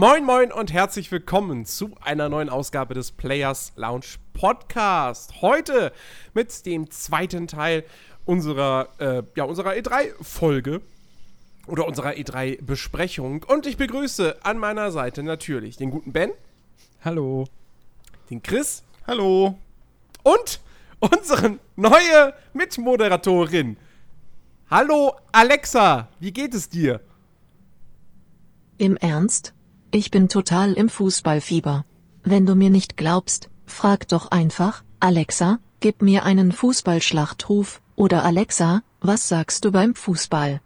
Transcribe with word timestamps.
Moin 0.00 0.24
Moin 0.24 0.52
und 0.52 0.72
herzlich 0.72 1.10
willkommen 1.10 1.64
zu 1.64 1.90
einer 2.00 2.28
neuen 2.28 2.50
Ausgabe 2.50 2.94
des 2.94 3.10
Players 3.10 3.72
Lounge 3.74 4.06
Podcast. 4.32 5.42
Heute 5.42 5.92
mit 6.34 6.66
dem 6.66 6.88
zweiten 6.88 7.48
Teil 7.48 7.82
unserer, 8.24 8.90
äh, 9.00 9.24
ja, 9.34 9.42
unserer 9.42 9.72
E3-Folge 9.72 10.82
oder 11.66 11.84
unserer 11.88 12.10
E3-Besprechung. 12.10 13.44
Und 13.48 13.66
ich 13.66 13.76
begrüße 13.76 14.36
an 14.44 14.58
meiner 14.58 14.92
Seite 14.92 15.24
natürlich 15.24 15.78
den 15.78 15.90
guten 15.90 16.12
Ben. 16.12 16.30
Hallo. 17.04 17.48
Den 18.30 18.40
Chris. 18.40 18.84
Hallo. 19.04 19.58
Und 20.22 20.60
unsere 21.00 21.58
neue 21.74 22.34
Mitmoderatorin. 22.52 23.76
Hallo 24.70 25.16
Alexa, 25.32 26.06
wie 26.20 26.32
geht 26.32 26.54
es 26.54 26.68
dir? 26.68 27.00
Im 28.76 28.96
Ernst? 28.98 29.54
Ich 29.90 30.10
bin 30.10 30.28
total 30.28 30.74
im 30.74 30.90
Fußballfieber. 30.90 31.86
Wenn 32.22 32.44
du 32.44 32.54
mir 32.54 32.68
nicht 32.68 32.98
glaubst, 32.98 33.48
frag 33.64 34.06
doch 34.08 34.30
einfach, 34.30 34.84
Alexa, 35.00 35.60
gib 35.80 36.02
mir 36.02 36.24
einen 36.24 36.52
Fußballschlachtruf, 36.52 37.80
oder 37.96 38.22
Alexa, 38.22 38.82
was 39.00 39.28
sagst 39.28 39.64
du 39.64 39.72
beim 39.72 39.94
Fußball? 39.94 40.60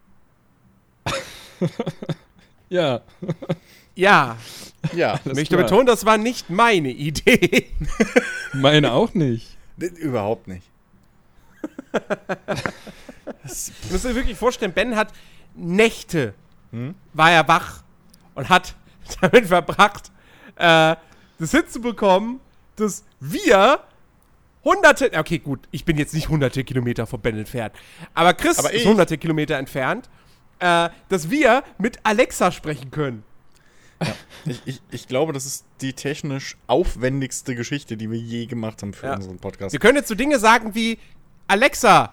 ja. 2.69 3.03
Ja. 3.95 4.37
Ja. 4.93 5.21
Ich 5.25 5.35
möchte 5.35 5.55
klar. 5.55 5.63
betonen, 5.63 5.87
das 5.87 6.05
war 6.05 6.19
nicht 6.19 6.51
meine 6.51 6.91
Idee. 6.91 7.71
meine 8.53 8.93
auch 8.93 9.15
nicht. 9.15 9.57
Überhaupt 9.79 10.49
nicht. 10.49 10.69
das 13.43 13.71
müsst 13.89 14.05
ihr 14.05 14.17
wirklich 14.17 14.37
vorstellen, 14.37 14.73
Ben 14.73 14.97
hat 14.97 15.13
Nächte, 15.55 16.35
hm? 16.73 16.97
war 17.13 17.31
er 17.31 17.47
wach 17.47 17.85
und 18.35 18.49
hat 18.49 18.75
damit 19.21 19.47
verbracht, 19.47 20.11
äh, 20.57 20.97
das 21.39 21.51
hinzubekommen, 21.51 22.41
dass 22.77 23.05
wir 23.21 23.81
hunderte, 24.65 25.11
okay, 25.19 25.39
gut, 25.39 25.61
ich 25.71 25.85
bin 25.85 25.99
jetzt 25.99 26.15
nicht 26.15 26.29
hunderte 26.29 26.65
Kilometer 26.65 27.07
von 27.07 27.21
Ben 27.21 27.37
entfernt, 27.39 27.75
aber 28.15 28.35
Chris 28.35 28.59
aber 28.59 28.73
ist 28.73 28.87
hunderte 28.87 29.19
Kilometer 29.19 29.57
entfernt, 29.57 30.09
äh, 30.61 30.89
dass 31.09 31.31
wir 31.31 31.65
mit 31.79 31.99
Alexa 32.05 32.53
sprechen 32.53 32.91
können. 32.91 33.25
Ja, 34.01 34.15
ich, 34.47 34.63
ich, 34.65 34.81
ich, 34.91 35.09
glaube, 35.09 35.33
das 35.33 35.47
ist 35.47 35.65
die 35.81 35.93
technisch 35.93 36.57
aufwendigste 36.67 37.55
Geschichte, 37.55 37.97
die 37.97 38.11
wir 38.11 38.19
je 38.19 38.47
gemacht 38.47 38.83
haben 38.83 38.95
für 38.95 39.07
ja. 39.07 39.15
unseren 39.15 39.39
Podcast. 39.39 39.73
Wir 39.73 39.81
können 39.81 39.97
jetzt 39.97 40.09
so 40.09 40.15
Dinge 40.15 40.39
sagen 40.39 40.75
wie: 40.75 40.99
Alexa, 41.47 42.13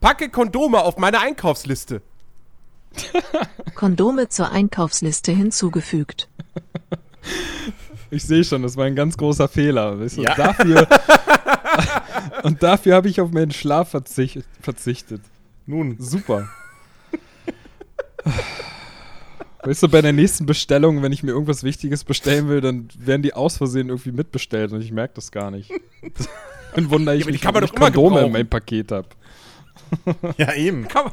packe 0.00 0.28
Kondome 0.28 0.82
auf 0.82 0.98
meine 0.98 1.20
Einkaufsliste. 1.20 2.02
Kondome 3.74 4.28
zur 4.28 4.50
Einkaufsliste 4.50 5.32
hinzugefügt. 5.32 6.28
Ich 8.10 8.22
sehe 8.24 8.44
schon, 8.44 8.62
das 8.62 8.76
war 8.76 8.84
ein 8.84 8.94
ganz 8.94 9.16
großer 9.16 9.48
Fehler. 9.48 10.00
Weißt 10.00 10.18
du? 10.18 10.22
ja. 10.22 10.34
dafür, 10.34 10.86
und 12.42 12.62
dafür 12.62 12.94
habe 12.94 13.08
ich 13.08 13.20
auf 13.20 13.32
meinen 13.32 13.50
Schlaf 13.50 13.90
verzicht, 13.90 14.44
verzichtet. 14.60 15.22
Nun. 15.66 15.96
Super. 15.98 16.48
Weißt 19.62 19.82
du, 19.82 19.88
bei 19.88 20.00
der 20.00 20.12
nächsten 20.12 20.46
Bestellung, 20.46 21.02
wenn 21.02 21.12
ich 21.12 21.24
mir 21.24 21.32
irgendwas 21.32 21.64
Wichtiges 21.64 22.04
bestellen 22.04 22.48
will, 22.48 22.60
dann 22.60 22.88
werden 22.96 23.22
die 23.22 23.34
aus 23.34 23.56
Versehen 23.56 23.88
irgendwie 23.88 24.12
mitbestellt 24.12 24.72
und 24.72 24.80
ich 24.80 24.92
merke 24.92 25.14
das 25.14 25.32
gar 25.32 25.50
nicht. 25.50 25.72
Dann 26.74 26.90
wundere 26.90 27.16
ich 27.16 27.24
ja, 27.24 27.30
mich, 27.30 27.42
wenn 27.42 27.64
ich 27.64 27.74
Kondome 27.74 28.20
in 28.20 28.32
meinem 28.32 28.48
Paket 28.48 28.92
habe. 28.92 29.08
Ja, 30.36 30.52
eben. 30.52 30.86
Kann 30.88 31.10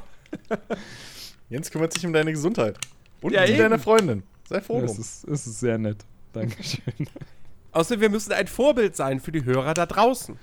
Jens 1.53 1.69
kümmert 1.69 1.93
sich 1.93 2.03
um 2.03 2.13
deine 2.13 2.31
Gesundheit. 2.31 2.79
Und 3.21 3.31
ja, 3.31 3.43
um 3.43 3.57
deine 3.57 3.77
Freundin. 3.77 4.23
Sei 4.49 4.59
froh. 4.59 4.79
Ja, 4.79 4.85
es, 4.85 4.97
ist, 4.97 5.23
es 5.25 5.45
ist 5.45 5.59
sehr 5.59 5.77
nett. 5.77 6.03
Dankeschön. 6.33 6.81
Außerdem, 7.71 8.01
wir 8.01 8.09
müssen 8.09 8.31
ein 8.31 8.47
Vorbild 8.47 8.95
sein 8.95 9.19
für 9.19 9.31
die 9.31 9.45
Hörer 9.45 9.75
da 9.75 9.85
draußen. 9.85 10.35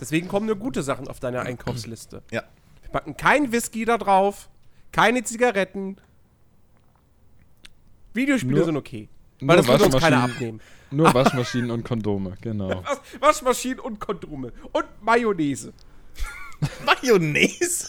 Deswegen 0.00 0.26
kommen 0.26 0.46
nur 0.46 0.56
gute 0.56 0.82
Sachen 0.82 1.06
auf 1.06 1.20
deine 1.20 1.40
Einkaufsliste. 1.40 2.22
Ja. 2.30 2.44
Wir 2.80 2.90
packen 2.92 3.14
kein 3.14 3.52
Whisky 3.52 3.84
da 3.84 3.98
drauf, 3.98 4.48
keine 4.90 5.22
Zigaretten. 5.22 5.98
Videospiele 8.14 8.56
nur, 8.56 8.64
sind 8.64 8.76
okay. 8.78 9.10
Weil 9.42 9.58
das 9.58 9.68
würde 9.68 9.84
uns 9.84 9.98
keiner 9.98 10.22
abnehmen. 10.22 10.62
Nur 10.90 11.12
Waschmaschinen 11.14 11.70
und 11.70 11.84
Kondome, 11.84 12.38
genau. 12.40 12.82
Waschmaschinen 13.20 13.80
und 13.80 14.00
Kondome. 14.00 14.50
Und 14.72 14.86
Mayonnaise. 15.02 15.74
Mayonnaise? 16.86 17.86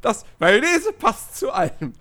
Das 0.00 0.24
Mayonnaise 0.38 0.92
passt 0.92 1.36
zu 1.36 1.52
allem. 1.52 1.92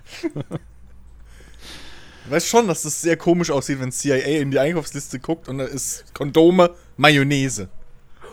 Du 2.26 2.36
weißt 2.36 2.48
schon, 2.48 2.68
dass 2.68 2.84
das 2.84 3.02
sehr 3.02 3.18
komisch 3.18 3.50
aussieht, 3.50 3.80
wenn 3.80 3.92
CIA 3.92 4.40
in 4.40 4.52
die 4.52 4.60
Einkaufsliste 4.60 5.20
guckt 5.20 5.50
und 5.50 5.58
da 5.58 5.66
ist 5.66 6.14
Kondome, 6.14 6.76
Mayonnaise. 6.96 7.70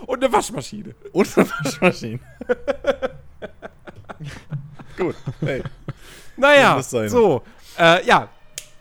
Und 0.07 0.23
eine 0.23 0.33
Waschmaschine. 0.33 0.95
Und 1.13 1.39
eine 1.39 1.51
Waschmaschine. 1.51 2.21
Gut, 4.97 5.17
hey. 5.41 5.63
Naja, 6.37 6.83
so. 6.83 7.43
Äh, 7.79 8.07
ja, 8.07 8.29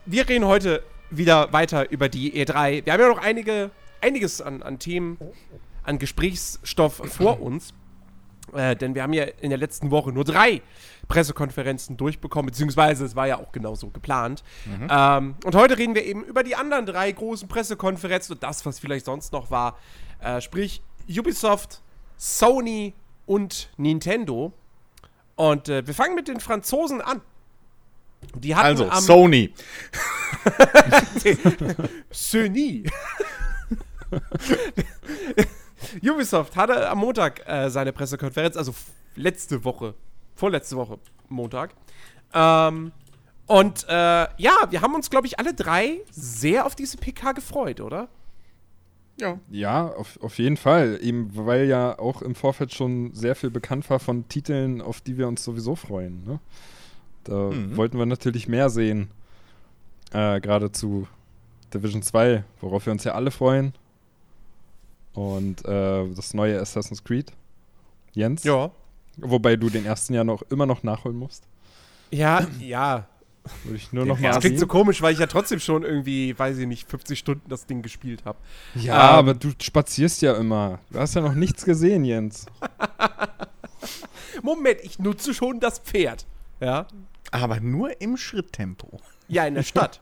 wir 0.05 0.27
reden 0.27 0.45
heute 0.45 0.83
wieder 1.09 1.51
weiter 1.53 1.89
über 1.89 2.09
die 2.09 2.33
E3. 2.33 2.85
Wir 2.85 2.93
haben 2.93 3.01
ja 3.01 3.07
noch 3.07 3.21
einige, 3.21 3.71
einiges 4.01 4.41
an, 4.41 4.61
an 4.61 4.79
Themen, 4.79 5.17
an 5.83 5.97
Gesprächsstoff 5.97 7.01
vor 7.05 7.41
uns. 7.41 7.73
Äh, 8.55 8.75
denn 8.75 8.95
wir 8.95 9.03
haben 9.03 9.13
ja 9.13 9.25
in 9.41 9.49
der 9.49 9.59
letzten 9.59 9.91
Woche 9.91 10.11
nur 10.11 10.23
drei 10.23 10.61
Pressekonferenzen 11.07 11.97
durchbekommen, 11.97 12.47
beziehungsweise 12.47 13.05
es 13.05 13.15
war 13.15 13.27
ja 13.27 13.37
auch 13.37 13.51
genauso 13.51 13.89
geplant. 13.89 14.43
Mhm. 14.65 14.87
Ähm, 14.89 15.35
und 15.43 15.55
heute 15.55 15.77
reden 15.77 15.95
wir 15.95 16.05
eben 16.05 16.23
über 16.23 16.43
die 16.43 16.55
anderen 16.55 16.85
drei 16.85 17.11
großen 17.11 17.47
Pressekonferenzen 17.47 18.35
und 18.35 18.43
das, 18.43 18.65
was 18.65 18.79
vielleicht 18.79 19.05
sonst 19.05 19.33
noch 19.33 19.51
war. 19.51 19.77
Äh, 20.21 20.41
sprich 20.41 20.81
Ubisoft, 21.07 21.81
Sony 22.17 22.93
und 23.25 23.69
Nintendo. 23.77 24.53
Und 25.35 25.69
äh, 25.69 25.85
wir 25.85 25.93
fangen 25.93 26.15
mit 26.15 26.27
den 26.27 26.39
Franzosen 26.39 27.01
an. 27.01 27.21
Die 28.33 28.55
hatten 28.55 28.89
also, 28.89 28.89
Sony. 29.01 29.53
Sony. 32.11 32.85
Ubisoft 36.03 36.55
hatte 36.55 36.89
am 36.89 36.99
Montag 36.99 37.47
äh, 37.47 37.69
seine 37.69 37.93
Pressekonferenz, 37.93 38.57
also 38.57 38.73
letzte 39.15 39.63
Woche, 39.63 39.93
vorletzte 40.35 40.75
Woche 40.77 40.99
Montag. 41.29 41.73
Ähm, 42.33 42.91
und 43.47 43.85
äh, 43.87 43.91
ja, 43.93 44.53
wir 44.69 44.81
haben 44.81 44.95
uns, 44.95 45.09
glaube 45.09 45.27
ich, 45.27 45.39
alle 45.39 45.53
drei 45.53 46.01
sehr 46.11 46.65
auf 46.65 46.75
diese 46.75 46.97
PK 46.97 47.33
gefreut, 47.33 47.81
oder? 47.81 48.09
Ja. 49.19 49.39
Ja, 49.49 49.87
auf, 49.87 50.19
auf 50.21 50.37
jeden 50.39 50.57
Fall. 50.57 50.99
Eben, 51.01 51.31
weil 51.33 51.67
ja 51.67 51.97
auch 51.99 52.21
im 52.21 52.35
Vorfeld 52.35 52.73
schon 52.73 53.13
sehr 53.13 53.35
viel 53.35 53.49
bekannt 53.49 53.89
war 53.89 53.99
von 53.99 54.27
Titeln, 54.27 54.81
auf 54.81 55.01
die 55.01 55.17
wir 55.17 55.27
uns 55.27 55.43
sowieso 55.43 55.75
freuen. 55.75 56.23
Ne? 56.25 56.39
Da 57.23 57.51
mhm. 57.51 57.77
wollten 57.77 57.97
wir 57.97 58.05
natürlich 58.05 58.47
mehr 58.47 58.69
sehen. 58.69 59.09
Äh, 60.11 60.41
Gerade 60.41 60.71
zu 60.71 61.07
Division 61.73 62.01
2, 62.01 62.43
worauf 62.61 62.85
wir 62.85 62.93
uns 62.93 63.03
ja 63.03 63.13
alle 63.13 63.31
freuen. 63.31 63.73
Und 65.15 65.65
äh, 65.65 66.07
das 66.13 66.33
neue 66.33 66.59
Assassin's 66.59 67.03
Creed. 67.03 67.31
Jens? 68.13 68.43
Ja. 68.43 68.71
Wobei 69.17 69.55
du 69.55 69.69
den 69.69 69.85
ersten 69.85 70.13
ja 70.13 70.23
noch 70.23 70.41
immer 70.43 70.65
noch 70.65 70.83
nachholen 70.83 71.17
musst. 71.17 71.47
Ja, 72.11 72.45
ja. 72.59 73.07
Würde 73.63 73.77
ich 73.77 73.93
nur 73.93 74.05
noch 74.05 74.19
mal 74.19 74.29
Das 74.29 74.39
klingt 74.39 74.59
so 74.59 74.65
komisch, 74.65 75.01
weil 75.03 75.13
ich 75.13 75.19
ja 75.19 75.27
trotzdem 75.27 75.59
schon 75.59 75.83
irgendwie, 75.83 76.37
weiß 76.37 76.57
ich 76.57 76.67
nicht, 76.67 76.89
50 76.89 77.17
Stunden 77.19 77.47
das 77.47 77.67
Ding 77.67 77.83
gespielt 77.83 78.25
habe. 78.25 78.39
Ja, 78.73 79.11
ähm, 79.11 79.15
aber 79.19 79.33
du 79.35 79.51
spazierst 79.61 80.23
ja 80.23 80.35
immer. 80.35 80.79
Du 80.89 80.99
hast 80.99 81.13
ja 81.13 81.21
noch 81.21 81.35
nichts 81.35 81.63
gesehen, 81.63 82.05
Jens. 82.05 82.47
Moment, 84.41 84.79
ich 84.81 84.97
nutze 84.97 85.33
schon 85.33 85.59
das 85.59 85.79
Pferd. 85.79 86.25
Ja. 86.59 86.87
Aber 87.31 87.59
nur 87.59 88.01
im 88.01 88.17
Schritttempo. 88.17 88.99
Ja, 89.27 89.45
in 89.45 89.53
der 89.53 89.63
Stadt. 89.63 90.01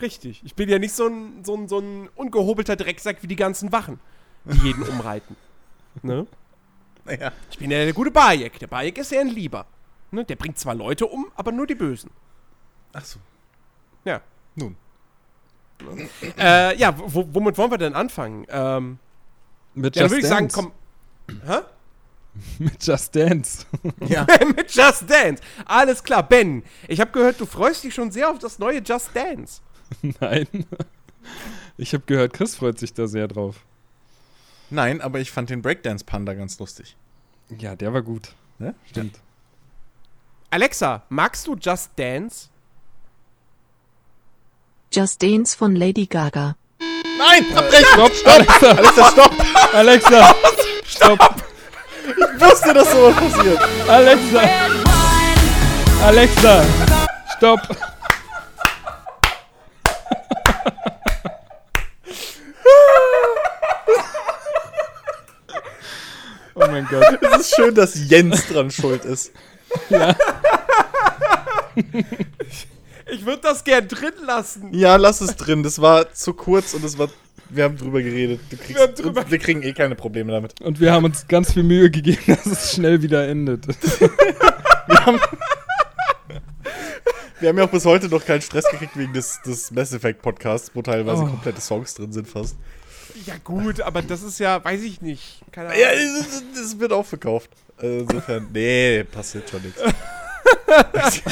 Richtig. 0.00 0.42
Ich 0.44 0.54
bin 0.54 0.68
ja 0.68 0.78
nicht 0.78 0.94
so 0.94 1.06
ein, 1.06 1.44
so 1.44 1.54
ein, 1.54 1.68
so 1.68 1.78
ein 1.78 2.08
ungehobelter 2.14 2.76
Drecksack 2.76 3.22
wie 3.22 3.26
die 3.26 3.36
ganzen 3.36 3.70
Wachen, 3.72 4.00
die 4.44 4.58
jeden 4.66 4.82
umreiten. 4.88 5.36
Ne? 6.02 6.26
Naja. 7.04 7.32
Ich 7.50 7.58
bin 7.58 7.70
ja 7.70 7.84
der 7.84 7.92
gute 7.92 8.10
Bayek. 8.10 8.58
Der 8.58 8.66
Bayek 8.66 8.98
ist 8.98 9.12
ja 9.12 9.20
ein 9.20 9.28
Lieber. 9.28 9.66
Ne? 10.10 10.24
Der 10.24 10.36
bringt 10.36 10.58
zwar 10.58 10.74
Leute 10.74 11.06
um, 11.06 11.30
aber 11.36 11.52
nur 11.52 11.66
die 11.66 11.74
Bösen. 11.74 12.10
Ach 12.92 13.04
so. 13.04 13.18
Ja. 14.04 14.20
Nun. 14.54 14.76
äh, 16.38 16.76
ja, 16.76 16.94
womit 16.96 17.56
wollen 17.56 17.70
wir 17.70 17.78
denn 17.78 17.94
anfangen? 17.94 18.46
Ähm, 18.50 18.98
Mit 19.74 19.96
ja, 19.96 20.02
Just 20.02 20.12
würde 20.12 20.22
ich 20.22 20.28
sagen, 20.28 20.48
komm. 20.52 20.72
Hä? 21.46 21.60
Mit 22.58 22.84
Just 22.84 23.14
Dance. 23.14 23.66
Ja. 24.06 24.26
Mit 24.56 24.72
Just 24.72 25.08
Dance. 25.10 25.42
Alles 25.64 26.02
klar, 26.02 26.22
Ben. 26.22 26.62
Ich 26.88 27.00
habe 27.00 27.10
gehört, 27.10 27.40
du 27.40 27.46
freust 27.46 27.84
dich 27.84 27.94
schon 27.94 28.10
sehr 28.10 28.30
auf 28.30 28.38
das 28.38 28.58
neue 28.58 28.80
Just 28.80 29.10
Dance. 29.14 29.60
Nein. 30.20 30.46
Ich 31.76 31.94
habe 31.94 32.04
gehört, 32.06 32.32
Chris 32.32 32.56
freut 32.56 32.78
sich 32.78 32.92
da 32.92 33.06
sehr 33.06 33.28
drauf. 33.28 33.64
Nein, 34.70 35.00
aber 35.00 35.18
ich 35.18 35.30
fand 35.30 35.50
den 35.50 35.62
Breakdance 35.62 36.04
Panda 36.04 36.34
ganz 36.34 36.58
lustig. 36.58 36.96
Ja, 37.58 37.74
der 37.74 37.92
war 37.92 38.02
gut. 38.02 38.34
Ne? 38.58 38.74
Stimmt. 38.88 39.18
Alexa, 40.50 41.02
magst 41.08 41.46
du 41.46 41.56
Just 41.56 41.90
Dance? 41.96 42.48
Just 44.92 45.22
Dance 45.22 45.56
von 45.56 45.74
Lady 45.74 46.06
Gaga. 46.06 46.56
Nein! 47.18 47.56
Abbrechen! 47.56 47.86
Stopp, 47.92 48.14
stopp! 48.14 48.62
Alexa, 48.62 49.10
stopp! 49.10 49.74
Alexa! 49.74 50.34
Stopp! 50.84 51.44
Ich 52.06 52.40
wusste, 52.40 52.74
dass 52.74 52.90
sowas 52.90 53.14
passiert! 53.16 53.60
Alexa! 53.88 54.42
Alexa! 56.02 56.64
Stopp! 57.36 57.60
Oh 66.60 66.70
mein 66.70 66.86
Gott. 66.86 67.18
Es 67.34 67.40
ist 67.40 67.56
schön, 67.56 67.74
dass 67.74 68.08
Jens 68.08 68.46
dran 68.46 68.70
schuld 68.70 69.04
ist. 69.04 69.32
Ja. 69.88 70.16
Ich 73.12 73.24
würde 73.24 73.40
das 73.42 73.62
gern 73.62 73.86
drin 73.86 74.12
lassen. 74.26 74.74
Ja, 74.74 74.96
lass 74.96 75.20
es 75.20 75.36
drin. 75.36 75.62
Das 75.62 75.80
war 75.80 76.12
zu 76.12 76.34
kurz 76.34 76.74
und 76.74 76.82
es 76.84 76.98
war. 76.98 77.08
Wir 77.48 77.62
haben 77.64 77.76
drüber 77.76 78.02
geredet. 78.02 78.40
Kriegst, 78.48 78.74
wir, 78.74 78.88
drüber 78.88 79.30
wir, 79.30 79.38
kriegen 79.38 79.62
eh 79.62 79.72
keine 79.72 79.94
Probleme 79.94 80.32
damit. 80.32 80.60
Und 80.60 80.80
wir 80.80 80.92
haben 80.92 81.04
uns 81.04 81.28
ganz 81.28 81.52
viel 81.52 81.62
Mühe 81.62 81.88
gegeben, 81.88 82.20
dass 82.26 82.46
es 82.46 82.72
schnell 82.72 83.00
wieder 83.00 83.28
endet. 83.28 83.68
wir, 83.68 85.06
haben, 85.06 85.20
wir 87.38 87.48
haben 87.48 87.58
ja 87.58 87.64
auch 87.64 87.70
bis 87.70 87.84
heute 87.84 88.08
noch 88.08 88.24
keinen 88.24 88.42
Stress 88.42 88.68
gekriegt 88.68 88.96
wegen 88.96 89.12
des, 89.12 89.40
des 89.42 89.70
Mass 89.70 89.92
Effect 89.92 90.20
Podcasts, 90.20 90.72
wo 90.74 90.82
teilweise 90.82 91.22
oh. 91.22 91.26
komplette 91.26 91.60
Songs 91.60 91.94
drin 91.94 92.12
sind 92.12 92.26
fast. 92.26 92.56
Ja, 93.26 93.34
gut, 93.42 93.80
aber 93.80 94.02
das 94.02 94.22
ist 94.22 94.38
ja, 94.38 94.62
weiß 94.64 94.82
ich 94.82 95.00
nicht. 95.00 95.40
Keine 95.52 95.68
Ahnung. 95.68 95.80
Ja, 95.80 95.88
das, 95.92 96.42
das 96.54 96.78
wird 96.78 96.92
auch 96.92 97.06
verkauft. 97.06 97.50
Insofern, 97.80 98.48
nee, 98.52 99.04
passiert 99.04 99.48
schon 99.48 99.62
nichts. 99.62 99.80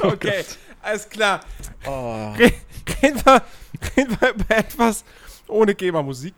okay, 0.00 0.44
alles 0.82 1.08
klar. 1.08 1.40
Oh. 1.86 2.32
Reden, 2.38 3.24
wir, 3.24 3.42
reden 3.96 4.16
wir 4.20 4.30
über 4.30 4.56
etwas 4.56 5.04
ohne 5.48 5.74
GEMA-Musik. 5.74 6.34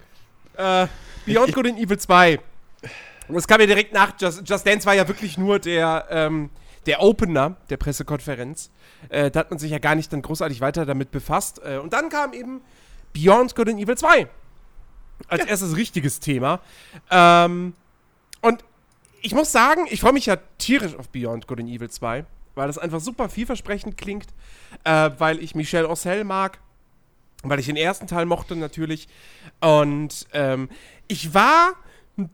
Äh, 0.57 0.87
Beyond 1.27 1.55
Good 1.55 1.67
and 1.69 1.79
Evil 1.79 1.99
2. 1.99 2.41
Das 3.29 3.47
kam 3.47 3.61
ja 3.61 3.67
direkt 3.67 3.93
nach 3.93 4.15
Just, 4.19 4.49
Just 4.49 4.67
Dance 4.67 4.87
war 4.87 4.95
ja 4.95 5.07
wirklich 5.07 5.37
nur 5.37 5.59
der, 5.59 6.07
ähm, 6.11 6.51
der 6.87 7.03
Opener 7.03 7.57
der 7.69 7.77
Pressekonferenz. 7.77 8.71
Äh, 9.11 9.31
da 9.31 9.41
hat 9.41 9.51
man 9.51 9.59
sich 9.59 9.71
ja 9.71 9.79
gar 9.79 9.95
nicht 9.95 10.13
dann 10.13 10.23
großartig 10.23 10.61
weiter 10.61 10.87
damit 10.87 11.11
befasst. 11.11 11.61
Äh, 11.63 11.79
und 11.79 11.93
dann 11.93 12.09
kam 12.09 12.33
eben 12.33 12.63
Beyond 13.13 13.55
Good 13.55 13.69
and 13.69 13.81
Evil 13.81 13.97
2. 13.97 14.29
Als 15.29 15.43
ja. 15.43 15.49
erstes 15.49 15.77
richtiges 15.77 16.21
Thema. 16.21 16.61
Ähm, 17.11 17.75
und 18.41 18.65
ich 19.21 19.35
muss 19.35 19.51
sagen, 19.51 19.87
ich 19.91 20.01
freue 20.01 20.13
mich 20.13 20.27
ja 20.27 20.37
tierisch 20.59 20.95
auf 20.95 21.09
Beyond 21.09 21.47
Good 21.47 21.61
and 21.61 21.69
Evil 21.69 21.91
2 21.91 22.25
weil 22.59 22.67
das 22.67 22.77
einfach 22.77 23.01
super 23.01 23.29
vielversprechend 23.31 23.97
klingt, 23.97 24.27
äh, 24.85 25.11
weil 25.17 25.39
ich 25.39 25.55
Michel 25.55 25.87
Ossel 25.87 26.25
mag, 26.25 26.59
weil 27.45 27.61
ich 27.61 27.67
den 27.67 27.77
ersten 27.77 28.07
Teil 28.07 28.27
mochte 28.27 28.57
natürlich. 28.57 29.09
Und 29.61 30.27
ähm, 30.33 30.69
ich 31.07 31.33
war 31.33 31.75
ein 32.19 32.29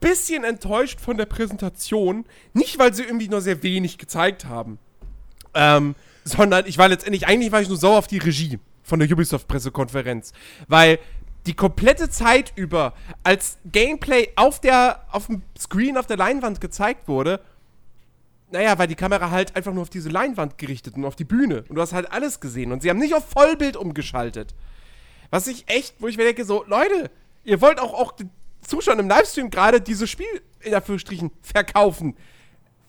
bisschen 0.00 0.44
enttäuscht 0.44 1.00
von 1.00 1.16
der 1.16 1.24
Präsentation, 1.24 2.26
nicht 2.52 2.78
weil 2.78 2.92
sie 2.94 3.04
irgendwie 3.04 3.28
nur 3.28 3.40
sehr 3.40 3.62
wenig 3.62 3.96
gezeigt 3.96 4.44
haben, 4.44 4.78
ähm, 5.54 5.94
sondern 6.24 6.66
ich 6.66 6.76
war 6.76 6.88
letztendlich, 6.88 7.26
eigentlich 7.26 7.50
war 7.50 7.62
ich 7.62 7.68
nur 7.68 7.78
sauer 7.78 7.98
auf 7.98 8.06
die 8.06 8.18
Regie 8.18 8.60
von 8.84 9.00
der 9.00 9.10
Ubisoft-Pressekonferenz, 9.10 10.32
weil 10.68 11.00
die 11.46 11.54
komplette 11.54 12.08
Zeit 12.08 12.52
über, 12.54 12.94
als 13.22 13.58
Gameplay 13.64 14.28
auf 14.36 14.60
der, 14.60 15.04
auf 15.10 15.26
dem 15.26 15.42
Screen, 15.58 15.98
auf 15.98 16.06
der 16.06 16.16
Leinwand 16.16 16.60
gezeigt 16.60 17.08
wurde, 17.08 17.40
naja, 18.50 18.78
weil 18.78 18.86
die 18.86 18.94
Kamera 18.94 19.30
halt 19.30 19.56
einfach 19.56 19.72
nur 19.72 19.82
auf 19.82 19.90
diese 19.90 20.10
Leinwand 20.10 20.58
gerichtet 20.58 20.94
und 20.94 21.04
auf 21.04 21.16
die 21.16 21.24
Bühne. 21.24 21.64
Und 21.68 21.74
du 21.74 21.82
hast 21.82 21.92
halt 21.92 22.12
alles 22.12 22.38
gesehen. 22.38 22.70
Und 22.70 22.82
sie 22.82 22.90
haben 22.90 22.98
nicht 22.98 23.14
auf 23.14 23.28
Vollbild 23.28 23.76
umgeschaltet. 23.76 24.54
Was 25.30 25.48
ich 25.48 25.64
echt, 25.66 25.96
wo 25.98 26.06
ich 26.06 26.16
mir 26.16 26.24
denke, 26.24 26.44
so, 26.44 26.64
Leute, 26.68 27.10
ihr 27.42 27.60
wollt 27.60 27.80
auch, 27.80 27.92
auch 27.92 28.12
den 28.12 28.30
Zuschauern 28.60 29.00
im 29.00 29.08
Livestream 29.08 29.50
gerade 29.50 29.80
dieses 29.80 30.08
Spiel 30.08 30.40
in 30.60 30.72
Anführungsstrichen 30.72 31.32
verkaufen. 31.42 32.16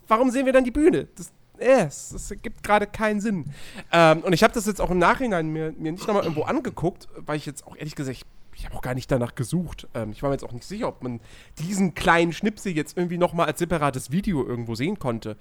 Warum 0.08 0.30
sehen 0.30 0.46
wir 0.46 0.54
dann 0.54 0.64
die 0.64 0.72
Bühne? 0.72 1.08
Das, 1.16 1.32
äh, 1.60 1.86
das 1.86 2.30
ergibt 2.32 2.64
gerade 2.64 2.88
keinen 2.88 3.22
Sinn. 3.22 3.46
Ähm, 3.92 4.20
und 4.20 4.34
ich 4.34 4.44
habe 4.44 4.54
das 4.54 4.66
jetzt 4.66 4.82
auch 4.82 4.92
im 4.92 5.00
Nachhinein 5.00 5.50
mir, 5.50 5.74
mir 5.78 5.92
nicht 5.92 6.08
nochmal 6.08 6.24
irgendwo 6.24 6.44
angeguckt, 6.44 7.08
weil 7.16 7.38
ich 7.38 7.46
jetzt 7.46 7.66
auch 7.66 7.76
ehrlich 7.76 7.96
gesagt, 7.96 8.26
ich 8.56 8.66
habe 8.66 8.76
auch 8.76 8.82
gar 8.82 8.94
nicht 8.94 9.12
danach 9.12 9.36
gesucht. 9.36 9.88
Ähm, 9.94 10.12
ich 10.12 10.24
war 10.24 10.30
mir 10.30 10.36
jetzt 10.36 10.44
auch 10.44 10.52
nicht 10.52 10.66
sicher, 10.66 10.88
ob 10.88 11.04
man 11.04 11.20
diesen 11.60 11.94
kleinen 11.94 12.34
Schnipsel 12.34 12.72
jetzt 12.72 12.98
irgendwie 12.98 13.18
nochmal 13.18 13.48
als 13.48 13.60
separates 13.60 14.12
Video 14.12 14.46
irgendwo 14.46 14.76
sehen 14.76 14.98
konnte. 14.98 15.36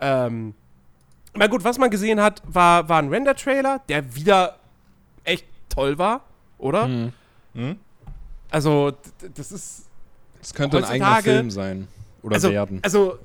Ähm, 0.00 0.54
na 1.34 1.46
gut, 1.46 1.64
was 1.64 1.78
man 1.78 1.90
gesehen 1.90 2.20
hat, 2.20 2.42
war, 2.46 2.88
war 2.88 2.98
ein 3.00 3.08
Render-Trailer, 3.08 3.80
der 3.88 4.14
wieder 4.14 4.58
echt 5.24 5.46
toll 5.68 5.98
war, 5.98 6.24
oder? 6.58 6.88
Mhm. 6.88 7.12
Mhm. 7.54 7.76
Also, 8.50 8.92
das 9.34 9.52
ist. 9.52 9.86
Das 10.40 10.54
könnte 10.54 10.78
ein 10.78 10.84
eigener 10.84 11.22
Film 11.22 11.50
sein. 11.50 11.88
Oder 12.22 12.34
also, 12.34 12.50
werden. 12.50 12.80
Also, 12.82 13.18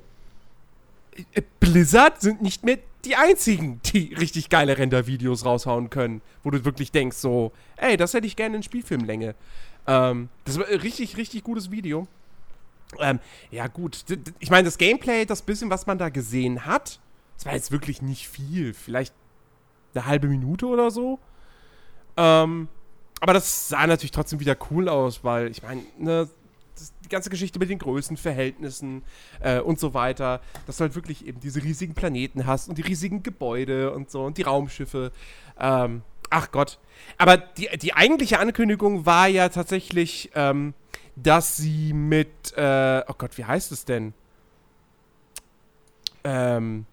Blizzard 1.60 2.20
sind 2.20 2.42
nicht 2.42 2.64
mehr 2.64 2.78
die 3.04 3.16
einzigen, 3.16 3.80
die 3.84 4.14
richtig 4.14 4.50
geile 4.50 4.78
Render-Videos 4.78 5.44
raushauen 5.44 5.90
können, 5.90 6.22
wo 6.42 6.50
du 6.50 6.64
wirklich 6.64 6.90
denkst, 6.90 7.16
so, 7.16 7.52
ey, 7.76 7.96
das 7.96 8.14
hätte 8.14 8.26
ich 8.26 8.36
gerne 8.36 8.56
in 8.56 8.62
Spielfilmlänge. 8.62 9.34
Ähm, 9.86 10.28
das 10.44 10.58
war 10.58 10.66
ein 10.66 10.80
richtig, 10.80 11.16
richtig 11.16 11.44
gutes 11.44 11.70
Video. 11.70 12.08
Ähm, 12.98 13.20
ja, 13.50 13.66
gut. 13.66 14.04
Ich 14.38 14.50
meine, 14.50 14.64
das 14.64 14.78
Gameplay, 14.78 15.24
das 15.24 15.42
bisschen, 15.42 15.70
was 15.70 15.86
man 15.86 15.98
da 15.98 16.08
gesehen 16.08 16.66
hat, 16.66 17.00
das 17.36 17.46
war 17.46 17.54
jetzt 17.54 17.70
wirklich 17.70 18.02
nicht 18.02 18.28
viel. 18.28 18.74
Vielleicht 18.74 19.14
eine 19.94 20.06
halbe 20.06 20.28
Minute 20.28 20.66
oder 20.66 20.90
so. 20.90 21.18
Ähm, 22.16 22.68
aber 23.20 23.32
das 23.32 23.68
sah 23.68 23.86
natürlich 23.86 24.10
trotzdem 24.10 24.40
wieder 24.40 24.56
cool 24.70 24.88
aus, 24.88 25.24
weil 25.24 25.50
ich 25.50 25.62
meine, 25.62 25.82
ne, 25.98 26.28
die 27.06 27.14
ganze 27.14 27.30
Geschichte 27.30 27.58
mit 27.58 27.70
den 27.70 27.78
Größenverhältnissen 27.78 29.02
äh, 29.40 29.60
und 29.60 29.78
so 29.78 29.94
weiter, 29.94 30.40
dass 30.66 30.78
du 30.78 30.82
halt 30.82 30.94
wirklich 30.94 31.26
eben 31.26 31.40
diese 31.40 31.62
riesigen 31.62 31.94
Planeten 31.94 32.46
hast 32.46 32.68
und 32.68 32.78
die 32.78 32.82
riesigen 32.82 33.22
Gebäude 33.22 33.92
und 33.92 34.10
so 34.10 34.24
und 34.24 34.38
die 34.38 34.42
Raumschiffe. 34.42 35.12
Ähm, 35.58 36.02
ach 36.30 36.50
Gott. 36.50 36.78
Aber 37.16 37.36
die, 37.36 37.68
die 37.78 37.94
eigentliche 37.94 38.38
Ankündigung 38.38 39.06
war 39.06 39.28
ja 39.28 39.48
tatsächlich, 39.48 40.30
ähm, 40.34 40.74
dass 41.14 41.56
sie 41.56 41.92
mit, 41.92 42.52
äh, 42.56 43.02
oh 43.06 43.14
Gott, 43.16 43.38
wie 43.38 43.44
heißt 43.44 43.72
es 43.72 43.84
denn? 43.84 44.12
Ähm, 46.24 46.86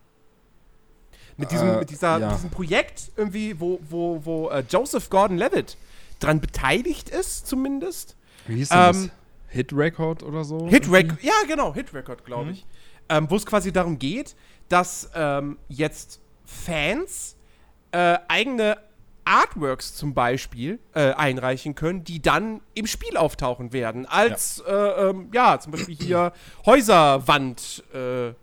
mit 1.38 1.52
diesem, 1.52 1.70
äh, 1.70 1.80
mit 1.80 1.90
dieser, 1.90 2.20
ja. 2.20 2.32
diesem 2.34 2.52
Projekt 2.52 3.12
irgendwie, 3.18 3.60
wo, 3.60 3.80
wo, 3.90 4.22
wo 4.24 4.50
äh, 4.50 4.64
Joseph 4.70 5.10
Gordon-Levitt 5.10 5.78
dran 6.20 6.40
beteiligt 6.40 7.10
ist, 7.10 7.48
zumindest. 7.48 8.16
Wie 8.48 8.56
hieß 8.56 8.70
denn 8.70 8.78
ähm, 8.78 8.86
das? 8.86 9.10
Hit 9.54 9.72
Record 9.72 10.24
oder 10.24 10.44
so? 10.44 10.68
Hit 10.68 10.92
Record, 10.92 11.22
ja 11.22 11.34
genau, 11.48 11.74
Hit 11.74 11.94
Record, 11.94 12.26
glaube 12.26 12.46
mhm. 12.46 12.52
ich. 12.52 12.66
Ähm, 13.10 13.30
Wo 13.30 13.36
es 13.36 13.46
quasi 13.46 13.72
darum 13.72 14.00
geht, 14.00 14.36
dass 14.68 15.10
ähm, 15.14 15.58
jetzt 15.68 16.22
Fans 16.46 17.38
äh, 17.92 18.18
eigene 18.28 18.78
Artworks 19.26 19.94
zum 19.96 20.14
Beispiel 20.14 20.80
äh, 20.94 21.14
einreichen 21.14 21.76
können, 21.76 22.04
die 22.04 22.22
dann 22.22 22.62
im 22.74 22.88
Spiel 22.88 23.16
auftauchen 23.16 23.72
werden. 23.72 24.06
Als, 24.06 24.64
ja, 24.66 24.88
äh, 24.88 25.10
ähm, 25.10 25.30
ja 25.34 25.60
zum 25.60 25.72
Beispiel 25.72 25.96
hier 25.96 26.34
Häuserwand 26.66 27.84
äh, 27.94 28.34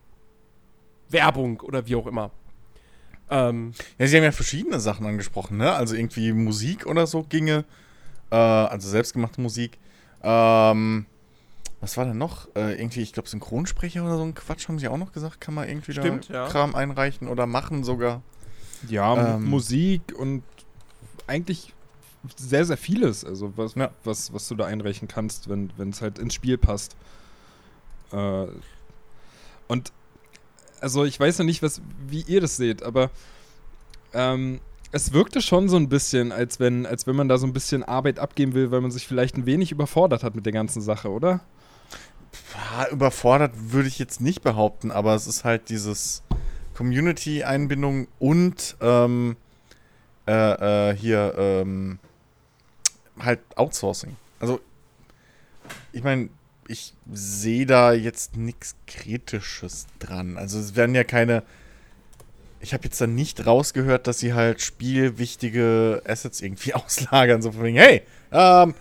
Werbung 1.09 1.61
oder 1.61 1.87
wie 1.87 1.97
auch 1.97 2.07
immer. 2.07 2.31
Ähm, 3.29 3.73
ja, 3.99 4.07
sie 4.07 4.17
haben 4.17 4.25
ja 4.25 4.33
verschiedene 4.33 4.81
Sachen 4.81 5.07
angesprochen, 5.07 5.57
ne? 5.57 5.73
Also 5.73 5.95
irgendwie 5.95 6.33
Musik 6.33 6.87
oder 6.87 7.07
so 7.07 7.23
ginge, 7.23 7.64
äh, 8.31 8.37
also 8.37 8.88
selbstgemachte 8.88 9.40
Musik. 9.40 9.79
Ähm, 10.23 11.07
was 11.81 11.97
war 11.97 12.05
denn 12.05 12.19
noch? 12.19 12.49
Äh, 12.55 12.75
irgendwie, 12.81 13.00
ich 13.00 13.12
glaube, 13.12 13.29
Synchronsprecher 13.29 14.05
oder 14.05 14.17
so 14.17 14.23
ein 14.23 14.35
Quatsch 14.35 14.69
haben 14.69 14.79
sie 14.79 14.89
auch 14.89 14.99
noch 14.99 15.12
gesagt. 15.12 15.41
Kann 15.41 15.55
man 15.55 15.69
irgendwie 15.69 15.93
Stimmt, 15.93 16.29
da 16.29 16.35
ja. 16.35 16.49
Kram 16.49 16.75
einreichen 16.75 17.29
oder 17.29 17.47
machen 17.47 17.85
sogar. 17.85 18.23
Ja, 18.89 19.37
ähm, 19.37 19.45
Musik 19.45 20.03
und 20.17 20.43
eigentlich 21.27 21.75
sehr, 22.37 22.65
sehr 22.67 22.77
vieles. 22.77 23.25
Also, 23.25 23.57
was, 23.57 23.75
ja. 23.75 23.91
was, 24.05 24.33
was 24.33 24.47
du 24.49 24.55
da 24.55 24.67
einreichen 24.67 25.09
kannst, 25.09 25.49
wenn 25.49 25.71
es 25.91 26.03
halt 26.03 26.19
ins 26.19 26.35
Spiel 26.35 26.59
passt. 26.59 26.97
Äh, 28.12 28.47
und 29.69 29.93
also, 30.81 31.05
ich 31.05 31.19
weiß 31.19 31.39
ja 31.39 31.45
nicht, 31.45 31.62
was, 31.62 31.81
wie 32.09 32.23
ihr 32.23 32.41
das 32.41 32.57
seht, 32.57 32.83
aber 32.83 33.11
ähm, 34.12 34.61
es 34.93 35.13
wirkte 35.13 35.41
schon 35.41 35.69
so 35.69 35.77
ein 35.77 35.89
bisschen, 35.89 36.33
als 36.33 36.59
wenn, 36.59 36.87
als 36.87 37.07
wenn 37.07 37.17
man 37.17 37.29
da 37.29 37.39
so 37.39 37.47
ein 37.47 37.53
bisschen 37.53 37.83
Arbeit 37.85 38.19
abgeben 38.19 38.55
will, 38.55 38.71
weil 38.71 38.81
man 38.81 38.91
sich 38.91 39.07
vielleicht 39.07 39.37
ein 39.37 39.47
wenig 39.47 39.73
überfordert 39.73 40.25
hat 40.25 40.35
mit 40.35 40.47
der 40.47 40.53
ganzen 40.53 40.83
Sache, 40.83 41.11
oder? 41.11 41.41
Überfordert 42.91 43.53
würde 43.57 43.89
ich 43.89 43.99
jetzt 43.99 44.21
nicht 44.21 44.43
behaupten, 44.43 44.91
aber 44.91 45.15
es 45.15 45.27
ist 45.27 45.45
halt 45.45 45.69
dieses 45.69 46.23
Community-Einbindung 46.75 48.09
und 48.19 48.77
ähm, 48.81 49.37
äh, 50.27 50.91
äh, 50.91 50.97
hier 50.97 51.35
ähm, 51.37 51.99
halt 53.19 53.41
Outsourcing. 53.57 54.17
Also, 54.39 54.61
ich 55.93 56.03
meine, 56.03 56.31
ich 56.69 56.95
sehe 57.13 57.67
da 57.67 57.93
jetzt 57.93 58.37
nichts 58.37 58.77
Kritisches 58.87 59.87
dran. 59.99 60.37
Also, 60.37 60.59
es 60.59 60.77
werden 60.77 60.95
ja 60.95 61.05
keine 61.05 61.43
ich 62.61 62.75
habe 62.75 62.85
jetzt 62.85 63.00
dann 63.00 63.14
nicht 63.14 63.47
rausgehört, 63.47 64.07
dass 64.07 64.19
sie 64.19 64.35
halt 64.35 64.61
spielwichtige 64.61 66.02
Assets 66.07 66.40
irgendwie 66.40 66.75
auslagern. 66.75 67.43
So 67.43 67.52
von 67.52 67.62
wegen, 67.62 67.79
hey, 67.79 68.02
ähm, 68.33 68.75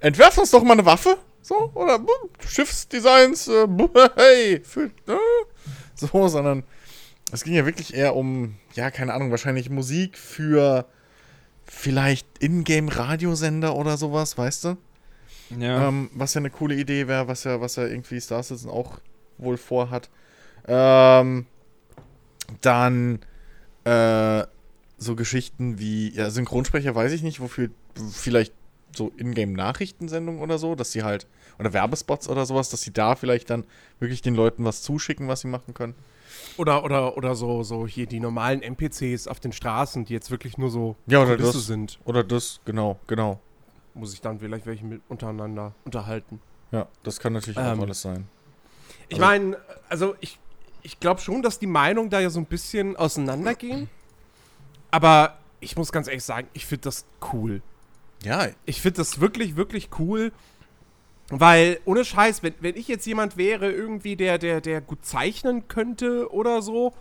entwerf 0.00 0.38
uns 0.38 0.50
doch 0.50 0.62
mal 0.62 0.72
eine 0.72 0.86
Waffe. 0.86 1.18
So, 1.42 1.70
oder 1.74 2.00
Schiffsdesigns, 2.44 3.46
äh, 3.46 3.68
hey, 4.16 4.60
für, 4.64 4.86
äh, 4.86 5.16
so, 5.94 6.26
sondern 6.26 6.64
es 7.30 7.44
ging 7.44 7.54
ja 7.54 7.64
wirklich 7.64 7.94
eher 7.94 8.16
um, 8.16 8.56
ja, 8.74 8.90
keine 8.90 9.14
Ahnung, 9.14 9.30
wahrscheinlich 9.30 9.70
Musik 9.70 10.18
für 10.18 10.86
vielleicht 11.64 12.26
Ingame-Radiosender 12.40 13.76
oder 13.76 13.96
sowas, 13.96 14.36
weißt 14.36 14.64
du? 14.64 14.76
Ja. 15.58 15.88
Ähm, 15.88 16.10
was 16.14 16.34
ja 16.34 16.40
eine 16.40 16.50
coole 16.50 16.74
Idee 16.74 17.06
wäre, 17.06 17.28
was 17.28 17.44
ja, 17.44 17.60
was 17.60 17.76
ja 17.76 17.84
irgendwie 17.84 18.18
Star 18.20 18.42
Citizen 18.42 18.70
auch 18.70 18.98
wohl 19.38 19.56
vorhat. 19.56 20.10
Ähm, 20.66 21.46
dann 22.60 23.20
äh, 23.84 24.44
so 24.98 25.16
Geschichten 25.16 25.78
wie, 25.78 26.10
ja, 26.14 26.30
Synchronsprecher 26.30 26.94
weiß 26.94 27.12
ich 27.12 27.22
nicht, 27.22 27.40
wofür 27.40 27.70
vielleicht 28.12 28.52
so 28.94 29.12
Ingame-Nachrichtensendungen 29.16 30.40
oder 30.40 30.58
so, 30.58 30.74
dass 30.74 30.92
sie 30.92 31.02
halt, 31.02 31.26
oder 31.58 31.72
Werbespots 31.72 32.28
oder 32.28 32.46
sowas, 32.46 32.70
dass 32.70 32.82
sie 32.82 32.92
da 32.92 33.14
vielleicht 33.14 33.50
dann 33.50 33.64
wirklich 34.00 34.22
den 34.22 34.34
Leuten 34.34 34.64
was 34.64 34.82
zuschicken, 34.82 35.28
was 35.28 35.40
sie 35.42 35.48
machen 35.48 35.74
können. 35.74 35.94
Oder, 36.56 36.84
oder, 36.84 37.16
oder 37.16 37.34
so, 37.34 37.62
so 37.62 37.86
hier 37.86 38.06
die 38.06 38.20
normalen 38.20 38.62
NPCs 38.62 39.28
auf 39.28 39.40
den 39.40 39.52
Straßen, 39.52 40.04
die 40.04 40.12
jetzt 40.12 40.30
wirklich 40.30 40.58
nur 40.58 40.70
so 40.70 40.96
ja, 41.06 41.22
oder 41.22 41.36
das, 41.36 41.66
sind. 41.66 41.98
Oder 42.04 42.24
das, 42.24 42.60
genau, 42.64 42.98
genau. 43.06 43.40
Muss 43.94 44.12
ich 44.12 44.20
dann 44.20 44.38
vielleicht 44.38 44.66
welche 44.66 44.84
mit 44.84 45.02
untereinander 45.08 45.74
unterhalten. 45.84 46.40
Ja, 46.72 46.88
das 47.02 47.20
kann 47.20 47.32
natürlich 47.32 47.58
ähm, 47.58 47.78
auch 47.78 47.82
alles 47.82 48.02
sein. 48.02 48.26
Ich 49.08 49.16
also, 49.16 49.26
meine, 49.26 49.56
also 49.88 50.16
ich, 50.20 50.38
ich 50.86 51.00
glaube 51.00 51.20
schon, 51.20 51.42
dass 51.42 51.58
die 51.58 51.66
Meinungen 51.66 52.10
da 52.10 52.20
ja 52.20 52.30
so 52.30 52.38
ein 52.38 52.46
bisschen 52.46 52.94
auseinandergehen. 52.94 53.88
Aber 54.92 55.36
ich 55.58 55.76
muss 55.76 55.90
ganz 55.90 56.06
ehrlich 56.06 56.22
sagen, 56.22 56.46
ich 56.52 56.64
finde 56.64 56.82
das 56.82 57.04
cool. 57.32 57.60
Ja. 58.22 58.46
Ich 58.66 58.80
finde 58.80 58.98
das 58.98 59.20
wirklich, 59.20 59.56
wirklich 59.56 59.90
cool. 59.98 60.30
Weil, 61.28 61.80
ohne 61.86 62.04
Scheiß, 62.04 62.44
wenn, 62.44 62.54
wenn 62.60 62.76
ich 62.76 62.86
jetzt 62.86 63.04
jemand 63.04 63.36
wäre, 63.36 63.72
irgendwie, 63.72 64.14
der, 64.14 64.38
der, 64.38 64.60
der 64.60 64.80
gut 64.80 65.04
zeichnen 65.04 65.66
könnte 65.66 66.32
oder 66.32 66.62
so, 66.62 66.94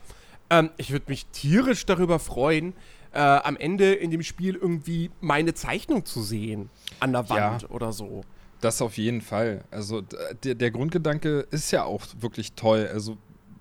ähm, 0.50 0.72
ich 0.78 0.92
würde 0.92 1.06
mich 1.10 1.28
tierisch 1.28 1.86
darüber 1.86 2.18
freuen, 2.18 2.74
äh, 3.14 3.20
am 3.20 3.56
Ende 3.56 3.94
in 3.94 4.10
dem 4.10 4.24
Spiel 4.24 4.56
irgendwie 4.56 5.12
meine 5.22 5.54
Zeichnung 5.54 6.06
zu 6.06 6.24
sehen. 6.24 6.72
An 7.00 7.12
der 7.12 7.30
Wand 7.30 7.62
ja, 7.62 7.70
oder 7.70 7.94
so. 7.94 8.24
Das 8.62 8.82
auf 8.82 8.98
jeden 8.98 9.22
Fall. 9.22 9.64
Also 9.70 10.02
der, 10.44 10.56
der 10.56 10.72
Grundgedanke 10.72 11.46
ist 11.52 11.70
ja 11.70 11.84
auch 11.84 12.02
wirklich 12.20 12.54
toll. 12.54 12.90
Also 12.92 13.18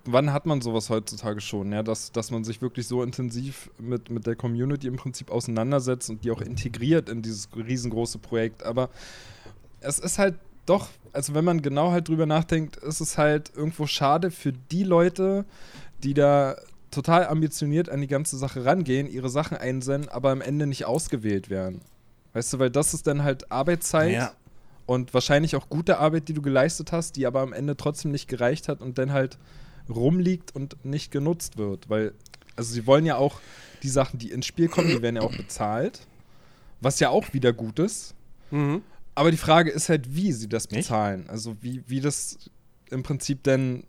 wann 0.06 0.32
hat 0.32 0.46
man 0.46 0.60
sowas 0.60 0.90
heutzutage 0.90 1.40
schon, 1.40 1.72
ja, 1.72 1.82
dass, 1.82 2.12
dass 2.12 2.30
man 2.30 2.44
sich 2.44 2.60
wirklich 2.60 2.86
so 2.86 3.02
intensiv 3.02 3.70
mit, 3.78 4.10
mit 4.10 4.26
der 4.26 4.36
Community 4.36 4.86
im 4.86 4.96
Prinzip 4.96 5.30
auseinandersetzt 5.30 6.10
und 6.10 6.24
die 6.24 6.30
auch 6.30 6.40
integriert 6.40 7.08
in 7.08 7.22
dieses 7.22 7.48
riesengroße 7.56 8.18
Projekt. 8.18 8.62
Aber 8.64 8.90
es 9.80 9.98
ist 9.98 10.18
halt 10.18 10.34
doch, 10.66 10.88
also 11.12 11.34
wenn 11.34 11.44
man 11.44 11.62
genau 11.62 11.90
halt 11.90 12.08
drüber 12.08 12.26
nachdenkt, 12.26 12.76
ist 12.76 13.00
es 13.00 13.18
halt 13.18 13.52
irgendwo 13.54 13.86
schade 13.86 14.30
für 14.30 14.52
die 14.52 14.84
Leute, 14.84 15.44
die 16.02 16.14
da 16.14 16.56
total 16.90 17.26
ambitioniert 17.26 17.88
an 17.88 18.00
die 18.00 18.06
ganze 18.06 18.36
Sache 18.36 18.64
rangehen, 18.64 19.08
ihre 19.08 19.28
Sachen 19.28 19.56
einsenden, 19.56 20.08
aber 20.10 20.30
am 20.30 20.40
Ende 20.40 20.66
nicht 20.66 20.84
ausgewählt 20.84 21.50
werden. 21.50 21.80
Weißt 22.32 22.52
du, 22.52 22.58
weil 22.58 22.70
das 22.70 22.94
ist 22.94 23.06
dann 23.06 23.22
halt 23.22 23.50
Arbeitszeit 23.50 24.12
ja. 24.12 24.32
und 24.86 25.12
wahrscheinlich 25.12 25.56
auch 25.56 25.68
gute 25.68 25.98
Arbeit, 25.98 26.28
die 26.28 26.34
du 26.34 26.42
geleistet 26.42 26.92
hast, 26.92 27.16
die 27.16 27.26
aber 27.26 27.40
am 27.40 27.52
Ende 27.52 27.76
trotzdem 27.76 28.10
nicht 28.10 28.28
gereicht 28.28 28.68
hat 28.68 28.80
und 28.80 28.98
dann 28.98 29.12
halt 29.12 29.38
rumliegt 29.88 30.54
und 30.54 30.84
nicht 30.84 31.10
genutzt 31.10 31.56
wird. 31.56 31.88
Weil, 31.88 32.12
also 32.56 32.72
sie 32.72 32.86
wollen 32.86 33.06
ja 33.06 33.16
auch 33.16 33.40
die 33.82 33.88
Sachen, 33.88 34.18
die 34.18 34.30
ins 34.30 34.46
Spiel 34.46 34.68
kommen, 34.68 34.88
die 34.88 35.02
werden 35.02 35.16
ja 35.16 35.22
auch 35.22 35.36
bezahlt. 35.36 36.06
Was 36.80 37.00
ja 37.00 37.10
auch 37.10 37.32
wieder 37.32 37.52
gut 37.52 37.78
ist. 37.78 38.14
Mhm. 38.50 38.82
Aber 39.14 39.30
die 39.30 39.36
Frage 39.36 39.70
ist 39.70 39.88
halt, 39.88 40.14
wie 40.14 40.32
sie 40.32 40.48
das 40.48 40.66
bezahlen. 40.66 41.20
Nicht? 41.20 41.30
Also 41.30 41.56
wie, 41.60 41.82
wie 41.86 42.00
das 42.00 42.50
im 42.90 43.02
Prinzip 43.02 43.42
denn 43.42 43.84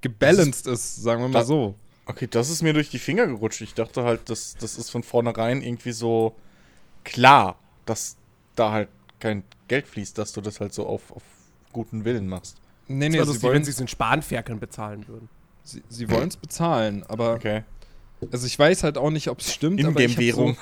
gebalanced 0.00 0.66
ist, 0.66 0.96
ist, 0.96 1.02
sagen 1.02 1.22
wir 1.22 1.28
mal 1.28 1.40
da, 1.40 1.44
so. 1.44 1.74
Okay, 2.06 2.26
das 2.28 2.50
ist 2.50 2.62
mir 2.62 2.72
durch 2.72 2.90
die 2.90 2.98
Finger 2.98 3.26
gerutscht. 3.26 3.60
Ich 3.60 3.74
dachte 3.74 4.02
halt, 4.02 4.28
das, 4.28 4.56
das 4.58 4.76
ist 4.76 4.90
von 4.90 5.02
vornherein 5.02 5.62
irgendwie 5.62 5.92
so 5.92 6.34
klar, 7.04 7.58
dass 7.86 8.16
da 8.56 8.72
halt 8.72 8.88
kein 9.20 9.44
Geld 9.68 9.86
fließt, 9.86 10.18
dass 10.18 10.32
du 10.32 10.40
das 10.40 10.60
halt 10.60 10.74
so 10.74 10.86
auf, 10.86 11.12
auf 11.12 11.22
guten 11.72 12.04
Willen 12.04 12.28
machst. 12.28 12.56
Nee, 12.88 13.08
nee, 13.08 13.22
sie 13.22 13.42
wollen, 13.42 13.54
wenn 13.54 13.64
sie 13.64 13.70
es 13.70 13.80
in 13.80 13.88
Spanferkeln 13.88 14.58
bezahlen 14.58 15.06
würden. 15.08 15.28
Sie, 15.64 15.82
sie 15.88 16.10
wollen 16.10 16.28
es 16.28 16.36
bezahlen, 16.36 17.04
aber. 17.08 17.34
Okay. 17.34 17.62
Also 18.30 18.46
ich 18.46 18.58
weiß 18.58 18.84
halt 18.84 18.98
auch 18.98 19.10
nicht, 19.10 19.28
ob 19.28 19.40
es 19.40 19.52
stimmt. 19.52 19.80
In 19.80 19.94
dem 19.94 20.16
Währung. 20.16 20.54
So, 20.54 20.60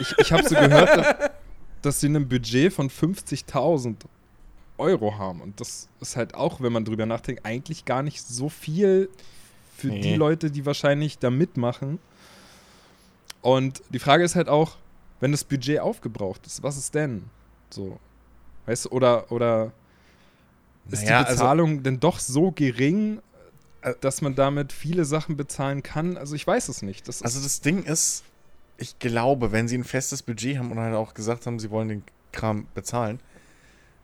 ich 0.00 0.14
ich 0.18 0.32
habe 0.32 0.48
so 0.48 0.54
gehört, 0.54 0.96
dass, 0.96 1.30
dass 1.82 2.00
sie 2.00 2.08
ein 2.08 2.28
Budget 2.28 2.72
von 2.72 2.90
50.000 2.90 3.96
Euro 4.78 5.18
haben. 5.18 5.40
Und 5.40 5.60
das 5.60 5.88
ist 6.00 6.16
halt 6.16 6.34
auch, 6.34 6.60
wenn 6.60 6.72
man 6.72 6.84
drüber 6.84 7.06
nachdenkt, 7.06 7.44
eigentlich 7.44 7.84
gar 7.84 8.02
nicht 8.02 8.22
so 8.22 8.48
viel 8.48 9.08
für 9.76 9.88
nee. 9.88 10.00
die 10.00 10.14
Leute, 10.14 10.50
die 10.50 10.66
wahrscheinlich 10.66 11.18
da 11.18 11.30
mitmachen. 11.30 11.98
Und 13.40 13.82
die 13.90 13.98
Frage 13.98 14.24
ist 14.24 14.36
halt 14.36 14.48
auch, 14.48 14.76
wenn 15.20 15.32
das 15.32 15.44
Budget 15.44 15.80
aufgebraucht 15.80 16.46
ist, 16.46 16.62
was 16.62 16.76
ist 16.76 16.94
denn? 16.94 17.24
So. 17.70 17.98
Weißt 18.66 18.86
du, 18.86 18.90
oder, 18.90 19.30
oder 19.32 19.72
ist 20.90 21.04
naja, 21.04 21.22
die 21.22 21.28
also 21.28 21.40
Bezahlung 21.42 21.70
also, 21.70 21.82
denn 21.82 22.00
doch 22.00 22.18
so 22.18 22.52
gering, 22.52 23.20
dass 24.00 24.22
man 24.22 24.34
damit 24.34 24.72
viele 24.72 25.04
Sachen 25.04 25.36
bezahlen 25.36 25.82
kann? 25.82 26.16
Also 26.16 26.34
ich 26.34 26.46
weiß 26.46 26.68
es 26.68 26.82
nicht. 26.82 27.08
Das 27.08 27.22
also 27.22 27.40
das 27.40 27.60
Ding 27.60 27.82
ist, 27.82 28.24
ich 28.76 28.98
glaube, 28.98 29.52
wenn 29.52 29.68
sie 29.68 29.78
ein 29.78 29.84
festes 29.84 30.22
Budget 30.22 30.58
haben 30.58 30.70
und 30.70 30.78
halt 30.78 30.94
auch 30.94 31.14
gesagt 31.14 31.46
haben, 31.46 31.58
sie 31.58 31.70
wollen 31.70 31.88
den 31.88 32.04
Kram 32.32 32.66
bezahlen, 32.74 33.20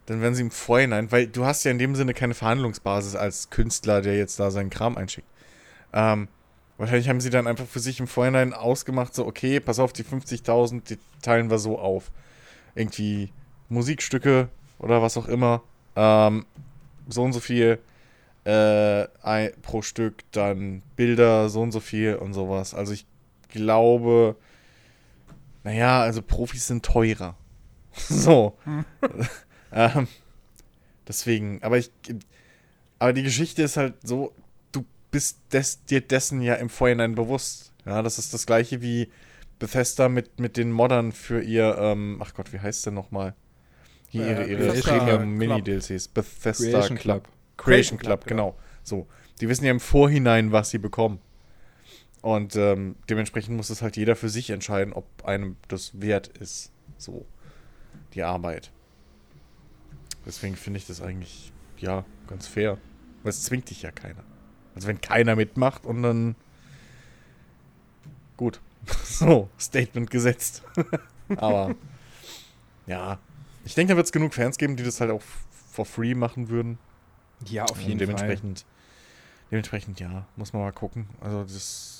dann 0.06 0.20
werden 0.20 0.34
sie 0.34 0.42
im 0.42 0.50
Vorhinein, 0.50 1.12
weil 1.12 1.26
du 1.26 1.44
hast 1.44 1.64
ja 1.64 1.70
in 1.70 1.78
dem 1.78 1.94
Sinne 1.94 2.14
keine 2.14 2.34
Verhandlungsbasis 2.34 3.14
als 3.14 3.50
Künstler, 3.50 4.00
der 4.00 4.16
jetzt 4.16 4.40
da 4.40 4.50
seinen 4.50 4.70
Kram 4.70 4.96
einschickt. 4.96 5.28
Ähm, 5.92 6.28
wahrscheinlich 6.78 7.08
haben 7.08 7.20
sie 7.20 7.30
dann 7.30 7.46
einfach 7.46 7.66
für 7.66 7.80
sich 7.80 8.00
im 8.00 8.06
Vorhinein 8.06 8.54
ausgemacht, 8.54 9.14
so, 9.14 9.26
okay, 9.26 9.60
pass 9.60 9.78
auf, 9.78 9.92
die 9.92 10.04
50.000, 10.04 10.82
die 10.88 10.98
teilen 11.22 11.50
wir 11.50 11.58
so 11.58 11.78
auf. 11.78 12.10
Irgendwie 12.74 13.32
Musikstücke 13.68 14.48
oder 14.78 15.02
was 15.02 15.16
auch 15.16 15.28
immer. 15.28 15.62
Ähm, 15.94 16.46
so 17.08 17.22
und 17.22 17.32
so 17.32 17.40
viel 17.40 17.78
äh, 18.44 19.06
ein, 19.22 19.52
pro 19.62 19.82
Stück, 19.82 20.22
dann 20.32 20.82
Bilder 20.96 21.48
so 21.48 21.60
und 21.60 21.72
so 21.72 21.80
viel 21.80 22.14
und 22.16 22.32
sowas. 22.34 22.74
Also 22.74 22.92
ich 22.92 23.06
glaube, 23.48 24.36
naja, 25.64 26.00
also 26.00 26.22
Profis 26.22 26.66
sind 26.66 26.84
teurer. 26.84 27.36
so. 27.92 28.56
Hm. 28.64 28.84
ähm, 29.72 30.08
deswegen, 31.06 31.62
aber 31.62 31.78
ich, 31.78 31.90
aber 32.98 33.12
die 33.12 33.22
Geschichte 33.22 33.62
ist 33.62 33.76
halt 33.76 33.94
so, 34.02 34.32
du 34.72 34.84
bist 35.10 35.38
des, 35.52 35.84
dir 35.84 36.00
dessen 36.00 36.40
ja 36.42 36.54
im 36.54 36.68
Vorhinein 36.68 37.14
bewusst. 37.14 37.72
Ja, 37.84 38.02
das 38.02 38.18
ist 38.18 38.34
das 38.34 38.46
gleiche 38.46 38.82
wie 38.82 39.10
Bethesda 39.58 40.08
mit, 40.08 40.40
mit 40.40 40.56
den 40.56 40.72
Moddern 40.72 41.12
für 41.12 41.40
ihr, 41.40 41.76
ähm, 41.78 42.20
ach 42.22 42.34
Gott, 42.34 42.52
wie 42.52 42.60
heißt 42.60 42.86
der 42.86 42.92
nochmal? 42.92 43.34
Hier 44.08 44.26
ihre, 44.26 44.44
ihre 44.46 44.72
Premium-Mini-DLCs. 44.72 46.08
Bethesda 46.08 46.70
Creation 46.70 46.98
Club. 46.98 47.24
Club. 47.24 47.36
Creation 47.56 47.98
Club, 47.98 48.20
Club 48.20 48.26
genau. 48.26 48.58
So. 48.82 49.06
Die 49.40 49.48
wissen 49.48 49.64
ja 49.64 49.70
im 49.70 49.80
Vorhinein, 49.80 50.50
was 50.50 50.70
sie 50.70 50.78
bekommen. 50.78 51.20
Und 52.22 52.56
ähm, 52.56 52.96
dementsprechend 53.08 53.56
muss 53.56 53.70
es 53.70 53.82
halt 53.82 53.96
jeder 53.96 54.16
für 54.16 54.28
sich 54.28 54.50
entscheiden, 54.50 54.92
ob 54.92 55.06
einem 55.24 55.56
das 55.68 56.00
wert 56.00 56.28
ist. 56.28 56.72
So. 56.96 57.26
Die 58.14 58.22
Arbeit. 58.22 58.70
Deswegen 60.26 60.56
finde 60.56 60.78
ich 60.78 60.86
das 60.86 61.00
eigentlich, 61.00 61.52
ja, 61.78 62.04
ganz 62.26 62.46
fair. 62.46 62.78
Weil 63.22 63.30
es 63.30 63.44
zwingt 63.44 63.70
dich 63.70 63.82
ja 63.82 63.90
keiner. 63.90 64.24
Also 64.74 64.88
wenn 64.88 65.00
keiner 65.00 65.36
mitmacht 65.36 65.84
und 65.84 66.02
dann. 66.02 66.34
Gut. 68.36 68.60
so, 69.04 69.48
Statement 69.58 70.10
gesetzt. 70.10 70.62
Aber 71.36 71.74
ja, 72.86 73.18
ich 73.68 73.74
denke, 73.74 73.92
da 73.92 73.96
wird 73.96 74.06
es 74.06 74.12
genug 74.12 74.32
Fans 74.32 74.56
geben, 74.56 74.76
die 74.76 74.82
das 74.82 74.98
halt 75.00 75.10
auch 75.10 75.20
for 75.70 75.84
free 75.84 76.14
machen 76.14 76.48
würden. 76.48 76.78
Ja, 77.46 77.64
auf 77.66 77.78
jeden 77.82 77.98
dementsprechend, 77.98 78.60
Fall. 78.60 78.68
Dementsprechend, 79.50 80.00
ja, 80.00 80.26
muss 80.36 80.54
man 80.54 80.62
mal 80.62 80.72
gucken. 80.72 81.06
Also 81.20 81.42
das. 81.42 81.94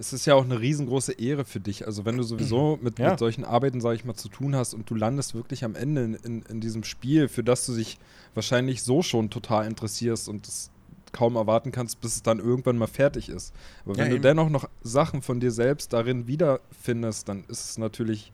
Es 0.00 0.12
ist 0.12 0.26
ja 0.26 0.36
auch 0.36 0.44
eine 0.44 0.60
riesengroße 0.60 1.14
Ehre 1.14 1.44
für 1.44 1.58
dich. 1.58 1.84
Also 1.84 2.04
wenn 2.04 2.16
du 2.16 2.22
sowieso 2.22 2.78
mit, 2.82 3.00
ja. 3.00 3.10
mit 3.10 3.18
solchen 3.18 3.44
Arbeiten, 3.44 3.80
sage 3.80 3.96
ich 3.96 4.04
mal, 4.04 4.14
zu 4.14 4.28
tun 4.28 4.54
hast 4.54 4.72
und 4.72 4.88
du 4.88 4.94
landest 4.94 5.34
wirklich 5.34 5.64
am 5.64 5.74
Ende 5.74 6.04
in, 6.04 6.14
in, 6.14 6.42
in 6.42 6.60
diesem 6.60 6.84
Spiel, 6.84 7.26
für 7.26 7.42
das 7.42 7.66
du 7.66 7.74
dich 7.74 7.98
wahrscheinlich 8.34 8.84
so 8.84 9.02
schon 9.02 9.28
total 9.28 9.66
interessierst 9.66 10.28
und 10.28 10.46
es 10.46 10.70
kaum 11.10 11.34
erwarten 11.34 11.72
kannst, 11.72 12.00
bis 12.00 12.14
es 12.14 12.22
dann 12.22 12.38
irgendwann 12.38 12.78
mal 12.78 12.86
fertig 12.86 13.28
ist. 13.28 13.52
Aber 13.84 13.96
wenn 13.96 14.06
ja, 14.06 14.14
du 14.14 14.20
dennoch 14.20 14.50
noch 14.50 14.68
Sachen 14.82 15.20
von 15.20 15.40
dir 15.40 15.50
selbst 15.50 15.92
darin 15.92 16.28
wiederfindest, 16.28 17.28
dann 17.28 17.42
ist 17.48 17.70
es 17.70 17.78
natürlich 17.78 18.32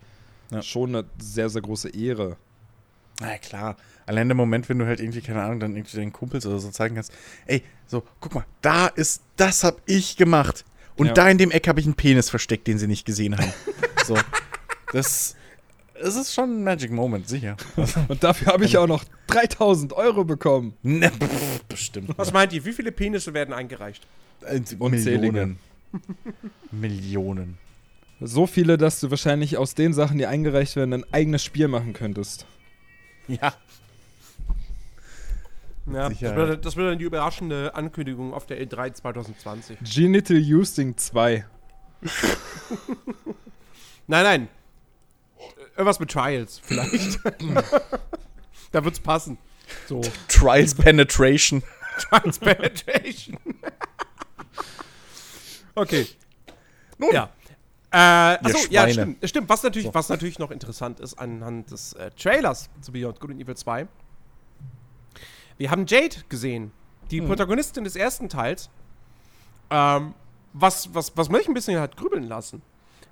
ja. 0.50 0.60
schon 0.60 0.94
eine 0.94 1.08
sehr, 1.18 1.48
sehr 1.48 1.62
große 1.62 1.88
Ehre. 1.88 2.36
Na 3.20 3.32
ja, 3.32 3.38
klar. 3.38 3.76
Allein 4.06 4.28
der 4.28 4.34
Moment, 4.34 4.68
wenn 4.68 4.78
du 4.78 4.86
halt 4.86 5.00
irgendwie, 5.00 5.20
keine 5.20 5.42
Ahnung, 5.42 5.60
dann 5.60 5.76
irgendwie 5.76 5.96
deinen 5.96 6.12
Kumpels 6.12 6.44
oder 6.46 6.58
so 6.58 6.70
zeigen 6.70 6.94
kannst, 6.96 7.12
ey, 7.46 7.62
so, 7.86 8.02
guck 8.20 8.34
mal, 8.34 8.44
da 8.60 8.88
ist, 8.88 9.22
das 9.36 9.64
hab 9.64 9.80
ich 9.86 10.16
gemacht. 10.16 10.64
Und 10.96 11.08
ja. 11.08 11.12
da 11.12 11.28
in 11.28 11.38
dem 11.38 11.50
Eck 11.50 11.68
habe 11.68 11.80
ich 11.80 11.86
einen 11.86 11.94
Penis 11.94 12.30
versteckt, 12.30 12.66
den 12.66 12.78
sie 12.78 12.86
nicht 12.86 13.04
gesehen 13.04 13.36
haben. 13.36 13.52
so. 14.06 14.16
Das, 14.92 15.34
das 16.00 16.16
ist 16.16 16.34
schon 16.34 16.60
ein 16.60 16.64
Magic 16.64 16.90
Moment, 16.90 17.28
sicher. 17.28 17.56
Und 18.08 18.22
dafür 18.22 18.52
habe 18.52 18.64
ich 18.64 18.76
auch 18.78 18.86
noch 18.86 19.04
3000 19.28 19.92
Euro 19.94 20.24
bekommen. 20.24 20.74
Ne, 20.82 21.10
pff, 21.10 21.64
bestimmt. 21.64 22.10
Was 22.16 22.32
meint 22.32 22.52
ihr? 22.52 22.64
Wie 22.64 22.72
viele 22.72 22.92
Penisse 22.92 23.34
werden 23.34 23.54
eingereicht? 23.54 24.06
Millionen. 24.78 25.58
Millionen. 26.70 27.58
So 28.20 28.46
viele, 28.46 28.78
dass 28.78 29.00
du 29.00 29.10
wahrscheinlich 29.10 29.56
aus 29.56 29.74
den 29.74 29.92
Sachen, 29.92 30.18
die 30.18 30.26
eingereicht 30.26 30.76
werden, 30.76 30.94
ein 30.94 31.04
eigenes 31.12 31.42
Spiel 31.42 31.68
machen 31.68 31.92
könntest. 31.92 32.46
Ja. 33.28 33.54
Ja, 35.86 36.08
das 36.08 36.20
wird, 36.20 36.64
das 36.64 36.76
wird, 36.76 36.90
dann 36.90 36.98
die 36.98 37.04
überraschende 37.04 37.74
Ankündigung 37.74 38.32
auf 38.32 38.46
der 38.46 38.62
E3 38.62 38.94
2020. 38.94 39.78
Genital 39.82 40.38
Using 40.38 40.96
2. 40.96 41.44
nein, 44.06 44.24
nein. 44.24 44.48
Irgendwas 45.76 46.00
mit 46.00 46.10
Trials, 46.10 46.60
vielleicht. 46.62 47.18
da 48.72 48.84
wird's 48.84 49.00
passen. 49.00 49.36
So. 49.86 50.00
Trials 50.28 50.74
Penetration. 50.74 51.62
Trials 51.98 52.38
Penetration. 52.38 53.38
okay. 55.74 56.06
Nun. 56.98 57.12
Ja. 57.12 57.30
Äh, 57.94 57.96
achso, 57.96 58.58
ja, 58.70 58.88
stimmt. 58.88 59.28
Stimmt, 59.28 59.48
was 59.48 59.62
natürlich, 59.62 59.86
so. 59.86 59.94
was 59.94 60.08
natürlich 60.08 60.38
noch 60.40 60.50
interessant 60.50 60.98
ist 60.98 61.14
anhand 61.14 61.70
des 61.70 61.92
äh, 61.92 62.10
Trailers 62.10 62.68
zu 62.80 62.90
Beyond 62.90 63.20
Good 63.20 63.30
and 63.30 63.40
Evil 63.40 63.56
2 63.56 63.86
wir 65.58 65.70
haben 65.70 65.86
Jade 65.86 66.16
gesehen, 66.28 66.72
die 67.10 67.20
hm. 67.20 67.26
Protagonistin 67.26 67.84
des 67.84 67.96
ersten 67.96 68.28
Teils. 68.28 68.70
Ähm, 69.70 70.14
was, 70.52 70.94
was, 70.94 71.16
was 71.16 71.28
mich 71.28 71.48
ein 71.48 71.54
bisschen 71.54 71.80
hat 71.80 71.96
grübeln 71.96 72.24
lassen. 72.24 72.62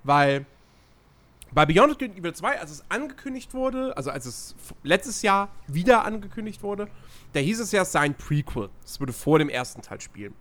Weil 0.05 0.47
bei 1.53 1.67
Beyond 1.67 1.99
Good 1.99 2.11
and 2.11 2.19
Evil 2.19 2.35
2, 2.35 2.61
als 2.61 2.71
es 2.71 2.85
angekündigt 2.89 3.55
wurde, 3.55 3.97
also 3.97 4.11
als 4.11 4.27
es 4.27 4.55
letztes 4.83 5.23
Jahr 5.23 5.49
wieder 5.67 6.05
angekündigt 6.05 6.63
wurde, 6.63 6.89
da 7.33 7.41
hieß 7.41 7.61
es 7.61 7.73
ja, 7.73 7.83
es 7.83 7.93
sei 7.93 8.01
ein 8.01 8.15
Prequel. 8.15 8.71
Es 8.85 9.01
würde 9.01 9.13
vor 9.13 9.39
dem 9.39 9.49
ersten 9.49 9.83
Teil 9.83 10.01
spielen. 10.01 10.35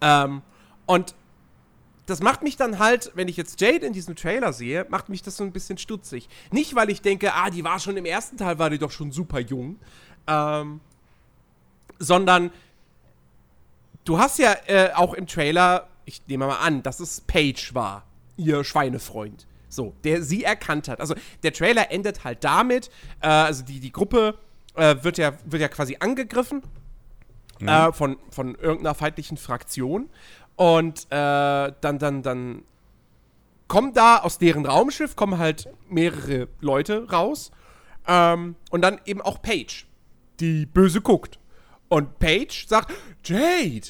Ähm, 0.00 0.42
und 0.86 1.14
das 2.10 2.20
macht 2.20 2.42
mich 2.42 2.56
dann 2.56 2.78
halt, 2.78 3.12
wenn 3.14 3.28
ich 3.28 3.36
jetzt 3.36 3.60
Jade 3.60 3.86
in 3.86 3.92
diesem 3.92 4.16
Trailer 4.16 4.52
sehe, 4.52 4.86
macht 4.88 5.08
mich 5.08 5.22
das 5.22 5.36
so 5.36 5.44
ein 5.44 5.52
bisschen 5.52 5.78
stutzig. 5.78 6.28
Nicht, 6.50 6.74
weil 6.74 6.90
ich 6.90 7.02
denke, 7.02 7.32
ah, 7.34 7.50
die 7.50 7.64
war 7.64 7.78
schon 7.78 7.96
im 7.96 8.04
ersten 8.04 8.36
Teil, 8.36 8.58
war 8.58 8.68
die 8.68 8.78
doch 8.78 8.90
schon 8.90 9.12
super 9.12 9.38
jung, 9.38 9.78
ähm, 10.26 10.80
sondern 11.98 12.50
du 14.04 14.18
hast 14.18 14.38
ja 14.38 14.56
äh, 14.66 14.90
auch 14.94 15.14
im 15.14 15.26
Trailer, 15.26 15.88
ich 16.04 16.22
nehme 16.26 16.46
mal 16.46 16.58
an, 16.58 16.82
dass 16.82 17.00
es 17.00 17.20
Paige 17.20 17.70
war, 17.72 18.04
ihr 18.36 18.64
Schweinefreund. 18.64 19.46
So, 19.68 19.94
der 20.02 20.22
sie 20.22 20.42
erkannt 20.42 20.88
hat. 20.88 21.00
Also 21.00 21.14
der 21.44 21.52
Trailer 21.52 21.92
endet 21.92 22.24
halt 22.24 22.42
damit, 22.42 22.90
äh, 23.20 23.28
also 23.28 23.62
die, 23.62 23.78
die 23.78 23.92
Gruppe 23.92 24.36
äh, 24.74 24.96
wird, 25.02 25.16
ja, 25.16 25.34
wird 25.44 25.62
ja 25.62 25.68
quasi 25.68 25.96
angegriffen 26.00 26.62
mhm. 27.60 27.68
Äh, 27.68 27.92
von, 27.92 28.18
von 28.30 28.54
irgendeiner 28.56 28.94
feindlichen 28.94 29.36
Fraktion. 29.36 30.08
Und 30.60 31.06
äh, 31.06 31.72
dann, 31.80 31.98
dann, 31.98 32.22
dann 32.22 32.64
kommen 33.66 33.94
da 33.94 34.18
aus 34.18 34.36
deren 34.36 34.66
Raumschiff, 34.66 35.16
kommen 35.16 35.38
halt 35.38 35.70
mehrere 35.88 36.48
Leute 36.60 37.10
raus. 37.10 37.50
Ähm, 38.06 38.56
und 38.68 38.82
dann 38.82 39.00
eben 39.06 39.22
auch 39.22 39.40
Paige 39.40 39.84
die 40.38 40.66
böse 40.66 41.00
guckt. 41.00 41.38
Und 41.88 42.18
Paige 42.18 42.66
sagt, 42.68 42.92
Jade. 43.24 43.88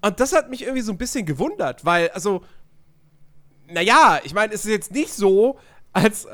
Und 0.00 0.20
das 0.20 0.32
hat 0.32 0.48
mich 0.48 0.62
irgendwie 0.62 0.80
so 0.80 0.90
ein 0.90 0.96
bisschen 0.96 1.26
gewundert, 1.26 1.84
weil, 1.84 2.08
also, 2.12 2.42
naja, 3.68 4.20
ich 4.24 4.32
meine, 4.32 4.54
es 4.54 4.64
ist 4.64 4.70
jetzt 4.70 4.92
nicht 4.92 5.12
so, 5.12 5.58
als. 5.92 6.26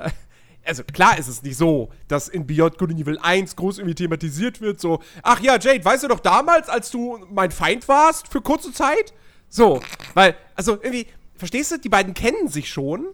Also 0.62 0.84
klar 0.84 1.18
ist 1.18 1.26
es 1.26 1.42
nicht 1.42 1.56
so, 1.56 1.88
dass 2.06 2.28
in 2.28 2.46
Beyond 2.46 2.76
Good 2.76 2.90
and 2.90 3.00
Evil 3.00 3.18
1 3.18 3.56
groß 3.56 3.78
irgendwie 3.78 3.94
thematisiert 3.94 4.60
wird, 4.60 4.78
so, 4.78 5.00
ach 5.22 5.40
ja, 5.40 5.58
Jade, 5.58 5.82
weißt 5.82 6.04
du 6.04 6.08
doch 6.08 6.20
damals, 6.20 6.68
als 6.68 6.90
du 6.90 7.18
mein 7.30 7.50
Feind 7.50 7.88
warst 7.88 8.28
für 8.28 8.42
kurze 8.42 8.70
Zeit? 8.70 9.14
So, 9.50 9.82
weil, 10.14 10.36
also 10.54 10.74
irgendwie, 10.74 11.06
verstehst 11.36 11.72
du, 11.72 11.78
die 11.78 11.88
beiden 11.88 12.14
kennen 12.14 12.48
sich 12.48 12.70
schon. 12.70 13.06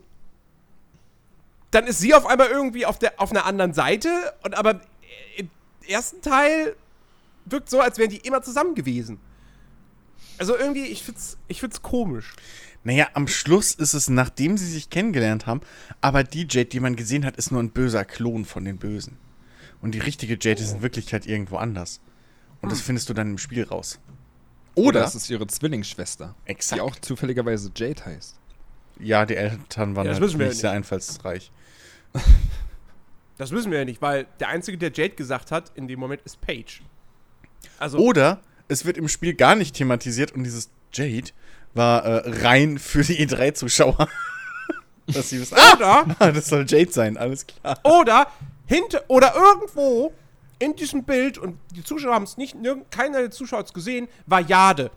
Dann 1.70 1.86
ist 1.86 1.98
sie 1.98 2.14
auf 2.14 2.26
einmal 2.26 2.48
irgendwie 2.48 2.86
auf, 2.86 2.98
der, 2.98 3.20
auf 3.20 3.30
einer 3.30 3.44
anderen 3.44 3.72
Seite 3.74 4.08
und 4.44 4.56
aber 4.56 4.80
ersten 5.88 6.20
Teil 6.20 6.76
wirkt 7.44 7.70
so, 7.70 7.80
als 7.80 7.98
wären 7.98 8.10
die 8.10 8.18
immer 8.18 8.42
zusammen 8.42 8.74
gewesen. 8.74 9.18
Also 10.38 10.56
irgendwie, 10.56 10.84
ich 10.86 11.02
find's, 11.02 11.38
ich 11.48 11.60
find's 11.60 11.82
komisch. 11.82 12.34
Naja, 12.84 13.08
am 13.14 13.26
Schluss 13.26 13.74
ist 13.74 13.94
es, 13.94 14.08
nachdem 14.08 14.58
sie 14.58 14.70
sich 14.70 14.90
kennengelernt 14.90 15.46
haben, 15.46 15.60
aber 16.00 16.22
die 16.22 16.46
Jade, 16.48 16.66
die 16.66 16.80
man 16.80 16.94
gesehen 16.94 17.24
hat, 17.24 17.36
ist 17.36 17.50
nur 17.50 17.62
ein 17.62 17.70
böser 17.70 18.04
Klon 18.04 18.44
von 18.44 18.64
den 18.64 18.78
Bösen. 18.78 19.16
Und 19.80 19.92
die 19.92 19.98
richtige 19.98 20.38
Jade 20.40 20.62
ist 20.62 20.72
in 20.72 20.82
Wirklichkeit 20.82 21.26
irgendwo 21.26 21.56
anders. 21.56 22.00
Und 22.60 22.70
das 22.70 22.78
hm. 22.80 22.86
findest 22.86 23.08
du 23.08 23.14
dann 23.14 23.30
im 23.30 23.38
Spiel 23.38 23.64
raus. 23.64 23.98
Oder, 24.76 24.88
Oder 24.88 25.00
das 25.00 25.14
ist 25.14 25.28
ihre 25.30 25.46
Zwillingsschwester. 25.46 26.34
Exakt. 26.44 26.78
Die 26.78 26.82
auch 26.82 26.94
zufälligerweise 26.96 27.70
Jade 27.74 28.04
heißt. 28.04 28.36
Ja, 29.00 29.26
die 29.26 29.36
Eltern 29.36 29.96
waren 29.96 30.06
ja, 30.06 30.12
halt 30.14 30.38
nicht 30.38 30.54
sehr 30.54 30.70
einfallsreich. 30.70 31.50
Das 33.38 33.50
wissen 33.50 33.70
wir 33.70 33.80
ja 33.80 33.84
nicht, 33.84 34.00
weil 34.00 34.26
der 34.40 34.48
Einzige, 34.48 34.78
der 34.78 34.90
Jade 34.90 35.14
gesagt 35.14 35.50
hat, 35.50 35.70
in 35.74 35.88
dem 35.88 36.00
Moment 36.00 36.22
ist 36.24 36.40
Paige. 36.40 36.80
Also 37.78 37.98
Oder 37.98 38.40
es 38.68 38.86
wird 38.86 38.96
im 38.96 39.08
Spiel 39.08 39.34
gar 39.34 39.54
nicht 39.54 39.76
thematisiert 39.76 40.32
und 40.32 40.44
dieses 40.44 40.70
Jade 40.92 41.32
war 41.74 42.02
äh, 42.04 42.30
rein 42.42 42.78
für 42.78 43.02
die 43.02 43.26
E3-Zuschauer. 43.26 44.08
Dass 45.06 45.28
sie 45.28 45.38
wissen, 45.40 45.54
oder, 45.74 46.06
ah, 46.18 46.32
das 46.32 46.46
soll 46.46 46.64
Jade 46.66 46.90
sein, 46.90 47.18
alles 47.18 47.46
klar. 47.46 47.78
Oder 47.84 48.26
hinter 48.64 49.04
oder 49.08 49.34
irgendwo 49.36 50.12
in 50.58 50.74
diesem 50.76 51.04
Bild, 51.04 51.38
und 51.38 51.58
die 51.74 51.84
Zuschauer 51.84 52.14
haben 52.14 52.24
es 52.24 52.36
nicht, 52.36 52.56
keiner 52.90 53.20
der 53.20 53.30
Zuschauer 53.30 53.60
hat 53.60 53.66
es 53.66 53.72
gesehen, 53.72 54.08
war 54.26 54.40
Jade. 54.40 54.90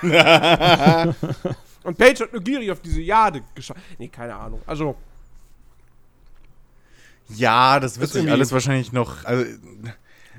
und 0.02 1.98
Paige 1.98 2.24
hat 2.24 2.32
nur 2.32 2.42
gierig 2.42 2.70
auf 2.70 2.80
diese 2.80 3.00
Jade 3.00 3.42
geschaut. 3.54 3.76
Nee, 3.98 4.08
keine 4.08 4.34
Ahnung. 4.36 4.62
Also, 4.66 4.96
ja, 7.28 7.80
das 7.80 7.98
wird 7.98 8.10
sich 8.10 8.30
alles 8.30 8.52
wahrscheinlich 8.52 8.92
noch. 8.92 9.24
Also, 9.24 9.44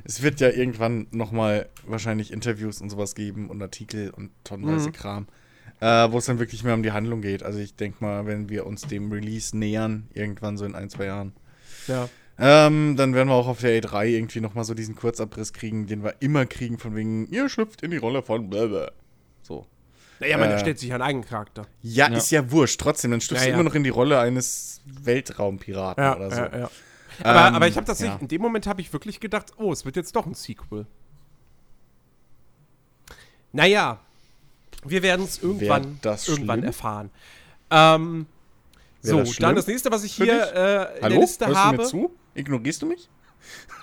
es 0.04 0.22
wird 0.22 0.40
ja 0.40 0.50
irgendwann 0.50 1.08
noch 1.12 1.32
mal 1.32 1.68
wahrscheinlich 1.88 2.32
Interviews 2.32 2.80
und 2.80 2.92
sowas 2.92 3.16
geben 3.16 3.50
und 3.50 3.62
Artikel 3.62 4.12
und 4.12 4.30
tonnenweise 4.44 4.90
mhm. 4.90 4.94
Kram, 4.94 5.28
äh, 5.80 6.12
wo 6.12 6.20
es 6.20 6.26
dann 6.26 6.38
wirklich 6.38 6.64
mehr 6.64 6.76
um 6.76 6.84
die 6.84 6.92
Handlung 6.92 7.22
geht. 7.22 7.42
Also 7.42 7.58
ich 7.58 7.76
denke 7.76 8.04
mal, 8.04 8.28
wenn 8.28 8.48
wir 8.48 8.68
uns 8.68 8.84
dem 8.84 9.12
Release 9.12 9.58
nähern, 9.58 10.08
irgendwann 10.14 10.58
so 10.58 10.66
in 10.66 10.76
ein, 10.76 10.92
zwei 10.92 11.06
Jahren, 11.06 11.34
ja. 11.88 12.08
Ähm, 12.38 12.96
dann 12.98 13.14
werden 13.14 13.30
wir 13.30 13.36
auch 13.36 13.48
auf 13.48 13.62
der 13.62 13.82
E3 13.82 14.08
irgendwie 14.08 14.42
noch 14.42 14.54
mal 14.56 14.64
so 14.64 14.74
diesen 14.74 14.96
Kurzabriss 14.96 15.54
kriegen, 15.54 15.88
den 15.88 16.04
wir 16.04 16.16
immer 16.20 16.46
kriegen, 16.46 16.78
von 16.78 16.96
wegen, 16.96 17.28
ihr 17.28 17.48
schlüpft 17.48 17.82
in 17.82 17.92
die 17.92 17.98
Rolle 17.98 18.22
von 18.22 18.50
blablabla. 18.50 18.92
So. 19.42 19.66
Naja, 20.20 20.38
man 20.38 20.52
äh, 20.52 20.60
stellt 20.60 20.80
sich 20.80 20.92
einen 20.94 21.02
eigenen 21.02 21.28
Charakter. 21.28 21.68
Ja, 21.82 22.10
ja, 22.10 22.18
ist 22.18 22.32
ja 22.32 22.52
wurscht. 22.52 22.80
Trotzdem, 22.80 23.12
dann 23.12 23.22
schlüpfst 23.22 23.46
ja, 23.46 23.52
du 23.52 23.54
immer 23.54 23.64
noch 23.64 23.76
in 23.76 23.84
die 23.84 23.90
Rolle 23.90 24.20
eines 24.20 24.82
Weltraumpiraten 24.86 26.04
ja, 26.04 26.16
oder 26.16 26.32
so. 26.32 26.42
Ja, 26.42 26.58
ja. 26.58 26.70
Aber, 27.24 27.48
ähm, 27.48 27.56
aber 27.56 27.68
ich 27.68 27.78
habe 27.78 27.86
tatsächlich, 27.86 28.22
in 28.22 28.28
dem 28.28 28.42
Moment 28.42 28.68
habe 28.68 28.82
ich 28.82 28.92
wirklich 28.92 29.20
gedacht, 29.20 29.54
oh, 29.58 29.72
es 29.72 29.86
wird 29.86 29.96
jetzt 29.96 30.16
doch 30.16 30.26
ein 30.26 30.34
Sequel. 30.34 30.86
Naja, 33.54 34.00
wir 34.84 35.02
werden 35.02 35.26
es 35.26 35.42
irgendwann, 35.42 36.00
irgendwann 36.04 36.64
erfahren. 36.64 37.10
Ähm, 37.72 38.26
so, 39.02 39.20
das 39.20 39.36
dann 39.38 39.56
das 39.56 39.68
nächste, 39.68 39.92
was 39.92 40.04
ich 40.04 40.14
hier 40.14 40.54
äh, 40.54 40.98
in 40.98 41.04
Hallo? 41.04 41.10
der 41.10 41.20
Liste 41.20 41.48
Hörst 41.48 41.60
habe. 41.60 41.78
Du 41.78 41.84
mir 41.84 41.90
zu? 41.90 42.12
Ignorierst 42.36 42.82
du 42.82 42.86
mich? 42.86 43.10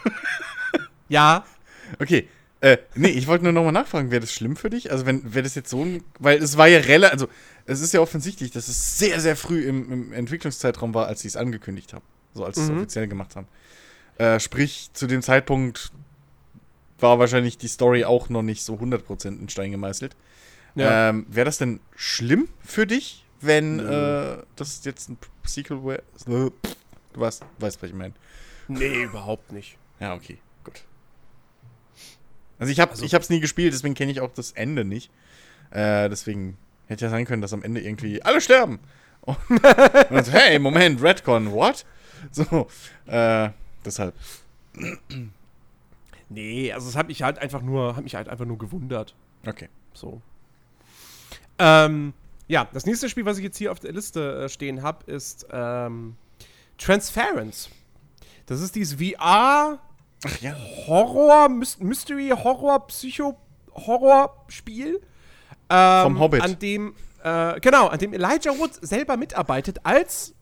ja. 1.08 1.44
Okay, 1.98 2.28
äh, 2.62 2.78
nee, 2.94 3.08
ich 3.08 3.26
wollte 3.26 3.42
nur 3.42 3.52
nochmal 3.52 3.72
nachfragen, 3.72 4.12
wäre 4.12 4.20
das 4.20 4.32
schlimm 4.32 4.54
für 4.54 4.70
dich? 4.70 4.92
Also, 4.92 5.04
wenn 5.04 5.34
wäre 5.34 5.42
das 5.42 5.56
jetzt 5.56 5.68
so 5.68 5.84
ein. 5.84 6.04
Weil 6.20 6.40
es 6.40 6.56
war 6.56 6.68
ja 6.68 6.78
relativ. 6.78 7.12
Also, 7.12 7.28
es 7.66 7.80
ist 7.80 7.92
ja 7.92 8.00
offensichtlich, 8.00 8.52
dass 8.52 8.68
es 8.68 8.98
sehr, 8.98 9.20
sehr 9.20 9.34
früh 9.34 9.64
im, 9.64 9.90
im 9.92 10.12
Entwicklungszeitraum 10.12 10.94
war, 10.94 11.08
als 11.08 11.22
sie 11.22 11.28
es 11.28 11.36
angekündigt 11.36 11.92
haben. 11.92 12.04
So 12.34 12.44
als 12.44 12.56
sie 12.56 12.62
mhm. 12.62 12.70
es 12.70 12.76
offiziell 12.76 13.08
gemacht 13.08 13.34
haben. 13.34 13.48
Äh, 14.16 14.38
sprich, 14.38 14.90
zu 14.92 15.08
dem 15.08 15.22
Zeitpunkt 15.22 15.90
war 17.00 17.18
wahrscheinlich 17.18 17.58
die 17.58 17.66
Story 17.66 18.04
auch 18.04 18.28
noch 18.28 18.42
nicht 18.42 18.62
so 18.62 18.74
100% 18.74 19.26
in 19.26 19.48
Stein 19.48 19.72
gemeißelt. 19.72 20.14
Ja. 20.76 21.08
Ähm, 21.08 21.26
wäre 21.28 21.44
das 21.44 21.58
denn 21.58 21.80
schlimm 21.96 22.48
für 22.64 22.86
dich, 22.86 23.24
wenn 23.40 23.80
äh, 23.80 24.36
das 24.54 24.84
jetzt 24.84 25.10
ein 25.10 25.18
Sequel 25.44 25.84
wäre? 25.84 26.02
Du 26.26 26.52
weißt, 27.20 27.44
weißt, 27.58 27.82
was 27.82 27.90
ich 27.90 27.96
meine. 27.96 28.14
Nee, 28.78 29.04
überhaupt 29.04 29.52
nicht. 29.52 29.78
Ja, 30.00 30.14
okay. 30.14 30.38
Also 32.62 32.70
ich 32.70 32.78
habe 32.78 32.92
also, 32.92 33.04
es 33.04 33.28
nie 33.28 33.40
gespielt, 33.40 33.72
deswegen 33.72 33.94
kenne 33.94 34.12
ich 34.12 34.20
auch 34.20 34.32
das 34.32 34.52
Ende 34.52 34.84
nicht. 34.84 35.10
Äh, 35.72 36.08
deswegen 36.08 36.56
hätte 36.86 37.06
ja 37.06 37.10
sein 37.10 37.24
können, 37.24 37.42
dass 37.42 37.52
am 37.52 37.64
Ende 37.64 37.80
irgendwie 37.80 38.22
alle 38.22 38.40
sterben. 38.40 38.78
Und, 39.22 39.36
und 40.10 40.26
so, 40.26 40.32
hey, 40.32 40.58
Moment, 40.58 41.00
Redcon, 41.00 41.52
what? 41.52 41.84
So, 42.32 42.66
äh, 43.06 43.50
deshalb. 43.84 44.14
Nee, 46.28 46.72
also 46.72 46.88
es 46.88 46.96
hat 46.96 47.06
mich 47.06 47.22
halt 47.22 47.38
einfach 47.38 47.62
nur, 47.62 47.94
hat 47.94 48.02
mich 48.02 48.16
halt 48.16 48.28
einfach 48.28 48.46
nur 48.46 48.58
gewundert. 48.58 49.14
Okay. 49.46 49.68
So. 49.92 50.20
Ähm, 51.60 52.14
ja, 52.48 52.68
das 52.72 52.84
nächste 52.84 53.08
Spiel, 53.08 53.24
was 53.24 53.38
ich 53.38 53.44
jetzt 53.44 53.58
hier 53.58 53.70
auf 53.70 53.78
der 53.78 53.92
Liste 53.92 54.44
äh, 54.44 54.48
stehen 54.48 54.82
habe, 54.82 55.08
ist 55.10 55.46
ähm, 55.52 56.16
Transference. 56.78 57.70
Das 58.52 58.60
ist 58.60 58.74
dieses 58.74 58.94
VR 58.94 59.78
ja. 60.40 60.56
Horror, 60.86 61.48
Mystery, 61.48 62.28
Horror, 62.28 62.86
Psycho, 62.86 63.38
Horror-Spiel. 63.72 65.00
Ähm, 65.70 66.02
Vom 66.02 66.20
Hobbit. 66.20 66.42
An 66.42 66.58
dem, 66.58 66.94
äh, 67.24 67.58
genau, 67.60 67.86
an 67.88 67.98
dem 67.98 68.12
Elijah 68.12 68.58
Wood 68.58 68.72
selber 68.82 69.16
mitarbeitet 69.16 69.78
als 69.84 70.34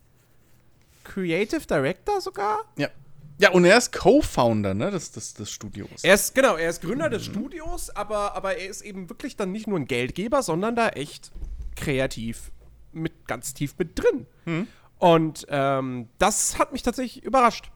Creative 1.05 1.65
Director 1.65 2.19
sogar. 2.19 2.59
Ja. 2.77 2.89
Ja, 3.37 3.51
und 3.51 3.65
er 3.65 3.77
ist 3.77 3.91
Co-Founder, 3.91 4.75
ne, 4.75 4.91
des, 4.91 5.13
des, 5.13 5.33
des 5.33 5.49
Studios. 5.49 6.03
Er 6.03 6.13
ist, 6.13 6.35
genau, 6.35 6.57
er 6.57 6.69
ist 6.69 6.81
Gründer 6.81 7.07
mhm. 7.07 7.13
des 7.13 7.25
Studios, 7.25 7.89
aber, 7.89 8.35
aber 8.35 8.57
er 8.57 8.69
ist 8.69 8.81
eben 8.81 9.09
wirklich 9.09 9.35
dann 9.35 9.51
nicht 9.51 9.65
nur 9.65 9.79
ein 9.79 9.87
Geldgeber, 9.87 10.43
sondern 10.43 10.75
da 10.75 10.89
echt 10.89 11.31
kreativ 11.75 12.51
mit 12.91 13.25
ganz 13.25 13.55
tief 13.55 13.73
mit 13.79 13.97
drin. 13.97 14.27
Mhm. 14.45 14.67
Und 14.99 15.47
ähm, 15.49 16.09
das 16.19 16.59
hat 16.59 16.71
mich 16.71 16.83
tatsächlich 16.83 17.23
überrascht. 17.23 17.71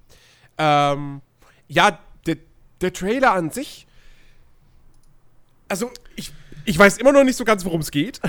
Ähm, 0.58 1.22
ja, 1.68 2.00
der, 2.26 2.38
der 2.82 2.94
Trailer 2.94 3.34
an 3.34 3.52
sich. 3.52 3.88
Also, 5.68 5.92
ich, 6.16 6.32
ich 6.66 6.78
weiß 6.78 6.98
immer 6.98 7.12
noch 7.12 7.24
nicht 7.24 7.38
so 7.38 7.46
ganz, 7.46 7.66
worum 7.66 7.82
es 7.82 7.92
geht. 7.92 8.22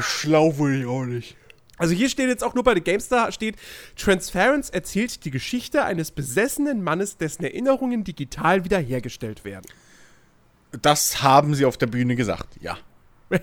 Schlau 0.00 0.56
wohl 0.58 0.74
ich 0.74 0.86
auch 0.86 1.04
nicht. 1.04 1.36
Also 1.80 1.94
hier 1.94 2.10
steht 2.10 2.28
jetzt 2.28 2.44
auch 2.44 2.52
nur 2.54 2.62
bei 2.62 2.74
der 2.74 2.82
GameStar 2.82 3.32
steht, 3.32 3.56
Transference 3.96 4.68
erzählt 4.68 5.24
die 5.24 5.30
Geschichte 5.30 5.82
eines 5.82 6.10
besessenen 6.10 6.84
Mannes, 6.84 7.16
dessen 7.16 7.42
Erinnerungen 7.42 8.04
digital 8.04 8.64
wiederhergestellt 8.64 9.46
werden. 9.46 9.64
Das 10.82 11.22
haben 11.22 11.54
sie 11.54 11.64
auf 11.64 11.78
der 11.78 11.86
Bühne 11.86 12.16
gesagt, 12.16 12.56
ja. 12.60 12.76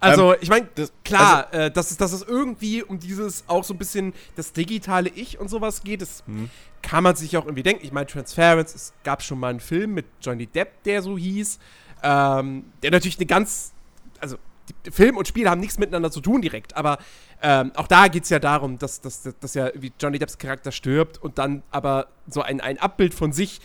also, 0.00 0.32
ähm, 0.32 0.38
ich 0.40 0.48
meine, 0.48 0.68
klar, 1.04 1.48
also, 1.50 1.58
äh, 1.58 1.70
dass, 1.70 1.90
es, 1.90 1.96
dass 1.96 2.12
es 2.12 2.22
irgendwie 2.22 2.82
um 2.82 2.98
dieses 2.98 3.44
auch 3.46 3.64
so 3.64 3.74
ein 3.74 3.78
bisschen 3.78 4.12
das 4.34 4.52
digitale 4.52 5.08
Ich 5.10 5.38
und 5.38 5.48
sowas 5.48 5.82
geht, 5.82 6.02
das 6.02 6.22
hm. 6.26 6.50
kann 6.82 7.02
man 7.02 7.16
sich 7.16 7.36
auch 7.36 7.44
irgendwie 7.44 7.62
denken. 7.62 7.84
Ich 7.84 7.92
meine, 7.92 8.06
Transference, 8.06 8.74
es 8.74 8.92
gab 9.04 9.22
schon 9.22 9.38
mal 9.38 9.48
einen 9.48 9.60
Film 9.60 9.94
mit 9.94 10.06
Johnny 10.20 10.46
Depp, 10.46 10.82
der 10.84 11.02
so 11.02 11.16
hieß, 11.16 11.58
ähm, 12.02 12.64
der 12.82 12.90
natürlich 12.90 13.18
eine 13.18 13.26
ganz, 13.26 13.72
also 14.20 14.36
Film 14.90 15.16
und 15.16 15.28
Spiel 15.28 15.48
haben 15.48 15.60
nichts 15.60 15.78
miteinander 15.78 16.10
zu 16.10 16.20
tun 16.20 16.42
direkt, 16.42 16.76
aber 16.76 16.98
ähm, 17.42 17.72
auch 17.76 17.86
da 17.86 18.08
geht 18.08 18.24
es 18.24 18.30
ja 18.30 18.38
darum, 18.38 18.78
dass, 18.78 19.00
dass, 19.00 19.22
dass 19.22 19.54
ja 19.54 19.70
wie 19.74 19.92
Johnny 20.00 20.18
Depps 20.18 20.38
Charakter 20.38 20.72
stirbt 20.72 21.22
und 21.22 21.38
dann 21.38 21.62
aber 21.70 22.08
so 22.26 22.42
ein, 22.42 22.60
ein 22.60 22.78
Abbild 22.78 23.14
von 23.14 23.32
sich 23.32 23.60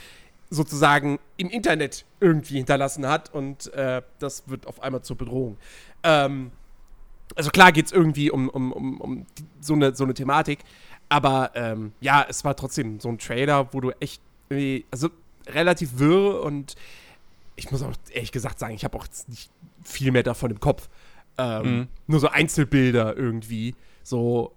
sozusagen 0.49 1.19
im 1.37 1.49
Internet 1.49 2.05
irgendwie 2.19 2.57
hinterlassen 2.57 3.07
hat 3.07 3.33
und 3.33 3.73
äh, 3.73 4.01
das 4.19 4.49
wird 4.49 4.67
auf 4.67 4.83
einmal 4.83 5.01
zur 5.01 5.17
Bedrohung. 5.17 5.57
Ähm, 6.03 6.51
also 7.35 7.49
klar 7.49 7.71
geht 7.71 7.85
es 7.87 7.91
irgendwie 7.91 8.29
um, 8.31 8.49
um, 8.49 8.71
um, 8.73 9.01
um 9.01 9.25
so, 9.59 9.73
eine, 9.73 9.95
so 9.95 10.03
eine 10.03 10.13
Thematik, 10.13 10.59
aber 11.09 11.51
ähm, 11.55 11.93
ja, 12.01 12.25
es 12.27 12.43
war 12.43 12.55
trotzdem 12.55 12.99
so 12.99 13.09
ein 13.09 13.17
Trailer, 13.17 13.73
wo 13.73 13.81
du 13.81 13.91
echt 13.99 14.21
irgendwie, 14.49 14.85
also 14.91 15.09
relativ 15.47 15.99
wirr 15.99 16.41
und 16.41 16.75
ich 17.55 17.71
muss 17.71 17.83
auch 17.83 17.93
ehrlich 18.11 18.31
gesagt 18.31 18.59
sagen, 18.59 18.73
ich 18.73 18.83
habe 18.83 18.97
auch 18.97 19.05
nicht 19.27 19.51
viel 19.83 20.11
mehr 20.11 20.23
davon 20.23 20.51
im 20.51 20.59
Kopf. 20.59 20.89
Ähm, 21.37 21.77
mhm. 21.77 21.87
Nur 22.07 22.19
so 22.19 22.27
Einzelbilder 22.27 23.15
irgendwie. 23.15 23.75
So, 24.03 24.53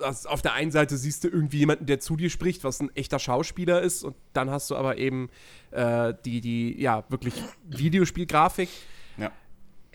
auf 0.00 0.42
der 0.42 0.52
einen 0.54 0.70
Seite 0.70 0.96
siehst 0.96 1.24
du 1.24 1.28
irgendwie 1.28 1.58
jemanden, 1.58 1.86
der 1.86 2.00
zu 2.00 2.16
dir 2.16 2.30
spricht, 2.30 2.64
was 2.64 2.80
ein 2.80 2.94
echter 2.94 3.18
Schauspieler 3.18 3.82
ist, 3.82 4.04
und 4.04 4.16
dann 4.32 4.50
hast 4.50 4.70
du 4.70 4.76
aber 4.76 4.98
eben 4.98 5.28
äh, 5.70 6.14
die, 6.24 6.40
die, 6.40 6.80
ja, 6.80 7.04
wirklich 7.08 7.34
Videospielgrafik. 7.68 8.68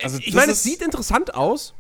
Also, 0.02 0.20
ich 0.20 0.34
meine, 0.34 0.52
es 0.52 0.64
sieht 0.64 0.82
interessant 0.82 1.34
aus. 1.36 1.74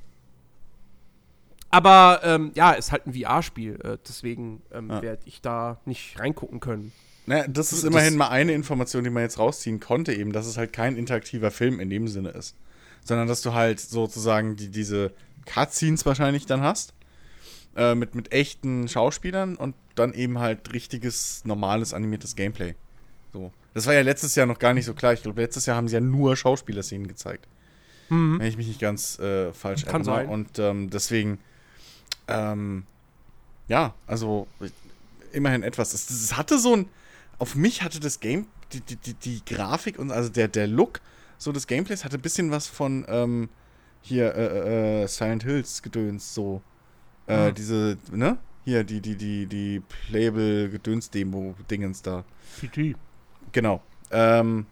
Aber 1.69 2.21
ähm, 2.23 2.51
ja, 2.53 2.73
ist 2.73 2.91
halt 2.91 3.07
ein 3.07 3.13
VR-Spiel. 3.13 3.79
Äh, 3.83 3.97
deswegen 4.07 4.61
ähm, 4.71 4.89
ja. 4.91 5.01
werde 5.01 5.23
ich 5.25 5.41
da 5.41 5.79
nicht 5.85 6.19
reingucken 6.19 6.59
können. 6.59 6.91
Naja, 7.25 7.47
das 7.47 7.73
ist 7.73 7.83
immerhin 7.83 8.13
das 8.13 8.17
mal 8.19 8.29
eine 8.29 8.51
Information, 8.51 9.03
die 9.03 9.09
man 9.09 9.23
jetzt 9.23 9.39
rausziehen 9.39 9.79
konnte, 9.79 10.13
eben, 10.13 10.33
dass 10.33 10.45
es 10.45 10.57
halt 10.57 10.73
kein 10.73 10.97
interaktiver 10.97 11.51
Film 11.51 11.79
in 11.79 11.89
dem 11.89 12.07
Sinne 12.07 12.29
ist 12.29 12.55
sondern 13.03 13.27
dass 13.27 13.41
du 13.41 13.53
halt 13.53 13.79
sozusagen 13.79 14.55
die, 14.55 14.69
diese 14.69 15.11
Cutscenes 15.45 16.05
wahrscheinlich 16.05 16.45
dann 16.45 16.61
hast. 16.61 16.93
Äh, 17.75 17.95
mit, 17.95 18.13
mit 18.13 18.31
echten 18.31 18.87
Schauspielern 18.87 19.55
und 19.55 19.75
dann 19.95 20.13
eben 20.13 20.37
halt 20.37 20.71
richtiges, 20.73 21.43
normales, 21.43 21.93
animiertes 21.93 22.35
Gameplay. 22.35 22.75
So. 23.31 23.51
Das 23.73 23.87
war 23.87 23.95
ja 23.95 24.01
letztes 24.01 24.35
Jahr 24.35 24.45
noch 24.45 24.59
gar 24.59 24.75
nicht 24.75 24.85
so 24.85 24.93
klar. 24.93 25.13
Ich 25.13 25.23
glaube, 25.23 25.41
letztes 25.41 25.65
Jahr 25.65 25.75
haben 25.75 25.87
sie 25.87 25.95
ja 25.95 25.99
nur 25.99 26.35
Schauspielerszenen 26.35 27.07
gezeigt. 27.07 27.47
Mhm. 28.09 28.39
Wenn 28.39 28.47
ich 28.47 28.57
mich 28.57 28.67
nicht 28.67 28.79
ganz 28.79 29.19
äh, 29.19 29.51
falsch 29.53 29.85
Kann 29.85 30.01
erinnere. 30.01 30.15
Sein. 30.15 30.29
Und 30.29 30.59
ähm, 30.59 30.89
deswegen, 30.89 31.39
ähm, 32.27 32.83
ja, 33.67 33.93
also 34.07 34.47
immerhin 35.31 35.63
etwas. 35.63 35.93
Es, 35.93 36.09
es, 36.09 36.37
hatte 36.37 36.59
so 36.59 36.75
ein, 36.75 36.89
auf 37.39 37.55
mich 37.55 37.81
hatte 37.81 37.99
das 37.99 38.19
Game, 38.19 38.47
die, 38.71 38.81
die, 38.81 38.95
die, 38.95 39.13
die 39.13 39.41
Grafik 39.45 39.99
und 39.99 40.11
also 40.11 40.29
der, 40.29 40.47
der 40.47 40.67
Look 40.67 41.01
so 41.37 41.51
des 41.51 41.67
Gameplays 41.67 42.05
hatte 42.05 42.17
ein 42.17 42.21
bisschen 42.21 42.51
was 42.51 42.67
von 42.67 43.05
ähm, 43.07 43.49
hier 44.01 44.33
äh, 44.35 44.45
äh, 44.45 45.03
äh 45.03 45.07
Silent 45.07 45.43
Hills 45.43 45.81
Gedöns, 45.81 46.33
so. 46.33 46.61
Äh, 47.27 47.49
mhm. 47.49 47.55
Diese, 47.55 47.97
ne? 48.11 48.37
Hier, 48.65 48.83
die, 48.83 49.01
die, 49.01 49.15
die, 49.15 49.45
die 49.45 49.81
Playable 49.81 50.69
Gedöns-Demo-Dingens 50.69 52.01
da. 52.01 52.23
CT. 52.59 52.95
Genau. 53.51 53.81
Ähm, 54.11 54.65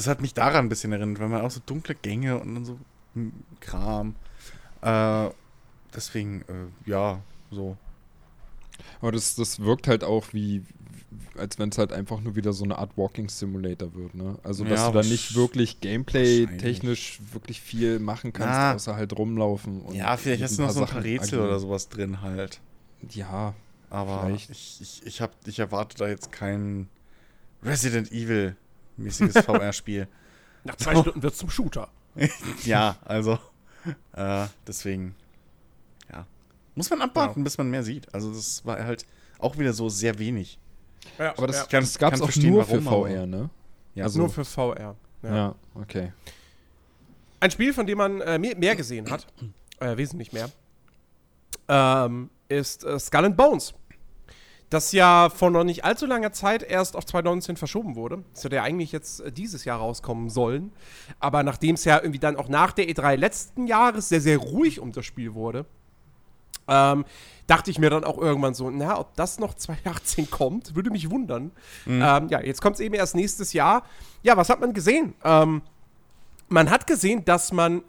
das 0.00 0.06
hat 0.06 0.22
mich 0.22 0.32
daran 0.32 0.64
ein 0.64 0.68
bisschen 0.70 0.92
erinnert, 0.92 1.20
weil 1.20 1.28
man 1.28 1.42
auch 1.42 1.50
so 1.50 1.60
dunkle 1.64 1.94
Gänge 1.94 2.38
und 2.38 2.54
dann 2.54 2.64
so 2.64 2.78
Kram. 3.60 4.14
Äh, 4.80 5.28
deswegen, 5.94 6.40
äh, 6.42 6.90
ja, 6.90 7.20
so. 7.50 7.76
Aber 9.02 9.12
das, 9.12 9.34
das 9.34 9.60
wirkt 9.60 9.88
halt 9.88 10.02
auch 10.02 10.32
wie, 10.32 10.62
als 11.36 11.58
wenn 11.58 11.68
es 11.68 11.76
halt 11.76 11.92
einfach 11.92 12.20
nur 12.20 12.34
wieder 12.34 12.54
so 12.54 12.64
eine 12.64 12.78
Art 12.78 12.96
Walking 12.96 13.28
Simulator 13.28 13.94
wird, 13.94 14.14
ne? 14.14 14.38
Also, 14.42 14.64
dass 14.64 14.80
ja, 14.80 14.90
du 14.90 14.94
da 14.94 15.02
nicht 15.02 15.34
wirklich 15.34 15.80
Gameplay-technisch 15.80 17.20
wirklich 17.32 17.60
viel 17.60 17.98
machen 17.98 18.32
kannst, 18.32 18.54
ja. 18.54 18.74
außer 18.74 18.96
halt 18.96 19.18
rumlaufen. 19.18 19.82
ja, 19.92 20.16
vielleicht 20.16 20.42
hast 20.42 20.58
du 20.58 20.62
noch 20.62 20.70
so 20.70 20.80
ein 20.80 20.88
paar 20.88 21.04
Rätsel 21.04 21.40
agieren. 21.40 21.44
oder 21.44 21.58
sowas 21.58 21.90
drin 21.90 22.22
halt. 22.22 22.60
Ja, 23.10 23.52
aber 23.90 24.24
vielleicht. 24.24 24.48
ich, 24.48 24.78
ich, 24.80 25.02
ich, 25.04 25.20
hab, 25.20 25.34
ich 25.46 25.58
erwarte 25.58 25.98
da 25.98 26.08
jetzt 26.08 26.32
kein 26.32 26.88
Resident 27.62 28.10
Evil-mäßiges 29.00 29.44
VR-Spiel. 29.44 30.08
Nach 30.64 30.76
zwei 30.76 30.94
so. 30.94 31.02
Stunden 31.02 31.22
wird 31.22 31.32
es 31.32 31.38
zum 31.38 31.50
Shooter. 31.50 31.88
ja, 32.64 32.96
also, 33.04 33.38
äh, 34.12 34.46
deswegen, 34.66 35.14
ja. 36.12 36.26
Muss 36.74 36.90
man 36.90 37.00
abwarten, 37.02 37.40
ja. 37.40 37.44
bis 37.44 37.56
man 37.58 37.70
mehr 37.70 37.82
sieht. 37.82 38.12
Also, 38.14 38.32
das 38.32 38.64
war 38.64 38.82
halt 38.84 39.06
auch 39.38 39.56
wieder 39.58 39.72
so 39.72 39.88
sehr 39.88 40.18
wenig. 40.18 40.58
Ja, 41.18 41.32
aber 41.36 41.46
das, 41.46 41.70
ja. 41.70 41.80
das 41.80 41.98
gab 41.98 42.12
es 42.12 42.20
auch 42.20 42.34
nur 42.36 42.64
für 42.64 42.82
VR, 42.82 43.26
ne? 43.26 43.48
Ja, 43.94 44.04
also, 44.04 44.18
nur 44.18 44.28
für 44.28 44.44
VR. 44.44 44.96
Ja. 45.22 45.34
ja. 45.34 45.54
okay. 45.74 46.12
Ein 47.40 47.50
Spiel, 47.50 47.72
von 47.72 47.86
dem 47.86 47.98
man 47.98 48.20
äh, 48.20 48.38
mehr 48.38 48.76
gesehen 48.76 49.10
hat, 49.10 49.26
äh, 49.78 49.96
wesentlich 49.96 50.32
mehr, 50.32 50.50
ähm, 51.68 52.30
ist 52.48 52.84
äh, 52.84 52.98
Skull 52.98 53.24
and 53.24 53.36
Bones. 53.36 53.72
Das 54.70 54.92
ja 54.92 55.30
vor 55.30 55.50
noch 55.50 55.64
nicht 55.64 55.84
allzu 55.84 56.06
langer 56.06 56.32
Zeit 56.32 56.62
erst 56.62 56.94
auf 56.94 57.04
2019 57.04 57.56
verschoben 57.56 57.96
wurde. 57.96 58.22
Das 58.32 58.44
hätte 58.44 58.56
ja 58.56 58.62
eigentlich 58.62 58.92
jetzt 58.92 59.20
äh, 59.20 59.32
dieses 59.32 59.64
Jahr 59.64 59.78
rauskommen 59.78 60.30
sollen. 60.30 60.72
Aber 61.18 61.42
nachdem 61.42 61.74
es 61.74 61.84
ja 61.84 61.98
irgendwie 61.98 62.20
dann 62.20 62.36
auch 62.36 62.48
nach 62.48 62.70
der 62.72 62.88
E3 62.88 63.16
letzten 63.16 63.66
Jahres 63.66 64.08
sehr, 64.08 64.20
sehr 64.20 64.38
ruhig 64.38 64.78
um 64.78 64.92
das 64.92 65.04
Spiel 65.04 65.34
wurde, 65.34 65.66
ähm, 66.68 67.04
dachte 67.48 67.72
ich 67.72 67.80
mir 67.80 67.90
dann 67.90 68.04
auch 68.04 68.16
irgendwann 68.16 68.54
so, 68.54 68.70
na, 68.70 68.98
ob 68.98 69.14
das 69.16 69.40
noch 69.40 69.54
2018 69.56 70.30
kommt, 70.30 70.76
würde 70.76 70.90
mich 70.90 71.10
wundern. 71.10 71.50
Mhm. 71.84 72.02
Ähm, 72.02 72.28
ja, 72.28 72.40
jetzt 72.40 72.62
kommt 72.62 72.74
es 72.74 72.80
eben 72.80 72.94
erst 72.94 73.16
nächstes 73.16 73.52
Jahr. 73.52 73.82
Ja, 74.22 74.36
was 74.36 74.48
hat 74.48 74.60
man 74.60 74.72
gesehen? 74.72 75.14
Ähm, 75.24 75.62
man 76.48 76.70
hat 76.70 76.86
gesehen, 76.86 77.24
dass 77.24 77.52
man 77.52 77.82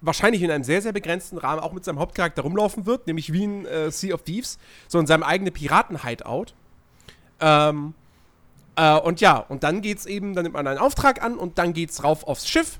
wahrscheinlich 0.00 0.42
in 0.42 0.50
einem 0.50 0.64
sehr, 0.64 0.82
sehr 0.82 0.92
begrenzten 0.92 1.38
Rahmen 1.38 1.60
auch 1.60 1.72
mit 1.72 1.84
seinem 1.84 1.98
Hauptcharakter 1.98 2.42
rumlaufen 2.42 2.86
wird, 2.86 3.06
nämlich 3.06 3.32
wie 3.32 3.44
in 3.44 3.66
äh, 3.66 3.90
Sea 3.90 4.14
of 4.14 4.22
Thieves, 4.22 4.58
so 4.86 4.98
in 4.98 5.06
seinem 5.06 5.22
eigenen 5.22 5.52
Piraten-Hideout. 5.52 6.54
Ähm, 7.40 7.94
äh, 8.76 8.98
und 8.98 9.20
ja, 9.20 9.38
und 9.38 9.64
dann 9.64 9.80
geht's 9.80 10.06
eben, 10.06 10.34
dann 10.34 10.44
nimmt 10.44 10.54
man 10.54 10.66
einen 10.66 10.78
Auftrag 10.78 11.22
an 11.22 11.36
und 11.36 11.58
dann 11.58 11.72
geht's 11.72 12.04
rauf 12.04 12.24
aufs 12.24 12.48
Schiff, 12.48 12.78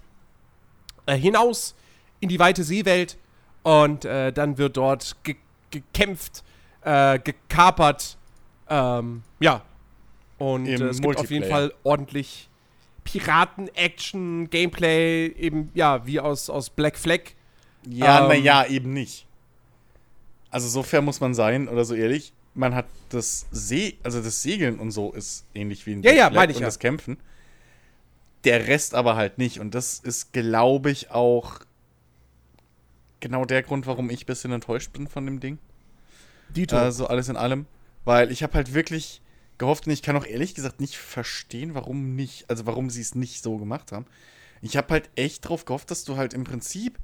äh, 1.06 1.16
hinaus 1.16 1.74
in 2.20 2.28
die 2.28 2.38
weite 2.38 2.62
Seewelt 2.64 3.18
und 3.62 4.04
äh, 4.04 4.32
dann 4.32 4.58
wird 4.58 4.76
dort 4.76 5.16
ge 5.22 5.36
gekämpft, 5.70 6.44
äh, 6.80 7.18
gekapert. 7.18 8.16
Ähm, 8.70 9.22
ja. 9.38 9.62
Und 10.38 10.66
äh, 10.66 10.82
es 10.84 11.02
gibt 11.02 11.18
auf 11.18 11.30
jeden 11.30 11.46
Fall 11.46 11.74
ordentlich 11.82 12.47
Piraten-Action, 13.10 14.50
Gameplay, 14.50 15.28
eben, 15.28 15.70
ja, 15.74 16.06
wie 16.06 16.20
aus, 16.20 16.50
aus 16.50 16.68
Black 16.68 16.98
Flag. 16.98 17.20
Ja, 17.88 18.22
ähm, 18.22 18.28
naja, 18.28 18.66
eben 18.66 18.92
nicht. 18.92 19.26
Also 20.50 20.68
so 20.68 20.82
fair 20.82 21.00
muss 21.00 21.20
man 21.20 21.32
sein, 21.32 21.68
oder 21.68 21.86
so 21.86 21.94
ehrlich. 21.94 22.34
Man 22.54 22.74
hat 22.74 22.84
das 23.08 23.46
See, 23.50 23.96
also 24.02 24.20
das 24.20 24.42
Segeln 24.42 24.78
und 24.78 24.90
so 24.90 25.12
ist 25.12 25.46
ähnlich 25.54 25.86
wie 25.86 25.92
in 25.92 26.02
ja, 26.02 26.10
Black 26.10 26.16
ja, 26.16 26.30
Flag 26.30 26.50
ich 26.50 26.56
und 26.56 26.62
ja. 26.62 26.66
das 26.66 26.78
Kämpfen. 26.78 27.16
Der 28.44 28.66
Rest 28.66 28.94
aber 28.94 29.16
halt 29.16 29.38
nicht. 29.38 29.58
Und 29.58 29.74
das 29.74 30.00
ist, 30.00 30.32
glaube 30.34 30.90
ich, 30.90 31.10
auch 31.10 31.60
genau 33.20 33.46
der 33.46 33.62
Grund, 33.62 33.86
warum 33.86 34.10
ich 34.10 34.24
ein 34.24 34.26
bisschen 34.26 34.52
enttäuscht 34.52 34.92
bin 34.92 35.08
von 35.08 35.24
dem 35.24 35.40
Ding. 35.40 35.58
Dito. 36.50 36.76
Äh, 36.76 36.92
so 36.92 37.06
alles 37.06 37.28
in 37.28 37.36
allem. 37.36 37.64
Weil 38.04 38.30
ich 38.30 38.42
habe 38.42 38.54
halt 38.54 38.74
wirklich 38.74 39.22
gehofft 39.58 39.86
und 39.86 39.92
ich 39.92 40.02
kann 40.02 40.16
auch 40.16 40.26
ehrlich 40.26 40.54
gesagt 40.54 40.80
nicht 40.80 40.96
verstehen, 40.96 41.74
warum 41.74 42.14
nicht, 42.14 42.48
also 42.48 42.66
warum 42.66 42.90
sie 42.90 43.00
es 43.00 43.14
nicht 43.14 43.42
so 43.42 43.58
gemacht 43.58 43.92
haben. 43.92 44.06
Ich 44.62 44.76
habe 44.76 44.88
halt 44.92 45.10
echt 45.16 45.48
drauf 45.48 45.64
gehofft, 45.64 45.90
dass 45.90 46.04
du 46.04 46.16
halt 46.16 46.34
im 46.34 46.44
Prinzip 46.44 46.98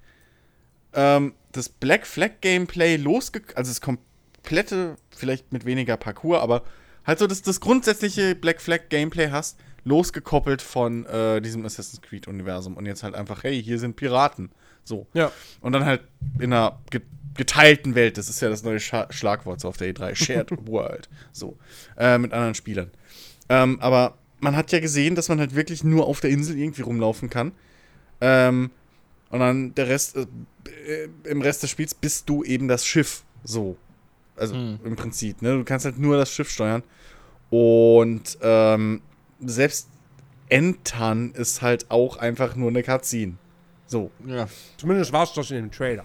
ähm, 0.93 1.35
das 1.53 1.69
Black 1.69 2.07
Flag 2.07 2.41
Gameplay 2.41 2.97
losge... 2.97 3.43
Also 3.55 3.71
das 3.71 3.81
komplette, 3.81 4.97
vielleicht 5.15 5.53
mit 5.53 5.65
weniger 5.65 5.97
Parcours, 5.97 6.41
aber 6.41 6.65
halt 7.07 7.19
so 7.19 7.27
das, 7.27 7.43
das 7.43 7.61
grundsätzliche 7.61 8.35
Black 8.35 8.61
Flag 8.61 8.89
Gameplay 8.89 9.31
hast, 9.31 9.59
losgekoppelt 9.85 10.63
von 10.63 11.07
äh, 11.07 11.41
diesem 11.41 11.65
Assassin's 11.65 12.01
Creed 12.03 12.27
Universum 12.27 12.77
und 12.77 12.87
jetzt 12.87 13.03
halt 13.03 13.15
einfach, 13.15 13.43
hey, 13.45 13.63
hier 13.63 13.79
sind 13.79 13.97
Piraten. 13.97 14.51
So. 14.85 15.07
Ja. 15.15 15.31
Und 15.61 15.73
dann 15.73 15.85
halt 15.85 16.03
in 16.39 16.53
einer 16.53 16.81
geteilten 17.35 17.95
Welt, 17.95 18.19
das 18.19 18.29
ist 18.29 18.41
ja 18.41 18.49
das 18.49 18.63
neue 18.63 18.81
Scha 18.81 19.07
Schlagwort 19.11 19.61
so 19.61 19.69
auf 19.69 19.77
der 19.77 19.93
E3, 19.93 20.15
Shared 20.15 20.51
World. 20.67 21.09
So. 21.33 21.57
Äh, 21.97 22.19
mit 22.19 22.33
anderen 22.33 22.55
Spielern. 22.55 22.91
Ähm, 23.49 23.81
aber 23.81 24.19
man 24.41 24.57
hat 24.57 24.73
ja 24.73 24.81
gesehen, 24.81 25.15
dass 25.15 25.29
man 25.29 25.41
halt 25.41 25.55
wirklich 25.55 25.85
nur 25.85 26.07
auf 26.07 26.21
der 26.21 26.31
Insel 26.31 26.59
irgendwie 26.59 26.83
rumlaufen 26.83 27.31
kann. 27.31 27.53
Ähm, 28.21 28.71
und 29.31 29.41
dann 29.41 29.75
der 29.75 29.89
Rest, 29.89 30.17
äh, 30.17 30.27
im 31.25 31.43
Rest 31.43 31.63
des 31.63 31.71
Spiels 31.71 31.95
bist 31.95 32.29
du 32.29 32.45
eben 32.45 32.69
das 32.69 32.87
Schiff. 32.87 33.25
So. 33.43 33.77
Also 34.37 34.55
hm. 34.55 34.81
im 34.85 34.97
Prinzip, 34.97 35.43
ne? 35.43 35.57
Du 35.57 35.65
kannst 35.65 35.85
halt 35.85 35.99
nur 35.99 36.17
das 36.17 36.31
Schiff 36.31 36.51
steuern. 36.51 36.83
Und 37.51 38.39
ähm, 38.43 39.03
selbst 39.41 39.89
Entern 40.49 41.33
ist 41.33 41.63
halt 41.63 41.91
auch 41.91 42.17
einfach 42.17 42.55
nur 42.57 42.69
eine 42.69 42.83
Cutscene. 42.83 43.35
So. 43.87 44.11
Ja. 44.27 44.49
Zumindest 44.77 45.13
war 45.13 45.25
es 45.25 45.33
doch 45.33 45.49
in 45.51 45.57
dem 45.57 45.71
Trailer. 45.71 46.05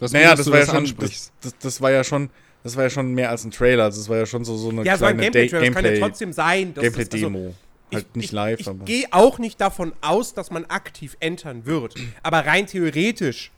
Das 0.00 0.12
naja, 0.12 0.34
das 0.34 0.50
war, 0.50 0.58
das, 0.58 0.68
ja 0.68 0.74
schon, 0.74 0.96
das, 0.98 1.32
das, 1.40 1.58
das, 1.58 1.80
war 1.80 1.90
ja 1.90 2.04
schon, 2.04 2.30
das 2.62 2.76
war 2.76 2.84
ja 2.84 2.90
schon 2.90 3.14
mehr 3.14 3.30
als 3.30 3.44
ein 3.44 3.50
Trailer. 3.50 3.84
Also 3.84 4.00
das 4.00 4.08
war 4.08 4.16
ja 4.16 4.26
schon 4.26 4.44
so, 4.44 4.56
so 4.56 4.70
eine 4.70 4.84
ja, 4.84 4.96
kleine 4.96 5.22
Gameplay, 5.22 5.48
Gameplay. 5.48 5.70
Das 5.70 5.82
kann 5.82 5.94
ja 5.94 6.00
trotzdem 6.00 6.32
sein. 6.32 6.74
Gameplay-Demo. 6.74 7.38
Also, 7.38 7.54
halt 7.92 8.06
ich, 8.10 8.16
nicht 8.16 8.32
live. 8.32 8.60
Ich, 8.60 8.66
ich 8.66 8.84
gehe 8.84 9.06
auch 9.10 9.38
nicht 9.38 9.60
davon 9.60 9.92
aus, 10.00 10.34
dass 10.34 10.50
man 10.50 10.66
aktiv 10.66 11.16
entern 11.20 11.66
wird. 11.66 11.94
aber 12.22 12.46
rein 12.46 12.66
theoretisch 12.66 13.50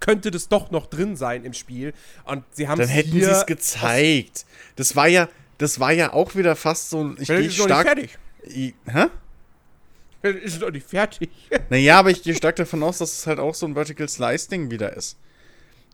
könnte 0.00 0.30
das 0.30 0.48
doch 0.48 0.70
noch 0.70 0.86
drin 0.86 1.16
sein 1.16 1.44
im 1.44 1.52
Spiel. 1.52 1.92
Und 2.24 2.44
sie 2.52 2.68
haben 2.68 2.78
Dann 2.78 2.88
hätten 2.88 3.12
sie 3.12 3.20
es 3.20 3.46
gezeigt. 3.46 4.44
Das 4.76 4.96
war 4.96 5.08
ja, 5.08 5.28
das 5.58 5.80
war 5.80 5.92
ja 5.92 6.12
auch 6.12 6.34
wieder 6.34 6.56
fast 6.56 6.90
so. 6.90 7.14
Ich 7.18 7.28
gehe 7.28 7.50
stark. 7.50 7.96
Nicht 7.96 8.18
fertig. 8.44 8.56
I, 8.56 8.74
hä? 8.86 9.06
Ist 10.22 10.60
doch 10.62 10.70
nicht 10.70 10.86
fertig. 10.86 11.30
Naja, 11.70 11.98
aber 11.98 12.10
ich 12.10 12.22
gehe 12.22 12.34
stark 12.34 12.56
davon 12.56 12.82
aus, 12.82 12.98
dass 12.98 13.12
es 13.12 13.26
halt 13.26 13.38
auch 13.38 13.54
so 13.54 13.66
ein 13.66 13.74
Vertical 13.74 14.08
Slice-Ding 14.08 14.70
wieder 14.70 14.96
ist. 14.96 15.16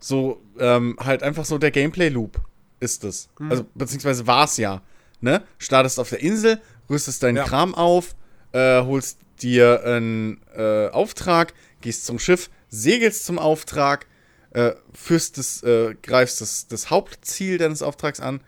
So, 0.04 0.42
ähm, 0.58 0.98
halt 1.00 1.22
einfach 1.22 1.46
so 1.46 1.56
der 1.56 1.70
Gameplay-Loop 1.70 2.38
ist 2.78 3.04
es. 3.04 3.30
Hm. 3.38 3.50
Also, 3.50 3.64
beziehungsweise 3.74 4.26
war 4.26 4.44
es 4.44 4.58
ja. 4.58 4.82
Ne? 5.22 5.42
Startest 5.56 5.98
auf 5.98 6.10
der 6.10 6.20
Insel, 6.20 6.60
rüstest 6.90 7.22
deinen 7.22 7.38
ja. 7.38 7.44
Kram 7.44 7.74
auf, 7.74 8.14
äh, 8.52 8.82
holst 8.82 9.16
dir 9.40 9.82
einen 9.82 10.42
äh, 10.54 10.88
Auftrag, 10.88 11.54
gehst 11.80 12.04
zum 12.04 12.18
Schiff, 12.18 12.50
segelst 12.68 13.24
zum 13.24 13.38
Auftrag, 13.38 14.06
äh, 14.50 14.72
führst 14.92 15.38
das, 15.38 15.62
äh, 15.62 15.94
greifst 16.02 16.42
das, 16.42 16.68
das 16.68 16.90
Hauptziel 16.90 17.56
deines 17.56 17.80
Auftrags 17.80 18.20
an, 18.20 18.42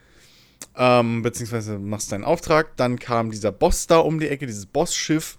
ähm, 0.76 1.22
beziehungsweise 1.22 1.78
machst 1.78 2.12
deinen 2.12 2.24
Auftrag. 2.24 2.76
Dann 2.76 2.98
kam 2.98 3.30
dieser 3.30 3.50
Boss 3.50 3.86
da 3.86 4.00
um 4.00 4.20
die 4.20 4.28
Ecke, 4.28 4.46
dieses 4.46 4.66
Bossschiff. 4.66 5.38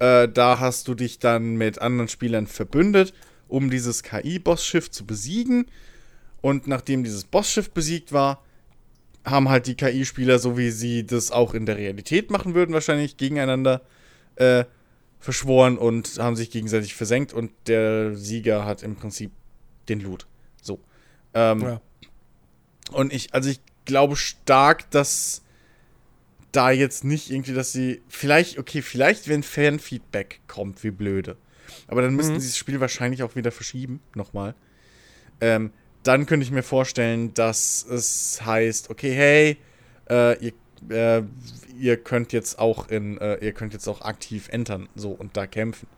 Äh, 0.00 0.28
da 0.28 0.60
hast 0.60 0.86
du 0.86 0.94
dich 0.94 1.18
dann 1.18 1.54
mit 1.54 1.78
anderen 1.78 2.08
Spielern 2.08 2.46
verbündet, 2.46 3.14
um 3.48 3.70
dieses 3.70 4.02
KI-Bossschiff 4.02 4.90
zu 4.90 5.06
besiegen. 5.06 5.66
Und 6.40 6.66
nachdem 6.66 7.04
dieses 7.04 7.24
Bossschiff 7.24 7.70
besiegt 7.70 8.12
war, 8.12 8.42
haben 9.24 9.48
halt 9.48 9.66
die 9.66 9.74
KI-Spieler, 9.74 10.38
so 10.38 10.56
wie 10.56 10.70
sie 10.70 11.04
das 11.04 11.30
auch 11.30 11.54
in 11.54 11.66
der 11.66 11.76
Realität 11.76 12.30
machen 12.30 12.54
würden, 12.54 12.72
wahrscheinlich 12.72 13.16
gegeneinander 13.16 13.82
äh, 14.36 14.64
verschworen 15.18 15.78
und 15.78 16.18
haben 16.18 16.36
sich 16.36 16.50
gegenseitig 16.50 16.94
versenkt 16.94 17.32
und 17.32 17.50
der 17.66 18.14
Sieger 18.14 18.64
hat 18.64 18.82
im 18.82 18.94
Prinzip 18.94 19.32
den 19.88 20.00
Loot. 20.00 20.26
So. 20.62 20.78
Ähm, 21.34 21.60
ja. 21.60 21.80
Und 22.92 23.12
ich, 23.12 23.34
also 23.34 23.50
ich 23.50 23.60
glaube 23.84 24.14
stark, 24.14 24.88
dass 24.90 25.42
da 26.52 26.70
jetzt 26.70 27.04
nicht 27.04 27.30
irgendwie, 27.30 27.52
dass 27.52 27.72
sie. 27.72 28.02
Vielleicht, 28.08 28.58
okay, 28.58 28.82
vielleicht, 28.82 29.28
wenn 29.28 29.42
Fanfeedback 29.42 30.40
kommt, 30.46 30.82
wie 30.84 30.90
blöde. 30.90 31.36
Aber 31.88 32.02
dann 32.02 32.14
müssten 32.14 32.34
mhm. 32.34 32.40
sie 32.40 32.48
das 32.48 32.56
Spiel 32.56 32.80
wahrscheinlich 32.80 33.22
auch 33.22 33.36
wieder 33.36 33.52
verschieben, 33.52 34.00
nochmal. 34.14 34.54
Ähm, 35.40 35.70
dann 36.02 36.26
könnte 36.26 36.44
ich 36.44 36.52
mir 36.52 36.62
vorstellen, 36.62 37.34
dass 37.34 37.84
es 37.84 38.40
heißt, 38.44 38.90
okay, 38.90 39.12
hey, 39.12 39.56
äh, 40.08 40.44
ihr, 40.44 40.52
äh, 40.90 41.22
ihr 41.78 41.96
könnt 41.96 42.32
jetzt 42.32 42.58
auch 42.58 42.88
in, 42.88 43.18
äh, 43.18 43.44
ihr 43.44 43.52
könnt 43.52 43.72
jetzt 43.72 43.88
auch 43.88 44.02
aktiv 44.02 44.48
entern, 44.48 44.88
so 44.94 45.10
und 45.10 45.36
da 45.36 45.46
kämpfen. 45.46 45.88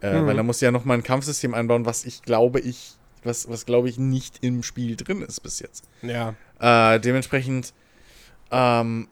Äh, 0.00 0.20
mhm. 0.20 0.26
Weil 0.26 0.36
da 0.36 0.42
muss 0.42 0.60
ja 0.60 0.70
nochmal 0.70 0.98
ein 0.98 1.02
Kampfsystem 1.02 1.54
einbauen, 1.54 1.86
was 1.86 2.04
ich 2.04 2.22
glaube 2.22 2.60
ich, 2.60 2.92
was, 3.24 3.48
was 3.48 3.66
glaube 3.66 3.88
ich 3.88 3.98
nicht 3.98 4.44
im 4.44 4.62
Spiel 4.62 4.96
drin 4.96 5.22
ist 5.22 5.40
bis 5.40 5.60
jetzt. 5.60 5.88
Ja. 6.02 6.34
Äh, 6.60 7.00
dementsprechend 7.00 7.72
ähm, 8.50 9.08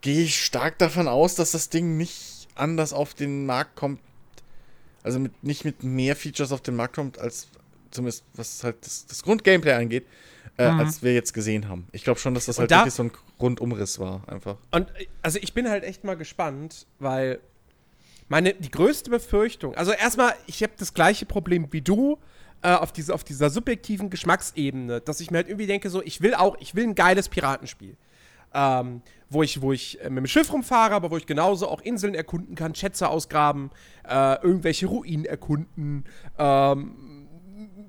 gehe 0.00 0.22
ich 0.22 0.44
stark 0.44 0.78
davon 0.78 1.08
aus, 1.08 1.34
dass 1.34 1.52
das 1.52 1.70
Ding 1.70 1.96
nicht 1.96 2.48
anders 2.54 2.92
auf 2.92 3.14
den 3.14 3.46
Markt 3.46 3.76
kommt. 3.76 4.00
Also 5.02 5.18
mit, 5.18 5.42
nicht 5.42 5.64
mit 5.64 5.82
mehr 5.82 6.16
Features 6.16 6.52
auf 6.52 6.60
den 6.60 6.76
Markt 6.76 6.94
kommt, 6.94 7.18
als 7.18 7.48
zumindest 7.90 8.24
was 8.34 8.64
halt 8.64 8.76
das, 8.80 9.06
das 9.06 9.22
Grundgameplay 9.22 9.72
angeht, 9.72 10.06
äh, 10.58 10.70
mhm. 10.70 10.80
als 10.80 11.02
wir 11.02 11.14
jetzt 11.14 11.32
gesehen 11.34 11.68
haben. 11.68 11.86
Ich 11.92 12.04
glaube 12.04 12.20
schon, 12.20 12.34
dass 12.34 12.46
das 12.46 12.58
halt 12.58 12.70
da, 12.70 12.80
wirklich 12.80 12.94
so 12.94 13.04
ein 13.04 13.12
Rundumriss 13.40 13.98
war, 13.98 14.26
einfach. 14.28 14.56
Und 14.70 14.88
also 15.22 15.38
ich 15.40 15.52
bin 15.52 15.68
halt 15.68 15.84
echt 15.84 16.04
mal 16.04 16.16
gespannt, 16.16 16.86
weil 16.98 17.40
meine, 18.28 18.54
die 18.54 18.70
größte 18.70 19.10
Befürchtung, 19.10 19.74
also 19.74 19.92
erstmal, 19.92 20.34
ich 20.46 20.62
habe 20.62 20.72
das 20.78 20.94
gleiche 20.94 21.26
Problem 21.26 21.68
wie 21.70 21.82
du, 21.82 22.18
äh, 22.62 22.72
auf, 22.72 22.92
diese, 22.92 23.12
auf 23.12 23.24
dieser 23.24 23.50
subjektiven 23.50 24.08
Geschmacksebene, 24.08 25.00
dass 25.00 25.20
ich 25.20 25.30
mir 25.30 25.38
halt 25.38 25.48
irgendwie 25.48 25.66
denke, 25.66 25.90
so, 25.90 26.02
ich 26.02 26.20
will 26.20 26.34
auch, 26.34 26.56
ich 26.60 26.74
will 26.74 26.84
ein 26.84 26.94
geiles 26.94 27.28
Piratenspiel. 27.28 27.96
Ähm, 28.54 29.02
wo 29.32 29.42
ich, 29.42 29.62
wo 29.62 29.72
ich 29.72 30.00
äh, 30.00 30.10
mit 30.10 30.18
dem 30.18 30.26
Schiff 30.26 30.52
rumfahre, 30.52 30.94
aber 30.94 31.10
wo 31.10 31.16
ich 31.16 31.26
genauso 31.26 31.68
auch 31.68 31.80
Inseln 31.80 32.14
erkunden 32.14 32.54
kann, 32.54 32.74
Schätze 32.74 33.08
ausgraben, 33.08 33.70
äh, 34.06 34.34
irgendwelche 34.42 34.86
Ruinen 34.86 35.24
erkunden, 35.24 36.04
ähm, 36.38 37.28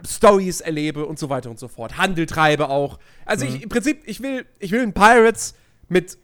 Stories 0.08 0.62
erlebe 0.62 1.06
und 1.06 1.20
so 1.20 1.30
weiter 1.30 1.50
und 1.50 1.60
so 1.60 1.68
fort. 1.68 1.98
Handel 1.98 2.26
treibe 2.26 2.70
auch. 2.70 3.00
Also 3.26 3.46
mhm. 3.46 3.56
ich, 3.56 3.64
im 3.64 3.70
Prinzip, 3.70 4.02
ich 4.06 4.22
will, 4.22 4.46
ich 4.60 4.72
will 4.72 4.82
ein 4.82 4.94
Pirates 4.94 5.56
mit 5.88 6.18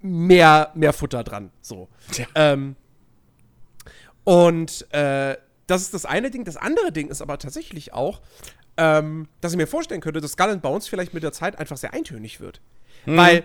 mehr, 0.00 0.70
mehr 0.74 0.92
Futter 0.92 1.24
dran. 1.24 1.50
So. 1.60 1.88
Ja. 2.16 2.26
Ähm, 2.34 2.76
und 4.24 4.92
äh, 4.92 5.36
das 5.66 5.82
ist 5.82 5.94
das 5.94 6.04
eine 6.04 6.30
Ding. 6.30 6.44
Das 6.44 6.56
andere 6.56 6.92
Ding 6.92 7.08
ist 7.08 7.22
aber 7.22 7.38
tatsächlich 7.38 7.92
auch, 7.92 8.20
ähm, 8.76 9.28
dass 9.40 9.52
ich 9.52 9.58
mir 9.58 9.66
vorstellen 9.66 10.00
könnte, 10.00 10.20
dass 10.20 10.32
Skull 10.32 10.50
and 10.50 10.62
Bones 10.62 10.86
vielleicht 10.86 11.14
mit 11.14 11.22
der 11.22 11.32
Zeit 11.32 11.58
einfach 11.58 11.76
sehr 11.76 11.94
eintönig 11.94 12.40
wird. 12.40 12.60
Mhm. 13.06 13.16
Weil 13.16 13.44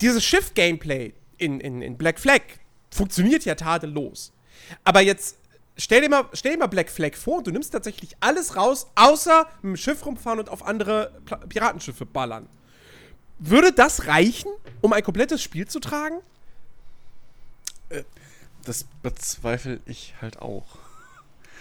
dieses 0.00 0.24
Schiff-Gameplay 0.24 1.12
in, 1.38 1.60
in, 1.60 1.82
in 1.82 1.96
Black 1.96 2.18
Flag 2.18 2.40
funktioniert 2.90 3.44
ja 3.44 3.54
tadellos. 3.54 4.32
Aber 4.84 5.00
jetzt 5.00 5.36
stell 5.76 6.00
dir, 6.00 6.08
mal, 6.08 6.28
stell 6.32 6.52
dir 6.52 6.58
mal 6.58 6.66
Black 6.66 6.90
Flag 6.90 7.14
vor, 7.14 7.42
du 7.42 7.50
nimmst 7.50 7.72
tatsächlich 7.72 8.16
alles 8.20 8.56
raus, 8.56 8.86
außer 8.94 9.46
mit 9.62 9.74
dem 9.74 9.76
Schiff 9.76 10.04
rumfahren 10.04 10.38
und 10.38 10.48
auf 10.48 10.66
andere 10.66 11.12
Piratenschiffe 11.48 12.06
ballern. 12.06 12.48
Würde 13.38 13.72
das 13.72 14.06
reichen, 14.06 14.50
um 14.80 14.92
ein 14.92 15.02
komplettes 15.02 15.42
Spiel 15.42 15.68
zu 15.68 15.78
tragen? 15.78 16.20
Äh, 17.90 18.04
das 18.64 18.86
bezweifle 19.02 19.80
ich 19.86 20.14
halt 20.20 20.40
auch. 20.40 20.78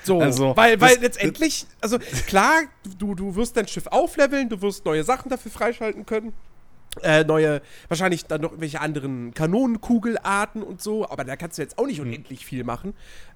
So, 0.04 0.22
also, 0.22 0.56
weil, 0.56 0.80
weil 0.80 1.00
letztendlich, 1.00 1.66
also 1.82 1.98
klar, 2.28 2.62
du, 3.00 3.16
du 3.16 3.36
wirst 3.36 3.58
dein 3.58 3.68
Schiff 3.68 3.88
aufleveln, 3.88 4.48
du 4.50 4.62
wirst 4.62 4.86
neue 4.86 5.04
Sachen 5.04 5.30
dafür 5.30 5.52
freischalten 5.52 6.06
können. 6.06 6.32
Äh, 7.04 7.26
neue, 7.26 7.62
wahrscheinlich 7.90 8.26
dann 8.26 8.42
noch 8.42 8.52
irgendwelche 8.52 8.80
anderen 8.80 9.34
Kanonenkugelarten 9.34 10.64
und 10.64 10.82
so, 10.82 11.10
aber 11.10 11.26
da 11.26 11.36
kannst 11.36 11.58
du 11.58 11.62
jetzt 11.62 11.78
auch 11.78 11.88
nicht 11.88 12.00
mhm. 12.00 12.08
unendlich 12.08 12.46
viel 12.46 12.64
machen. 12.64 12.94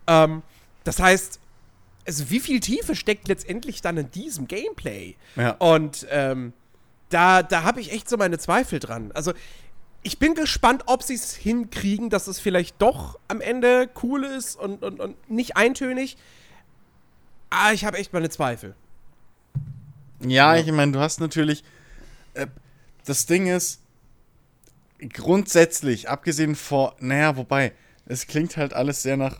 Ähm, 0.08 0.43
das 0.86 1.00
heißt, 1.00 1.39
also 2.08 2.30
wie 2.30 2.39
viel 2.39 2.60
Tiefe 2.60 2.95
steckt 2.95 3.28
letztendlich 3.28 3.82
dann 3.82 3.98
in 3.98 4.10
diesem 4.12 4.48
Gameplay? 4.48 5.15
Ja. 5.36 5.52
Und 5.60 6.08
ähm, 6.10 6.54
da, 7.10 7.43
da 7.43 7.63
habe 7.63 7.82
ich 7.82 7.91
echt 7.91 8.10
so 8.10 8.17
meine 8.17 8.38
Zweifel 8.38 8.80
dran. 8.80 9.12
Also, 9.13 9.34
ich 10.02 10.17
bin 10.17 10.34
gespannt, 10.34 10.84
ob 10.86 11.04
sie 11.04 11.15
es 11.15 11.36
hinkriegen, 11.36 12.10
dass 12.10 12.28
es 12.28 12.39
vielleicht 12.39 12.82
doch 12.82 13.19
am 13.28 13.41
Ende 13.41 13.89
cool 14.02 14.24
ist 14.24 14.56
und, 14.56 14.84
und, 14.84 15.00
und 15.00 15.30
nicht 15.30 15.58
eintönig. 15.58 16.17
Ah, 17.50 17.74
ich 17.74 17.84
habe 17.84 17.98
echt 17.98 18.13
meine 18.13 18.30
Zweifel. 18.30 18.76
Ja, 20.22 20.56
ich 20.56 20.72
meine, 20.72 20.91
du 20.91 21.00
hast 21.00 21.19
natürlich. 21.19 21.63
Äh, 22.34 22.48
das 23.06 23.26
Ding 23.26 23.48
ist, 23.48 23.82
grundsätzlich, 25.14 26.10
abgesehen 26.10 26.56
vor. 26.56 26.96
Naja, 27.00 27.38
wobei, 27.38 27.74
es 28.06 28.28
klingt 28.28 28.58
halt 28.58 28.74
alles 28.74 29.04
sehr 29.04 29.18
nach 29.18 29.40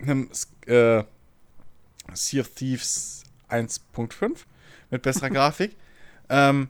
einem 0.00 0.30
äh, 0.66 1.02
Sea 2.12 2.40
of 2.40 2.48
Thieves 2.50 3.24
1.5 3.48 4.36
mit 4.90 5.02
besserer 5.02 5.30
Grafik. 5.30 5.76
Ähm, 6.28 6.68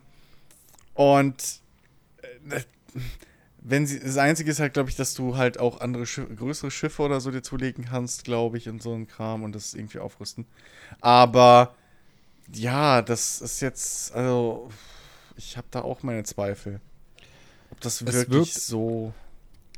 und 0.93 1.61
äh, 2.49 2.61
wenn 3.61 3.85
sie, 3.85 3.99
das 3.99 4.17
Einzige 4.17 4.51
ist 4.51 4.59
halt, 4.59 4.73
glaube 4.73 4.89
ich, 4.89 4.95
dass 4.95 5.13
du 5.13 5.35
halt 5.35 5.59
auch 5.59 5.81
andere 5.81 6.05
Schiff, 6.05 6.27
größere 6.35 6.71
Schiffe 6.71 7.03
oder 7.03 7.19
so 7.19 7.29
dir 7.29 7.41
zulegen 7.41 7.85
kannst, 7.85 8.23
glaube 8.23 8.57
ich, 8.57 8.69
und 8.69 8.81
so 8.81 8.93
ein 8.93 9.07
Kram 9.07 9.43
und 9.43 9.53
das 9.53 9.73
irgendwie 9.73 9.99
aufrüsten. 9.99 10.45
Aber 11.01 11.75
ja, 12.53 13.01
das 13.01 13.41
ist 13.41 13.61
jetzt, 13.61 14.13
also 14.13 14.69
ich 15.39 15.55
habe 15.55 15.67
da 15.71 15.81
auch 15.81 16.03
meine 16.03 16.23
Zweifel. 16.23 16.81
Ob 17.71 17.79
das 17.79 18.01
es 18.01 18.13
wirklich 18.13 18.29
wirkt, 18.29 18.53
so. 18.53 19.13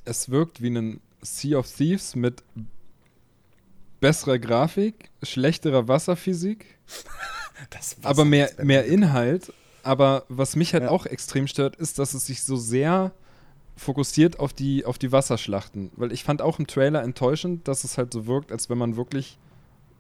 Es 0.04 0.30
wirkt 0.30 0.62
wie 0.62 0.70
ein 0.70 1.00
Sea 1.22 1.60
of 1.60 1.72
Thieves 1.72 2.16
mit 2.16 2.44
besserer 4.00 4.40
Grafik, 4.40 5.12
schlechterer 5.22 5.88
Wasserphysik, 5.88 6.66
Wasser 7.72 7.98
aber 8.02 8.26
mehr, 8.26 8.52
mehr 8.62 8.86
Inhalt. 8.86 9.54
Aber 9.84 10.26
was 10.30 10.56
mich 10.56 10.74
halt 10.74 10.84
ja. 10.84 10.90
auch 10.90 11.06
extrem 11.06 11.48
stört, 11.48 11.76
ist, 11.76 12.00
dass 12.00 12.14
es 12.14 12.26
sich 12.26 12.44
so 12.44 12.56
sehr 12.56 13.12
fokussiert 13.78 14.40
auf 14.40 14.54
die, 14.54 14.86
auf 14.86 14.98
die 14.98 15.12
Wasserschlachten. 15.12 15.92
Weil 15.96 16.12
ich 16.12 16.24
fand 16.24 16.42
auch 16.42 16.60
im 16.60 16.68
Trailer 16.68 17.04
enttäuschend, 17.04 17.68
dass 17.68 17.84
es 17.84 17.98
halt 17.98 18.14
so 18.14 18.26
wirkt, 18.26 18.52
als 18.52 18.70
wenn 18.70 18.78
man 18.78 18.96
wirklich 18.96 19.38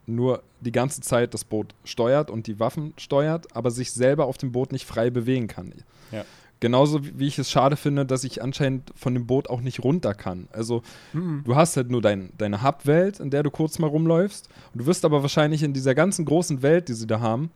nur 0.05 0.43
die 0.61 0.71
ganze 0.71 1.01
Zeit 1.01 1.33
das 1.33 1.43
Boot 1.43 1.73
steuert 1.83 2.29
und 2.29 2.47
die 2.47 2.59
Waffen 2.59 2.93
steuert, 2.97 3.55
aber 3.55 3.71
sich 3.71 3.91
selber 3.91 4.25
auf 4.25 4.37
dem 4.37 4.51
Boot 4.51 4.71
nicht 4.71 4.85
frei 4.85 5.09
bewegen 5.09 5.47
kann. 5.47 5.73
Ja. 6.11 6.25
Genauso 6.59 6.99
wie 7.03 7.25
ich 7.25 7.39
es 7.39 7.49
schade 7.49 7.75
finde, 7.75 8.05
dass 8.05 8.23
ich 8.23 8.43
anscheinend 8.43 8.91
von 8.95 9.15
dem 9.15 9.25
Boot 9.25 9.49
auch 9.49 9.61
nicht 9.61 9.83
runter 9.83 10.13
kann. 10.13 10.47
Also 10.51 10.83
mhm. 11.11 11.41
du 11.43 11.55
hast 11.55 11.75
halt 11.75 11.89
nur 11.89 12.03
dein, 12.03 12.31
deine 12.37 12.61
Hub-Welt, 12.61 13.19
in 13.19 13.31
der 13.31 13.41
du 13.41 13.49
kurz 13.49 13.79
mal 13.79 13.87
rumläufst. 13.87 14.47
Und 14.71 14.81
du 14.81 14.85
wirst 14.85 15.03
aber 15.03 15.23
wahrscheinlich 15.23 15.63
in 15.63 15.73
dieser 15.73 15.95
ganzen 15.95 16.23
großen 16.23 16.61
Welt, 16.61 16.87
die 16.87 16.93
sie 16.93 17.07
da 17.07 17.19
haben, 17.19 17.49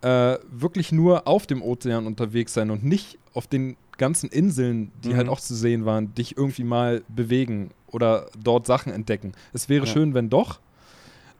äh, 0.00 0.38
wirklich 0.50 0.92
nur 0.92 1.28
auf 1.28 1.46
dem 1.46 1.62
Ozean 1.62 2.06
unterwegs 2.06 2.54
sein 2.54 2.70
und 2.70 2.82
nicht 2.82 3.18
auf 3.34 3.46
den 3.46 3.76
ganzen 3.98 4.30
Inseln, 4.30 4.90
die 5.04 5.10
mhm. 5.10 5.16
halt 5.16 5.28
auch 5.28 5.40
zu 5.40 5.54
sehen 5.54 5.84
waren, 5.84 6.14
dich 6.14 6.36
irgendwie 6.36 6.64
mal 6.64 7.02
bewegen 7.08 7.70
oder 7.88 8.28
dort 8.42 8.66
Sachen 8.66 8.92
entdecken. 8.92 9.32
Es 9.52 9.68
wäre 9.68 9.84
ja. 9.84 9.92
schön, 9.92 10.14
wenn 10.14 10.30
doch, 10.30 10.58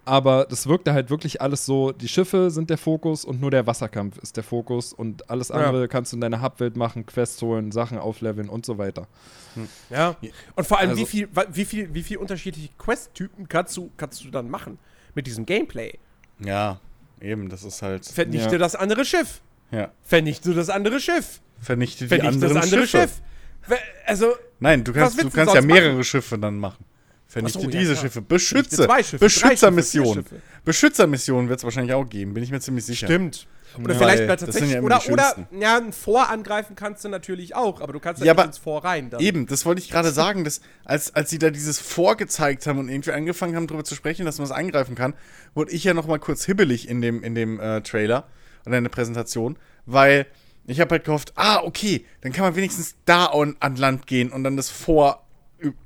aber 0.04 0.46
das 0.48 0.66
wirkte 0.66 0.92
halt 0.92 1.10
wirklich 1.10 1.40
alles 1.40 1.64
so, 1.64 1.92
die 1.92 2.08
Schiffe 2.08 2.50
sind 2.50 2.70
der 2.70 2.78
Fokus 2.78 3.24
und 3.24 3.40
nur 3.40 3.50
der 3.50 3.66
Wasserkampf 3.66 4.18
ist 4.18 4.36
der 4.36 4.42
Fokus 4.42 4.92
und 4.92 5.30
alles 5.30 5.50
andere 5.50 5.82
ja. 5.82 5.86
kannst 5.86 6.12
du 6.12 6.16
in 6.16 6.20
deiner 6.20 6.42
Hubwelt 6.42 6.76
machen, 6.76 7.06
Quests 7.06 7.40
holen, 7.42 7.70
Sachen 7.70 7.98
aufleveln 7.98 8.48
und 8.48 8.66
so 8.66 8.78
weiter. 8.78 9.06
Hm. 9.54 9.68
Ja. 9.90 10.16
Und 10.56 10.66
vor 10.66 10.78
allem, 10.78 10.90
also, 10.90 11.02
wie, 11.02 11.06
viel, 11.06 11.28
wie, 11.52 11.64
viel, 11.64 11.94
wie 11.94 12.02
viel 12.02 12.16
unterschiedliche 12.16 12.70
Quest-Typen 12.78 13.48
kannst 13.48 13.76
du, 13.76 13.90
kannst 13.96 14.24
du 14.24 14.30
dann 14.30 14.50
machen 14.50 14.78
mit 15.14 15.26
diesem 15.26 15.46
Gameplay? 15.46 15.98
Ja, 16.40 16.80
eben, 17.20 17.48
das 17.48 17.62
ist 17.62 17.82
halt. 17.82 18.04
Vernichte 18.04 18.52
ja. 18.52 18.58
das 18.58 18.74
andere 18.74 19.04
Schiff. 19.04 19.40
Ja. 19.70 19.90
Vernichte 20.02 20.52
das 20.52 20.68
andere 20.68 20.98
Schiff. 20.98 21.40
Vernichte, 21.60 22.08
Vernichte 22.08 22.16
die 22.16 22.44
anderen 22.44 22.54
das 22.54 22.64
andere 22.64 22.86
Schiffe. 22.86 23.08
Schiff. 23.08 23.80
Also. 24.06 24.32
Nein, 24.58 24.82
du 24.82 24.92
kannst, 24.92 25.22
du 25.22 25.30
kannst 25.30 25.54
ja 25.54 25.60
mehrere 25.60 25.92
machen? 25.92 26.04
Schiffe 26.04 26.38
dann 26.38 26.58
machen. 26.58 26.84
Vernichte 27.32 27.60
so, 27.60 27.66
diese 27.66 27.94
ja, 27.94 27.98
Schiffe. 27.98 28.20
Beschütze. 28.20 28.86
Schiffe, 29.02 29.18
Beschützermission. 29.18 30.22
Beschützermission 30.66 31.48
wird 31.48 31.60
es 31.60 31.64
wahrscheinlich 31.64 31.94
auch 31.94 32.04
geben, 32.04 32.34
bin 32.34 32.42
ich 32.42 32.50
mir 32.50 32.60
ziemlich 32.60 32.84
sicher. 32.84 33.06
Stimmt. 33.06 33.46
Oder 33.82 33.94
ja, 33.94 33.98
vielleicht 33.98 34.26
mal 34.26 34.36
tatsächlich. 34.36 34.72
Ja 34.72 34.82
oder, 34.82 35.00
oder 35.08 35.48
ja, 35.58 35.78
ein 35.78 35.94
Vorangreifen 35.94 36.76
kannst 36.76 37.06
du 37.06 37.08
natürlich 37.08 37.54
auch, 37.54 37.80
aber 37.80 37.94
du 37.94 38.00
kannst 38.00 38.22
ja, 38.22 38.34
nicht 38.34 38.44
ins 38.44 38.58
Vor 38.58 38.84
rein. 38.84 39.08
Dann. 39.08 39.18
Eben, 39.20 39.46
das 39.46 39.64
wollte 39.64 39.80
ich 39.80 39.88
gerade 39.88 40.10
sagen, 40.10 40.44
dass, 40.44 40.60
als, 40.84 41.14
als 41.14 41.30
sie 41.30 41.38
da 41.38 41.48
dieses 41.48 41.78
Vor 41.78 42.18
gezeigt 42.18 42.66
haben 42.66 42.78
und 42.78 42.90
irgendwie 42.90 43.12
angefangen 43.12 43.56
haben, 43.56 43.66
darüber 43.66 43.84
zu 43.84 43.94
sprechen, 43.94 44.26
dass 44.26 44.36
man 44.36 44.44
es 44.44 44.52
eingreifen 44.52 44.94
kann, 44.94 45.14
wurde 45.54 45.72
ich 45.72 45.84
ja 45.84 45.94
noch 45.94 46.06
mal 46.06 46.18
kurz 46.18 46.44
hibbelig 46.44 46.86
in 46.86 47.00
dem, 47.00 47.22
in 47.22 47.34
dem 47.34 47.58
äh, 47.60 47.80
Trailer 47.80 48.28
oder 48.66 48.76
in 48.76 48.84
der 48.84 48.90
Präsentation, 48.90 49.56
weil 49.86 50.26
ich 50.66 50.80
habe 50.80 50.90
halt 50.90 51.04
gehofft, 51.04 51.32
ah, 51.36 51.62
okay, 51.62 52.04
dann 52.20 52.34
kann 52.34 52.44
man 52.44 52.56
wenigstens 52.56 52.96
da 53.06 53.24
an, 53.24 53.56
an 53.60 53.76
Land 53.76 54.06
gehen 54.06 54.30
und 54.30 54.44
dann 54.44 54.58
das 54.58 54.68
Vor 54.68 55.26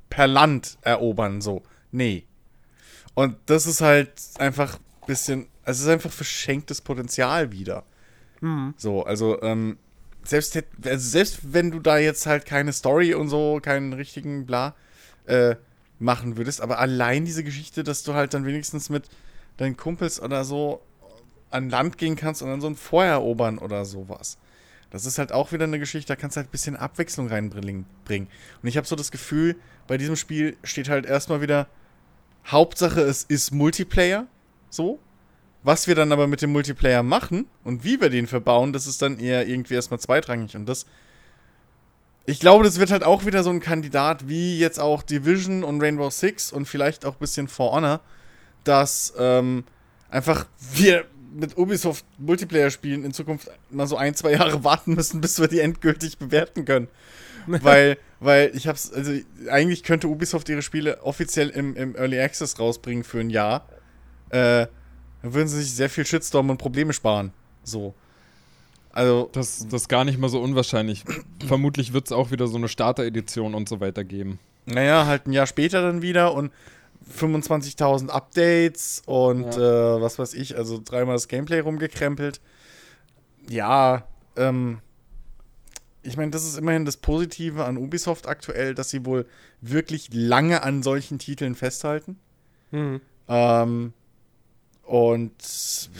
per 0.08 0.26
Land 0.26 0.78
erobern, 0.82 1.40
so. 1.40 1.62
Nee. 1.92 2.24
Und 3.14 3.36
das 3.46 3.66
ist 3.66 3.80
halt 3.80 4.12
einfach 4.38 4.74
ein 4.74 5.06
bisschen, 5.06 5.46
es 5.64 5.80
ist 5.80 5.88
einfach 5.88 6.12
verschenktes 6.12 6.80
Potenzial 6.80 7.52
wieder. 7.52 7.84
Mhm. 8.40 8.74
So, 8.76 9.04
also, 9.04 9.40
ähm, 9.42 9.78
selbst, 10.24 10.56
also 10.84 11.08
selbst 11.08 11.52
wenn 11.52 11.70
du 11.70 11.80
da 11.80 11.98
jetzt 11.98 12.26
halt 12.26 12.46
keine 12.46 12.72
Story 12.72 13.14
und 13.14 13.28
so, 13.28 13.60
keinen 13.62 13.92
richtigen 13.92 14.44
Bla 14.46 14.74
äh, 15.26 15.56
machen 15.98 16.36
würdest, 16.36 16.60
aber 16.60 16.78
allein 16.78 17.24
diese 17.24 17.44
Geschichte, 17.44 17.82
dass 17.84 18.02
du 18.02 18.14
halt 18.14 18.34
dann 18.34 18.44
wenigstens 18.44 18.90
mit 18.90 19.08
deinen 19.56 19.76
Kumpels 19.76 20.20
oder 20.20 20.44
so 20.44 20.82
an 21.50 21.70
Land 21.70 21.96
gehen 21.96 22.16
kannst 22.16 22.42
und 22.42 22.48
dann 22.48 22.60
so 22.60 22.66
ein 22.66 22.76
Feuer 22.76 23.12
erobern 23.12 23.58
oder 23.58 23.84
sowas. 23.84 24.36
Das 24.90 25.05
ist 25.05 25.18
halt 25.18 25.33
auch 25.33 25.53
wieder 25.53 25.64
eine 25.64 25.79
Geschichte, 25.79 26.09
da 26.09 26.16
kannst 26.16 26.37
du 26.37 26.38
halt 26.38 26.49
ein 26.49 26.53
bisschen 26.53 26.77
Abwechslung 26.77 27.29
reinbringen. 27.29 27.87
Und 28.62 28.68
ich 28.68 28.77
habe 28.77 28.87
so 28.87 28.96
das 28.96 29.11
Gefühl, 29.11 29.57
bei 29.87 29.99
diesem 29.99 30.16
Spiel 30.16 30.57
steht 30.62 30.88
halt 30.88 31.07
erstmal 31.07 31.40
wieder, 31.40 31.66
Hauptsache 32.46 33.01
es 33.01 33.25
ist 33.25 33.53
Multiplayer, 33.53 34.27
so. 34.70 35.01
Was 35.62 35.88
wir 35.88 35.96
dann 35.96 36.12
aber 36.12 36.29
mit 36.29 36.42
dem 36.42 36.53
Multiplayer 36.53 37.03
machen 37.03 37.46
und 37.64 37.83
wie 37.83 38.01
wir 38.01 38.09
den 38.09 38.29
verbauen, 38.29 38.72
das 38.72 38.87
ist 38.87 39.03
dann 39.03 39.18
eher 39.18 39.49
irgendwie 39.49 39.75
erstmal 39.75 39.99
zweitrangig. 39.99 40.55
Und 40.55 40.66
das, 40.66 40.87
ich 42.25 42.38
glaube, 42.38 42.62
das 42.62 42.79
wird 42.79 42.92
halt 42.92 43.03
auch 43.03 43.27
wieder 43.27 43.42
so 43.42 43.51
ein 43.51 43.59
Kandidat 43.59 44.29
wie 44.29 44.61
jetzt 44.61 44.79
auch 44.79 45.03
Division 45.03 45.64
und 45.64 45.83
Rainbow 45.83 46.09
Six 46.11 46.53
und 46.53 46.66
vielleicht 46.66 47.05
auch 47.05 47.14
ein 47.14 47.18
bisschen 47.18 47.49
For 47.49 47.72
Honor, 47.72 48.01
dass 48.62 49.12
ähm, 49.18 49.64
einfach 50.09 50.46
wir 50.75 51.05
mit 51.37 51.57
Ubisoft 51.57 52.05
Multiplayer 52.18 52.70
spielen 52.70 53.05
in 53.05 53.12
Zukunft 53.12 53.51
mal 53.70 53.87
so 53.87 53.96
ein, 53.96 54.14
zwei 54.14 54.33
Jahre 54.33 54.64
warten 54.64 54.94
müssen, 54.94 55.20
bis 55.20 55.38
wir 55.40 55.49
die 55.49 55.61
endgültig 55.61 56.18
bewerten 56.18 56.64
können. 56.64 56.88
weil, 57.46 57.99
weil 58.18 58.51
ich 58.55 58.66
hab's, 58.66 58.92
also 58.92 59.12
eigentlich 59.51 59.83
könnte 59.83 60.09
Ubisoft 60.09 60.49
ihre 60.49 60.62
Spiele 60.62 61.03
offiziell 61.03 61.51
im, 61.51 61.77
im 61.77 61.94
Early 61.94 62.18
Access 62.18 62.59
rausbringen 62.59 63.05
für 63.05 63.20
ein 63.20 63.31
Jahr. 63.31 63.68
Äh, 64.31 64.66
dann 65.22 65.35
würden 65.35 65.49
sie 65.49 65.62
sich 65.62 65.72
sehr 65.72 65.90
viel 65.90 66.05
Shitstorm 66.05 66.51
und 66.51 66.59
Probleme 66.59 66.92
sparen. 66.92 67.33
So. 67.62 67.94
Also. 68.90 69.29
Das, 69.33 69.66
das 69.68 69.83
ist 69.83 69.88
gar 69.88 70.05
nicht 70.05 70.18
mal 70.18 70.29
so 70.29 70.40
unwahrscheinlich. 70.40 71.05
Vermutlich 71.46 71.92
wird 71.92 72.07
es 72.07 72.12
auch 72.12 72.31
wieder 72.31 72.46
so 72.49 72.57
eine 72.57 72.68
Starter-Edition 72.68 73.55
und 73.55 73.68
so 73.68 73.81
weiter 73.81 74.05
geben. 74.05 74.38
Naja, 74.66 75.07
halt 75.07 75.27
ein 75.27 75.33
Jahr 75.33 75.46
später 75.46 75.83
dann 75.83 76.03
wieder 76.03 76.35
und 76.35 76.51
25.000 77.14 78.08
Updates 78.08 79.02
und 79.06 79.54
ja. 79.56 79.96
äh, 79.96 80.00
was 80.00 80.18
weiß 80.18 80.34
ich, 80.34 80.56
also 80.56 80.80
dreimal 80.84 81.14
das 81.14 81.28
Gameplay 81.28 81.60
rumgekrempelt. 81.60 82.40
Ja, 83.48 84.06
ähm, 84.36 84.80
ich 86.02 86.16
meine, 86.16 86.30
das 86.30 86.44
ist 86.44 86.58
immerhin 86.58 86.84
das 86.84 86.96
Positive 86.96 87.64
an 87.64 87.76
Ubisoft 87.76 88.26
aktuell, 88.26 88.74
dass 88.74 88.90
sie 88.90 89.04
wohl 89.04 89.26
wirklich 89.60 90.08
lange 90.12 90.62
an 90.62 90.82
solchen 90.82 91.18
Titeln 91.18 91.54
festhalten. 91.54 92.18
Mhm. 92.70 93.00
Ähm, 93.28 93.92
und 94.82 95.32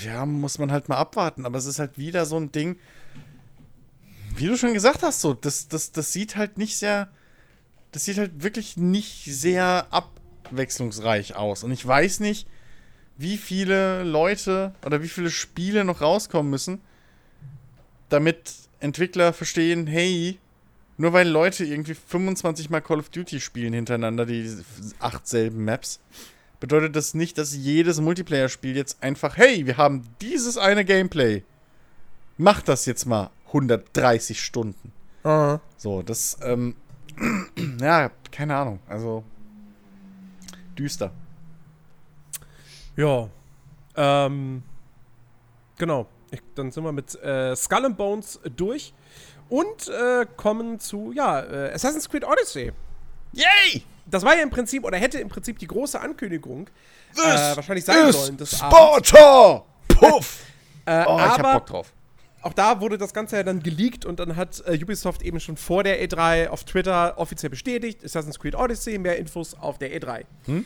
ja, 0.05 0.25
muss 0.27 0.59
man 0.59 0.71
halt 0.71 0.89
mal 0.89 0.97
abwarten. 0.97 1.45
Aber 1.45 1.59
es 1.59 1.67
ist 1.67 1.79
halt 1.79 1.99
wieder 1.99 2.25
so 2.25 2.37
ein 2.37 2.53
Ding, 2.53 2.79
wie 4.37 4.47
du 4.47 4.57
schon 4.57 4.75
gesagt 4.75 5.03
hast, 5.03 5.21
so, 5.21 5.35
das, 5.35 5.69
das, 5.69 5.93
das 5.93 6.13
sieht 6.13 6.37
halt 6.37 6.59
nicht 6.59 6.77
sehr, 6.77 7.09
das 7.91 8.05
sieht 8.05 8.19
halt 8.19 8.43
wirklich 8.43 8.77
nicht 8.77 9.25
sehr 9.25 9.87
ab 9.91 10.16
abwechslungsreich 10.47 11.37
aus. 11.37 11.65
Und 11.65 11.73
ich 11.73 11.87
weiß 11.87 12.21
nicht, 12.21 12.47
wie 13.17 13.37
viele 13.37 14.03
Leute 14.03 14.75
oder 14.85 15.03
wie 15.03 15.09
viele 15.09 15.31
Spiele 15.31 15.85
noch 15.85 16.01
rauskommen 16.01 16.51
müssen, 16.51 16.81
damit 18.09 18.53
Entwickler 18.81 19.33
verstehen, 19.33 19.87
hey, 19.87 20.39
nur 20.99 21.13
weil 21.13 21.29
Leute 21.29 21.65
irgendwie 21.65 21.95
25 21.95 22.71
Mal 22.71 22.81
Call 22.81 22.99
of 22.99 23.09
Duty 23.11 23.41
spielen 23.41 23.73
hintereinander, 23.73 24.27
die 24.27 24.51
acht 24.99 25.27
selben 25.27 25.65
Maps, 25.65 26.01
bedeutet 26.61 26.97
das 26.97 27.15
nicht, 27.15 27.39
dass 27.39 27.55
jedes 27.55 28.01
Multiplayer-Spiel 28.01 28.77
jetzt 28.77 29.03
einfach, 29.03 29.37
hey, 29.37 29.67
wir 29.67 29.77
haben 29.77 30.05
dieses 30.21 30.57
eine 30.57 30.85
Gameplay. 30.85 31.43
Mach 32.39 32.63
das 32.63 32.87
jetzt 32.87 33.07
mal 33.07 33.31
130 33.49 34.41
Stunden. 34.43 34.93
Uh 35.25 35.59
So, 35.77 36.03
das, 36.03 36.39
ähm, 36.43 36.77
ja, 37.81 38.11
keine 38.31 38.57
Ahnung. 38.57 38.79
Also, 38.89 39.25
düster. 40.79 41.11
Ja. 42.97 43.29
Ähm, 43.97 44.63
genau. 45.79 46.07
Ich, 46.31 46.41
dann 46.55 46.71
sind 46.71 46.85
wir 46.85 46.93
mit 46.93 47.15
äh, 47.23 47.55
Skull 47.55 47.85
and 47.85 47.97
Bones 47.97 48.41
durch 48.57 48.93
und 49.49 49.89
äh, 49.89 50.27
kommen 50.37 50.81
zu, 50.81 51.13
ja, 51.13 51.41
äh, 51.41 51.73
Assassin's 51.73 52.09
Creed 52.09 52.25
Odyssey. 52.25 52.73
Yay! 53.33 53.85
Das 54.07 54.25
war 54.25 54.37
ja 54.37 54.43
im 54.43 54.51
Prinzip, 54.51 54.85
oder 54.85 54.99
hätte 54.99 55.19
im 55.19 55.29
Prinzip 55.29 55.59
die 55.59 55.67
große 55.67 56.01
Ankündigung 56.01 56.69
äh, 57.17 57.57
wahrscheinlich 57.57 57.85
sein 57.85 58.13
sollen. 58.13 58.37
Des 58.37 58.57
Sparta! 58.57 59.65
Puff! 59.89 60.45
Äh, 60.85 61.05
oh, 61.07 61.17
ich 61.19 61.25
hab 61.25 61.43
Bock 61.43 61.67
drauf 61.67 61.93
auch 62.47 62.53
da 62.53 62.81
wurde 62.81 62.97
das 62.97 63.13
Ganze 63.13 63.37
ja 63.37 63.43
dann 63.43 63.61
geleakt 63.61 64.05
und 64.05 64.21
dann 64.21 64.37
hat 64.37 64.63
äh, 64.67 64.79
Ubisoft 64.81 65.23
eben 65.23 65.41
schon 65.41 65.57
vor 65.57 65.83
der 65.83 66.01
E3 66.07 66.49
auf 66.49 66.63
Twitter 66.63 67.19
offiziell 67.19 67.51
bestätigt, 67.51 68.05
Assassin's 68.05 68.39
Creed 68.39 68.55
Odyssey, 68.55 68.99
mehr 68.99 69.17
Infos 69.19 69.55
auf 69.55 69.79
der 69.79 70.01
E3. 70.01 70.25
Hm? 70.45 70.65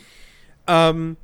Ähm, 0.67 1.17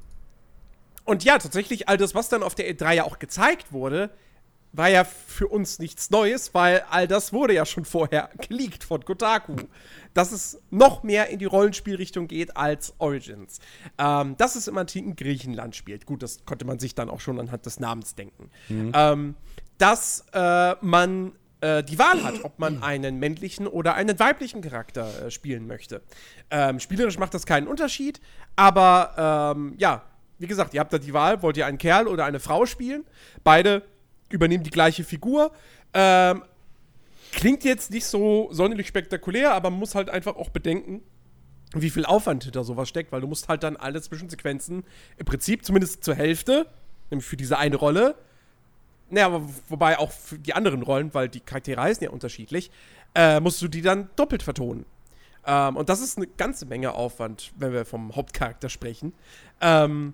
und 1.05 1.23
ja, 1.23 1.37
tatsächlich, 1.37 1.87
all 1.87 1.97
das, 1.97 2.15
was 2.15 2.29
dann 2.29 2.41
auf 2.41 2.55
der 2.55 2.73
E3 2.73 2.93
ja 2.93 3.03
auch 3.03 3.19
gezeigt 3.19 3.71
wurde, 3.71 4.09
war 4.73 4.89
ja 4.89 5.03
für 5.03 5.47
uns 5.47 5.77
nichts 5.77 6.09
Neues, 6.09 6.53
weil 6.55 6.83
all 6.89 7.07
das 7.07 7.33
wurde 7.33 7.53
ja 7.53 7.65
schon 7.65 7.85
vorher 7.85 8.29
geleakt 8.49 8.83
von 8.83 9.05
Kotaku. 9.05 9.55
Dass 10.15 10.31
es 10.31 10.59
noch 10.71 11.03
mehr 11.03 11.29
in 11.29 11.37
die 11.37 11.45
Rollenspielrichtung 11.45 12.27
geht 12.27 12.57
als 12.57 12.95
Origins. 12.97 13.59
Ähm, 13.99 14.35
dass 14.37 14.55
es 14.55 14.67
im 14.67 14.77
antiken 14.77 15.15
Griechenland 15.15 15.75
spielt. 15.75 16.07
Gut, 16.07 16.23
das 16.23 16.45
konnte 16.45 16.65
man 16.65 16.79
sich 16.79 16.95
dann 16.95 17.09
auch 17.09 17.19
schon 17.19 17.39
anhand 17.39 17.67
des 17.67 17.79
Namens 17.79 18.15
denken. 18.15 18.49
Mhm. 18.69 18.91
Ähm, 18.95 19.35
dass 19.77 20.25
äh, 20.33 20.75
man 20.81 21.33
äh, 21.61 21.83
die 21.83 21.97
Wahl 21.97 22.23
hat, 22.23 22.43
ob 22.43 22.59
man 22.59 22.83
einen 22.83 23.19
männlichen 23.19 23.67
oder 23.67 23.95
einen 23.95 24.19
weiblichen 24.19 24.61
Charakter 24.61 25.25
äh, 25.27 25.31
spielen 25.31 25.67
möchte. 25.67 26.01
Ähm, 26.51 26.79
spielerisch 26.79 27.17
macht 27.17 27.33
das 27.33 27.45
keinen 27.45 27.67
Unterschied, 27.67 28.21
aber 28.55 29.53
ähm, 29.55 29.75
ja, 29.77 30.03
wie 30.39 30.47
gesagt, 30.47 30.73
ihr 30.73 30.79
habt 30.79 30.93
da 30.93 30.99
die 30.99 31.13
Wahl, 31.13 31.41
wollt 31.41 31.57
ihr 31.57 31.65
einen 31.65 31.77
Kerl 31.77 32.07
oder 32.07 32.25
eine 32.25 32.39
Frau 32.39 32.65
spielen? 32.65 33.05
Beide 33.43 33.83
übernehmen 34.29 34.63
die 34.63 34.69
gleiche 34.69 35.03
Figur. 35.03 35.51
Ähm, 35.93 36.43
klingt 37.31 37.63
jetzt 37.63 37.91
nicht 37.91 38.05
so 38.05 38.49
sonderlich 38.51 38.87
spektakulär, 38.87 39.53
aber 39.53 39.69
man 39.69 39.79
muss 39.79 39.95
halt 39.95 40.09
einfach 40.09 40.35
auch 40.35 40.49
bedenken, 40.49 41.01
wie 41.73 41.89
viel 41.89 42.05
Aufwand 42.05 42.43
hinter 42.43 42.63
sowas 42.63 42.87
steckt, 42.87 43.11
weil 43.11 43.21
du 43.21 43.27
musst 43.27 43.47
halt 43.47 43.63
dann 43.63 43.77
alle 43.77 44.01
Zwischensequenzen 44.01 44.83
im 45.17 45.25
Prinzip 45.25 45.65
zumindest 45.65 46.03
zur 46.03 46.15
Hälfte, 46.15 46.67
nämlich 47.09 47.27
für 47.27 47.37
diese 47.37 47.57
eine 47.57 47.75
Rolle, 47.75 48.15
naja, 49.09 49.41
wobei 49.69 49.99
auch 49.99 50.11
für 50.11 50.37
die 50.37 50.53
anderen 50.53 50.81
Rollen, 50.81 51.13
weil 51.13 51.29
die 51.29 51.39
Charaktere 51.39 51.81
heißen 51.81 52.03
ja 52.03 52.09
unterschiedlich, 52.09 52.71
äh, 53.15 53.39
musst 53.39 53.61
du 53.61 53.67
die 53.67 53.81
dann 53.81 54.09
doppelt 54.15 54.43
vertonen. 54.43 54.85
Ähm, 55.45 55.77
und 55.77 55.89
das 55.89 56.01
ist 56.01 56.17
eine 56.17 56.27
ganze 56.27 56.65
Menge 56.65 56.93
Aufwand, 56.93 57.53
wenn 57.57 57.71
wir 57.71 57.85
vom 57.85 58.15
Hauptcharakter 58.15 58.69
sprechen. 58.69 59.13
Ähm, 59.61 60.13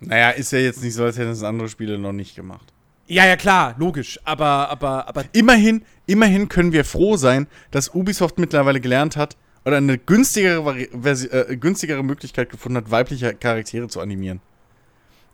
naja, 0.00 0.30
ist 0.30 0.52
ja 0.52 0.58
jetzt 0.58 0.82
nicht 0.82 0.94
so, 0.94 1.04
als 1.04 1.16
hätten 1.16 1.30
es 1.30 1.42
andere 1.42 1.68
Spiele 1.68 1.98
noch 1.98 2.12
nicht 2.12 2.34
gemacht. 2.34 2.72
Ja, 3.06 3.26
ja, 3.26 3.36
klar, 3.36 3.74
logisch. 3.78 4.20
Aber, 4.24 4.68
aber, 4.70 5.08
aber. 5.08 5.24
Immerhin, 5.32 5.84
immerhin 6.06 6.48
können 6.48 6.72
wir 6.72 6.84
froh 6.84 7.16
sein, 7.16 7.46
dass 7.70 7.94
Ubisoft 7.94 8.38
mittlerweile 8.38 8.80
gelernt 8.80 9.16
hat 9.16 9.36
oder 9.64 9.76
eine 9.76 9.98
günstigere, 9.98 10.80
äh, 10.80 11.56
günstigere 11.56 12.02
Möglichkeit 12.02 12.50
gefunden 12.50 12.78
hat, 12.78 12.90
weibliche 12.90 13.34
Charaktere 13.34 13.88
zu 13.88 14.00
animieren. 14.00 14.40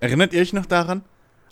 Erinnert 0.00 0.32
ihr 0.32 0.40
euch 0.40 0.52
noch 0.52 0.66
daran? 0.66 1.02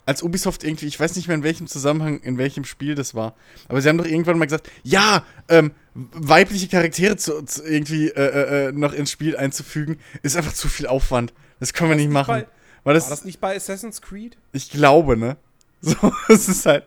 Als 0.07 0.23
Ubisoft 0.23 0.65
irgendwie, 0.65 0.87
ich 0.87 0.99
weiß 0.99 1.17
nicht 1.17 1.29
mehr 1.29 1.37
in 1.37 1.43
welchem 1.43 1.67
Zusammenhang, 1.67 2.21
in 2.21 2.39
welchem 2.39 2.65
Spiel 2.65 2.95
das 2.95 3.15
war, 3.15 3.35
aber 3.69 3.83
sie 3.83 3.89
haben 3.89 3.99
doch 3.99 4.07
irgendwann 4.07 4.39
mal 4.39 4.47
gesagt, 4.47 4.71
ja, 4.83 5.25
ähm, 5.49 5.73
weibliche 5.95 6.69
Charaktere 6.69 7.17
zu, 7.17 7.43
zu 7.43 7.65
irgendwie 7.65 8.09
äh, 8.09 8.21
äh, 8.21 8.69
äh 8.69 8.73
noch 8.73 8.93
ins 8.93 9.11
Spiel 9.11 9.37
einzufügen, 9.37 9.99
ist 10.23 10.37
einfach 10.37 10.53
zu 10.53 10.69
viel 10.69 10.87
Aufwand. 10.87 11.35
Das 11.61 11.73
können 11.73 11.91
wir 11.91 11.97
nicht 11.97 12.11
machen. 12.11 12.33
Bei, 12.33 12.47
war 12.85 12.95
das, 12.95 13.05
war 13.05 13.11
das 13.11 13.25
nicht 13.25 13.41
bei 13.41 13.57
Assassin's 13.57 14.01
Creed? 14.01 14.37
Ich 14.53 14.71
glaube, 14.71 15.17
ne? 15.17 15.37
So, 15.83 16.13
es 16.29 16.49
ist 16.49 16.67
halt. 16.67 16.85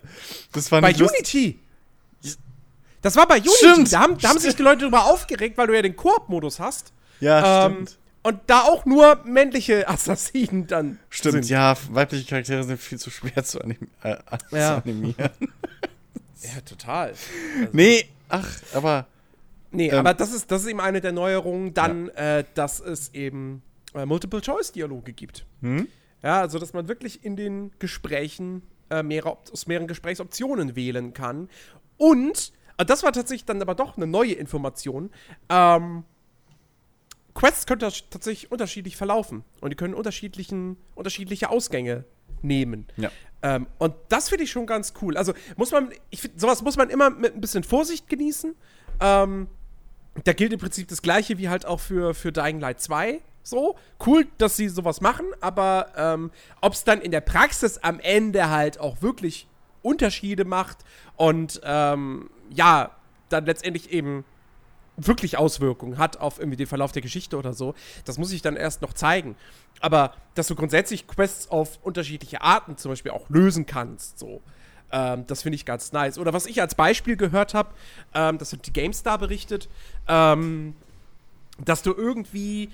Das 0.51 0.71
war 0.71 0.81
bei 0.81 0.93
Unity! 0.93 1.59
Das 3.01 3.15
war 3.15 3.27
bei 3.27 3.37
Unity. 3.37 3.55
Stimmt. 3.57 3.93
Da 3.93 3.99
haben, 3.99 4.17
da 4.17 4.29
haben 4.29 4.39
sich 4.39 4.55
die 4.55 4.63
Leute 4.63 4.79
darüber 4.79 5.05
aufgeregt, 5.05 5.57
weil 5.57 5.67
du 5.67 5.75
ja 5.75 5.81
den 5.81 5.95
Koop-Modus 5.95 6.59
hast. 6.59 6.91
Ja, 7.19 7.65
ähm, 7.65 7.73
stimmt. 7.73 7.99
Und 8.21 8.41
da 8.47 8.63
auch 8.63 8.85
nur 8.85 9.21
männliche 9.23 9.87
Assassinen 9.87 10.67
dann. 10.67 10.99
Stimmt, 11.09 11.45
sind. 11.45 11.49
ja, 11.49 11.75
weibliche 11.91 12.25
Charaktere 12.25 12.63
sind 12.63 12.79
viel 12.79 12.99
zu 12.99 13.09
schwer 13.09 13.43
zu, 13.43 13.61
anim 13.61 13.77
äh, 14.03 14.17
ja. 14.51 14.81
zu 14.81 14.83
animieren. 14.83 15.15
ja, 16.41 16.61
total. 16.65 17.09
Also, 17.09 17.21
nee, 17.71 18.05
ach, 18.27 18.61
aber. 18.73 19.07
Nee, 19.71 19.89
ähm, 19.89 19.99
aber 19.99 20.13
das 20.13 20.33
ist, 20.33 20.51
das 20.51 20.63
ist 20.63 20.67
eben 20.67 20.81
eine 20.81 20.99
der 20.99 21.11
Neuerungen, 21.11 21.73
dann, 21.73 22.07
ja. 22.07 22.39
äh, 22.39 22.45
dass 22.55 22.79
es 22.79 23.13
eben 23.13 23.61
äh, 23.93 24.05
Multiple-Choice-Dialoge 24.05 25.13
gibt. 25.13 25.45
Hm? 25.61 25.87
Ja, 26.21 26.41
also 26.41 26.59
dass 26.59 26.73
man 26.73 26.87
wirklich 26.87 27.23
in 27.23 27.35
den 27.35 27.71
Gesprächen 27.79 28.63
äh, 28.89 29.03
mehrere, 29.03 29.37
aus 29.51 29.67
mehreren 29.67 29.87
Gesprächsoptionen 29.87 30.75
wählen 30.75 31.13
kann. 31.13 31.49
Und, 31.97 32.51
äh, 32.77 32.85
das 32.85 33.03
war 33.03 33.13
tatsächlich 33.13 33.45
dann 33.45 33.61
aber 33.61 33.75
doch 33.75 33.95
eine 33.95 34.07
neue 34.07 34.33
Information, 34.33 35.11
ähm, 35.49 36.03
Quests 37.33 37.65
können 37.65 37.79
tatsächlich 37.79 38.51
unterschiedlich 38.51 38.97
verlaufen 38.97 39.43
und 39.61 39.69
die 39.69 39.75
können 39.75 39.93
unterschiedlichen, 39.93 40.77
unterschiedliche 40.95 41.49
Ausgänge 41.49 42.05
nehmen. 42.41 42.87
Ja. 42.97 43.11
Ähm, 43.41 43.67
und 43.77 43.93
das 44.09 44.29
finde 44.29 44.43
ich 44.43 44.51
schon 44.51 44.65
ganz 44.65 44.93
cool. 45.01 45.17
Also 45.17 45.33
muss 45.55 45.71
man, 45.71 45.91
ich 46.09 46.21
finde, 46.21 46.39
sowas 46.39 46.61
muss 46.61 46.77
man 46.77 46.89
immer 46.89 47.09
mit 47.09 47.35
ein 47.35 47.41
bisschen 47.41 47.63
Vorsicht 47.63 48.09
genießen. 48.09 48.55
Ähm, 48.99 49.47
da 50.23 50.33
gilt 50.33 50.53
im 50.53 50.59
Prinzip 50.59 50.87
das 50.87 51.01
Gleiche 51.01 51.37
wie 51.37 51.49
halt 51.49 51.65
auch 51.65 51.79
für, 51.79 52.13
für 52.13 52.31
Dying 52.31 52.59
Light 52.59 52.81
2. 52.81 53.21
So, 53.43 53.77
cool, 54.05 54.27
dass 54.37 54.57
sie 54.57 54.67
sowas 54.67 55.01
machen, 55.01 55.25
aber 55.39 55.87
ähm, 55.95 56.31
ob 56.61 56.73
es 56.73 56.83
dann 56.83 57.01
in 57.01 57.11
der 57.11 57.21
Praxis 57.21 57.77
am 57.77 57.99
Ende 57.99 58.49
halt 58.49 58.79
auch 58.79 59.01
wirklich 59.01 59.47
Unterschiede 59.81 60.45
macht 60.45 60.79
und 61.15 61.61
ähm, 61.63 62.29
ja, 62.49 62.91
dann 63.29 63.45
letztendlich 63.45 63.91
eben 63.91 64.25
wirklich 65.07 65.37
Auswirkungen 65.37 65.97
hat 65.97 66.17
auf 66.17 66.39
irgendwie 66.39 66.57
den 66.57 66.67
Verlauf 66.67 66.91
der 66.91 67.01
Geschichte 67.01 67.37
oder 67.37 67.53
so, 67.53 67.73
das 68.05 68.17
muss 68.17 68.31
ich 68.31 68.41
dann 68.41 68.55
erst 68.55 68.81
noch 68.81 68.93
zeigen. 68.93 69.35
Aber 69.79 70.13
dass 70.35 70.47
du 70.47 70.55
grundsätzlich 70.55 71.07
Quests 71.07 71.49
auf 71.49 71.79
unterschiedliche 71.83 72.41
Arten 72.41 72.77
zum 72.77 72.91
Beispiel 72.91 73.11
auch 73.11 73.29
lösen 73.29 73.65
kannst, 73.65 74.19
so. 74.19 74.41
Ähm, 74.91 75.25
das 75.27 75.43
finde 75.43 75.55
ich 75.55 75.65
ganz 75.65 75.91
nice. 75.91 76.17
Oder 76.17 76.33
was 76.33 76.45
ich 76.45 76.61
als 76.61 76.75
Beispiel 76.75 77.15
gehört 77.15 77.53
habe, 77.53 77.69
ähm, 78.13 78.37
das 78.37 78.53
hat 78.53 78.65
die 78.65 78.73
GameStar 78.73 79.17
berichtet, 79.17 79.69
ähm, 80.07 80.73
dass 81.63 81.83
du 81.83 81.93
irgendwie, 81.93 82.69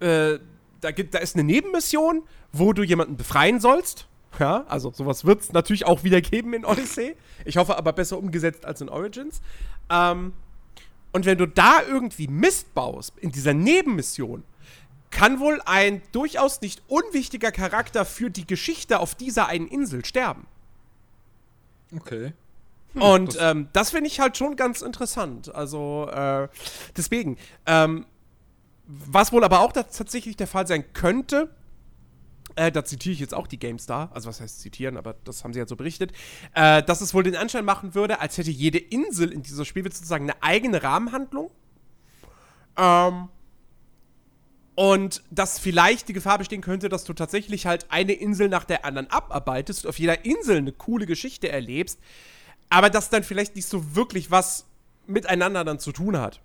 äh, 0.00 0.38
da, 0.80 0.90
gibt, 0.90 1.14
da 1.14 1.18
ist 1.18 1.36
eine 1.36 1.44
Nebenmission, 1.44 2.22
wo 2.52 2.72
du 2.72 2.82
jemanden 2.82 3.16
befreien 3.16 3.60
sollst. 3.60 4.06
Ja, 4.38 4.64
also 4.68 4.90
sowas 4.92 5.24
wird 5.26 5.42
es 5.42 5.52
natürlich 5.52 5.86
auch 5.86 6.04
wieder 6.04 6.20
geben 6.20 6.54
in 6.54 6.64
Odyssey. 6.64 7.16
Ich 7.44 7.58
hoffe 7.58 7.76
aber 7.76 7.92
besser 7.92 8.18
umgesetzt 8.18 8.64
als 8.64 8.80
in 8.80 8.88
Origins. 8.88 9.42
Ähm, 9.90 10.32
und 11.12 11.26
wenn 11.26 11.38
du 11.38 11.46
da 11.46 11.82
irgendwie 11.82 12.28
Mist 12.28 12.74
baust, 12.74 13.12
in 13.18 13.30
dieser 13.30 13.54
Nebenmission, 13.54 14.44
kann 15.10 15.40
wohl 15.40 15.60
ein 15.66 16.02
durchaus 16.12 16.60
nicht 16.62 16.82
unwichtiger 16.88 17.52
Charakter 17.52 18.04
für 18.04 18.30
die 18.30 18.46
Geschichte 18.46 18.98
auf 18.98 19.14
dieser 19.14 19.46
einen 19.46 19.68
Insel 19.68 20.04
sterben. 20.04 20.46
Okay. 21.94 22.32
Hm, 22.94 23.02
und 23.02 23.34
das, 23.34 23.42
ähm, 23.52 23.68
das 23.72 23.90
finde 23.90 24.08
ich 24.08 24.20
halt 24.20 24.36
schon 24.36 24.56
ganz 24.56 24.82
interessant. 24.82 25.54
Also, 25.54 26.08
äh, 26.10 26.48
deswegen. 26.96 27.36
Ähm, 27.66 28.06
was 28.84 29.32
wohl 29.32 29.44
aber 29.44 29.60
auch 29.60 29.72
tatsächlich 29.72 30.36
der 30.36 30.46
Fall 30.46 30.66
sein 30.66 30.84
könnte, 30.92 31.48
äh, 32.56 32.72
da 32.72 32.84
zitiere 32.84 33.12
ich 33.12 33.20
jetzt 33.20 33.34
auch 33.34 33.46
die 33.46 33.58
GameStar, 33.58 34.10
also 34.12 34.28
was 34.28 34.40
heißt 34.40 34.60
zitieren, 34.60 34.96
aber 34.96 35.14
das 35.24 35.44
haben 35.44 35.52
sie 35.52 35.58
ja 35.58 35.66
so 35.66 35.76
berichtet, 35.76 36.12
äh, 36.54 36.82
dass 36.82 37.00
es 37.00 37.14
wohl 37.14 37.22
den 37.22 37.36
Anschein 37.36 37.64
machen 37.64 37.94
würde, 37.94 38.20
als 38.20 38.38
hätte 38.38 38.50
jede 38.50 38.78
Insel 38.78 39.32
in 39.32 39.42
dieser 39.42 39.64
Spiel 39.64 39.84
sozusagen 39.84 40.24
eine 40.30 40.42
eigene 40.42 40.82
Rahmenhandlung. 40.82 41.50
Ähm, 42.76 43.28
und 44.74 45.22
dass 45.30 45.58
vielleicht 45.58 46.08
die 46.08 46.14
Gefahr 46.14 46.38
bestehen 46.38 46.62
könnte, 46.62 46.88
dass 46.88 47.04
du 47.04 47.12
tatsächlich 47.12 47.66
halt 47.66 47.86
eine 47.90 48.12
Insel 48.12 48.48
nach 48.48 48.64
der 48.64 48.84
anderen 48.84 49.10
abarbeitest, 49.10 49.86
auf 49.86 49.98
jeder 49.98 50.24
Insel 50.24 50.56
eine 50.56 50.72
coole 50.72 51.04
Geschichte 51.04 51.50
erlebst, 51.50 51.98
aber 52.70 52.88
das 52.88 53.10
dann 53.10 53.22
vielleicht 53.22 53.54
nicht 53.54 53.66
so 53.66 53.94
wirklich 53.94 54.30
was 54.30 54.66
miteinander 55.06 55.64
dann 55.64 55.78
zu 55.78 55.92
tun 55.92 56.18
hat. 56.18 56.40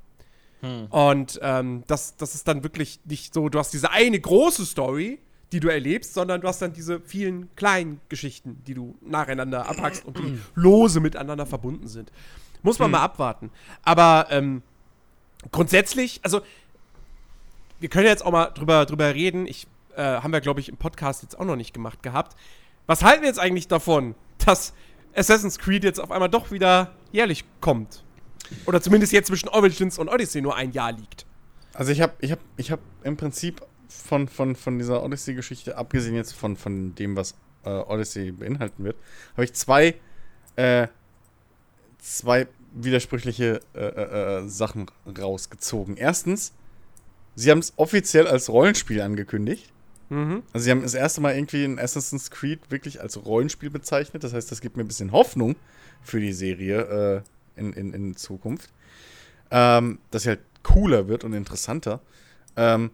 Hm. 0.62 0.88
Und 0.88 1.40
ähm, 1.42 1.84
das, 1.88 2.18
das 2.18 2.36
ist 2.36 2.48
dann 2.48 2.64
wirklich 2.64 3.00
nicht 3.06 3.34
so, 3.34 3.48
du 3.48 3.60
hast 3.60 3.72
diese 3.74 3.92
eine 3.92 4.20
große 4.20 4.66
Story, 4.66 5.20
die 5.52 5.60
du 5.60 5.70
erlebst, 5.70 6.14
sondern 6.14 6.42
du 6.42 6.48
hast 6.48 6.62
dann 6.62 6.74
diese 6.74 7.00
vielen 7.00 7.54
kleinen 7.56 8.02
Geschichten, 8.10 8.62
die 8.68 8.74
du 8.74 8.98
nacheinander 9.02 9.70
abhackst 9.70 10.06
und 10.06 10.18
die 10.18 10.38
lose 10.56 11.00
miteinander 11.00 11.46
verbunden 11.46 11.88
sind. 11.88 12.12
Muss 12.64 12.80
man 12.80 12.88
hm. 12.88 12.92
mal 12.94 13.02
abwarten. 13.02 13.52
Aber 13.84 14.28
ähm, 14.30 14.62
grundsätzlich, 15.52 16.20
also 16.24 16.42
wir 17.80 17.90
können 17.90 18.08
jetzt 18.08 18.26
auch 18.26 18.32
mal 18.32 18.48
drüber, 18.48 18.86
drüber 18.86 19.14
reden. 19.14 19.46
Ich 19.46 19.68
äh, 19.96 20.02
haben 20.02 20.32
wir, 20.32 20.42
glaube 20.42 20.60
ich, 20.60 20.70
im 20.70 20.78
Podcast 20.78 21.24
jetzt 21.24 21.40
auch 21.40 21.46
noch 21.46 21.56
nicht 21.56 21.74
gemacht 21.74 22.04
gehabt. 22.04 22.36
Was 22.86 23.04
halten 23.04 23.22
wir 23.22 23.30
jetzt 23.30 23.40
eigentlich 23.40 23.68
davon, 23.68 24.16
dass 24.46 24.74
Assassin's 25.16 25.60
Creed 25.60 25.84
jetzt 25.84 26.00
auf 26.00 26.12
einmal 26.12 26.30
doch 26.30 26.52
wieder 26.52 26.94
jährlich 27.12 27.46
kommt? 27.62 28.04
Oder 28.66 28.82
zumindest 28.82 29.12
jetzt 29.12 29.28
zwischen 29.28 29.50
Origins 29.50 29.98
und 29.98 30.08
Odyssey 30.08 30.42
nur 30.42 30.56
ein 30.56 30.72
Jahr 30.72 30.92
liegt. 30.92 31.26
Also 31.74 31.92
ich 31.92 32.02
habe 32.02 32.14
ich 32.20 32.32
hab, 32.32 32.40
ich 32.56 32.72
hab 32.72 32.80
im 33.04 33.18
Prinzip 33.18 33.62
von, 33.98 34.28
von, 34.28 34.56
von 34.56 34.78
dieser 34.78 35.04
Odyssey-Geschichte, 35.04 35.78
abgesehen 35.78 36.16
jetzt 36.16 36.34
von, 36.34 36.56
von 36.56 36.96
dem, 36.96 37.16
was 37.16 37.36
äh, 37.66 37.70
Odyssey 37.70 38.32
beinhalten 38.32 38.84
wird, 38.84 38.96
habe 39.34 39.46
ich 39.46 39.54
zwei, 39.54 39.96
äh, 40.56 40.88
zwei 42.00 42.48
widersprüchliche 42.74 43.60
äh, 43.74 43.80
äh, 43.80 44.38
äh 44.44 44.48
Sachen 44.48 44.88
rausgezogen. 45.18 45.98
Erstens, 45.98 46.54
sie 47.36 47.52
haben 47.52 47.60
es 47.60 47.74
offiziell 47.76 48.28
als 48.28 48.50
Rollenspiel 48.50 49.02
angekündigt. 49.02 49.72
Mhm. 50.10 50.44
Also 50.54 50.66
sie 50.66 50.72
haben 50.72 50.84
das 50.84 50.94
erste 50.94 51.22
Mal 51.22 51.36
irgendwie 51.36 51.66
in 51.66 51.80
Assassin's 51.80 52.32
Creed 52.32 52.60
wirklich 52.70 53.02
als 53.02 53.26
Rollenspiel 53.26 53.70
bezeichnet. 53.70 54.24
Das 54.24 54.34
heißt, 54.34 54.52
das 54.52 54.62
gibt 54.62 54.78
mir 54.78 54.84
ein 54.84 54.88
bisschen 54.88 55.12
Hoffnung 55.12 55.56
für 56.02 56.20
die 56.20 56.34
Serie 56.34 57.24
äh, 57.58 57.60
in, 57.60 57.74
in, 57.74 57.94
in 57.94 58.16
Zukunft. 58.16 58.70
Ähm, 59.50 60.00
dass 60.12 60.24
sie 60.24 60.30
halt 60.30 60.42
cooler 60.64 61.08
wird 61.08 61.24
und 61.24 61.34
interessanter. 61.34 62.02
Ähm, 62.56 62.92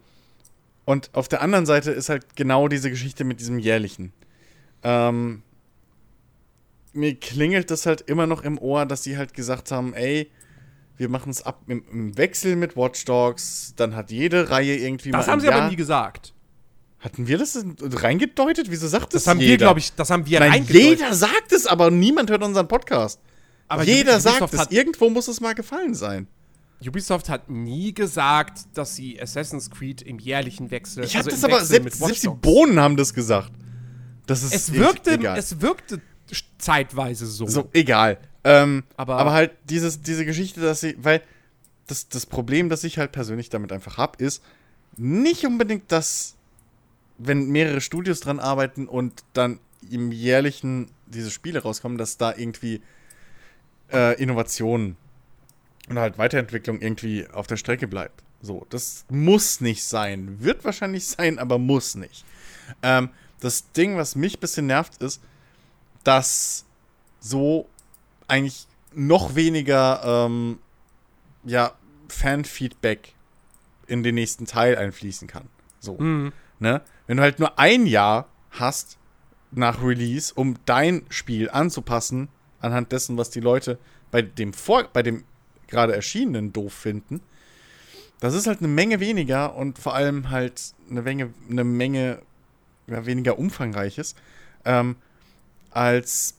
Und 0.85 1.09
auf 1.13 1.27
der 1.27 1.41
anderen 1.41 1.65
Seite 1.65 1.91
ist 1.91 2.09
halt 2.09 2.35
genau 2.35 2.67
diese 2.67 2.89
Geschichte 2.89 3.23
mit 3.23 3.39
diesem 3.39 3.59
jährlichen. 3.59 4.11
Ähm, 4.83 5.43
mir 6.91 7.15
klingelt 7.15 7.71
das 7.71 7.85
halt 7.85 8.01
immer 8.01 8.27
noch 8.27 8.43
im 8.43 8.57
Ohr, 8.57 8.85
dass 8.85 9.03
sie 9.03 9.17
halt 9.17 9.33
gesagt 9.33 9.71
haben, 9.71 9.93
ey, 9.93 10.29
wir 10.97 11.09
machen 11.09 11.31
es 11.31 11.41
ab 11.41 11.61
im, 11.67 11.83
im, 11.91 12.17
Wechsel 12.17 12.55
mit 12.55 12.75
Watch 12.75 13.05
Dogs, 13.05 13.73
dann 13.75 13.95
hat 13.95 14.11
jede 14.11 14.49
Reihe 14.49 14.75
irgendwie 14.75 15.11
Das 15.11 15.27
haben 15.27 15.39
sie 15.39 15.47
Jahr 15.47 15.61
aber 15.61 15.69
nie 15.69 15.75
gesagt. 15.75 16.33
Hatten 16.99 17.27
wir 17.27 17.37
das 17.37 17.57
reingedeutet? 17.79 18.69
Wieso 18.69 18.87
sagt 18.87 19.13
das 19.13 19.23
Das 19.23 19.27
haben 19.27 19.39
jeder? 19.39 19.51
wir, 19.51 19.57
glaube 19.57 19.79
ich, 19.79 19.93
das 19.93 20.09
haben 20.09 20.25
wir 20.25 20.39
Nein, 20.39 20.65
jeder 20.69 21.13
sagt 21.13 21.51
es, 21.51 21.67
aber 21.67 21.91
niemand 21.91 22.29
hört 22.29 22.43
unseren 22.43 22.67
Podcast. 22.67 23.19
Aber 23.67 23.83
jeder 23.83 24.19
sagt 24.19 24.53
es, 24.53 24.71
irgendwo 24.71 25.09
muss 25.09 25.27
es 25.27 25.41
mal 25.41 25.53
gefallen 25.53 25.95
sein. 25.95 26.27
Ubisoft 26.87 27.29
hat 27.29 27.49
nie 27.49 27.93
gesagt, 27.93 28.61
dass 28.73 28.95
sie 28.95 29.21
Assassin's 29.21 29.69
Creed 29.69 30.01
im 30.01 30.19
jährlichen 30.19 30.71
Wechsel. 30.71 31.03
Ich 31.03 31.15
also 31.15 31.29
das 31.29 31.43
aber, 31.43 31.63
selbst, 31.63 31.99
selbst 31.99 32.23
die 32.23 32.29
Bohnen 32.29 32.79
haben 32.79 32.97
das 32.97 33.13
gesagt. 33.13 33.51
Das 34.25 34.43
ist 34.43 34.53
es 34.53 34.73
wirkte, 34.73 35.11
egal. 35.13 35.37
es 35.37 35.61
wirkte 35.61 36.01
zeitweise 36.57 37.25
so. 37.25 37.45
So, 37.47 37.69
egal. 37.73 38.17
Ähm, 38.43 38.83
aber, 38.97 39.17
aber 39.17 39.33
halt 39.33 39.51
dieses, 39.69 40.01
diese 40.01 40.25
Geschichte, 40.25 40.61
dass 40.61 40.81
sie, 40.81 40.95
weil 41.01 41.21
das, 41.87 42.07
das 42.07 42.25
Problem, 42.25 42.69
das 42.69 42.83
ich 42.83 42.97
halt 42.97 43.11
persönlich 43.11 43.49
damit 43.49 43.71
einfach 43.71 43.97
habe, 43.97 44.23
ist 44.23 44.41
nicht 44.97 45.45
unbedingt, 45.45 45.91
dass, 45.91 46.35
wenn 47.17 47.49
mehrere 47.49 47.81
Studios 47.81 48.19
dran 48.19 48.39
arbeiten 48.39 48.87
und 48.87 49.23
dann 49.33 49.59
im 49.89 50.11
jährlichen 50.11 50.89
diese 51.07 51.31
Spiele 51.31 51.61
rauskommen, 51.61 51.97
dass 51.97 52.17
da 52.17 52.33
irgendwie 52.35 52.81
äh, 53.91 54.21
Innovationen 54.21 54.97
und 55.89 55.99
halt 55.99 56.17
Weiterentwicklung 56.17 56.81
irgendwie 56.81 57.27
auf 57.27 57.47
der 57.47 57.57
Strecke 57.57 57.87
bleibt. 57.87 58.23
So, 58.41 58.65
das 58.69 59.05
muss 59.09 59.61
nicht 59.61 59.83
sein. 59.83 60.37
Wird 60.41 60.65
wahrscheinlich 60.65 61.05
sein, 61.05 61.39
aber 61.39 61.57
muss 61.57 61.95
nicht. 61.95 62.25
Ähm, 62.81 63.09
das 63.39 63.71
Ding, 63.71 63.97
was 63.97 64.15
mich 64.15 64.37
ein 64.37 64.39
bisschen 64.39 64.67
nervt, 64.67 65.01
ist, 65.01 65.21
dass 66.03 66.65
so 67.19 67.67
eigentlich 68.27 68.67
noch 68.93 69.35
weniger 69.35 70.01
ähm, 70.03 70.59
ja, 71.43 71.73
Fanfeedback 72.07 73.13
in 73.87 74.03
den 74.03 74.15
nächsten 74.15 74.45
Teil 74.45 74.77
einfließen 74.77 75.27
kann. 75.27 75.49
So. 75.79 75.97
Mhm. 75.97 76.33
Ne? 76.59 76.81
Wenn 77.07 77.17
du 77.17 77.23
halt 77.23 77.39
nur 77.39 77.59
ein 77.59 77.85
Jahr 77.85 78.27
hast 78.51 78.97
nach 79.51 79.83
Release, 79.83 80.33
um 80.33 80.55
dein 80.65 81.05
Spiel 81.09 81.49
anzupassen, 81.49 82.29
anhand 82.59 82.91
dessen, 82.91 83.17
was 83.17 83.29
die 83.29 83.39
Leute 83.39 83.77
bei 84.11 84.21
dem, 84.21 84.53
Vor 84.53 84.85
bei 84.91 85.03
dem 85.03 85.23
gerade 85.73 85.95
erschienenen 85.95 86.53
doof 86.53 86.73
finden, 86.73 87.19
das 88.19 88.33
ist 88.33 88.47
halt 88.47 88.59
eine 88.59 88.69
Menge 88.69 89.01
weniger 89.01 89.55
und 89.55 89.77
vor 89.77 89.95
allem 89.95 90.29
halt 90.29 90.61
eine 90.89 91.01
Menge, 91.01 91.33
eine 91.49 91.65
Menge 91.65 92.19
ja, 92.87 93.05
weniger 93.05 93.37
umfangreiches, 93.37 94.15
ähm, 94.63 94.95
als 95.71 96.35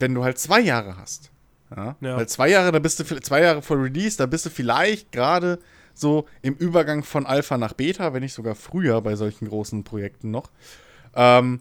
wenn 0.00 0.14
du 0.14 0.24
halt 0.24 0.38
zwei 0.38 0.60
Jahre 0.60 0.96
hast. 0.96 1.30
Ja? 1.70 1.96
ja? 2.00 2.16
Weil 2.16 2.28
zwei 2.28 2.48
Jahre, 2.48 2.72
da 2.72 2.80
bist 2.80 2.98
du 2.98 3.04
zwei 3.20 3.42
Jahre 3.42 3.62
vor 3.62 3.80
Release, 3.80 4.16
da 4.16 4.26
bist 4.26 4.46
du 4.46 4.50
vielleicht 4.50 5.12
gerade 5.12 5.60
so 5.94 6.26
im 6.40 6.54
Übergang 6.54 7.04
von 7.04 7.26
Alpha 7.26 7.58
nach 7.58 7.74
Beta, 7.74 8.12
wenn 8.12 8.22
nicht 8.22 8.34
sogar 8.34 8.54
früher 8.54 9.00
bei 9.00 9.14
solchen 9.14 9.48
großen 9.48 9.84
Projekten 9.84 10.30
noch. 10.30 10.50
Ähm, 11.14 11.60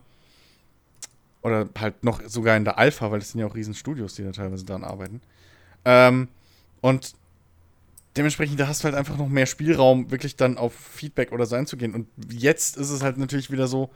oder 1.42 1.70
halt 1.78 2.04
noch 2.04 2.22
sogar 2.28 2.56
in 2.56 2.66
der 2.66 2.78
Alpha, 2.78 3.12
weil 3.12 3.20
das 3.20 3.32
sind 3.32 3.42
ja 3.42 3.48
auch 3.48 3.56
Riesenstudios, 3.56 4.16
die 4.16 4.24
da 4.24 4.32
teilweise 4.32 4.66
dran 4.66 4.84
arbeiten. 4.84 5.22
Ähm, 5.86 6.30
und 6.82 7.14
dementsprechend, 8.18 8.60
da 8.60 8.68
hast 8.68 8.84
du 8.84 8.86
halt 8.86 8.96
einfach 8.96 9.18
noch 9.18 9.30
mehr 9.30 9.46
Spielraum, 9.46 10.12
wirklich 10.12 10.36
dann 10.36 10.58
auf 10.58 10.74
Feedback 10.74 11.32
oder 11.32 11.46
so 11.46 11.56
einzugehen. 11.56 11.94
Und 11.94 12.08
jetzt 12.30 12.78
ist 12.78 12.90
es 12.90 13.02
halt 13.02 13.18
natürlich 13.18 13.52
wieder 13.52 13.68
so, 13.68 13.90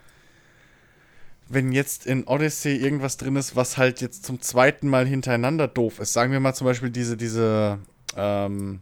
wenn 1.47 1.71
jetzt 1.71 2.05
in 2.05 2.23
Odyssey 2.25 2.75
irgendwas 2.75 3.17
drin 3.17 3.35
ist, 3.35 3.55
was 3.55 3.77
halt 3.77 4.01
jetzt 4.01 4.25
zum 4.25 4.41
zweiten 4.41 4.89
Mal 4.89 5.05
hintereinander 5.05 5.67
doof 5.67 5.99
ist. 5.99 6.13
Sagen 6.13 6.31
wir 6.31 6.39
mal 6.39 6.53
zum 6.53 6.65
Beispiel 6.65 6.89
diese, 6.89 7.17
diese, 7.17 7.79
ähm, 8.15 8.79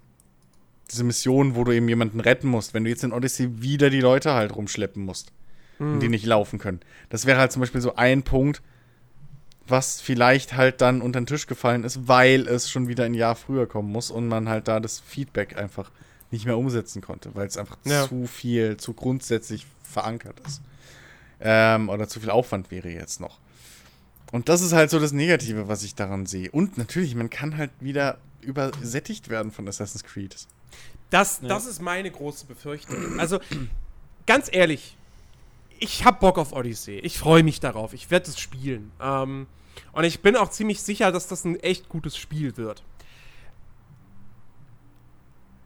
diese 0.89 1.03
Mission, 1.03 1.55
wo 1.55 1.63
du 1.63 1.71
eben 1.71 1.89
jemanden 1.89 2.19
retten 2.19 2.47
musst. 2.47 2.73
Wenn 2.73 2.83
du 2.83 2.89
jetzt 2.89 3.03
in 3.03 3.11
Odyssey 3.11 3.61
wieder 3.61 3.89
die 3.89 3.99
Leute 3.99 4.33
halt 4.33 4.55
rumschleppen 4.55 5.03
musst, 5.03 5.33
mhm. 5.79 5.99
die 5.99 6.09
nicht 6.09 6.25
laufen 6.25 6.59
können. 6.59 6.79
Das 7.09 7.25
wäre 7.25 7.39
halt 7.39 7.51
zum 7.51 7.59
Beispiel 7.59 7.81
so 7.81 7.95
ein 7.95 8.23
Punkt, 8.23 8.61
was 9.67 10.01
vielleicht 10.01 10.55
halt 10.55 10.81
dann 10.81 11.01
unter 11.01 11.21
den 11.21 11.25
Tisch 11.25 11.47
gefallen 11.47 11.83
ist, 11.83 12.07
weil 12.07 12.47
es 12.47 12.69
schon 12.69 12.87
wieder 12.87 13.05
ein 13.05 13.13
Jahr 13.13 13.35
früher 13.35 13.67
kommen 13.67 13.91
muss 13.91 14.11
und 14.11 14.27
man 14.27 14.49
halt 14.49 14.67
da 14.67 14.79
das 14.79 14.99
Feedback 14.99 15.57
einfach 15.57 15.91
nicht 16.31 16.45
mehr 16.45 16.57
umsetzen 16.57 17.01
konnte, 17.01 17.33
weil 17.35 17.47
es 17.47 17.57
einfach 17.57 17.77
ja. 17.85 18.07
zu 18.07 18.27
viel, 18.27 18.77
zu 18.77 18.93
grundsätzlich 18.93 19.65
verankert 19.83 20.39
ist. 20.45 20.61
Ähm, 21.39 21.89
oder 21.89 22.07
zu 22.07 22.19
viel 22.19 22.29
Aufwand 22.29 22.71
wäre 22.71 22.89
jetzt 22.89 23.21
noch. 23.21 23.39
Und 24.31 24.49
das 24.49 24.61
ist 24.61 24.73
halt 24.73 24.89
so 24.89 24.99
das 24.99 25.11
Negative, 25.11 25.67
was 25.67 25.83
ich 25.83 25.93
daran 25.93 26.25
sehe. 26.25 26.49
Und 26.49 26.77
natürlich, 26.77 27.13
man 27.15 27.29
kann 27.29 27.57
halt 27.57 27.71
wieder 27.79 28.17
übersättigt 28.41 29.29
werden 29.29 29.51
von 29.51 29.67
Assassin's 29.67 30.03
Creed. 30.03 30.35
Das, 31.11 31.39
ja. 31.41 31.47
das 31.47 31.67
ist 31.67 31.81
meine 31.81 32.09
große 32.09 32.47
Befürchtung. 32.47 33.19
Also, 33.19 33.39
ganz 34.25 34.49
ehrlich, 34.51 34.97
ich 35.83 36.05
hab 36.05 36.21
Bock 36.21 36.37
auf 36.37 36.53
Odyssey. 36.53 36.99
Ich 36.99 37.19
freue 37.19 37.43
mich 37.43 37.59
darauf. 37.59 37.93
Ich 37.93 38.09
werde 38.09 38.29
es 38.29 38.39
spielen. 38.39 38.91
Ähm, 39.01 39.47
und 39.91 40.03
ich 40.05 40.21
bin 40.21 40.37
auch 40.37 40.49
ziemlich 40.49 40.81
sicher, 40.81 41.11
dass 41.11 41.27
das 41.27 41.43
ein 41.43 41.59
echt 41.59 41.89
gutes 41.89 42.15
Spiel 42.15 42.55
wird. 42.55 42.83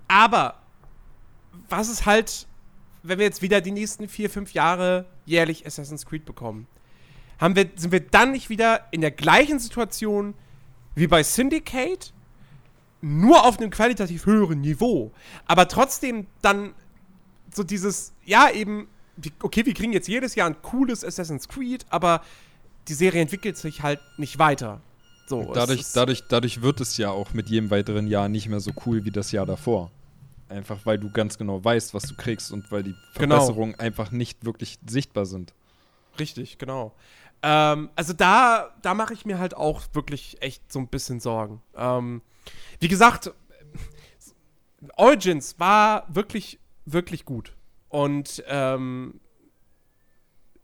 Aber 0.08 0.56
was 1.70 1.88
ist 1.88 2.08
halt, 2.08 2.48
wenn 3.04 3.20
wir 3.20 3.26
jetzt 3.26 3.44
wieder 3.44 3.62
die 3.62 3.72
nächsten 3.72 4.08
vier, 4.08 4.30
fünf 4.30 4.54
Jahre 4.54 5.06
jährlich 5.26 5.68
Assassin's 5.68 6.06
Creed 6.06 6.26
bekommen? 6.26 6.68
Haben 7.40 7.56
wir, 7.56 7.70
sind 7.76 7.92
wir 7.92 8.00
dann 8.00 8.32
nicht 8.32 8.50
wieder 8.50 8.88
in 8.90 9.02
der 9.02 9.12
gleichen 9.12 9.60
Situation 9.60 10.34
wie 10.96 11.06
bei 11.06 11.22
Syndicate? 11.22 12.12
Nur 13.02 13.46
auf 13.46 13.60
einem 13.60 13.70
qualitativ 13.70 14.26
höheren 14.26 14.62
Niveau. 14.62 15.12
Aber 15.46 15.68
trotzdem 15.68 16.26
dann 16.42 16.74
so 17.54 17.64
dieses, 17.64 18.14
ja, 18.26 18.50
eben 18.50 18.88
okay, 19.42 19.66
wir 19.66 19.74
kriegen 19.74 19.94
jetzt 19.94 20.08
jedes 20.08 20.36
Jahr 20.36 20.48
ein 20.48 20.62
cooles 20.62 21.04
Assassin's 21.04 21.48
Creed, 21.48 21.86
aber 21.90 22.22
die 22.88 22.94
Serie 22.94 23.22
entwickelt 23.22 23.58
sich 23.58 23.84
halt 23.84 24.00
nicht 24.18 24.40
weiter. 24.40 24.82
So, 25.28 25.52
dadurch, 25.54 25.84
dadurch, 25.94 26.24
dadurch 26.30 26.62
wird 26.62 26.80
es 26.80 26.96
ja 26.98 27.10
auch 27.10 27.34
mit 27.34 27.50
jedem 27.50 27.70
weiteren 27.70 28.08
Jahr 28.08 28.30
nicht 28.30 28.48
mehr 28.48 28.62
so 28.62 28.72
cool 28.86 29.04
wie 29.04 29.12
das 29.12 29.32
Jahr 29.32 29.46
davor. 29.46 29.92
Einfach 30.48 30.86
weil 30.86 30.98
du 30.98 31.12
ganz 31.12 31.38
genau 31.38 31.62
weißt, 31.62 31.94
was 31.94 32.04
du 32.04 32.16
kriegst 32.16 32.54
und 32.54 32.72
weil 32.72 32.84
die 32.84 32.96
genau. 33.16 33.36
Verbesserungen 33.36 33.74
genau. 33.74 33.84
einfach 33.84 34.12
nicht 34.12 34.46
wirklich 34.46 34.80
sichtbar 34.88 35.26
sind. 35.26 35.54
Richtig, 36.18 36.58
genau. 36.58 36.94
Ähm, 37.44 37.90
also 37.96 38.14
da, 38.14 38.74
da 38.82 38.94
mache 38.94 39.14
ich 39.14 39.26
mir 39.26 39.38
halt 39.38 39.56
auch 39.56 39.82
wirklich 39.92 40.42
echt 40.42 40.72
so 40.72 40.80
ein 40.80 40.88
bisschen 40.88 41.20
Sorgen. 41.20 41.62
Ähm, 41.76 42.22
wie 42.80 42.88
gesagt, 42.88 43.32
Origins 44.96 45.60
war 45.60 46.06
wirklich, 46.08 46.60
wirklich 46.86 47.26
gut. 47.26 47.57
Und 47.90 48.44
ähm, 48.48 49.20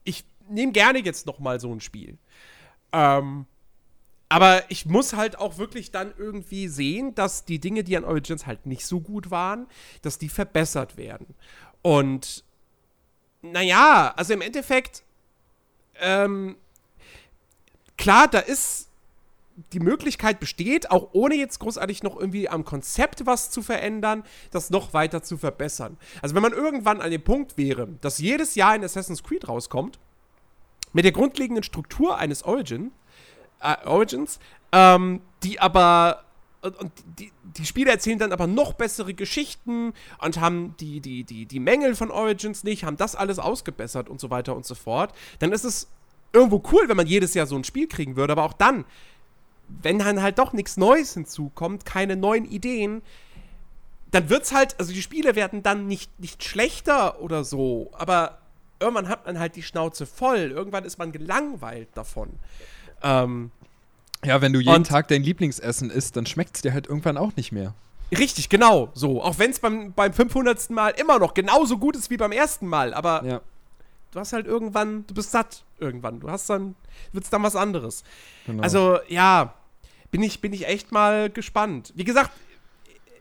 ich 0.04 0.26
nehme 0.50 0.72
gerne 0.72 1.00
jetzt 1.00 1.26
noch 1.26 1.40
mal 1.40 1.60
so 1.60 1.74
ein 1.74 1.80
Spiel. 1.80 2.18
Ähm, 2.92 3.46
aber 4.30 4.64
ich 4.70 4.86
muss 4.86 5.14
halt 5.14 5.38
auch 5.38 5.58
wirklich 5.58 5.92
dann 5.92 6.14
irgendwie 6.18 6.68
sehen, 6.68 7.14
dass 7.14 7.46
die 7.46 7.60
Dinge, 7.60 7.84
die 7.84 7.96
an 7.96 8.04
Origins 8.04 8.48
halt 8.48 8.66
nicht 8.66 8.86
so 8.86 9.00
gut 9.00 9.30
waren, 9.30 9.68
dass 10.02 10.18
die 10.18 10.30
verbessert 10.30 10.98
werden. 10.98 11.36
Und 11.84 12.44
naja, 13.44 14.14
also 14.16 14.34
im 14.34 14.42
Endeffekt, 14.42 15.04
ähm, 16.00 16.56
klar, 17.98 18.28
da 18.28 18.40
ist 18.40 18.90
die 19.72 19.80
Möglichkeit 19.80 20.40
besteht, 20.40 20.92
auch 20.92 21.10
ohne 21.14 21.36
jetzt 21.36 21.60
großartig 21.60 22.04
noch 22.04 22.20
irgendwie 22.20 22.50
am 22.50 22.66
Konzept 22.66 23.26
was 23.26 23.52
zu 23.52 23.62
verändern, 23.62 24.24
das 24.52 24.70
noch 24.70 24.94
weiter 24.94 25.22
zu 25.22 25.38
verbessern. 25.38 25.98
Also 26.22 26.36
wenn 26.36 26.42
man 26.42 26.54
irgendwann 26.54 27.02
an 27.02 27.12
dem 27.12 27.24
Punkt 27.24 27.58
wäre, 27.58 27.88
dass 28.02 28.18
jedes 28.18 28.56
Jahr 28.56 28.72
ein 28.72 28.84
Assassin's 28.84 29.24
Creed 29.24 29.48
rauskommt, 29.48 30.00
mit 30.92 31.06
der 31.06 31.12
grundlegenden 31.12 31.64
Struktur 31.64 32.18
eines 32.18 32.44
Origin, 32.44 32.92
äh, 33.62 33.76
Origins, 33.86 34.40
ähm, 34.72 35.22
die 35.44 35.60
aber 35.60 36.26
und 36.62 36.94
die, 37.20 37.34
die 37.44 37.66
Spiele 37.66 37.92
erzählen 37.92 38.18
dann 38.18 38.32
aber 38.32 38.48
noch 38.48 38.72
bessere 38.72 39.14
Geschichten 39.14 39.92
und 40.20 40.40
haben 40.40 40.76
die, 40.80 41.02
die, 41.02 41.26
die, 41.26 41.46
die 41.46 41.60
Mängel 41.60 41.94
von 41.94 42.10
Origins 42.10 42.64
nicht, 42.64 42.86
haben 42.86 42.96
das 42.96 43.16
alles 43.16 43.38
ausgebessert 43.38 44.10
und 44.10 44.22
so 44.22 44.30
weiter 44.30 44.56
und 44.56 44.66
so 44.66 44.74
fort, 44.74 45.14
dann 45.40 45.52
ist 45.52 45.66
es 45.66 45.90
irgendwo 46.32 46.64
cool, 46.72 46.88
wenn 46.88 46.96
man 46.96 47.06
jedes 47.06 47.34
Jahr 47.34 47.48
so 47.48 47.56
ein 47.58 47.66
Spiel 47.66 47.88
kriegen 47.88 48.16
würde, 48.16 48.32
aber 48.32 48.44
auch 48.44 48.54
dann 48.54 48.86
wenn 49.82 50.00
dann 50.00 50.22
halt 50.22 50.40
doch 50.40 50.54
nichts 50.54 50.78
Neues 50.78 51.14
hinzukommt, 51.14 51.86
keine 51.86 52.16
neuen 52.16 52.46
Ideen, 52.46 53.02
dann 54.12 54.30
wird's 54.30 54.54
halt, 54.54 54.80
also 54.80 54.94
die 54.94 55.02
Spiele 55.02 55.36
werden 55.36 55.64
dann 55.64 55.88
nicht, 55.88 56.20
nicht 56.20 56.44
schlechter 56.44 57.20
oder 57.20 57.44
so, 57.44 57.90
aber 57.94 58.40
irgendwann 58.80 59.10
hat 59.10 59.26
man 59.26 59.40
halt 59.40 59.56
die 59.56 59.64
Schnauze 59.64 60.06
voll, 60.06 60.52
irgendwann 60.52 60.86
ist 60.86 61.00
man 61.00 61.12
gelangweilt 61.12 61.90
davon. 61.96 62.30
Ähm, 63.02 63.52
ja, 64.24 64.42
wenn 64.42 64.54
du 64.54 64.60
jeden 64.60 64.84
Tag 64.84 65.08
dein 65.08 65.24
Lieblingsessen 65.24 65.90
isst, 65.90 66.16
dann 66.16 66.26
schmeckt 66.26 66.56
es 66.56 66.62
dir 66.62 66.74
halt 66.74 66.88
irgendwann 66.88 67.18
auch 67.18 67.36
nicht 67.36 67.52
mehr. 67.52 67.74
Richtig, 68.18 68.50
genau, 68.50 68.92
so. 68.94 69.22
Auch 69.22 69.40
wenn 69.40 69.52
es 69.52 69.60
beim, 69.60 69.94
beim 69.94 70.14
500. 70.14 70.70
Mal 70.70 70.90
immer 70.90 71.20
noch 71.20 71.34
genauso 71.34 71.78
gut 71.78 71.96
ist 71.96 72.10
wie 72.10 72.18
beim 72.18 72.32
ersten 72.32 72.68
Mal, 72.68 72.94
aber 72.94 73.24
ja. 73.26 73.42
du 74.12 74.20
hast 74.20 74.34
halt 74.34 74.46
irgendwann, 74.46 75.06
du 75.08 75.14
bist 75.14 75.32
satt 75.32 75.64
irgendwann. 75.80 76.20
Du 76.20 76.30
hast 76.30 76.50
dann, 76.50 76.76
wird 77.12 77.24
es 77.24 77.30
dann 77.30 77.44
was 77.44 77.56
anderes. 77.56 78.04
Genau. 78.46 78.62
Also, 78.62 79.00
ja, 79.08 79.56
bin 80.14 80.22
ich, 80.22 80.42
bin 80.42 80.54
ich 80.54 80.68
echt 80.68 80.92
mal 80.92 81.32
gespannt. 81.32 81.92
Wie 81.96 82.04
gesagt, 82.04 82.30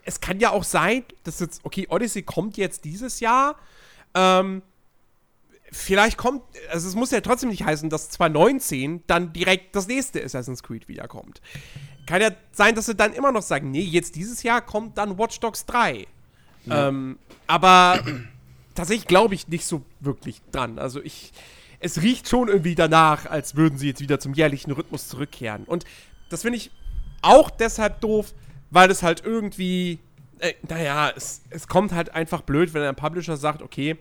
es 0.05 0.21
kann 0.21 0.41
ja 0.41 0.51
auch 0.51 0.63
sein, 0.63 1.05
dass 1.25 1.41
jetzt, 1.41 1.65
okay, 1.65 1.87
Odyssey 1.89 2.23
kommt 2.23 2.59
jetzt 2.59 2.85
dieses 2.85 3.21
Jahr. 3.21 3.57
Ähm, 4.13 4.61
vielleicht 5.71 6.19
kommt, 6.19 6.43
also 6.71 6.87
es 6.87 6.95
muss 6.95 7.11
ja 7.11 7.23
trotzdem 7.23 7.49
nicht 7.49 7.65
heißen, 7.65 7.89
dass 7.89 8.11
2019 8.11 9.05
dann 9.07 9.33
direkt 9.33 9.75
das 9.75 9.89
nächste 9.89 10.23
Assassin's 10.23 10.63
Creed 10.63 10.87
wiederkommt. 10.87 11.41
Kann 12.07 12.21
ja 12.21 12.29
sein, 12.51 12.75
dass 12.75 12.85
sie 12.85 12.95
dann 12.95 13.15
immer 13.15 13.33
noch 13.33 13.43
sagen, 13.43 13.71
nee, 13.71 13.81
jetzt 13.81 14.15
dieses 14.15 14.43
Jahr 14.43 14.61
kommt 14.61 14.99
dann 14.99 15.17
Watch 15.17 15.41
Dogs 15.41 15.65
3. 15.65 16.07
Ja. 16.67 16.89
Ähm, 16.89 17.19
aber 17.47 18.05
tatsächlich 18.75 19.07
glaube 19.07 19.35
ich 19.35 19.49
nicht 19.49 19.65
so 19.65 19.83
wirklich 20.01 20.43
dran. 20.53 20.79
Also 20.79 21.03
ich, 21.03 21.33
es 21.81 22.03
riecht 22.03 22.29
schon 22.29 22.49
irgendwie 22.49 22.75
danach, 22.75 23.25
als 23.25 23.57
würden 23.57 23.79
sie 23.79 23.87
jetzt 23.87 24.03
wieder 24.03 24.21
zum 24.21 24.35
jährlichen 24.35 24.73
Rhythmus 24.73 25.09
zurückkehren. 25.09 25.65
Und 25.65 25.87
das 26.33 26.43
finde 26.43 26.57
ich 26.57 26.71
auch 27.23 27.51
deshalb 27.51 28.01
doof, 28.01 28.35
weil 28.71 28.91
es 28.91 29.03
halt 29.03 29.25
irgendwie, 29.25 29.99
äh, 30.39 30.55
naja, 30.69 31.13
es, 31.15 31.43
es 31.51 31.67
kommt 31.67 31.93
halt 31.93 32.15
einfach 32.15 32.43
blöd, 32.43 32.75
wenn 32.75 32.83
ein 32.83 32.97
Publisher 32.97 33.37
sagt, 33.37 33.63
okay, 33.63 33.97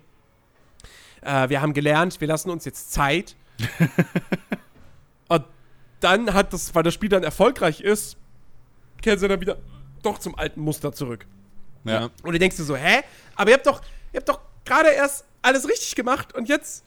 äh, 1.22 1.50
wir 1.50 1.62
haben 1.62 1.74
gelernt, 1.74 2.20
wir 2.20 2.28
lassen 2.28 2.50
uns 2.50 2.66
jetzt 2.66 2.92
Zeit. 2.92 3.36
und 5.28 5.46
dann 6.00 6.34
hat 6.34 6.52
das, 6.54 6.74
weil 6.74 6.84
das 6.84 6.94
Spiel 6.94 7.10
dann 7.10 7.24
erfolgreich 7.24 7.82
ist, 7.82 8.18
kehren 9.02 9.20
sie 9.20 9.28
dann 9.28 9.40
wieder 9.40 9.58
doch 10.02 10.18
zum 10.18 10.38
alten 10.38 10.62
Muster 10.62 10.92
zurück. 10.92 11.26
Ja. 11.84 12.10
Und 12.24 12.34
du 12.34 12.40
denkst 12.40 12.58
dir 12.58 12.64
so, 12.64 12.76
hä? 12.76 13.02
Aber 13.36 13.50
ihr 13.50 13.56
habt 13.56 13.68
doch, 13.68 13.82
ihr 14.14 14.18
habt 14.18 14.30
doch 14.30 14.42
gerade 14.66 14.90
erst 14.90 15.26
alles 15.42 15.68
richtig 15.68 15.96
gemacht 15.96 16.34
und 16.34 16.48
jetzt, 16.50 16.84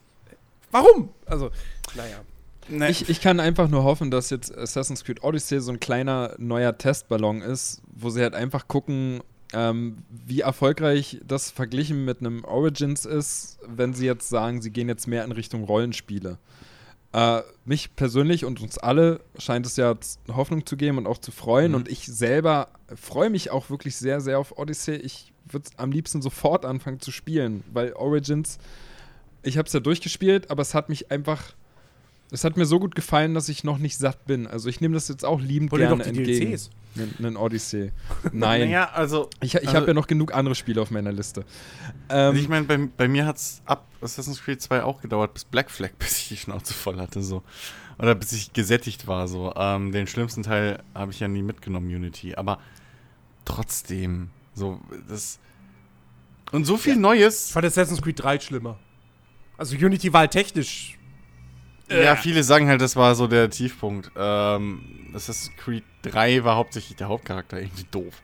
warum? 0.70 1.12
Also, 1.26 1.51
naja. 1.95 2.20
Nee. 2.68 2.90
Ich, 2.90 3.08
ich 3.08 3.20
kann 3.20 3.40
einfach 3.40 3.68
nur 3.68 3.84
hoffen, 3.84 4.10
dass 4.10 4.30
jetzt 4.30 4.56
Assassin's 4.56 5.04
Creed 5.04 5.22
Odyssey 5.22 5.60
so 5.60 5.72
ein 5.72 5.80
kleiner 5.80 6.34
neuer 6.38 6.76
Testballon 6.76 7.42
ist, 7.42 7.82
wo 7.92 8.10
sie 8.10 8.22
halt 8.22 8.34
einfach 8.34 8.68
gucken, 8.68 9.22
ähm, 9.52 9.98
wie 10.08 10.40
erfolgreich 10.40 11.20
das 11.24 11.50
verglichen 11.50 12.04
mit 12.04 12.20
einem 12.20 12.44
Origins 12.44 13.04
ist, 13.04 13.58
wenn 13.66 13.94
sie 13.94 14.06
jetzt 14.06 14.28
sagen, 14.28 14.62
sie 14.62 14.70
gehen 14.70 14.88
jetzt 14.88 15.06
mehr 15.06 15.24
in 15.24 15.32
Richtung 15.32 15.64
Rollenspiele. 15.64 16.38
Äh, 17.12 17.42
mich 17.64 17.94
persönlich 17.94 18.44
und 18.44 18.60
uns 18.60 18.78
alle 18.78 19.20
scheint 19.38 19.66
es 19.66 19.76
ja 19.76 19.94
Hoffnung 20.32 20.66
zu 20.66 20.76
geben 20.76 20.98
und 20.98 21.06
auch 21.06 21.18
zu 21.18 21.30
freuen. 21.30 21.70
Mhm. 21.70 21.76
Und 21.76 21.88
ich 21.88 22.06
selber 22.06 22.68
freue 22.96 23.30
mich 23.30 23.50
auch 23.50 23.70
wirklich 23.70 23.96
sehr, 23.96 24.20
sehr 24.20 24.38
auf 24.38 24.58
Odyssey. 24.58 24.96
Ich 24.96 25.32
würde 25.48 25.70
am 25.76 25.92
liebsten 25.92 26.22
sofort 26.22 26.64
anfangen 26.64 26.98
zu 26.98 27.12
spielen, 27.12 27.62
weil 27.72 27.92
Origins, 27.92 28.58
ich 29.42 29.58
habe 29.58 29.66
es 29.66 29.72
ja 29.72 29.80
durchgespielt, 29.80 30.50
aber 30.50 30.62
es 30.62 30.74
hat 30.74 30.88
mich 30.88 31.12
einfach 31.12 31.54
es 32.35 32.43
hat 32.43 32.57
mir 32.57 32.66
so 32.66 32.80
gut 32.80 32.97
gefallen, 32.97 33.32
dass 33.32 33.49
ich 33.49 33.62
noch 33.62 33.78
nicht 33.78 33.97
satt 33.97 34.26
bin. 34.26 34.49
Also 34.49 34.68
ich 34.68 34.80
nehme 34.80 34.95
das 34.95 35.07
jetzt 35.07 35.24
auch 35.24 35.41
liebend 35.41 35.70
Hol 35.70 35.78
gerne 35.78 36.03
entgegen. 36.03 36.51
DLCs. 36.51 36.70
Einen 37.18 37.37
Odyssey. 37.37 37.93
Nein. 38.32 38.62
naja, 38.62 38.91
also. 38.93 39.30
Ich, 39.41 39.55
ich 39.55 39.61
also, 39.61 39.74
habe 39.74 39.87
ja 39.87 39.95
noch 39.95 40.09
genug 40.09 40.35
andere 40.35 40.57
Spiele 40.57 40.82
auf 40.82 40.91
meiner 40.91 41.12
Liste. 41.12 41.43
Ähm, 42.09 42.16
also 42.16 42.41
ich 42.41 42.49
meine, 42.49 42.66
bei, 42.66 42.76
bei 42.97 43.07
mir 43.07 43.24
hat 43.24 43.37
es 43.37 43.62
ab 43.66 43.87
Assassin's 44.01 44.43
Creed 44.43 44.61
2 44.61 44.82
auch 44.82 45.01
gedauert, 45.01 45.32
bis 45.32 45.45
Black 45.45 45.70
Flag, 45.70 45.91
bis 45.99 46.18
ich 46.18 46.28
die 46.28 46.37
Schnauze 46.37 46.74
voll 46.74 46.99
hatte. 46.99 47.22
so. 47.22 47.45
Oder 48.01 48.16
bis 48.16 48.32
ich 48.32 48.53
gesättigt 48.53 49.07
war. 49.07 49.28
so. 49.28 49.53
Ähm, 49.55 49.93
den 49.93 50.09
schlimmsten 50.09 50.43
Teil 50.43 50.82
habe 50.93 51.12
ich 51.12 51.20
ja 51.20 51.28
nie 51.28 51.43
mitgenommen, 51.43 51.87
Unity. 51.87 52.35
Aber 52.35 52.59
trotzdem, 53.45 54.30
so, 54.55 54.80
das. 55.09 55.39
Und 56.51 56.64
so 56.64 56.76
viel 56.76 56.95
ja. 56.95 56.99
Neues. 56.99 57.47
Ich 57.47 57.53
fand 57.53 57.64
Assassin's 57.64 58.03
Creed 58.03 58.20
3 58.20 58.41
schlimmer. 58.41 58.76
Also 59.57 59.76
Unity 59.76 60.12
war 60.12 60.20
halt 60.20 60.32
technisch 60.32 60.99
ja, 61.89 62.12
äh. 62.12 62.16
viele 62.16 62.43
sagen 62.43 62.68
halt, 62.68 62.80
das 62.80 62.97
war 62.97 63.14
so 63.14 63.26
der 63.26 63.51
Tiefpunkt. 63.51 64.11
Ähm, 64.16 65.11
Assassin's 65.14 65.57
Creed 65.57 65.85
3 66.03 66.45
war 66.45 66.57
hauptsächlich 66.57 66.97
der 66.97 67.09
Hauptcharakter 67.09 67.61
irgendwie 67.61 67.87
doof. 67.91 68.22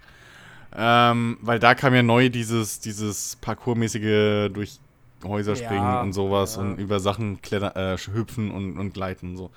Ähm, 0.74 1.38
weil 1.40 1.58
da 1.58 1.74
kam 1.74 1.94
ja 1.94 2.02
neu 2.02 2.28
dieses, 2.28 2.80
dieses 2.80 3.36
Parkourmäßige 3.36 4.50
durch 4.52 4.78
Häuser 5.24 5.56
springen 5.56 5.82
ja, 5.82 6.00
und 6.00 6.12
sowas 6.12 6.56
ja. 6.56 6.62
und 6.62 6.78
über 6.78 7.00
Sachen 7.00 7.42
klettern, 7.42 7.72
äh, 7.74 7.98
hüpfen 7.98 8.50
und, 8.50 8.78
und 8.78 8.94
gleiten 8.94 9.30
und 9.30 9.36
so. 9.36 9.50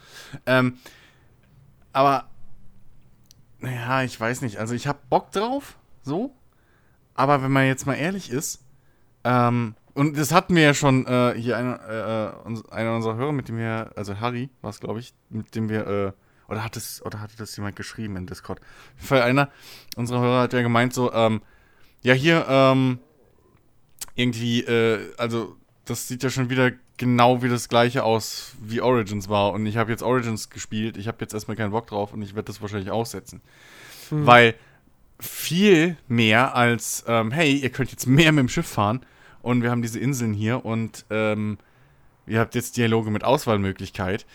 Ähm, 0.46 0.78
aber, 1.94 2.26
naja, 3.60 4.04
ich 4.04 4.20
weiß 4.20 4.42
nicht. 4.42 4.58
Also 4.58 4.74
ich 4.74 4.88
hab 4.88 5.10
Bock 5.10 5.32
drauf, 5.32 5.78
so. 6.02 6.34
Aber 7.16 7.44
wenn 7.44 7.52
man 7.52 7.68
jetzt 7.68 7.86
mal 7.86 7.94
ehrlich 7.94 8.32
ist, 8.32 8.64
ähm, 9.24 9.76
und 9.94 10.18
das 10.18 10.32
hatten 10.32 10.56
wir 10.56 10.64
ja 10.64 10.74
schon 10.74 11.06
äh, 11.06 11.34
hier 11.38 11.58
einer, 11.58 12.38
äh, 12.46 12.74
einer 12.74 12.96
unserer 12.96 13.16
Hörer, 13.16 13.32
mit 13.32 13.48
dem 13.48 13.58
wir, 13.58 13.92
also 13.96 14.20
Harry 14.20 14.50
war 14.62 14.70
es, 14.70 14.80
glaube 14.80 15.00
ich, 15.00 15.14
mit 15.30 15.54
dem 15.56 15.70
wir, 15.70 15.88
äh, 15.88 16.12
oder 16.52 16.64
hat 16.64 16.76
es, 16.78 17.04
oder 17.06 17.22
hatte 17.22 17.38
das 17.38 17.56
jemand 17.56 17.76
geschrieben 17.76 18.16
in 18.18 18.26
Discord? 18.26 18.60
Auf 18.60 18.68
jeden 18.96 19.08
Fall 19.08 19.22
einer 19.22 19.50
unserer 19.96 20.22
Hörer 20.22 20.42
hat 20.42 20.54
ja 20.54 20.62
gemeint, 20.62 20.94
so, 20.94 21.14
ähm, 21.14 21.42
ja, 22.02 22.14
hier, 22.14 22.46
ähm, 22.50 23.00
irgendwie, 24.16 24.62
äh, 24.62 25.14
also, 25.18 25.56
das 25.86 26.08
sieht 26.08 26.24
ja 26.24 26.30
schon 26.30 26.50
wieder 26.50 26.72
genau 26.98 27.42
wie 27.42 27.50
das 27.50 27.70
gleiche 27.70 28.04
aus, 28.04 28.56
wie 28.62 28.82
Origins 28.82 29.30
war. 29.30 29.52
Und 29.52 29.66
ich 29.66 29.78
habe 29.78 29.92
jetzt 29.92 30.04
Origins 30.04 30.50
gespielt, 30.50 30.98
ich 30.98 31.08
habe 31.08 31.18
jetzt 31.22 31.34
erstmal 31.34 31.58
keinen 31.58 31.72
Bock 31.72 31.88
drauf 31.88 32.14
und 32.14 32.22
ich 32.22 32.36
werde 32.36 32.48
das 32.48 32.62
wahrscheinlich 32.62 32.92
aussetzen. 32.92 33.42
Hm. 34.10 34.26
Weil 34.26 34.56
viel 35.20 35.98
mehr 36.08 36.56
als, 36.56 37.04
ähm, 37.08 37.32
hey, 37.32 37.54
ihr 37.56 37.70
könnt 37.70 37.92
jetzt 37.92 38.06
mehr 38.06 38.32
mit 38.32 38.44
dem 38.44 38.50
Schiff 38.50 38.68
fahren, 38.68 39.06
und 39.44 39.62
wir 39.62 39.70
haben 39.70 39.84
diese 39.84 40.00
Inseln 40.00 40.34
hier 40.34 40.66
und 40.66 41.06
ähm, 41.12 41.60
ihr 42.26 42.40
habt 42.40 42.56
jetzt 42.56 42.78
Dialoge 42.78 43.12
mit 43.12 43.24
Auswahlmöglichkeit. 43.24 44.26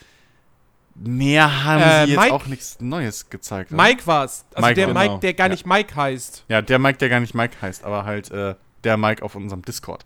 Mehr 0.94 1.64
haben 1.64 1.82
äh, 1.82 2.04
sie 2.04 2.12
jetzt 2.12 2.20
Mike, 2.20 2.34
auch 2.34 2.46
nichts 2.46 2.80
Neues 2.80 3.30
gezeigt. 3.30 3.72
Oder? 3.72 3.82
Mike 3.82 4.06
war's. 4.06 4.44
Also 4.54 4.66
Mike, 4.66 4.74
der 4.74 4.86
genau. 4.88 5.00
Mike, 5.00 5.18
der 5.20 5.34
gar 5.34 5.46
ja. 5.46 5.52
nicht 5.52 5.66
Mike 5.66 5.96
heißt. 5.96 6.44
Ja, 6.48 6.62
der 6.62 6.78
Mike, 6.78 6.98
der 6.98 7.09
gar 7.09 7.20
nicht 7.20 7.34
Mike 7.34 7.56
heißt, 7.61 7.84
aber 7.84 8.04
halt 8.04 8.30
äh, 8.30 8.54
der 8.84 8.96
Mike 8.96 9.24
auf 9.24 9.34
unserem 9.34 9.62
Discord. 9.62 10.04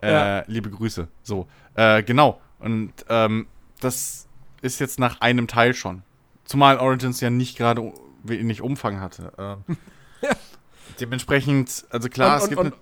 Äh, 0.00 0.12
ja. 0.12 0.44
Liebe 0.46 0.70
Grüße. 0.70 1.08
So, 1.22 1.46
äh, 1.74 2.02
genau. 2.02 2.40
Und 2.58 2.92
ähm, 3.08 3.46
das 3.80 4.26
ist 4.62 4.80
jetzt 4.80 4.98
nach 4.98 5.20
einem 5.20 5.46
Teil 5.46 5.74
schon. 5.74 6.02
Zumal 6.44 6.78
Origins 6.78 7.20
ja 7.20 7.30
nicht 7.30 7.58
gerade 7.58 7.92
wenig 8.22 8.62
Umfang 8.62 9.00
hatte. 9.00 9.32
Äh, 9.36 10.26
ja. 10.26 10.32
Dementsprechend, 11.00 11.84
also 11.90 12.08
klar, 12.08 12.36
und, 12.36 12.42
es 12.42 12.48
gibt 12.48 12.60
und, 12.60 12.74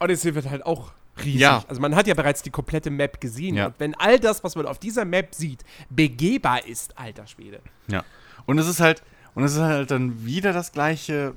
Odyssey 0.00 0.34
wird 0.34 0.48
halt 0.48 0.64
auch 0.64 0.92
riesig. 1.24 1.40
Ja. 1.40 1.64
Also 1.68 1.80
man 1.80 1.94
hat 1.94 2.06
ja 2.06 2.14
bereits 2.14 2.42
die 2.42 2.50
komplette 2.50 2.90
Map 2.90 3.20
gesehen. 3.20 3.56
Ja. 3.56 3.66
Und 3.66 3.74
wenn 3.78 3.94
all 3.94 4.18
das, 4.18 4.44
was 4.44 4.54
man 4.56 4.66
auf 4.66 4.78
dieser 4.78 5.04
Map 5.04 5.34
sieht, 5.34 5.64
begehbar 5.90 6.66
ist, 6.66 6.98
alter 6.98 7.26
Schwede. 7.26 7.60
Ja. 7.88 8.04
Und 8.44 8.58
es 8.58 8.66
ist 8.68 8.80
halt, 8.80 9.02
und 9.34 9.44
es 9.44 9.54
ist 9.54 9.60
halt 9.60 9.90
dann 9.90 10.24
wieder 10.24 10.52
das 10.52 10.72
gleiche 10.72 11.34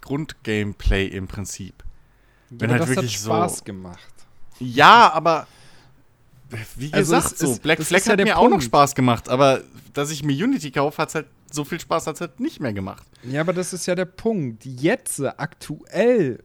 Grundgameplay 0.00 1.06
im 1.06 1.28
Prinzip. 1.28 1.84
Wenn 2.50 2.70
ja, 2.70 2.74
halt 2.74 2.82
das 2.82 2.88
wirklich 2.90 3.14
hat 3.14 3.22
Spaß 3.22 3.58
so, 3.58 3.64
gemacht. 3.64 4.14
Ja, 4.58 5.12
aber 5.12 5.46
wie 6.76 6.92
also 6.92 7.14
gesagt, 7.14 7.32
also 7.32 7.54
so, 7.54 7.60
Black 7.60 7.82
Flag 7.82 8.00
hat 8.00 8.18
ja 8.18 8.24
mir 8.24 8.34
Punkt. 8.34 8.36
auch 8.38 8.48
noch 8.48 8.62
Spaß 8.62 8.94
gemacht, 8.94 9.28
aber 9.28 9.62
dass 9.92 10.10
ich 10.10 10.22
mir 10.22 10.32
Unity 10.32 10.70
kaufe, 10.70 11.00
hat 11.02 11.14
halt 11.14 11.26
so 11.50 11.64
viel 11.64 11.80
Spaß 11.80 12.06
hat 12.06 12.20
halt 12.20 12.40
nicht 12.40 12.60
mehr 12.60 12.72
gemacht. 12.72 13.06
Ja, 13.22 13.40
aber 13.42 13.52
das 13.52 13.72
ist 13.72 13.86
ja 13.86 13.94
der 13.94 14.04
Punkt. 14.04 14.64
Jetzt, 14.64 15.20
aktuell, 15.20 16.42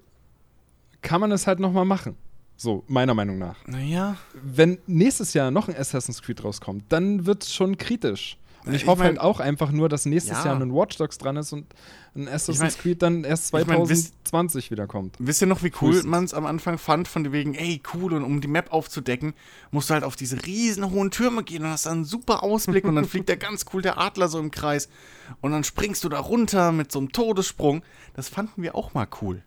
kann 1.03 1.21
man 1.21 1.31
es 1.31 1.45
halt 1.45 1.59
noch 1.59 1.71
mal 1.71 1.85
machen. 1.85 2.17
So, 2.55 2.83
meiner 2.87 3.13
Meinung 3.13 3.37
nach. 3.37 3.57
Naja. 3.67 4.15
Wenn 4.33 4.77
nächstes 4.87 5.33
Jahr 5.33 5.51
noch 5.51 5.67
ein 5.67 5.75
Assassin's 5.75 6.21
Creed 6.21 6.43
rauskommt, 6.43 6.85
dann 6.89 7.25
wird 7.25 7.43
es 7.43 7.53
schon 7.53 7.77
kritisch. 7.77 8.37
Und 8.65 8.73
ich, 8.73 8.83
ich 8.83 8.87
hoffe 8.87 8.99
mein, 8.99 9.07
halt 9.09 9.19
auch 9.19 9.41
einfach 9.41 9.71
nur, 9.71 9.89
dass 9.89 10.05
nächstes 10.05 10.37
ja. 10.37 10.45
Jahr 10.45 10.61
ein 10.61 10.73
Watch 10.73 10.95
Dogs 10.97 11.17
dran 11.17 11.35
ist 11.35 11.51
und 11.51 11.65
ein 12.15 12.29
Assassin's 12.29 12.55
ich 12.55 12.61
mein, 12.61 12.71
Creed 12.71 13.01
dann 13.01 13.23
erst 13.25 13.47
2020 13.47 13.83
ich 14.23 14.29
mein, 14.31 14.49
wisst, 14.55 14.71
wiederkommt. 14.71 15.15
Wisst 15.19 15.41
ihr 15.41 15.47
noch, 15.47 15.63
wie 15.63 15.71
cool 15.81 16.01
man 16.03 16.23
es 16.23 16.33
am 16.33 16.45
Anfang 16.45 16.77
fand, 16.77 17.09
von 17.09 17.29
wegen, 17.33 17.55
ey, 17.55 17.81
cool, 17.93 18.13
und 18.13 18.23
um 18.23 18.39
die 18.39 18.47
Map 18.47 18.71
aufzudecken, 18.71 19.33
musst 19.71 19.89
du 19.89 19.95
halt 19.95 20.05
auf 20.05 20.15
diese 20.15 20.45
riesen 20.45 20.89
hohen 20.91 21.11
Türme 21.11 21.43
gehen 21.43 21.63
und 21.63 21.71
hast 21.71 21.85
dann 21.85 21.93
einen 21.93 22.05
super 22.05 22.43
Ausblick 22.43 22.85
und 22.85 22.95
dann 22.95 23.05
fliegt 23.09 23.27
der 23.27 23.37
ganz 23.37 23.65
cool 23.73 23.81
der 23.81 23.97
Adler 23.97 24.29
so 24.29 24.39
im 24.39 24.51
Kreis 24.51 24.87
und 25.41 25.51
dann 25.51 25.65
springst 25.65 26.03
du 26.05 26.09
da 26.09 26.19
runter 26.19 26.71
mit 26.71 26.91
so 26.91 26.99
einem 26.99 27.11
Todessprung. 27.11 27.83
Das 28.13 28.29
fanden 28.29 28.61
wir 28.61 28.75
auch 28.75 28.93
mal 28.93 29.07
cool. 29.21 29.43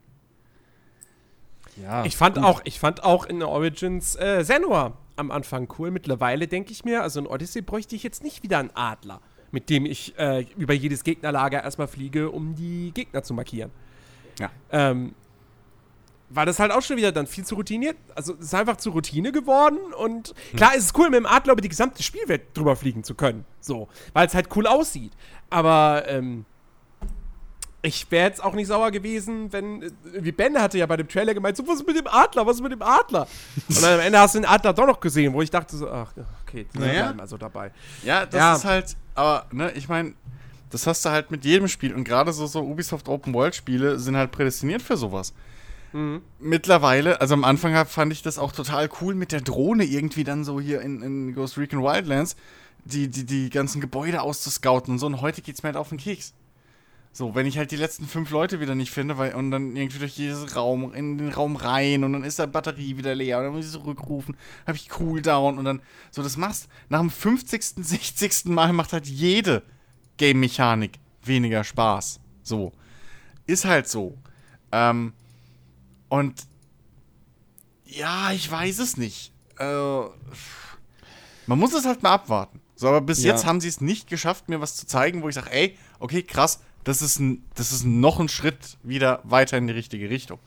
Ja, 1.83 2.05
ich 2.05 2.17
fand 2.17 2.37
gut. 2.37 2.45
auch, 2.45 2.61
ich 2.65 2.81
fand 2.81 3.05
auch 3.05 3.27
in 3.27 3.43
Origins 3.43 4.17
äh, 4.17 4.43
Senua 4.45 4.97
am 5.17 5.31
Anfang 5.31 5.69
cool. 5.79 5.91
Mittlerweile 5.91 6.49
denke 6.49 6.73
ich 6.73 6.85
mir, 6.85 7.03
also 7.03 7.21
in 7.21 7.27
Odyssey 7.27 7.63
bräuchte 7.63 7.97
ich 7.97 8.03
jetzt 8.03 8.23
nicht 8.23 8.43
wieder 8.43 8.59
einen 8.59 8.71
Adler, 8.75 9.21
mit 9.51 9.71
dem 9.71 9.87
ich 9.87 10.19
äh, 10.19 10.47
über 10.57 10.75
jedes 10.75 11.05
Gegnerlager 11.05 11.63
erstmal 11.63 11.89
fliege, 11.89 12.31
um 12.31 12.55
die 12.55 12.93
Gegner 12.93 13.23
zu 13.23 13.35
markieren. 13.35 13.71
Ja. 14.39 14.51
Ähm, 14.71 15.15
war 16.29 16.45
das 16.45 16.59
halt 16.59 16.73
auch 16.73 16.83
schon 16.83 16.97
wieder 16.97 17.13
dann 17.13 17.27
viel 17.27 17.45
zu 17.45 17.55
routiniert. 17.55 17.97
Also 18.15 18.35
es 18.35 18.47
ist 18.47 18.55
einfach 18.55 18.77
zu 18.77 18.91
Routine 18.91 19.33
geworden 19.33 19.79
und 19.97 20.29
hm. 20.51 20.57
klar 20.57 20.75
ist 20.75 20.85
es 20.85 20.93
cool, 20.99 21.09
mit 21.09 21.19
dem 21.19 21.27
Adler 21.27 21.53
über 21.53 21.63
die 21.63 21.69
gesamte 21.69 22.03
Spielwelt 22.03 22.43
drüber 22.55 22.77
fliegen 22.77 23.05
zu 23.05 23.15
können. 23.15 23.45
So, 23.61 23.89
weil 24.13 24.27
es 24.27 24.35
halt 24.35 24.55
cool 24.57 24.67
aussieht. 24.67 25.13
Aber 25.51 26.05
ähm, 26.09 26.45
ich 27.87 28.11
wäre 28.11 28.27
jetzt 28.27 28.43
auch 28.43 28.55
nicht 28.55 28.67
sauer 28.67 28.91
gewesen, 28.91 29.53
wenn, 29.53 29.93
wie 30.13 30.33
Ben 30.33 30.61
hatte 30.61 30.77
ja 30.77 30.87
bei 30.87 30.97
dem 30.97 31.09
Trailer 31.09 31.35
gemeint, 31.35 31.57
so, 31.57 31.67
was 31.67 31.77
ist 31.77 31.87
mit 31.87 31.97
dem 31.97 32.09
Adler, 32.09 32.45
was 32.45 32.57
ist 32.57 32.63
mit 32.63 32.73
dem 32.73 32.83
Adler? 32.83 33.29
Und 33.69 33.83
dann 33.83 33.95
am 33.95 34.01
Ende 34.01 34.19
hast 34.19 34.35
du 34.35 34.41
den 34.41 34.45
Adler 34.45 34.73
doch 34.73 34.87
noch 34.87 34.99
gesehen, 34.99 35.33
wo 35.33 35.41
ich 35.41 35.51
dachte 35.51 35.77
so, 35.77 35.89
ach, 35.89 36.13
okay, 36.43 36.67
die 36.75 36.79
naja. 36.79 37.05
bleiben 37.05 37.21
also 37.21 37.37
dabei. 37.37 37.71
Ja, 38.03 38.27
das 38.27 38.39
ja. 38.39 38.57
ist 38.57 38.65
halt, 38.65 38.97
aber, 39.15 39.47
ne, 39.53 39.71
ich 39.73 39.89
meine, 39.89 40.15
das 40.71 40.87
hast 40.87 41.05
du 41.05 41.11
halt 41.11 41.31
mit 41.31 41.45
jedem 41.45 41.69
Spiel 41.69 41.95
und 41.95 42.03
gerade 42.03 42.33
so, 42.33 42.47
so 42.47 42.61
Ubisoft 42.61 43.09
Open 43.09 43.33
World 43.33 43.55
Spiele 43.55 44.01
sind 44.01 44.17
halt 44.17 44.33
prädestiniert 44.33 44.83
für 44.83 44.97
sowas. 44.97 45.33
Mhm. 45.93 46.23
Mittlerweile, 46.41 47.21
also 47.21 47.35
am 47.35 47.45
Anfang 47.45 47.87
fand 47.87 48.13
ich 48.13 48.23
das 48.23 48.39
auch 48.39 48.51
total 48.51 48.91
cool 49.01 49.15
mit 49.15 49.31
der 49.31 49.43
Drohne 49.43 49.85
irgendwie 49.85 50.25
dann 50.25 50.43
so 50.43 50.61
hier 50.61 50.81
in, 50.81 51.03
in 51.03 51.35
Ghost 51.35 51.57
Recon 51.57 51.85
Wildlands, 51.85 52.35
die, 52.85 53.09
die, 53.09 53.25
die 53.25 53.49
ganzen 53.49 53.81
Gebäude 53.81 54.23
auszuscouten 54.23 54.95
und 54.95 54.99
so 54.99 55.07
und 55.07 55.21
heute 55.21 55.41
geht's 55.41 55.63
mir 55.63 55.69
halt 55.69 55.77
auf 55.77 55.91
den 55.91 55.99
Keks. 55.99 56.35
So, 57.17 57.35
wenn 57.35 57.47
ich 57.47 57.57
halt 57.57 57.71
die 57.71 57.77
letzten 57.77 58.07
fünf 58.07 58.29
Leute 58.29 58.61
wieder 58.61 58.75
nicht 58.75 58.91
finde, 58.91 59.17
weil, 59.17 59.35
und 59.35 59.51
dann 59.51 59.75
irgendwie 59.75 60.01
durch 60.01 60.17
diesen 60.17 60.51
Raum, 60.51 60.93
in 60.93 61.17
den 61.17 61.33
Raum 61.33 61.57
rein 61.57 62.05
und 62.05 62.13
dann 62.13 62.25
ist 62.25 62.39
die 62.39 62.47
Batterie 62.47 62.99
wieder 62.99 63.15
leer 63.15 63.39
und 63.39 63.45
dann 63.45 63.55
muss 63.55 63.65
ich 63.65 63.73
zurückrufen, 63.73 64.37
habe 64.67 64.77
ich 64.77 64.91
Cooldown 64.91 65.57
und 65.57 65.65
dann, 65.65 65.81
so, 66.11 66.23
das 66.23 66.37
machst, 66.37 66.69
nach 66.91 67.01
dem 67.01 67.09
50., 67.09 67.63
60. 67.63 68.45
Mal 68.45 68.75
macht 68.75 68.93
halt 68.93 69.07
jede 69.07 69.63
Game-Mechanik 70.19 70.99
weniger 71.23 71.65
Spaß. 71.65 72.21
So. 72.43 72.73
Ist 73.47 73.65
halt 73.65 73.89
so. 73.89 74.19
Ähm, 74.71 75.15
und 76.11 76.47
ja, 77.87 78.31
ich 78.33 78.51
weiß 78.51 78.79
es 78.79 78.99
nicht. 78.99 79.33
Äh, 79.59 79.65
man 81.47 81.59
muss 81.59 81.73
es 81.73 81.87
halt 81.87 82.03
mal 82.03 82.13
abwarten. 82.13 82.61
So, 82.75 82.89
aber 82.89 83.01
bis 83.01 83.25
ja. 83.25 83.33
jetzt 83.33 83.47
haben 83.47 83.63
sie 83.63 83.69
es 83.69 83.81
nicht 83.81 84.07
geschafft, 84.07 84.51
mir 84.51 84.61
was 84.61 84.77
zu 84.77 84.87
zeigen, 84.87 85.23
wo 85.23 85.31
ich 85.31 85.35
sage, 85.35 85.51
ey, 85.51 85.79
okay, 85.99 86.23
krass, 86.23 86.61
das 86.87 87.03
ist, 87.03 87.19
ein, 87.19 87.43
das 87.57 87.73
ist 87.73 87.85
noch 87.85 88.21
ein 88.21 88.29
Schritt 88.29 88.79
wieder 88.85 89.21
weiter 89.25 89.59
in 89.59 89.67
die 89.67 89.73
richtige 89.73 90.09
Richtung. 90.09 90.39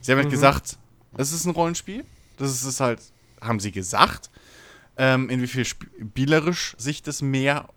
Sie 0.00 0.12
haben 0.12 0.18
halt 0.18 0.28
mhm. 0.28 0.32
gesagt, 0.32 0.78
es 1.16 1.32
ist 1.32 1.46
ein 1.46 1.50
Rollenspiel. 1.50 2.04
Das 2.38 2.52
ist 2.52 2.62
es 2.62 2.78
halt, 2.78 3.00
haben 3.40 3.58
sie 3.58 3.72
gesagt. 3.72 4.30
Ähm, 4.96 5.28
inwiefern 5.28 5.64
spielerisch 5.64 6.76
sich 6.78 7.02
das 7.02 7.22
mehr 7.22 7.68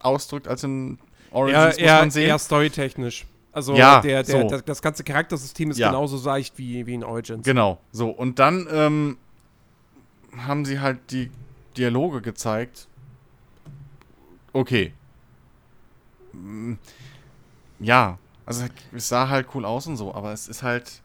ausdrückt 0.00 0.48
als 0.48 0.64
in 0.64 0.98
Origins, 1.30 1.76
ja, 1.78 1.92
muss 1.92 2.00
man 2.00 2.10
sehen. 2.10 2.28
Eher 2.28 2.38
storytechnisch. 2.40 3.24
Also 3.52 3.76
ja, 3.76 4.00
der, 4.00 4.24
der, 4.24 4.42
so. 4.42 4.48
das, 4.48 4.64
das, 4.64 4.82
ganze 4.82 5.04
Charaktersystem 5.04 5.70
ist 5.70 5.78
ja. 5.78 5.90
genauso 5.90 6.16
seicht 6.16 6.58
wie, 6.58 6.84
wie 6.86 6.94
in 6.94 7.04
Origins. 7.04 7.44
Genau, 7.44 7.78
so. 7.92 8.10
Und 8.10 8.40
dann 8.40 8.66
ähm, 8.68 9.16
haben 10.36 10.64
sie 10.64 10.80
halt 10.80 10.98
die 11.12 11.30
Dialoge 11.76 12.20
gezeigt. 12.20 12.88
Okay. 14.52 14.92
Ja, 17.80 18.18
also 18.46 18.64
es 18.92 19.08
sah 19.08 19.28
halt 19.28 19.48
cool 19.54 19.64
aus 19.64 19.86
und 19.86 19.96
so, 19.96 20.14
aber 20.14 20.32
es 20.32 20.48
ist 20.48 20.62
halt 20.62 21.02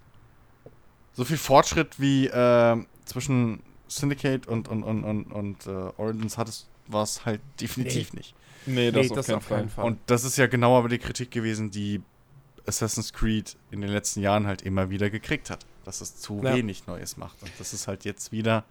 so 1.14 1.26
viel 1.26 1.38
Fortschritt 1.38 2.00
wie 2.00 2.28
äh, 2.28 2.78
zwischen 3.06 3.62
Syndicate 3.88 4.48
und, 4.48 4.68
und, 4.68 4.84
und, 4.84 5.04
und, 5.04 5.32
und 5.32 5.68
uh, 5.68 5.92
Origins 5.98 6.38
hat 6.38 6.48
es, 6.48 6.68
war 6.88 7.04
es 7.04 7.26
halt 7.26 7.42
definitiv 7.60 8.14
nee. 8.14 8.20
nicht. 8.20 8.36
Nee, 8.66 8.92
das, 8.92 9.10
nee, 9.10 9.16
das 9.16 9.30
auf, 9.30 9.48
keinen, 9.48 9.70
Fall. 9.70 9.86
Und 9.86 10.00
das 10.06 10.24
ist 10.24 10.38
ja 10.38 10.48
genau 10.48 10.78
aber 10.78 10.90
die 10.90 11.00
Kritik 11.00 11.32
gewesen, 11.32 11.72
die 11.72 12.02
Assassin's 12.66 13.14
Creed 13.14 13.58
in 13.72 13.82
den 13.82 13.90
letzten 13.90 14.22
Jahren 14.22 14.46
halt 14.46 14.62
immer 14.62 14.90
wieder 14.90 15.10
gekriegt 15.10 15.50
hat. 15.50 15.66
Dass 15.86 16.02
es 16.02 16.18
zu 16.18 16.42
ja. 16.44 16.56
wenig 16.56 16.86
Neues 16.86 17.18
macht. 17.18 17.42
Und 17.42 17.52
das 17.58 17.74
ist 17.74 17.88
halt 17.88 18.06
jetzt 18.06 18.32
wieder. 18.32 18.64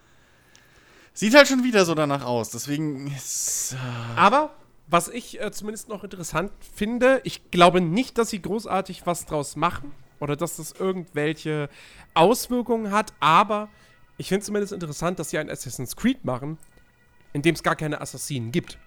Sieht 1.14 1.34
halt 1.34 1.48
schon 1.48 1.64
wieder 1.64 1.84
so 1.84 1.94
danach 1.94 2.24
aus. 2.24 2.50
Deswegen 2.50 3.08
ist. 3.08 3.74
Äh 3.74 4.16
aber 4.16 4.54
was 4.90 5.08
ich 5.08 5.40
äh, 5.40 5.50
zumindest 5.52 5.88
noch 5.88 6.04
interessant 6.04 6.50
finde, 6.74 7.20
ich 7.24 7.50
glaube 7.50 7.80
nicht, 7.80 8.18
dass 8.18 8.30
sie 8.30 8.40
großartig 8.40 9.06
was 9.06 9.26
draus 9.26 9.56
machen 9.56 9.92
oder 10.20 10.36
dass 10.36 10.56
das 10.56 10.72
irgendwelche 10.72 11.68
Auswirkungen 12.14 12.90
hat, 12.90 13.12
aber 13.20 13.68
ich 14.16 14.28
finde 14.28 14.44
zumindest 14.44 14.72
interessant, 14.72 15.18
dass 15.18 15.30
sie 15.30 15.38
ein 15.38 15.50
Assassin's 15.50 15.94
Creed 15.94 16.24
machen, 16.24 16.58
in 17.32 17.42
dem 17.42 17.54
es 17.54 17.62
gar 17.62 17.76
keine 17.76 18.00
Assassinen 18.00 18.50
gibt. 18.50 18.78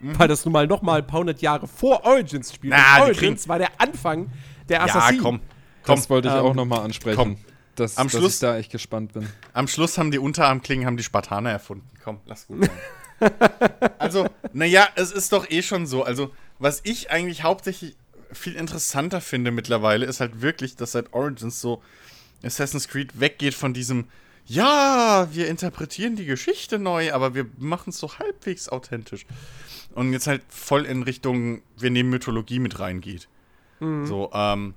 Mhm. 0.00 0.18
Weil 0.18 0.28
das 0.28 0.44
nun 0.44 0.52
mal 0.52 0.66
noch 0.66 0.82
mal 0.82 1.00
ein 1.00 1.06
paar 1.06 1.20
hundert 1.20 1.42
Jahre 1.42 1.66
vor 1.66 2.04
Origins 2.04 2.54
spielt. 2.54 2.74
Na, 2.74 3.02
Origins 3.02 3.48
war 3.48 3.58
der 3.58 3.80
Anfang 3.80 4.30
der 4.68 4.84
Assassinen. 4.84 5.16
Ja, 5.16 5.22
komm. 5.22 5.40
komm. 5.82 5.96
Das 5.96 6.08
wollte 6.08 6.28
ich 6.28 6.34
ähm, 6.34 6.40
auch 6.40 6.54
noch 6.54 6.64
mal 6.64 6.80
ansprechen. 6.80 7.16
Komm. 7.16 7.36
Dass, 7.74 7.96
am 7.96 8.06
dass 8.06 8.18
Schluss, 8.18 8.34
ich 8.34 8.40
da 8.40 8.56
echt 8.56 8.72
gespannt 8.72 9.12
bin. 9.12 9.28
Am 9.52 9.68
Schluss 9.68 9.98
haben 9.98 10.10
die 10.10 10.18
Unterarmklingen 10.18 10.86
haben 10.86 10.96
die 10.96 11.04
Spartaner 11.04 11.50
erfunden. 11.50 11.88
Komm, 12.02 12.20
lass 12.26 12.46
gut 12.46 12.64
sein. 12.64 12.70
also, 13.98 14.26
naja, 14.52 14.88
es 14.94 15.12
ist 15.12 15.32
doch 15.32 15.50
eh 15.50 15.62
schon 15.62 15.86
so. 15.86 16.02
Also, 16.02 16.30
was 16.58 16.80
ich 16.84 17.10
eigentlich 17.10 17.42
hauptsächlich 17.42 17.96
viel 18.32 18.54
interessanter 18.54 19.20
finde 19.20 19.50
mittlerweile, 19.50 20.06
ist 20.06 20.20
halt 20.20 20.42
wirklich, 20.42 20.76
dass 20.76 20.92
seit 20.92 21.12
Origins 21.12 21.60
so 21.60 21.82
Assassin's 22.42 22.88
Creed 22.88 23.20
weggeht 23.20 23.54
von 23.54 23.72
diesem, 23.72 24.06
ja, 24.46 25.28
wir 25.32 25.48
interpretieren 25.48 26.16
die 26.16 26.26
Geschichte 26.26 26.78
neu, 26.78 27.12
aber 27.12 27.34
wir 27.34 27.46
machen 27.58 27.90
es 27.90 27.98
so 27.98 28.18
halbwegs 28.18 28.68
authentisch. 28.68 29.26
Und 29.94 30.12
jetzt 30.12 30.26
halt 30.26 30.42
voll 30.48 30.84
in 30.84 31.02
Richtung, 31.02 31.62
wir 31.76 31.90
nehmen 31.90 32.10
Mythologie 32.10 32.58
mit 32.58 32.78
reingeht. 32.78 33.28
Mhm. 33.80 34.06
So, 34.06 34.30
ähm, 34.32 34.74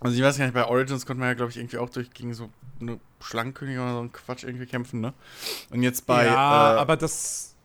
also 0.00 0.16
ich 0.16 0.22
weiß 0.22 0.38
gar 0.38 0.44
nicht, 0.44 0.54
bei 0.54 0.64
Origins 0.64 1.06
konnte 1.06 1.20
man 1.20 1.28
ja, 1.28 1.34
glaube 1.34 1.50
ich, 1.50 1.56
irgendwie 1.56 1.78
auch 1.78 1.90
durch 1.90 2.10
gegen 2.10 2.34
so 2.34 2.50
eine 2.80 3.00
Schlangenkönigin 3.20 3.80
oder 3.80 3.92
so 3.92 4.00
einen 4.00 4.12
Quatsch 4.12 4.44
irgendwie 4.44 4.66
kämpfen, 4.66 5.00
ne? 5.00 5.12
Und 5.70 5.82
jetzt 5.82 6.06
bei. 6.06 6.26
Ja, 6.26 6.76
äh, 6.76 6.78
aber 6.78 6.96
das 6.96 7.56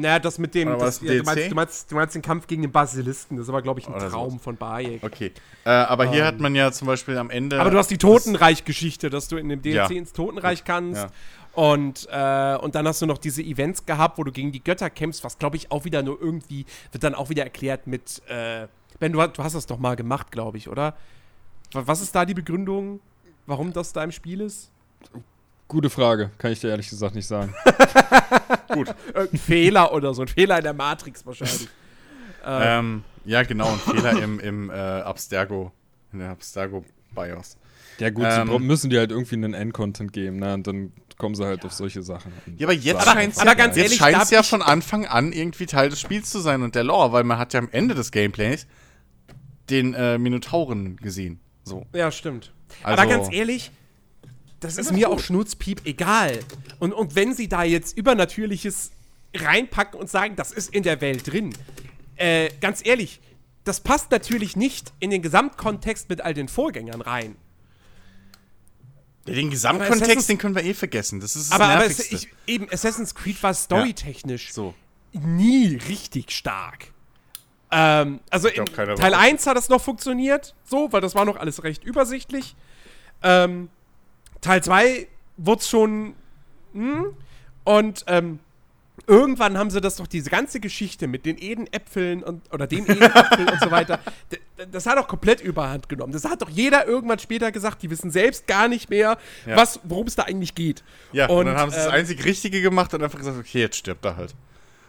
naja, 0.00 0.18
das 0.18 0.38
mit 0.38 0.54
dem. 0.54 0.78
Das, 0.78 1.00
ja, 1.00 1.14
du, 1.14 1.22
meinst, 1.22 1.50
du, 1.50 1.54
meinst, 1.54 1.90
du, 1.90 1.94
meinst, 1.94 2.14
den 2.14 2.22
Kampf 2.22 2.46
gegen 2.46 2.62
den 2.62 2.72
Basilisken. 2.72 3.36
Das 3.36 3.44
ist 3.44 3.48
aber, 3.48 3.62
glaube 3.62 3.80
ich, 3.80 3.86
ein 3.86 3.94
Oder 3.94 4.10
Traum 4.10 4.32
so. 4.32 4.38
von 4.38 4.56
Bayek. 4.56 5.02
Okay. 5.02 5.32
Äh, 5.64 5.70
aber 5.70 6.06
ähm, 6.06 6.12
hier 6.12 6.24
hat 6.26 6.40
man 6.40 6.54
ja 6.54 6.72
zum 6.72 6.86
Beispiel 6.86 7.16
am 7.16 7.30
Ende. 7.30 7.60
Aber 7.60 7.70
du 7.70 7.78
hast 7.78 7.90
die 7.90 7.98
Totenreich-Geschichte, 7.98 9.10
dass 9.10 9.28
du 9.28 9.36
in 9.36 9.48
dem 9.48 9.62
DLC 9.62 9.90
ja. 9.90 9.96
ins 9.96 10.12
Totenreich 10.12 10.64
kannst. 10.64 11.02
Ja. 11.02 11.10
Und, 11.52 12.08
äh, 12.10 12.56
und 12.56 12.74
dann 12.74 12.88
hast 12.88 13.00
du 13.00 13.06
noch 13.06 13.18
diese 13.18 13.42
Events 13.42 13.86
gehabt, 13.86 14.18
wo 14.18 14.24
du 14.24 14.32
gegen 14.32 14.50
die 14.50 14.62
Götter 14.62 14.90
kämpfst, 14.90 15.22
was, 15.22 15.38
glaube 15.38 15.56
ich, 15.56 15.70
auch 15.70 15.84
wieder 15.84 16.02
nur 16.02 16.20
irgendwie. 16.20 16.66
Wird 16.90 17.04
dann 17.04 17.14
auch 17.14 17.30
wieder 17.30 17.44
erklärt 17.44 17.86
mit. 17.86 18.22
Äh, 18.28 18.66
ben, 18.98 19.12
du, 19.12 19.24
du 19.26 19.44
hast 19.44 19.54
das 19.54 19.66
doch 19.66 19.78
mal 19.78 19.94
gemacht, 19.94 20.32
glaube 20.32 20.58
ich, 20.58 20.68
oder? 20.68 20.96
Was 21.72 22.00
ist 22.00 22.14
da 22.14 22.24
die 22.24 22.34
Begründung, 22.34 23.00
warum 23.46 23.72
das 23.72 23.92
da 23.92 24.02
im 24.02 24.12
Spiel 24.12 24.40
ist? 24.40 24.70
Gute 25.68 25.90
Frage, 25.90 26.30
kann 26.38 26.52
ich 26.52 26.60
dir 26.60 26.68
ehrlich 26.68 26.90
gesagt 26.90 27.14
nicht 27.14 27.26
sagen. 27.26 27.54
Gut. 28.72 28.94
Irgendein 29.14 29.38
Fehler 29.38 29.92
oder 29.92 30.12
so, 30.14 30.22
ein 30.22 30.28
Fehler 30.28 30.58
in 30.58 30.64
der 30.64 30.74
Matrix 30.74 31.24
wahrscheinlich. 31.24 31.68
ähm, 32.46 33.04
ja, 33.24 33.42
genau, 33.42 33.72
ein 33.72 33.78
Fehler 33.78 34.22
im, 34.22 34.40
im 34.40 34.70
äh, 34.70 34.74
Abstergo, 34.74 35.72
in 36.12 36.18
der 36.18 36.30
Abstergo-BIOS. 36.30 37.56
Ja 37.98 38.10
gut, 38.10 38.26
ähm, 38.28 38.48
sie 38.48 38.58
müssen 38.58 38.90
dir 38.90 38.98
halt 38.98 39.10
irgendwie 39.12 39.36
einen 39.36 39.54
Endcontent 39.54 40.12
geben, 40.12 40.38
ne? 40.38 40.54
Und 40.54 40.66
dann 40.66 40.92
kommen 41.16 41.36
sie 41.36 41.44
halt 41.44 41.60
ja. 41.62 41.66
auf 41.66 41.72
solche 41.72 42.02
Sachen. 42.02 42.32
Ja, 42.56 42.66
aber 42.66 42.74
jetzt 42.74 43.04
scheint 43.04 43.36
es 43.36 43.42
ja, 43.42 43.54
ganz 43.54 43.76
ehrlich, 43.76 44.00
ja 44.00 44.42
von 44.42 44.62
Anfang 44.62 45.06
an 45.06 45.32
irgendwie 45.32 45.66
Teil 45.66 45.90
des 45.90 46.00
Spiels 46.00 46.28
zu 46.28 46.40
sein 46.40 46.62
und 46.62 46.74
der 46.74 46.84
Lore, 46.84 47.12
weil 47.12 47.24
man 47.24 47.38
hat 47.38 47.54
ja 47.54 47.60
am 47.60 47.68
Ende 47.70 47.94
des 47.94 48.10
Gameplays 48.10 48.66
den 49.70 49.94
äh, 49.94 50.18
Minotauren 50.18 50.96
gesehen. 50.96 51.40
So. 51.62 51.86
Ja, 51.94 52.10
stimmt. 52.10 52.52
Also, 52.82 53.00
aber 53.00 53.10
ganz 53.10 53.32
ehrlich, 53.32 53.70
das 54.64 54.78
ist 54.78 54.92
mir 54.92 55.10
auch 55.10 55.20
Schnurzpiep 55.20 55.82
egal. 55.84 56.40
Und, 56.78 56.92
und 56.92 57.14
wenn 57.14 57.34
sie 57.34 57.48
da 57.48 57.62
jetzt 57.62 57.96
Übernatürliches 57.96 58.92
reinpacken 59.34 60.00
und 60.00 60.08
sagen, 60.08 60.36
das 60.36 60.52
ist 60.52 60.74
in 60.74 60.82
der 60.82 61.00
Welt 61.00 61.30
drin, 61.30 61.54
äh, 62.16 62.48
ganz 62.60 62.80
ehrlich, 62.84 63.20
das 63.64 63.80
passt 63.80 64.10
natürlich 64.10 64.56
nicht 64.56 64.92
in 65.00 65.10
den 65.10 65.20
Gesamtkontext 65.20 66.08
mit 66.08 66.22
all 66.22 66.32
den 66.32 66.48
Vorgängern 66.48 67.02
rein. 67.02 67.36
Ja, 69.26 69.34
den 69.34 69.50
Gesamtkontext, 69.50 70.28
den 70.28 70.38
können 70.38 70.54
wir 70.54 70.64
eh 70.64 70.74
vergessen. 70.74 71.20
Das 71.20 71.36
ist 71.36 71.50
das 71.50 71.60
aber, 71.60 71.68
aber 71.68 71.86
es, 71.86 72.12
ich, 72.12 72.28
eben, 72.46 72.66
Assassin's 72.70 73.14
Creed 73.14 73.42
war 73.42 73.54
storytechnisch 73.54 74.48
ja, 74.48 74.52
so. 74.52 74.74
nie 75.12 75.76
richtig 75.88 76.30
stark. 76.30 76.88
Ähm, 77.70 78.20
also 78.30 78.48
in 78.48 78.64
Teil 78.66 79.14
1 79.14 79.46
hat 79.46 79.56
das 79.56 79.68
noch 79.68 79.80
funktioniert, 79.80 80.54
so, 80.64 80.92
weil 80.92 81.00
das 81.00 81.14
war 81.14 81.24
noch 81.24 81.36
alles 81.36 81.64
recht 81.64 81.84
übersichtlich. 81.84 82.54
Ähm, 83.22 83.68
Teil 84.44 84.62
2 84.62 85.08
wurde 85.36 85.60
es 85.60 85.68
schon. 85.68 86.14
Hm, 86.72 87.14
und 87.64 88.04
ähm, 88.08 88.40
irgendwann 89.06 89.56
haben 89.58 89.70
sie 89.70 89.80
das 89.80 89.96
doch, 89.96 90.06
diese 90.06 90.28
ganze 90.30 90.60
Geschichte 90.60 91.06
mit 91.06 91.24
den 91.24 91.38
Edenäpfeln 91.38 92.22
und 92.22 92.42
oder 92.52 92.66
dem 92.66 92.84
Edenäpfel 92.84 93.48
und 93.50 93.60
so 93.60 93.70
weiter, 93.70 94.00
das 94.70 94.86
hat 94.86 94.98
doch 94.98 95.08
komplett 95.08 95.40
überhand 95.40 95.88
genommen. 95.88 96.12
Das 96.12 96.24
hat 96.24 96.42
doch 96.42 96.50
jeder 96.50 96.86
irgendwann 96.86 97.18
später 97.18 97.52
gesagt, 97.52 97.82
die 97.82 97.90
wissen 97.90 98.10
selbst 98.10 98.46
gar 98.46 98.68
nicht 98.68 98.90
mehr, 98.90 99.18
ja. 99.46 99.64
worum 99.84 100.06
es 100.06 100.14
da 100.14 100.24
eigentlich 100.24 100.54
geht. 100.54 100.84
Ja, 101.12 101.28
und, 101.28 101.38
und 101.38 101.46
dann 101.46 101.56
haben 101.56 101.70
sie 101.70 101.78
ähm, 101.78 101.84
das 101.84 101.92
einzig 101.92 102.24
Richtige 102.24 102.60
gemacht 102.60 102.92
und 102.92 103.02
einfach 103.02 103.18
gesagt, 103.18 103.38
okay, 103.38 103.60
jetzt 103.60 103.76
stirbt 103.76 104.04
er 104.04 104.16
halt. 104.16 104.34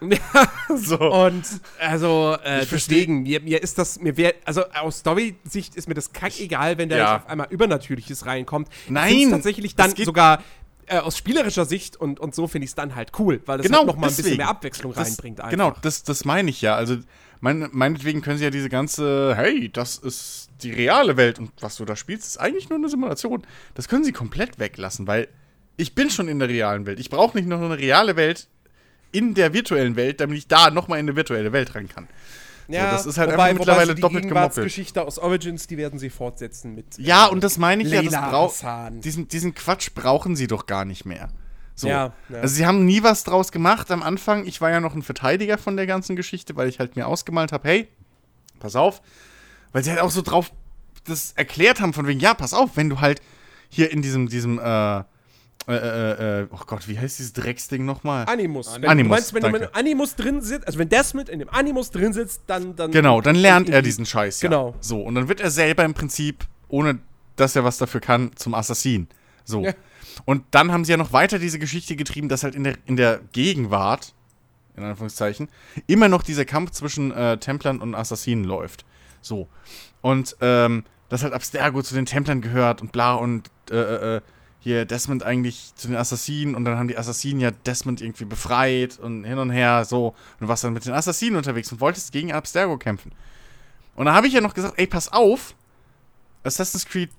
Ja, 0.02 0.52
so. 0.76 1.00
Und 1.00 1.46
also 1.80 2.38
äh, 2.44 2.66
deswegen, 2.70 3.24
mir, 3.24 3.42
mir 3.42 3.64
ist 3.64 3.78
das, 3.78 4.00
mir 4.00 4.18
wäre, 4.18 4.36
also 4.44 4.66
aus 4.66 5.00
Story-Sicht 5.00 5.76
ist 5.76 5.88
mir 5.88 5.94
das 5.94 6.12
kackegal, 6.14 6.78
wenn 6.78 6.90
da 6.90 6.98
ja. 6.98 7.16
auf 7.18 7.28
einmal 7.28 7.48
Übernatürliches 7.50 8.26
reinkommt. 8.26 8.70
Nein! 8.90 9.30
tatsächlich 9.30 9.76
dann 9.76 9.96
sogar 9.96 10.44
äh, 10.88 11.00
aus 11.00 11.18
spielerischer 11.18 11.66
Sicht 11.66 11.98
und, 11.98 12.20
und 12.20 12.36
so 12.36 12.48
finde 12.48 12.66
ich 12.66 12.72
es 12.72 12.76
dann 12.76 12.96
halt 12.96 13.12
cool, 13.20 13.42
weil 13.46 13.58
das 13.58 13.66
genau, 13.66 13.80
halt 13.80 13.88
nochmal 13.88 14.10
ein 14.10 14.16
bisschen 14.16 14.38
mehr 14.38 14.50
Abwechslung 14.50 14.94
das, 14.94 15.08
reinbringt. 15.08 15.40
Einfach. 15.40 15.52
Genau, 15.52 15.74
das, 15.82 16.04
das 16.04 16.26
meine 16.26 16.50
ich 16.50 16.62
ja. 16.62 16.76
Also, 16.76 16.98
mein, 17.42 17.70
meinetwegen 17.72 18.22
können 18.22 18.38
sie 18.38 18.44
ja 18.44 18.50
diese 18.50 18.70
ganze, 18.70 19.36
hey, 19.36 19.70
das 19.72 19.98
ist 19.98 20.50
die 20.62 20.72
reale 20.72 21.18
Welt 21.18 21.40
und 21.40 21.52
was 21.60 21.78
du 21.78 21.86
da 21.86 21.96
spielst, 21.96 22.28
ist 22.28 22.38
eigentlich 22.38 22.70
nur 22.70 22.78
eine 22.78 22.90
Simulation. 22.90 23.46
Das 23.74 23.88
können 23.88 24.04
sie 24.04 24.12
komplett 24.12 24.60
weglassen, 24.60 25.08
weil 25.08 25.28
ich 25.78 25.96
bin 25.96 26.10
schon 26.10 26.28
in 26.28 26.40
der 26.40 26.50
realen 26.50 26.86
Welt. 26.86 27.00
Ich 27.00 27.10
brauche 27.10 27.38
nicht 27.38 27.48
noch 27.48 27.62
eine 27.62 27.78
reale 27.78 28.16
Welt 28.16 28.48
in 29.16 29.34
der 29.34 29.54
virtuellen 29.54 29.96
Welt, 29.96 30.20
damit 30.20 30.38
ich 30.38 30.48
da 30.48 30.70
nochmal 30.70 31.00
in 31.00 31.06
eine 31.06 31.16
virtuelle 31.16 31.52
Welt 31.52 31.76
rein 31.76 31.88
kann. 31.88 32.08
Ja, 32.68 32.90
so, 32.90 32.96
das 32.98 33.06
ist 33.06 33.18
halt 33.18 33.32
wobei, 33.32 33.44
einfach 33.44 33.60
mittlerweile 33.60 33.92
wobei 33.92 34.02
doppelt 34.02 34.28
gemoppelt. 34.28 34.58
Die 34.58 34.62
Geschichte 34.64 35.04
aus 35.04 35.20
Origins, 35.20 35.68
die 35.68 35.78
werden 35.78 36.00
sie 36.00 36.10
fortsetzen 36.10 36.74
mit. 36.74 36.98
Ja, 36.98 37.28
äh, 37.28 37.32
und 37.32 37.44
das 37.44 37.58
meine 37.58 37.84
ich 37.84 37.90
Leila 37.90 38.12
ja, 38.12 38.32
das. 38.32 38.64
Diesen, 39.02 39.28
diesen 39.28 39.54
Quatsch 39.54 39.90
brauchen 39.94 40.36
sie 40.36 40.48
doch 40.48 40.66
gar 40.66 40.86
nicht 40.86 41.06
mehr. 41.06 41.30
So. 41.76 41.88
Ja, 41.88 42.14
ja. 42.30 42.40
Also 42.40 42.56
sie 42.56 42.66
haben 42.66 42.86
nie 42.86 43.04
was 43.04 43.24
draus 43.24 43.52
gemacht 43.52 43.92
am 43.92 44.02
Anfang. 44.02 44.46
Ich 44.46 44.62
war 44.62 44.72
ja 44.72 44.80
noch 44.80 44.96
ein 44.96 45.04
Verteidiger 45.04 45.58
von 45.58 45.76
der 45.76 45.86
ganzen 45.86 46.16
Geschichte, 46.16 46.56
weil 46.56 46.70
ich 46.70 46.80
halt 46.80 46.96
mir 46.96 47.06
ausgemalt 47.08 47.52
habe, 47.52 47.68
hey, 47.68 47.88
pass 48.60 48.76
auf. 48.76 49.02
Weil 49.72 49.84
sie 49.84 49.92
halt 49.92 50.00
auch 50.00 50.12
so 50.12 50.22
drauf 50.22 50.52
das 51.04 51.34
erklärt 51.34 51.82
haben, 51.82 51.94
von 51.94 52.08
wegen, 52.08 52.20
ja, 52.20 52.34
pass 52.34 52.54
auf, 52.54 52.72
wenn 52.76 52.90
du 52.90 53.00
halt 53.00 53.22
hier 53.70 53.92
in 53.92 54.02
diesem, 54.02 54.28
diesem, 54.28 54.58
äh, 54.58 55.04
äh, 55.68 55.74
äh, 55.74 56.42
äh, 56.42 56.48
oh 56.52 56.60
Gott, 56.68 56.88
wie 56.88 57.00
heißt 57.00 57.18
dieses 57.18 57.34
Drecksding 57.34 57.86
nochmal? 57.86 58.26
Animus. 58.28 58.76
Wenn, 58.80 58.90
Animus. 58.90 59.08
Du 59.08 59.16
meinst, 59.16 59.34
wenn 59.34 59.42
danke. 59.42 59.60
du 59.60 59.66
mit 59.66 59.76
Animus 59.76 60.16
drin 60.16 60.42
sitzt, 60.42 60.68
also 60.68 60.78
wenn 60.78 60.90
Desmond 60.90 61.28
in 61.28 61.40
dem 61.40 61.50
Animus 61.50 61.90
drin 61.90 62.14
sitzt, 62.14 62.44
dann. 62.46 62.76
dann 62.76 62.92
genau, 62.92 63.20
dann 63.20 63.36
lernt 63.36 63.70
er 63.70 63.82
diesen 63.82 64.06
Scheiß. 64.06 64.42
Ja. 64.42 64.50
Genau. 64.50 64.76
So, 64.80 65.02
und 65.02 65.16
dann 65.16 65.28
wird 65.28 65.42
er 65.42 65.50
selber 65.50 65.84
im 65.84 65.96
Prinzip, 65.96 66.46
ohne 66.68 67.00
dass 67.36 67.56
er 67.56 67.64
was 67.64 67.78
dafür 67.78 68.00
kann, 68.00 68.32
zum 68.36 68.54
Assassin. 68.54 69.08
So. 69.44 69.64
Ja. 69.64 69.74
Und 70.26 70.44
dann 70.52 70.72
haben 70.72 70.86
sie 70.86 70.92
ja 70.92 70.98
noch 70.98 71.14
weiter 71.14 71.40
diese 71.40 71.58
Geschichte 71.58 71.96
getrieben, 71.96 72.30
dass 72.30 72.44
halt 72.44 72.54
in 72.54 72.64
der, 72.64 72.76
in 72.86 72.96
der 72.96 73.20
Gegenwart, 73.32 74.14
in 74.78 74.84
Anführungszeichen, 74.84 75.50
immer 75.88 76.10
noch 76.10 76.22
dieser 76.22 76.46
Kampf 76.46 76.72
zwischen 76.72 77.12
äh, 77.12 77.38
Templern 77.38 77.82
und 77.82 77.96
Assassinen 77.96 78.44
läuft. 78.44 78.86
So. 79.22 79.48
Und, 80.02 80.38
ähm, 80.42 80.84
dass 81.10 81.24
halt 81.24 81.34
Abstergo 81.34 81.82
zu 81.82 81.96
den 81.96 82.06
Templern 82.06 82.42
gehört 82.42 82.82
und 82.82 82.92
bla 82.92 83.16
und, 83.16 83.50
äh, 83.72 83.76
äh, 83.76 84.18
äh 84.18 84.22
hier 84.66 84.86
Desmond 84.86 85.22
eigentlich 85.22 85.76
zu 85.76 85.88
den 85.88 85.96
Assassinen 85.96 86.56
und 86.56 86.66
dann 86.66 86.80
haben 86.80 86.88
die 86.88 86.98
Assassinen 86.98 87.40
ja 87.40 87.52
Desmond 87.52 88.02
irgendwie 88.02 88.26
befreit 88.26 88.98
und 88.98 89.24
hin 89.24 89.38
und 89.38 89.52
her 89.52 89.86
so. 89.86 90.08
Und 90.08 90.16
du 90.40 90.48
warst 90.48 90.64
dann 90.64 90.74
mit 90.74 90.84
den 90.84 90.94
Assassinen 90.94 91.36
unterwegs 91.36 91.72
und 91.72 91.82
wolltest 91.82 92.12
gegen 92.12 92.34
Abstergo 92.34 92.76
kämpfen. 92.80 93.12
Und 93.96 94.08
da 94.08 94.16
habe 94.16 94.26
ich 94.26 94.34
ja 94.34 94.42
noch 94.42 94.56
gesagt, 94.56 94.74
ey, 94.78 94.88
pass 94.88 95.14
auf, 95.14 95.54
Assassin's 96.44 96.88
Creed 96.88 97.12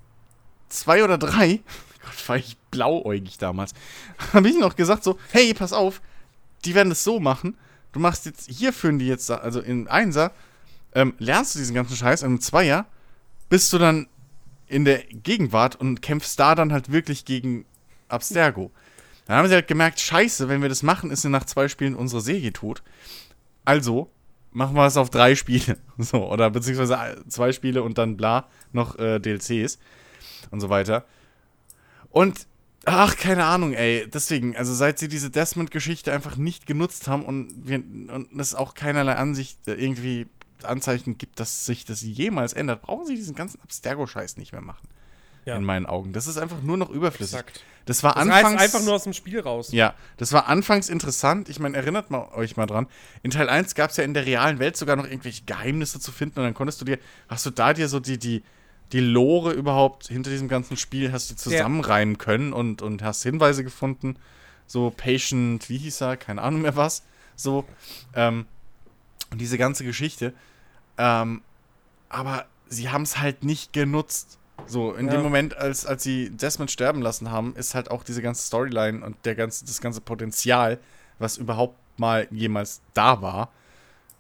2 0.71 1.05
oder 1.05 1.19
3, 1.19 1.61
Gott, 2.05 2.29
war 2.29 2.37
ich 2.37 2.57
blauäugig 2.73 3.39
damals, 3.39 3.75
habe 4.33 4.49
ich 4.49 4.59
noch 4.59 4.75
gesagt 4.75 5.05
so, 5.05 5.17
hey, 5.31 5.55
pass 5.55 5.73
auf, 5.73 6.03
die 6.65 6.75
werden 6.75 6.89
das 6.89 7.05
so 7.05 7.21
machen, 7.21 7.57
du 7.93 8.01
machst 8.01 8.27
jetzt, 8.27 8.51
hier 8.51 8.73
führen 8.73 8.99
die 8.99 9.07
jetzt, 9.07 9.31
also 9.31 9.61
in 9.61 9.87
Einser, 9.87 10.33
ähm, 10.97 11.15
lernst 11.21 11.55
du 11.55 11.61
diesen 11.61 11.77
ganzen 11.77 11.95
Scheiß, 11.95 12.25
im 12.25 12.41
Zweier 12.41 12.87
bist 13.49 13.73
du 13.73 13.79
dann 13.79 14.09
in 14.69 14.85
der 14.85 15.03
Gegenwart 15.05 15.77
und 15.77 16.03
kämpfst 16.03 16.39
da 16.39 16.55
dann 16.55 16.73
halt 16.73 16.91
wirklich 16.91 17.25
gegen 17.25 17.65
Abstergo. 18.09 18.71
Dann 19.27 19.37
haben 19.39 19.49
sie 19.49 19.55
halt 19.55 19.69
gemerkt, 19.69 20.01
scheiße, 20.01 20.49
wenn 20.49 20.63
wir 20.63 20.69
das 20.69 20.83
machen, 20.83 21.11
ist 21.11 21.25
nach 21.25 21.45
zwei 21.45 21.69
Spielen 21.69 21.95
unsere 21.95 22.21
Serie 22.21 22.53
tot. 22.53 22.83
Also 23.65 24.11
machen 24.53 24.75
wir 24.75 24.87
es 24.87 24.97
auf 24.97 25.11
drei 25.11 25.35
Spiele. 25.35 25.79
So, 25.99 26.31
oder 26.31 26.51
beziehungsweise 26.51 27.25
zwei 27.29 27.53
Spiele 27.53 27.83
und 27.83 27.99
dann 27.99 28.17
bla, 28.17 28.49
noch 28.73 28.99
äh, 28.99 29.19
DLCs 29.19 29.79
und 30.51 30.61
so 30.61 30.69
weiter. 30.69 31.07
Und, 32.11 32.47
ach, 32.85 33.17
keine 33.17 33.45
Ahnung, 33.45 33.73
ey. 33.73 34.07
Deswegen, 34.13 34.57
also 34.57 34.75
seit 34.75 34.99
sie 34.99 35.09
diese 35.09 35.31
Desmond-Geschichte 35.31 36.13
einfach 36.13 36.37
nicht 36.37 36.67
genutzt 36.67 37.09
haben 37.09 37.25
und, 37.25 37.67
wir, 37.67 37.79
und 37.79 38.29
es 38.39 38.55
auch 38.55 38.75
keinerlei 38.75 39.15
Ansicht 39.17 39.59
irgendwie 39.67 40.27
Anzeichen 40.65 41.19
gibt, 41.19 41.41
dass 41.41 41.67
sich 41.67 41.85
das 41.85 42.03
jemals 42.03 42.53
ändert, 42.53 42.83
brauchen 42.83 43.07
sie 43.07 43.15
diesen 43.15 43.35
ganzen 43.35 43.61
Abstergo-Scheiß 43.61 44.37
nicht 44.37 44.53
mehr 44.53 44.63
machen. 44.63 44.89
Ja. 45.45 45.57
In 45.57 45.65
meinen 45.65 45.87
Augen. 45.87 46.13
Das 46.13 46.27
ist 46.27 46.39
einfach 46.39 46.61
nur 46.63 46.77
noch 46.77 46.91
überflüssig. 46.91 47.39
Exakt. 47.39 47.63
Das 47.85 48.03
war 48.03 48.15
das 48.15 48.23
anfangs. 48.23 48.61
einfach 48.61 48.83
nur 48.83 48.95
aus 48.95 49.05
dem 49.05 49.13
Spiel 49.13 49.39
raus. 49.39 49.71
Ja, 49.71 49.95
das 50.17 50.33
war 50.33 50.49
anfangs 50.49 50.89
interessant. 50.89 51.49
Ich 51.49 51.61
meine, 51.61 51.77
erinnert 51.77 52.11
mal, 52.11 52.29
euch 52.35 52.57
mal 52.57 52.67
dran. 52.67 52.89
In 53.23 53.31
Teil 53.31 53.49
1 53.49 53.77
gab 53.77 53.91
es 53.91 53.97
ja 53.97 54.03
in 54.03 54.13
der 54.13 54.27
realen 54.27 54.59
Welt 54.59 54.77
sogar 54.77 54.97
noch 54.97 55.07
irgendwelche 55.07 55.45
Geheimnisse 55.45 56.01
zu 56.01 56.11
finden 56.11 56.41
und 56.41 56.47
dann 56.47 56.55
konntest 56.55 56.81
du 56.81 56.85
dir, 56.85 56.99
hast 57.29 57.47
du 57.47 57.51
da 57.51 57.73
dir 57.73 57.89
so 57.89 58.01
die, 58.01 58.19
die, 58.19 58.43
die 58.91 58.99
Lore 58.99 59.53
überhaupt 59.53 60.09
hinter 60.09 60.31
diesem 60.31 60.49
ganzen 60.49 60.77
Spiel, 60.77 61.13
hast 61.13 61.31
du 61.31 61.37
zusammenreimen 61.37 62.19
können 62.19 62.53
und, 62.53 62.83
und 62.83 63.05
hast 63.05 63.23
Hinweise 63.23 63.63
gefunden. 63.63 64.17
So 64.67 64.91
Patient, 64.91 65.69
wie 65.69 65.79
hieß 65.79 66.01
er? 66.01 66.17
Keine 66.17 66.43
Ahnung 66.43 66.63
mehr 66.63 66.75
was. 66.75 67.05
So, 67.37 67.65
ähm, 68.15 68.47
und 69.31 69.41
diese 69.41 69.59
ganze 69.59 69.85
Geschichte. 69.85 70.33
Ähm, 70.99 71.43
aber 72.09 72.47
sie 72.69 72.91
haben 72.91 73.03
es 73.03 73.19
halt 73.19 73.45
nicht 73.45 73.73
genutzt. 73.73 74.39
So, 74.67 74.95
in 74.95 75.07
ja. 75.07 75.13
dem 75.13 75.23
Moment, 75.23 75.57
als, 75.57 75.87
als 75.87 76.03
sie 76.03 76.31
Desmond 76.31 76.71
sterben 76.71 77.03
lassen 77.03 77.31
haben, 77.31 77.55
ist 77.57 77.75
halt 77.75 77.91
auch 77.91 78.03
diese 78.03 78.23
ganze 78.23 78.47
Storyline 78.47 79.05
und 79.05 79.17
der 79.25 79.35
ganze, 79.35 79.65
das 79.65 79.81
ganze 79.81 80.01
Potenzial, 80.01 80.79
was 81.19 81.37
überhaupt 81.37 81.77
mal 81.99 82.27
jemals 82.31 82.81
da 82.95 83.21
war, 83.23 83.51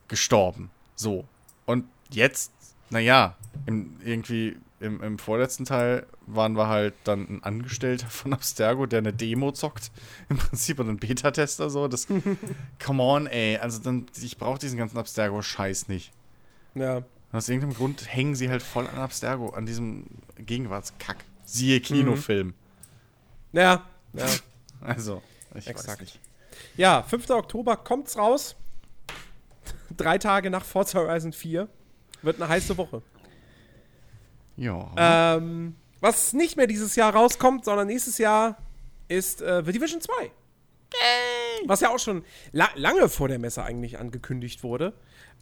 gestorben. 0.09 0.70
So. 0.94 1.24
Und 1.64 1.86
jetzt, 2.11 2.52
naja, 2.90 3.34
irgendwie 3.66 4.57
im, 4.81 5.03
im 5.03 5.18
vorletzten 5.18 5.64
Teil 5.64 6.07
waren 6.27 6.57
wir 6.57 6.68
halt 6.68 6.95
dann 7.05 7.27
ein 7.29 7.43
Angestellter 7.43 8.09
von 8.09 8.33
Abstergo, 8.33 8.87
der 8.87 8.99
eine 8.99 9.12
Demo 9.12 9.53
zockt, 9.53 9.91
im 10.29 10.37
Prinzip, 10.37 10.79
und 10.79 10.89
ein 10.89 10.99
Beta-Tester 10.99 11.70
so. 11.70 11.89
Das, 11.89 12.07
come 12.85 13.03
on, 13.03 13.27
ey. 13.27 13.57
Also 13.59 13.81
dann, 13.83 14.07
ich 14.20 14.37
brauche 14.37 14.59
diesen 14.59 14.79
ganzen 14.79 14.99
Abstergo-Scheiß 14.99 15.89
nicht. 15.89 16.12
Ja. 16.74 17.03
Aus 17.33 17.49
irgendeinem 17.49 17.74
Grund 17.74 18.07
hängen 18.14 18.35
sie 18.35 18.49
halt 18.49 18.62
voll 18.62 18.87
an 18.87 18.99
Abstergo, 18.99 19.51
an 19.51 19.66
diesem 19.66 20.07
Gegenwartskack. 20.39 21.24
Siehe 21.45 21.81
Kinofilm. 21.81 22.49
Mhm. 22.49 22.55
Ja, 23.53 23.87
ja. 24.12 24.27
Also, 24.83 25.22
ich 25.55 25.66
Exakt. 25.66 25.89
weiß 25.89 26.01
nicht. 26.01 26.20
Ja, 26.77 27.03
5. 27.03 27.31
Oktober 27.31 27.77
kommt's 27.79 28.18
raus. 28.18 28.55
Drei 29.97 30.18
Tage 30.18 30.51
nach 30.51 30.64
Forza 30.64 30.99
Horizon 30.99 31.33
4. 31.33 31.66
Wird 32.22 32.41
eine 32.41 32.49
heiße 32.49 32.77
Woche. 32.77 33.03
Ja. 34.57 34.90
Ähm, 34.96 35.76
was 36.00 36.32
nicht 36.32 36.57
mehr 36.57 36.66
dieses 36.66 36.96
Jahr 36.96 37.14
rauskommt, 37.14 37.64
sondern 37.64 37.86
nächstes 37.86 38.18
Jahr 38.18 38.57
ist 39.09 39.42
äh, 39.42 39.62
The 39.64 39.72
Division 39.72 40.00
2. 40.00 40.12
Yay. 40.22 40.30
Was 41.66 41.80
ja 41.80 41.90
auch 41.90 41.98
schon 41.98 42.24
la 42.52 42.68
lange 42.74 43.09
vor 43.09 43.28
der 43.28 43.38
Messe 43.38 43.62
eigentlich 43.62 43.98
angekündigt 43.98 44.62
wurde. 44.62 44.92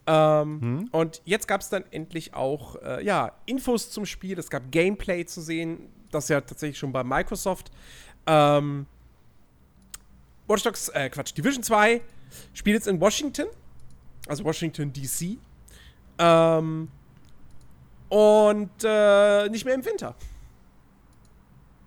Ähm, 0.07 0.61
hm? 0.61 0.89
Und 0.93 1.23
jetzt 1.25 1.49
gab 1.49 1.61
es 1.61 1.69
dann 1.69 1.85
endlich 1.91 2.35
auch 2.35 2.77
äh, 2.83 3.05
ja, 3.05 3.33
Infos 3.47 3.91
zum 3.91 4.07
Spiel. 4.07 4.39
Es 4.39 4.51
gab 4.51 4.71
Gameplay 4.71 5.25
zu 5.25 5.41
sehen. 5.41 5.91
Das 6.11 6.29
ja 6.29 6.41
tatsächlich 6.41 6.79
schon 6.79 6.93
bei 6.93 7.03
Microsoft. 7.03 7.71
Ähm, 8.27 8.87
Watch 10.47 10.63
Dogs, 10.63 10.89
äh, 10.91 11.09
Quatsch, 11.09 11.37
Division 11.37 11.63
2 11.63 12.01
spielt 12.53 12.75
jetzt 12.75 12.87
in 12.87 13.01
Washington. 13.01 13.47
Also 14.27 14.45
Washington, 14.45 14.93
D.C. 14.93 15.39
Ähm, 16.19 16.89
und 18.15 18.71
äh, 18.85 19.49
nicht 19.49 19.65
mehr 19.65 19.75
im 19.75 19.85
Winter. 19.85 20.15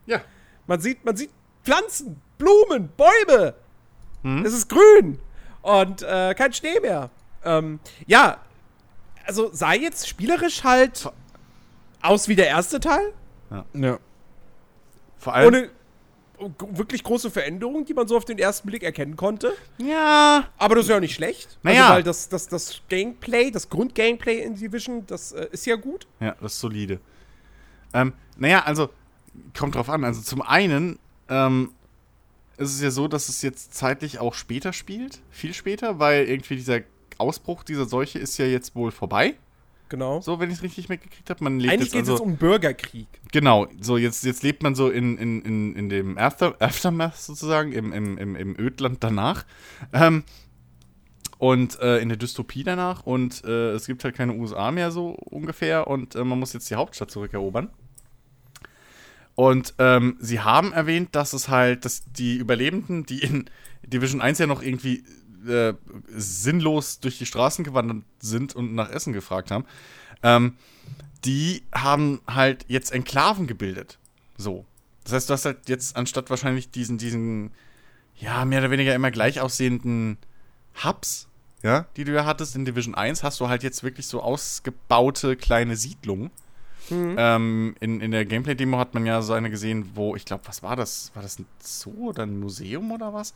Ja. 0.07 0.19
Man 0.65 0.82
sieht, 0.82 1.05
man 1.05 1.15
sieht 1.15 1.30
Pflanzen, 1.63 2.21
Blumen, 2.38 2.89
Bäume. 2.97 3.53
Hm? 4.23 4.43
Es 4.45 4.53
ist 4.53 4.67
grün 4.67 5.19
und 5.61 6.01
äh, 6.01 6.34
kein 6.34 6.51
Schnee 6.51 6.82
mehr. 6.82 7.11
Ähm, 7.45 7.80
ja, 8.07 8.39
also 9.25 9.53
sei 9.53 9.78
jetzt 9.78 10.05
spielerisch 10.05 10.65
halt 10.65 11.09
aus 12.01 12.28
wie 12.28 12.36
der 12.36 12.47
erste 12.47 12.82
Teil. 12.82 13.13
Ja. 13.49 13.65
ja. 13.73 13.99
Vor 15.19 15.34
allem. 15.34 15.47
Ohne 15.47 15.69
wirklich 16.59 17.03
große 17.03 17.31
Veränderungen, 17.31 17.85
die 17.85 17.93
man 17.93 18.07
so 18.07 18.15
auf 18.15 18.25
den 18.25 18.38
ersten 18.38 18.67
Blick 18.67 18.83
erkennen 18.83 19.15
konnte. 19.15 19.53
Ja. 19.77 20.47
Aber 20.57 20.75
das 20.75 20.85
ist 20.85 20.89
ja 20.89 20.97
auch 20.97 21.01
nicht 21.01 21.15
schlecht. 21.15 21.57
Naja. 21.63 21.83
Also, 21.83 21.95
weil 21.95 22.03
das, 22.03 22.29
das, 22.29 22.47
das 22.47 22.81
Gameplay, 22.89 23.51
das 23.51 23.69
Grundgameplay 23.69 24.43
in 24.43 24.55
Division, 24.55 25.05
das 25.07 25.31
äh, 25.31 25.47
ist 25.51 25.65
ja 25.65 25.75
gut. 25.75 26.07
Ja, 26.19 26.35
das 26.39 26.53
ist 26.53 26.59
solide. 26.59 26.99
Ähm, 27.93 28.13
naja, 28.38 28.63
also, 28.63 28.89
kommt 29.57 29.75
drauf 29.75 29.89
an. 29.89 30.03
Also, 30.03 30.21
zum 30.21 30.41
einen 30.41 30.99
ähm, 31.29 31.71
ist 32.57 32.73
es 32.73 32.81
ja 32.81 32.91
so, 32.91 33.07
dass 33.07 33.29
es 33.29 33.41
jetzt 33.41 33.73
zeitlich 33.73 34.19
auch 34.19 34.33
später 34.33 34.73
spielt. 34.73 35.21
Viel 35.31 35.53
später, 35.53 35.99
weil 35.99 36.25
irgendwie 36.25 36.55
dieser 36.55 36.81
Ausbruch 37.17 37.63
dieser 37.63 37.85
Seuche 37.85 38.19
ist 38.19 38.38
ja 38.38 38.45
jetzt 38.45 38.75
wohl 38.75 38.91
vorbei. 38.91 39.35
Genau. 39.89 40.21
So, 40.21 40.39
wenn 40.39 40.49
ich 40.49 40.57
es 40.57 40.63
richtig 40.63 40.89
mitgekriegt 40.89 41.29
habe. 41.29 41.45
Eigentlich 41.45 41.91
geht 41.91 42.03
es 42.03 42.09
also, 42.09 42.23
um 42.23 42.38
Bürgerkrieg. 42.38 43.07
Genau, 43.31 43.67
so 43.79 43.97
jetzt, 43.97 44.23
jetzt 44.25 44.43
lebt 44.43 44.63
man 44.63 44.75
so 44.75 44.89
in, 44.89 45.17
in, 45.17 45.41
in, 45.41 45.75
in 45.75 45.89
dem 45.89 46.17
After, 46.17 46.55
Aftermath 46.59 47.17
sozusagen, 47.17 47.71
im, 47.71 47.93
im, 47.93 48.17
im, 48.17 48.35
im 48.35 48.59
Ödland 48.59 49.03
danach. 49.03 49.45
Ähm, 49.93 50.23
und 51.38 51.79
äh, 51.79 51.99
in 51.99 52.09
der 52.09 52.17
Dystopie 52.17 52.63
danach. 52.63 53.05
Und 53.05 53.43
äh, 53.45 53.71
es 53.71 53.85
gibt 53.85 54.03
halt 54.03 54.15
keine 54.15 54.33
USA 54.33 54.71
mehr 54.71 54.91
so 54.91 55.11
ungefähr. 55.11 55.88
Und 55.88 56.15
äh, 56.15 56.23
man 56.23 56.39
muss 56.39 56.53
jetzt 56.53 56.69
die 56.69 56.75
Hauptstadt 56.75 57.11
zurückerobern. 57.11 57.69
Und 59.35 59.75
ähm, 59.77 60.17
sie 60.19 60.39
haben 60.39 60.73
erwähnt, 60.73 61.09
dass 61.11 61.33
es 61.33 61.47
halt, 61.47 61.85
dass 61.85 62.11
die 62.11 62.38
Überlebenden, 62.38 63.05
die 63.05 63.19
in 63.19 63.45
Division 63.85 64.19
1 64.19 64.39
ja 64.39 64.47
noch 64.47 64.63
irgendwie 64.63 65.03
äh, 65.47 65.73
sinnlos 66.09 66.99
durch 66.99 67.17
die 67.17 67.25
Straßen 67.25 67.63
gewandert 67.63 68.03
sind 68.19 68.55
und 68.55 68.73
nach 68.75 68.89
Essen 68.89 69.13
gefragt 69.13 69.51
haben, 69.51 69.65
ähm, 70.23 70.55
die 71.25 71.63
haben 71.73 72.21
halt 72.27 72.65
jetzt 72.67 72.91
Enklaven 72.91 73.47
gebildet. 73.47 73.97
So. 74.38 74.65
Das 75.03 75.13
heißt, 75.13 75.29
du 75.29 75.33
hast 75.33 75.45
halt 75.45 75.69
jetzt 75.69 75.95
anstatt 75.95 76.29
wahrscheinlich 76.29 76.69
diesen, 76.69 76.97
diesen, 76.97 77.51
ja, 78.15 78.45
mehr 78.45 78.59
oder 78.59 78.71
weniger 78.71 78.93
immer 78.93 79.11
gleich 79.11 79.39
aussehenden 79.41 80.17
Hubs, 80.83 81.27
ja, 81.63 81.85
die 81.95 82.03
du 82.03 82.13
ja 82.13 82.25
hattest 82.25 82.55
in 82.55 82.65
Division 82.65 82.93
1, 82.93 83.23
hast 83.23 83.39
du 83.39 83.47
halt 83.47 83.63
jetzt 83.63 83.83
wirklich 83.83 84.07
so 84.07 84.21
ausgebaute 84.21 85.35
kleine 85.35 85.75
Siedlungen. 85.75 86.29
Mhm. 86.89 87.15
Ähm, 87.17 87.75
in, 87.79 88.01
in 88.01 88.11
der 88.11 88.25
Gameplay-Demo 88.25 88.77
hat 88.77 88.93
man 88.93 89.05
ja 89.05 89.21
so 89.21 89.33
eine 89.33 89.49
gesehen, 89.49 89.91
wo, 89.95 90.15
ich 90.15 90.25
glaube, 90.25 90.43
was 90.45 90.63
war 90.63 90.75
das? 90.75 91.11
War 91.13 91.23
das 91.23 91.39
ein 91.39 91.45
Zoo 91.59 92.09
oder 92.09 92.23
ein 92.23 92.39
Museum 92.39 92.91
oder 92.91 93.13
was? 93.13 93.33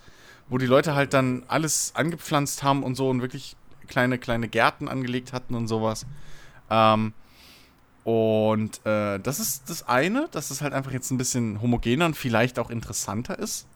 Wo 0.51 0.59
die 0.59 0.67
Leute 0.67 0.93
halt 0.93 1.15
dann 1.15 1.43
alles 1.47 1.93
angepflanzt 1.95 2.61
haben 2.61 2.83
und 2.83 2.93
so 2.93 3.09
und 3.09 3.21
wirklich 3.21 3.55
kleine, 3.87 4.19
kleine 4.19 4.47
Gärten 4.47 4.87
angelegt 4.87 5.33
hatten 5.33 5.55
und 5.55 5.67
sowas. 5.67 6.05
Ähm, 6.69 7.13
und 8.03 8.85
äh, 8.85 9.19
das 9.19 9.39
ist 9.39 9.69
das 9.69 9.87
eine, 9.87 10.27
dass 10.31 10.51
es 10.51 10.61
halt 10.61 10.73
einfach 10.73 10.91
jetzt 10.91 11.11
ein 11.11 11.17
bisschen 11.17 11.61
homogener 11.61 12.05
und 12.05 12.15
vielleicht 12.15 12.59
auch 12.59 12.69
interessanter 12.69 13.37
ist 13.39 13.67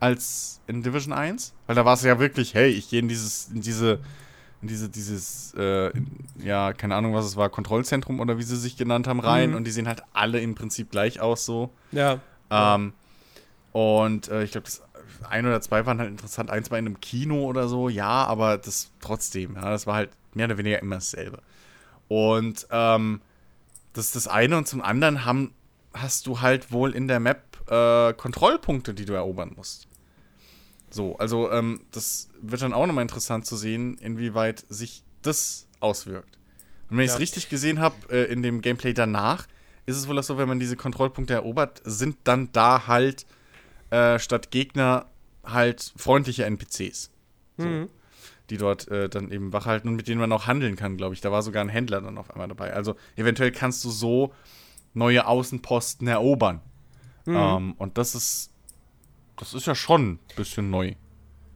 als 0.00 0.60
in 0.66 0.82
Division 0.82 1.12
1. 1.12 1.52
Weil 1.66 1.76
da 1.76 1.84
war 1.84 1.94
es 1.94 2.02
ja 2.02 2.18
wirklich, 2.18 2.54
hey, 2.54 2.68
ich 2.68 2.88
gehe 2.88 3.00
in 3.00 3.08
dieses, 3.08 3.48
in 3.48 3.60
diese, 3.60 4.00
in 4.62 4.68
diese, 4.68 4.88
dieses, 4.88 5.54
äh, 5.56 5.90
in, 5.90 6.06
ja, 6.42 6.72
keine 6.72 6.94
Ahnung, 6.94 7.14
was 7.14 7.26
es 7.26 7.36
war, 7.36 7.48
Kontrollzentrum 7.50 8.20
oder 8.20 8.38
wie 8.38 8.42
sie 8.42 8.56
sich 8.56 8.76
genannt 8.76 9.06
haben, 9.06 9.20
rein 9.20 9.50
mhm. 9.50 9.56
und 9.56 9.64
die 9.64 9.70
sehen 9.70 9.88
halt 9.88 10.02
alle 10.12 10.40
im 10.40 10.54
Prinzip 10.54 10.90
gleich 10.90 11.20
aus 11.20 11.44
so. 11.44 11.70
Ja. 11.92 12.20
Ähm, 12.50 12.92
und 13.72 14.28
äh, 14.28 14.42
ich 14.42 14.52
glaube, 14.52 14.64
das 14.64 14.82
ein 15.28 15.46
oder 15.46 15.60
zwei 15.60 15.86
waren 15.86 15.98
halt 15.98 16.10
interessant. 16.10 16.50
Eins 16.50 16.70
war 16.70 16.78
in 16.78 16.86
einem 16.86 17.00
Kino 17.00 17.44
oder 17.44 17.68
so, 17.68 17.88
ja, 17.88 18.24
aber 18.24 18.58
das 18.58 18.90
trotzdem, 19.00 19.54
ja, 19.54 19.70
das 19.70 19.86
war 19.86 19.94
halt 19.94 20.10
mehr 20.34 20.46
oder 20.46 20.58
weniger 20.58 20.80
immer 20.80 20.96
dasselbe. 20.96 21.40
Und 22.08 22.66
ähm, 22.70 23.20
das 23.92 24.06
ist 24.06 24.16
das 24.16 24.28
eine. 24.28 24.56
Und 24.56 24.68
zum 24.68 24.82
anderen 24.82 25.24
haben, 25.24 25.52
hast 25.92 26.26
du 26.26 26.40
halt 26.40 26.72
wohl 26.72 26.94
in 26.94 27.08
der 27.08 27.20
Map 27.20 27.42
äh, 27.68 28.12
Kontrollpunkte, 28.14 28.94
die 28.94 29.04
du 29.04 29.14
erobern 29.14 29.52
musst. 29.56 29.88
So, 30.90 31.16
also 31.18 31.50
ähm, 31.50 31.80
das 31.90 32.28
wird 32.40 32.62
dann 32.62 32.72
auch 32.72 32.86
nochmal 32.86 33.02
interessant 33.02 33.46
zu 33.46 33.56
sehen, 33.56 33.98
inwieweit 33.98 34.64
sich 34.68 35.02
das 35.22 35.66
auswirkt. 35.80 36.38
Und 36.88 36.98
wenn 36.98 37.04
ja. 37.04 37.04
ich 37.04 37.12
es 37.12 37.18
richtig 37.18 37.48
gesehen 37.48 37.80
habe, 37.80 37.96
äh, 38.10 38.30
in 38.32 38.42
dem 38.42 38.62
Gameplay 38.62 38.92
danach, 38.92 39.46
ist 39.86 39.96
es 39.96 40.08
wohl 40.08 40.18
auch 40.18 40.22
so, 40.22 40.38
wenn 40.38 40.48
man 40.48 40.60
diese 40.60 40.76
Kontrollpunkte 40.76 41.34
erobert, 41.34 41.80
sind 41.84 42.16
dann 42.24 42.50
da 42.52 42.86
halt 42.86 43.26
äh, 43.90 44.18
statt 44.18 44.50
Gegner 44.50 45.06
halt 45.44 45.92
freundliche 45.96 46.44
NPCs. 46.44 47.10
So. 47.56 47.66
Mhm 47.66 47.88
die 48.50 48.58
dort 48.58 48.88
äh, 48.88 49.08
dann 49.08 49.30
eben 49.30 49.52
wachhalten 49.52 49.90
und 49.90 49.96
mit 49.96 50.08
denen 50.08 50.20
man 50.20 50.32
auch 50.32 50.46
handeln 50.46 50.76
kann, 50.76 50.96
glaube 50.96 51.14
ich. 51.14 51.20
Da 51.20 51.32
war 51.32 51.42
sogar 51.42 51.62
ein 51.62 51.68
Händler 51.68 52.00
dann 52.00 52.18
auf 52.18 52.30
einmal 52.30 52.48
dabei. 52.48 52.72
Also 52.72 52.94
eventuell 53.16 53.50
kannst 53.50 53.84
du 53.84 53.90
so 53.90 54.32
neue 54.94 55.26
Außenposten 55.26 56.06
erobern. 56.06 56.60
Mhm. 57.24 57.36
Ähm, 57.36 57.74
und 57.78 57.98
das 57.98 58.14
ist, 58.14 58.50
das 59.36 59.54
ist 59.54 59.66
ja 59.66 59.74
schon 59.74 60.12
ein 60.12 60.18
bisschen 60.36 60.70
neu. 60.70 60.94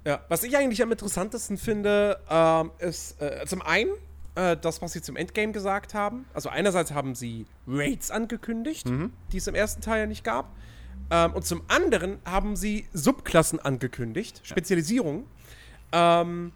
Ja, 0.05 0.25
was 0.29 0.43
ich 0.43 0.57
eigentlich 0.57 0.83
am 0.83 0.91
interessantesten 0.91 1.59
finde, 1.59 2.19
ähm, 2.29 2.71
ist 2.79 3.21
äh, 3.21 3.45
zum 3.47 3.63
einen 3.63 3.91
äh, 4.35 4.57
das, 4.57 4.83
was 4.83 4.93
sie 4.93 5.03
zum 5.03 5.17
Endgame 5.17 5.53
gesagt 5.53 5.95
haben. 5.95 6.25
Also 6.35 6.49
einerseits 6.49 6.93
haben 6.93 7.15
sie 7.15 7.47
Raids 7.69 8.11
angekündigt, 8.11 8.89
mhm. 8.89 9.13
die 9.33 9.37
es 9.37 9.47
im 9.47 9.55
ersten 9.55 9.81
Teil 9.81 10.01
ja 10.01 10.07
nicht 10.07 10.25
gab. 10.25 10.55
Ähm, 11.11 11.33
und 11.33 11.45
zum 11.45 11.63
anderen 11.69 12.19
haben 12.25 12.57
sie 12.57 12.87
Subklassen 12.93 13.59
angekündigt, 13.59 14.41
Spezialisierung. 14.45 15.27
Ja. 15.93 16.23
Ähm, 16.23 16.53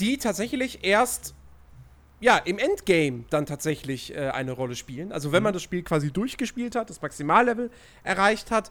die 0.00 0.18
tatsächlich 0.18 0.84
erst 0.84 1.34
ja, 2.20 2.38
im 2.38 2.58
Endgame 2.58 3.24
dann 3.30 3.46
tatsächlich 3.46 4.14
äh, 4.14 4.30
eine 4.30 4.52
Rolle 4.52 4.74
spielen. 4.74 5.12
Also 5.12 5.32
wenn 5.32 5.42
mhm. 5.42 5.44
man 5.44 5.52
das 5.52 5.62
Spiel 5.62 5.82
quasi 5.82 6.10
durchgespielt 6.10 6.74
hat, 6.74 6.88
das 6.90 7.02
Maximallevel 7.02 7.70
erreicht 8.04 8.50
hat, 8.50 8.70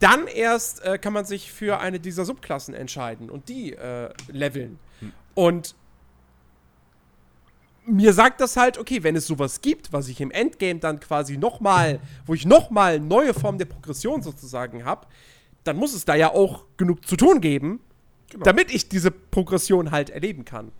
dann 0.00 0.26
erst 0.26 0.84
äh, 0.84 0.98
kann 0.98 1.12
man 1.12 1.24
sich 1.24 1.52
für 1.52 1.78
eine 1.78 2.00
dieser 2.00 2.24
Subklassen 2.24 2.74
entscheiden 2.74 3.30
und 3.30 3.48
die 3.48 3.72
äh, 3.74 4.10
leveln. 4.28 4.78
Mhm. 5.00 5.12
Und 5.34 5.74
mir 7.84 8.12
sagt 8.12 8.40
das 8.40 8.56
halt, 8.56 8.78
okay, 8.78 9.02
wenn 9.02 9.16
es 9.16 9.26
sowas 9.26 9.60
gibt, 9.60 9.92
was 9.92 10.08
ich 10.08 10.20
im 10.20 10.30
Endgame 10.30 10.78
dann 10.78 11.00
quasi 11.00 11.36
nochmal, 11.36 12.00
wo 12.26 12.34
ich 12.34 12.46
nochmal 12.46 13.00
neue 13.00 13.34
Form 13.34 13.58
der 13.58 13.64
Progression 13.64 14.22
sozusagen 14.22 14.84
habe, 14.84 15.06
dann 15.64 15.76
muss 15.76 15.94
es 15.94 16.04
da 16.04 16.14
ja 16.14 16.32
auch 16.32 16.64
genug 16.76 17.06
zu 17.06 17.16
tun 17.16 17.40
geben, 17.40 17.80
Genau. 18.32 18.44
Damit 18.44 18.72
ich 18.72 18.88
diese 18.88 19.10
Progression 19.10 19.90
halt 19.90 20.08
erleben 20.08 20.46
kann. 20.46 20.72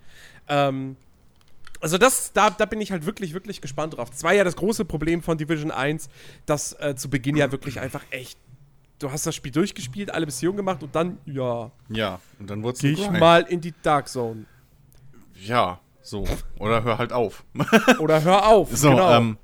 Ähm, 0.48 0.96
also 1.80 1.98
das, 1.98 2.32
da, 2.32 2.48
da 2.48 2.64
bin 2.64 2.80
ich 2.80 2.92
halt 2.92 3.04
wirklich, 3.04 3.34
wirklich 3.34 3.60
gespannt 3.60 3.96
drauf. 3.96 4.08
Das 4.08 4.24
war 4.24 4.32
ja 4.32 4.42
das 4.42 4.56
große 4.56 4.86
Problem 4.86 5.22
von 5.22 5.36
Division 5.36 5.70
1, 5.70 6.08
dass 6.46 6.72
äh, 6.80 6.94
zu 6.96 7.10
Beginn 7.10 7.36
ja 7.36 7.52
wirklich 7.52 7.78
einfach 7.78 8.04
echt, 8.10 8.38
du 9.00 9.10
hast 9.10 9.26
das 9.26 9.34
Spiel 9.34 9.52
durchgespielt, 9.52 10.10
alle 10.10 10.24
Missionen 10.24 10.56
gemacht 10.56 10.82
und 10.82 10.94
dann, 10.94 11.18
ja. 11.26 11.70
Ja, 11.90 12.20
und 12.38 12.48
dann 12.48 12.62
wurde 12.62 12.76
es 12.76 12.80
Geh 12.80 12.92
ich 12.92 13.10
mal 13.10 13.42
in 13.42 13.60
die 13.60 13.74
Dark 13.82 14.08
Zone. 14.08 14.46
Ja, 15.44 15.78
so. 16.02 16.24
Oder 16.58 16.82
hör 16.82 16.98
halt 16.98 17.12
auf. 17.12 17.44
Oder 17.98 18.22
hör 18.22 18.46
auf, 18.46 18.76
so, 18.76 18.90
genau. 18.90 19.16
Ähm, 19.16 19.38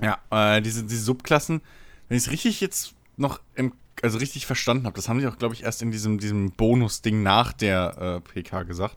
ja, 0.00 0.18
äh, 0.30 0.62
diese, 0.62 0.84
diese 0.84 1.02
Subklassen, 1.02 1.62
wenn 2.08 2.16
ich 2.16 2.24
es 2.24 2.30
richtig 2.30 2.60
jetzt 2.60 2.94
noch 3.16 3.40
im 3.54 3.72
also 4.02 4.18
richtig 4.18 4.46
verstanden 4.46 4.86
habe, 4.86 4.96
das 4.96 5.08
haben 5.08 5.20
sie 5.20 5.26
auch, 5.26 5.38
glaube 5.38 5.54
ich, 5.54 5.62
erst 5.62 5.82
in 5.82 5.90
diesem, 5.90 6.18
diesem 6.18 6.52
Bonus-Ding 6.52 7.22
nach 7.22 7.52
der 7.52 8.22
äh, 8.26 8.42
PK 8.42 8.64
gesagt. 8.64 8.96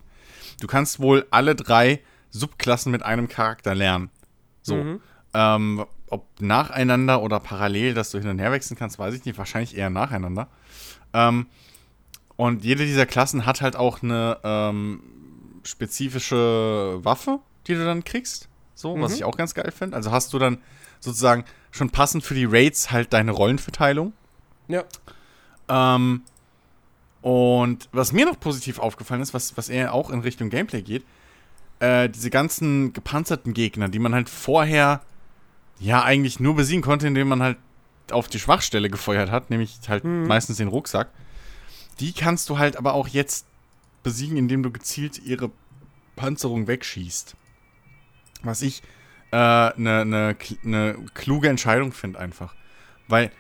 Du 0.60 0.68
kannst 0.68 1.00
wohl 1.00 1.26
alle 1.32 1.56
drei 1.56 2.02
Subklassen 2.32 2.92
mit 2.92 3.04
einem 3.04 3.28
Charakter 3.28 3.74
lernen. 3.76 4.10
So. 4.62 4.76
Mhm. 4.76 5.02
Ähm, 5.34 5.86
ob 6.10 6.28
nacheinander 6.42 7.22
oder 7.22 7.40
parallel, 7.40 7.94
dass 7.94 8.12
du 8.12 8.20
hin 8.20 8.30
und 8.30 8.40
her 8.40 8.52
wechseln 8.52 8.78
kannst, 8.78 9.00
weiß 9.00 9.14
ich 9.14 9.26
nicht. 9.26 9.38
Wahrscheinlich 9.38 9.78
eher 9.78 9.90
nacheinander. 9.90 10.48
Ähm, 11.14 11.48
und 12.36 12.64
jede 12.64 12.86
dieser 12.86 13.06
Klassen 13.06 13.46
hat 13.46 13.62
halt 13.62 13.76
auch 13.76 14.02
eine 14.02 14.38
ähm, 14.44 15.02
spezifische 15.70 17.00
Waffe, 17.04 17.40
die 17.68 17.76
du 17.76 17.86
dann 17.86 18.04
kriegst. 18.04 18.50
So, 18.76 18.96
mhm. 18.96 19.02
was 19.02 19.14
ich 19.14 19.24
auch 19.24 19.38
ganz 19.38 19.54
geil 19.54 19.72
finde. 19.72 19.96
Also 19.96 20.12
hast 20.12 20.34
du 20.34 20.40
dann 20.40 20.60
sozusagen 21.00 21.46
schon 21.72 21.90
passend 21.90 22.24
für 22.24 22.34
die 22.34 22.46
Raids 22.46 22.92
halt 22.92 23.14
deine 23.14 23.32
Rollenverteilung. 23.32 24.14
Ja. 24.68 24.84
Ähm, 25.68 26.24
und 27.22 27.90
was 27.92 28.12
mir 28.12 28.26
noch 28.26 28.40
positiv 28.40 28.80
aufgefallen 28.80 29.22
ist, 29.22 29.34
was, 29.34 29.58
was 29.58 29.70
eher 29.70 29.94
auch 29.94 30.10
in 30.10 30.22
Richtung 30.22 30.50
Gameplay 30.50 30.82
geht, 30.82 31.06
äh, 31.80 32.10
diese 32.10 32.30
ganzen 32.30 32.94
gepanzerten 32.94 33.54
Gegner, 33.54 33.90
die 33.90 34.00
man 34.00 34.16
halt 34.16 34.30
vorher 34.30 35.02
ja 35.80 36.04
eigentlich 36.04 36.40
nur 36.40 36.56
besiegen 36.56 36.82
konnte, 36.82 37.08
indem 37.08 37.28
man 37.28 37.42
halt 37.42 37.58
auf 38.12 38.28
die 38.28 38.40
Schwachstelle 38.40 38.90
gefeuert 38.90 39.32
hat, 39.32 39.50
nämlich 39.50 39.80
halt 39.88 40.04
mhm. 40.04 40.28
meistens 40.28 40.58
den 40.58 40.68
Rucksack. 40.68 41.10
Die 42.00 42.14
kannst 42.14 42.50
du 42.50 42.58
halt 42.58 42.78
aber 42.78 42.94
auch 42.94 43.08
jetzt 43.08 43.46
besiegen, 44.04 44.38
indem 44.38 44.64
du 44.64 44.72
gezielt 44.72 45.20
ihre 45.24 45.52
Panzerung 46.16 46.68
wegschießt. 46.68 47.36
Was 48.44 48.62
ich 48.62 48.82
eine 49.32 49.74
äh, 49.76 49.82
ne, 49.82 50.06
ne, 50.06 50.36
ne 50.64 50.98
kluge 51.14 51.50
Entscheidung 51.50 51.92
finde 51.92 52.20
einfach. 52.20 52.56
Weil 53.08 53.32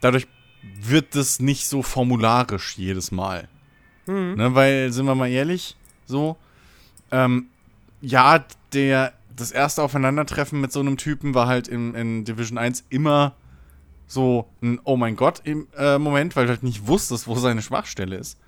dadurch 0.00 0.26
wird 0.62 1.14
das 1.14 1.40
nicht 1.40 1.66
so 1.66 1.82
formularisch 1.82 2.76
jedes 2.76 3.10
Mal. 3.10 3.48
Mhm. 4.06 4.34
Ne, 4.36 4.54
weil, 4.54 4.92
sind 4.92 5.06
wir 5.06 5.14
mal 5.14 5.30
ehrlich, 5.30 5.76
so, 6.06 6.36
ähm, 7.10 7.46
ja, 8.00 8.44
der, 8.72 9.12
das 9.34 9.50
erste 9.50 9.82
Aufeinandertreffen 9.82 10.60
mit 10.60 10.72
so 10.72 10.80
einem 10.80 10.96
Typen 10.96 11.34
war 11.34 11.46
halt 11.46 11.68
in, 11.68 11.94
in 11.94 12.24
Division 12.24 12.58
1 12.58 12.84
immer 12.90 13.34
so 14.06 14.48
ein 14.60 14.80
Oh 14.84 14.96
mein 14.96 15.16
Gott 15.16 15.40
im 15.44 15.68
äh, 15.76 15.98
Moment, 15.98 16.34
weil 16.34 16.46
du 16.46 16.50
halt 16.50 16.62
nicht 16.62 16.86
wusstest, 16.86 17.28
wo 17.28 17.34
seine 17.36 17.62
Schwachstelle 17.62 18.16
ist. 18.16 18.38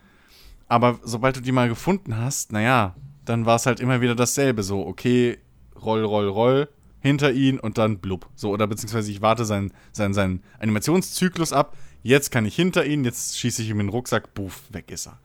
Aber 0.73 0.99
sobald 1.03 1.37
du 1.37 1.43
die 1.43 1.53
mal 1.53 1.68
gefunden 1.68 2.16
hast, 2.16 2.51
naja, 2.51 2.95
dann 3.27 3.45
war 3.45 3.57
es 3.57 3.66
halt 3.66 3.79
immer 3.79 4.01
wieder 4.01 4.14
dasselbe. 4.14 4.62
So, 4.62 4.87
okay, 4.87 5.37
roll, 5.79 6.03
roll, 6.03 6.27
roll, 6.29 6.68
hinter 6.99 7.31
ihn 7.31 7.61
und 7.61 7.77
dann 7.77 7.99
blub. 7.99 8.27
So, 8.35 8.49
oder 8.49 8.66
beziehungsweise 8.66 9.11
ich 9.11 9.20
warte 9.20 9.45
seinen, 9.45 9.70
seinen, 9.93 10.14
seinen 10.14 10.43
Animationszyklus 10.61 11.53
ab. 11.53 11.77
Jetzt 12.03 12.31
kann 12.31 12.47
ich 12.47 12.57
hinter 12.57 12.87
ihn, 12.87 13.05
jetzt 13.05 13.39
schieße 13.39 13.61
ich 13.61 13.68
ihm 13.68 13.81
in 13.81 13.89
den 13.89 13.93
Rucksack, 13.93 14.33
buff, 14.33 14.62
weg 14.70 14.91
ist 14.91 15.09
er. 15.09 15.18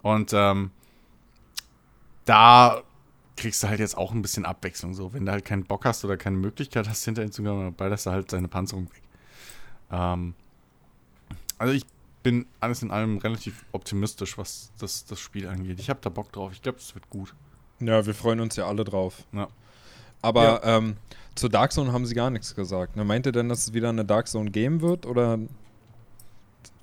Und 0.00 0.32
ähm, 0.32 0.70
da 2.24 2.82
kriegst 3.36 3.62
du 3.62 3.68
halt 3.68 3.78
jetzt 3.78 3.98
auch 3.98 4.12
ein 4.12 4.22
bisschen 4.22 4.46
Abwechslung. 4.46 4.94
So, 4.94 5.12
wenn 5.12 5.26
du 5.26 5.32
halt 5.32 5.44
keinen 5.44 5.64
Bock 5.64 5.84
hast 5.84 6.02
oder 6.02 6.16
keine 6.16 6.38
Möglichkeit 6.38 6.88
hast, 6.88 7.04
hinter 7.04 7.22
ihn 7.22 7.30
zu 7.30 7.42
gehen, 7.42 7.74
ballerst 7.74 8.06
du 8.06 8.10
halt 8.10 8.30
seine 8.30 8.48
Panzerung 8.48 8.86
weg. 8.86 9.02
Ähm, 9.90 10.32
also 11.58 11.74
ich 11.74 11.84
bin 12.22 12.46
alles 12.60 12.82
in 12.82 12.90
allem 12.90 13.18
relativ 13.18 13.64
optimistisch, 13.72 14.38
was 14.38 14.72
das, 14.78 15.04
das 15.04 15.20
Spiel 15.20 15.48
angeht. 15.48 15.80
Ich 15.80 15.90
habe 15.90 16.00
da 16.02 16.10
Bock 16.10 16.32
drauf. 16.32 16.52
Ich 16.52 16.62
glaube, 16.62 16.78
es 16.78 16.94
wird 16.94 17.08
gut. 17.10 17.34
Ja, 17.80 18.04
wir 18.06 18.14
freuen 18.14 18.40
uns 18.40 18.56
ja 18.56 18.66
alle 18.66 18.84
drauf. 18.84 19.24
Ja. 19.32 19.48
Aber 20.20 20.44
ja. 20.44 20.78
ähm, 20.78 20.96
zur 21.34 21.50
Dark 21.50 21.72
Zone 21.72 21.92
haben 21.92 22.06
sie 22.06 22.14
gar 22.14 22.30
nichts 22.30 22.54
gesagt. 22.54 22.96
Ne? 22.96 23.04
Meint 23.04 23.26
ihr 23.26 23.32
denn, 23.32 23.48
dass 23.48 23.66
es 23.66 23.72
wieder 23.72 23.88
eine 23.88 24.04
Dark 24.04 24.28
Zone 24.28 24.50
geben 24.50 24.80
wird 24.80 25.04
oder 25.04 25.38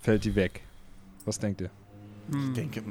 fällt 0.01 0.25
die 0.25 0.35
weg? 0.35 0.61
Was 1.25 1.39
denkt 1.39 1.61
ihr? 1.61 1.69
Ich 2.31 2.53
denke, 2.53 2.83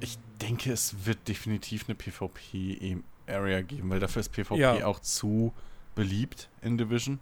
ich 0.00 0.18
denke, 0.40 0.72
es 0.72 0.94
wird 1.04 1.26
definitiv 1.26 1.86
eine 1.88 1.94
PvP-Area 1.96 3.62
geben, 3.62 3.90
weil 3.90 3.98
dafür 3.98 4.20
ist 4.20 4.30
PvP 4.30 4.58
ja. 4.58 4.86
auch 4.86 5.00
zu 5.00 5.52
beliebt 5.94 6.48
in 6.62 6.78
Division. 6.78 7.18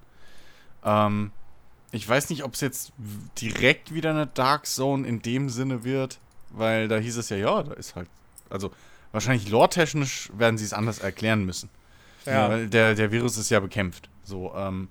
Ähm, 0.85 1.31
ich 1.91 2.09
weiß 2.09 2.31
nicht, 2.31 2.45
ob 2.45 2.55
es 2.55 2.61
jetzt 2.61 2.93
direkt 3.41 3.95
wieder 3.95 4.11
eine 4.11 4.27
Dark 4.27 4.67
Zone 4.67 5.07
in 5.07 5.23
dem 5.23 5.49
Sinne 5.49 5.85
wird, 5.85 6.19
weil 6.51 6.89
da 6.89 6.97
hieß 6.97 7.17
es 7.17 7.29
ja, 7.31 7.37
ja, 7.37 7.63
da 7.63 7.73
ist 7.73 7.97
halt, 7.97 8.09
also 8.51 8.71
wahrscheinlich 9.13 9.49
lore-technisch 9.49 10.31
werden 10.37 10.59
sie 10.59 10.65
es 10.65 10.73
anders 10.73 10.99
erklären 10.99 11.45
müssen. 11.45 11.71
Ja. 12.27 12.49
Weil 12.49 12.69
der, 12.69 12.95
der 12.95 13.11
Virus 13.11 13.39
ist 13.39 13.51
ja 13.51 13.61
bekämpft. 13.61 14.11
So, 14.23 14.55
ähm, 14.55 14.89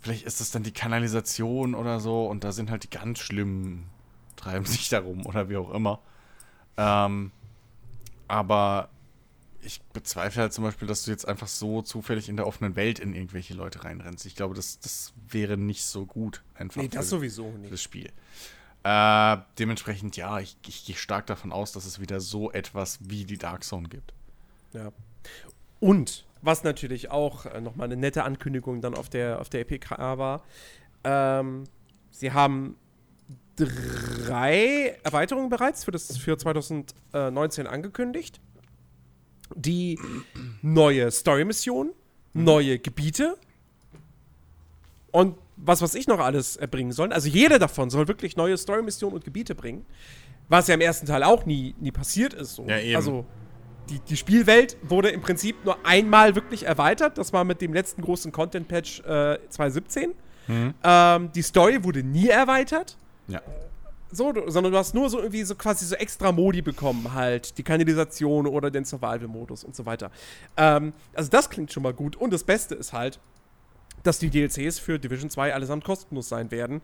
vielleicht 0.00 0.24
ist 0.24 0.40
das 0.40 0.50
dann 0.50 0.62
die 0.62 0.72
Kanalisation 0.72 1.74
oder 1.74 1.98
so 1.98 2.26
und 2.26 2.44
da 2.44 2.52
sind 2.52 2.70
halt 2.70 2.84
die 2.84 2.90
ganz 2.90 3.18
schlimmen, 3.18 3.90
treiben 4.36 4.66
sich 4.66 4.88
darum 4.88 5.26
oder 5.26 5.48
wie 5.48 5.56
auch 5.56 5.72
immer. 5.72 6.00
Ähm, 6.76 7.32
aber 8.28 8.88
ich 9.64 9.80
bezweifle 9.92 10.42
halt 10.42 10.52
zum 10.52 10.64
Beispiel, 10.64 10.86
dass 10.86 11.04
du 11.04 11.10
jetzt 11.10 11.26
einfach 11.26 11.48
so 11.48 11.82
zufällig 11.82 12.28
in 12.28 12.36
der 12.36 12.46
offenen 12.46 12.76
Welt 12.76 12.98
in 12.98 13.14
irgendwelche 13.14 13.54
Leute 13.54 13.84
reinrennst. 13.84 14.26
Ich 14.26 14.36
glaube, 14.36 14.54
das, 14.54 14.78
das 14.78 15.12
wäre 15.28 15.56
nicht 15.56 15.84
so 15.84 16.06
gut 16.06 16.42
einfach. 16.54 16.80
Nee, 16.80 16.88
das 16.88 17.06
für, 17.06 17.16
sowieso 17.16 17.50
nicht. 17.50 17.72
Das 17.72 17.82
Spiel. 17.82 18.10
Äh, 18.82 19.38
dementsprechend, 19.58 20.16
ja, 20.16 20.40
ich, 20.40 20.56
ich 20.66 20.84
gehe 20.84 20.96
stark 20.96 21.26
davon 21.26 21.52
aus, 21.52 21.72
dass 21.72 21.86
es 21.86 22.00
wieder 22.00 22.20
so 22.20 22.52
etwas 22.52 22.98
wie 23.00 23.24
die 23.24 23.38
Dark 23.38 23.64
Zone 23.64 23.88
gibt. 23.88 24.12
Ja. 24.72 24.92
Und, 25.80 26.26
was 26.42 26.64
natürlich 26.64 27.10
auch 27.10 27.46
äh, 27.46 27.60
nochmal 27.60 27.86
eine 27.86 27.96
nette 27.96 28.24
Ankündigung 28.24 28.82
dann 28.82 28.94
auf 28.94 29.08
der, 29.08 29.40
auf 29.40 29.48
der 29.48 29.60
EPK 29.60 30.18
war, 30.18 30.44
ähm, 31.02 31.64
sie 32.10 32.32
haben 32.32 32.76
drei 33.56 34.98
Erweiterungen 35.02 35.48
bereits 35.48 35.84
für, 35.84 35.92
das, 35.92 36.16
für 36.18 36.36
2019 36.36 37.66
angekündigt 37.66 38.40
die 39.54 39.98
neue 40.62 41.10
Story-Mission, 41.10 41.90
neue 42.32 42.78
Gebiete 42.78 43.36
und 45.12 45.36
was, 45.56 45.82
was 45.82 45.94
ich 45.94 46.08
noch 46.08 46.18
alles 46.18 46.56
erbringen 46.56 46.92
sollen. 46.92 47.12
Also 47.12 47.28
jede 47.28 47.58
davon 47.58 47.90
soll 47.90 48.08
wirklich 48.08 48.36
neue 48.36 48.56
Story-Missionen 48.56 49.14
und 49.14 49.24
Gebiete 49.24 49.54
bringen. 49.54 49.86
Was 50.48 50.66
ja 50.66 50.74
im 50.74 50.80
ersten 50.80 51.06
Teil 51.06 51.22
auch 51.22 51.46
nie, 51.46 51.74
nie 51.78 51.92
passiert 51.92 52.34
ist. 52.34 52.56
So. 52.56 52.66
Ja, 52.66 52.78
eben. 52.78 52.96
Also 52.96 53.24
die, 53.88 54.00
die 54.00 54.16
Spielwelt 54.16 54.76
wurde 54.82 55.10
im 55.10 55.20
Prinzip 55.20 55.64
nur 55.64 55.76
einmal 55.86 56.34
wirklich 56.34 56.64
erweitert. 56.64 57.18
Das 57.18 57.32
war 57.32 57.44
mit 57.44 57.60
dem 57.60 57.72
letzten 57.72 58.02
großen 58.02 58.32
Content-Patch 58.32 59.00
äh, 59.00 59.38
2017. 59.48 60.14
Mhm. 60.48 60.74
Ähm, 60.82 61.32
die 61.32 61.42
Story 61.42 61.84
wurde 61.84 62.02
nie 62.02 62.28
erweitert. 62.28 62.96
Ja 63.28 63.40
so, 64.14 64.32
sondern 64.46 64.72
du 64.72 64.78
hast 64.78 64.94
nur 64.94 65.10
so 65.10 65.18
irgendwie 65.18 65.42
so 65.44 65.54
quasi 65.54 65.84
so 65.84 65.94
extra 65.94 66.32
Modi 66.32 66.62
bekommen, 66.62 67.14
halt. 67.14 67.58
Die 67.58 67.62
Kanalisation 67.62 68.46
oder 68.46 68.70
den 68.70 68.84
Survival-Modus 68.84 69.64
und 69.64 69.74
so 69.74 69.86
weiter. 69.86 70.10
Ähm, 70.56 70.92
also 71.14 71.30
das 71.30 71.50
klingt 71.50 71.72
schon 71.72 71.82
mal 71.82 71.94
gut. 71.94 72.16
Und 72.16 72.32
das 72.32 72.44
Beste 72.44 72.74
ist 72.74 72.92
halt, 72.92 73.18
dass 74.02 74.18
die 74.18 74.30
DLCs 74.30 74.78
für 74.78 74.98
Division 74.98 75.30
2 75.30 75.54
allesamt 75.54 75.84
kostenlos 75.84 76.28
sein 76.28 76.50
werden. 76.50 76.82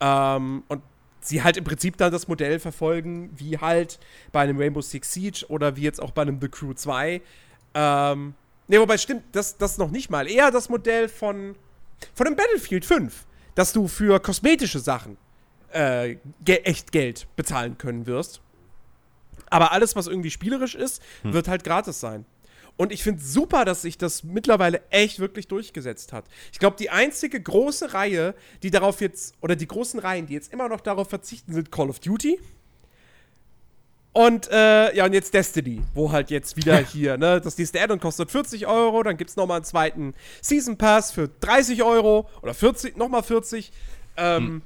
Ähm, 0.00 0.62
und 0.68 0.82
sie 1.20 1.42
halt 1.42 1.56
im 1.56 1.64
Prinzip 1.64 1.96
dann 1.96 2.12
das 2.12 2.28
Modell 2.28 2.58
verfolgen, 2.58 3.30
wie 3.36 3.58
halt 3.58 3.98
bei 4.32 4.40
einem 4.40 4.58
Rainbow 4.58 4.80
Six 4.80 5.12
Siege 5.12 5.46
oder 5.48 5.76
wie 5.76 5.82
jetzt 5.82 6.00
auch 6.00 6.12
bei 6.12 6.22
einem 6.22 6.40
The 6.40 6.48
Crew 6.48 6.74
2. 6.74 7.20
Ähm, 7.74 8.34
ne, 8.68 8.80
wobei 8.80 8.98
stimmt, 8.98 9.22
das, 9.32 9.56
das 9.56 9.78
noch 9.78 9.90
nicht 9.90 10.10
mal. 10.10 10.28
Eher 10.28 10.50
das 10.50 10.68
Modell 10.68 11.08
von, 11.08 11.56
von 12.14 12.26
einem 12.26 12.36
Battlefield 12.36 12.84
5, 12.84 13.26
dass 13.54 13.72
du 13.72 13.88
für 13.88 14.20
kosmetische 14.20 14.78
Sachen 14.78 15.16
äh, 15.72 16.16
ge 16.44 16.56
echt 16.64 16.92
Geld 16.92 17.26
bezahlen 17.36 17.78
können 17.78 18.06
wirst. 18.06 18.40
Aber 19.50 19.72
alles, 19.72 19.96
was 19.96 20.06
irgendwie 20.06 20.30
spielerisch 20.30 20.74
ist, 20.74 21.02
hm. 21.22 21.32
wird 21.32 21.48
halt 21.48 21.64
gratis 21.64 22.00
sein. 22.00 22.26
Und 22.76 22.92
ich 22.92 23.02
finde 23.02 23.20
super, 23.20 23.64
dass 23.64 23.82
sich 23.82 23.98
das 23.98 24.22
mittlerweile 24.22 24.82
echt 24.90 25.18
wirklich 25.18 25.48
durchgesetzt 25.48 26.12
hat. 26.12 26.26
Ich 26.52 26.60
glaube, 26.60 26.76
die 26.78 26.90
einzige 26.90 27.40
große 27.40 27.92
Reihe, 27.92 28.36
die 28.62 28.70
darauf 28.70 29.00
jetzt, 29.00 29.34
oder 29.40 29.56
die 29.56 29.66
großen 29.66 29.98
Reihen, 29.98 30.26
die 30.26 30.34
jetzt 30.34 30.52
immer 30.52 30.68
noch 30.68 30.80
darauf 30.80 31.08
verzichten, 31.08 31.52
sind 31.52 31.72
Call 31.72 31.90
of 31.90 31.98
Duty. 31.98 32.38
Und 34.12 34.48
äh, 34.50 34.96
ja, 34.96 35.04
und 35.06 35.12
jetzt 35.12 35.34
Destiny, 35.34 35.82
wo 35.92 36.12
halt 36.12 36.30
jetzt 36.30 36.56
wieder 36.56 36.78
hier, 36.78 37.16
ne, 37.18 37.40
das 37.40 37.58
nächste 37.58 37.80
Add-on 37.80 37.98
kostet 37.98 38.30
40 38.30 38.66
Euro, 38.68 39.02
dann 39.02 39.16
gibt 39.16 39.30
es 39.30 39.36
nochmal 39.36 39.56
einen 39.56 39.64
zweiten 39.64 40.14
Season 40.40 40.78
Pass 40.78 41.10
für 41.10 41.28
30 41.40 41.82
Euro 41.82 42.28
oder 42.42 42.54
40, 42.54 42.96
nochmal 42.96 43.24
40. 43.24 43.72
Ähm, 44.16 44.46
hm. 44.46 44.62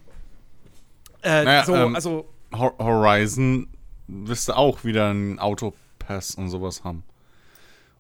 Äh, 1.23 1.45
naja, 1.45 1.65
so, 1.65 1.75
ähm, 1.75 1.95
also. 1.95 2.29
Horizon 2.53 3.69
wirst 4.07 4.49
du 4.49 4.53
auch 4.53 4.85
wieder 4.85 5.09
einen 5.09 5.39
Autopass 5.39 6.35
und 6.35 6.51
sowas 6.51 6.85
haben. 6.85 7.03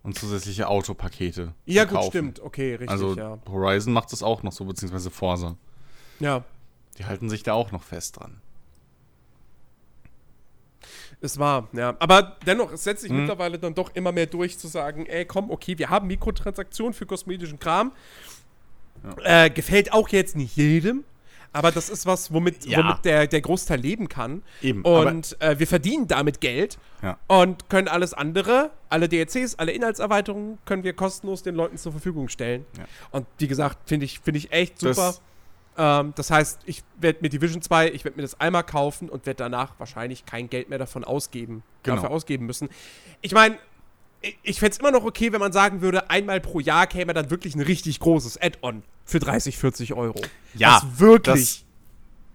Und 0.02 0.18
zusätzliche 0.18 0.68
Autopakete. 0.68 1.54
Ja, 1.64 1.84
gut, 1.84 1.94
kaufen. 1.94 2.10
stimmt. 2.10 2.40
Okay, 2.40 2.72
richtig. 2.72 2.90
Also 2.90 3.14
ja. 3.14 3.38
Horizon 3.48 3.92
macht 3.92 4.12
das 4.12 4.22
auch 4.22 4.42
noch 4.42 4.52
so, 4.52 4.64
beziehungsweise 4.64 5.10
Forza. 5.10 5.56
Ja. 6.18 6.44
Die 6.98 7.06
halten 7.06 7.30
sich 7.30 7.42
da 7.44 7.54
auch 7.54 7.72
noch 7.72 7.84
fest 7.84 8.18
dran. 8.18 8.40
Es 11.20 11.38
war, 11.38 11.68
ja. 11.72 11.96
Aber 12.00 12.36
dennoch, 12.44 12.72
es 12.72 12.82
setzt 12.82 13.02
sich 13.02 13.10
hm. 13.10 13.20
mittlerweile 13.20 13.58
dann 13.58 13.74
doch 13.74 13.94
immer 13.94 14.10
mehr 14.10 14.26
durch, 14.26 14.58
zu 14.58 14.66
sagen, 14.66 15.06
ey, 15.06 15.24
komm, 15.24 15.50
okay, 15.50 15.78
wir 15.78 15.88
haben 15.88 16.08
Mikrotransaktionen 16.08 16.94
für 16.94 17.06
kosmetischen 17.06 17.60
Kram. 17.60 17.92
Ja. 19.04 19.44
Äh, 19.44 19.50
gefällt 19.50 19.92
auch 19.92 20.08
jetzt 20.08 20.34
nicht 20.34 20.56
jedem. 20.56 21.04
Aber 21.52 21.70
das 21.70 21.90
ist 21.90 22.06
was, 22.06 22.32
womit, 22.32 22.64
ja. 22.64 22.78
womit 22.78 23.04
der, 23.04 23.26
der 23.26 23.40
Großteil 23.40 23.78
leben 23.78 24.08
kann. 24.08 24.42
Eben. 24.62 24.82
Und 24.82 25.36
äh, 25.40 25.58
wir 25.58 25.66
verdienen 25.66 26.08
damit 26.08 26.40
Geld 26.40 26.78
ja. 27.02 27.18
und 27.26 27.68
können 27.68 27.88
alles 27.88 28.14
andere, 28.14 28.70
alle 28.88 29.08
DLCs, 29.08 29.56
alle 29.56 29.72
Inhaltserweiterungen, 29.72 30.58
können 30.64 30.82
wir 30.82 30.94
kostenlos 30.94 31.42
den 31.42 31.54
Leuten 31.54 31.76
zur 31.76 31.92
Verfügung 31.92 32.28
stellen. 32.28 32.64
Ja. 32.78 32.84
Und 33.10 33.26
wie 33.38 33.48
gesagt, 33.48 33.88
finde 33.88 34.06
ich, 34.06 34.20
find 34.20 34.36
ich 34.36 34.52
echt 34.52 34.78
super. 34.78 34.94
Das, 34.94 35.22
ähm, 35.76 36.12
das 36.16 36.30
heißt, 36.30 36.60
ich 36.64 36.82
werde 36.98 37.18
mir 37.20 37.28
Division 37.28 37.60
2, 37.60 37.92
ich 37.92 38.04
werde 38.04 38.16
mir 38.16 38.22
das 38.22 38.40
einmal 38.40 38.64
kaufen 38.64 39.08
und 39.08 39.26
werde 39.26 39.38
danach 39.38 39.74
wahrscheinlich 39.78 40.24
kein 40.24 40.48
Geld 40.48 40.70
mehr 40.70 40.78
davon 40.78 41.04
ausgeben, 41.04 41.62
genau. 41.82 41.96
dafür 41.96 42.10
ausgeben 42.10 42.46
müssen. 42.46 42.68
Ich 43.20 43.32
meine, 43.32 43.58
ich 44.42 44.60
fände 44.60 44.72
es 44.72 44.78
immer 44.78 44.90
noch 44.90 45.04
okay, 45.04 45.32
wenn 45.32 45.40
man 45.40 45.52
sagen 45.52 45.80
würde, 45.80 46.10
einmal 46.10 46.40
pro 46.40 46.60
Jahr 46.60 46.86
käme 46.86 47.14
dann 47.14 47.30
wirklich 47.30 47.54
ein 47.54 47.60
richtig 47.60 48.00
großes 48.00 48.40
Add-on 48.40 48.82
für 49.04 49.18
30, 49.18 49.58
40 49.58 49.94
Euro. 49.94 50.20
Ja. 50.54 50.80
Das 50.80 51.00
wirklich 51.00 51.64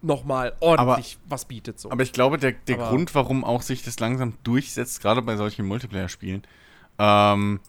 nochmal 0.02 0.54
ordentlich 0.60 1.18
aber, 1.20 1.32
was 1.32 1.44
bietet. 1.46 1.78
So. 1.80 1.90
Aber 1.90 2.02
ich 2.02 2.12
glaube, 2.12 2.38
der, 2.38 2.52
der 2.52 2.76
Grund, 2.76 3.14
warum 3.14 3.44
auch 3.44 3.62
sich 3.62 3.82
das 3.82 3.98
langsam 3.98 4.34
durchsetzt, 4.44 5.00
gerade 5.02 5.22
bei 5.22 5.36
solchen 5.36 5.66
Multiplayer-Spielen, 5.66 6.42
ähm, 6.98 7.60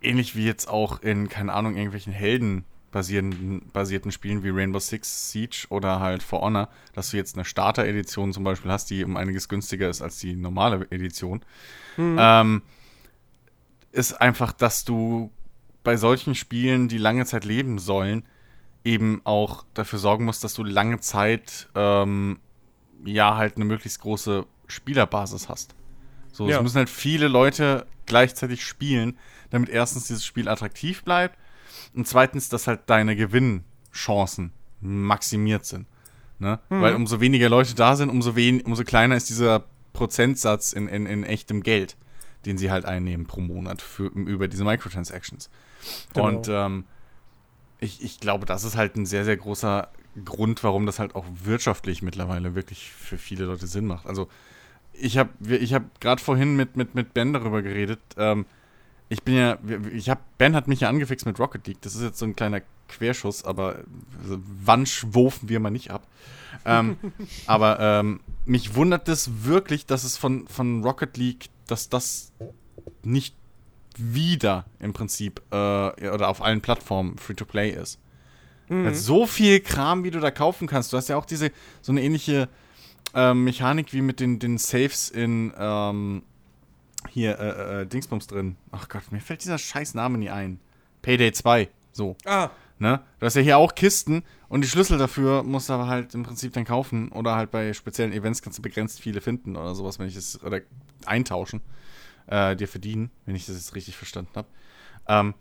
ähnlich 0.00 0.34
wie 0.34 0.44
jetzt 0.44 0.68
auch 0.68 1.00
in, 1.02 1.28
keine 1.28 1.52
Ahnung, 1.52 1.76
irgendwelchen 1.76 2.12
Helden 2.12 2.64
basierten, 2.90 3.70
basierten 3.72 4.12
Spielen 4.12 4.42
wie 4.44 4.50
Rainbow 4.50 4.78
Six 4.78 5.30
Siege 5.32 5.66
oder 5.70 6.00
halt 6.00 6.22
For 6.22 6.42
Honor, 6.42 6.68
dass 6.92 7.10
du 7.10 7.16
jetzt 7.16 7.36
eine 7.36 7.44
Starter-Edition 7.44 8.32
zum 8.32 8.44
Beispiel 8.44 8.70
hast, 8.70 8.90
die 8.90 9.04
um 9.04 9.16
einiges 9.16 9.48
günstiger 9.48 9.88
ist 9.88 10.02
als 10.02 10.18
die 10.18 10.36
normale 10.36 10.86
Edition. 10.90 11.40
Mhm. 11.96 12.16
Ähm, 12.20 12.62
ist 13.92 14.20
einfach, 14.20 14.52
dass 14.52 14.84
du 14.84 15.30
bei 15.84 15.96
solchen 15.96 16.34
Spielen, 16.34 16.88
die 16.88 16.98
lange 16.98 17.26
Zeit 17.26 17.44
leben 17.44 17.78
sollen, 17.78 18.24
eben 18.84 19.20
auch 19.24 19.64
dafür 19.74 19.98
sorgen 19.98 20.24
musst, 20.24 20.42
dass 20.44 20.54
du 20.54 20.64
lange 20.64 21.00
Zeit 21.00 21.68
ähm, 21.74 22.38
ja 23.04 23.36
halt 23.36 23.56
eine 23.56 23.64
möglichst 23.64 24.00
große 24.00 24.46
Spielerbasis 24.66 25.48
hast. 25.48 25.74
So, 26.32 26.48
ja. 26.48 26.56
es 26.56 26.62
müssen 26.62 26.78
halt 26.78 26.90
viele 26.90 27.28
Leute 27.28 27.86
gleichzeitig 28.06 28.64
spielen, 28.64 29.18
damit 29.50 29.68
erstens 29.68 30.06
dieses 30.06 30.24
Spiel 30.24 30.48
attraktiv 30.48 31.04
bleibt 31.04 31.38
und 31.94 32.08
zweitens, 32.08 32.48
dass 32.48 32.66
halt 32.66 32.80
deine 32.86 33.14
Gewinnchancen 33.14 34.52
maximiert 34.80 35.66
sind. 35.66 35.86
Ne? 36.38 36.58
Mhm. 36.70 36.80
Weil 36.80 36.94
umso 36.94 37.20
weniger 37.20 37.48
Leute 37.48 37.74
da 37.74 37.94
sind, 37.96 38.08
umso, 38.08 38.34
wen 38.34 38.62
umso 38.62 38.82
kleiner 38.82 39.16
ist 39.16 39.28
dieser 39.28 39.64
Prozentsatz 39.92 40.72
in, 40.72 40.88
in, 40.88 41.06
in 41.06 41.22
echtem 41.22 41.62
Geld 41.62 41.96
den 42.46 42.58
sie 42.58 42.70
halt 42.70 42.84
einnehmen 42.84 43.26
pro 43.26 43.40
Monat 43.40 43.82
für, 43.82 44.06
über 44.06 44.48
diese 44.48 44.64
Microtransactions. 44.64 45.50
Genau. 46.14 46.28
Und 46.28 46.48
ähm, 46.48 46.84
ich, 47.80 48.02
ich 48.02 48.20
glaube, 48.20 48.46
das 48.46 48.64
ist 48.64 48.76
halt 48.76 48.96
ein 48.96 49.06
sehr, 49.06 49.24
sehr 49.24 49.36
großer 49.36 49.88
Grund, 50.24 50.62
warum 50.62 50.86
das 50.86 50.98
halt 50.98 51.14
auch 51.14 51.24
wirtschaftlich 51.42 52.02
mittlerweile 52.02 52.54
wirklich 52.54 52.90
für 52.92 53.18
viele 53.18 53.44
Leute 53.44 53.66
Sinn 53.66 53.86
macht. 53.86 54.06
Also 54.06 54.28
ich 54.92 55.18
habe 55.18 55.30
ich 55.48 55.74
hab 55.74 56.00
gerade 56.00 56.22
vorhin 56.22 56.54
mit, 56.54 56.76
mit, 56.76 56.94
mit 56.94 57.14
Ben 57.14 57.32
darüber 57.32 57.62
geredet. 57.62 58.00
Ähm, 58.16 58.46
ich 59.12 59.22
bin 59.22 59.34
ja, 59.34 59.58
ich 59.92 60.08
habe 60.08 60.22
Ben 60.38 60.56
hat 60.56 60.68
mich 60.68 60.80
ja 60.80 60.88
angefixt 60.88 61.26
mit 61.26 61.38
Rocket 61.38 61.66
League. 61.66 61.82
Das 61.82 61.94
ist 61.94 62.02
jetzt 62.02 62.18
so 62.18 62.24
ein 62.24 62.34
kleiner 62.34 62.62
Querschuss, 62.88 63.44
aber 63.44 63.80
wann 64.24 64.86
schwurfen 64.86 65.48
wir 65.50 65.60
mal 65.60 65.70
nicht 65.70 65.90
ab? 65.90 66.06
ähm, 66.64 66.96
aber 67.46 67.78
ähm, 67.78 68.20
mich 68.46 68.74
wundert 68.74 69.08
es 69.08 69.44
wirklich, 69.44 69.84
dass 69.84 70.04
es 70.04 70.16
von, 70.16 70.48
von 70.48 70.82
Rocket 70.82 71.16
League 71.16 71.48
dass 71.66 71.88
das 71.88 72.32
nicht 73.02 73.34
wieder 73.96 74.66
im 74.78 74.92
Prinzip 74.92 75.40
äh, 75.50 75.56
oder 75.56 76.28
auf 76.28 76.42
allen 76.42 76.60
Plattformen 76.60 77.18
Free-to-Play 77.18 77.70
ist. 77.70 77.98
Mhm. 78.68 78.94
so 78.94 79.26
viel 79.26 79.60
Kram, 79.60 80.04
wie 80.04 80.10
du 80.10 80.20
da 80.20 80.30
kaufen 80.30 80.66
kannst. 80.66 80.92
Du 80.92 80.96
hast 80.96 81.08
ja 81.08 81.16
auch 81.16 81.24
diese 81.26 81.50
so 81.82 81.92
eine 81.92 82.02
ähnliche 82.02 82.48
äh, 83.14 83.34
Mechanik 83.34 83.92
wie 83.92 84.00
mit 84.00 84.20
den, 84.20 84.38
den 84.38 84.58
Saves 84.58 85.10
in 85.10 85.52
ähm, 85.58 86.22
hier 87.08 87.38
äh, 87.38 87.82
äh, 87.82 87.86
Dingsbums 87.86 88.26
drin. 88.26 88.56
Ach 88.70 88.88
Gott, 88.88 89.10
mir 89.10 89.20
fällt 89.20 89.42
dieser 89.42 89.58
scheiß 89.58 89.94
Name 89.94 90.18
nie 90.18 90.30
ein. 90.30 90.60
Payday 91.02 91.32
2. 91.32 91.68
So. 91.92 92.16
Ah. 92.24 92.50
Ne? 92.78 93.00
Du 93.20 93.26
hast 93.26 93.36
ja 93.36 93.42
hier 93.42 93.58
auch 93.58 93.74
Kisten 93.74 94.24
und 94.48 94.62
die 94.62 94.68
Schlüssel 94.68 94.98
dafür 94.98 95.44
musst 95.44 95.68
du 95.68 95.74
aber 95.74 95.86
halt 95.86 96.14
im 96.14 96.24
Prinzip 96.24 96.52
dann 96.52 96.64
kaufen 96.64 97.12
oder 97.12 97.36
halt 97.36 97.52
bei 97.52 97.72
speziellen 97.74 98.12
Events 98.12 98.42
kannst 98.42 98.58
du 98.58 98.62
begrenzt 98.62 99.00
viele 99.00 99.20
finden 99.20 99.56
oder 99.56 99.74
sowas, 99.76 100.00
wenn 100.00 100.08
ich 100.08 100.16
es 100.16 100.42
oder 100.42 100.62
eintauschen, 101.06 101.60
äh, 102.26 102.56
dir 102.56 102.66
verdienen, 102.66 103.12
wenn 103.24 103.36
ich 103.36 103.46
das 103.46 103.54
jetzt 103.54 103.76
richtig 103.76 103.96
verstanden 103.96 104.32
habe. 104.34 104.48
Ähm, 105.06 105.34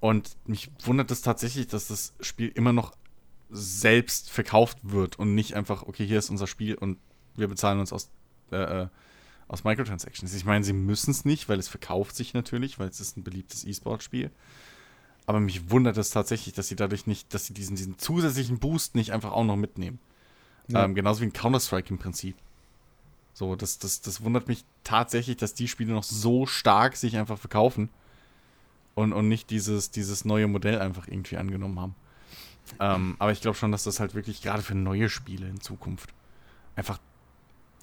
und 0.00 0.36
mich 0.46 0.72
wundert 0.84 1.12
es 1.12 1.22
tatsächlich, 1.22 1.68
dass 1.68 1.86
das 1.86 2.14
Spiel 2.20 2.48
immer 2.48 2.72
noch 2.72 2.92
selbst 3.50 4.30
verkauft 4.30 4.78
wird 4.82 5.16
und 5.16 5.34
nicht 5.34 5.54
einfach, 5.54 5.84
okay, 5.84 6.04
hier 6.04 6.18
ist 6.18 6.30
unser 6.30 6.48
Spiel 6.48 6.74
und 6.74 6.98
wir 7.36 7.46
bezahlen 7.46 7.78
uns 7.78 7.92
aus, 7.92 8.10
äh, 8.50 8.56
äh 8.56 8.88
aus 9.48 9.64
Microtransactions. 9.64 10.34
Ich 10.34 10.44
meine, 10.44 10.64
sie 10.64 10.72
müssen 10.72 11.10
es 11.10 11.24
nicht, 11.24 11.48
weil 11.48 11.58
es 11.58 11.68
verkauft 11.68 12.16
sich 12.16 12.34
natürlich, 12.34 12.78
weil 12.78 12.88
es 12.88 13.00
ist 13.00 13.16
ein 13.16 13.24
beliebtes 13.24 13.64
E-Sport-Spiel. 13.64 14.30
Aber 15.26 15.40
mich 15.40 15.70
wundert 15.70 15.96
es 15.96 16.10
tatsächlich, 16.10 16.54
dass 16.54 16.68
sie 16.68 16.76
dadurch 16.76 17.06
nicht, 17.06 17.32
dass 17.32 17.46
sie 17.46 17.54
diesen, 17.54 17.76
diesen 17.76 17.98
zusätzlichen 17.98 18.58
Boost 18.58 18.94
nicht 18.94 19.12
einfach 19.12 19.32
auch 19.32 19.44
noch 19.44 19.56
mitnehmen. 19.56 19.98
Ja. 20.68 20.84
Ähm, 20.84 20.94
genauso 20.94 21.20
wie 21.20 21.26
ein 21.26 21.32
Counter-Strike 21.32 21.90
im 21.90 21.98
Prinzip. 21.98 22.36
So, 23.32 23.56
das, 23.56 23.78
das, 23.78 24.00
das 24.00 24.22
wundert 24.22 24.48
mich 24.48 24.64
tatsächlich, 24.84 25.36
dass 25.36 25.54
die 25.54 25.68
Spiele 25.68 25.92
noch 25.92 26.04
so 26.04 26.46
stark 26.46 26.96
sich 26.96 27.16
einfach 27.16 27.38
verkaufen 27.38 27.88
und, 28.94 29.12
und 29.12 29.28
nicht 29.28 29.50
dieses, 29.50 29.90
dieses 29.90 30.24
neue 30.24 30.46
Modell 30.46 30.78
einfach 30.80 31.08
irgendwie 31.08 31.36
angenommen 31.36 31.80
haben. 31.80 31.94
Ähm, 32.80 33.16
aber 33.18 33.32
ich 33.32 33.40
glaube 33.40 33.56
schon, 33.56 33.72
dass 33.72 33.84
das 33.84 34.00
halt 34.00 34.14
wirklich 34.14 34.40
gerade 34.40 34.62
für 34.62 34.74
neue 34.74 35.08
Spiele 35.08 35.48
in 35.48 35.60
Zukunft 35.60 36.14
einfach 36.76 36.98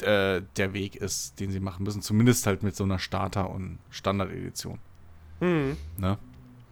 äh, 0.03 0.41
der 0.57 0.73
Weg 0.73 0.95
ist, 0.95 1.39
den 1.39 1.51
sie 1.51 1.59
machen 1.59 1.83
müssen. 1.83 2.01
Zumindest 2.01 2.47
halt 2.47 2.63
mit 2.63 2.75
so 2.75 2.83
einer 2.83 2.99
Starter- 2.99 3.49
und 3.49 3.79
Standard-Edition. 3.89 4.79
Mhm. 5.39 5.77
Ne? 5.97 6.17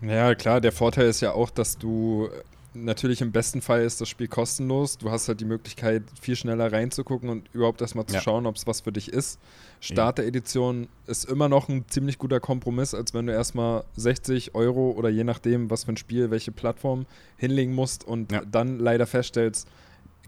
Ja, 0.02 0.34
klar, 0.36 0.62
der 0.62 0.72
Vorteil 0.72 1.08
ist 1.08 1.22
ja 1.22 1.34
auch, 1.34 1.50
dass 1.50 1.78
du 1.78 2.30
natürlich 2.74 3.22
im 3.22 3.32
besten 3.32 3.62
Fall 3.62 3.82
ist 3.82 4.00
das 4.00 4.10
Spiel 4.10 4.28
kostenlos. 4.28 4.98
Du 4.98 5.10
hast 5.12 5.28
halt 5.28 5.42
die 5.42 5.46
Möglichkeit, 5.46 6.04
viel 6.22 6.36
schneller 6.36 6.72
reinzugucken 6.72 7.30
und 7.30 7.50
überhaupt 7.54 7.82
erstmal 7.82 8.06
zu 8.06 8.16
ja. 8.16 8.22
schauen, 8.22 8.46
ob 8.46 8.56
es 8.56 8.68
was 8.68 8.82
für 8.82 8.92
dich 8.92 9.12
ist. 9.12 9.40
Starter-Edition 9.82 10.88
ist 11.08 11.26
immer 11.26 11.50
noch 11.50 11.70
ein 11.70 11.86
ziemlich 11.88 12.18
guter 12.18 12.40
Kompromiss, 12.40 12.94
als 12.94 13.14
wenn 13.14 13.28
du 13.28 13.34
erstmal 13.34 13.84
60 13.96 14.56
Euro 14.56 14.92
oder 14.92 15.10
je 15.10 15.24
nachdem, 15.24 15.70
was 15.70 15.86
für 15.86 15.94
ein 15.94 15.98
Spiel, 15.98 16.32
welche 16.32 16.52
Plattform 16.52 17.06
hinlegen 17.38 17.74
musst 17.74 18.04
und 18.04 18.32
ja. 18.32 18.42
dann 18.46 18.80
leider 18.80 19.08
feststellst, 19.08 19.68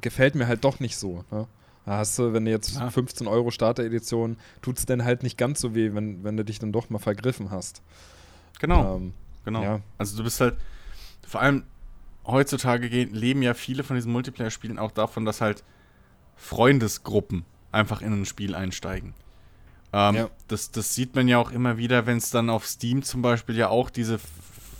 gefällt 0.01 0.35
mir 0.35 0.47
halt 0.47 0.63
doch 0.63 0.79
nicht 0.79 0.97
so. 0.97 1.23
Ne? 1.31 1.47
Da 1.85 1.97
hast 1.97 2.17
du, 2.19 2.33
wenn 2.33 2.45
du 2.45 2.51
jetzt 2.51 2.75
ja. 2.75 2.89
15 2.89 3.27
Euro 3.27 3.49
Starter-Edition, 3.49 4.37
tut 4.61 4.77
es 4.77 4.85
dann 4.85 5.03
halt 5.03 5.23
nicht 5.23 5.37
ganz 5.37 5.61
so 5.61 5.73
weh, 5.73 5.93
wenn, 5.93 6.23
wenn 6.23 6.37
du 6.37 6.45
dich 6.45 6.59
dann 6.59 6.71
doch 6.71 6.89
mal 6.89 6.99
vergriffen 6.99 7.49
hast. 7.49 7.81
Genau. 8.59 8.97
Ähm, 8.97 9.13
genau. 9.45 9.63
Ja. 9.63 9.79
Also 9.97 10.17
du 10.17 10.23
bist 10.23 10.39
halt, 10.41 10.57
vor 11.27 11.41
allem 11.41 11.63
heutzutage 12.25 12.89
gehen, 12.89 13.13
leben 13.13 13.41
ja 13.41 13.55
viele 13.55 13.83
von 13.83 13.95
diesen 13.95 14.11
Multiplayer-Spielen 14.11 14.77
auch 14.77 14.91
davon, 14.91 15.25
dass 15.25 15.41
halt 15.41 15.63
Freundesgruppen 16.35 17.45
einfach 17.71 18.01
in 18.01 18.21
ein 18.21 18.25
Spiel 18.25 18.53
einsteigen. 18.53 19.13
Ähm, 19.93 20.15
ja. 20.15 20.29
das, 20.47 20.71
das 20.71 20.95
sieht 20.95 21.15
man 21.15 21.27
ja 21.27 21.37
auch 21.37 21.51
immer 21.51 21.77
wieder, 21.77 22.05
wenn 22.05 22.17
es 22.17 22.29
dann 22.29 22.49
auf 22.49 22.65
Steam 22.65 23.03
zum 23.03 23.21
Beispiel 23.21 23.57
ja 23.57 23.69
auch 23.69 23.89
diese 23.89 24.19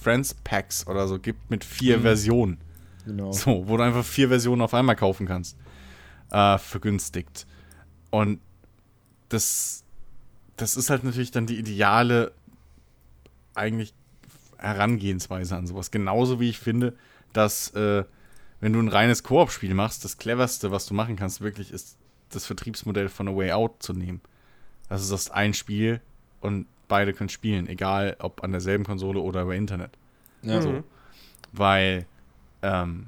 Friends 0.01 0.33
Packs 0.33 0.87
oder 0.87 1.07
so 1.07 1.19
gibt 1.19 1.49
mit 1.49 1.63
vier 1.63 1.97
mhm. 1.97 2.01
Versionen. 2.03 2.57
Genau. 3.05 3.31
So, 3.31 3.67
wo 3.67 3.77
du 3.77 3.83
einfach 3.83 4.05
vier 4.05 4.29
Versionen 4.29 4.61
auf 4.61 4.73
einmal 4.73 4.95
kaufen 4.95 5.25
kannst. 5.25 5.57
Äh, 6.31 6.57
vergünstigt. 6.57 7.45
Und 8.09 8.39
das, 9.29 9.83
das 10.57 10.77
ist 10.77 10.89
halt 10.89 11.03
natürlich 11.03 11.31
dann 11.31 11.45
die 11.45 11.57
ideale 11.57 12.31
eigentlich 13.53 13.93
Herangehensweise 14.57 15.55
an 15.55 15.67
sowas. 15.67 15.91
Genauso 15.91 16.39
wie 16.39 16.49
ich 16.49 16.59
finde, 16.59 16.95
dass 17.33 17.69
äh, 17.71 18.03
wenn 18.59 18.73
du 18.73 18.79
ein 18.79 18.87
reines 18.87 19.23
Koop-Spiel 19.23 19.73
machst, 19.73 20.05
das 20.05 20.17
cleverste, 20.17 20.71
was 20.71 20.85
du 20.85 20.93
machen 20.93 21.15
kannst, 21.15 21.41
wirklich 21.41 21.71
ist, 21.71 21.97
das 22.29 22.45
Vertriebsmodell 22.45 23.09
von 23.09 23.27
A 23.27 23.35
Way 23.35 23.51
Out 23.51 23.83
zu 23.83 23.93
nehmen. 23.93 24.21
Das 24.87 25.01
ist 25.01 25.11
das 25.11 25.31
ein 25.31 25.53
Spiel 25.53 25.99
und 26.41 26.67
beide 26.87 27.13
können 27.13 27.29
spielen, 27.29 27.67
egal 27.67 28.15
ob 28.19 28.43
an 28.43 28.51
derselben 28.51 28.83
Konsole 28.83 29.19
oder 29.19 29.41
über 29.41 29.55
Internet. 29.55 29.91
Ja. 30.43 30.61
So. 30.61 30.83
Weil, 31.51 32.05
ähm, 32.61 33.07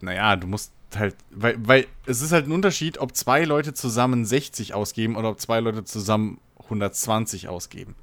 naja, 0.00 0.36
du 0.36 0.46
musst 0.46 0.72
halt, 0.98 1.16
weil, 1.30 1.56
weil 1.66 1.86
es 2.06 2.22
ist 2.22 2.32
halt 2.32 2.46
ein 2.46 2.52
Unterschied, 2.52 2.98
ob 2.98 3.16
zwei 3.16 3.44
Leute 3.44 3.74
zusammen 3.74 4.24
60 4.24 4.74
ausgeben 4.74 5.16
oder 5.16 5.30
ob 5.30 5.40
zwei 5.40 5.60
Leute 5.60 5.84
zusammen 5.84 6.40
120 6.64 7.48
ausgeben. 7.48 7.94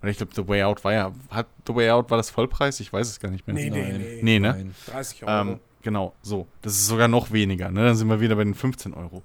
Und 0.00 0.08
ich 0.08 0.16
glaube, 0.16 0.32
The 0.34 0.46
Way 0.46 0.62
Out 0.64 0.84
war 0.84 0.92
ja, 0.92 1.12
hat 1.30 1.48
The 1.66 1.74
Way 1.74 1.90
Out, 1.90 2.10
war 2.10 2.16
das 2.16 2.30
Vollpreis? 2.30 2.78
Ich 2.80 2.92
weiß 2.92 3.08
es 3.08 3.18
gar 3.18 3.30
nicht 3.30 3.46
mehr. 3.46 3.54
Nee, 3.54 3.70
nee, 3.70 3.98
nee. 3.98 4.20
Nee, 4.22 4.38
ne? 4.38 4.72
30 4.86 5.24
Euro. 5.24 5.50
Ähm, 5.50 5.60
genau, 5.82 6.14
so. 6.22 6.46
Das 6.62 6.74
ist 6.74 6.86
sogar 6.86 7.08
noch 7.08 7.32
weniger, 7.32 7.70
ne? 7.70 7.84
Dann 7.84 7.96
sind 7.96 8.08
wir 8.08 8.20
wieder 8.20 8.36
bei 8.36 8.44
den 8.44 8.54
15 8.54 8.94
Euro. 8.94 9.22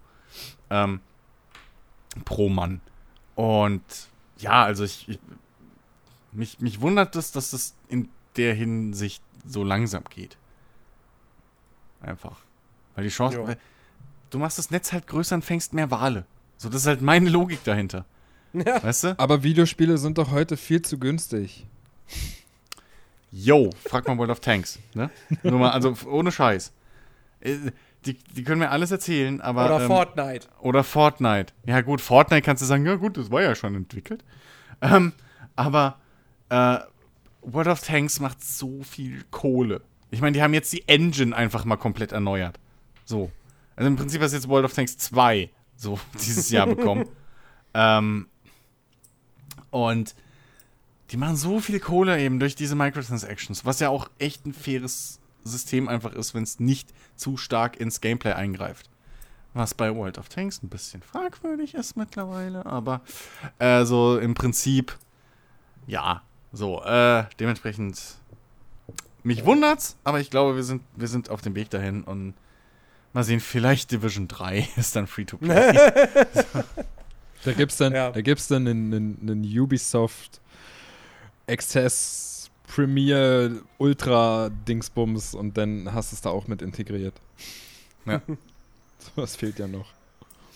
Ähm, 0.72 1.00
pro 2.26 2.50
Mann. 2.50 2.82
Und 3.36 3.84
ja, 4.40 4.64
also 4.64 4.84
ich, 4.84 5.08
ich 5.08 5.20
mich, 6.32 6.60
mich 6.60 6.82
wundert 6.82 7.16
es, 7.16 7.32
dass 7.32 7.52
das 7.52 7.76
in 7.88 8.10
der 8.36 8.54
Hinsicht 8.54 9.24
so 9.46 9.64
langsam 9.64 10.04
geht. 10.10 10.38
Einfach. 12.02 12.42
Weil 12.96 13.04
die 13.06 13.10
Chance, 13.10 13.46
weil 13.46 13.58
du 14.30 14.40
machst 14.40 14.58
das 14.58 14.72
Netz 14.72 14.92
halt 14.92 15.08
größer 15.08 15.36
und 15.36 15.46
fängst 15.46 15.74
mehr 15.74 15.92
Wale. 15.92 16.26
So, 16.58 16.70
das 16.70 16.82
ist 16.82 16.88
halt 16.88 17.02
meine 17.02 17.30
Logik 17.30 17.64
dahinter. 17.64 18.06
Ja. 18.54 18.84
Weißt 18.84 19.06
du? 19.06 19.20
Aber 19.20 19.42
Videospiele 19.42 19.98
sind 19.98 20.20
doch 20.20 20.30
heute 20.30 20.58
viel 20.58 20.84
zu 20.84 21.00
günstig. 21.00 21.66
Yo, 23.32 23.72
frag 23.84 24.08
mal 24.08 24.16
World 24.16 24.30
of 24.30 24.42
Tanks. 24.42 24.78
Ne? 24.94 25.10
Nur 25.42 25.58
mal, 25.58 25.72
also 25.72 25.96
ohne 26.06 26.32
Scheiß. 26.32 26.72
Äh, 27.40 27.72
die, 28.06 28.14
die 28.14 28.44
können 28.44 28.60
mir 28.60 28.70
alles 28.70 28.92
erzählen, 28.92 29.42
aber. 29.42 29.66
Oder 29.66 29.82
ähm, 29.82 29.88
Fortnite. 29.88 30.48
Oder 30.60 30.84
Fortnite. 30.84 31.52
Ja, 31.66 31.82
gut, 31.82 32.00
Fortnite 32.00 32.44
kannst 32.44 32.62
du 32.62 32.68
sagen, 32.68 32.86
ja, 32.86 32.94
gut, 32.94 33.18
das 33.18 33.32
war 33.32 33.42
ja 33.42 33.56
schon 33.56 33.74
entwickelt. 33.74 34.24
Ähm, 34.82 35.14
aber 35.56 35.98
äh, 36.50 36.78
World 37.42 37.68
of 37.68 37.82
Tanks 37.82 38.20
macht 38.20 38.44
so 38.44 38.84
viel 38.84 39.24
Kohle. 39.32 39.82
Ich 40.12 40.22
meine, 40.22 40.34
die 40.34 40.44
haben 40.44 40.54
jetzt 40.54 40.72
die 40.74 40.88
Engine 40.88 41.36
einfach 41.36 41.66
mal 41.66 41.78
komplett 41.78 42.12
erneuert. 42.12 42.60
So. 43.06 43.32
Also 43.76 43.88
im 43.88 43.96
Prinzip 43.96 44.22
hast 44.22 44.32
du 44.32 44.38
jetzt 44.38 44.48
World 44.48 44.66
of 44.66 44.74
Tanks 44.74 44.98
2 44.98 45.50
so 45.76 46.00
dieses 46.26 46.50
Jahr 46.50 46.68
bekommen. 46.68 47.06
ähm, 47.74 48.28
und 49.72 50.16
die 51.12 51.18
machen 51.18 51.36
so 51.36 51.60
viel 51.60 51.80
Kohle 51.80 52.20
eben 52.20 52.40
durch 52.40 52.56
diese 52.56 52.76
Microtransactions, 52.76 53.66
was 53.66 53.80
ja 53.80 53.90
auch 53.90 54.10
echt 54.18 54.46
ein 54.46 54.54
faires 54.54 55.20
System 55.44 55.88
einfach 55.88 56.14
ist, 56.14 56.34
wenn 56.34 56.44
es 56.44 56.60
nicht 56.60 56.94
zu 57.16 57.38
stark 57.38 57.78
ins 57.78 58.02
Gameplay 58.02 58.34
eingreift. 58.34 58.90
Was 59.54 59.76
bei 59.76 59.94
World 59.94 60.18
of 60.18 60.30
Tanks 60.30 60.64
ein 60.64 60.70
bisschen 60.70 61.04
fragwürdig 61.04 61.76
ist 61.76 61.96
mittlerweile, 61.96 62.66
aber 62.66 63.02
äh, 63.60 63.86
so 63.86 64.18
im 64.18 64.34
Prinzip, 64.34 64.98
ja, 65.86 66.24
so, 66.52 66.84
äh, 66.84 67.26
dementsprechend, 67.40 68.02
mich 69.22 69.46
wundert's, 69.46 69.98
aber 70.04 70.20
ich 70.20 70.32
glaube, 70.32 70.56
wir 70.56 70.64
sind, 70.64 70.82
wir 70.96 71.08
sind 71.08 71.30
auf 71.30 71.42
dem 71.42 71.54
Weg 71.54 71.70
dahin 71.70 72.04
und 72.04 72.34
mal 73.14 73.24
sehen, 73.24 73.40
vielleicht 73.40 73.92
Division 73.92 74.28
3 74.28 74.68
ist 74.76 74.96
dann 74.96 75.08
free 75.08 75.26
to 75.26 75.38
play. 75.38 75.74
Da 77.44 77.52
gibt 77.52 77.72
es 77.72 77.78
dann, 77.78 77.94
ja. 77.94 78.12
da 78.12 78.22
gibt's 78.22 78.48
dann 78.48 78.68
einen, 78.68 78.94
einen, 78.94 79.18
einen 79.22 79.60
Ubisoft 79.60 80.40
Access 81.48 82.50
Premier 82.68 83.52
Ultra 83.78 84.50
Dingsbums 84.50 85.36
und 85.36 85.58
dann 85.58 85.94
hast 85.94 86.12
du 86.12 86.16
es 86.16 86.22
da 86.22 86.30
auch 86.30 86.48
mit 86.48 86.62
integriert. 86.62 87.14
Ja. 88.06 88.22
Was 89.16 89.36
fehlt 89.36 89.60
ja 89.60 89.68
noch. 89.68 89.92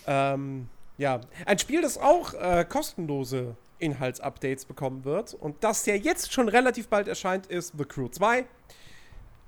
Ähm, 0.08 0.70
ja, 0.98 1.22
ein 1.46 1.60
Spiel, 1.60 1.82
das 1.82 1.98
auch 1.98 2.34
äh, 2.34 2.66
kostenlose 2.68 3.56
Inhaltsupdates 3.80 4.66
bekommen 4.66 5.06
wird 5.06 5.34
und 5.34 5.64
das 5.64 5.86
ja 5.86 5.96
jetzt 5.96 6.34
schon 6.34 6.50
relativ 6.50 6.88
bald 6.88 7.08
erscheint, 7.08 7.46
ist 7.48 7.74
The 7.78 7.86
Crew 7.86 8.08
2. 8.08 8.46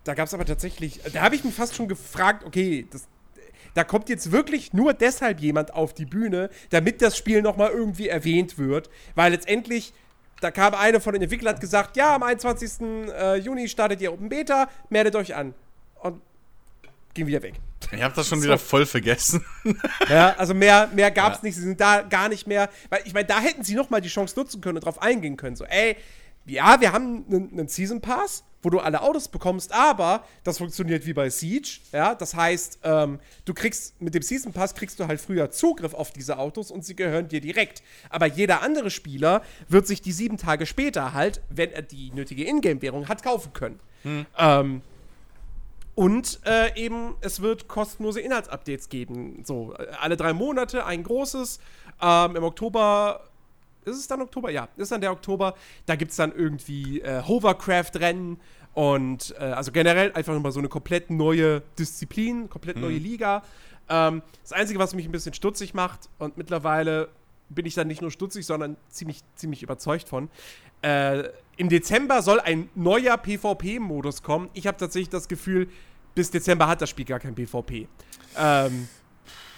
Da 0.03 0.13
gab 0.13 0.27
es 0.27 0.33
aber 0.33 0.45
tatsächlich, 0.45 1.01
da 1.13 1.21
habe 1.21 1.35
ich 1.35 1.43
mich 1.43 1.53
fast 1.53 1.75
schon 1.75 1.87
gefragt, 1.87 2.45
okay, 2.45 2.87
das, 2.91 3.07
da 3.73 3.83
kommt 3.83 4.09
jetzt 4.09 4.31
wirklich 4.31 4.73
nur 4.73 4.93
deshalb 4.93 5.39
jemand 5.39 5.73
auf 5.73 5.93
die 5.93 6.05
Bühne, 6.05 6.49
damit 6.69 7.01
das 7.01 7.17
Spiel 7.17 7.41
nochmal 7.41 7.71
irgendwie 7.71 8.07
erwähnt 8.07 8.57
wird. 8.57 8.89
Weil 9.15 9.31
letztendlich, 9.31 9.93
da 10.41 10.51
kam 10.51 10.73
eine 10.73 10.99
von 11.01 11.13
den 11.13 11.21
Entwicklern 11.21 11.55
hat 11.55 11.61
gesagt, 11.61 11.97
ja, 11.97 12.15
am 12.15 12.23
21. 12.23 12.81
Äh, 12.81 13.35
Juni 13.37 13.67
startet 13.67 14.01
ihr 14.01 14.13
Open 14.13 14.29
Beta, 14.29 14.69
meldet 14.89 15.15
euch 15.15 15.35
an. 15.35 15.53
Und 16.01 16.21
ging 17.13 17.27
wieder 17.27 17.41
weg. 17.41 17.55
Ich 17.91 18.03
hab 18.03 18.13
das 18.13 18.27
schon 18.27 18.39
so. 18.39 18.45
wieder 18.45 18.57
voll 18.57 18.85
vergessen. 18.85 19.43
ja, 20.09 20.35
also 20.37 20.53
mehr, 20.53 20.89
mehr 20.93 21.11
gab's 21.11 21.37
ja. 21.37 21.43
nicht. 21.43 21.55
Sie 21.55 21.61
sind 21.61 21.79
da 21.79 22.01
gar 22.01 22.29
nicht 22.29 22.47
mehr. 22.47 22.69
Weil 22.89 23.01
ich 23.05 23.13
meine, 23.13 23.25
da 23.25 23.39
hätten 23.39 23.63
sie 23.63 23.75
nochmal 23.75 24.01
die 24.01 24.09
Chance 24.09 24.37
nutzen 24.37 24.61
können 24.61 24.77
und 24.77 24.85
drauf 24.85 25.01
eingehen 25.01 25.37
können. 25.37 25.55
So, 25.55 25.65
ey, 25.65 25.97
ja, 26.45 26.79
wir 26.81 26.91
haben 26.91 27.25
einen 27.29 27.67
Season 27.67 28.01
Pass, 28.01 28.43
wo 28.61 28.69
du 28.69 28.79
alle 28.79 29.01
Autos 29.01 29.27
bekommst, 29.27 29.71
aber 29.73 30.23
das 30.43 30.57
funktioniert 30.57 31.05
wie 31.05 31.13
bei 31.13 31.29
Siege, 31.29 31.79
ja, 31.91 32.15
das 32.15 32.35
heißt, 32.35 32.79
ähm, 32.83 33.19
du 33.45 33.53
kriegst 33.53 33.99
mit 34.01 34.13
dem 34.13 34.21
Season 34.21 34.51
Pass 34.51 34.75
kriegst 34.75 34.99
du 34.99 35.07
halt 35.07 35.21
früher 35.21 35.51
Zugriff 35.51 35.93
auf 35.93 36.11
diese 36.11 36.37
Autos 36.37 36.71
und 36.71 36.83
sie 36.85 36.95
gehören 36.95 37.27
dir 37.27 37.41
direkt. 37.41 37.81
Aber 38.09 38.25
jeder 38.25 38.61
andere 38.61 38.91
Spieler 38.91 39.41
wird 39.67 39.87
sich 39.87 40.01
die 40.01 40.11
sieben 40.11 40.37
Tage 40.37 40.65
später 40.65 41.13
halt, 41.13 41.41
wenn 41.49 41.71
er 41.71 41.81
die 41.81 42.11
nötige 42.11 42.45
Ingame-Währung 42.45 43.07
hat, 43.07 43.23
kaufen 43.23 43.53
können. 43.53 43.79
Hm. 44.03 44.25
Ähm, 44.37 44.81
und 45.95 46.39
äh, 46.45 46.79
eben, 46.81 47.15
es 47.19 47.41
wird 47.41 47.67
kostenlose 47.67 48.21
Inhaltsupdates 48.21 48.87
geben. 48.87 49.43
So, 49.45 49.73
äh, 49.77 49.87
alle 49.99 50.15
drei 50.15 50.31
Monate 50.31 50.85
ein 50.85 51.03
großes. 51.03 51.59
Ähm, 52.01 52.37
Im 52.37 52.43
Oktober 52.45 53.28
ist 53.85 53.97
es 53.97 54.07
dann 54.07 54.21
Oktober? 54.21 54.51
Ja, 54.51 54.67
ist 54.77 54.91
dann 54.91 55.01
der 55.01 55.11
Oktober. 55.11 55.55
Da 55.85 55.95
gibt 55.95 56.11
es 56.11 56.17
dann 56.17 56.31
irgendwie 56.33 57.01
äh, 57.01 57.23
Hovercraft-Rennen 57.23 58.39
und 58.73 59.35
äh, 59.39 59.43
also 59.43 59.71
generell 59.71 60.11
einfach 60.13 60.33
nochmal 60.33 60.51
so 60.51 60.59
eine 60.59 60.69
komplett 60.69 61.09
neue 61.09 61.61
Disziplin, 61.77 62.49
komplett 62.49 62.75
mhm. 62.75 62.83
neue 62.83 62.97
Liga. 62.97 63.43
Ähm, 63.89 64.21
das 64.41 64.53
Einzige, 64.53 64.79
was 64.79 64.93
mich 64.93 65.05
ein 65.05 65.11
bisschen 65.11 65.33
stutzig 65.33 65.73
macht 65.73 66.09
und 66.19 66.37
mittlerweile 66.37 67.09
bin 67.49 67.65
ich 67.65 67.73
dann 67.73 67.87
nicht 67.87 68.01
nur 68.01 68.11
stutzig, 68.11 68.45
sondern 68.45 68.77
ziemlich, 68.89 69.23
ziemlich 69.35 69.63
überzeugt 69.63 70.07
von. 70.07 70.29
Äh, 70.81 71.29
Im 71.57 71.69
Dezember 71.69 72.21
soll 72.21 72.39
ein 72.39 72.69
neuer 72.75 73.17
PvP-Modus 73.17 74.21
kommen. 74.21 74.49
Ich 74.53 74.67
habe 74.67 74.77
tatsächlich 74.77 75.09
das 75.09 75.27
Gefühl, 75.27 75.67
bis 76.15 76.31
Dezember 76.31 76.67
hat 76.67 76.81
das 76.81 76.89
Spiel 76.89 77.05
gar 77.05 77.19
kein 77.19 77.35
PvP. 77.35 77.87
Ähm, 78.37 78.87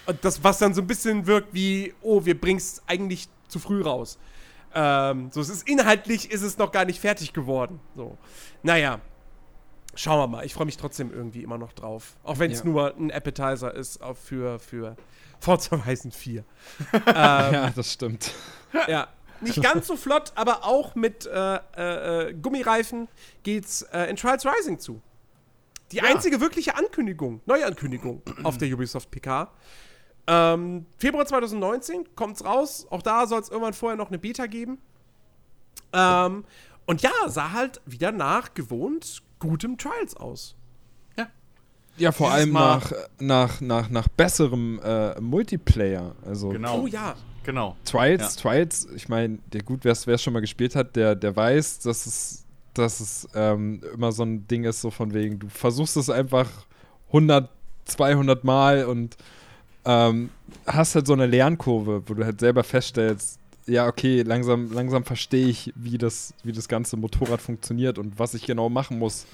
und 0.06 0.26
das, 0.26 0.44
was 0.44 0.58
dann 0.58 0.74
so 0.74 0.82
ein 0.82 0.88
bisschen 0.88 1.28
wirkt 1.28 1.54
wie, 1.54 1.94
oh, 2.02 2.26
wir 2.26 2.40
bringen 2.40 2.58
es 2.58 2.82
eigentlich 2.88 3.28
zu 3.52 3.60
früh 3.60 3.82
raus. 3.82 4.18
Ähm, 4.74 5.30
so, 5.32 5.42
es 5.42 5.50
ist 5.50 5.68
inhaltlich 5.68 6.32
ist 6.32 6.42
es 6.42 6.58
noch 6.58 6.72
gar 6.72 6.86
nicht 6.86 7.00
fertig 7.00 7.34
geworden. 7.34 7.80
So. 7.96 8.18
Naja. 8.64 9.00
Schauen 9.94 10.20
wir 10.20 10.28
mal. 10.28 10.46
Ich 10.46 10.54
freue 10.54 10.66
mich 10.66 10.78
trotzdem 10.78 11.12
irgendwie 11.12 11.44
immer 11.44 11.58
noch 11.58 11.74
drauf. 11.74 12.16
Auch 12.24 12.40
wenn 12.40 12.50
es 12.50 12.60
ja. 12.60 12.66
nur 12.66 12.96
ein 12.96 13.12
Appetizer 13.12 13.74
ist 13.74 14.00
für, 14.24 14.58
für 14.58 14.96
Forza 15.42 15.78
Horizon 15.78 16.12
4. 16.12 16.46
ähm, 16.94 17.04
ja, 17.08 17.70
das 17.72 17.92
stimmt. 17.92 18.34
Ja. 18.88 19.10
Nicht 19.42 19.62
ganz 19.62 19.88
so 19.88 19.98
flott, 19.98 20.32
aber 20.36 20.64
auch 20.64 20.96
mit 20.96 21.26
äh, 21.26 21.56
äh, 21.56 22.30
äh 22.30 22.34
Gummireifen 22.34 23.10
geht's 23.44 23.82
äh, 23.92 24.04
in 24.04 24.16
Trials 24.16 24.46
Rising 24.46 24.80
zu. 24.80 25.02
Die 25.92 25.98
ja. 25.98 26.04
einzige 26.04 26.40
wirkliche 26.40 26.78
Ankündigung, 26.78 27.42
Neuankündigung 27.46 28.22
auf 28.44 28.58
der 28.58 28.72
Ubisoft 28.72 29.12
PK. 29.12 29.52
Ähm, 30.28 30.86
Februar 30.98 31.26
2019 31.26 32.16
kommt's 32.16 32.46
raus. 32.46 32.88
Auch 32.90 33.02
da 33.02 33.26
soll 33.28 33.42
es 33.42 33.50
irgendwann 33.50 33.74
vorher 33.74 33.98
noch 33.98 34.10
eine 34.10 34.20
Beta 34.20 34.46
geben. 34.48 34.78
Ähm, 35.94 36.46
und 36.86 37.02
ja, 37.02 37.12
sah 37.28 37.52
halt 37.52 37.82
wieder 37.86 38.12
nach 38.12 38.54
gewohnt 38.54 39.22
gutem 39.40 39.78
Trials 39.78 40.16
aus. 40.16 40.56
Ja. 41.18 41.28
Ja, 41.98 42.12
vor 42.12 42.32
allem 42.32 42.52
nach, 42.52 42.92
nach, 43.20 43.60
nach, 43.62 43.90
nach 43.90 44.08
besserem 44.08 44.80
äh, 44.84 45.20
Multiplayer. 45.20 46.16
Also 46.26 46.50
genau. 46.50 46.82
Oh 46.82 46.88
ja. 46.88 47.16
Genau. 47.44 47.76
Trials, 47.86 48.36
ja. 48.36 48.42
Trials, 48.42 48.88
ich 48.96 49.10
meine, 49.10 49.40
der 49.52 49.64
gut, 49.64 49.84
wer 49.84 49.94
es 49.94 50.22
schon 50.22 50.34
mal 50.34 50.42
gespielt 50.42 50.76
hat, 50.76 50.96
der, 50.96 51.16
der 51.16 51.36
weiß, 51.36 51.80
dass 51.80 52.06
es, 52.06 52.46
dass 52.74 53.00
es 53.00 53.28
ähm, 53.34 53.82
immer 53.94 54.12
so 54.12 54.24
ein 54.24 54.48
Ding 54.48 54.64
ist, 54.64 54.82
so 54.82 54.92
von 54.92 55.14
wegen, 55.14 55.40
du 55.40 55.50
versuchst 55.50 55.98
es 55.98 56.10
einfach 56.10 56.48
100, 57.08 57.50
200 57.86 58.44
Mal 58.44 58.86
und 58.86 59.18
ähm, 59.86 60.30
hast 60.66 60.96
halt 60.96 61.08
so 61.08 61.14
eine 61.14 61.26
Lernkurve, 61.26 62.04
wo 62.06 62.14
du 62.14 62.24
halt 62.24 62.40
selber 62.40 62.64
feststellst, 62.64 63.40
ja, 63.68 63.88
okay, 63.88 64.24
langsam, 64.24 64.72
langsam 64.72 65.04
verstehe 65.04 65.48
ich, 65.48 65.72
wie 65.76 65.98
das, 65.98 66.34
wie 66.44 66.52
das 66.52 66.68
ganze 66.68 66.98
Motorrad 66.98 67.42
funktioniert 67.42 68.00
und 68.00 68.18
was 68.20 68.34
ich 68.34 68.46
genau 68.46 68.70
machen 68.70 68.98
muss. 69.00 69.26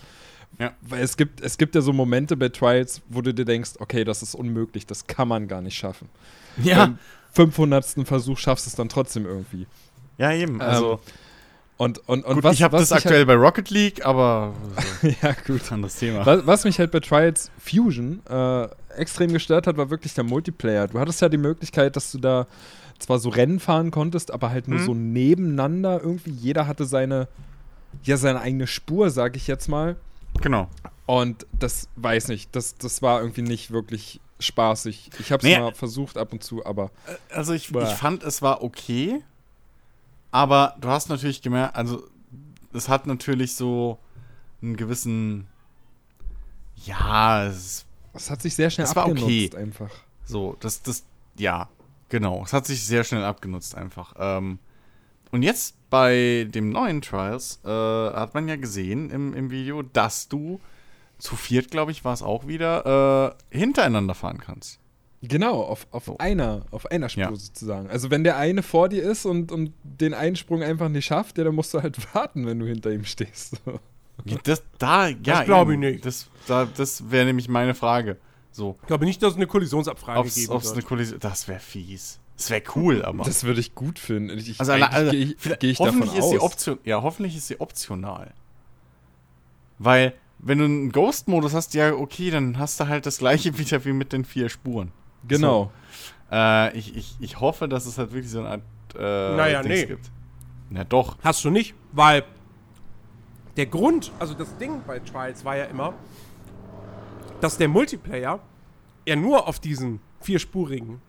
Ja. 0.60 0.74
Weil 0.82 1.04
es 1.04 1.18
gibt, 1.18 1.42
es 1.42 1.58
gibt 1.58 1.76
ja 1.76 1.82
so 1.82 1.94
Momente 1.94 2.36
bei 2.36 2.50
Trials, 2.50 3.02
wo 3.10 3.22
du 3.22 3.34
dir 3.34 3.46
denkst, 3.46 3.72
okay, 3.80 4.04
das 4.04 4.24
ist 4.24 4.36
unmöglich, 4.36 4.86
das 4.86 5.08
kann 5.08 5.28
man 5.28 5.48
gar 5.48 5.62
nicht 5.62 5.78
schaffen. 5.78 6.10
Ja. 6.62 6.88
Beim 6.88 7.00
500. 7.34 7.86
Versuch 8.06 8.38
schaffst 8.38 8.66
du 8.66 8.70
es 8.70 8.76
dann 8.76 8.90
trotzdem 8.90 9.26
irgendwie. 9.26 9.68
Ja, 10.18 10.34
eben. 10.34 10.62
Also. 10.62 10.94
Ähm, 10.94 11.00
und, 11.78 12.00
und, 12.10 12.26
und 12.26 12.36
gut, 12.36 12.44
was, 12.44 12.56
ich 12.56 12.64
habe 12.64 12.78
das 12.78 12.92
aktuell 12.92 13.20
halt 13.20 13.28
bei 13.28 13.36
Rocket 13.36 13.70
League, 13.70 14.06
aber 14.06 14.54
ja 15.22 15.36
gut, 15.46 15.72
anderes 15.72 15.96
Thema. 15.96 16.26
Was, 16.26 16.46
was, 16.48 16.64
mich 16.64 16.80
halt 16.80 16.92
bei 16.92 17.00
Trials 17.00 17.52
Fusion 17.60 18.22
äh, 18.28 18.68
extrem 18.98 19.32
gestört 19.32 19.68
hat, 19.68 19.78
war 19.78 19.92
wirklich 19.92 20.16
der 20.16 20.24
Multiplayer. 20.24 20.88
Du 20.88 21.00
hattest 21.00 21.22
ja 21.22 21.30
die 21.30 21.38
Möglichkeit, 21.38 21.96
dass 21.96 22.12
du 22.12 22.18
da 22.18 22.48
zwar 22.98 23.20
so 23.20 23.30
Rennen 23.30 23.60
fahren 23.60 23.92
konntest, 23.92 24.32
aber 24.32 24.50
halt 24.50 24.68
nur 24.68 24.80
mhm. 24.80 24.86
so 24.86 24.94
nebeneinander 24.96 26.02
irgendwie. 26.02 26.32
Jeder 26.32 26.66
hatte 26.66 26.86
seine, 26.86 27.28
ja 28.04 28.18
seine 28.18 28.42
eigene 28.42 28.66
Spur, 28.66 29.12
sag 29.12 29.36
ich 29.36 29.46
jetzt 29.46 29.68
mal. 29.68 29.98
Genau. 30.42 30.70
Und 31.06 31.46
das 31.54 31.90
weiß 31.96 32.30
nicht, 32.30 32.56
das, 32.56 32.76
das 32.78 33.04
war 33.04 33.22
irgendwie 33.22 33.44
nicht 33.44 33.70
wirklich 33.72 34.20
spaßig. 34.40 35.12
Ich 35.20 35.32
habe 35.32 35.46
es 35.46 35.54
nee. 35.54 35.60
mal 35.60 35.74
versucht 35.74 36.18
ab 36.18 36.34
und 36.34 36.44
zu, 36.44 36.66
aber. 36.66 36.92
Also 37.30 37.54
ich, 37.54 37.74
ich 37.74 37.90
fand, 37.90 38.24
es 38.24 38.42
war 38.42 38.64
okay. 38.64 39.22
Aber 40.32 40.76
du 40.80 40.90
hast 40.90 41.10
natürlich 41.10 41.42
gemerkt, 41.42 41.76
also 41.76 42.04
es 42.74 42.90
hat 42.90 43.08
natürlich 43.08 43.56
so 43.56 43.98
einen 44.62 44.76
gewissen, 44.76 45.48
ja, 46.86 47.46
es, 47.46 47.86
es 48.14 48.30
hat 48.30 48.42
sich 48.42 48.56
sehr 48.56 48.70
schnell 48.70 48.88
abgenutzt 48.88 49.26
okay. 49.26 49.58
einfach. 49.58 49.92
So, 50.26 50.58
das, 50.60 50.82
das, 50.82 51.06
ja, 51.38 51.70
genau, 52.10 52.44
es 52.44 52.54
hat 52.54 52.66
sich 52.66 52.86
sehr 52.86 53.04
schnell 53.04 53.24
abgenutzt 53.24 53.76
einfach. 53.76 54.14
Ähm, 54.18 54.60
und 55.32 55.44
jetzt 55.44 55.76
bei 55.90 56.48
dem 56.50 56.70
neuen 56.70 57.02
Trials 57.02 57.60
äh, 57.64 57.70
hat 57.70 58.34
man 58.34 58.48
ja 58.48 58.56
gesehen 58.56 59.10
im, 59.10 59.34
im 59.34 59.50
Video, 59.50 59.82
dass 59.82 60.28
du 60.28 60.60
zu 61.18 61.36
viert, 61.36 61.72
glaube 61.72 61.92
ich, 61.92 62.06
war 62.06 62.14
es 62.14 62.22
auch 62.22 62.48
wieder, 62.48 63.36
äh, 63.52 63.58
hintereinander 63.58 64.14
fahren 64.14 64.40
kannst. 64.40 64.80
Genau, 65.22 65.62
auf, 65.62 65.88
auf 65.92 66.06
so. 66.06 66.18
einer, 66.20 66.66
auf 66.70 66.86
einer 66.92 67.10
Spur 67.10 67.24
ja. 67.24 67.36
sozusagen. 67.36 67.90
Also 67.90 68.12
wenn 68.12 68.24
der 68.24 68.38
eine 68.38 68.62
vor 68.62 68.88
dir 68.88 69.04
ist 69.04 69.26
und, 69.26 69.52
und 69.52 69.74
den 69.84 70.14
Einsprung 70.14 70.62
einfach 70.62 70.90
nicht 70.90 71.06
schafft, 71.06 71.38
ja, 71.38 71.44
dann 71.44 71.56
musst 71.56 71.74
du 71.74 71.82
halt 71.82 71.98
warten, 72.14 72.46
wenn 72.46 72.60
du 72.60 72.68
hinter 72.68 72.92
ihm 72.92 73.04
stehst. 73.04 73.62
Das, 74.44 74.64
da, 74.78 75.08
ja, 75.08 75.16
das 75.24 75.46
glaube 75.46 75.74
ich 75.74 75.80
nicht. 75.80 76.06
Das, 76.06 76.28
da, 76.48 76.66
das 76.66 77.10
wäre 77.12 77.26
nämlich 77.26 77.50
meine 77.50 77.74
Frage. 77.74 78.18
So. 78.52 78.78
Ich 78.82 78.88
glaube 78.88 79.06
nicht, 79.06 79.22
dass 79.22 79.32
es 79.32 79.36
eine 79.38 79.48
Kollisionsabfrage 79.48 80.20
ob's, 80.20 80.36
geben 80.36 80.52
ob's 80.52 80.72
eine 80.72 80.82
Kollision, 80.82 81.20
Das 81.20 81.48
wäre 81.48 81.60
fies. 81.60 82.20
Das 82.36 82.50
wäre 82.52 82.64
cool, 82.76 83.04
aber. 83.04 83.24
Das 83.24 83.44
würde 83.44 83.60
ich 83.60 83.74
gut 83.74 83.98
finden. 83.98 84.38
Ich, 84.38 84.60
also, 84.60 84.74
also 84.74 85.12
gehe 85.12 85.36
geh 85.60 85.72
ich 85.72 85.78
davon 85.78 86.04
ist 86.04 86.22
aus. 86.22 86.30
Die 86.32 86.40
Option, 86.40 86.80
ja, 86.84 87.02
hoffentlich 87.02 87.36
ist 87.36 87.48
sie 87.48 87.60
optional. 87.60 88.34
Weil, 89.80 90.14
wenn 90.40 90.60
du 90.60 90.66
einen 90.66 90.92
Ghost-Modus 90.92 91.54
hast, 91.54 91.74
ja, 91.74 91.94
okay, 91.94 92.30
dann 92.30 92.60
hast 92.60 92.80
du 92.80 92.88
halt 92.88 93.06
das 93.06 93.18
gleiche 93.18 93.58
wieder 93.60 93.84
wie 93.86 93.94
mit 93.94 94.14
den 94.14 94.26
vier 94.26 94.50
Spuren. 94.50 94.92
Genau. 95.28 95.72
So. 96.30 96.36
Äh, 96.36 96.78
ich, 96.78 96.96
ich, 96.96 97.16
ich 97.20 97.40
hoffe, 97.40 97.68
dass 97.68 97.86
es 97.86 97.98
halt 97.98 98.12
wirklich 98.12 98.32
so 98.32 98.40
eine 98.40 98.50
Art 98.50 98.62
äh, 98.96 99.36
naja, 99.36 99.62
Dings 99.62 99.82
nee. 99.82 99.86
gibt. 99.86 100.12
Na 100.70 100.84
doch. 100.84 101.18
Hast 101.24 101.44
du 101.46 101.50
nicht, 101.50 101.76
weil 101.92 102.24
der 103.56 103.66
Grund, 103.66 104.12
also 104.20 104.34
das 104.34 104.56
Ding 104.58 104.82
bei 104.86 105.00
Trials 105.00 105.44
war 105.46 105.58
ja 105.58 105.66
immer, 105.66 105.94
dass 107.42 107.58
der 107.58 107.68
Multiplayer 107.68 108.40
ja 109.06 109.16
nur 109.16 109.48
auf 109.48 109.60
diesen 109.60 110.00
vierspurigen 110.22 111.02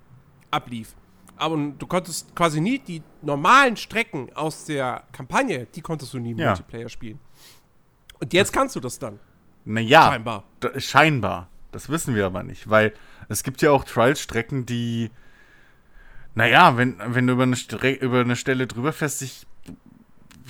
ablief. 0.51 0.95
Aber 1.37 1.57
du 1.57 1.87
konntest 1.87 2.35
quasi 2.35 2.61
nie 2.61 2.79
die 2.79 3.03
normalen 3.23 3.77
Strecken 3.77 4.31
aus 4.35 4.65
der 4.65 5.05
Kampagne, 5.13 5.67
die 5.67 5.81
konntest 5.81 6.13
du 6.15 6.19
nie 6.19 6.33
im 6.33 6.39
ja. 6.39 6.49
Multiplayer 6.49 6.89
spielen. 6.89 7.19
Und 8.21 8.33
jetzt 8.33 8.53
kannst 8.53 8.75
du 8.77 8.81
das 8.81 8.99
dann. 8.99 9.21
Naja. 9.65 10.09
Scheinbar. 10.09 10.45
Scheinbar. 10.79 11.49
Das 11.71 11.89
wissen 11.89 12.15
wir 12.15 12.27
aber 12.27 12.43
nicht, 12.43 12.69
weil 12.69 12.93
es 13.29 13.43
gibt 13.43 13.63
ja 13.63 13.71
auch 13.71 13.85
Trial-Strecken, 13.85 14.67
die, 14.67 15.11
naja, 16.35 16.77
wenn, 16.77 16.97
wenn 17.07 17.27
du 17.27 17.35
über 17.35 17.43
eine, 17.43 17.57
über 17.97 18.21
eine 18.21 18.37
Stelle 18.37 18.67
drüber 18.67 18.93
fährst, 18.93 19.19
sich 19.21 19.47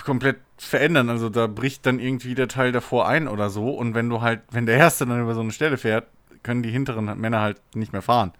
komplett 0.04 0.38
verändern. 0.56 1.10
Also 1.10 1.28
da 1.28 1.46
bricht 1.46 1.86
dann 1.86 1.98
irgendwie 1.98 2.34
der 2.34 2.48
Teil 2.48 2.72
davor 2.72 3.08
ein 3.08 3.28
oder 3.28 3.50
so. 3.50 3.70
Und 3.70 3.94
wenn 3.94 4.08
du 4.08 4.20
halt, 4.20 4.42
wenn 4.50 4.66
der 4.66 4.76
Erste 4.76 5.06
dann 5.06 5.20
über 5.20 5.34
so 5.34 5.40
eine 5.40 5.52
Stelle 5.52 5.76
fährt, 5.76 6.08
können 6.42 6.62
die 6.62 6.70
hinteren 6.70 7.18
Männer 7.18 7.40
halt 7.40 7.60
nicht 7.74 7.92
mehr 7.92 8.02
fahren. 8.02 8.32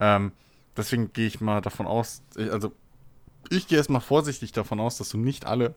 Ähm, 0.00 0.32
deswegen 0.76 1.12
gehe 1.12 1.26
ich 1.26 1.40
mal 1.40 1.60
davon 1.60 1.86
aus, 1.86 2.22
also 2.36 2.72
ich 3.50 3.66
gehe 3.68 3.78
erstmal 3.78 4.00
vorsichtig 4.00 4.52
davon 4.52 4.80
aus, 4.80 4.98
dass 4.98 5.08
du 5.08 5.18
nicht 5.18 5.46
alle 5.46 5.74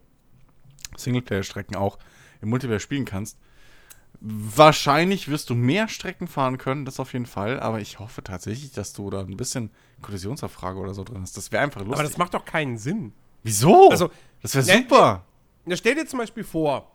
Singleplayer-Strecken 0.97 1.75
auch 1.75 1.97
im 2.41 2.49
Multiplayer 2.49 2.79
spielen 2.79 3.05
kannst. 3.05 3.37
Wahrscheinlich 4.19 5.29
wirst 5.29 5.49
du 5.49 5.55
mehr 5.55 5.87
Strecken 5.87 6.27
fahren 6.27 6.57
können, 6.57 6.85
das 6.85 6.99
auf 6.99 7.13
jeden 7.13 7.25
Fall, 7.25 7.59
aber 7.59 7.79
ich 7.79 7.97
hoffe 7.97 8.23
tatsächlich, 8.23 8.71
dass 8.71 8.93
du 8.93 9.09
da 9.09 9.21
ein 9.21 9.37
bisschen 9.37 9.71
Kollisionsabfrage 10.01 10.79
oder 10.79 10.93
so 10.93 11.03
drin 11.03 11.21
hast. 11.21 11.37
Das 11.37 11.51
wäre 11.51 11.63
einfach 11.63 11.81
lustig. 11.81 11.99
Aber 11.99 12.03
das 12.03 12.17
macht 12.17 12.33
doch 12.33 12.45
keinen 12.45 12.77
Sinn. 12.77 13.13
Wieso? 13.43 13.89
Also, 13.89 14.11
das 14.41 14.53
wäre 14.53 14.65
ne, 14.65 14.83
super. 14.83 15.25
Na, 15.65 15.75
stell 15.75 15.95
dir 15.95 16.05
zum 16.05 16.19
Beispiel 16.19 16.43
vor, 16.43 16.91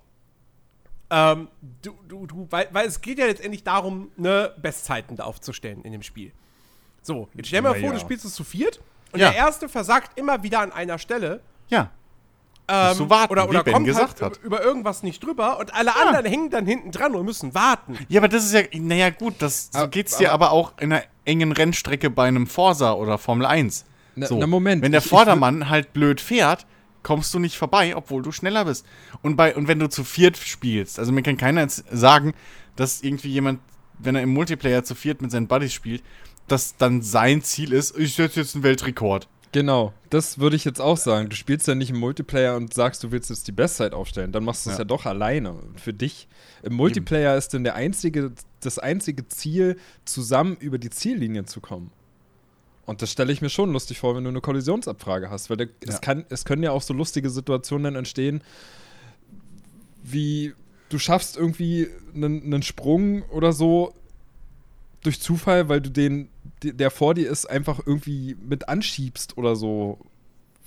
ähm, 1.10 1.48
du, 1.82 1.94
du, 2.09 2.26
du, 2.26 2.47
weil, 2.51 2.68
weil 2.72 2.86
es 2.86 3.01
geht 3.01 3.18
ja 3.18 3.26
letztendlich 3.26 3.64
darum, 3.64 4.10
ne, 4.16 4.52
Bestzeiten 4.60 5.16
da 5.16 5.24
aufzustellen 5.24 5.82
in 5.82 5.93
dem 5.93 6.02
Spiel. 6.02 6.32
So, 7.02 7.28
jetzt 7.34 7.48
stell 7.48 7.60
dir 7.60 7.68
mal 7.68 7.74
vor, 7.74 7.88
ja. 7.88 7.93
du 7.93 8.01
spielst 8.01 8.24
es 8.24 8.34
zu 8.34 8.43
viert 8.43 8.80
und 9.12 9.20
ja. 9.20 9.30
der 9.30 9.38
Erste 9.38 9.68
versagt 9.68 10.18
immer 10.18 10.43
wieder 10.43 10.60
an 10.60 10.72
einer 10.72 10.98
Stelle. 10.98 11.40
Ja. 11.68 11.90
Ähm, 12.68 12.98
du 12.98 13.10
warten, 13.10 13.32
oder, 13.32 13.48
oder 13.48 13.64
wie 13.64 13.72
kommt 13.72 13.86
gesagt 13.86 14.22
halt 14.22 14.36
hat. 14.36 14.44
über 14.44 14.62
irgendwas 14.62 15.02
nicht 15.02 15.22
drüber 15.22 15.59
und 15.59 15.74
alle 15.74 15.90
ja. 15.90 16.06
anderen 16.06 16.26
hängen 16.26 16.51
dann 16.51 16.66
hinten 16.66 16.90
dran 16.90 17.14
und 17.14 17.24
müssen 17.24 17.55
warten. 17.55 17.98
Ja, 18.09 18.20
aber 18.20 18.28
das 18.28 18.44
ist 18.44 18.55
ja, 18.55 18.62
naja 18.72 19.10
gut, 19.10 19.34
das, 19.38 19.70
so 19.72 19.88
geht's 19.88 20.16
dir 20.16 20.32
aber, 20.32 20.47
aber 20.47 20.52
auch 20.52 20.72
in 20.80 20.93
einer 20.93 21.05
engen 21.24 21.52
Rennstrecke 21.52 22.10
bei 22.10 22.26
einem 22.26 22.47
Forsa 22.47 22.93
oder 22.93 23.18
Formel 23.18 23.47
1. 23.47 23.84
Na, 24.16 24.26
so. 24.26 24.38
na 24.38 24.47
Moment. 24.47 24.82
Wenn 24.82 24.93
der 24.93 25.02
Vordermann 25.02 25.68
halt 25.68 25.93
blöd 25.93 26.20
fährt, 26.20 26.66
kommst 27.02 27.32
du 27.34 27.38
nicht 27.38 27.56
vorbei, 27.56 27.94
obwohl 27.94 28.22
du 28.22 28.32
schneller 28.32 28.64
bist. 28.64 28.84
Und, 29.22 29.36
bei, 29.36 29.55
und 29.55 29.68
wenn 29.68 29.78
du 29.78 29.88
zu 29.88 30.02
viert 30.02 30.36
spielst, 30.36 30.98
also 30.98 31.12
mir 31.12 31.22
kann 31.22 31.36
keiner 31.36 31.60
jetzt 31.60 31.84
sagen, 31.93 32.34
dass 32.74 33.02
irgendwie 33.02 33.28
jemand, 33.28 33.60
wenn 33.98 34.16
er 34.16 34.22
im 34.22 34.30
Multiplayer 34.30 34.82
zu 34.82 34.94
viert 34.94 35.22
mit 35.22 35.30
seinen 35.30 35.47
Buddies 35.47 35.72
spielt, 35.72 36.02
dass 36.48 36.76
dann 36.76 37.02
sein 37.02 37.43
Ziel 37.43 37.72
ist, 37.72 37.97
ich 37.97 38.14
setze 38.14 38.40
jetzt 38.40 38.55
einen 38.55 38.64
Weltrekord. 38.64 39.28
Genau, 39.56 39.94
das 40.10 40.38
würde 40.38 40.54
ich 40.54 40.66
jetzt 40.66 40.82
auch 40.82 40.98
sagen. 40.98 41.30
Du 41.30 41.34
spielst 41.34 41.66
ja 41.66 41.74
nicht 41.74 41.88
im 41.88 41.98
Multiplayer 41.98 42.56
und 42.56 42.74
sagst, 42.74 43.02
du 43.02 43.10
willst 43.10 43.30
jetzt 43.30 43.48
die 43.48 43.52
Bestzeit 43.52 43.94
aufstellen. 43.94 44.30
Dann 44.30 44.44
machst 44.44 44.66
du 44.66 44.70
es 44.70 44.76
ja. 44.76 44.80
ja. 44.80 44.84
doch 44.84 45.06
alleine. 45.06 45.54
Für 45.76 45.94
dich. 45.94 46.28
Im 46.62 46.74
Multiplayer 46.74 47.30
Eben. 47.30 47.38
ist 47.38 47.54
dann 47.54 47.64
der 47.64 47.74
einzige, 47.74 48.32
das 48.60 48.78
einzige 48.78 49.26
Ziel, 49.28 49.78
zusammen 50.04 50.58
über 50.60 50.76
die 50.76 50.90
Ziellinie 50.90 51.46
zu 51.46 51.62
kommen. 51.62 51.90
Und 52.84 53.00
das 53.00 53.10
stelle 53.10 53.32
ich 53.32 53.40
mir 53.40 53.48
schon 53.48 53.72
lustig 53.72 53.98
vor, 53.98 54.14
wenn 54.14 54.24
du 54.24 54.28
eine 54.28 54.42
Kollisionsabfrage 54.42 55.30
hast. 55.30 55.48
Weil 55.48 55.56
der, 55.56 55.68
ja. 55.68 55.72
es, 55.86 56.02
kann, 56.02 56.26
es 56.28 56.44
können 56.44 56.62
ja 56.62 56.72
auch 56.72 56.82
so 56.82 56.92
lustige 56.92 57.30
Situationen 57.30 57.84
dann 57.84 57.96
entstehen, 57.96 58.42
wie 60.02 60.52
du 60.90 60.98
schaffst 60.98 61.34
irgendwie 61.34 61.88
einen, 62.14 62.42
einen 62.42 62.62
Sprung 62.62 63.22
oder 63.30 63.54
so 63.54 63.94
durch 65.02 65.18
Zufall, 65.18 65.70
weil 65.70 65.80
du 65.80 65.90
den, 65.90 66.28
der 66.62 66.90
vor 66.90 67.14
dir 67.14 67.30
ist, 67.30 67.46
einfach 67.46 67.80
irgendwie 67.84 68.36
mit 68.40 68.68
anschiebst 68.68 69.36
oder 69.36 69.56
so. 69.56 69.98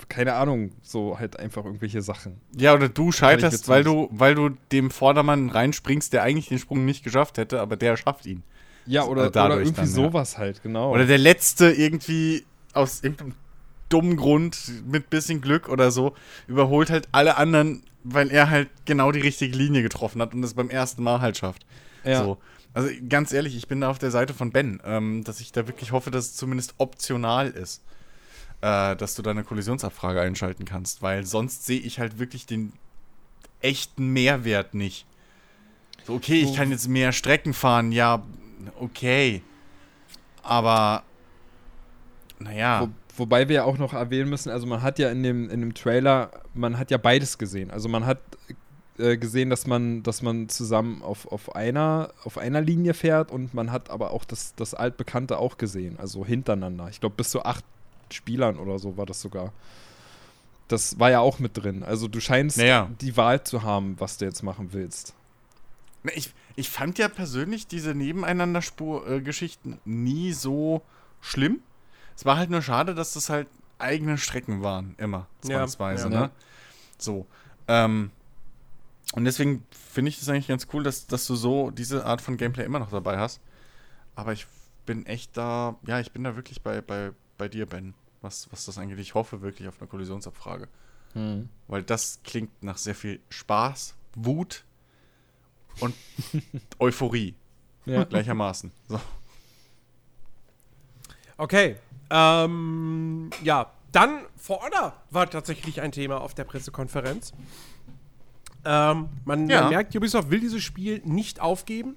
Keine 0.07 0.36
Ahnung, 0.36 0.72
so 0.82 1.20
halt 1.20 1.38
einfach 1.38 1.66
irgendwelche 1.66 2.02
Sachen. 2.02 2.40
Ja, 2.56 2.74
oder 2.74 2.88
du 2.88 3.11
scheiterst, 3.11 3.68
weil 3.68 3.84
du, 3.84 4.07
weil 4.11 4.34
du 4.34 4.52
dem 4.72 4.91
Vordermann 4.91 5.49
reinspringst, 5.49 6.14
der 6.14 6.24
eigentlich 6.24 6.48
den 6.48 6.57
Sprung 6.57 6.86
nicht 6.86 7.03
geschafft 7.03 7.38
hätte, 7.38 7.60
aber 7.60 7.76
der 7.76 7.98
schafft 7.98 8.26
ihn. 8.26 8.44
Ja, 8.86 9.03
oder, 9.03 9.28
oder 9.28 9.57
irgendwie 9.57 9.74
dann, 9.74 9.88
sowas 9.88 10.34
ja. 10.34 10.40
halt, 10.40 10.64
genau. 10.64 10.94
Oder 10.94 11.06
der 11.06 11.18
Letzte 11.18 11.70
irgendwie 11.72 12.45
aus 12.74 13.03
irgendeinem 13.03 13.34
dummen 13.90 14.16
Grund 14.16 14.72
mit 14.88 15.10
bisschen 15.10 15.41
Glück 15.41 15.68
oder 15.68 15.91
so 15.91 16.14
überholt 16.48 16.90
halt 16.90 17.07
alle 17.11 17.38
anderen, 17.38 17.84
weil 18.03 18.32
er 18.32 18.49
halt 18.49 18.70
genau 18.86 19.11
die 19.11 19.20
richtige 19.20 19.56
Linie 19.56 19.82
getroffen 19.82 20.22
hat 20.22 20.34
und 20.34 20.44
es 20.44 20.53
beim 20.53 20.70
ersten 20.70 21.03
Mal 21.03 21.22
halt 21.22 21.38
schafft. 21.38 21.66
Ja. 22.03 22.24
So. 22.24 22.38
Also 22.80 22.94
ganz 23.10 23.34
ehrlich, 23.34 23.58
ich 23.58 23.68
bin 23.68 23.82
da 23.82 23.90
auf 23.90 24.00
der 24.00 24.10
Seite 24.10 24.34
von 24.34 24.52
Ben, 24.52 24.80
ähm, 24.86 25.26
dass 25.26 25.42
ich 25.42 25.52
da 25.52 25.68
wirklich 25.68 25.92
hoffe, 25.92 26.12
dass 26.12 26.28
es 26.28 26.36
zumindest 26.38 26.76
optional 26.78 27.50
ist, 27.50 27.84
äh, 28.62 28.96
dass 28.96 29.16
du 29.16 29.22
da 29.22 29.32
eine 29.32 29.44
Kollisionsabfrage 29.44 30.22
einschalten 30.22 30.64
kannst, 30.64 31.02
weil 31.02 31.26
sonst 31.26 31.66
sehe 31.66 31.82
ich 31.82 32.00
halt 32.00 32.20
wirklich 32.20 32.46
den 32.46 32.72
echten 33.60 34.14
Mehrwert 34.14 34.76
nicht. 34.76 35.06
So, 36.06 36.14
okay, 36.14 36.42
ich 36.42 36.56
kann 36.56 36.72
jetzt 36.72 36.88
mehr 36.88 37.12
Strecken 37.12 37.54
fahren, 37.54 37.92
ja, 37.92 38.24
okay. 38.80 39.42
Aber, 40.42 41.04
naja. 42.40 42.84
Wo, 42.84 43.24
wobei 43.24 43.50
wir 43.50 43.58
ja 43.58 43.64
auch 43.66 43.78
noch 43.78 43.92
erwähnen 43.92 44.30
müssen, 44.30 44.52
also 44.52 44.66
man 44.68 44.82
hat 44.82 45.00
ja 45.00 45.10
in 45.10 45.22
dem, 45.22 45.50
in 45.50 45.60
dem 45.60 45.74
Trailer, 45.74 46.32
man 46.54 46.78
hat 46.78 46.92
ja 46.92 46.98
beides 46.98 47.38
gesehen. 47.38 47.72
Also 47.72 47.90
man 47.90 48.06
hat 48.06 48.22
äh, 49.00 49.18
gesehen, 49.18 49.50
dass 49.50 49.66
man, 49.66 50.04
dass 50.04 50.22
man 50.22 50.50
zusammen 50.50 51.02
auf, 51.02 51.26
auf, 51.32 51.56
einer, 51.56 52.12
auf 52.24 52.38
einer 52.38 52.62
Linie 52.62 52.94
fährt 52.94 53.32
und 53.32 53.54
man 53.54 53.72
hat 53.72 53.90
aber 53.90 54.12
auch 54.12 54.26
das, 54.26 54.56
das 54.56 54.74
Altbekannte 54.74 55.38
auch 55.38 55.58
gesehen, 55.58 55.98
also 56.00 56.26
hintereinander. 56.26 56.90
Ich 56.90 57.00
glaube, 57.00 57.16
bis 57.16 57.30
zu 57.30 57.44
acht 57.44 57.64
Spielern 58.12 58.58
oder 58.58 58.80
so 58.80 58.98
war 58.98 59.06
das 59.06 59.22
sogar. 59.22 59.54
Das 60.68 61.00
war 61.00 61.10
ja 61.10 61.20
auch 61.20 61.40
mit 61.40 61.58
drin. 61.58 61.84
Also 61.84 62.08
du 62.08 62.20
scheinst 62.20 62.58
naja. 62.58 62.90
die 63.02 63.18
Wahl 63.18 63.44
zu 63.44 63.64
haben, 63.64 63.96
was 64.00 64.18
du 64.18 64.26
jetzt 64.26 64.44
machen 64.44 64.70
willst. 64.72 65.16
Ich, 66.14 66.34
ich 66.56 66.70
fand 66.70 66.98
ja 66.98 67.08
persönlich 67.10 67.68
diese 67.68 67.96
Nebeneinander-Spur-Geschichten 67.96 69.74
äh, 69.74 69.78
nie 69.86 70.34
so 70.34 70.82
schlimm. 71.22 71.60
Es 72.16 72.26
war 72.26 72.38
halt 72.38 72.50
nur 72.50 72.62
schade, 72.62 72.96
dass 72.96 73.14
das 73.14 73.30
halt 73.30 73.48
eigene 73.78 74.18
Strecken 74.18 74.62
waren, 74.62 74.96
immer, 74.98 75.28
zwangsweise, 75.42 76.10
ja, 76.10 76.14
ja. 76.14 76.20
ne? 76.22 76.32
So. 76.98 77.26
Ähm, 77.68 78.12
und 79.14 79.26
deswegen 79.26 79.65
finde 79.72 80.10
ich 80.10 80.19
das 80.19 80.30
eigentlich 80.30 80.48
ganz 80.48 80.68
cool, 80.73 80.84
dass, 80.84 81.07
dass 81.07 81.26
du 81.26 81.36
so 81.36 81.72
diese 81.72 82.06
Art 82.06 82.22
von 82.22 82.38
Gameplay 82.38 82.65
immer 82.65 82.80
noch 82.80 82.91
dabei 82.91 83.18
hast. 83.18 83.41
Aber 84.15 84.34
ich 84.34 84.45
bin 84.86 85.06
echt 85.06 85.36
da, 85.36 85.77
ja, 85.88 85.99
ich 85.99 86.11
bin 86.11 86.23
da 86.23 86.36
wirklich 86.36 86.61
bei, 86.61 86.81
bei, 86.81 87.11
bei 87.38 87.48
dir, 87.48 87.65
Ben, 87.65 87.94
was, 88.22 88.52
was 88.52 88.65
das 88.65 88.77
angeht. 88.77 88.99
Ich 88.99 89.15
hoffe 89.15 89.41
wirklich 89.41 89.68
auf 89.68 89.80
eine 89.80 89.88
Kollisionsabfrage. 89.88 90.68
Hm. 91.14 91.49
Weil 91.68 91.84
das 91.84 92.19
klingt 92.23 92.61
nach 92.61 92.77
sehr 92.77 92.95
viel 92.95 93.19
Spaß, 93.30 93.95
Wut 94.15 94.64
und 95.80 95.95
Euphorie. 96.80 97.36
Ja. 97.86 98.03
Gleichermaßen. 98.03 98.72
So. 98.88 98.99
Okay. 101.38 101.77
Ähm, 102.11 103.30
ja, 103.44 103.72
dann 103.91 104.26
For 104.36 104.61
Honor 104.61 104.94
war 105.10 105.30
tatsächlich 105.30 105.81
ein 105.81 105.91
Thema 105.91 106.22
auf 106.22 106.36
der 106.36 106.44
Pressekonferenz. 106.44 107.34
Ähm, 108.65 109.10
man, 109.26 109.49
ja. 109.49 109.61
man, 109.61 109.69
merkt, 109.69 109.95
Ubisoft 109.95 110.30
will 110.30 110.40
dieses 110.40 110.64
Spiel 110.64 111.02
nicht 111.06 111.40
aufgeben. 111.40 111.95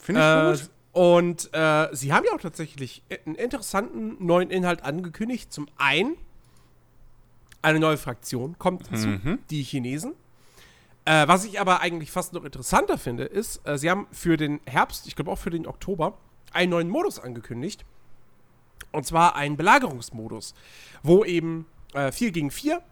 Finde 0.00 0.20
ich 0.20 0.26
äh, 0.26 0.62
gut. 0.62 0.70
Und 0.92 1.50
äh, 1.52 1.88
sie 1.92 2.12
haben 2.12 2.24
ja 2.24 2.32
auch 2.34 2.40
tatsächlich 2.40 3.02
einen 3.26 3.34
interessanten 3.34 4.24
neuen 4.24 4.50
Inhalt 4.50 4.82
angekündigt. 4.82 5.52
Zum 5.52 5.68
einen, 5.76 6.16
eine 7.62 7.78
neue 7.78 7.96
Fraktion 7.98 8.58
kommt 8.58 8.88
hinzu, 8.88 9.08
mhm. 9.08 9.38
die 9.50 9.62
Chinesen. 9.62 10.14
Äh, 11.04 11.28
was 11.28 11.44
ich 11.44 11.60
aber 11.60 11.80
eigentlich 11.80 12.10
fast 12.10 12.32
noch 12.32 12.44
interessanter 12.44 12.98
finde, 12.98 13.24
ist, 13.24 13.66
äh, 13.66 13.78
sie 13.78 13.90
haben 13.90 14.06
für 14.12 14.36
den 14.36 14.60
Herbst, 14.66 15.06
ich 15.06 15.16
glaube 15.16 15.30
auch 15.30 15.38
für 15.38 15.50
den 15.50 15.66
Oktober, 15.66 16.18
einen 16.52 16.70
neuen 16.70 16.88
Modus 16.88 17.18
angekündigt. 17.18 17.84
Und 18.90 19.06
zwar 19.06 19.36
einen 19.36 19.56
Belagerungsmodus, 19.56 20.54
wo 21.02 21.24
eben 21.24 21.66
äh, 21.94 22.12
4 22.12 22.30
gegen 22.32 22.50
4 22.50 22.82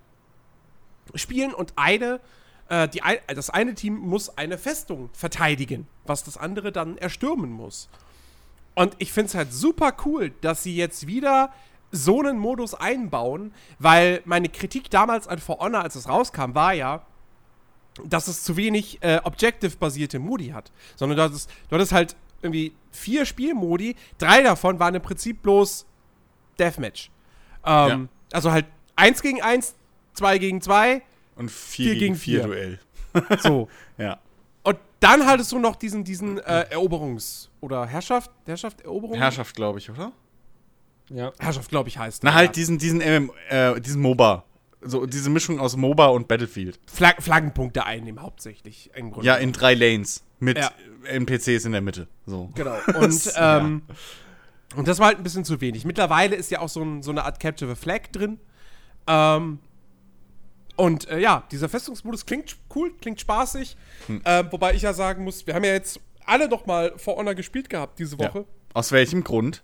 spielen 1.14 1.54
und 1.54 1.72
eine 1.76 2.20
äh, 2.68 2.88
die, 2.88 3.00
das 3.28 3.50
eine 3.50 3.74
Team 3.74 3.96
muss 3.96 4.36
eine 4.36 4.58
Festung 4.58 5.10
verteidigen, 5.12 5.86
was 6.04 6.24
das 6.24 6.36
andere 6.36 6.72
dann 6.72 6.98
erstürmen 6.98 7.50
muss. 7.50 7.88
Und 8.74 8.94
ich 8.98 9.12
finde 9.12 9.28
es 9.28 9.34
halt 9.34 9.52
super 9.52 9.94
cool, 10.04 10.32
dass 10.40 10.62
sie 10.62 10.76
jetzt 10.76 11.06
wieder 11.06 11.50
so 11.92 12.20
einen 12.20 12.38
Modus 12.38 12.74
einbauen, 12.74 13.54
weil 13.78 14.20
meine 14.24 14.48
Kritik 14.48 14.90
damals 14.90 15.28
an 15.28 15.38
For 15.38 15.58
Honor, 15.60 15.82
als 15.82 15.94
es 15.94 16.08
rauskam, 16.08 16.54
war 16.54 16.74
ja, 16.74 17.06
dass 18.04 18.28
es 18.28 18.44
zu 18.44 18.56
wenig 18.56 19.02
äh, 19.02 19.20
Objective-basierte 19.22 20.18
Modi 20.18 20.48
hat. 20.48 20.72
Sondern 20.96 21.16
du 21.16 21.22
hattest, 21.24 21.50
du 21.68 21.76
hattest 21.76 21.92
halt 21.92 22.16
irgendwie 22.42 22.74
vier 22.90 23.24
Spielmodi, 23.24 23.96
drei 24.18 24.42
davon 24.42 24.78
waren 24.78 24.94
im 24.94 25.02
Prinzip 25.02 25.42
bloß 25.42 25.86
Deathmatch. 26.58 27.10
Ähm, 27.64 27.88
ja. 27.88 28.00
Also 28.32 28.52
halt 28.52 28.66
eins 28.94 29.22
gegen 29.22 29.40
eins, 29.40 29.74
zwei 30.12 30.38
gegen 30.38 30.60
zwei, 30.60 31.02
und 31.36 31.50
4 31.50 31.94
gegen 31.94 32.14
4 32.14 32.42
Duell. 32.42 32.78
So. 33.38 33.68
ja. 33.98 34.18
Und 34.62 34.78
dann 35.00 35.24
hattest 35.26 35.52
du 35.52 35.58
noch 35.58 35.76
diesen, 35.76 36.04
diesen 36.04 36.38
äh, 36.38 36.66
Eroberungs- 36.70 37.48
oder 37.60 37.86
Herrschaft, 37.86 38.30
Herrschaft, 38.44 38.82
Eroberung? 38.82 39.16
Herrschaft, 39.16 39.56
glaube 39.56 39.78
ich, 39.78 39.88
oder? 39.88 40.12
Ja. 41.08 41.32
Herrschaft, 41.38 41.70
glaube 41.70 41.88
ich, 41.88 41.98
heißt 41.98 42.24
Na, 42.24 42.34
halt 42.34 42.48
ja. 42.48 42.52
diesen, 42.52 42.78
diesen, 42.78 43.00
ähm, 43.00 43.30
äh, 43.48 43.80
diesen 43.80 44.02
MOBA. 44.02 44.44
So, 44.82 45.06
diese 45.06 45.30
Mischung 45.30 45.58
aus 45.58 45.76
MOBA 45.76 46.06
und 46.08 46.28
Battlefield. 46.28 46.78
Flag 46.86 47.20
Flaggenpunkte 47.20 47.84
einnehmen, 47.84 48.22
hauptsächlich. 48.22 48.90
ja, 49.22 49.36
in 49.36 49.52
drei 49.52 49.74
Lanes. 49.74 50.22
Mit 50.38 50.58
ja. 50.58 50.70
NPCs 51.04 51.64
in 51.64 51.72
der 51.72 51.80
Mitte. 51.80 52.08
So. 52.26 52.50
Genau. 52.54 52.76
Und, 53.00 53.32
ähm, 53.36 53.82
ja. 53.88 53.94
und 54.76 54.86
das 54.86 54.98
war 54.98 55.06
halt 55.06 55.16
ein 55.16 55.22
bisschen 55.22 55.44
zu 55.44 55.60
wenig. 55.62 55.84
Mittlerweile 55.86 56.36
ist 56.36 56.50
ja 56.50 56.60
auch 56.60 56.68
so, 56.68 56.82
ein, 56.82 57.02
so 57.02 57.10
eine 57.10 57.24
Art 57.24 57.40
Capture 57.40 57.74
the 57.74 57.80
Flag 57.80 58.08
drin. 58.12 58.38
Ähm, 59.06 59.60
und 60.76 61.08
äh, 61.08 61.18
ja, 61.18 61.44
dieser 61.50 61.68
Festungsmodus 61.68 62.26
klingt 62.26 62.56
cool, 62.74 62.92
klingt 63.00 63.20
spaßig. 63.20 63.76
Hm. 64.06 64.20
Äh, 64.24 64.44
wobei 64.50 64.74
ich 64.74 64.82
ja 64.82 64.92
sagen 64.92 65.24
muss, 65.24 65.46
wir 65.46 65.54
haben 65.54 65.64
ja 65.64 65.72
jetzt 65.72 66.00
alle 66.24 66.48
doch 66.48 66.66
mal 66.66 66.92
For 66.96 67.16
Honor 67.16 67.34
gespielt 67.34 67.70
gehabt 67.70 67.98
diese 67.98 68.18
Woche. 68.18 68.40
Ja. 68.40 68.44
Aus 68.74 68.92
welchem 68.92 69.24
Grund? 69.24 69.62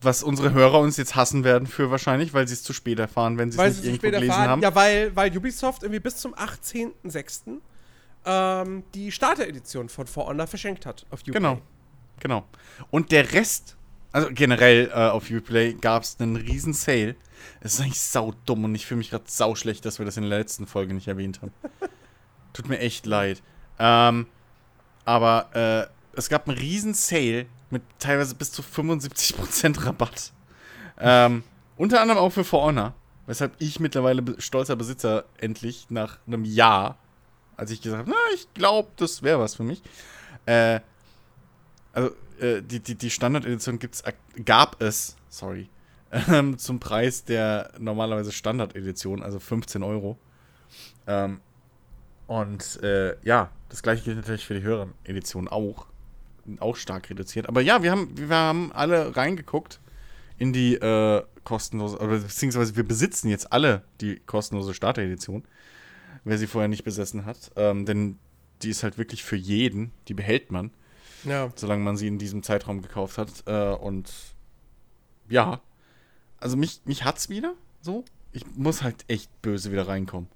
Was 0.00 0.22
unsere 0.24 0.52
Hörer 0.52 0.80
uns 0.80 0.96
jetzt 0.96 1.14
hassen 1.14 1.44
werden 1.44 1.68
für 1.68 1.90
wahrscheinlich, 1.90 2.34
weil 2.34 2.48
sie 2.48 2.54
es 2.54 2.64
zu 2.64 2.72
spät 2.72 2.98
erfahren, 2.98 3.38
wenn 3.38 3.52
sie 3.52 3.58
es 3.60 3.76
nicht 3.76 3.84
irgendwo 3.84 4.06
gelesen 4.08 4.30
erfahren. 4.30 4.48
haben. 4.50 4.62
Ja, 4.62 4.74
weil, 4.74 5.14
weil 5.14 5.36
Ubisoft 5.36 5.84
irgendwie 5.84 6.00
bis 6.00 6.16
zum 6.16 6.34
18.06. 6.34 7.60
Ähm, 8.24 8.82
die 8.94 9.12
Starter-Edition 9.12 9.88
von 9.88 10.06
For 10.06 10.26
Honor 10.26 10.48
verschenkt 10.48 10.86
hat 10.86 11.06
auf 11.10 11.20
Uplay. 11.20 11.34
Genau, 11.34 11.60
genau. 12.18 12.44
Und 12.90 13.12
der 13.12 13.32
Rest, 13.32 13.76
also 14.12 14.28
generell 14.32 14.88
äh, 14.88 15.08
auf 15.08 15.30
Uplay 15.30 15.74
gab 15.74 16.02
es 16.02 16.16
einen 16.20 16.36
riesen 16.36 16.72
Sale 16.74 17.16
es 17.60 17.74
ist 17.74 17.80
eigentlich 17.80 18.00
sau 18.00 18.34
dumm 18.46 18.64
und 18.64 18.74
ich 18.74 18.86
fühle 18.86 18.98
mich 18.98 19.10
gerade 19.10 19.24
sau 19.26 19.54
schlecht, 19.54 19.84
dass 19.84 19.98
wir 19.98 20.06
das 20.06 20.16
in 20.16 20.28
der 20.28 20.38
letzten 20.38 20.66
Folge 20.66 20.94
nicht 20.94 21.08
erwähnt 21.08 21.42
haben. 21.42 21.52
Tut 22.52 22.68
mir 22.68 22.78
echt 22.78 23.06
leid. 23.06 23.42
Ähm, 23.78 24.26
aber 25.04 25.90
äh, 26.14 26.18
es 26.18 26.28
gab 26.28 26.48
einen 26.48 26.58
riesen 26.58 26.94
Sale 26.94 27.46
mit 27.70 27.82
teilweise 27.98 28.34
bis 28.34 28.52
zu 28.52 28.62
75% 28.62 29.86
Rabatt. 29.86 30.32
Ähm, 30.98 31.42
unter 31.76 32.00
anderem 32.00 32.20
auch 32.20 32.30
für 32.30 32.44
For 32.44 32.64
Honor. 32.64 32.94
weshalb 33.26 33.54
ich 33.58 33.80
mittlerweile 33.80 34.22
stolzer 34.38 34.76
Besitzer 34.76 35.24
endlich 35.38 35.86
nach 35.88 36.18
einem 36.26 36.44
Jahr, 36.44 36.98
als 37.56 37.70
ich 37.70 37.80
gesagt 37.80 38.00
habe, 38.00 38.10
na, 38.10 38.34
ich 38.34 38.52
glaube, 38.54 38.90
das 38.96 39.22
wäre 39.22 39.40
was 39.40 39.54
für 39.54 39.62
mich. 39.62 39.82
Äh, 40.46 40.80
also, 41.92 42.10
äh, 42.40 42.62
die, 42.62 42.80
die, 42.80 42.94
die 42.94 43.10
Standard-Edition 43.10 43.78
gab 44.44 44.80
es, 44.82 45.16
sorry, 45.28 45.68
ähm, 46.28 46.58
zum 46.58 46.80
Preis 46.80 47.24
der 47.24 47.72
normalerweise 47.78 48.32
Standard-Edition, 48.32 49.22
also 49.22 49.38
15 49.38 49.82
Euro. 49.82 50.18
Ähm, 51.06 51.40
und 52.26 52.82
äh, 52.82 53.16
ja, 53.24 53.50
das 53.68 53.82
gleiche 53.82 54.04
gilt 54.04 54.16
natürlich 54.16 54.46
für 54.46 54.54
die 54.54 54.62
höheren 54.62 54.94
Editionen 55.04 55.48
auch. 55.48 55.86
Auch 56.58 56.76
stark 56.76 57.08
reduziert. 57.08 57.48
Aber 57.48 57.60
ja, 57.60 57.82
wir 57.82 57.92
haben, 57.92 58.16
wir 58.16 58.28
haben 58.28 58.72
alle 58.72 59.16
reingeguckt 59.16 59.80
in 60.38 60.52
die 60.52 60.74
äh, 60.74 61.22
kostenlose, 61.44 61.98
oder 61.98 62.18
beziehungsweise 62.18 62.74
wir 62.74 62.82
besitzen 62.82 63.28
jetzt 63.28 63.52
alle 63.52 63.82
die 64.00 64.16
kostenlose 64.26 64.74
Starter-Edition, 64.74 65.44
wer 66.24 66.38
sie 66.38 66.48
vorher 66.48 66.68
nicht 66.68 66.82
besessen 66.82 67.26
hat. 67.26 67.52
Ähm, 67.54 67.86
denn 67.86 68.18
die 68.62 68.70
ist 68.70 68.82
halt 68.82 68.98
wirklich 68.98 69.22
für 69.22 69.36
jeden, 69.36 69.92
die 70.08 70.14
behält 70.14 70.50
man. 70.50 70.72
Ja. 71.24 71.52
Solange 71.54 71.82
man 71.82 71.96
sie 71.96 72.08
in 72.08 72.18
diesem 72.18 72.42
Zeitraum 72.42 72.82
gekauft 72.82 73.18
hat. 73.18 73.30
Äh, 73.46 73.74
und 73.74 74.12
ja, 75.28 75.60
also 76.38 76.56
mich, 76.56 76.80
mich 76.84 77.04
hat's 77.04 77.28
wieder 77.28 77.54
so. 77.80 78.04
Ich 78.32 78.44
muss 78.54 78.82
halt 78.82 79.04
echt 79.08 79.30
böse 79.42 79.70
wieder 79.72 79.88
reinkommen. 79.88 80.28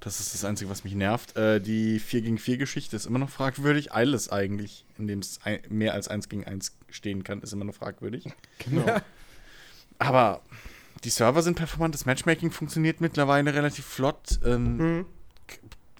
Das 0.00 0.18
ist 0.18 0.34
das 0.34 0.44
Einzige, 0.44 0.68
was 0.68 0.82
mich 0.82 0.94
nervt. 0.94 1.36
Äh, 1.36 1.60
die 1.60 2.00
4 2.00 2.22
gegen 2.22 2.38
4 2.38 2.56
Geschichte 2.56 2.96
ist 2.96 3.06
immer 3.06 3.20
noch 3.20 3.30
fragwürdig. 3.30 3.92
Alles 3.92 4.30
eigentlich, 4.30 4.84
in 4.98 5.06
dem 5.06 5.20
es 5.20 5.38
mehr 5.68 5.94
als 5.94 6.08
1 6.08 6.28
gegen 6.28 6.44
1 6.44 6.76
stehen 6.90 7.22
kann, 7.22 7.40
ist 7.40 7.52
immer 7.52 7.64
noch 7.64 7.74
fragwürdig. 7.74 8.24
Genau. 8.58 9.00
Aber 9.98 10.42
die 11.04 11.10
Server 11.10 11.42
sind 11.42 11.56
performant, 11.56 11.94
das 11.94 12.04
Matchmaking 12.04 12.50
funktioniert 12.50 13.00
mittlerweile 13.00 13.54
relativ 13.54 13.84
flott. 13.84 14.40
Ähm, 14.44 14.76
mhm. 14.76 15.06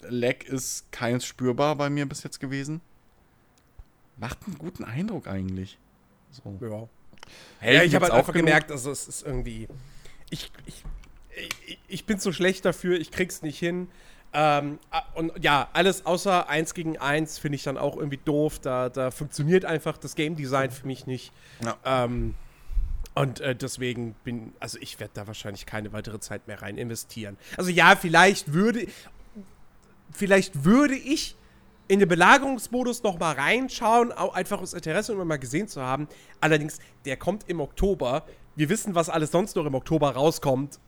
Lag 0.09 0.43
ist 0.45 0.91
keins 0.91 1.25
spürbar 1.25 1.77
bei 1.77 1.89
mir 1.89 2.07
bis 2.07 2.25
jetzt 2.25 2.41
gewesen. 2.41 2.81
Macht 4.23 4.39
einen 4.47 4.57
guten 4.57 4.85
Eindruck 4.85 5.27
eigentlich. 5.27 5.79
So. 6.31 6.57
Ja. 6.61 6.89
Hey, 7.59 7.75
ja, 7.75 7.83
ich 7.83 7.93
habe 7.97 8.05
halt 8.05 8.15
einfach 8.15 8.33
genug. 8.33 8.47
gemerkt, 8.47 8.71
also 8.71 8.93
es 8.93 9.09
ist 9.09 9.27
irgendwie. 9.27 9.67
Ich, 10.31 10.53
ich, 10.65 10.85
ich, 11.67 11.79
ich 11.89 12.07
bin 12.07 12.21
zu 12.21 12.33
schlecht 12.33 12.65
dafür, 12.65 13.01
ich 13.01 13.11
krieg's 13.11 13.43
nicht 13.43 13.59
hin. 13.59 13.89
Ähm, 14.33 14.79
und 15.15 15.33
ja, 15.43 15.69
alles 15.73 16.07
außer 16.07 16.49
1 16.49 16.73
gegen 16.75 16.99
1 16.99 17.39
finde 17.39 17.57
ich 17.57 17.65
dann 17.65 17.77
auch 17.77 17.97
irgendwie 17.97 18.21
doof. 18.25 18.61
Da, 18.61 18.91
da 18.91 19.11
funktioniert 19.11 19.65
einfach 19.65 19.99
das 19.99 20.15
Game 20.15 20.37
Design 20.37 20.71
für 20.71 20.87
mich 20.87 21.05
nicht. 21.09 21.33
Ja. 21.65 21.77
Ähm, 21.85 22.37
und 23.15 23.41
äh, 23.41 23.57
deswegen 23.57 24.15
bin, 24.23 24.53
also 24.61 24.79
ich 24.81 25.01
werde 25.01 25.15
da 25.15 25.27
wahrscheinlich 25.27 25.67
keine 25.67 25.93
weitere 25.93 26.21
Zeit 26.21 26.47
mehr 26.47 26.63
rein 26.63 26.79
investieren. 26.79 27.37
Also 27.57 27.71
ja, 27.71 27.97
vielleicht 27.97 28.53
würde, 28.53 28.87
vielleicht 30.13 30.65
würde 30.65 30.95
ich 30.95 31.35
in 31.89 31.99
den 31.99 32.09
Belagerungsmodus 32.09 33.03
noch 33.03 33.19
mal 33.19 33.33
reinschauen, 33.33 34.13
auch 34.13 34.35
einfach 34.35 34.61
aus 34.61 34.73
Interesse, 34.73 35.17
um 35.17 35.27
mal 35.27 35.39
gesehen 35.39 35.69
zu 35.69 35.83
haben. 35.83 36.09
Allerdings, 36.41 36.79
der 37.05 37.17
kommt 37.17 37.49
im 37.49 37.61
Oktober. 37.61 38.25
Wir 38.57 38.69
wissen, 38.69 38.95
was 38.95 39.09
alles 39.09 39.31
sonst 39.31 39.57
noch 39.57 39.67
im 39.67 39.75
Oktober 39.75 40.11
rauskommt. 40.11 40.79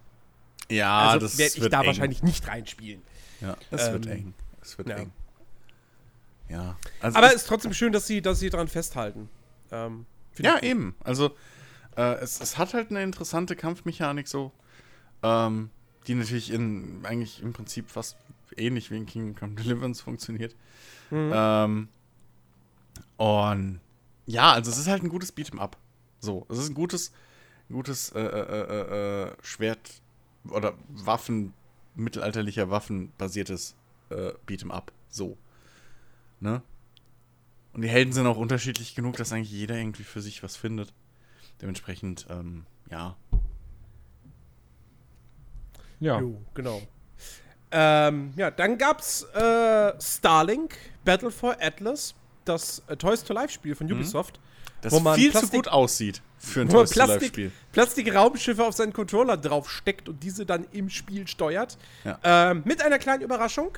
Ja, 0.71 1.09
also 1.09 1.27
das 1.27 1.39
werde 1.39 1.59
ich 1.59 1.69
da 1.69 1.81
eng. 1.81 1.87
wahrscheinlich 1.87 2.23
nicht 2.23 2.47
reinspielen. 2.49 3.03
Ja, 3.41 3.57
das 3.71 3.89
ähm, 3.89 3.93
wird 3.95 4.07
eng. 4.07 4.35
Das 4.61 4.79
wird 4.79 4.89
ja. 4.89 4.97
eng. 4.97 5.13
Ja. 6.49 6.77
Also 7.01 7.19
Aber 7.19 7.29
es 7.29 7.37
ist 7.37 7.49
trotzdem 7.49 7.75
schön, 7.75 7.93
dass 7.93 8.07
sie, 8.07 8.23
dass 8.23 8.39
sie 8.39 8.51
daran 8.51 8.69
festhalten. 8.69 9.29
Ähm, 9.71 10.07
ja, 10.39 10.63
eben. 10.63 10.95
Also, 11.03 11.37
äh, 11.97 12.15
es, 12.17 12.41
es 12.41 12.59
hat 12.59 12.75
halt 12.75 12.91
eine 12.91 13.03
interessante 13.03 13.57
Kampfmechanik 13.57 14.29
so, 14.29 14.53
ähm, 15.23 15.71
die 16.07 16.15
natürlich 16.15 16.51
in 16.51 17.01
eigentlich 17.05 17.43
im 17.43 17.53
Prinzip 17.53 17.91
fast 17.91 18.17
ähnlich 18.57 18.91
wie 18.91 18.97
in 18.97 19.07
Kingdom 19.07 19.35
Come 19.35 19.55
Deliverance 19.63 20.03
funktioniert. 20.03 20.55
Mhm. 21.11 21.33
Ähm, 21.35 21.89
und 23.17 23.81
ja, 24.27 24.53
also 24.53 24.71
es 24.71 24.79
ist 24.79 24.89
halt 24.89 25.03
ein 25.03 25.09
gutes 25.09 25.37
Beat'em 25.37 25.59
Up. 25.59 25.77
So, 26.21 26.47
es 26.49 26.59
ist 26.59 26.71
ein 26.71 26.75
gutes, 26.75 27.13
gutes 27.69 28.11
äh, 28.13 28.21
äh, 28.21 28.25
äh, 28.25 29.29
äh 29.29 29.33
Schwert 29.43 30.01
oder 30.49 30.75
Waffen, 30.89 31.53
mittelalterlicher 31.95 32.71
Waffen 32.71 33.13
basiertes 33.19 33.77
äh, 34.11 34.33
Beat'em 34.47 34.71
Up. 34.71 34.93
So. 35.09 35.37
Ne? 36.41 36.63
Und 37.73 37.83
die 37.83 37.89
Helden 37.89 38.13
sind 38.13 38.27
auch 38.27 38.37
unterschiedlich 38.37 38.95
genug, 38.95 39.17
dass 39.17 39.33
eigentlich 39.33 39.51
jeder 39.51 39.77
irgendwie 39.77 40.05
für 40.05 40.23
sich 40.23 40.43
was 40.43 40.57
findet. 40.57 40.95
Dementsprechend, 41.61 42.27
ähm, 42.31 42.67
ja. 42.91 43.17
Ja. 46.01 46.21
Jo, 46.21 46.41
genau. 46.55 46.83
Ähm, 47.77 48.33
ja, 48.37 48.53
dann 48.53 48.79
gab's 48.79 49.25
äh, 49.35 50.01
Starlink, 50.01 50.77
Battle 51.05 51.33
for 51.33 51.57
Atlas, 51.61 52.15
das 52.45 52.85
äh, 52.87 52.97
Toys 52.97 53.25
to 53.25 53.35
Life 53.35 53.53
Spiel 53.53 53.75
von 53.75 53.89
mhm. 53.89 53.95
Ubisoft. 53.95 54.39
Das 54.81 54.93
wo 54.93 55.01
man 55.01 55.17
viel 55.17 55.33
Plastik, 55.33 55.51
zu 55.51 55.57
gut 55.57 55.69
aussieht 55.69 56.23
für 56.39 56.61
ein 56.61 56.69
Toys 56.69 56.91
Plastik, 56.91 57.19
to 57.19 57.21
Life 57.21 57.27
Spiel. 57.27 57.53
Plastik-Raumschiffe 57.73 58.65
auf 58.65 58.75
seinen 58.75 58.93
Controller 58.93 59.37
drauf 59.37 59.69
steckt 59.69 60.09
und 60.09 60.23
diese 60.23 60.47
dann 60.47 60.69
im 60.71 60.89
Spiel 60.89 61.27
steuert. 61.27 61.77
Ja. 62.05 62.19
Ähm, 62.23 62.63
mit 62.65 62.81
einer 62.81 63.01
kleinen 63.01 63.23
Überraschung. 63.23 63.77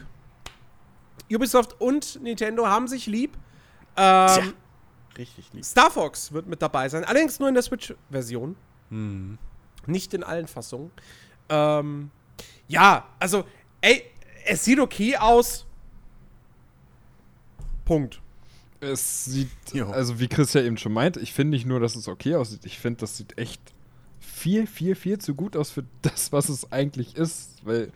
Ubisoft 1.32 1.80
und 1.80 2.20
Nintendo 2.22 2.66
haben 2.66 2.88
sich 2.88 3.06
lieb. 3.06 3.32
Ähm, 3.96 4.28
Tja, 4.28 4.42
richtig 5.16 5.54
lieb. 5.54 5.64
Star 5.64 5.90
Fox 5.90 6.32
wird 6.32 6.46
mit 6.48 6.60
dabei 6.60 6.90
sein, 6.90 7.02
allerdings 7.04 7.40
nur 7.40 7.48
in 7.48 7.54
der 7.54 7.62
Switch-Version. 7.62 8.56
Mhm. 8.90 9.38
Nicht 9.86 10.12
in 10.12 10.22
allen 10.22 10.48
Fassungen. 10.48 10.90
Ähm, 11.48 12.10
ja, 12.68 13.06
also 13.18 13.44
ey, 13.86 14.02
es 14.44 14.64
sieht 14.64 14.80
okay 14.80 15.16
aus. 15.16 15.66
Punkt. 17.84 18.20
Es 18.80 19.24
sieht, 19.24 19.48
jo. 19.72 19.86
also 19.86 20.20
wie 20.20 20.28
Chris 20.28 20.52
ja 20.52 20.60
eben 20.60 20.76
schon 20.76 20.92
meint, 20.92 21.16
ich 21.16 21.32
finde 21.32 21.56
nicht 21.56 21.66
nur, 21.66 21.80
dass 21.80 21.96
es 21.96 22.08
okay 22.08 22.34
aussieht, 22.34 22.66
ich 22.66 22.78
finde, 22.78 23.00
das 23.00 23.16
sieht 23.16 23.38
echt 23.38 23.60
viel, 24.20 24.66
viel, 24.66 24.94
viel 24.94 25.18
zu 25.18 25.34
gut 25.34 25.56
aus 25.56 25.70
für 25.70 25.84
das, 26.02 26.32
was 26.32 26.48
es 26.48 26.70
eigentlich 26.72 27.16
ist, 27.16 27.64
weil 27.64 27.90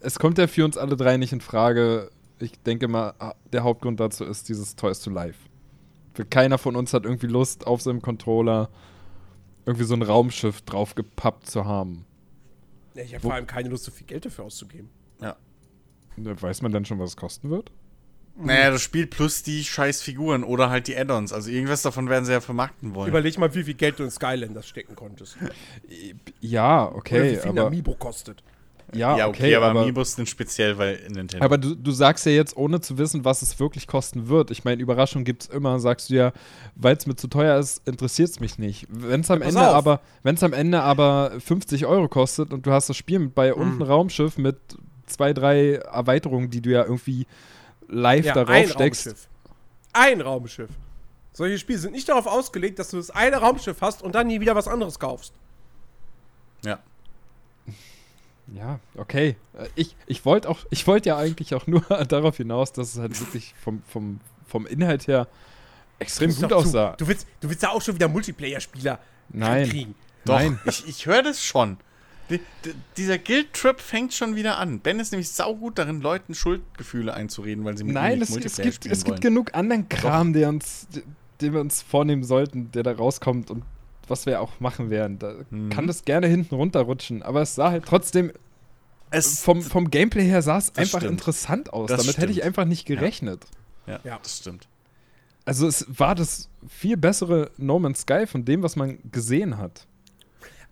es 0.00 0.18
kommt 0.18 0.38
ja 0.38 0.46
für 0.46 0.64
uns 0.64 0.76
alle 0.76 0.96
drei 0.96 1.16
nicht 1.16 1.32
in 1.32 1.40
Frage. 1.40 2.10
Ich 2.38 2.52
denke 2.60 2.86
mal, 2.86 3.14
ah, 3.18 3.34
der 3.52 3.64
Hauptgrund 3.64 3.98
dazu 3.98 4.24
ist 4.24 4.48
dieses 4.48 4.76
Toys 4.76 5.00
to 5.00 5.10
Life. 5.10 5.38
Keiner 6.30 6.58
von 6.58 6.76
uns 6.76 6.92
hat 6.94 7.04
irgendwie 7.04 7.26
Lust, 7.26 7.66
auf 7.66 7.82
seinem 7.82 8.00
Controller 8.00 8.70
irgendwie 9.64 9.84
so 9.84 9.94
ein 9.94 10.02
Raumschiff 10.02 10.62
draufgepappt 10.62 11.48
zu 11.48 11.64
haben. 11.64 12.04
Ich 12.94 13.14
habe 13.14 13.22
vor 13.22 13.34
allem 13.34 13.46
keine 13.46 13.68
Lust, 13.68 13.84
so 13.84 13.90
viel 13.90 14.06
Geld 14.06 14.24
dafür 14.24 14.44
auszugeben. 14.44 14.88
Weiß 16.16 16.62
man 16.62 16.72
dann 16.72 16.84
schon, 16.84 16.98
was 16.98 17.10
es 17.10 17.16
kosten 17.16 17.50
wird? 17.50 17.70
Naja, 18.38 18.70
das 18.70 18.82
Spiel 18.82 19.06
plus 19.06 19.42
die 19.42 19.64
scheiß 19.64 20.02
Figuren 20.02 20.44
oder 20.44 20.68
halt 20.68 20.88
die 20.88 20.96
Add-ons. 20.96 21.32
Also 21.32 21.50
irgendwas 21.50 21.82
davon 21.82 22.10
werden 22.10 22.26
sie 22.26 22.32
ja 22.32 22.40
vermarkten 22.40 22.94
wollen. 22.94 23.08
Überleg 23.08 23.38
mal, 23.38 23.54
wie 23.54 23.64
viel 23.64 23.74
Geld 23.74 23.98
du 23.98 24.04
in 24.04 24.10
Skylanders 24.10 24.66
stecken 24.66 24.94
konntest. 24.94 25.36
Ja, 26.40 26.92
okay. 26.92 27.14
Oder 27.14 27.24
wie 27.24 27.36
viel 27.36 27.50
aber, 27.50 27.60
ein 27.60 27.66
Amiibo 27.68 27.94
kostet. 27.94 28.42
Ja, 28.92 29.16
ja 29.16 29.26
okay, 29.26 29.46
okay, 29.46 29.54
aber, 29.56 29.66
aber 29.66 29.80
Amiibos 29.80 30.14
sind 30.14 30.28
speziell, 30.28 30.78
weil 30.78 31.00
Nintendo. 31.08 31.44
Aber 31.44 31.58
du, 31.58 31.74
du 31.74 31.90
sagst 31.90 32.24
ja 32.26 32.32
jetzt, 32.32 32.56
ohne 32.56 32.80
zu 32.80 32.98
wissen, 32.98 33.24
was 33.24 33.42
es 33.42 33.58
wirklich 33.58 33.86
kosten 33.86 34.28
wird. 34.28 34.50
Ich 34.50 34.64
meine, 34.64 34.80
Überraschung 34.80 35.24
gibt 35.24 35.42
es 35.42 35.48
immer, 35.48 35.80
sagst 35.80 36.10
du 36.10 36.14
ja, 36.14 36.32
weil 36.76 36.96
es 36.96 37.06
mir 37.06 37.16
zu 37.16 37.26
teuer 37.26 37.58
ist, 37.58 37.86
interessiert 37.88 38.28
es 38.28 38.40
mich 38.40 38.58
nicht. 38.58 38.86
Wenn 38.88 39.22
es 39.22 39.30
am, 39.30 39.40
ja, 39.40 39.48
Ende 39.48 39.60
aber, 39.60 40.00
am 40.24 40.52
Ende 40.52 40.82
aber 40.82 41.32
50 41.38 41.86
Euro 41.86 42.08
kostet 42.08 42.52
und 42.52 42.66
du 42.66 42.70
hast 42.70 42.88
das 42.88 42.96
Spiel 42.96 43.18
mit 43.18 43.34
bei 43.34 43.52
mhm. 43.52 43.60
unten 43.60 43.82
Raumschiff 43.82 44.38
mit 44.38 44.56
zwei, 45.06 45.32
drei 45.32 45.74
Erweiterungen, 45.74 46.50
die 46.50 46.60
du 46.60 46.70
ja 46.70 46.82
irgendwie 46.82 47.26
live 47.88 48.24
ja, 48.26 48.34
darauf 48.34 48.50
ein 48.54 48.68
steckst. 48.68 49.06
Raumschiff. 49.06 49.28
Ein 49.92 50.20
Raumschiff. 50.20 50.70
Solche 51.32 51.58
Spiele 51.58 51.78
sind 51.78 51.92
nicht 51.92 52.08
darauf 52.08 52.26
ausgelegt, 52.26 52.78
dass 52.78 52.90
du 52.90 52.96
das 52.96 53.10
eine 53.10 53.36
Raumschiff 53.36 53.80
hast 53.80 54.02
und 54.02 54.14
dann 54.14 54.26
nie 54.26 54.40
wieder 54.40 54.54
was 54.54 54.68
anderes 54.68 54.98
kaufst. 54.98 55.32
Ja. 56.64 56.78
Ja, 58.54 58.78
okay. 58.96 59.34
Äh, 59.58 59.66
ich, 59.74 59.96
ich 60.06 60.24
wollte 60.24 60.48
auch, 60.48 60.60
ich 60.70 60.86
wollte 60.86 61.08
ja 61.08 61.16
eigentlich 61.16 61.52
auch 61.56 61.66
nur 61.66 61.80
darauf 62.08 62.36
hinaus, 62.36 62.72
dass 62.72 62.94
es 62.94 63.00
halt 63.00 63.18
wirklich 63.18 63.56
vom, 63.60 63.82
vom, 63.88 64.20
vom 64.46 64.66
Inhalt 64.68 65.08
her 65.08 65.26
extrem 65.98 66.32
gut 66.32 66.52
aussah. 66.52 66.94
Du 66.96 67.08
willst, 67.08 67.26
du 67.40 67.48
willst 67.48 67.64
da 67.64 67.70
auch 67.70 67.82
schon 67.82 67.96
wieder 67.96 68.06
Multiplayer-Spieler 68.06 69.00
kriegen. 69.32 69.96
Doch, 70.24 70.34
Nein. 70.34 70.60
ich, 70.64 70.86
ich 70.86 71.06
höre 71.06 71.24
das 71.24 71.42
schon. 71.42 71.76
Die, 72.30 72.40
die, 72.64 72.74
dieser 72.96 73.18
Guild-Trip 73.18 73.80
fängt 73.80 74.12
schon 74.12 74.34
wieder 74.34 74.58
an. 74.58 74.80
Ben 74.80 74.98
ist 74.98 75.12
nämlich 75.12 75.30
saugut 75.30 75.78
darin, 75.78 76.00
Leuten 76.00 76.34
Schuldgefühle 76.34 77.14
einzureden, 77.14 77.64
weil 77.64 77.76
sie 77.78 77.84
mit 77.84 77.94
Nein, 77.94 78.20
es, 78.20 78.36
es, 78.36 78.56
gibt, 78.56 78.86
es 78.86 79.04
gibt 79.04 79.20
genug 79.20 79.54
anderen 79.54 79.88
Kram, 79.88 80.32
der 80.32 80.48
uns, 80.48 80.88
den 81.40 81.52
wir 81.52 81.60
uns 81.60 81.82
vornehmen 81.82 82.24
sollten, 82.24 82.72
der 82.72 82.82
da 82.82 82.92
rauskommt 82.92 83.50
und 83.50 83.62
was 84.08 84.26
wir 84.26 84.40
auch 84.40 84.60
machen 84.60 84.90
werden. 84.90 85.18
Da 85.18 85.34
mhm. 85.50 85.70
kann 85.70 85.86
das 85.86 86.04
gerne 86.04 86.26
hinten 86.26 86.54
runterrutschen, 86.54 87.22
aber 87.22 87.42
es 87.42 87.54
sah 87.54 87.70
halt 87.70 87.84
trotzdem 87.86 88.32
es, 89.10 89.40
vom, 89.40 89.62
vom 89.62 89.90
Gameplay 89.90 90.24
her 90.24 90.42
sah 90.42 90.58
es 90.58 90.74
einfach 90.76 90.98
stimmt. 90.98 91.12
interessant 91.12 91.72
aus. 91.72 91.88
Das 91.88 91.98
Damit 91.98 92.12
stimmt. 92.14 92.22
hätte 92.22 92.32
ich 92.32 92.44
einfach 92.44 92.64
nicht 92.64 92.86
gerechnet. 92.86 93.44
Ja. 93.86 93.94
Ja, 93.94 94.00
ja, 94.02 94.18
das 94.20 94.38
stimmt. 94.38 94.68
Also 95.44 95.68
es 95.68 95.86
war 95.88 96.16
das 96.16 96.48
viel 96.68 96.96
bessere 96.96 97.50
No 97.56 97.78
Man's 97.78 98.00
Sky 98.00 98.26
von 98.26 98.44
dem, 98.44 98.62
was 98.62 98.74
man 98.74 98.98
gesehen 99.12 99.58
hat. 99.58 99.86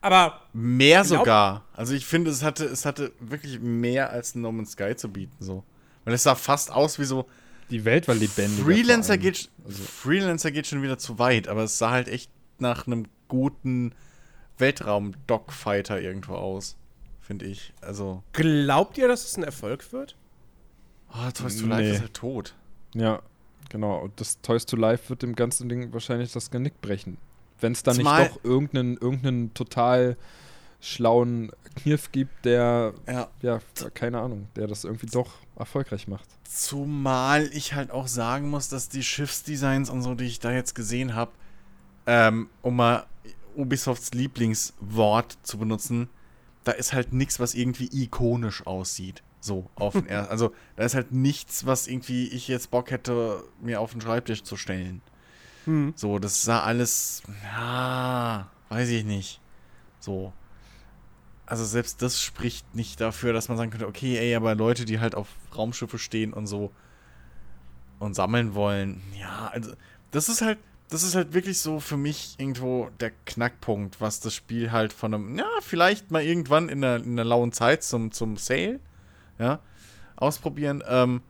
Aber. 0.05 0.43
Mehr 0.52 1.02
glaub, 1.02 1.20
sogar. 1.20 1.64
Also 1.72 1.94
ich 1.94 2.05
finde, 2.05 2.31
es 2.31 2.43
hatte, 2.43 2.66
es 2.66 2.85
hatte 2.85 3.12
wirklich 3.20 3.60
mehr 3.60 4.10
als 4.10 4.35
No 4.35 4.52
Man's 4.52 4.72
Sky 4.72 4.94
zu 4.94 5.09
bieten, 5.10 5.35
so. 5.40 5.64
Weil 6.05 6.12
es 6.12 6.24
sah 6.24 6.35
fast 6.35 6.70
aus 6.70 6.98
wie 6.98 7.05
so. 7.05 7.26
Die 7.70 7.86
Welt 7.86 8.06
war 8.06 8.14
lebendig. 8.14 8.62
Freelancer 8.62 9.16
geht, 9.16 9.48
also. 9.64 9.82
Freelancer 9.82 10.51
geht 10.51 10.66
schon 10.66 10.82
wieder 10.82 10.98
zu 10.98 11.18
weit, 11.18 11.48
aber 11.48 11.62
es 11.62 11.78
sah 11.78 11.90
halt 11.93 12.09
echt 12.09 12.31
nach 12.59 12.86
einem 12.86 13.06
guten 13.28 13.94
Weltraum-Dogfighter 14.59 15.98
irgendwo 16.02 16.35
aus. 16.35 16.76
Finde 17.22 17.47
ich. 17.47 17.72
Also. 17.81 18.22
Glaubt 18.35 18.98
ihr, 18.98 19.09
dass 19.09 19.24
es 19.24 19.39
ein 19.39 19.43
Erfolg 19.43 19.90
wird? 19.94 20.16
Oh, 21.09 21.31
Toys 21.32 21.56
to 21.56 21.66
Life 21.66 21.82
nee. 21.82 21.93
ist 21.93 22.01
halt 22.02 22.14
tot. 22.14 22.55
Ja, 22.94 23.22
genau. 23.70 24.01
Und 24.01 24.20
das 24.20 24.39
Toys 24.43 24.66
to 24.66 24.76
Life 24.76 25.09
wird 25.09 25.22
dem 25.22 25.35
ganzen 25.35 25.70
Ding 25.70 25.94
wahrscheinlich 25.94 26.31
das 26.31 26.51
Genick 26.51 26.78
brechen. 26.82 27.16
Wenn 27.65 27.73
es 27.73 27.82
da 27.82 27.95
nicht 27.95 28.05
doch 28.05 28.45
irgendeinen, 28.45 28.99
irgendeinen 28.99 29.55
total 29.55 30.19
schlauen 30.82 31.51
Kniff 31.77 32.12
gibt, 32.12 32.45
der, 32.45 32.93
ja. 33.09 33.28
ja, 33.41 33.61
keine 33.95 34.20
Ahnung, 34.20 34.49
der 34.55 34.66
das 34.66 34.85
irgendwie 34.85 35.07
doch 35.07 35.32
erfolgreich 35.57 36.07
macht. 36.07 36.28
Zumal 36.43 37.49
ich 37.55 37.73
halt 37.73 37.91
auch 37.91 38.07
sagen 38.07 38.51
muss, 38.51 38.69
dass 38.69 38.91
die 38.91 39.03
Schiffsdesigns 39.03 39.89
und 39.89 40.03
so, 40.03 40.15
die 40.15 40.27
ich 40.27 40.41
da 40.41 40.53
jetzt 40.53 40.74
gesehen 40.74 41.15
habe, 41.15 41.32
ähm, 42.07 42.51
um 42.61 42.77
mal 42.77 43.07
Ubisofts 43.57 44.12
Lieblingswort 44.12 45.39
zu 45.43 45.57
benutzen, 45.57 46.11
da 46.65 46.73
ist 46.73 46.93
halt 46.93 47.15
nichts, 47.15 47.41
was 47.41 47.55
irgendwie 47.55 47.89
ikonisch 47.91 48.66
aussieht. 48.66 49.23
So, 49.41 49.70
auf 49.77 49.95
den 49.95 50.07
ersten. 50.09 50.31
Also, 50.31 50.53
da 50.77 50.85
ist 50.85 50.95
halt 50.95 51.12
nichts, 51.12 51.65
was 51.65 51.86
irgendwie 51.86 52.28
ich 52.28 52.47
jetzt 52.47 52.70
Bock 52.70 52.91
hätte, 52.91 53.43
mir 53.62 53.81
auf 53.81 53.93
den 53.93 54.03
Schreibtisch 54.03 54.43
zu 54.43 54.59
stellen. 54.59 55.01
Hm. 55.65 55.93
So, 55.97 56.19
das 56.19 56.43
sah 56.43 56.62
alles. 56.62 57.23
Ja, 57.43 58.49
weiß 58.69 58.89
ich 58.91 59.05
nicht. 59.05 59.41
So. 60.01 60.32
Also, 61.47 61.65
selbst 61.65 62.01
das 62.03 62.20
spricht 62.20 62.74
nicht 62.74 63.01
dafür, 63.01 63.32
dass 63.32 63.49
man 63.49 63.59
sagen 63.59 63.70
könnte, 63.70 63.86
okay, 63.86 64.16
ey, 64.16 64.35
aber 64.35 64.55
Leute, 64.55 64.85
die 64.85 65.01
halt 65.01 65.15
auf 65.15 65.28
Raumschiffe 65.57 65.99
stehen 65.99 66.32
und 66.32 66.47
so 66.47 66.73
und 67.99 68.15
sammeln 68.15 68.55
wollen, 68.55 69.03
ja, 69.19 69.49
also, 69.53 69.73
das 70.11 70.28
ist 70.28 70.43
halt 70.43 70.59
das 70.89 71.03
ist 71.03 71.15
halt 71.15 71.32
wirklich 71.32 71.59
so 71.59 71.81
für 71.81 71.97
mich 71.97 72.36
irgendwo 72.39 72.91
der 73.01 73.11
Knackpunkt, 73.27 74.01
was 74.01 74.20
das 74.20 74.35
Spiel 74.35 74.70
halt 74.70 74.93
von 74.93 75.15
einem, 75.15 75.39
ja, 75.39 75.49
vielleicht 75.61 76.11
mal 76.11 76.23
irgendwann 76.23 76.69
in 76.69 76.82
der, 76.82 76.97
in 76.97 77.16
der 77.16 77.24
lauen 77.24 77.53
Zeit 77.53 77.82
zum, 77.82 78.12
zum 78.12 78.36
Sale, 78.36 78.81
ja, 79.39 79.61
ausprobieren, 80.16 80.82
ähm, 80.86 81.23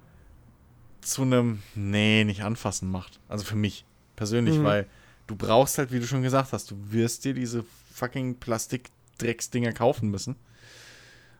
zu 1.01 1.23
einem, 1.23 1.63
nee, 1.75 2.25
nicht 2.25 2.43
anfassen 2.43 2.91
macht. 2.91 3.21
Also 3.29 3.45
für 3.45 3.57
mich 3.57 3.85
persönlich, 4.17 4.59
mhm. 4.59 4.65
weil 4.65 4.87
du 5.27 5.37
brauchst 5.37 5.79
halt, 5.79 5.93
wie 5.93 6.01
du 6.01 6.07
schon 6.07 6.23
gesagt 6.23 6.53
hast, 6.53 6.71
du 6.71 6.77
wirst 6.91 7.25
dir 7.25 7.35
diese 7.35 7.65
fucking 7.93 8.37
Plastik-Drecksdinger 8.37 9.73
kaufen 9.73 10.11
müssen. 10.11 10.37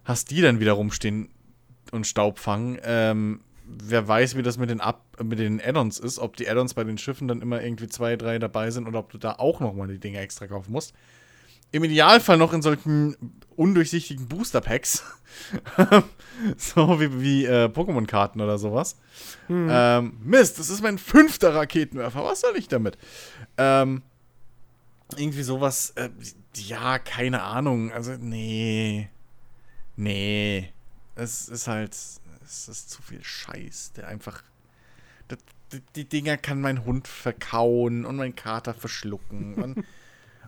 Hast 0.05 0.31
die 0.31 0.41
dann 0.41 0.61
wieder 0.61 0.73
rumstehen 0.73 1.29
und 1.91 2.07
Staub 2.07 2.39
fangen. 2.39 2.79
Ähm, 2.85 3.41
wer 3.67 4.07
weiß, 4.07 4.37
wie 4.37 4.43
das 4.43 4.59
mit 4.59 4.71
den, 4.71 4.83
mit 5.23 5.39
den 5.39 5.61
Add-ons 5.61 5.99
ist, 5.99 6.19
ob 6.19 6.37
die 6.37 6.49
Add-ons 6.49 6.75
bei 6.75 6.85
den 6.85 6.99
Schiffen 6.99 7.29
dann 7.29 7.41
immer 7.41 7.63
irgendwie 7.63 7.89
zwei, 7.89 8.17
drei 8.17 8.39
dabei 8.39 8.71
sind 8.71 8.87
oder 8.87 8.99
ob 8.99 9.11
du 9.11 9.19
da 9.19 9.33
auch 9.33 9.61
nochmal 9.61 9.89
die 9.89 9.99
Dinge 9.99 10.19
extra 10.19 10.47
kaufen 10.47 10.73
musst. 10.73 10.95
Im 11.75 11.83
Idealfall 11.83 12.37
noch 12.37 12.53
in 12.53 12.63
solchen 12.63 13.17
undurchsichtigen 13.57 14.29
Booster-Packs. 14.29 15.03
so 16.57 17.01
wie, 17.01 17.21
wie 17.21 17.45
äh, 17.47 17.67
Pokémon-Karten 17.67 18.41
oder 18.41 18.59
sowas. 18.59 18.97
Hm. 19.49 19.69
Ähm, 19.69 20.17
Mist, 20.23 20.61
das 20.61 20.71
ist 20.71 20.83
mein 20.83 20.99
fünfter 20.99 21.53
Raketenwerfer. 21.53 22.23
Was 22.23 22.43
soll 22.43 22.57
ich 22.57 22.69
damit? 22.69 22.97
Ähm, 23.59 24.03
irgendwie 25.17 25.43
sowas. 25.43 25.91
Äh, 25.97 26.11
ja, 26.55 27.01
keine 27.01 27.43
Ahnung. 27.43 27.91
Also, 27.91 28.13
nee. 28.13 29.09
Nee. 29.97 30.73
Es 31.17 31.49
ist 31.49 31.67
halt 31.67 31.97
es 32.45 32.69
ist 32.69 32.91
zu 32.91 33.03
viel 33.03 33.25
Scheiß, 33.25 33.95
der 33.97 34.07
einfach. 34.07 34.45
Das, 35.27 35.39
die 35.97 36.09
Dinger 36.09 36.37
kann 36.37 36.61
mein 36.61 36.85
Hund 36.85 37.09
verkauen 37.09 38.05
und 38.05 38.15
mein 38.15 38.37
Kater 38.37 38.75
verschlucken. 38.75 39.55
und, 39.55 39.85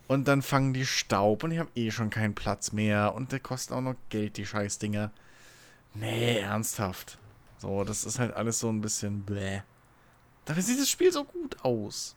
und 0.08 0.28
dann 0.28 0.42
fangen 0.42 0.72
die 0.72 0.86
Staub 0.86 1.42
und 1.42 1.50
ich 1.50 1.58
habe 1.58 1.70
eh 1.74 1.90
schon 1.90 2.10
keinen 2.10 2.34
Platz 2.34 2.72
mehr. 2.72 3.14
Und 3.14 3.32
der 3.32 3.40
kostet 3.40 3.76
auch 3.76 3.80
noch 3.80 3.96
Geld, 4.08 4.36
die 4.36 4.46
Scheißdinger. 4.46 5.10
Nee, 5.94 6.38
ernsthaft. 6.38 7.18
So, 7.58 7.84
das 7.84 8.04
ist 8.04 8.18
halt 8.18 8.34
alles 8.34 8.60
so 8.60 8.68
ein 8.68 8.80
bisschen 8.80 9.22
bläh. 9.22 9.62
Dafür 10.44 10.62
sieht 10.62 10.78
das 10.78 10.88
Spiel 10.88 11.10
so 11.10 11.24
gut 11.24 11.56
aus. 11.64 12.14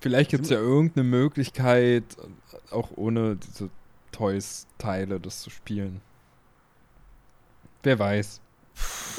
Vielleicht 0.00 0.30
gibt 0.30 0.44
es 0.44 0.50
ja 0.50 0.58
irgendeine 0.58 1.06
Möglichkeit, 1.06 2.04
auch 2.70 2.90
ohne 2.96 3.36
diese 3.36 3.70
Toys-Teile 4.12 5.20
das 5.20 5.42
zu 5.42 5.50
spielen. 5.50 6.00
Wer 7.82 7.98
weiß. 7.98 8.40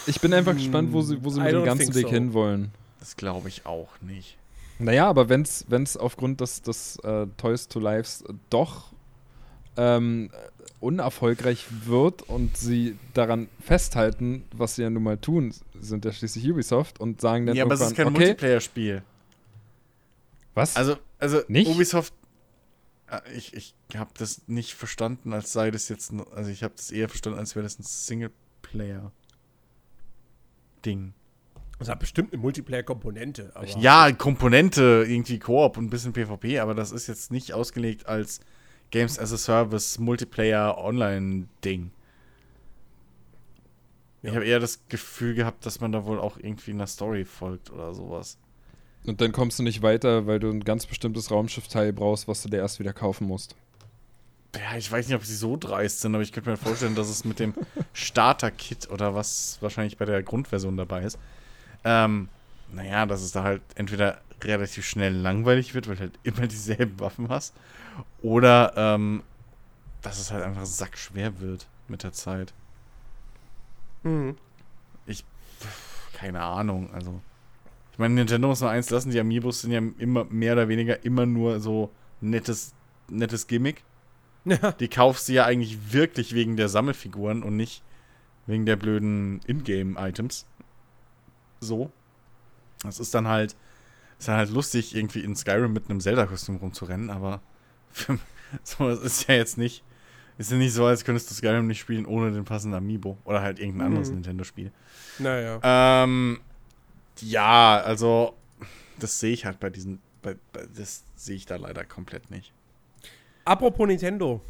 Ich 0.08 0.20
bin 0.20 0.34
einfach 0.34 0.54
gespannt, 0.54 0.92
wo 0.92 1.02
sie, 1.02 1.24
wo 1.24 1.30
sie 1.30 1.42
mit 1.42 1.54
dem 1.54 1.64
ganzen 1.64 1.94
Weg 1.94 2.08
so. 2.08 2.10
hinwollen. 2.10 2.72
Das 3.00 3.16
glaube 3.16 3.48
ich 3.48 3.66
auch 3.66 3.90
nicht. 4.02 4.38
Naja, 4.82 5.08
aber 5.08 5.30
wenn 5.30 5.44
es 5.44 5.98
aufgrund 5.98 6.42
des, 6.42 6.62
des 6.62 6.98
äh, 6.98 7.28
Toys 7.38 7.68
to 7.68 7.80
Lives 7.80 8.24
doch 8.50 8.92
ähm, 9.78 10.32
unerfolgreich 10.80 11.68
wird 11.86 12.24
und 12.24 12.58
sie 12.58 12.98
daran 13.14 13.48
festhalten, 13.62 14.44
was 14.54 14.76
sie 14.76 14.82
ja 14.82 14.90
nun 14.90 15.04
mal 15.04 15.18
tun, 15.18 15.54
sind 15.80 16.06
ja 16.06 16.12
schließlich 16.12 16.50
Ubisoft 16.50 17.00
und 17.00 17.22
sagen 17.22 17.46
dann 17.46 17.56
Ja, 17.56 17.64
aber 17.64 17.76
es 17.76 17.82
ist 17.82 17.96
kein 17.96 18.08
okay, 18.08 18.18
Multiplayer-Spiel. 18.18 19.04
Was? 20.54 20.76
Also, 20.76 20.98
also 21.20 21.42
nicht? 21.48 21.70
Ubisoft 21.70 22.14
äh, 23.12 23.20
ich, 23.36 23.54
ich 23.54 23.76
habe 23.96 24.12
das 24.18 24.42
nicht 24.48 24.74
verstanden, 24.74 25.34
als 25.34 25.54
sei 25.54 25.70
das 25.70 25.90
jetzt, 25.90 26.14
also 26.34 26.50
ich 26.50 26.64
habe 26.64 26.74
das 26.76 26.92
eher 26.92 27.10
verstanden, 27.10 27.40
als 27.40 27.56
wäre 27.56 27.64
das 27.64 27.78
ein 27.78 27.84
Singleplayer. 27.84 29.12
Das 31.82 31.90
hat 31.90 32.00
bestimmt 32.00 32.32
eine 32.32 32.40
Multiplayer-Komponente. 32.44 33.52
Ja, 33.80 34.12
Komponente, 34.12 35.04
irgendwie 35.08 35.40
Koop 35.40 35.78
und 35.78 35.86
ein 35.86 35.90
bisschen 35.90 36.14
PvP, 36.14 36.60
aber 36.60 36.76
das 36.76 36.92
ist 36.92 37.08
jetzt 37.08 37.32
nicht 37.32 37.54
ausgelegt 37.54 38.06
als 38.06 38.40
Games 38.92 39.18
as 39.18 39.34
a 39.34 39.38
Service 39.38 39.98
Multiplayer 39.98 40.78
Online-Ding. 40.78 41.90
Ja. 44.22 44.30
Ich 44.30 44.36
habe 44.36 44.46
eher 44.46 44.60
das 44.60 44.88
Gefühl 44.90 45.34
gehabt, 45.34 45.66
dass 45.66 45.82
man 45.82 45.92
da 45.92 46.06
wohl 46.06 46.20
auch 46.20 46.38
irgendwie 46.38 46.70
einer 46.70 46.86
Story 46.86 47.26
folgt 47.26 47.72
oder 47.72 47.96
sowas. 47.96 48.38
Und 49.08 49.20
dann 49.20 49.32
kommst 49.32 49.58
du 49.58 49.64
nicht 49.64 49.82
weiter, 49.82 50.28
weil 50.28 50.38
du 50.38 50.52
ein 50.52 50.64
ganz 50.64 50.86
bestimmtes 50.86 51.32
Raumschiffteil 51.32 51.94
brauchst, 51.94 52.28
was 52.28 52.44
du 52.44 52.50
dir 52.50 52.58
erst 52.58 52.80
wieder 52.80 52.94
kaufen 52.94 53.26
musst. 53.26 53.56
Ja, 54.56 54.78
ich 54.78 54.92
weiß 54.92 55.08
nicht, 55.08 55.16
ob 55.16 55.26
sie 55.26 55.36
so 55.36 55.58
dreist 55.58 56.02
sind, 56.02 56.14
aber 56.14 56.22
ich 56.22 56.32
könnte 56.32 56.52
mir 56.52 56.58
vorstellen, 56.58 56.94
dass 56.94 57.10
es 57.10 57.26
mit 57.26 57.40
dem 57.40 57.56
Starter-Kit 57.94 58.92
oder 58.92 59.16
was 59.16 59.58
wahrscheinlich 59.62 59.98
bei 59.98 60.06
der 60.06 60.22
Grundversion 60.22 60.78
dabei 60.78 61.02
ist, 61.02 61.18
ähm, 61.84 62.30
naja, 62.72 63.06
dass 63.06 63.22
es 63.22 63.32
da 63.32 63.44
halt 63.44 63.62
entweder 63.76 64.22
relativ 64.44 64.86
schnell 64.86 65.14
langweilig 65.14 65.74
wird, 65.74 65.88
weil 65.88 65.96
du 65.96 66.02
halt 66.02 66.20
immer 66.24 66.48
dieselben 66.48 67.00
Waffen 67.00 67.30
hast, 67.30 67.54
oder 68.22 68.74
ähm, 68.76 69.24
dass 70.02 70.20
es 70.20 70.32
halt 70.32 70.44
einfach 70.44 70.66
sackschwer 70.66 71.40
wird 71.40 71.68
mit 71.88 72.04
der 72.04 72.14
Zeit. 72.14 72.54
Mhm. 74.04 74.38
Ich, 75.06 75.24
keine 76.14 76.42
Ahnung, 76.42 76.92
also. 76.94 77.22
Ich 77.92 78.00
meine, 78.00 78.16
Nintendo 78.16 78.48
muss 78.48 78.62
nur 78.62 78.70
eins 78.70 78.90
lassen, 78.90 79.12
die 79.12 79.20
Amiibos 79.20 79.62
sind 79.62 79.72
ja 79.72 79.82
immer 80.00 80.24
mehr 80.26 80.54
oder 80.54 80.70
weniger 80.70 81.04
immer 81.04 81.26
nur 81.26 81.60
so 81.60 81.92
nettes, 82.22 82.74
nettes 83.10 83.48
Gimmick. 83.48 83.84
Ja. 84.46 84.72
Die 84.72 84.88
kaufst 84.88 85.28
du 85.28 85.34
ja 85.34 85.46
eigentlich 85.46 85.94
wirklich 85.94 86.34
wegen 86.34 86.56
der 86.56 86.70
Sammelfiguren 86.70 87.44
und 87.44 87.58
nicht 87.58 87.84
wegen 88.48 88.66
der 88.66 88.76
blöden 88.76 89.42
Ingame-Items. 89.46 90.48
So. 91.62 91.92
Das 92.84 93.00
ist 93.00 93.14
dann 93.14 93.28
halt, 93.28 93.56
ist 94.20 94.28
dann 94.28 94.36
halt 94.36 94.50
lustig, 94.50 94.96
irgendwie 94.96 95.24
in 95.24 95.36
Skyrim 95.36 95.72
mit 95.72 95.90
einem 95.90 96.02
Zelda-Kostüm 96.02 96.58
rumzurennen, 96.58 97.10
aber 97.10 97.42
für, 97.92 98.18
so, 98.64 98.90
das 98.90 99.00
ist 99.00 99.28
ja 99.28 99.36
jetzt 99.36 99.58
nicht, 99.58 99.84
ist 100.38 100.52
ja 100.52 100.58
nicht 100.58 100.74
so, 100.74 100.86
als 100.86 101.06
könntest 101.06 101.30
du 101.30 101.36
Skyrim 101.36 101.68
nicht 101.68 101.80
spielen 101.80 102.06
ohne 102.06 102.32
den 102.32 102.44
passenden 102.44 102.78
Amiibo 102.78 103.18
oder 103.24 103.42
halt 103.42 103.60
irgendein 103.60 103.88
anderes 103.88 104.10
mhm. 104.10 104.16
Nintendo-Spiel. 104.16 104.72
Naja. 105.20 105.60
Ähm, 105.64 106.42
ja, 107.22 107.80
also, 107.82 108.36
das 109.00 109.20
sehe 109.20 109.34
ich 109.34 109.46
halt 109.46 109.60
bei 109.60 109.70
diesen, 109.70 110.00
bei, 110.24 110.36
bei, 110.52 110.66
das 110.76 111.04
sehe 111.16 111.36
ich 111.36 111.46
da 111.46 111.58
leider 111.58 111.86
komplett 111.86 112.32
nicht. 112.32 112.52
Apropos 113.46 113.88
Nintendo. 113.88 114.42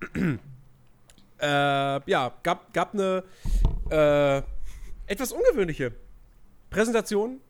äh, 1.40 2.10
ja, 2.10 2.32
gab, 2.42 2.72
gab 2.72 2.94
eine 2.94 3.24
äh, 3.90 4.42
etwas 5.06 5.32
ungewöhnliche 5.32 5.92
Präsentation 6.70 7.40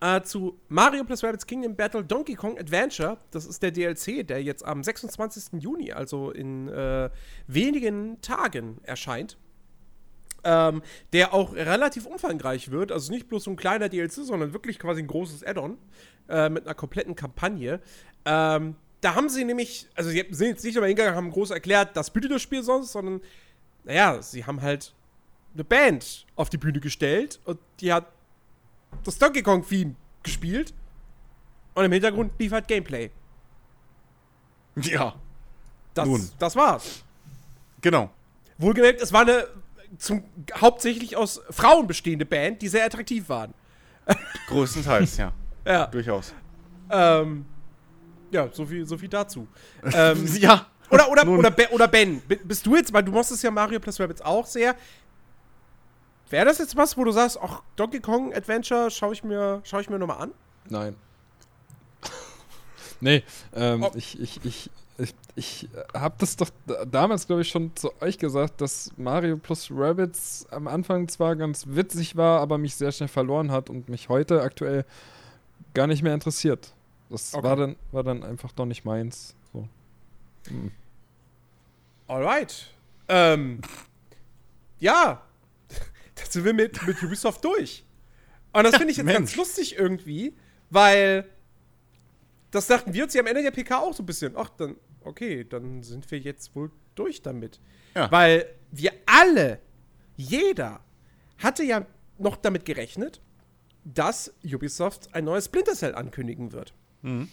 äh, 0.00 0.22
zu 0.22 0.58
Mario 0.68 1.04
plus 1.04 1.22
Rabbids 1.22 1.46
Kingdom 1.46 1.76
Battle 1.76 2.04
Donkey 2.04 2.34
Kong 2.34 2.58
Adventure. 2.58 3.18
Das 3.30 3.46
ist 3.46 3.62
der 3.62 3.70
DLC, 3.70 4.26
der 4.26 4.42
jetzt 4.42 4.64
am 4.64 4.82
26. 4.82 5.62
Juni, 5.62 5.92
also 5.92 6.30
in 6.30 6.68
äh, 6.68 7.08
wenigen 7.46 8.20
Tagen 8.20 8.78
erscheint. 8.82 9.38
Ähm, 10.44 10.82
der 11.12 11.32
auch 11.32 11.54
relativ 11.54 12.04
umfangreich 12.04 12.72
wird. 12.72 12.90
Also 12.90 13.12
nicht 13.12 13.28
bloß 13.28 13.44
so 13.44 13.52
ein 13.52 13.56
kleiner 13.56 13.88
DLC, 13.88 14.12
sondern 14.12 14.52
wirklich 14.52 14.80
quasi 14.80 15.00
ein 15.00 15.06
großes 15.06 15.46
Add-on 15.46 15.78
äh, 16.28 16.48
mit 16.48 16.66
einer 16.66 16.74
kompletten 16.74 17.14
Kampagne. 17.14 17.80
Ähm, 18.24 18.74
da 19.02 19.14
haben 19.14 19.28
sie 19.28 19.44
nämlich, 19.44 19.88
also 19.94 20.10
sie 20.10 20.24
sind 20.30 20.48
jetzt 20.48 20.64
nicht 20.64 20.76
über 20.76 20.86
hingegangen, 20.86 21.16
haben 21.16 21.30
groß 21.30 21.50
erklärt, 21.50 21.96
das 21.96 22.10
bietet 22.10 22.32
das 22.32 22.42
Spiel 22.42 22.64
sonst, 22.64 22.90
sondern, 22.90 23.20
naja, 23.84 24.20
sie 24.20 24.44
haben 24.44 24.62
halt 24.62 24.94
eine 25.54 25.64
Band 25.64 26.26
auf 26.34 26.50
die 26.50 26.56
Bühne 26.56 26.80
gestellt 26.80 27.40
und 27.44 27.58
die 27.80 27.92
hat 27.92 28.06
das 29.04 29.18
Donkey 29.18 29.42
Kong-Theme 29.42 29.94
gespielt 30.22 30.74
und 31.74 31.84
im 31.84 31.92
Hintergrund 31.92 32.32
lief 32.38 32.52
halt 32.52 32.68
Gameplay. 32.68 33.10
Ja. 34.76 35.14
Das, 35.94 36.06
Nun. 36.06 36.28
das 36.38 36.56
war's. 36.56 37.04
Genau. 37.80 38.10
Wohlgemerkt, 38.58 39.02
es 39.02 39.12
war 39.12 39.22
eine 39.22 39.46
zum, 39.98 40.22
hauptsächlich 40.54 41.16
aus 41.16 41.40
Frauen 41.50 41.86
bestehende 41.86 42.24
Band, 42.24 42.62
die 42.62 42.68
sehr 42.68 42.84
attraktiv 42.84 43.28
waren. 43.28 43.52
Größtenteils, 44.48 45.16
ja. 45.18 45.32
Ja. 45.66 45.86
Durchaus. 45.86 46.34
Ähm, 46.90 47.44
ja, 48.30 48.48
so 48.50 48.64
viel, 48.66 48.86
so 48.86 48.96
viel 48.96 49.08
dazu. 49.08 49.46
ähm, 49.92 50.26
ja. 50.36 50.66
Oder, 50.90 51.10
oder, 51.10 51.26
oder, 51.26 51.50
ben, 51.50 51.66
oder 51.68 51.88
Ben, 51.88 52.20
bist 52.44 52.66
du 52.66 52.76
jetzt, 52.76 52.92
weil 52.92 53.02
du 53.02 53.12
machst 53.12 53.30
es 53.32 53.40
ja 53.40 53.50
Mario 53.50 53.80
Plus 53.80 53.98
Rabbits 53.98 54.20
auch 54.20 54.46
sehr. 54.46 54.76
Wäre 56.32 56.46
das 56.46 56.56
jetzt 56.56 56.76
was, 56.76 56.96
wo 56.96 57.04
du 57.04 57.12
sagst, 57.12 57.38
ach, 57.42 57.60
Donkey 57.76 58.00
Kong 58.00 58.32
Adventure 58.32 58.90
schaue 58.90 59.12
ich 59.12 59.22
mir, 59.22 59.60
schau 59.64 59.80
ich 59.80 59.90
mir 59.90 59.98
nochmal 59.98 60.16
an? 60.16 60.32
Nein. 60.70 60.96
nee, 63.02 63.22
ähm, 63.54 63.82
oh. 63.82 63.90
ich, 63.94 64.18
ich, 64.18 64.42
ich, 64.42 64.70
ich, 64.96 65.14
ich 65.36 65.68
habe 65.92 66.14
das 66.16 66.36
doch 66.36 66.48
damals, 66.90 67.26
glaube 67.26 67.42
ich, 67.42 67.50
schon 67.50 67.76
zu 67.76 67.90
euch 68.00 68.16
gesagt, 68.16 68.62
dass 68.62 68.92
Mario 68.96 69.36
plus 69.36 69.68
Rabbits 69.70 70.46
am 70.50 70.68
Anfang 70.68 71.06
zwar 71.06 71.36
ganz 71.36 71.66
witzig 71.66 72.16
war, 72.16 72.40
aber 72.40 72.56
mich 72.56 72.76
sehr 72.76 72.92
schnell 72.92 73.10
verloren 73.10 73.50
hat 73.50 73.68
und 73.68 73.90
mich 73.90 74.08
heute 74.08 74.40
aktuell 74.40 74.86
gar 75.74 75.86
nicht 75.86 76.02
mehr 76.02 76.14
interessiert. 76.14 76.72
Das 77.10 77.34
okay. 77.34 77.44
war, 77.44 77.56
dann, 77.56 77.76
war 77.90 78.04
dann 78.04 78.24
einfach 78.24 78.52
doch 78.52 78.64
nicht 78.64 78.86
meins. 78.86 79.34
So. 79.52 79.68
Hm. 80.48 80.70
Alright. 82.08 82.68
Ähm, 83.08 83.60
ja, 84.80 85.20
da 86.14 86.24
sind 86.28 86.44
wir 86.44 86.52
mit, 86.52 86.86
mit 86.86 87.02
Ubisoft 87.02 87.44
durch. 87.44 87.84
Und 88.52 88.64
das 88.64 88.76
finde 88.76 88.90
ich 88.90 88.96
jetzt 88.98 89.06
Mensch. 89.06 89.18
ganz 89.18 89.36
lustig 89.36 89.76
irgendwie, 89.76 90.34
weil 90.70 91.28
das 92.50 92.66
dachten 92.66 92.92
wir 92.92 93.04
uns 93.04 93.14
ja 93.14 93.20
am 93.20 93.26
Ende 93.26 93.42
der 93.42 93.50
PK 93.50 93.78
auch 93.78 93.94
so 93.94 94.02
ein 94.02 94.06
bisschen. 94.06 94.34
Ach, 94.36 94.50
dann, 94.50 94.76
okay, 95.00 95.44
dann 95.44 95.82
sind 95.82 96.10
wir 96.10 96.18
jetzt 96.18 96.54
wohl 96.54 96.70
durch 96.94 97.22
damit. 97.22 97.60
Ja. 97.94 98.10
Weil 98.10 98.46
wir 98.70 98.92
alle, 99.06 99.58
jeder, 100.16 100.80
hatte 101.38 101.64
ja 101.64 101.86
noch 102.18 102.36
damit 102.36 102.64
gerechnet, 102.64 103.20
dass 103.84 104.32
Ubisoft 104.44 105.14
ein 105.14 105.24
neues 105.24 105.46
Splinter 105.46 105.74
Cell 105.74 105.94
ankündigen 105.94 106.52
wird. 106.52 106.74
Mhm. 107.02 107.28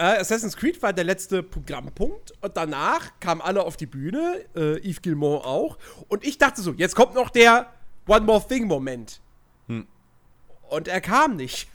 Äh, 0.00 0.16
Assassin's 0.18 0.56
Creed 0.56 0.82
war 0.82 0.94
der 0.94 1.04
letzte 1.04 1.42
Programmpunkt 1.42 2.32
und 2.40 2.56
danach 2.56 3.20
kamen 3.20 3.42
alle 3.42 3.62
auf 3.62 3.76
die 3.76 3.84
Bühne, 3.84 4.46
äh, 4.56 4.78
Yves 4.78 5.02
Gilmore 5.02 5.44
auch. 5.44 5.76
Und 6.08 6.24
ich 6.24 6.38
dachte 6.38 6.62
so, 6.62 6.72
jetzt 6.72 6.96
kommt 6.96 7.14
noch 7.14 7.28
der 7.28 7.70
One 8.06 8.22
More 8.22 8.42
Thing-Moment. 8.48 9.20
Hm. 9.68 9.86
Und 10.70 10.88
er 10.88 11.02
kam 11.02 11.36
nicht. 11.36 11.68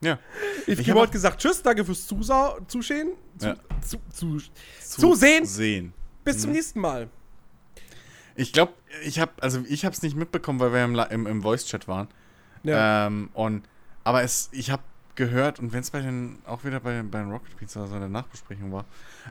Ja. 0.00 0.18
Yves 0.66 0.84
Gilmore 0.84 1.06
hat 1.06 1.12
gesagt, 1.12 1.40
tschüss, 1.40 1.62
danke 1.62 1.84
fürs 1.84 2.08
Zusa 2.08 2.58
Zusehen. 2.66 3.10
Zu, 3.38 3.46
ja. 3.46 3.54
zu, 3.86 3.98
zu, 4.12 4.38
zu, 4.80 5.00
Zusehen. 5.00 5.46
Sehen. 5.46 5.92
Bis 6.24 6.34
hm. 6.34 6.42
zum 6.42 6.50
nächsten 6.50 6.80
Mal. 6.80 7.08
Ich 8.34 8.52
glaube, 8.52 8.72
ich 9.04 9.20
habe 9.20 9.30
also 9.40 9.62
ich 9.68 9.84
habe 9.84 9.94
es 9.94 10.02
nicht 10.02 10.16
mitbekommen, 10.16 10.58
weil 10.58 10.72
wir 10.72 10.84
im, 10.84 10.98
im, 10.98 11.26
im 11.28 11.42
Voice-Chat 11.42 11.86
waren. 11.86 12.08
Ja. 12.64 13.06
Ähm, 13.06 13.30
und, 13.32 13.62
aber 14.02 14.24
es, 14.24 14.48
ich 14.50 14.72
habe 14.72 14.82
gehört, 15.16 15.58
und 15.58 15.72
wenn 15.72 15.80
es 15.80 15.90
bei 15.90 16.00
den, 16.00 16.38
auch 16.46 16.64
wieder 16.64 16.80
bei, 16.80 17.02
bei 17.02 17.18
den 17.18 17.30
Rocket 17.30 17.56
Beats 17.58 17.76
oder 17.76 17.86
so 17.86 17.94
eine 17.94 18.08
Nachbesprechung 18.08 18.72
war, 18.72 18.84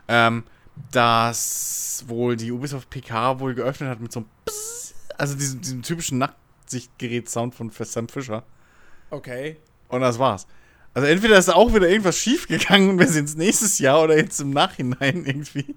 ähm, 0.08 0.44
dass 0.92 2.04
wohl 2.06 2.36
die 2.36 2.52
Ubisoft 2.52 2.90
PK 2.90 3.40
wohl 3.40 3.54
geöffnet 3.54 3.90
hat 3.90 4.00
mit 4.00 4.12
so 4.12 4.20
einem 4.20 4.28
Psst, 4.44 4.94
also 5.18 5.34
diesem, 5.34 5.60
diesem 5.60 5.82
typischen 5.82 6.18
Nachtsichtgerät-Sound 6.18 7.54
von 7.54 7.70
Sam 7.70 8.08
Fischer. 8.08 8.44
Okay. 9.10 9.58
Und 9.88 10.00
das 10.00 10.18
war's. 10.18 10.46
Also 10.92 11.06
entweder 11.06 11.38
ist 11.38 11.48
auch 11.48 11.72
wieder 11.72 11.88
irgendwas 11.88 12.18
schief 12.18 12.48
gegangen 12.48 12.90
und 12.90 12.98
wir 12.98 13.06
sind 13.06 13.20
ins 13.20 13.36
nächstes 13.36 13.78
Jahr 13.78 14.02
oder 14.02 14.16
jetzt 14.16 14.40
im 14.40 14.50
Nachhinein 14.50 15.24
irgendwie. 15.26 15.76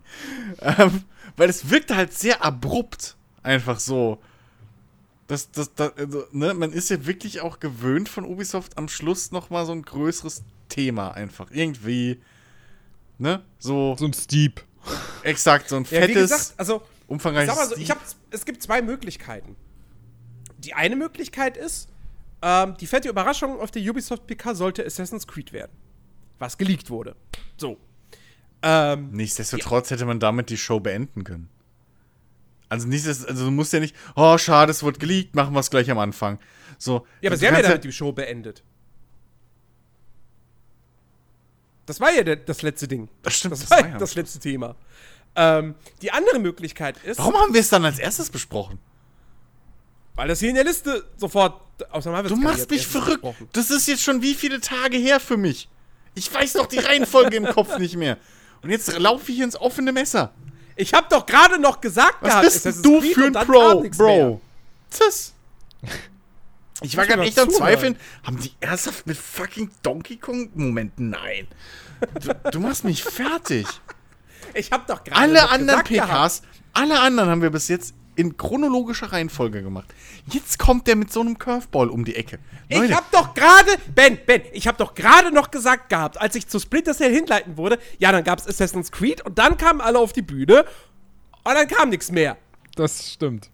Ähm, 0.59 1.03
weil 1.37 1.49
es 1.49 1.69
wirkte 1.69 1.95
halt 1.95 2.13
sehr 2.13 2.43
abrupt. 2.43 3.15
Einfach 3.43 3.79
so. 3.79 4.19
Das, 5.33 5.49
das, 5.49 5.73
das, 5.73 5.97
also, 5.97 6.25
ne, 6.31 6.53
man 6.53 6.71
ist 6.71 6.91
ja 6.91 7.07
wirklich 7.07 7.41
auch 7.41 7.59
gewöhnt 7.59 8.07
von 8.07 8.23
Ubisoft 8.23 8.77
am 8.77 8.87
Schluss 8.87 9.31
nochmal 9.31 9.65
so 9.65 9.71
ein 9.71 9.81
größeres 9.81 10.43
Thema 10.69 11.09
einfach. 11.09 11.49
Irgendwie, 11.49 12.21
ne, 13.17 13.41
so. 13.57 13.95
So 13.97 14.05
ein 14.05 14.13
Steep. 14.13 14.63
Exakt, 15.23 15.69
so 15.69 15.77
ein 15.77 15.85
fettes, 15.85 16.07
ja, 16.09 16.15
wie 16.15 16.21
gesagt, 16.21 16.53
also, 16.57 16.83
umfangreiches. 17.07 17.55
Sag 17.55 17.67
mal 17.67 17.75
so, 17.75 17.81
ich 17.81 17.89
hab, 17.89 17.99
es 18.29 18.45
gibt 18.45 18.61
zwei 18.61 18.83
Möglichkeiten. 18.83 19.55
Die 20.59 20.75
eine 20.75 20.95
Möglichkeit 20.95 21.57
ist, 21.57 21.89
ähm, 22.43 22.77
die 22.79 22.85
fette 22.85 23.09
Überraschung 23.09 23.59
auf 23.59 23.71
der 23.71 23.81
Ubisoft 23.81 24.27
PK 24.27 24.53
sollte 24.53 24.85
Assassin's 24.85 25.25
Creed 25.25 25.51
werden. 25.51 25.71
Was 26.37 26.59
geleakt 26.59 26.91
wurde. 26.91 27.15
So. 27.57 27.79
Ähm, 28.61 29.09
Nichtsdestotrotz 29.09 29.89
ja. 29.89 29.95
hätte 29.95 30.05
man 30.05 30.19
damit 30.19 30.51
die 30.51 30.57
Show 30.57 30.79
beenden 30.79 31.23
können. 31.23 31.49
Also, 32.73 32.87
nicht, 32.87 33.05
also 33.05 33.45
du 33.45 33.51
musst 33.51 33.71
ja 33.71 33.79
nicht, 33.79 33.95
oh, 34.15 34.35
schade, 34.39 34.71
es 34.71 34.81
wurde 34.81 34.97
geleakt, 34.97 35.35
machen 35.35 35.53
wir 35.53 35.59
es 35.59 35.69
gleich 35.69 35.91
am 35.91 35.99
Anfang. 35.99 36.39
So, 36.79 37.05
ja, 37.21 37.29
aber 37.29 37.37
sie 37.37 37.47
haben 37.47 37.55
ja 37.55 37.61
damit 37.61 37.83
die 37.83 37.91
Show 37.91 38.11
beendet. 38.11 38.63
Das 41.85 41.99
war 41.99 42.11
ja 42.11 42.23
der, 42.23 42.37
das 42.37 42.63
letzte 42.63 42.87
Ding. 42.87 43.09
Das 43.21 43.35
stimmt. 43.35 43.51
Das, 43.51 43.59
das 43.59 43.69
war 43.69 43.87
ja 43.87 43.97
das 43.99 44.15
letzte 44.15 44.39
Thema. 44.39 44.75
Ähm, 45.35 45.75
die 46.01 46.11
andere 46.11 46.39
Möglichkeit 46.39 46.97
ist. 47.03 47.19
Warum 47.19 47.35
haben 47.35 47.53
wir 47.53 47.61
es 47.61 47.69
dann 47.69 47.85
als 47.85 47.99
erstes 47.99 48.31
besprochen? 48.31 48.79
Weil 50.15 50.27
das 50.27 50.39
hier 50.39 50.49
in 50.49 50.55
der 50.55 50.63
Liste 50.63 51.05
sofort 51.17 51.61
Du 51.77 52.35
machst 52.37 52.71
mich 52.71 52.87
verrückt. 52.87 53.23
Das 53.51 53.69
ist 53.69 53.87
jetzt 53.87 54.01
schon 54.01 54.23
wie 54.23 54.33
viele 54.33 54.61
Tage 54.61 54.97
her 54.97 55.19
für 55.19 55.37
mich. 55.37 55.69
Ich 56.15 56.33
weiß 56.33 56.53
doch 56.53 56.65
die 56.65 56.79
Reihenfolge 56.79 57.35
im 57.35 57.45
Kopf 57.45 57.77
nicht 57.77 57.97
mehr. 57.97 58.17
Und 58.63 58.71
jetzt 58.71 58.97
laufe 58.97 59.31
ich 59.31 59.41
ins 59.41 59.55
offene 59.55 59.91
Messer. 59.91 60.33
Ich 60.75 60.93
hab 60.93 61.09
doch 61.09 61.25
gerade 61.25 61.59
noch 61.59 61.81
gesagt 61.81 62.17
Was 62.21 62.29
gehabt, 62.29 62.63
bist 62.63 62.85
du 62.85 62.99
Creed 62.99 63.13
für 63.13 63.25
ein 63.25 63.33
Pro, 63.33 63.83
Bro? 63.97 64.41
Tschüss. 64.91 65.33
Ich 66.81 66.97
war 66.97 67.05
gerade 67.05 67.23
echt 67.23 67.39
am 67.39 67.49
Zweifeln. 67.49 67.97
Haben 68.23 68.39
die 68.39 68.51
ernsthaft 68.59 69.07
mit 69.07 69.17
fucking 69.17 69.69
Donkey 69.83 70.17
Kong? 70.17 70.49
Moment, 70.53 70.93
nein. 70.97 71.47
Du, 72.19 72.33
du 72.51 72.59
machst 72.59 72.83
mich 72.83 73.03
fertig. 73.03 73.65
Ich 74.53 74.71
hab 74.71 74.87
doch 74.87 75.03
gerade 75.03 75.19
Alle 75.19 75.49
anderen 75.49 75.83
PKs, 75.83 76.41
gehabt. 76.41 76.41
alle 76.73 76.99
anderen 76.99 77.29
haben 77.29 77.41
wir 77.41 77.49
bis 77.49 77.67
jetzt 77.69 77.93
in 78.15 78.37
chronologischer 78.37 79.11
Reihenfolge 79.11 79.63
gemacht. 79.63 79.93
Jetzt 80.27 80.59
kommt 80.59 80.87
der 80.87 80.95
mit 80.95 81.11
so 81.11 81.21
einem 81.21 81.37
Curveball 81.37 81.89
um 81.89 82.05
die 82.05 82.15
Ecke. 82.15 82.39
Leute. 82.69 82.85
Ich 82.85 82.93
hab 82.93 83.11
doch 83.11 83.33
gerade, 83.33 83.71
Ben, 83.93 84.17
Ben, 84.25 84.41
ich 84.53 84.67
hab 84.67 84.77
doch 84.77 84.95
gerade 84.95 85.31
noch 85.31 85.51
gesagt 85.51 85.89
gehabt, 85.89 86.19
als 86.19 86.35
ich 86.35 86.47
zu 86.47 86.59
Splinter 86.59 86.93
Cell 86.93 87.13
hinleiten 87.13 87.57
wurde, 87.57 87.79
ja, 87.97 88.11
dann 88.11 88.23
gab's 88.23 88.47
Assassin's 88.47 88.91
Creed 88.91 89.21
und 89.25 89.37
dann 89.37 89.57
kamen 89.57 89.81
alle 89.81 89.99
auf 89.99 90.13
die 90.13 90.21
Bühne 90.21 90.65
und 91.43 91.53
dann 91.53 91.67
kam 91.67 91.89
nichts 91.89 92.11
mehr. 92.11 92.37
Das 92.75 93.11
stimmt. 93.11 93.49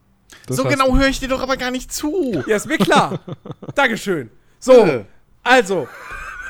Das 0.46 0.58
so 0.58 0.64
genau 0.64 0.96
höre 0.96 1.08
ich 1.08 1.20
dir 1.20 1.28
doch 1.28 1.42
aber 1.42 1.58
gar 1.58 1.72
nicht 1.72 1.92
zu. 1.92 2.44
Ja, 2.48 2.56
ist 2.56 2.68
mir 2.68 2.78
klar. 2.78 3.20
Dankeschön. 3.76 4.30
So, 4.60 5.06
also, 5.44 5.88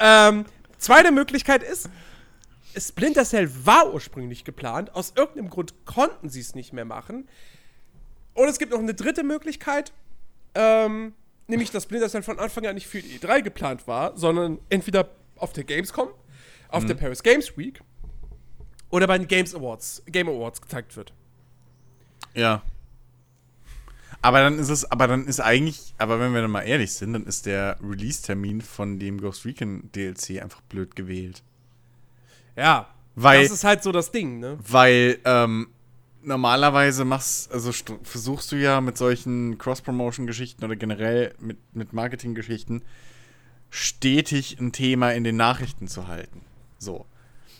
ähm, 0.01 0.45
zweite 0.77 1.11
Möglichkeit 1.11 1.63
ist, 1.63 1.89
Splinter 2.77 3.25
Cell 3.25 3.49
war 3.65 3.93
ursprünglich 3.93 4.43
geplant. 4.43 4.95
Aus 4.95 5.13
irgendeinem 5.15 5.49
Grund 5.49 5.73
konnten 5.85 6.29
sie 6.29 6.39
es 6.39 6.55
nicht 6.55 6.73
mehr 6.73 6.85
machen. 6.85 7.27
Und 8.39 8.47
es 8.47 8.57
gibt 8.57 8.71
noch 8.71 8.79
eine 8.79 8.93
dritte 8.93 9.21
Möglichkeit, 9.23 9.91
ähm, 10.55 11.13
nämlich 11.47 11.71
dass 11.71 11.83
Splinter 11.83 12.07
Cell 12.07 12.23
von 12.23 12.39
Anfang 12.39 12.65
an 12.67 12.75
nicht 12.75 12.87
für 12.87 13.01
die 13.01 13.19
E3 13.19 13.41
geplant 13.41 13.85
war, 13.85 14.17
sondern 14.17 14.59
entweder 14.69 15.09
auf 15.35 15.51
der 15.51 15.65
Gamescom, 15.65 16.07
auf 16.69 16.83
mhm. 16.83 16.87
der 16.87 16.95
Paris 16.95 17.21
Games 17.21 17.57
Week 17.57 17.81
oder 18.91 19.07
bei 19.07 19.17
den 19.17 19.27
Games 19.27 19.53
Awards, 19.53 20.03
Game 20.05 20.29
Awards 20.29 20.61
gezeigt 20.61 20.95
wird. 20.95 21.11
Ja. 22.33 22.61
Aber 24.21 24.39
dann 24.39 24.57
ist 24.57 24.69
es, 24.69 24.89
aber 24.89 25.07
dann 25.07 25.25
ist 25.25 25.41
eigentlich, 25.41 25.93
aber 25.97 26.21
wenn 26.21 26.33
wir 26.33 26.41
dann 26.41 26.51
mal 26.51 26.61
ehrlich 26.61 26.93
sind, 26.93 27.11
dann 27.11 27.25
ist 27.25 27.45
der 27.45 27.75
Release-Termin 27.83 28.61
von 28.61 28.99
dem 28.99 29.19
Ghost 29.19 29.43
Recon 29.43 29.91
DLC 29.93 30.41
einfach 30.41 30.61
blöd 30.61 30.95
gewählt. 30.95 31.43
Ja, 32.55 32.87
weil, 33.15 33.43
das 33.43 33.51
ist 33.51 33.63
halt 33.65 33.83
so 33.83 33.91
das 33.91 34.13
Ding, 34.13 34.39
ne? 34.39 34.57
Weil, 34.65 35.19
ähm, 35.25 35.67
normalerweise 36.21 37.05
machst, 37.05 37.51
also 37.51 37.71
versuchst 38.03 38.51
du 38.51 38.55
ja 38.55 38.81
mit 38.81 38.97
solchen 38.97 39.57
Cross-Promotion-Geschichten 39.57 40.63
oder 40.63 40.75
generell 40.75 41.33
mit, 41.39 41.57
mit 41.73 41.93
Marketing-Geschichten 41.93 42.83
stetig 43.69 44.59
ein 44.59 44.71
Thema 44.71 45.11
in 45.11 45.23
den 45.23 45.37
Nachrichten 45.37 45.87
zu 45.87 46.07
halten. 46.07 46.41
So. 46.77 47.05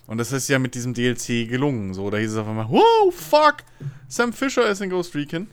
Und 0.07 0.17
das 0.17 0.31
ist 0.31 0.47
ja 0.47 0.57
mit 0.57 0.73
diesem 0.73 0.93
DLC 0.93 1.47
gelungen. 1.47 1.93
So, 1.93 2.09
da 2.09 2.17
hieß 2.17 2.31
es 2.31 2.37
auf 2.37 2.47
einmal, 2.47 2.69
wow, 2.69 3.13
fuck, 3.13 3.57
Sam 4.07 4.33
Fisher 4.33 4.67
ist 4.67 4.81
in 4.81 4.89
Ghost 4.89 5.13
Recon. 5.15 5.47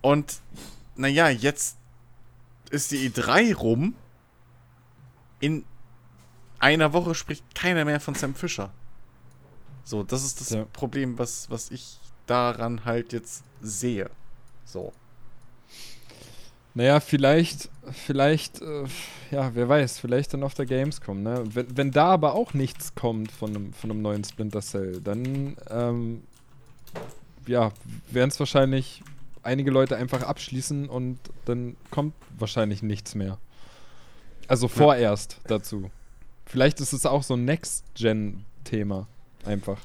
Und, 0.00 0.40
naja, 0.96 1.28
jetzt 1.28 1.76
ist 2.70 2.90
die 2.90 3.10
E3 3.10 3.54
rum. 3.54 3.94
In 5.40 5.64
einer 6.58 6.92
Woche 6.92 7.14
spricht 7.14 7.54
keiner 7.54 7.84
mehr 7.84 8.00
von 8.00 8.14
Sam 8.14 8.34
Fisher. 8.34 8.72
So, 9.84 10.02
das 10.02 10.24
ist 10.24 10.40
das 10.40 10.50
ja. 10.50 10.64
Problem, 10.72 11.18
was, 11.18 11.50
was 11.50 11.70
ich 11.70 11.98
daran 12.26 12.84
halt 12.84 13.12
jetzt 13.12 13.44
sehe. 13.60 14.10
So. 14.64 14.92
Naja, 16.74 17.00
vielleicht, 17.00 17.68
vielleicht, 17.90 18.62
äh, 18.62 18.84
ja, 19.30 19.54
wer 19.54 19.68
weiß, 19.68 19.98
vielleicht 19.98 20.32
dann 20.32 20.42
auf 20.42 20.54
der 20.54 20.64
Gamescom, 20.64 21.22
ne? 21.22 21.44
Wenn, 21.44 21.76
wenn 21.76 21.90
da 21.90 22.06
aber 22.06 22.34
auch 22.34 22.54
nichts 22.54 22.94
kommt 22.94 23.30
von 23.30 23.50
einem, 23.50 23.72
von 23.74 23.90
einem 23.90 24.00
neuen 24.00 24.24
Splinter 24.24 24.62
Cell, 24.62 25.00
dann, 25.02 25.56
ähm, 25.68 26.22
ja, 27.46 27.72
werden 28.10 28.30
es 28.30 28.38
wahrscheinlich 28.38 29.02
einige 29.42 29.70
Leute 29.70 29.96
einfach 29.96 30.22
abschließen 30.22 30.88
und 30.88 31.18
dann 31.44 31.76
kommt 31.90 32.14
wahrscheinlich 32.38 32.82
nichts 32.82 33.14
mehr. 33.14 33.38
Also 34.48 34.68
vorerst 34.68 35.32
ja. 35.32 35.48
dazu. 35.48 35.90
Vielleicht 36.46 36.80
ist 36.80 36.92
es 36.92 37.06
auch 37.06 37.22
so 37.22 37.34
ein 37.34 37.44
Next-Gen-Thema. 37.44 39.06
Einfach. 39.44 39.78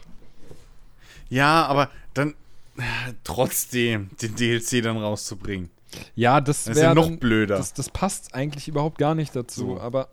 Ja, 1.29 1.65
aber 1.65 1.89
dann 2.13 2.35
äh, 2.77 3.13
trotzdem 3.23 4.09
den 4.21 4.35
DLC 4.35 4.83
dann 4.83 4.97
rauszubringen. 4.97 5.69
Ja, 6.15 6.41
das 6.41 6.67
wäre 6.67 6.79
ja 6.81 6.93
noch 6.93 7.07
dann, 7.07 7.19
blöder. 7.19 7.57
Das, 7.57 7.73
das, 7.73 7.89
passt 7.89 8.33
eigentlich 8.35 8.67
überhaupt 8.67 8.97
gar 8.97 9.15
nicht 9.15 9.35
dazu, 9.35 9.75
so. 9.75 9.79
aber. 9.79 10.09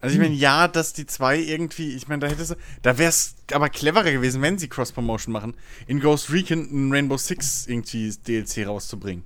Also 0.00 0.14
ich 0.14 0.20
meine, 0.20 0.34
ja, 0.34 0.68
dass 0.68 0.92
die 0.92 1.06
zwei 1.06 1.38
irgendwie, 1.38 1.94
ich 1.94 2.06
meine, 2.06 2.20
da 2.20 2.26
hätte 2.26 2.42
es, 2.42 2.54
da 2.82 2.98
wäre 2.98 3.08
es 3.08 3.34
aber 3.50 3.70
cleverer 3.70 4.12
gewesen, 4.12 4.42
wenn 4.42 4.58
sie 4.58 4.68
Cross-Promotion 4.68 5.32
machen, 5.32 5.54
in 5.86 6.00
Ghost 6.00 6.30
Recon 6.30 6.68
ein 6.70 6.92
Rainbow 6.92 7.16
Six 7.16 7.66
irgendwie 7.66 8.10
DLC 8.10 8.66
rauszubringen. 8.66 9.24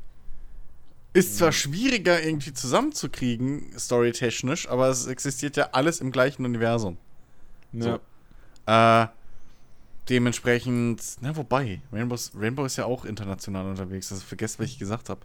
Ist 1.12 1.38
zwar 1.38 1.50
schwieriger 1.50 2.22
irgendwie 2.22 2.54
zusammenzukriegen, 2.54 3.76
storytechnisch, 3.76 4.68
aber 4.68 4.88
es 4.88 5.06
existiert 5.06 5.56
ja 5.56 5.70
alles 5.72 6.00
im 6.00 6.12
gleichen 6.12 6.44
Universum. 6.44 6.98
Ja. 7.72 7.82
So. 7.82 8.00
Äh, 8.66 9.06
dementsprechend, 10.08 11.02
na 11.20 11.36
wobei, 11.36 11.80
Rainbow, 11.92 12.16
Rainbow 12.36 12.64
ist 12.64 12.76
ja 12.76 12.84
auch 12.84 13.04
international 13.04 13.66
unterwegs, 13.66 14.10
also 14.10 14.24
vergesst, 14.24 14.58
was 14.58 14.66
ich 14.66 14.78
gesagt 14.78 15.08
habe. 15.08 15.20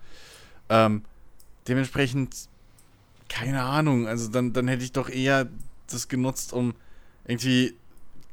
Ähm, 0.69 1.03
dementsprechend, 1.67 2.35
keine 3.29 3.63
Ahnung, 3.63 4.07
also 4.07 4.29
dann, 4.29 4.53
dann 4.53 4.67
hätte 4.67 4.83
ich 4.83 4.91
doch 4.91 5.09
eher 5.09 5.47
das 5.87 6.07
genutzt, 6.07 6.53
um 6.53 6.75
irgendwie 7.25 7.75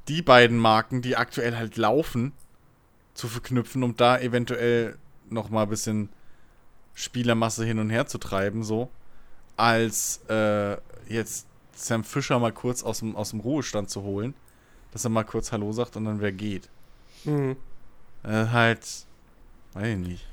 die 0.09 0.23
beiden 0.23 0.59
Marken, 0.59 1.01
die 1.01 1.17
aktuell 1.17 1.57
halt 1.57 1.77
laufen, 1.77 2.33
zu 3.15 3.29
verknüpfen, 3.29 3.83
um 3.83 3.97
da 3.97 4.19
eventuell 4.19 4.99
noch 5.31 5.51
mal 5.51 5.65
ein 5.65 5.69
bisschen 5.69 6.09
Spielermasse 6.95 7.65
hin 7.65 7.79
und 7.79 7.91
her 7.91 8.07
zu 8.07 8.19
treiben, 8.19 8.65
so, 8.65 8.91
als 9.57 10.21
äh, 10.29 10.77
jetzt 11.09 11.47
Sam 11.75 12.05
Fischer 12.05 12.39
mal 12.39 12.53
kurz 12.53 12.83
aus 12.83 12.99
dem, 12.99 13.17
aus 13.17 13.31
dem 13.31 13.41
Ruhestand 13.41 13.91
zu 13.91 14.03
holen, 14.03 14.35
dass 14.93 15.05
er 15.05 15.11
mal 15.11 15.25
kurz 15.25 15.53
Hallo 15.53 15.73
sagt 15.73 15.97
und 15.97 16.05
dann 16.05 16.21
wer 16.21 16.33
geht. 16.33 16.69
Mhm. 17.25 17.57
Äh, 18.23 18.47
halt, 18.47 18.87
weiß 19.73 19.87
ich 19.89 19.97
nicht. 19.97 20.27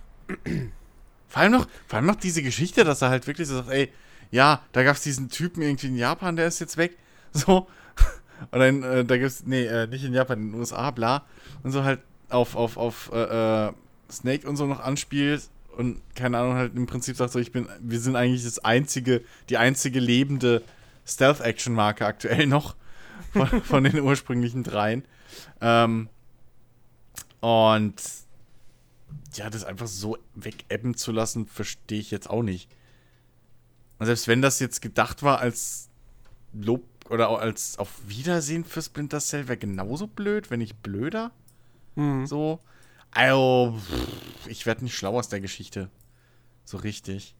vor, 1.27 1.41
allem 1.41 1.51
noch, 1.51 1.67
vor 1.87 1.97
allem 1.97 2.05
noch 2.05 2.15
diese 2.15 2.43
Geschichte, 2.43 2.83
dass 2.83 3.01
er 3.01 3.09
halt 3.09 3.27
wirklich 3.27 3.47
so 3.47 3.55
sagt, 3.55 3.69
ey, 3.69 3.91
ja, 4.31 4.61
da 4.71 4.83
gab 4.83 4.95
es 4.95 5.03
diesen 5.03 5.29
Typen 5.29 5.61
irgendwie 5.61 5.87
in 5.87 5.95
Japan, 5.95 6.35
der 6.35 6.47
ist 6.47 6.59
jetzt 6.59 6.77
weg. 6.77 6.97
So. 7.31 7.67
Und 8.49 8.59
dann, 8.59 8.81
äh, 8.81 9.05
da 9.05 9.17
gibt's, 9.17 9.43
nee, 9.45 9.65
äh, 9.65 9.85
nicht 9.85 10.03
in 10.03 10.13
Japan, 10.13 10.39
in 10.39 10.51
den 10.51 10.59
USA, 10.59 10.89
bla. 10.89 11.25
Und 11.61 11.71
so 11.71 11.83
halt 11.83 11.99
auf, 12.29 12.55
auf, 12.55 12.77
auf 12.77 13.11
äh, 13.13 13.67
äh 13.67 13.71
Snake 14.11 14.49
und 14.49 14.55
so 14.55 14.65
noch 14.65 14.79
anspielt 14.79 15.49
und 15.77 16.01
keine 16.15 16.39
Ahnung, 16.39 16.55
halt 16.55 16.75
im 16.75 16.87
Prinzip 16.87 17.15
sagt 17.15 17.31
so, 17.31 17.39
ich 17.39 17.51
bin, 17.51 17.69
wir 17.79 17.99
sind 17.99 18.15
eigentlich 18.15 18.43
das 18.43 18.59
einzige, 18.59 19.21
die 19.49 19.57
einzige 19.57 19.99
lebende 19.99 20.61
Stealth-Action-Marke 21.05 22.05
aktuell 22.05 22.47
noch 22.47 22.75
von, 23.31 23.61
von 23.63 23.83
den 23.83 23.99
ursprünglichen 23.99 24.63
dreien. 24.63 25.03
Ähm, 25.61 26.09
und 27.39 28.01
ja, 29.35 29.49
das 29.49 29.63
einfach 29.63 29.87
so 29.87 30.17
wegebben 30.35 30.95
zu 30.95 31.11
lassen, 31.11 31.47
verstehe 31.47 31.99
ich 31.99 32.11
jetzt 32.11 32.29
auch 32.29 32.43
nicht. 32.43 32.69
Und 33.99 34.05
selbst 34.05 34.27
wenn 34.27 34.41
das 34.41 34.59
jetzt 34.59 34.81
gedacht 34.81 35.23
war 35.23 35.39
als 35.39 35.89
Lob 36.53 36.83
oder 37.09 37.29
als 37.29 37.77
auf 37.77 37.99
Wiedersehen 38.07 38.63
für 38.63 38.81
Splinter 38.81 39.19
Cell, 39.19 39.47
wäre 39.47 39.57
genauso 39.57 40.07
blöd, 40.07 40.49
wenn 40.49 40.59
nicht 40.59 40.81
blöder. 40.81 41.31
Mhm. 41.95 42.25
So. 42.25 42.59
Also, 43.11 43.79
ich 44.47 44.65
werde 44.65 44.83
nicht 44.83 44.95
schlau 44.95 45.17
aus 45.17 45.29
der 45.29 45.41
Geschichte. 45.41 45.89
So 46.63 46.77
richtig. 46.77 47.35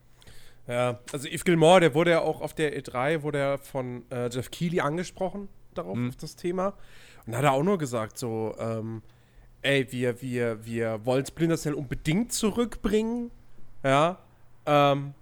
Ja, 0.67 0.99
also 1.11 1.27
Yves 1.27 1.45
Gilmore, 1.45 1.79
der 1.79 1.93
wurde 1.93 2.11
ja 2.11 2.21
auch 2.21 2.41
auf 2.41 2.53
der 2.53 2.79
E3, 2.79 3.21
wurde 3.21 3.39
er 3.39 3.57
von 3.57 4.03
äh, 4.11 4.29
Jeff 4.29 4.51
Keighley 4.51 4.81
angesprochen 4.81 5.47
darauf, 5.81 5.97
mhm. 5.97 6.09
auf 6.09 6.15
das 6.15 6.35
Thema. 6.35 6.73
Und 7.25 7.35
hat 7.35 7.43
er 7.43 7.53
auch 7.53 7.63
nur 7.63 7.77
gesagt, 7.77 8.17
so, 8.17 8.55
ähm, 8.59 9.01
ey, 9.61 9.91
wir, 9.91 10.21
wir, 10.21 10.65
wir 10.65 11.05
wollen 11.05 11.25
Splinter 11.25 11.57
Cell 11.57 11.73
unbedingt 11.73 12.33
zurückbringen. 12.33 13.31
Ja. 13.83 14.19
Ähm, 14.65 15.13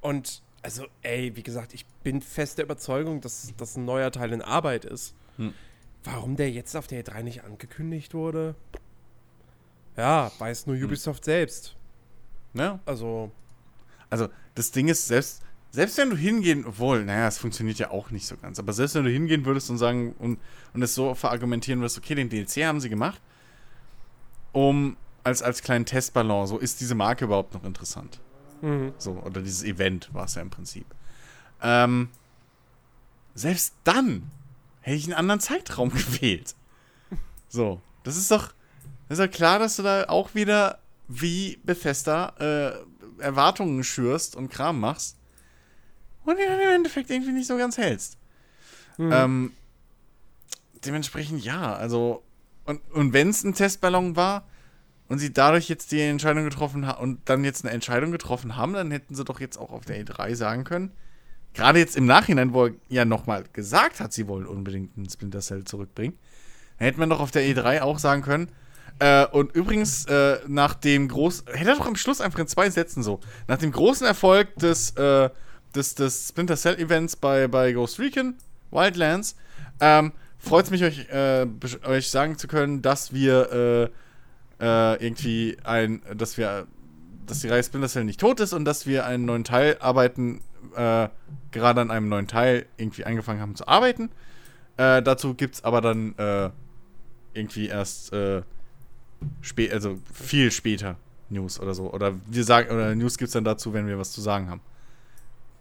und 0.00 0.42
also, 0.62 0.86
ey, 1.02 1.34
wie 1.36 1.42
gesagt, 1.42 1.74
ich 1.74 1.86
bin 2.02 2.20
fest 2.20 2.58
der 2.58 2.64
Überzeugung, 2.64 3.20
dass 3.20 3.52
das 3.56 3.76
ein 3.76 3.84
neuer 3.84 4.10
Teil 4.10 4.32
in 4.32 4.42
Arbeit 4.42 4.84
ist. 4.84 5.14
Mhm. 5.36 5.54
Warum 6.04 6.36
der 6.36 6.50
jetzt 6.50 6.76
auf 6.76 6.86
der 6.86 7.04
E3 7.04 7.22
nicht 7.22 7.44
angekündigt 7.44 8.14
wurde? 8.14 8.54
Ja, 9.96 10.30
weiß 10.38 10.66
nur 10.66 10.76
hm. 10.76 10.84
Ubisoft 10.84 11.22
hm. 11.22 11.24
selbst. 11.24 11.76
Ja. 12.54 12.80
Also. 12.86 13.32
Also, 14.10 14.28
das 14.54 14.70
Ding 14.70 14.88
ist, 14.88 15.06
selbst, 15.06 15.42
selbst 15.70 15.98
wenn 15.98 16.10
du 16.10 16.16
hingehen, 16.16 16.64
obwohl, 16.66 17.04
naja, 17.04 17.28
es 17.28 17.38
funktioniert 17.38 17.78
ja 17.78 17.90
auch 17.90 18.10
nicht 18.10 18.26
so 18.26 18.36
ganz, 18.36 18.58
aber 18.58 18.72
selbst 18.72 18.94
wenn 18.94 19.04
du 19.04 19.10
hingehen 19.10 19.44
würdest 19.44 19.68
und 19.68 19.78
sagen 19.78 20.14
und, 20.18 20.38
und 20.72 20.82
es 20.82 20.94
so 20.94 21.14
verargumentieren 21.14 21.80
würdest, 21.80 21.98
okay, 21.98 22.14
den 22.14 22.30
DLC 22.30 22.64
haben 22.64 22.80
sie 22.80 22.88
gemacht, 22.88 23.20
um 24.52 24.96
als, 25.24 25.42
als 25.42 25.62
kleinen 25.62 25.84
Testballon, 25.84 26.46
so 26.46 26.58
ist 26.58 26.80
diese 26.80 26.94
Marke 26.94 27.26
überhaupt 27.26 27.52
noch 27.52 27.64
interessant. 27.64 28.18
Mhm. 28.62 28.94
So, 28.96 29.12
oder 29.24 29.42
dieses 29.42 29.62
Event 29.62 30.08
war 30.14 30.24
es 30.24 30.36
ja 30.36 30.42
im 30.42 30.50
Prinzip. 30.50 30.86
Ähm, 31.60 32.08
selbst 33.34 33.74
dann 33.84 34.30
hätte 34.80 34.96
ich 34.96 35.04
einen 35.04 35.14
anderen 35.14 35.40
Zeitraum 35.40 35.90
gewählt. 35.92 36.54
So, 37.48 37.82
das 38.04 38.16
ist 38.16 38.30
doch, 38.30 38.54
ist 39.10 39.18
ja 39.18 39.28
klar, 39.28 39.58
dass 39.58 39.76
du 39.76 39.82
da 39.82 40.04
auch 40.04 40.34
wieder 40.34 40.78
wie 41.08 41.58
Bethesda 41.62 42.32
äh, 42.38 43.22
Erwartungen 43.22 43.84
schürst 43.84 44.34
und 44.34 44.48
Kram 44.48 44.80
machst 44.80 45.17
und 46.28 46.38
die 46.38 46.44
dann 46.46 46.60
im 46.60 46.68
Endeffekt 46.68 47.10
irgendwie 47.10 47.32
nicht 47.32 47.46
so 47.46 47.56
ganz 47.56 47.78
hältst. 47.78 48.18
Mhm. 48.98 49.12
Ähm, 49.12 49.52
dementsprechend 50.84 51.42
ja, 51.42 51.74
also 51.74 52.22
und, 52.64 52.80
und 52.92 53.12
wenn 53.14 53.30
es 53.30 53.44
ein 53.44 53.54
Testballon 53.54 54.14
war 54.14 54.46
und 55.08 55.18
sie 55.18 55.32
dadurch 55.32 55.70
jetzt 55.70 55.90
die 55.90 56.00
Entscheidung 56.02 56.44
getroffen 56.44 56.86
haben 56.86 57.02
und 57.02 57.20
dann 57.30 57.44
jetzt 57.44 57.64
eine 57.64 57.72
Entscheidung 57.72 58.12
getroffen 58.12 58.56
haben, 58.56 58.74
dann 58.74 58.90
hätten 58.90 59.14
sie 59.14 59.24
doch 59.24 59.40
jetzt 59.40 59.56
auch 59.56 59.70
auf 59.70 59.86
der 59.86 60.04
E3 60.04 60.34
sagen 60.34 60.64
können, 60.64 60.92
gerade 61.54 61.78
jetzt 61.78 61.96
im 61.96 62.04
Nachhinein, 62.04 62.52
wo 62.52 62.66
er 62.66 62.74
ja 62.88 63.06
nochmal 63.06 63.44
gesagt 63.54 64.00
hat, 64.00 64.12
sie 64.12 64.28
wollen 64.28 64.46
unbedingt 64.46 64.98
einen 64.98 65.08
Splinter 65.08 65.40
Cell 65.40 65.64
zurückbringen, 65.64 66.18
dann 66.78 66.86
hätte 66.86 67.00
man 67.00 67.08
doch 67.08 67.20
auf 67.20 67.30
der 67.30 67.42
E3 67.42 67.80
auch 67.80 67.98
sagen 67.98 68.20
können, 68.20 68.52
äh, 69.00 69.26
und 69.26 69.54
übrigens, 69.54 70.06
äh, 70.06 70.40
nach 70.46 70.74
dem 70.74 71.08
großen, 71.08 71.46
hätte 71.52 71.70
er 71.70 71.76
doch 71.76 71.86
am 71.86 71.96
Schluss 71.96 72.20
einfach 72.20 72.40
in 72.40 72.48
zwei 72.48 72.68
Sätzen 72.68 73.02
so, 73.02 73.20
nach 73.46 73.58
dem 73.58 73.70
großen 73.70 74.06
Erfolg 74.06 74.54
des, 74.56 74.90
äh, 74.90 75.30
des, 75.74 75.94
des 75.94 76.28
Splinter 76.28 76.56
Cell 76.56 76.78
Events 76.78 77.16
bei, 77.16 77.48
bei 77.48 77.72
Ghost 77.72 77.98
Recon, 77.98 78.34
Wildlands, 78.70 79.36
ähm, 79.80 80.12
freut 80.38 80.66
es 80.66 80.70
mich, 80.70 80.84
euch, 80.84 81.08
äh, 81.10 81.46
euch 81.84 82.10
sagen 82.10 82.38
zu 82.38 82.48
können, 82.48 82.82
dass 82.82 83.12
wir 83.12 83.90
äh, 84.60 84.64
äh, 84.64 85.04
irgendwie 85.04 85.56
ein, 85.64 86.02
dass 86.14 86.36
wir, 86.36 86.66
dass 87.26 87.40
die 87.40 87.48
Reihe 87.48 87.62
Splinter 87.62 87.88
Cell 87.88 88.04
nicht 88.04 88.20
tot 88.20 88.40
ist 88.40 88.52
und 88.52 88.64
dass 88.64 88.86
wir 88.86 89.06
einen 89.06 89.24
neuen 89.24 89.44
Teil 89.44 89.76
arbeiten, 89.80 90.42
gerade 90.74 91.80
an 91.80 91.90
einem 91.90 92.08
neuen 92.08 92.28
Teil 92.28 92.66
irgendwie 92.76 93.04
angefangen 93.04 93.40
haben 93.40 93.56
zu 93.56 93.66
arbeiten. 93.66 94.10
dazu 94.76 95.34
gibt 95.34 95.56
es 95.56 95.64
aber 95.64 95.80
dann 95.80 96.14
irgendwie 97.32 97.68
erst 97.68 98.12
spä 99.40 99.72
also 99.72 99.98
viel 100.12 100.50
später 100.50 100.96
News 101.30 101.60
oder 101.60 101.74
so. 101.74 101.92
Oder 101.92 102.14
wir 102.26 102.44
sagen, 102.44 102.70
oder 102.70 102.94
News 102.94 103.18
gibt 103.18 103.28
es 103.28 103.32
dann 103.32 103.44
dazu, 103.44 103.72
wenn 103.72 103.86
wir 103.86 103.98
was 103.98 104.12
zu 104.12 104.20
sagen 104.20 104.48
haben. 104.50 104.60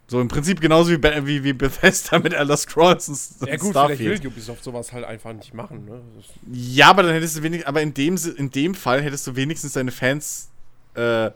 So 0.09 0.21
im 0.21 0.29
Prinzip 0.29 0.61
genauso 0.61 0.91
wie, 0.91 1.03
wie, 1.03 1.43
wie 1.43 1.53
Bethesda 1.53 2.19
mit 2.19 2.33
Elder 2.33 2.55
Scrolls 2.55 3.09
und 3.09 3.47
Ja 3.49 3.57
gut, 3.57 3.71
Starfield. 3.71 3.99
vielleicht 3.99 4.23
will 4.23 4.31
Ubisoft 4.31 4.63
sowas 4.63 4.93
halt 4.93 5.03
einfach 5.03 5.33
nicht 5.33 5.53
machen, 5.53 5.83
ne? 5.83 6.01
Ja, 6.49 6.89
aber 6.89 7.03
dann 7.03 7.11
hättest 7.11 7.37
du 7.37 7.43
wenig, 7.43 7.67
aber 7.67 7.81
in 7.81 7.93
dem, 7.93 8.17
in 8.37 8.49
dem 8.49 8.73
Fall 8.73 9.01
hättest 9.01 9.27
du 9.27 9.35
wenigstens 9.35 9.73
deine 9.73 9.91
Fans 9.91 10.49
äh, 10.93 11.31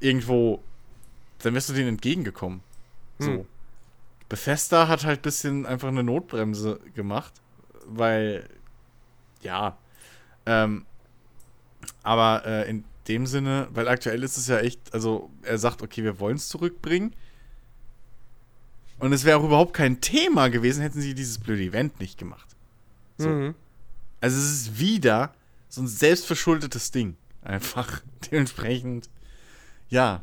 irgendwo, 0.00 0.62
dann 1.38 1.54
wärst 1.54 1.70
du 1.70 1.72
denen 1.72 1.88
entgegengekommen. 1.88 2.60
So. 3.18 3.30
Hm. 3.30 3.46
Bethesda 4.28 4.88
hat 4.88 5.04
halt 5.04 5.20
ein 5.20 5.22
bisschen 5.22 5.64
einfach 5.64 5.88
eine 5.88 6.02
Notbremse 6.02 6.80
gemacht, 6.94 7.32
weil, 7.86 8.46
ja, 9.40 9.78
ähm, 10.44 10.84
aber 12.02 12.42
äh, 12.44 12.68
in 12.68 12.84
dem 13.08 13.26
Sinne, 13.26 13.68
weil 13.72 13.88
aktuell 13.88 14.22
ist 14.22 14.36
es 14.36 14.46
ja 14.46 14.58
echt, 14.58 14.92
also 14.94 15.30
er 15.42 15.58
sagt, 15.58 15.82
okay, 15.82 16.04
wir 16.04 16.20
wollen 16.20 16.36
es 16.36 16.48
zurückbringen. 16.48 17.14
Und 18.98 19.12
es 19.12 19.24
wäre 19.24 19.38
auch 19.38 19.44
überhaupt 19.44 19.74
kein 19.74 20.00
Thema 20.00 20.48
gewesen, 20.48 20.82
hätten 20.82 21.00
sie 21.00 21.14
dieses 21.14 21.38
blöde 21.38 21.62
Event 21.62 21.98
nicht 21.98 22.18
gemacht. 22.18 22.48
So. 23.18 23.28
Mhm. 23.28 23.54
Also 24.20 24.38
es 24.38 24.52
ist 24.52 24.78
wieder 24.78 25.34
so 25.68 25.82
ein 25.82 25.88
selbstverschuldetes 25.88 26.92
Ding. 26.92 27.16
Einfach 27.42 28.02
dementsprechend, 28.30 29.10
ja. 29.88 30.22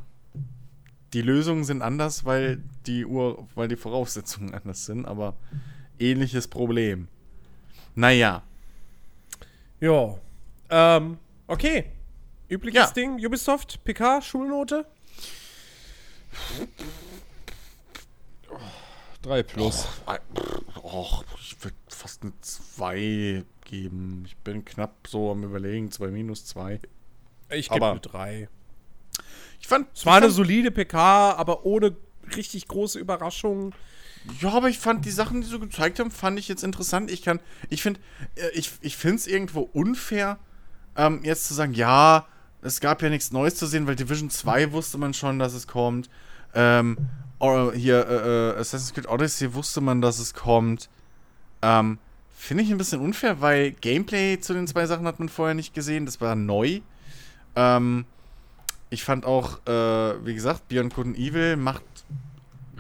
Die 1.12 1.22
Lösungen 1.22 1.64
sind 1.64 1.82
anders, 1.82 2.24
weil 2.24 2.64
die 2.86 3.04
Uhr, 3.04 3.48
weil 3.56 3.68
die 3.68 3.76
Voraussetzungen 3.76 4.54
anders 4.54 4.86
sind, 4.86 5.06
aber 5.06 5.36
ähnliches 5.98 6.48
Problem. 6.48 7.08
Naja. 7.96 8.44
Ja. 9.82 10.16
Ähm, 10.70 11.18
okay. 11.48 11.86
Übliches 12.50 12.82
ja. 12.82 12.92
Ding, 12.92 13.24
Ubisoft, 13.26 13.84
PK, 13.84 14.22
Schulnote? 14.22 14.86
3 19.22 19.44
plus. 19.44 19.88
Oh, 20.08 20.14
oh, 20.82 21.22
ich 21.40 21.64
würde 21.64 21.76
fast 21.88 22.24
eine 22.24 22.34
2 22.42 23.44
geben. 23.66 24.24
Ich 24.26 24.38
bin 24.38 24.66
knapp 24.66 25.08
so 25.08 25.32
am 25.32 25.44
überlegen, 25.44 25.92
2 25.92 26.08
minus 26.08 26.46
2. 26.46 26.80
Ich 27.52 27.70
gebe 27.70 27.86
eine 27.86 28.00
3. 28.00 28.50
Ich 29.60 29.68
fand. 29.68 29.88
Es 29.94 30.06
war 30.06 30.18
eine 30.18 30.30
solide 30.30 30.72
PK, 30.72 31.34
aber 31.34 31.66
ohne 31.66 31.96
richtig 32.36 32.68
große 32.68 33.00
Überraschungen. 33.00 33.74
Ja, 34.42 34.52
aber 34.52 34.70
ich 34.70 34.80
fand 34.80 35.06
die 35.06 35.12
Sachen, 35.12 35.42
die 35.42 35.48
sie 35.48 35.60
gezeigt 35.60 36.00
haben, 36.00 36.12
fand 36.12 36.40
ich 36.40 36.48
jetzt 36.48 36.64
interessant. 36.64 37.10
Ich 37.10 37.22
kann, 37.22 37.40
ich 37.70 37.82
finde, 37.82 38.00
äh, 38.36 38.50
ich, 38.54 38.72
ich 38.82 38.98
finde 38.98 39.18
es 39.18 39.28
irgendwo 39.28 39.62
unfair, 39.62 40.40
ähm, 40.96 41.22
jetzt 41.24 41.48
zu 41.48 41.54
sagen, 41.54 41.74
ja, 41.74 42.28
es 42.61 42.80
gab 42.80 43.02
ja 43.02 43.10
nichts 43.10 43.31
Neues 43.31 43.56
zu 43.56 43.65
sehen, 43.65 43.88
weil 43.88 43.95
Division 43.95 44.30
2 44.30 44.72
wusste 44.72 44.98
man 44.98 45.14
schon, 45.14 45.40
dass 45.40 45.53
es 45.53 45.68
kommt. 45.68 46.10
Ähm, 46.53 46.98
hier, 47.40 48.07
äh, 48.07 48.49
äh, 48.49 48.60
Assassin's 48.60 48.94
Creed 48.94 49.07
Odyssey 49.07 49.53
wusste 49.53 49.81
man, 49.81 50.02
dass 50.02 50.19
es 50.19 50.34
kommt. 50.34 50.90
Ähm, 51.61 51.99
Finde 52.36 52.64
ich 52.64 52.72
ein 52.72 52.77
bisschen 52.77 53.02
unfair, 53.02 53.41
weil 53.41 53.72
Gameplay 53.72 54.40
zu 54.40 54.53
den 54.53 54.68
zwei 54.68 54.86
Sachen 54.86 55.06
hat 55.06 55.19
man 55.19 55.30
vorher 55.30 55.56
nicht 55.56 55.73
gesehen. 55.73 56.06
Das 56.06 56.22
war 56.22 56.36
neu. 56.36 56.81
Ähm, 57.56 58.06
ich 58.90 59.03
fand 59.03 59.26
auch, 59.26 59.60
äh, 59.68 60.26
wie 60.26 60.34
gesagt, 60.34 60.68
Beyond 60.68 60.95
Good 60.95 61.06
and 61.07 61.18
Evil 61.18 61.57
macht 61.57 61.84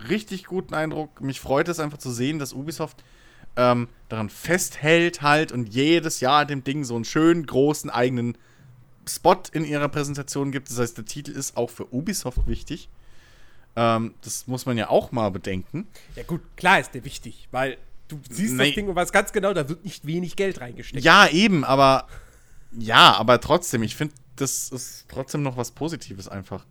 richtig 0.09 0.45
guten 0.45 0.73
Eindruck. 0.73 1.21
Mich 1.21 1.39
freut 1.39 1.67
es 1.67 1.79
einfach 1.79 1.97
zu 1.97 2.11
sehen, 2.11 2.39
dass 2.39 2.53
Ubisoft 2.53 3.03
ähm, 3.55 3.89
daran 4.07 4.29
festhält 4.29 5.21
halt 5.21 5.51
und 5.51 5.73
jedes 5.73 6.19
Jahr 6.19 6.45
dem 6.45 6.63
Ding 6.63 6.83
so 6.83 6.95
einen 6.95 7.05
schönen 7.05 7.45
großen 7.45 7.89
eigenen 7.89 8.37
Spot 9.09 9.41
in 9.51 9.65
ihrer 9.65 9.89
Präsentation 9.89 10.51
gibt. 10.51 10.69
Das 10.69 10.79
heißt, 10.79 10.97
der 10.97 11.05
Titel 11.05 11.31
ist 11.31 11.57
auch 11.57 11.69
für 11.69 11.93
Ubisoft 11.93 12.47
wichtig. 12.47 12.89
Ähm, 13.75 14.13
das 14.21 14.47
muss 14.47 14.65
man 14.65 14.77
ja 14.77 14.89
auch 14.89 15.11
mal 15.11 15.29
bedenken. 15.29 15.87
Ja, 16.15 16.23
gut, 16.23 16.41
klar 16.57 16.79
ist 16.79 16.93
der 16.93 17.03
wichtig, 17.05 17.47
weil 17.51 17.77
du 18.07 18.19
siehst 18.29 18.53
nee. 18.53 18.67
das 18.67 18.75
Ding 18.75 18.87
und 18.87 18.95
weißt 18.95 19.13
ganz 19.13 19.31
genau, 19.31 19.53
da 19.53 19.67
wird 19.69 19.83
nicht 19.83 20.05
wenig 20.05 20.35
Geld 20.35 20.61
reingesteckt. 20.61 21.03
Ja, 21.03 21.27
eben, 21.27 21.63
aber 21.63 22.07
ja, 22.71 23.15
aber 23.15 23.39
trotzdem, 23.39 23.83
ich 23.83 23.95
finde, 23.95 24.13
das 24.35 24.69
ist 24.69 25.05
trotzdem 25.07 25.43
noch 25.43 25.57
was 25.57 25.71
Positives 25.71 26.27
einfach. 26.27 26.65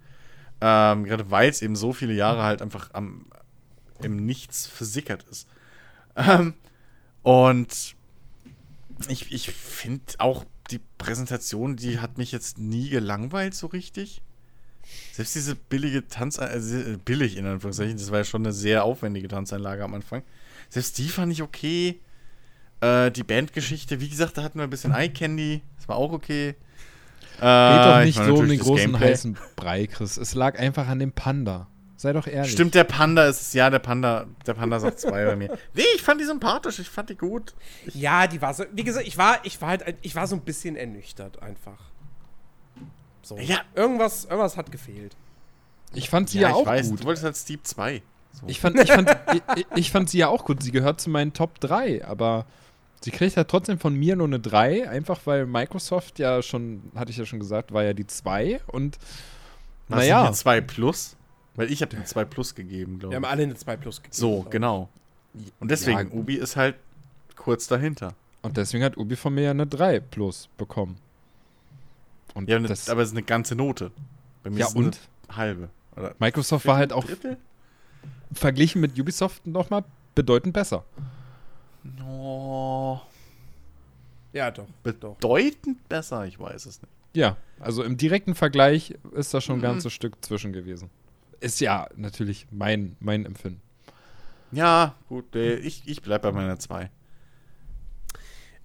Ähm, 0.60 1.04
gerade 1.04 1.30
weil 1.30 1.48
es 1.48 1.62
eben 1.62 1.76
so 1.76 1.92
viele 1.92 2.14
Jahre 2.14 2.42
halt 2.42 2.62
einfach 2.62 2.90
am, 2.92 3.26
im 4.02 4.16
Nichts 4.26 4.66
versickert 4.66 5.24
ist. 5.30 5.48
Ähm, 6.16 6.54
und 7.22 7.94
ich, 9.08 9.32
ich 9.32 9.50
finde 9.50 10.04
auch 10.18 10.44
die 10.70 10.80
Präsentation, 10.98 11.76
die 11.76 11.98
hat 11.98 12.18
mich 12.18 12.32
jetzt 12.32 12.58
nie 12.58 12.88
gelangweilt 12.88 13.54
so 13.54 13.66
richtig. 13.68 14.20
Selbst 15.12 15.34
diese 15.34 15.54
billige 15.54 16.06
Tanzeinlage, 16.08 16.92
äh, 16.92 16.96
billig 17.04 17.36
in 17.36 17.46
Anführungszeichen, 17.46 17.96
das 17.96 18.10
war 18.10 18.18
ja 18.18 18.24
schon 18.24 18.42
eine 18.42 18.52
sehr 18.52 18.84
aufwendige 18.84 19.28
Tanzeinlage 19.28 19.84
am 19.84 19.94
Anfang. 19.94 20.22
Selbst 20.68 20.98
die 20.98 21.08
fand 21.08 21.32
ich 21.32 21.42
okay. 21.42 22.00
Äh, 22.80 23.10
die 23.10 23.24
Bandgeschichte, 23.24 24.00
wie 24.00 24.08
gesagt, 24.08 24.38
da 24.38 24.42
hatten 24.42 24.58
wir 24.58 24.64
ein 24.64 24.70
bisschen 24.70 24.92
Eye 24.92 25.08
Candy, 25.08 25.62
das 25.76 25.88
war 25.88 25.96
auch 25.96 26.12
okay. 26.12 26.54
Geht 27.34 27.42
doch 27.42 27.98
äh, 27.98 28.04
nicht 28.04 28.22
so 28.22 28.34
um 28.34 28.48
den 28.48 28.58
großen 28.58 28.86
Gameplay. 28.86 29.10
heißen 29.10 29.38
Brei, 29.54 29.86
Chris. 29.86 30.16
Es 30.16 30.34
lag 30.34 30.58
einfach 30.58 30.88
an 30.88 30.98
dem 30.98 31.12
Panda. 31.12 31.68
Sei 31.98 32.12
doch 32.12 32.28
ehrlich. 32.28 32.52
Stimmt, 32.52 32.76
der 32.76 32.84
Panda 32.84 33.26
ist, 33.26 33.54
ja, 33.54 33.70
der 33.70 33.80
Panda, 33.80 34.26
der 34.46 34.54
Panda 34.54 34.78
sagt 34.78 35.00
zwei 35.00 35.24
bei 35.24 35.34
mir. 35.34 35.58
Nee, 35.74 35.82
ich 35.96 36.02
fand 36.02 36.20
die 36.20 36.24
sympathisch, 36.24 36.78
ich 36.78 36.88
fand 36.88 37.10
die 37.10 37.16
gut. 37.16 37.54
Ich 37.86 37.96
ja, 37.96 38.28
die 38.28 38.40
war 38.40 38.54
so, 38.54 38.64
wie 38.72 38.84
gesagt, 38.84 39.04
ich 39.04 39.18
war, 39.18 39.44
ich 39.44 39.60
war 39.60 39.70
halt, 39.70 39.96
ich 40.02 40.14
war 40.14 40.28
so 40.28 40.36
ein 40.36 40.42
bisschen 40.42 40.76
ernüchtert 40.76 41.42
einfach. 41.42 41.90
So. 43.22 43.36
Ja. 43.38 43.62
Irgendwas, 43.74 44.26
irgendwas 44.26 44.56
hat 44.56 44.70
gefehlt. 44.70 45.16
Ich 45.92 46.08
fand 46.08 46.30
sie 46.30 46.38
ja, 46.38 46.50
ja 46.50 46.54
auch 46.54 46.66
weiß, 46.66 46.90
gut. 46.90 47.00
Du 47.00 47.04
wolltest 47.04 47.24
halt 47.24 47.36
Steep 47.36 47.66
2. 47.66 48.00
So. 48.30 48.46
Ich, 48.46 48.60
fand, 48.60 48.78
ich, 48.78 48.92
fand, 48.92 49.10
ich, 49.56 49.66
ich, 49.74 49.90
fand 49.90 50.08
sie 50.08 50.18
ja 50.18 50.28
auch 50.28 50.44
gut. 50.44 50.62
Sie 50.62 50.70
gehört 50.70 51.00
zu 51.00 51.10
meinen 51.10 51.32
Top 51.32 51.58
3, 51.58 52.04
aber 52.04 52.46
sie 53.00 53.10
kriegt 53.10 53.36
halt 53.36 53.48
trotzdem 53.48 53.80
von 53.80 53.96
mir 53.96 54.14
nur 54.14 54.28
eine 54.28 54.38
3, 54.38 54.88
einfach 54.88 55.18
weil 55.24 55.46
Microsoft 55.46 56.20
ja 56.20 56.42
schon, 56.42 56.92
hatte 56.94 57.10
ich 57.10 57.16
ja 57.16 57.26
schon 57.26 57.40
gesagt, 57.40 57.72
war 57.72 57.82
ja 57.82 57.92
die 57.92 58.06
2 58.06 58.60
und 58.68 58.98
naja. 59.88 60.26
eine 60.26 60.32
2 60.32 60.60
Plus? 60.60 61.16
Weil 61.58 61.72
ich 61.72 61.82
habe 61.82 61.96
eine 61.96 62.04
2 62.04 62.24
Plus 62.24 62.54
gegeben, 62.54 63.00
glaube 63.00 63.14
ich. 63.14 63.20
Wir 63.20 63.26
haben 63.26 63.32
alle 63.32 63.42
eine 63.42 63.56
2 63.56 63.76
Plus 63.78 63.96
gegeben. 63.96 64.14
So, 64.14 64.46
genau. 64.48 64.88
Und 65.58 65.72
deswegen, 65.72 65.98
ja. 65.98 66.14
Ubi 66.14 66.36
ist 66.36 66.54
halt 66.54 66.76
kurz 67.34 67.66
dahinter. 67.66 68.14
Und 68.42 68.56
deswegen 68.56 68.84
hat 68.84 68.96
Ubi 68.96 69.16
von 69.16 69.34
mir 69.34 69.42
ja 69.42 69.50
eine 69.50 69.66
3 69.66 69.98
Plus 69.98 70.48
bekommen. 70.56 70.98
Und 72.34 72.48
ja, 72.48 72.60
das, 72.60 72.88
aber 72.88 73.02
es 73.02 73.08
ist 73.08 73.16
eine 73.16 73.24
ganze 73.24 73.56
Note. 73.56 73.90
Bei 74.44 74.50
mir 74.50 74.60
ja, 74.60 74.66
ist 74.68 74.76
und? 74.76 75.00
eine 75.26 75.36
halbe. 75.36 75.70
Oder 75.96 76.14
Microsoft 76.20 76.64
war 76.64 76.76
halt 76.76 76.92
auch 76.92 77.04
Drittel? 77.04 77.36
verglichen 78.32 78.80
mit 78.80 78.96
Ubisoft 78.96 79.44
nochmal 79.44 79.82
bedeutend 80.14 80.54
besser. 80.54 80.84
Oh. 82.08 83.00
Ja, 84.32 84.52
doch. 84.52 84.68
Bedeutend 84.84 85.78
doch. 85.80 85.88
besser, 85.88 86.24
ich 86.24 86.38
weiß 86.38 86.66
es 86.66 86.82
nicht. 86.82 86.92
Ja, 87.14 87.36
also 87.58 87.82
im 87.82 87.96
direkten 87.96 88.36
Vergleich 88.36 88.94
ist 89.10 89.34
da 89.34 89.40
schon 89.40 89.56
ein 89.56 89.58
mhm. 89.58 89.62
ganzes 89.62 89.92
Stück 89.92 90.24
zwischen 90.24 90.52
gewesen. 90.52 90.88
Ist 91.40 91.60
ja 91.60 91.88
natürlich 91.96 92.46
mein, 92.50 92.96
mein 93.00 93.24
Empfinden. 93.24 93.62
Ja, 94.50 94.94
gut, 95.08 95.34
ich, 95.36 95.82
ich 95.86 96.02
bleibe 96.02 96.30
bei 96.30 96.32
meiner 96.32 96.58
2. 96.58 96.90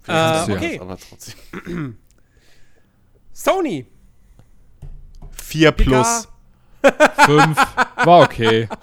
Äh, 0.08 0.52
okay. 0.52 0.80
aber 0.80 0.98
trotzdem. 0.98 1.36
Sony. 3.34 3.86
4 5.32 5.72
plus. 5.72 6.28
5 7.26 7.58
war 8.06 8.24
okay. 8.24 8.68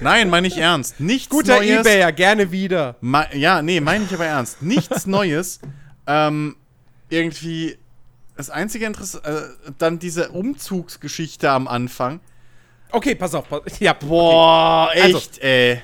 Nein, 0.00 0.30
meine 0.30 0.46
ich 0.46 0.56
ernst. 0.56 1.00
Nichts 1.00 1.28
Guter 1.28 1.56
Neues. 1.56 1.78
Guter 1.78 1.80
Ebayer, 1.80 2.12
gerne 2.12 2.50
wieder. 2.50 2.96
Ma 3.00 3.26
ja, 3.34 3.62
nee, 3.62 3.80
meine 3.80 4.04
ich 4.04 4.14
aber 4.14 4.26
ernst. 4.26 4.62
Nichts 4.62 5.06
Neues. 5.06 5.60
Ähm, 6.06 6.56
irgendwie 7.10 7.76
das 8.36 8.50
einzige 8.50 8.86
Interesse, 8.86 9.22
äh, 9.24 9.72
dann 9.78 9.98
diese 9.98 10.30
Umzugsgeschichte 10.30 11.50
am 11.50 11.68
Anfang. 11.68 12.20
Okay, 12.90 13.14
pass 13.14 13.34
auf. 13.34 13.48
Pass, 13.48 13.78
ja, 13.80 13.92
boah, 13.92 14.88
okay. 14.90 15.02
Also. 15.02 15.18
echt, 15.18 15.30
also. 15.30 15.40
ey. 15.40 15.82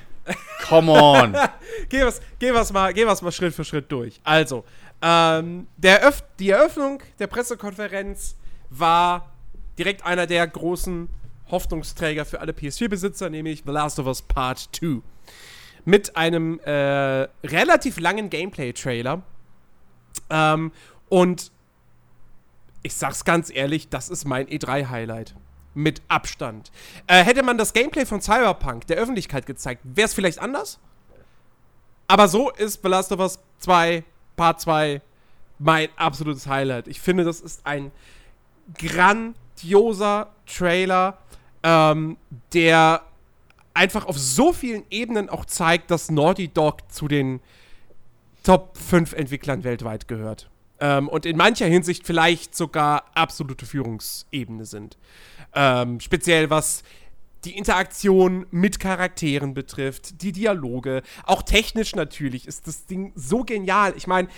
Come 0.69 0.93
on. 0.93 1.37
geh, 1.89 2.05
was, 2.05 2.21
geh, 2.39 2.53
was 2.53 2.73
mal, 2.73 2.93
geh 2.95 3.07
was 3.07 3.23
mal 3.23 3.33
Schritt 3.33 3.55
für 3.55 3.65
Schritt 3.65 3.91
durch. 3.91 4.21
Also, 4.23 4.65
ähm, 5.03 5.67
der 5.77 6.07
Öff 6.07 6.23
die 6.39 6.51
Eröffnung 6.51 7.03
der 7.19 7.27
Pressekonferenz 7.27 8.37
war 8.69 9.33
direkt 9.79 10.05
einer 10.05 10.27
der 10.27 10.47
großen 10.47 11.09
Hoffnungsträger 11.51 12.25
für 12.25 12.41
alle 12.41 12.53
PS4-Besitzer, 12.53 13.31
nämlich 13.31 13.63
The 13.67 13.73
Last 13.73 13.99
of 13.99 14.07
Us 14.07 14.23
Part 14.23 14.69
2. 14.73 15.01
Mit 15.85 16.17
einem 16.17 16.61
äh, 16.61 17.29
relativ 17.43 17.99
langen 17.99 18.31
Gameplay-Trailer. 18.31 19.23
Ähm, 20.29 20.73
und 21.09 21.51
ich 22.83 22.95
sag's 22.95 23.25
ganz 23.25 23.51
ehrlich, 23.51 23.89
das 23.89 24.09
ist 24.09 24.25
mein 24.25 24.47
E3-Highlight. 24.47 25.35
Mit 25.73 26.03
Abstand. 26.09 26.73
Äh, 27.07 27.23
hätte 27.23 27.45
man 27.45 27.57
das 27.57 27.73
Gameplay 27.73 28.05
von 28.05 28.21
Cyberpunk 28.21 28.89
der 28.89 28.97
Öffentlichkeit 28.97 29.47
gezeigt, 29.47 29.83
wäre 29.85 30.07
es 30.07 30.15
vielleicht 30.15 30.41
anders. 30.41 30.81
Aber 32.09 32.27
so 32.27 32.51
ist 32.51 32.81
The 32.83 32.89
Last 32.89 33.13
of 33.13 33.21
Us 33.21 33.39
2 33.61 34.03
Part 34.35 34.61
2 34.61 35.01
mein 35.61 35.89
absolutes 35.97 36.47
Highlight. 36.47 36.89
Ich 36.89 37.01
finde, 37.01 37.23
das 37.23 37.41
ist 37.41 37.65
ein 37.65 37.93
grandioser 38.77 40.33
Trailer, 40.47 41.19
ähm, 41.63 42.17
der 42.53 43.03
einfach 43.75 44.07
auf 44.07 44.19
so 44.19 44.53
vielen 44.53 44.85
Ebenen 44.91 45.29
auch 45.29 45.45
zeigt, 45.45 45.91
dass 45.91 46.11
Naughty 46.11 46.49
Dog 46.49 46.91
zu 46.91 47.07
den 47.07 47.41
Top 48.43 48.77
5 48.77 49.13
Entwicklern 49.13 49.63
weltweit 49.63 50.09
gehört. 50.09 50.51
Ähm, 50.81 51.09
und 51.09 51.27
in 51.27 51.37
mancher 51.37 51.67
Hinsicht 51.67 52.07
vielleicht 52.07 52.55
sogar 52.55 53.05
absolute 53.15 53.67
Führungsebene 53.67 54.65
sind. 54.65 54.97
Ähm, 55.55 56.01
speziell 56.01 56.51
was 56.51 56.83
die 57.45 57.57
Interaktion 57.57 58.47
mit 58.51 58.81
Charakteren 58.81 59.55
betrifft, 59.55 60.23
die 60.23 60.33
Dialoge, 60.33 61.03
auch 61.25 61.43
technisch 61.43 61.95
natürlich 61.95 62.47
ist 62.47 62.67
das 62.67 62.87
Ding 62.87 63.13
so 63.15 63.45
genial. 63.45 63.95
Ich 63.97 64.07
meine, 64.07 64.29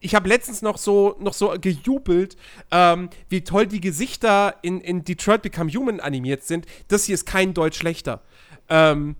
ich 0.00 0.14
habe 0.14 0.28
letztens 0.28 0.60
noch 0.60 0.76
so 0.76 1.16
noch 1.20 1.32
so 1.32 1.54
gejubelt, 1.58 2.36
ähm, 2.70 3.08
wie 3.28 3.42
toll 3.42 3.66
die 3.66 3.80
Gesichter 3.80 4.56
in, 4.62 4.80
in 4.80 5.04
Detroit 5.04 5.42
Become 5.42 5.70
Human 5.72 6.00
animiert 6.00 6.44
sind. 6.44 6.66
Das 6.88 7.04
hier 7.04 7.14
ist 7.14 7.24
kein 7.24 7.54
Deutsch 7.54 7.78
schlechter. 7.78 8.22
Ähm, 8.68 9.16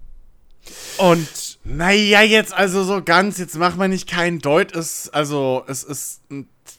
Und. 0.98 1.58
Naja, 1.64 2.22
jetzt 2.22 2.52
also 2.52 2.84
so 2.84 3.02
ganz, 3.02 3.38
jetzt 3.38 3.56
macht 3.56 3.76
man 3.76 3.90
nicht 3.90 4.08
keinen 4.08 4.38
Deut, 4.38 4.74
es, 4.74 5.08
also, 5.10 5.64
es 5.66 5.84
ist, 5.84 6.22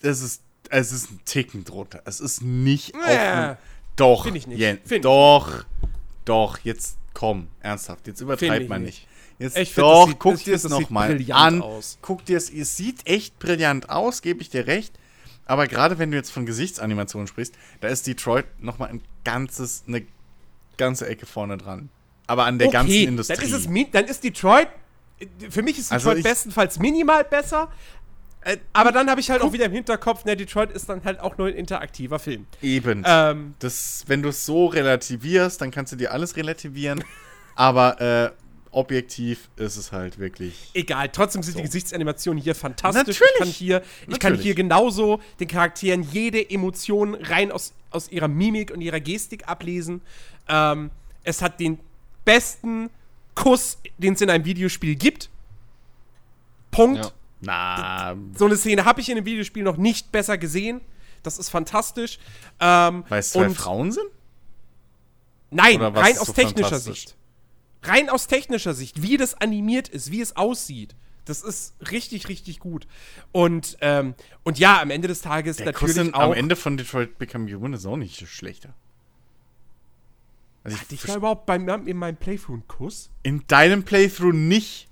es 0.01 0.21
ist, 0.21 0.41
es 0.69 0.91
ist 0.91 1.11
ein 1.11 1.19
Ticken 1.25 1.63
drunter. 1.63 2.01
Es 2.05 2.19
ist 2.19 2.41
nicht 2.41 2.93
ja. 2.95 3.57
Doch, 3.95 4.23
Finde 4.23 4.39
ich 4.39 4.47
nicht. 4.47 4.59
Jens, 4.59 4.79
Find 4.85 5.05
doch, 5.05 5.65
doch, 6.25 6.59
jetzt 6.59 6.97
komm, 7.13 7.47
ernsthaft, 7.59 8.07
jetzt 8.07 8.21
übertreibt 8.21 8.69
man 8.69 8.83
nicht. 8.83 9.07
Jetzt 9.37 9.57
ich 9.57 9.73
doch, 9.73 10.07
find, 10.07 10.19
guck 10.19 10.33
das, 10.33 10.43
dir 10.43 10.55
es 10.55 10.63
nochmal 10.69 11.19
an. 11.31 11.61
Aus. 11.61 11.97
Guck 12.01 12.25
dir 12.25 12.37
es, 12.37 12.49
es 12.49 12.77
sieht 12.77 13.07
echt 13.07 13.39
brillant 13.39 13.89
aus, 13.89 14.21
gebe 14.21 14.41
ich 14.41 14.49
dir 14.49 14.67
recht. 14.67 14.93
Aber 15.45 15.67
gerade 15.67 15.97
wenn 15.97 16.11
du 16.11 16.17
jetzt 16.17 16.31
von 16.31 16.45
Gesichtsanimationen 16.45 17.27
sprichst, 17.27 17.55
da 17.81 17.87
ist 17.87 18.07
Detroit 18.07 18.45
nochmal 18.59 18.89
ein 18.89 19.01
ganzes, 19.23 19.83
eine 19.87 20.03
ganze 20.77 21.07
Ecke 21.07 21.25
vorne 21.25 21.57
dran. 21.57 21.89
Aber 22.27 22.45
an 22.45 22.59
der 22.59 22.67
okay, 22.67 22.77
ganzen 22.77 22.93
Industrie. 22.93 23.35
Dann 23.35 23.45
ist, 23.45 23.53
es, 23.53 23.91
dann 23.91 24.05
ist 24.05 24.23
Detroit, 24.23 24.67
für 25.49 25.63
mich 25.63 25.77
ist 25.79 25.91
also 25.91 26.09
Detroit 26.09 26.17
also 26.17 26.17
ich, 26.17 26.23
bestenfalls 26.23 26.79
minimal 26.79 27.23
besser. 27.23 27.71
Äh, 28.43 28.57
aber 28.73 28.91
dann 28.91 29.09
habe 29.09 29.21
ich 29.21 29.29
halt 29.29 29.41
auch 29.41 29.53
wieder 29.53 29.65
im 29.65 29.71
Hinterkopf, 29.71 30.25
ne, 30.25 30.35
Detroit 30.35 30.71
ist 30.71 30.89
dann 30.89 31.03
halt 31.03 31.19
auch 31.19 31.37
nur 31.37 31.47
ein 31.47 31.53
interaktiver 31.53 32.19
Film. 32.19 32.47
Eben. 32.61 33.03
Ähm, 33.05 33.53
das, 33.59 34.03
wenn 34.07 34.23
du 34.23 34.29
es 34.29 34.45
so 34.45 34.65
relativierst, 34.65 35.61
dann 35.61 35.71
kannst 35.71 35.93
du 35.93 35.95
dir 35.95 36.11
alles 36.11 36.35
relativieren. 36.35 37.03
aber 37.55 38.01
äh, 38.01 38.31
objektiv 38.71 39.49
ist 39.57 39.77
es 39.77 39.91
halt 39.91 40.17
wirklich. 40.17 40.71
Egal, 40.73 41.09
trotzdem 41.09 41.43
sind 41.43 41.53
so. 41.53 41.59
die 41.59 41.65
Gesichtsanimationen 41.65 42.41
hier 42.41 42.55
fantastisch. 42.55 43.19
Natürlich. 43.19 43.31
Ich 43.33 43.39
kann 43.39 43.47
hier, 43.47 43.81
ich 44.07 44.19
kann 44.19 44.35
hier 44.35 44.55
genauso 44.55 45.21
den 45.39 45.47
Charakteren 45.47 46.03
jede 46.03 46.49
Emotion 46.49 47.15
rein 47.15 47.51
aus, 47.51 47.73
aus 47.91 48.09
ihrer 48.09 48.27
Mimik 48.27 48.71
und 48.71 48.81
ihrer 48.81 48.99
Gestik 48.99 49.47
ablesen. 49.47 50.01
Ähm, 50.47 50.89
es 51.23 51.41
hat 51.41 51.59
den 51.59 51.79
besten 52.25 52.89
Kuss, 53.35 53.77
den 53.97 54.13
es 54.13 54.21
in 54.21 54.29
einem 54.29 54.45
Videospiel 54.45 54.95
gibt. 54.95 55.29
Punkt. 56.71 57.05
Ja. 57.05 57.11
Na. 57.41 58.15
So 58.37 58.45
eine 58.45 58.55
Szene 58.55 58.85
habe 58.85 59.01
ich 59.01 59.09
in 59.09 59.17
einem 59.17 59.25
Videospiel 59.25 59.63
noch 59.63 59.77
nicht 59.77 60.11
besser 60.11 60.37
gesehen. 60.37 60.81
Das 61.23 61.37
ist 61.37 61.49
fantastisch. 61.49 62.19
Ähm, 62.59 63.03
Weil 63.09 63.19
es 63.19 63.31
zwei 63.31 63.49
Frauen 63.49 63.91
sind? 63.91 64.07
Nein, 65.51 65.81
rein 65.81 66.17
aus 66.17 66.27
so 66.27 66.33
technischer 66.33 66.79
Sicht 66.79 67.15
rein 67.83 68.09
aus 68.09 68.27
technischer 68.27 68.73
Sicht, 68.73 69.01
wie 69.01 69.17
das 69.17 69.33
animiert 69.35 69.89
ist, 69.89 70.11
wie 70.11 70.21
es 70.21 70.35
aussieht. 70.35 70.95
Das 71.25 71.43
ist 71.43 71.75
richtig, 71.91 72.29
richtig 72.29 72.59
gut. 72.59 72.87
Und, 73.31 73.77
ähm, 73.81 74.15
und 74.43 74.59
ja, 74.59 74.81
am 74.81 74.89
Ende 74.89 75.07
des 75.07 75.21
Tages 75.21 75.57
Der 75.57 75.67
natürlich 75.67 75.95
Kuss 75.95 76.05
in, 76.05 76.13
auch. 76.13 76.21
Am 76.21 76.33
Ende 76.33 76.55
von 76.55 76.77
Detroit 76.77 77.17
Become 77.19 77.51
Human 77.53 77.73
ist 77.73 77.85
auch 77.85 77.97
nicht 77.97 78.27
schlechter. 78.27 78.73
Also 80.63 80.75
ich 80.75 80.81
Hatte 80.81 80.95
ich 80.95 81.01
da 81.01 81.15
überhaupt 81.15 81.45
beim, 81.45 81.67
in 81.87 81.97
meinem 81.97 82.17
Playthrough 82.17 82.53
einen 82.53 82.67
Kuss? 82.67 83.09
In 83.23 83.45
deinem 83.47 83.83
Playthrough 83.83 84.33
nicht. 84.33 84.87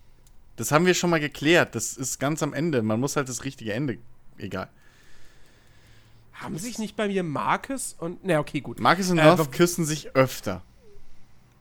Das 0.60 0.74
haben 0.74 0.86
wir 0.86 0.94
schon 0.94 1.10
mal 1.10 1.22
geklärt. 1.22 1.74
Das 1.74 1.94
ist 1.94 2.20
ganz 2.20 2.44
am 2.44 2.54
Ende. 2.54 2.82
Man 2.82 3.00
muss 3.00 3.16
halt 3.16 3.30
das 3.30 3.46
richtige 3.46 3.72
Ende. 3.72 3.98
Egal. 4.38 4.68
Haben 6.34 6.58
sich 6.58 6.80
nicht 6.80 6.98
bei 6.98 7.08
mir 7.08 7.24
Marcus 7.24 7.96
und. 7.98 8.26
Na, 8.26 8.40
okay, 8.40 8.60
gut. 8.60 8.78
Marcus 8.82 9.10
und 9.10 9.16
North 9.16 9.40
äh, 9.40 9.46
küssen 9.46 9.86
sich 9.86 10.18
öfter. 10.18 10.62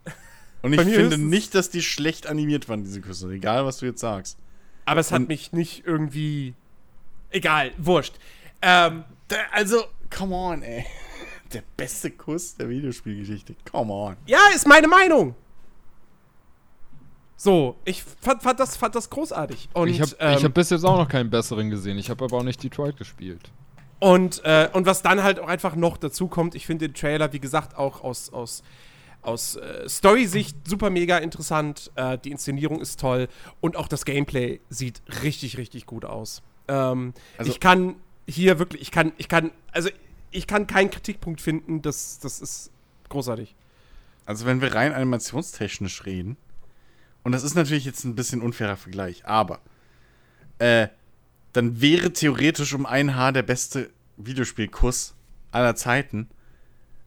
Und 0.62 0.73
ich 0.73 0.81
finde 0.81 1.16
nicht, 1.16 1.55
dass 1.55 1.70
die 1.70 1.83
schlecht 1.83 2.27
animiert 2.27 2.69
waren, 2.69 2.83
diese 2.83 3.01
Küsse. 3.01 3.31
Egal, 3.31 3.65
was 3.65 3.79
du 3.79 3.87
jetzt 3.87 4.01
sagst. 4.01 4.37
Aber 4.85 4.99
es 4.99 5.12
hat 5.12 5.20
Und 5.20 5.29
mich 5.29 5.53
nicht 5.53 5.87
irgendwie. 5.87 6.55
Egal, 7.31 7.70
wurscht. 7.79 8.15
Ähm, 8.61 9.05
also, 9.53 9.85
come 10.11 10.35
on, 10.35 10.62
ey. 10.62 10.85
Der 11.53 11.62
beste 11.77 12.11
Kuss 12.11 12.57
der 12.57 12.69
Videospielgeschichte. 12.69 13.55
Come 13.70 13.93
on. 13.93 14.16
Ja, 14.27 14.41
ist 14.55 14.66
meine 14.66 14.89
Meinung. 14.89 15.37
So, 17.40 17.77
ich 17.85 18.02
fand, 18.02 18.43
fand, 18.43 18.59
das, 18.59 18.77
fand 18.77 18.97
das 18.97 19.10
großartig. 19.10 19.69
Und, 19.73 19.89
ich 19.89 20.01
habe 20.01 20.10
ähm, 20.19 20.43
hab 20.43 20.55
bis 20.55 20.70
jetzt 20.70 20.85
auch 20.85 20.98
noch 20.98 21.09
keinen 21.09 21.31
besseren 21.31 21.70
gesehen. 21.70 21.97
Ich 21.97 22.10
habe 22.10 22.24
aber 22.24 22.39
auch 22.39 22.43
nicht 22.43 22.60
Detroit 22.60 22.97
gespielt. 22.97 23.52
Und, 24.01 24.43
äh, 24.44 24.69
und 24.73 24.86
was 24.86 25.02
dann 25.02 25.23
halt 25.23 25.39
auch 25.39 25.47
einfach 25.47 25.77
noch 25.77 25.98
dazu 25.98 26.27
kommt, 26.27 26.56
ich 26.56 26.66
finde 26.66 26.89
den 26.89 26.94
Trailer, 26.94 27.32
wie 27.32 27.39
gesagt, 27.39 27.78
auch 27.78 28.02
aus, 28.02 28.32
aus 28.32 28.62
aus 29.23 29.56
äh, 29.56 29.89
Story-Sicht 29.89 30.56
super 30.66 30.90
mega 30.90 31.19
interessant. 31.19 31.90
Äh, 31.97 32.19
die 32.19 32.31
Inszenierung 32.31 32.81
ist 32.81 33.01
toll 33.01 33.28
und 33.60 33.77
auch 33.77 33.89
das 33.89 34.05
Gameplay 34.05 34.60
sieht 34.70 35.02
richtig, 35.23 35.59
richtig 35.59 35.86
gut 35.86 36.05
aus. 36.05 36.43
Ähm, 36.69 37.15
also, 37.36 37.51
ich 37.51 37.60
kann 37.60 37.97
hier 38.27 38.59
wirklich, 38.59 38.82
ich 38.82 38.90
kann, 38.90 39.12
ich 39.16 39.28
kann, 39.28 39.51
also 39.73 39.90
ich 40.31 40.47
kann 40.47 40.66
keinen 40.66 40.90
Kritikpunkt 40.90 41.40
finden, 41.40 41.82
das, 41.82 42.19
das 42.20 42.40
ist 42.40 42.70
großartig. 43.09 43.55
Also 44.27 44.44
wenn 44.47 44.60
wir 44.60 44.74
rein 44.74 44.93
animationstechnisch 44.93 46.05
reden, 46.05 46.36
und 47.23 47.32
das 47.32 47.43
ist 47.43 47.55
natürlich 47.55 47.85
jetzt 47.85 48.05
ein 48.05 48.15
bisschen 48.15 48.43
unfairer 48.43 48.77
Vergleich, 48.77 49.27
aber 49.27 49.61
äh, 50.59 50.89
dann 51.53 51.81
wäre 51.81 52.12
theoretisch 52.12 52.74
um 52.74 52.86
ein 52.86 53.15
Haar 53.15 53.32
der 53.32 53.43
beste 53.43 53.90
Videospielkuss 54.16 55.15
aller 55.51 55.74
Zeiten 55.74 56.28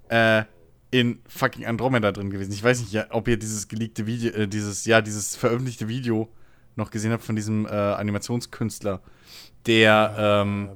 äh, 0.09 0.43
in 0.91 1.19
fucking 1.27 1.65
Andromeda 1.65 2.11
drin 2.11 2.29
gewesen. 2.29 2.51
Ich 2.51 2.63
weiß 2.63 2.81
nicht, 2.81 3.11
ob 3.11 3.27
ihr 3.27 3.37
dieses 3.37 3.67
geleakte 3.67 4.05
Video, 4.05 4.31
äh, 4.31 4.47
dieses, 4.47 4.85
ja, 4.85 5.01
dieses 5.01 5.35
veröffentlichte 5.35 5.87
Video 5.87 6.29
noch 6.75 6.91
gesehen 6.91 7.11
habt 7.11 7.23
von 7.23 7.35
diesem 7.35 7.65
äh, 7.65 7.69
Animationskünstler, 7.69 9.01
der, 9.65 10.15
ähm, 10.17 10.69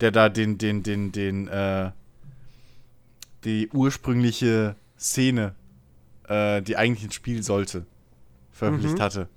der 0.00 0.10
da 0.10 0.28
den, 0.28 0.58
den, 0.58 0.82
den, 0.82 1.12
den, 1.12 1.48
äh, 1.48 1.90
die 3.44 3.68
ursprüngliche 3.70 4.76
Szene, 4.98 5.54
äh, 6.28 6.62
die 6.62 6.76
eigentlich 6.76 7.04
ins 7.04 7.14
Spiel 7.14 7.42
sollte, 7.42 7.86
veröffentlicht 8.52 8.98
mhm. 8.98 9.02
hatte. 9.02 9.28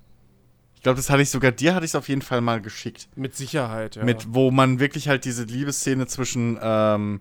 Ich 0.74 0.82
glaube, 0.82 0.96
das 0.96 1.10
hatte 1.10 1.22
ich 1.22 1.30
sogar 1.30 1.50
dir, 1.50 1.74
hatte 1.74 1.84
ich 1.84 1.90
es 1.90 1.94
auf 1.94 2.08
jeden 2.08 2.22
Fall 2.22 2.40
mal 2.40 2.60
geschickt. 2.60 3.08
Mit 3.16 3.34
Sicherheit, 3.34 3.96
ja. 3.96 4.04
Mit, 4.04 4.34
wo 4.34 4.50
man 4.50 4.78
wirklich 4.78 5.08
halt 5.08 5.24
diese 5.24 5.44
Liebesszene 5.44 6.06
zwischen, 6.06 6.58
ähm, 6.62 7.20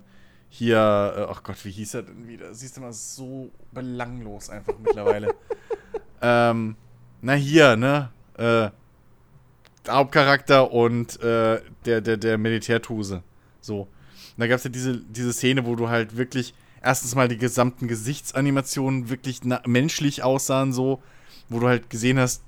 hier, 0.50 0.78
äh, 0.78 1.32
ach 1.32 1.42
Gott, 1.42 1.64
wie 1.66 1.72
hieß 1.72 1.96
er 1.96 2.04
denn 2.04 2.28
wieder? 2.28 2.54
Siehst 2.54 2.78
du 2.78 2.82
mal, 2.82 2.94
so 2.94 3.52
belanglos 3.72 4.50
einfach 4.50 4.76
mittlerweile. 4.78 5.34
ähm, 6.22 6.76
na 7.22 7.34
hier, 7.34 7.76
ne? 7.76 8.12
Äh, 8.38 8.70
Hauptcharakter 9.90 10.72
und 10.72 11.20
äh, 11.22 11.62
der, 11.86 12.02
der, 12.02 12.18
der 12.18 12.38
Militärtuse. 12.38 13.24
So. 13.62 13.82
Und 13.82 13.90
da 14.38 14.48
gab 14.48 14.58
es 14.58 14.64
ja 14.64 14.70
diese, 14.70 14.98
diese 14.98 15.34
Szene, 15.34 15.66
wo 15.66 15.76
du 15.76 15.90
halt 15.90 16.18
wirklich 16.18 16.54
erstens 16.82 17.16
mal 17.16 17.28
die 17.28 17.38
gesamten 17.38 17.88
Gesichtsanimationen 17.88 19.10
wirklich 19.10 19.42
menschlich 19.66 20.24
aussahen, 20.24 20.72
so, 20.72 21.02
wo 21.50 21.60
du 21.60 21.68
halt 21.68 21.90
gesehen 21.90 22.20
hast, 22.20 22.44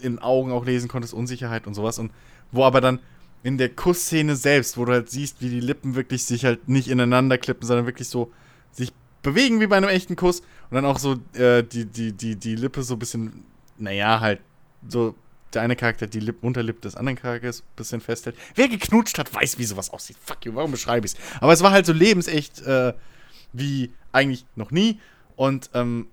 in 0.00 0.18
Augen 0.18 0.52
auch 0.52 0.64
lesen 0.64 0.88
konntest, 0.88 1.14
Unsicherheit 1.14 1.66
und 1.66 1.74
sowas. 1.74 1.98
Und 1.98 2.12
wo 2.50 2.64
aber 2.64 2.80
dann 2.80 2.98
in 3.42 3.58
der 3.58 3.68
Kussszene 3.68 4.36
selbst, 4.36 4.76
wo 4.76 4.84
du 4.84 4.92
halt 4.92 5.10
siehst, 5.10 5.40
wie 5.40 5.48
die 5.48 5.60
Lippen 5.60 5.94
wirklich 5.94 6.24
sich 6.24 6.44
halt 6.44 6.68
nicht 6.68 6.88
ineinander 6.88 7.38
klippen, 7.38 7.66
sondern 7.66 7.86
wirklich 7.86 8.08
so 8.08 8.32
sich 8.70 8.92
bewegen 9.22 9.60
wie 9.60 9.66
bei 9.66 9.76
einem 9.76 9.88
echten 9.88 10.16
Kuss 10.16 10.40
und 10.40 10.74
dann 10.74 10.84
auch 10.84 10.98
so 10.98 11.16
äh, 11.34 11.62
die, 11.62 11.86
die, 11.86 12.12
die, 12.12 12.36
die 12.36 12.56
Lippe 12.56 12.82
so 12.82 12.94
ein 12.94 12.98
bisschen, 12.98 13.44
naja, 13.78 14.20
halt 14.20 14.40
so 14.88 15.14
der 15.54 15.62
eine 15.62 15.76
Charakter 15.76 16.06
die 16.06 16.20
Lip 16.20 16.42
Unterlippe 16.42 16.80
des 16.80 16.96
anderen 16.96 17.18
Charakters 17.18 17.60
ein 17.60 17.76
bisschen 17.76 18.00
festhält. 18.00 18.36
Wer 18.54 18.68
geknutscht 18.68 19.18
hat, 19.18 19.32
weiß, 19.34 19.58
wie 19.58 19.64
sowas 19.64 19.90
aussieht. 19.90 20.16
Fuck 20.24 20.44
you, 20.44 20.54
warum 20.54 20.70
beschreibe 20.70 21.06
ich 21.06 21.14
es? 21.14 21.18
Aber 21.40 21.52
es 21.52 21.62
war 21.62 21.72
halt 21.72 21.86
so 21.86 21.92
lebensecht 21.92 22.62
äh, 22.62 22.94
wie 23.52 23.92
eigentlich 24.12 24.46
noch 24.56 24.70
nie. 24.70 24.98
Und 25.36 25.70
ähm, 25.74 26.06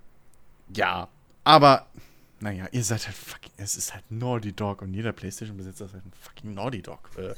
ja, 0.76 1.08
aber 1.44 1.88
naja, 2.40 2.68
ihr 2.72 2.84
seid 2.84 3.06
halt 3.06 3.18
fucking. 3.18 3.52
Es 3.58 3.76
ist 3.76 3.94
halt 3.94 4.10
Naughty 4.10 4.54
Dog 4.54 4.82
und 4.82 4.94
jeder 4.94 5.12
PlayStation-Besitzer 5.12 5.86
ist 5.86 5.94
halt 5.94 6.06
ein 6.06 6.14
fucking 6.22 6.54
Naughty 6.54 6.82
Dog. 6.82 7.10
Äh, 7.18 7.34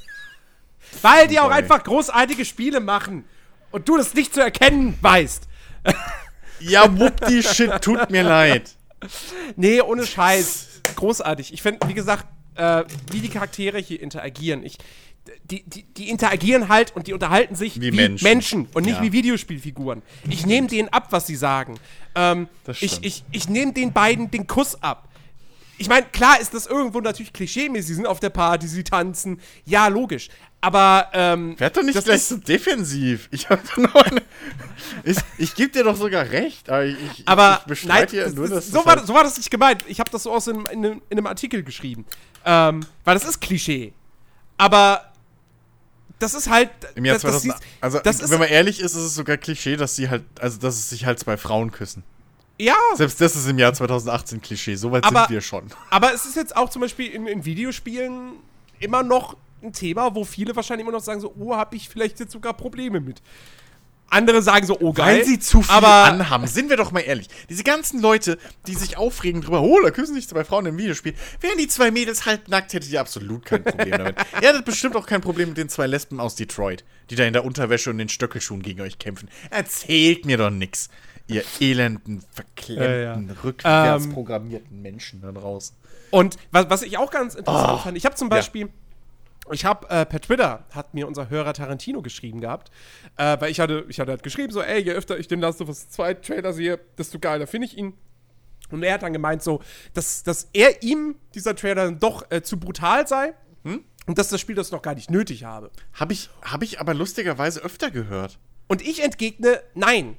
Weil 1.02 1.28
die 1.28 1.40
auch 1.40 1.52
einfach 1.52 1.84
großartige 1.84 2.46
Spiele 2.46 2.80
machen 2.80 3.26
und 3.72 3.88
du 3.88 3.98
das 3.98 4.14
nicht 4.14 4.34
zu 4.34 4.42
erkennen 4.42 4.98
weißt. 5.02 5.48
ja, 6.60 7.00
wuppdi 7.00 7.42
shit, 7.44 7.82
tut 7.82 8.10
mir 8.12 8.24
leid. 8.24 8.76
Nee, 9.56 9.82
ohne 9.82 10.06
Scheiß. 10.06 10.82
Großartig. 10.96 11.54
Ich 11.54 11.62
finde, 11.62 11.88
wie 11.88 11.94
gesagt, 11.94 12.26
äh, 12.56 12.84
wie 13.12 13.20
die 13.20 13.30
Charaktere 13.30 13.80
hier 13.80 14.02
interagieren. 14.02 14.64
Ich, 14.64 14.78
die, 15.44 15.64
die, 15.64 15.84
die, 15.84 16.10
interagieren 16.10 16.68
halt 16.68 16.96
und 16.96 17.08
die 17.08 17.14
unterhalten 17.14 17.56
sich 17.56 17.80
wie, 17.80 17.92
wie 17.92 17.96
Menschen. 17.96 18.24
Menschen. 18.24 18.68
und 18.74 18.86
nicht 18.86 18.98
ja. 18.98 19.04
wie 19.04 19.12
Videospielfiguren. 19.12 20.02
Ich 20.30 20.46
nehme 20.46 20.68
denen 20.68 20.90
ab, 20.90 21.08
was 21.12 21.28
sie 21.28 21.36
sagen. 21.36 21.80
Ähm, 22.16 22.48
ich 22.80 23.04
ich, 23.04 23.24
ich 23.32 23.50
nehme 23.50 23.74
den 23.74 23.94
beiden 23.94 24.32
den 24.32 24.48
Kuss 24.48 24.82
ab. 24.82 25.08
Ich 25.78 25.90
meine, 25.90 26.06
klar 26.06 26.40
ist 26.40 26.54
das 26.54 26.68
irgendwo 26.68 27.02
natürlich 27.02 27.34
klischee-mäßig. 27.34 27.88
Sie 27.88 27.94
sind 27.96 28.06
auf 28.06 28.20
der 28.20 28.30
Party, 28.30 28.68
sie 28.68 28.84
tanzen. 28.84 29.42
Ja, 29.66 29.88
logisch. 29.88 30.30
Aber, 30.62 31.10
ähm. 31.14 31.60
Werd 31.60 31.76
doch 31.76 31.82
nicht 31.82 32.04
gleich 32.04 32.24
so 32.24 32.38
defensiv. 32.38 33.28
Ich 33.32 33.50
hab 33.50 33.64
doch 33.68 33.78
noch 33.78 33.96
eine. 33.96 34.22
ich 35.04 35.18
ich 35.40 35.56
gebe 35.56 35.72
dir 35.72 35.84
doch 35.84 35.96
sogar 35.96 36.30
recht. 36.30 36.70
Aber 36.70 36.86
ich, 36.86 36.98
ich, 37.18 37.28
aber 37.28 37.64
ich 37.68 37.84
nein, 37.84 38.08
ja 38.12 38.30
nur, 38.30 38.48
dass 38.48 38.68
so, 38.68 38.86
war, 38.86 38.96
halt 38.96 39.08
so 39.08 39.14
war 39.16 39.24
das 39.24 39.38
nicht 39.38 39.50
gemeint. 39.50 39.84
Ich 39.88 40.00
habe 40.00 40.12
das 40.12 40.22
so 40.22 40.32
aus 40.32 40.46
in, 40.46 40.64
in, 40.68 40.84
in, 40.84 41.02
einem 41.10 41.26
Artikel 41.26 41.64
geschrieben. 41.64 42.06
Ähm, 42.46 42.86
weil 43.04 43.16
das 43.16 43.26
ist 43.26 43.42
Klischee. 43.42 43.92
Aber 44.58 45.11
das 46.22 46.34
ist 46.34 46.50
halt. 46.50 46.70
Im 46.96 47.06
Jahr 47.06 47.20
2000, 47.20 47.56
das, 47.82 48.06
also, 48.06 48.30
wenn 48.30 48.40
man 48.40 48.50
ehrlich 48.50 48.80
ist, 48.80 48.96
ist 48.96 49.04
es 49.04 49.16
sogar 49.16 49.38
Klischee, 49.38 49.76
dass 49.76 49.96
sie 49.96 50.10
halt, 50.10 50.24
also 50.40 50.60
dass 50.60 50.76
es 50.76 50.90
sich 50.90 51.06
halt 51.06 51.20
zwei 51.20 51.38
Frauen 51.38 51.72
küssen. 51.72 52.04
Ja. 52.58 52.76
Selbst 52.96 53.20
das 53.20 53.36
ist 53.36 53.48
im 53.48 53.58
Jahr 53.58 53.74
2018 53.74 54.42
Klischee. 54.42 54.76
Soweit 54.76 55.04
sind 55.04 55.30
wir 55.30 55.42
schon. 55.42 55.68
Aber 55.90 56.14
es 56.14 56.26
ist 56.26 56.36
jetzt 56.36 56.56
auch 56.56 56.70
zum 56.70 56.82
Beispiel 56.84 57.08
in, 57.08 57.26
in 57.26 57.44
Videospielen 57.44 58.34
immer 58.80 59.02
noch 59.02 59.36
ein 59.64 59.74
Thema, 59.74 60.14
wo 60.14 60.24
viele 60.24 60.56
wahrscheinlich 60.56 60.86
immer 60.86 60.96
noch 60.96 61.04
sagen 61.04 61.22
so, 61.22 61.34
oh, 61.40 61.56
habe 61.56 61.76
ich 61.76 61.90
vielleicht 61.90 62.20
jetzt 62.20 62.32
sogar 62.32 62.54
Probleme 62.54 63.00
mit. 63.00 63.22
Andere 64.12 64.42
sagen 64.42 64.68
so, 64.68 64.78
oh 64.80 64.92
geil. 64.92 65.20
Weil 65.20 65.26
sie 65.26 65.40
zu 65.40 65.62
viel 65.62 65.74
aber 65.74 66.04
anhaben. 66.04 66.46
Sind 66.46 66.70
wir 66.70 66.76
doch 66.76 66.92
mal 66.92 67.00
ehrlich. 67.00 67.30
Diese 67.50 67.64
ganzen 67.64 68.02
Leute, 68.02 68.38
die 68.68 68.76
sich 68.76 68.98
aufregen 68.98 69.42
drüber, 69.42 69.62
oh, 69.62 69.80
da 69.82 69.90
küssen 69.90 70.16
sich 70.16 70.28
zwei 70.28 70.44
Frauen 70.44 70.66
im 70.66 70.78
Videospiel. 70.78 71.14
Wären 71.40 71.58
die 71.58 71.70
zwei 71.70 71.92
Mädels 71.92 72.26
halb 72.26 72.50
nackt, 72.50 72.74
hättet 72.74 72.92
ihr 72.92 73.00
absolut 73.00 73.46
kein 73.46 73.64
Problem 73.64 73.92
damit. 73.92 74.18
ihr 74.42 74.50
hattet 74.50 74.66
bestimmt 74.66 74.98
auch 74.98 75.06
kein 75.06 75.22
Problem 75.22 75.50
mit 75.50 75.58
den 75.58 75.70
zwei 75.70 75.88
Lesben 75.88 76.20
aus 76.20 76.36
Detroit, 76.36 76.84
die 77.10 77.16
da 77.16 77.24
in 77.24 77.32
der 77.32 77.46
Unterwäsche 77.46 77.90
und 77.90 78.00
den 78.00 78.10
Stöckelschuhen 78.10 78.62
gegen 78.62 78.82
euch 78.82 79.00
kämpfen. 79.00 79.30
Erzählt 79.50 80.26
mir 80.26 80.38
doch 80.38 80.50
nix. 80.50 80.90
Ihr 81.28 81.46
elenden, 81.62 82.26
verklemmten, 82.34 83.30
ja, 83.30 83.34
ja. 83.34 83.42
rückwärts 83.44 84.06
ähm, 84.06 84.12
programmierten 84.12 84.82
Menschen 84.82 85.22
da 85.22 85.32
draußen. 85.32 85.74
Und 86.10 86.36
was, 86.52 86.70
was 86.70 86.82
ich 86.82 86.98
auch 86.98 87.12
ganz 87.12 87.36
interessant 87.36 87.80
oh, 87.80 87.84
fand, 87.84 87.98
ich 87.98 88.04
habe 88.04 88.16
zum 88.16 88.28
Beispiel. 88.28 88.64
Ja 88.64 88.74
ich 89.54 89.66
habe 89.66 89.90
äh, 89.90 90.06
per 90.06 90.22
Twitter 90.22 90.66
hat 90.72 90.94
mir 90.94 91.08
unser 91.08 91.30
Hörer 91.30 91.54
Tarantino 91.54 92.02
geschrieben 92.02 92.42
gehabt, 92.42 92.72
äh, 93.18 93.40
weil 93.40 93.52
ich 93.52 93.60
hatte, 93.60 93.86
ich 93.90 94.00
hatte 94.00 94.12
halt 94.12 94.24
geschrieben 94.24 94.52
so, 94.52 94.62
ey, 94.62 94.82
je 94.82 94.92
öfter 94.92 95.18
ich 95.18 95.28
den 95.28 95.40
Last 95.40 95.62
of 95.62 95.68
Us 95.68 95.90
2 95.90 96.16
Trailer 96.16 96.54
sehe, 96.54 96.80
desto 96.98 97.20
geiler 97.20 97.48
finde 97.48 97.68
ich 97.68 97.78
ihn. 97.78 97.94
Und 98.70 98.84
er 98.84 98.94
hat 98.94 99.04
dann 99.04 99.14
gemeint 99.14 99.44
so, 99.44 99.62
dass, 99.94 100.24
dass 100.24 100.50
er 100.54 100.82
ihm 100.84 101.16
dieser 101.36 101.56
Trailer 101.56 101.92
doch 101.92 102.30
äh, 102.32 102.42
zu 102.42 102.60
brutal 102.60 103.08
sei 103.08 103.34
hm? 103.64 103.84
und 104.08 104.18
dass 104.18 104.30
das 104.30 104.40
Spiel 104.40 104.56
das 104.56 104.72
noch 104.72 104.82
gar 104.82 104.96
nicht 104.96 105.12
nötig 105.12 105.44
habe. 105.44 105.72
Habe 105.94 106.14
ich, 106.14 106.30
hab 106.42 106.64
ich 106.64 106.80
aber 106.80 106.94
lustigerweise 106.94 107.62
öfter 107.62 107.92
gehört. 107.92 108.40
Und 108.68 108.82
ich 108.82 109.04
entgegne, 109.04 109.62
nein, 109.74 110.16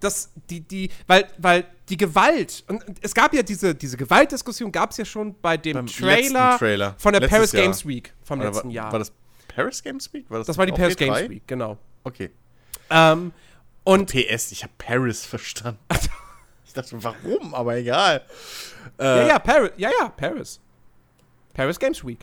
dass 0.00 0.30
die, 0.48 0.60
die, 0.60 0.90
weil, 1.06 1.26
weil 1.38 1.64
die 1.88 1.96
Gewalt, 1.96 2.64
und 2.68 2.82
es 3.00 3.14
gab 3.14 3.34
ja 3.34 3.42
diese, 3.42 3.74
diese 3.74 3.96
Gewaltdiskussion, 3.96 4.72
gab 4.72 4.90
es 4.90 4.96
ja 4.96 5.04
schon 5.04 5.34
bei 5.40 5.56
dem 5.56 5.86
Trailer, 5.86 6.58
Trailer, 6.58 6.94
von 6.98 7.12
der 7.12 7.26
Paris 7.28 7.52
Jahr. 7.52 7.64
Games 7.64 7.86
Week 7.86 8.12
vom 8.22 8.40
Oder 8.40 8.50
letzten 8.50 8.68
war, 8.68 8.74
Jahr. 8.74 8.92
War 8.92 8.98
das 8.98 9.12
Paris 9.48 9.82
Games 9.82 10.12
Week? 10.12 10.28
War 10.30 10.38
das, 10.38 10.46
das 10.46 10.58
war 10.58 10.66
die 10.66 10.72
Paris 10.72 10.96
Games 10.96 11.20
e 11.20 11.30
Week, 11.30 11.46
genau. 11.46 11.78
Okay. 12.04 12.30
Ähm, 12.88 13.32
und 13.84 14.10
PS, 14.10 14.52
ich 14.52 14.62
habe 14.62 14.72
Paris 14.78 15.24
verstanden. 15.24 15.80
ich 16.64 16.72
dachte, 16.72 17.02
warum? 17.02 17.54
Aber 17.54 17.76
egal. 17.76 18.24
Äh, 18.98 19.04
ja, 19.04 19.26
ja, 19.26 19.38
Paris. 19.38 19.70
Ja, 19.76 19.90
ja, 19.98 20.08
Paris. 20.08 20.60
Paris 21.54 21.78
Games 21.78 22.04
Week. 22.04 22.20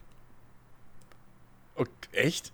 Okay, 1.75 1.89
echt? 2.11 2.53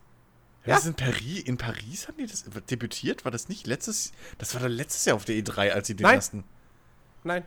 Ja. 0.65 0.75
Das 0.75 0.85
in, 0.85 0.93
Paris, 0.93 1.41
in 1.41 1.57
Paris 1.57 2.07
haben 2.07 2.17
die 2.17 2.25
das 2.25 2.45
debütiert? 2.69 3.25
War 3.25 3.31
das 3.31 3.49
nicht 3.49 3.67
letztes 3.67 4.13
Das 4.37 4.53
war 4.53 4.61
dann 4.61 4.71
letztes 4.71 5.03
Jahr 5.05 5.15
auf 5.15 5.25
der 5.25 5.35
E3, 5.35 5.71
als 5.71 5.87
sie 5.87 5.95
den 5.95 6.03
Nein. 6.03 6.15
ersten. 6.15 6.43
Nein. 7.23 7.45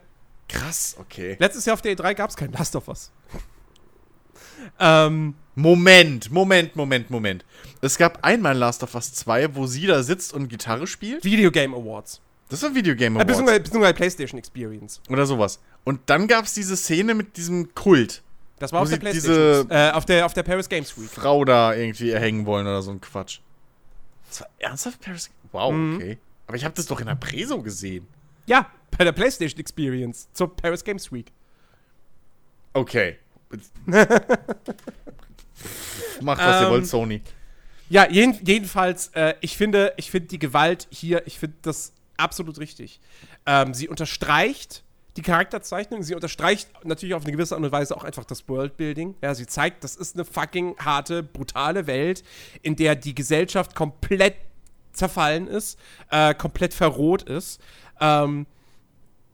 Krass, 0.48 0.96
okay. 0.98 1.36
Letztes 1.38 1.64
Jahr 1.64 1.74
auf 1.74 1.82
der 1.82 1.96
E3 1.96 2.14
gab 2.14 2.30
es 2.30 2.36
kein 2.36 2.52
Last 2.52 2.76
of 2.76 2.88
Us. 2.88 3.10
ähm, 4.78 5.34
Moment, 5.54 6.30
Moment, 6.30 6.76
Moment, 6.76 7.10
Moment. 7.10 7.44
Es 7.80 7.96
gab 7.96 8.22
einmal 8.24 8.56
Last 8.56 8.82
of 8.82 8.94
Us 8.94 9.12
2, 9.14 9.56
wo 9.56 9.66
sie 9.66 9.86
da 9.86 10.02
sitzt 10.02 10.32
und 10.32 10.48
Gitarre 10.48 10.86
spielt. 10.86 11.24
Video 11.24 11.50
Game 11.50 11.74
Awards. 11.74 12.20
Das 12.48 12.62
war 12.62 12.74
Video 12.74 12.94
Game 12.94 13.16
Awards. 13.16 13.24
Äh, 13.24 13.26
beziehungsweise, 13.26 13.60
beziehungsweise 13.60 13.94
PlayStation 13.94 14.38
Experience. 14.38 15.00
Oder 15.08 15.26
sowas. 15.26 15.60
Und 15.84 16.00
dann 16.06 16.28
gab 16.28 16.44
es 16.44 16.54
diese 16.54 16.76
Szene 16.76 17.14
mit 17.14 17.36
diesem 17.36 17.74
Kult. 17.74 18.22
Das 18.58 18.72
war 18.72 18.82
auf 18.82 18.88
der 18.88 18.96
PlayStation. 18.96 19.70
Äh, 19.70 19.90
auf, 19.92 20.06
der, 20.06 20.24
auf 20.24 20.32
der 20.32 20.42
Paris 20.42 20.68
Games 20.68 20.96
Week. 20.98 21.10
Frau 21.10 21.44
da 21.44 21.74
irgendwie 21.74 22.10
erhängen 22.10 22.46
wollen 22.46 22.66
oder 22.66 22.82
so 22.82 22.90
ein 22.90 23.00
Quatsch. 23.00 23.40
Das 24.28 24.40
war 24.40 24.48
ernsthaft 24.58 25.00
Paris 25.00 25.30
Wow, 25.52 25.72
mhm. 25.72 25.96
okay. 25.96 26.18
Aber 26.46 26.56
ich 26.56 26.64
habe 26.64 26.74
das 26.74 26.86
doch 26.86 27.00
in 27.00 27.06
der 27.06 27.14
Preso 27.16 27.62
gesehen. 27.62 28.06
Ja, 28.46 28.70
bei 28.96 29.04
der 29.04 29.12
PlayStation 29.12 29.60
Experience 29.60 30.28
zur 30.32 30.54
Paris 30.54 30.84
Games 30.84 31.12
Week. 31.12 31.32
Okay. 32.72 33.18
Macht, 36.20 36.40
was 36.40 36.62
ihr 36.62 36.70
wollt, 36.70 36.82
ähm, 36.82 36.84
Sony. 36.84 37.22
Ja, 37.88 38.08
jeden, 38.10 38.34
jedenfalls, 38.44 39.08
äh, 39.14 39.34
ich 39.40 39.56
finde, 39.56 39.92
ich 39.96 40.10
finde 40.10 40.28
die 40.28 40.38
Gewalt 40.38 40.88
hier, 40.90 41.26
ich 41.26 41.38
finde 41.38 41.56
das 41.62 41.92
absolut 42.16 42.58
richtig. 42.58 43.00
Ähm, 43.46 43.74
sie 43.74 43.88
unterstreicht 43.88 44.82
die 45.16 45.22
Charakterzeichnung. 45.22 46.02
Sie 46.02 46.14
unterstreicht 46.14 46.68
natürlich 46.84 47.14
auf 47.14 47.22
eine 47.22 47.32
gewisse 47.32 47.54
Art 47.54 47.64
und 47.64 47.72
Weise 47.72 47.96
auch 47.96 48.04
einfach 48.04 48.24
das 48.24 48.48
Worldbuilding. 48.48 49.14
Ja, 49.22 49.34
sie 49.34 49.46
zeigt, 49.46 49.84
das 49.84 49.96
ist 49.96 50.14
eine 50.14 50.24
fucking 50.24 50.76
harte, 50.78 51.22
brutale 51.22 51.86
Welt, 51.86 52.22
in 52.62 52.76
der 52.76 52.94
die 52.94 53.14
Gesellschaft 53.14 53.74
komplett 53.74 54.36
zerfallen 54.92 55.46
ist, 55.46 55.78
äh, 56.10 56.34
komplett 56.34 56.74
verroht 56.74 57.22
ist. 57.22 57.60
Ähm, 58.00 58.46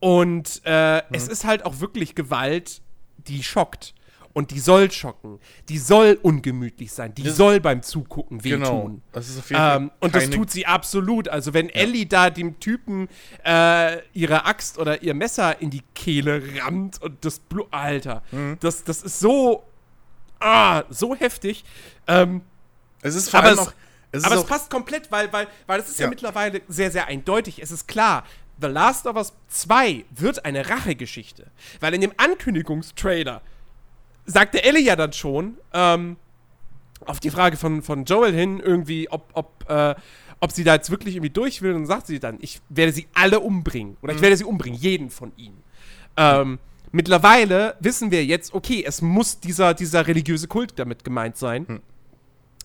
und 0.00 0.62
äh, 0.64 0.96
mhm. 0.96 1.02
es 1.12 1.28
ist 1.28 1.44
halt 1.44 1.64
auch 1.64 1.80
wirklich 1.80 2.14
Gewalt, 2.14 2.82
die 3.18 3.42
schockt. 3.42 3.94
Und 4.34 4.50
die 4.50 4.60
soll 4.60 4.90
schocken. 4.90 5.38
Die 5.68 5.78
soll 5.78 6.18
ungemütlich 6.22 6.92
sein. 6.92 7.14
Die 7.14 7.22
das 7.22 7.36
soll 7.36 7.60
beim 7.60 7.82
Zugucken 7.82 8.42
wehtun. 8.44 8.60
Genau. 8.60 9.00
Das 9.12 9.28
ist 9.28 9.38
auf 9.38 9.50
jeden 9.50 9.60
Fall 9.60 9.76
ähm, 9.76 9.90
und 10.00 10.14
das 10.14 10.30
tut 10.30 10.50
sie 10.50 10.66
absolut. 10.66 11.28
Also, 11.28 11.52
wenn 11.52 11.68
ja. 11.68 11.74
Ellie 11.74 12.06
da 12.06 12.30
dem 12.30 12.58
Typen 12.58 13.08
äh, 13.44 13.98
ihre 14.14 14.46
Axt 14.46 14.78
oder 14.78 15.02
ihr 15.02 15.14
Messer 15.14 15.60
in 15.60 15.70
die 15.70 15.82
Kehle 15.94 16.42
rammt 16.62 17.00
und 17.02 17.24
das 17.24 17.38
Blut. 17.38 17.68
Alter, 17.70 18.22
mhm. 18.32 18.56
das, 18.60 18.84
das 18.84 19.02
ist 19.02 19.20
so. 19.20 19.64
Ah, 20.40 20.82
so 20.90 21.14
heftig. 21.14 21.64
Ähm, 22.06 22.42
es 23.02 23.14
ist 23.14 23.30
vor 23.30 23.42
allem 23.42 23.58
auch. 23.58 23.72
Es 24.12 24.24
aber 24.24 24.34
es 24.34 24.44
passt 24.44 24.70
komplett, 24.70 25.10
weil, 25.10 25.32
weil, 25.32 25.46
weil 25.66 25.80
es 25.80 25.88
ist 25.88 25.98
ja. 25.98 26.04
ja 26.04 26.10
mittlerweile 26.10 26.60
sehr, 26.68 26.90
sehr 26.90 27.06
eindeutig. 27.06 27.62
Es 27.62 27.70
ist 27.70 27.88
klar, 27.88 28.24
The 28.60 28.68
Last 28.68 29.06
of 29.06 29.16
Us 29.16 29.32
2 29.48 30.04
wird 30.10 30.44
eine 30.44 30.68
Rachegeschichte. 30.68 31.50
Weil 31.80 31.94
in 31.94 32.02
dem 32.02 32.12
Ankündigungstrailer 32.16 33.42
sagte 34.26 34.62
Ellie 34.62 34.82
ja 34.82 34.96
dann 34.96 35.12
schon, 35.12 35.56
ähm, 35.72 36.16
auf 37.04 37.20
die 37.20 37.30
Frage 37.30 37.56
von, 37.56 37.82
von 37.82 38.04
Joel 38.04 38.32
hin, 38.32 38.60
irgendwie, 38.60 39.08
ob, 39.10 39.30
ob, 39.32 39.68
äh, 39.68 39.94
ob 40.40 40.52
sie 40.52 40.64
da 40.64 40.74
jetzt 40.74 40.90
wirklich 40.90 41.16
irgendwie 41.16 41.30
durch 41.30 41.62
will, 41.62 41.74
und 41.74 41.86
sagt 41.86 42.06
sie 42.06 42.20
dann, 42.20 42.38
ich 42.40 42.60
werde 42.68 42.92
sie 42.92 43.08
alle 43.14 43.40
umbringen. 43.40 43.96
Oder 44.02 44.12
ich 44.12 44.18
mhm. 44.18 44.22
werde 44.22 44.36
sie 44.36 44.44
umbringen, 44.44 44.78
jeden 44.78 45.10
von 45.10 45.32
ihnen. 45.36 45.62
Ähm, 46.16 46.58
mittlerweile 46.92 47.76
wissen 47.80 48.10
wir 48.10 48.24
jetzt, 48.24 48.54
okay, 48.54 48.84
es 48.86 49.02
muss 49.02 49.40
dieser, 49.40 49.74
dieser 49.74 50.06
religiöse 50.06 50.46
Kult 50.46 50.78
damit 50.78 51.04
gemeint 51.04 51.36
sein. 51.36 51.64
Mhm. 51.68 51.80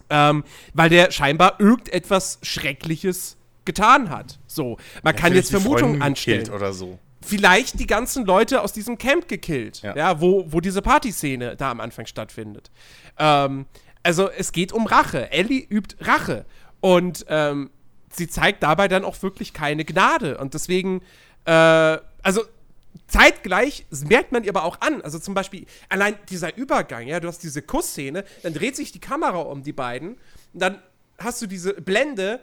Ähm, 0.10 0.44
weil 0.74 0.90
der 0.90 1.12
scheinbar 1.12 1.60
irgendetwas 1.60 2.40
Schreckliches 2.42 3.38
getan 3.66 4.10
hat. 4.10 4.40
So, 4.48 4.78
man 5.04 5.16
ja, 5.16 5.22
kann 5.22 5.34
jetzt 5.34 5.52
Vermutungen 5.52 6.02
anstellen. 6.02 6.50
Oder 6.50 6.72
so 6.72 6.98
vielleicht 7.26 7.80
die 7.80 7.88
ganzen 7.88 8.26
Leute 8.26 8.62
aus 8.62 8.74
diesem 8.74 8.98
Camp 8.98 9.28
gekillt, 9.28 9.82
ja, 9.82 9.96
ja 9.96 10.22
wo, 10.22 10.46
wo 10.48 10.62
diese 10.62 10.82
Partyszene 10.82 11.56
da 11.56 11.72
am 11.72 11.80
Anfang 11.80 12.06
stattfindet. 12.06 12.72
Ähm, 13.18 13.66
also 14.04 14.30
es 14.30 14.52
geht 14.52 14.72
um 14.72 14.86
Rache. 14.86 15.32
Ellie 15.32 15.66
übt 15.70 15.98
Rache. 16.00 16.46
Und 16.80 17.26
ähm, 17.28 17.72
sie 18.10 18.28
zeigt 18.28 18.64
dabei 18.64 18.88
dann 18.88 19.04
auch 19.04 19.22
wirklich 19.22 19.54
keine 19.54 19.84
Gnade. 19.84 20.38
Und 20.38 20.54
deswegen, 20.54 21.02
äh, 21.46 21.52
also 21.52 22.44
zeitgleich 23.08 23.86
merkt 24.08 24.32
man 24.32 24.44
ihr 24.44 24.52
aber 24.52 24.64
auch 24.64 24.82
an, 24.82 25.02
also 25.02 25.20
zum 25.20 25.34
Beispiel 25.34 25.66
allein 25.90 26.16
dieser 26.30 26.56
Übergang, 26.58 27.08
ja, 27.08 27.20
du 27.20 27.28
hast 27.28 27.44
diese 27.44 27.62
Kussszene, 27.62 28.24
dann 28.44 28.54
dreht 28.54 28.76
sich 28.76 28.92
die 28.92 29.00
Kamera 29.00 29.40
um 29.40 29.64
die 29.64 29.74
beiden, 29.74 30.18
und 30.54 30.62
dann 30.62 30.82
hast 31.20 31.42
du 31.42 31.48
diese 31.48 31.74
Blende, 31.74 32.40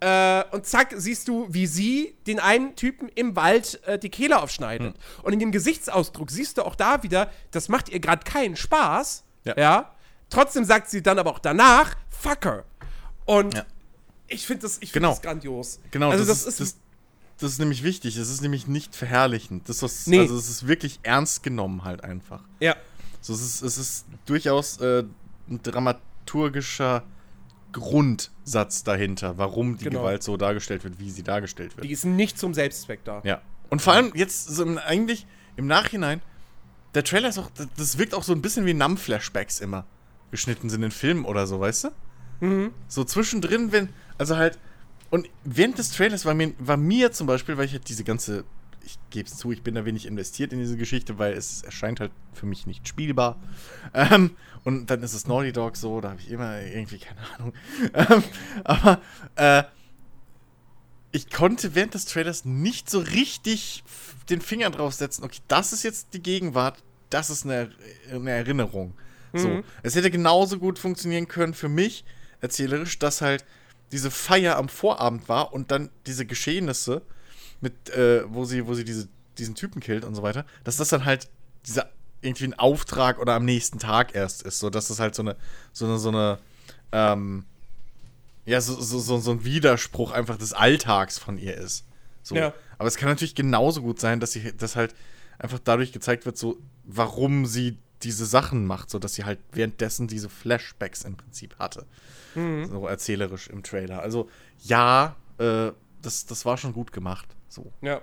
äh, 0.00 0.44
und 0.52 0.64
zack, 0.64 0.94
siehst 0.96 1.26
du, 1.26 1.46
wie 1.50 1.66
sie 1.66 2.14
den 2.26 2.38
einen 2.38 2.76
Typen 2.76 3.08
im 3.08 3.34
Wald 3.34 3.82
äh, 3.84 3.98
die 3.98 4.10
Kehle 4.10 4.40
aufschneidet. 4.40 4.94
Hm. 4.94 5.24
Und 5.24 5.32
in 5.32 5.40
dem 5.40 5.52
Gesichtsausdruck 5.52 6.30
siehst 6.30 6.58
du 6.58 6.62
auch 6.62 6.76
da 6.76 7.02
wieder, 7.02 7.30
das 7.50 7.68
macht 7.68 7.88
ihr 7.88 7.98
gerade 7.98 8.22
keinen 8.24 8.56
Spaß. 8.56 9.24
Ja. 9.44 9.56
ja. 9.56 9.94
Trotzdem 10.30 10.64
sagt 10.64 10.90
sie 10.90 11.02
dann 11.02 11.18
aber 11.18 11.30
auch 11.30 11.38
danach, 11.38 11.96
Fucker. 12.10 12.64
Und 13.24 13.54
ja. 13.54 13.64
ich 14.28 14.46
finde 14.46 14.62
das, 14.62 14.78
find 14.78 14.92
genau. 14.92 15.10
das 15.10 15.22
grandios. 15.22 15.80
Genau, 15.90 16.10
also 16.10 16.24
das, 16.24 16.44
das 16.44 16.60
ist. 16.60 16.60
Das, 16.60 16.76
das 17.40 17.52
ist 17.52 17.58
nämlich 17.58 17.82
wichtig. 17.82 18.16
Es 18.16 18.30
ist 18.30 18.40
nämlich 18.40 18.66
nicht 18.66 18.96
verherrlichen. 18.96 19.62
Das 19.64 19.82
ist, 19.82 20.08
nee. 20.08 20.20
Also 20.20 20.36
es 20.36 20.48
ist 20.48 20.66
wirklich 20.66 20.98
ernst 21.02 21.42
genommen 21.42 21.84
halt 21.84 22.02
einfach. 22.02 22.42
Ja. 22.60 22.76
So, 23.20 23.32
es, 23.32 23.40
ist, 23.40 23.62
es 23.62 23.78
ist 23.78 24.06
durchaus 24.26 24.78
äh, 24.78 25.04
ein 25.48 25.62
dramaturgischer 25.62 27.04
Grundsatz 27.72 28.82
dahinter, 28.84 29.38
warum 29.38 29.78
die 29.78 29.84
genau. 29.84 30.00
Gewalt 30.00 30.22
so 30.22 30.36
dargestellt 30.36 30.84
wird, 30.84 30.98
wie 30.98 31.10
sie 31.10 31.22
dargestellt 31.22 31.76
wird. 31.76 31.84
Die 31.84 31.92
ist 31.92 32.04
nicht 32.04 32.38
zum 32.38 32.54
Selbstzweck 32.54 33.04
da. 33.04 33.20
Ja. 33.24 33.40
Und 33.70 33.82
vor 33.82 33.92
allem 33.92 34.12
jetzt 34.14 34.48
so 34.48 34.64
eigentlich 34.78 35.26
im 35.56 35.66
Nachhinein, 35.66 36.22
der 36.94 37.04
Trailer 37.04 37.28
ist 37.28 37.38
auch, 37.38 37.50
das 37.76 37.98
wirkt 37.98 38.14
auch 38.14 38.22
so 38.22 38.32
ein 38.32 38.40
bisschen 38.40 38.64
wie 38.64 38.74
Nam-Flashbacks 38.74 39.60
immer 39.60 39.84
geschnitten 40.30 40.70
sind 40.70 40.82
in 40.82 40.90
Filmen 40.90 41.24
oder 41.24 41.46
so, 41.46 41.60
weißt 41.60 41.84
du? 41.84 41.90
Mhm. 42.40 42.72
So 42.86 43.04
zwischendrin, 43.04 43.72
wenn, 43.72 43.90
also 44.16 44.36
halt, 44.36 44.58
und 45.10 45.28
während 45.44 45.78
des 45.78 45.90
Trailers 45.90 46.24
war 46.24 46.34
mir, 46.34 46.52
war 46.58 46.76
mir 46.76 47.12
zum 47.12 47.26
Beispiel, 47.26 47.56
weil 47.56 47.66
ich 47.66 47.72
halt 47.72 47.88
diese 47.88 48.04
ganze 48.04 48.44
ich 48.88 48.98
gebe 49.10 49.28
es 49.28 49.36
zu, 49.36 49.52
ich 49.52 49.62
bin 49.62 49.74
da 49.74 49.84
wenig 49.84 50.06
investiert 50.06 50.52
in 50.54 50.60
diese 50.60 50.78
Geschichte, 50.78 51.18
weil 51.18 51.34
es 51.34 51.62
erscheint 51.62 52.00
halt 52.00 52.10
für 52.32 52.46
mich 52.46 52.66
nicht 52.66 52.88
spielbar. 52.88 53.38
Ähm, 53.92 54.30
und 54.64 54.86
dann 54.86 55.02
ist 55.02 55.12
es 55.12 55.26
Naughty 55.26 55.52
Dog 55.52 55.76
so, 55.76 56.00
da 56.00 56.10
habe 56.10 56.20
ich 56.20 56.30
immer 56.30 56.60
irgendwie 56.62 56.98
keine 56.98 57.20
Ahnung. 57.34 57.52
Ähm, 57.94 58.22
aber 58.64 59.00
äh, 59.36 59.64
ich 61.12 61.30
konnte 61.30 61.74
während 61.74 61.94
des 61.94 62.06
Trailers 62.06 62.44
nicht 62.44 62.88
so 62.88 63.00
richtig 63.00 63.84
den 64.30 64.40
Finger 64.40 64.70
draufsetzen, 64.70 65.24
okay, 65.24 65.40
das 65.48 65.72
ist 65.72 65.82
jetzt 65.82 66.14
die 66.14 66.22
Gegenwart, 66.22 66.82
das 67.10 67.28
ist 67.28 67.44
eine, 67.44 67.70
eine 68.10 68.30
Erinnerung. 68.30 68.94
Mhm. 69.32 69.38
So. 69.38 69.62
Es 69.82 69.96
hätte 69.96 70.10
genauso 70.10 70.58
gut 70.58 70.78
funktionieren 70.78 71.28
können 71.28 71.54
für 71.54 71.68
mich, 71.68 72.04
erzählerisch, 72.40 72.98
dass 72.98 73.20
halt 73.20 73.44
diese 73.92 74.10
Feier 74.10 74.56
am 74.56 74.68
Vorabend 74.68 75.28
war 75.28 75.52
und 75.52 75.70
dann 75.70 75.90
diese 76.06 76.24
Geschehnisse 76.24 77.02
mit, 77.60 77.90
äh, 77.90 78.22
wo 78.32 78.44
sie, 78.44 78.66
wo 78.66 78.74
sie 78.74 78.84
diese, 78.84 79.08
diesen 79.36 79.54
Typen 79.54 79.80
killt 79.80 80.04
und 80.04 80.14
so 80.14 80.22
weiter, 80.22 80.44
dass 80.64 80.76
das 80.76 80.88
dann 80.88 81.04
halt 81.04 81.28
dieser 81.66 81.90
irgendwie 82.20 82.44
ein 82.44 82.58
Auftrag 82.58 83.18
oder 83.20 83.34
am 83.34 83.44
nächsten 83.44 83.78
Tag 83.78 84.14
erst 84.14 84.42
ist, 84.42 84.58
so 84.58 84.70
dass 84.70 84.88
das 84.88 84.98
halt 84.98 85.14
so 85.14 85.22
eine, 85.22 85.36
so 85.72 85.86
eine, 85.86 85.98
so 85.98 86.08
eine, 86.08 86.38
ähm, 86.92 87.44
ja, 88.44 88.60
so, 88.60 88.80
so, 88.80 88.98
so, 88.98 89.18
so 89.18 89.30
ein 89.30 89.44
Widerspruch 89.44 90.10
einfach 90.10 90.36
des 90.36 90.52
Alltags 90.52 91.18
von 91.18 91.38
ihr 91.38 91.56
ist. 91.56 91.84
So. 92.22 92.34
Ja. 92.34 92.52
Aber 92.78 92.88
es 92.88 92.96
kann 92.96 93.08
natürlich 93.08 93.34
genauso 93.34 93.82
gut 93.82 94.00
sein, 94.00 94.20
dass 94.20 94.32
sie, 94.32 94.52
dass 94.56 94.74
halt 94.74 94.94
einfach 95.38 95.58
dadurch 95.62 95.92
gezeigt 95.92 96.26
wird, 96.26 96.36
so, 96.36 96.58
warum 96.84 97.46
sie 97.46 97.78
diese 98.02 98.26
Sachen 98.26 98.66
macht, 98.66 98.90
so 98.90 98.98
dass 98.98 99.14
sie 99.14 99.24
halt 99.24 99.38
währenddessen 99.52 100.06
diese 100.08 100.28
Flashbacks 100.28 101.04
im 101.04 101.16
Prinzip 101.16 101.58
hatte. 101.58 101.86
Mhm. 102.34 102.66
So 102.66 102.86
erzählerisch 102.86 103.48
im 103.48 103.62
Trailer. 103.62 104.00
Also 104.00 104.28
ja, 104.62 105.16
äh, 105.38 105.72
das, 106.02 106.26
das 106.26 106.44
war 106.44 106.56
schon 106.56 106.72
gut 106.72 106.92
gemacht. 106.92 107.28
So. 107.48 107.70
Ja. 107.80 108.02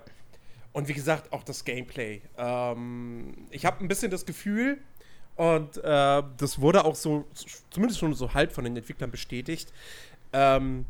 Und 0.73 0.87
wie 0.87 0.93
gesagt, 0.93 1.31
auch 1.31 1.43
das 1.43 1.63
Gameplay. 1.63 2.21
Ähm, 2.37 3.47
ich 3.49 3.65
habe 3.65 3.83
ein 3.83 3.87
bisschen 3.87 4.11
das 4.11 4.25
Gefühl, 4.25 4.79
und 5.35 5.77
äh, 5.77 6.23
das 6.37 6.59
wurde 6.59 6.85
auch 6.85 6.95
so, 6.95 7.25
zumindest 7.69 7.99
schon 7.99 8.13
so 8.13 8.33
halb 8.33 8.51
von 8.51 8.63
den 8.63 8.75
Entwicklern 8.75 9.11
bestätigt, 9.11 9.71
ähm, 10.33 10.85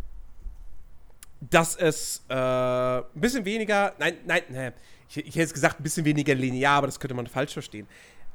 dass 1.40 1.76
es 1.76 2.24
äh, 2.30 2.34
ein 2.34 3.04
bisschen 3.14 3.46
weniger, 3.46 3.94
nein, 4.00 4.18
nein, 4.26 4.44
nein, 4.50 4.74
ich, 5.10 5.18
ich 5.18 5.26
hätte 5.28 5.40
jetzt 5.40 5.54
gesagt, 5.54 5.80
ein 5.80 5.84
bisschen 5.84 6.06
weniger 6.06 6.34
linear, 6.34 6.78
aber 6.78 6.88
das 6.88 7.00
könnte 7.00 7.16
man 7.16 7.28
falsch 7.28 7.54
verstehen. 7.54 7.88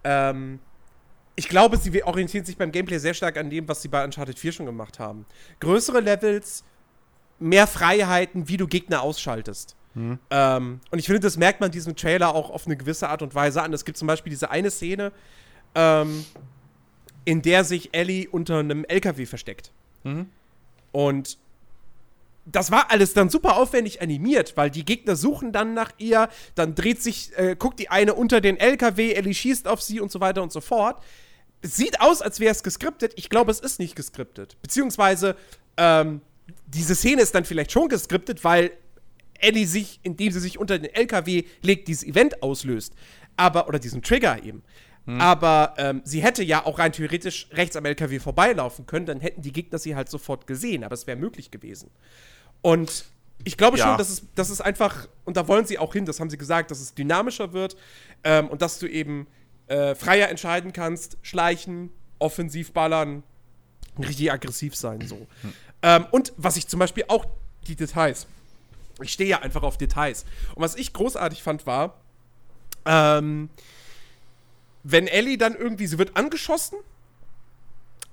Ähm, 0.04 0.60
ich 1.36 1.48
glaube, 1.48 1.76
sie 1.76 2.02
orientieren 2.04 2.44
sich 2.44 2.56
beim 2.56 2.72
Gameplay 2.72 2.98
sehr 2.98 3.14
stark 3.14 3.38
an 3.38 3.50
dem, 3.50 3.68
was 3.68 3.82
sie 3.82 3.88
bei 3.88 4.04
Uncharted 4.04 4.38
4 4.38 4.52
schon 4.52 4.66
gemacht 4.66 4.98
haben. 4.98 5.26
Größere 5.60 6.00
Levels, 6.00 6.64
mehr 7.38 7.66
Freiheiten, 7.66 8.48
wie 8.48 8.56
du 8.56 8.66
Gegner 8.66 9.02
ausschaltest. 9.02 9.76
Mhm. 9.94 10.18
Ähm, 10.30 10.80
und 10.90 10.98
ich 10.98 11.06
finde, 11.06 11.20
das 11.20 11.36
merkt 11.36 11.60
man 11.60 11.70
diesem 11.70 11.96
Trailer 11.96 12.34
auch 12.34 12.50
auf 12.50 12.66
eine 12.66 12.76
gewisse 12.76 13.08
Art 13.08 13.22
und 13.22 13.34
Weise 13.34 13.62
an. 13.62 13.72
Es 13.72 13.84
gibt 13.84 13.98
zum 13.98 14.06
Beispiel 14.06 14.30
diese 14.30 14.50
eine 14.50 14.70
Szene, 14.70 15.12
ähm, 15.74 16.24
in 17.24 17.42
der 17.42 17.64
sich 17.64 17.90
Ellie 17.92 18.28
unter 18.30 18.58
einem 18.58 18.84
LKW 18.84 19.26
versteckt. 19.26 19.72
Mhm. 20.04 20.26
Und 20.92 21.38
das 22.46 22.70
war 22.70 22.90
alles 22.90 23.14
dann 23.14 23.28
super 23.28 23.56
aufwendig 23.56 24.02
animiert, 24.02 24.56
weil 24.56 24.70
die 24.70 24.84
Gegner 24.84 25.14
suchen 25.14 25.52
dann 25.52 25.74
nach 25.74 25.92
ihr, 25.98 26.28
dann 26.54 26.74
dreht 26.74 27.02
sich, 27.02 27.36
äh, 27.36 27.54
guckt 27.56 27.78
die 27.78 27.90
eine 27.90 28.14
unter 28.14 28.40
den 28.40 28.56
LKW, 28.56 29.12
Ellie 29.12 29.34
schießt 29.34 29.68
auf 29.68 29.82
sie 29.82 30.00
und 30.00 30.10
so 30.10 30.20
weiter 30.20 30.42
und 30.42 30.50
so 30.52 30.60
fort. 30.60 31.02
Es 31.62 31.76
sieht 31.76 32.00
aus, 32.00 32.22
als 32.22 32.40
wäre 32.40 32.52
es 32.52 32.62
geskriptet. 32.62 33.12
Ich 33.16 33.28
glaube, 33.28 33.50
es 33.50 33.60
ist 33.60 33.78
nicht 33.78 33.94
geskriptet. 33.94 34.56
Beziehungsweise, 34.62 35.36
ähm, 35.76 36.22
diese 36.66 36.94
Szene 36.94 37.22
ist 37.22 37.34
dann 37.34 37.44
vielleicht 37.44 37.70
schon 37.70 37.88
geskriptet, 37.88 38.42
weil 38.42 38.72
Ellie 39.42 39.66
sich, 39.66 40.00
indem 40.02 40.32
sie 40.32 40.40
sich 40.40 40.58
unter 40.58 40.78
den 40.78 40.92
LKW 40.94 41.44
legt, 41.62 41.88
dieses 41.88 42.04
Event 42.04 42.42
auslöst. 42.42 42.94
Aber, 43.36 43.68
oder 43.68 43.78
diesen 43.78 44.02
Trigger 44.02 44.42
eben. 44.42 44.62
Hm. 45.06 45.20
Aber 45.20 45.74
ähm, 45.78 46.02
sie 46.04 46.22
hätte 46.22 46.42
ja 46.42 46.64
auch 46.64 46.78
rein 46.78 46.92
theoretisch 46.92 47.48
rechts 47.52 47.76
am 47.76 47.84
LKW 47.84 48.18
vorbeilaufen 48.18 48.86
können, 48.86 49.06
dann 49.06 49.20
hätten 49.20 49.42
die 49.42 49.52
Gegner 49.52 49.78
sie 49.78 49.96
halt 49.96 50.08
sofort 50.08 50.46
gesehen, 50.46 50.84
aber 50.84 50.94
es 50.94 51.06
wäre 51.06 51.16
möglich 51.16 51.50
gewesen. 51.50 51.90
Und 52.60 53.06
ich 53.44 53.56
glaube 53.56 53.78
ja. 53.78 53.86
schon, 53.86 53.98
dass 53.98 54.10
es, 54.10 54.22
dass 54.34 54.50
es 54.50 54.60
einfach, 54.60 55.08
und 55.24 55.36
da 55.36 55.48
wollen 55.48 55.64
sie 55.64 55.78
auch 55.78 55.94
hin, 55.94 56.04
das 56.04 56.20
haben 56.20 56.28
sie 56.28 56.36
gesagt, 56.36 56.70
dass 56.70 56.80
es 56.80 56.94
dynamischer 56.94 57.52
wird 57.52 57.76
ähm, 58.24 58.48
und 58.48 58.60
dass 58.60 58.78
du 58.78 58.86
eben 58.86 59.26
äh, 59.68 59.94
freier 59.94 60.28
entscheiden 60.28 60.72
kannst, 60.72 61.16
schleichen, 61.22 61.90
offensiv 62.18 62.72
ballern, 62.72 63.22
richtig 63.98 64.30
aggressiv 64.30 64.76
sein, 64.76 65.00
so. 65.00 65.26
Hm. 65.42 65.52
Ähm, 65.82 66.06
und 66.10 66.32
was 66.36 66.56
ich 66.56 66.68
zum 66.68 66.78
Beispiel 66.78 67.04
auch, 67.08 67.24
die 67.66 67.76
Details. 67.76 68.26
Ich 69.02 69.12
stehe 69.12 69.28
ja 69.30 69.40
einfach 69.40 69.62
auf 69.62 69.78
Details. 69.78 70.24
Und 70.54 70.62
was 70.62 70.76
ich 70.76 70.92
großartig 70.92 71.42
fand, 71.42 71.66
war, 71.66 72.00
ähm, 72.84 73.50
wenn 74.82 75.06
Ellie 75.06 75.38
dann 75.38 75.54
irgendwie, 75.54 75.86
sie 75.86 75.98
wird 75.98 76.16
angeschossen 76.16 76.78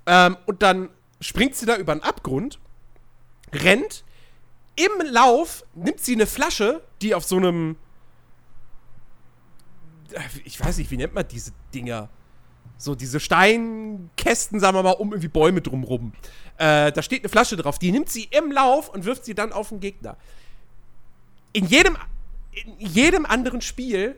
ähm, 0.06 0.38
und 0.46 0.62
dann 0.62 0.90
springt 1.22 1.56
sie 1.56 1.66
da 1.66 1.78
über 1.78 1.94
einen 1.94 2.02
Abgrund, 2.02 2.60
rennt, 3.54 4.04
im 4.76 5.06
Lauf 5.08 5.66
nimmt 5.74 6.00
sie 6.00 6.14
eine 6.14 6.28
Flasche, 6.28 6.82
die 7.02 7.16
auf 7.16 7.26
so 7.26 7.38
einem, 7.38 7.78
ich 10.44 10.60
weiß 10.60 10.78
nicht, 10.78 10.92
wie 10.92 10.98
nennt 10.98 11.14
man 11.14 11.28
diese 11.28 11.52
Dinger? 11.74 12.10
So 12.78 12.94
diese 12.94 13.20
Steinkästen, 13.20 14.60
sagen 14.60 14.78
wir 14.78 14.84
mal, 14.84 14.92
um 14.92 15.12
irgendwie 15.12 15.30
Bäume 15.30 15.62
drumrum. 15.62 16.14
Äh, 16.58 16.92
da 16.92 17.02
steht 17.02 17.22
eine 17.22 17.30
Flasche 17.30 17.58
drauf. 17.58 17.80
Die 17.80 17.92
nimmt 17.92 18.10
sie 18.10 18.26
im 18.26 18.52
Lauf 18.52 18.90
und 18.90 19.06
wirft 19.06 19.26
sie 19.26 19.34
dann 19.34 19.52
auf 19.52 19.70
den 19.70 19.80
Gegner. 19.80 20.16
In 21.54 21.66
jedem, 21.66 21.98
in 22.80 22.88
jedem 22.88 23.26
anderen 23.26 23.62
Spiel 23.62 24.16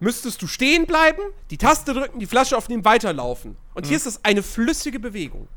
müsstest 0.00 0.42
du 0.42 0.46
stehen 0.46 0.86
bleiben, 0.86 1.22
die 1.50 1.58
Taste 1.58 1.94
drücken, 1.94 2.18
die 2.18 2.26
Flasche 2.26 2.56
aufnehmen, 2.56 2.84
weiterlaufen. 2.84 3.56
Und 3.74 3.82
hm. 3.84 3.88
hier 3.88 3.96
ist 3.96 4.06
es 4.06 4.24
eine 4.24 4.42
flüssige 4.42 5.00
Bewegung. 5.00 5.48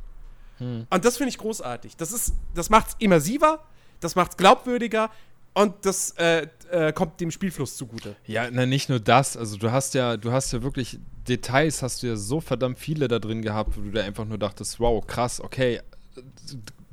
Hm. 0.57 0.87
Und 0.89 1.05
das 1.05 1.17
finde 1.17 1.29
ich 1.29 1.37
großartig. 1.37 1.97
Das, 1.97 2.11
ist, 2.11 2.33
das 2.55 2.69
macht 2.69 2.89
es 2.89 2.95
immersiver, 2.99 3.63
das 3.99 4.15
macht 4.15 4.31
es 4.31 4.37
glaubwürdiger 4.37 5.09
und 5.53 5.73
das 5.85 6.11
äh, 6.11 6.47
äh, 6.71 6.93
kommt 6.93 7.19
dem 7.19 7.31
Spielfluss 7.31 7.77
zugute. 7.77 8.15
Ja, 8.25 8.49
na, 8.51 8.65
nicht 8.65 8.89
nur 8.89 8.99
das. 8.99 9.35
Also 9.35 9.57
du 9.57 9.71
hast 9.71 9.93
ja, 9.93 10.17
du 10.17 10.31
hast 10.31 10.51
ja 10.53 10.61
wirklich 10.61 10.99
Details, 11.27 11.81
hast 11.81 12.03
du 12.03 12.07
ja 12.07 12.15
so 12.15 12.41
verdammt 12.41 12.79
viele 12.79 13.07
da 13.07 13.19
drin 13.19 13.41
gehabt, 13.41 13.77
wo 13.77 13.81
du 13.81 13.91
da 13.91 14.03
einfach 14.03 14.25
nur 14.25 14.37
dachtest, 14.37 14.79
wow, 14.79 15.05
krass, 15.05 15.41
okay, 15.41 15.81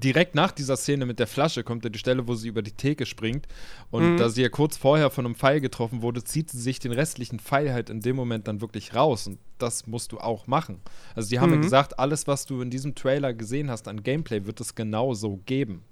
direkt 0.05 0.35
nach 0.35 0.53
dieser 0.53 0.77
Szene 0.77 1.07
mit 1.07 1.19
der 1.19 1.27
Flasche 1.27 1.65
kommt 1.65 1.83
ja 1.85 1.91
die 1.91 1.99
Stelle, 1.99 2.29
wo 2.29 2.35
sie 2.35 2.49
über 2.49 2.63
die 2.63 2.73
Theke 2.73 3.07
springt. 3.07 3.49
Und 3.91 4.13
mhm. 4.13 4.17
da 4.19 4.29
sie 4.29 4.43
ja 4.43 4.51
kurz 4.51 4.77
vorher 4.77 5.11
von 5.11 5.25
einem 5.25 5.35
Pfeil 5.35 5.61
getroffen 5.61 6.03
wurde, 6.03 6.23
zieht 6.23 6.51
sie 6.51 6.61
sich 6.61 6.79
den 6.79 6.93
restlichen 6.93 7.41
Pfeil 7.41 7.73
halt 7.73 7.89
in 7.89 8.01
dem 8.01 8.15
Moment 8.15 8.47
dann 8.47 8.61
wirklich 8.61 8.95
raus. 8.95 9.27
Und 9.27 9.39
das 9.59 9.87
musst 9.87 10.13
du 10.13 10.19
auch 10.19 10.47
machen. 10.47 10.81
Also, 11.15 11.31
die 11.31 11.41
haben 11.41 11.51
mhm. 11.51 11.57
ja 11.57 11.63
gesagt, 11.63 11.99
alles, 11.99 12.27
was 12.27 12.45
du 12.45 12.61
in 12.61 12.71
diesem 12.71 12.95
Trailer 12.95 13.33
gesehen 13.33 13.71
hast 13.71 13.89
an 13.89 14.03
Gameplay, 14.03 14.45
wird 14.45 14.61
es 14.61 14.75
genau 14.75 15.15
so 15.15 15.41
geben. 15.47 15.83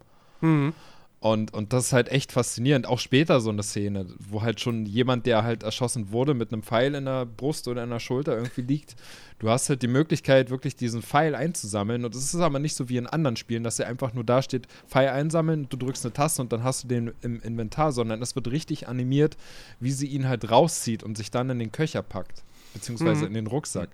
Mhm. 0.43 0.74
Und, 1.23 1.55
und 1.55 1.73
das 1.73 1.86
ist 1.86 1.93
halt 1.93 2.09
echt 2.09 2.32
faszinierend. 2.32 2.85
Auch 2.85 2.99
später 2.99 3.40
so 3.40 3.51
eine 3.51 3.62
Szene, 3.62 4.07
wo 4.19 4.43
halt 4.43 4.61
schon 4.61 4.86
jemand, 4.86 5.24
der 5.24 5.44
halt 5.44 5.62
erschossen 5.62 6.11
wurde, 6.11 6.35
mit 6.35 6.53
einem 6.53 6.65
Pfeil 6.65 6.97
in 6.97 7.05
der 7.05 7.27
Brust 7.27 7.69
oder 7.69 7.85
in 7.85 7.90
der 7.90 8.01
Schulter 8.01 8.35
irgendwie 8.35 8.62
liegt. 8.62 8.97
Du 9.39 9.49
hast 9.49 9.69
halt 9.69 9.82
die 9.82 9.89
Möglichkeit, 9.89 10.51
wirklich 10.51 10.74
diesen 10.74 11.01
Pfeil 11.01 11.36
einzusammeln. 11.36 12.05
Und 12.05 12.16
es 12.16 12.35
ist 12.35 12.40
aber 12.40 12.59
nicht 12.59 12.74
so 12.74 12.89
wie 12.89 12.97
in 12.97 13.07
anderen 13.07 13.36
Spielen, 13.36 13.62
dass 13.62 13.78
er 13.78 13.86
einfach 13.86 14.15
nur 14.15 14.24
da 14.24 14.43
steht, 14.43 14.66
Pfeil 14.89 15.11
einsammeln, 15.11 15.69
du 15.69 15.77
drückst 15.77 16.05
eine 16.05 16.12
Taste 16.12 16.43
und 16.43 16.53
dann 16.53 16.65
hast 16.65 16.82
du 16.82 16.89
den 16.89 17.12
im 17.23 17.40
Inventar, 17.40 17.93
sondern 17.93 18.20
es 18.20 18.35
wird 18.35 18.49
richtig 18.49 18.89
animiert, 18.89 19.36
wie 19.78 19.93
sie 19.93 20.09
ihn 20.09 20.27
halt 20.27 20.51
rauszieht 20.51 21.05
und 21.05 21.16
sich 21.16 21.31
dann 21.31 21.51
in 21.51 21.61
den 21.61 21.70
Köcher 21.70 22.03
packt. 22.03 22.43
Beziehungsweise 22.74 23.20
mhm. 23.20 23.27
in 23.28 23.35
den 23.35 23.47
Rucksack. 23.47 23.90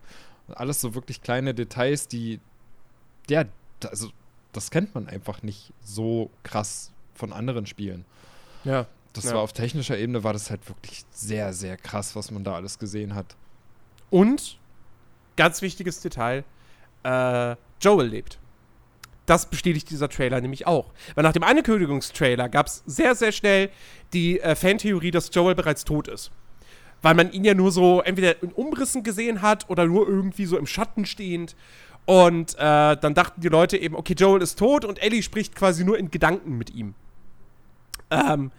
Und 0.47 0.57
alles 0.57 0.81
so 0.81 0.95
wirklich 0.95 1.21
kleine 1.21 1.53
Details, 1.53 2.09
die, 2.09 2.41
ja, 3.29 3.45
also 3.85 4.09
das 4.53 4.71
kennt 4.71 4.95
man 4.95 5.09
einfach 5.09 5.43
nicht 5.43 5.75
so 5.85 6.31
krass 6.43 6.91
von 7.19 7.33
anderen 7.33 7.67
Spielen. 7.67 8.05
Ja. 8.65 8.87
Das 9.13 9.25
ja. 9.25 9.35
war 9.35 9.41
auf 9.41 9.53
technischer 9.53 9.99
Ebene 9.99 10.23
war 10.23 10.33
das 10.33 10.51
halt 10.51 10.69
wirklich 10.69 11.05
sehr, 11.11 11.53
sehr 11.53 11.77
krass, 11.77 12.15
was 12.15 12.31
man 12.31 12.45
da 12.45 12.55
alles 12.55 12.79
gesehen 12.79 13.15
hat. 13.15 13.37
Und, 14.11 14.59
ganz 15.37 15.61
wichtiges 15.61 16.01
Detail, 16.01 16.45
äh, 17.03 17.57
Joel 17.81 18.09
lebt. 18.09 18.39
Das 19.27 19.47
bestätigt 19.47 19.91
dieser 19.91 20.09
Trailer 20.09 20.41
nämlich 20.41 20.67
auch. 20.67 20.93
Weil 21.15 21.25
nach 21.25 21.33
dem 21.33 21.43
Ankündigungstrailer 21.43 22.49
gab 22.49 22.67
es 22.67 22.83
sehr, 22.87 23.15
sehr 23.15 23.33
schnell 23.33 23.71
die 24.13 24.41
äh, 24.41 24.55
Fantheorie, 24.55 25.11
dass 25.11 25.31
Joel 25.33 25.55
bereits 25.55 25.85
tot 25.85 26.09
ist. 26.09 26.31
Weil 27.03 27.15
man 27.15 27.31
ihn 27.33 27.45
ja 27.45 27.55
nur 27.55 27.71
so 27.71 28.01
entweder 28.01 28.43
in 28.43 28.53
Umrissen 28.53 29.03
gesehen 29.03 29.43
hat 29.43 29.69
oder 29.69 29.87
nur 29.87 30.09
irgendwie 30.09 30.47
so 30.47 30.57
im 30.57 30.67
Schatten 30.67 31.05
stehend. 31.05 31.57
Und 32.07 32.55
äh, 32.55 32.97
dann 32.97 33.15
dachten 33.15 33.43
die 33.43 33.49
Leute 33.49 33.77
eben, 33.77 33.95
okay, 33.95 34.15
Joel 34.17 34.41
ist 34.41 34.59
tot 34.59 34.87
und 34.87 35.01
Ellie 35.03 35.23
spricht 35.23 35.55
quasi 35.55 35.85
nur 35.85 35.99
in 35.99 36.11
Gedanken 36.11 36.57
mit 36.57 36.71
ihm. 36.71 36.95
Ähm, 38.11 38.51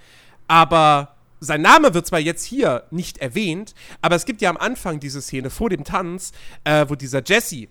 aber 0.47 1.15
sein 1.39 1.61
Name 1.61 1.93
wird 1.93 2.05
zwar 2.05 2.19
jetzt 2.19 2.43
hier 2.43 2.83
nicht 2.91 3.19
erwähnt, 3.19 3.73
aber 4.01 4.15
es 4.15 4.25
gibt 4.25 4.41
ja 4.41 4.49
am 4.49 4.57
Anfang 4.57 4.99
diese 4.99 5.21
Szene 5.21 5.49
vor 5.49 5.69
dem 5.69 5.83
Tanz, 5.83 6.31
äh, 6.63 6.85
wo 6.89 6.95
dieser 6.95 7.23
Jesse 7.23 7.67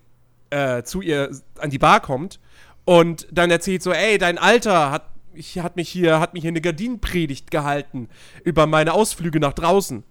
äh, 0.49 0.83
zu 0.83 1.01
ihr 1.01 1.29
an 1.59 1.69
die 1.69 1.77
Bar 1.77 1.99
kommt 1.99 2.39
und 2.85 3.27
dann 3.31 3.51
erzählt 3.51 3.83
so, 3.83 3.91
ey, 3.91 4.17
dein 4.17 4.37
Alter 4.37 4.91
hat, 4.91 5.09
ich, 5.33 5.59
hat 5.59 5.75
mich 5.75 5.89
hier, 5.89 6.19
hat 6.19 6.33
mich 6.33 6.41
hier 6.41 6.49
eine 6.49 6.61
Gardinenpredigt 6.61 7.51
gehalten 7.51 8.09
über 8.43 8.65
meine 8.65 8.93
Ausflüge 8.93 9.39
nach 9.39 9.53
draußen. 9.53 10.03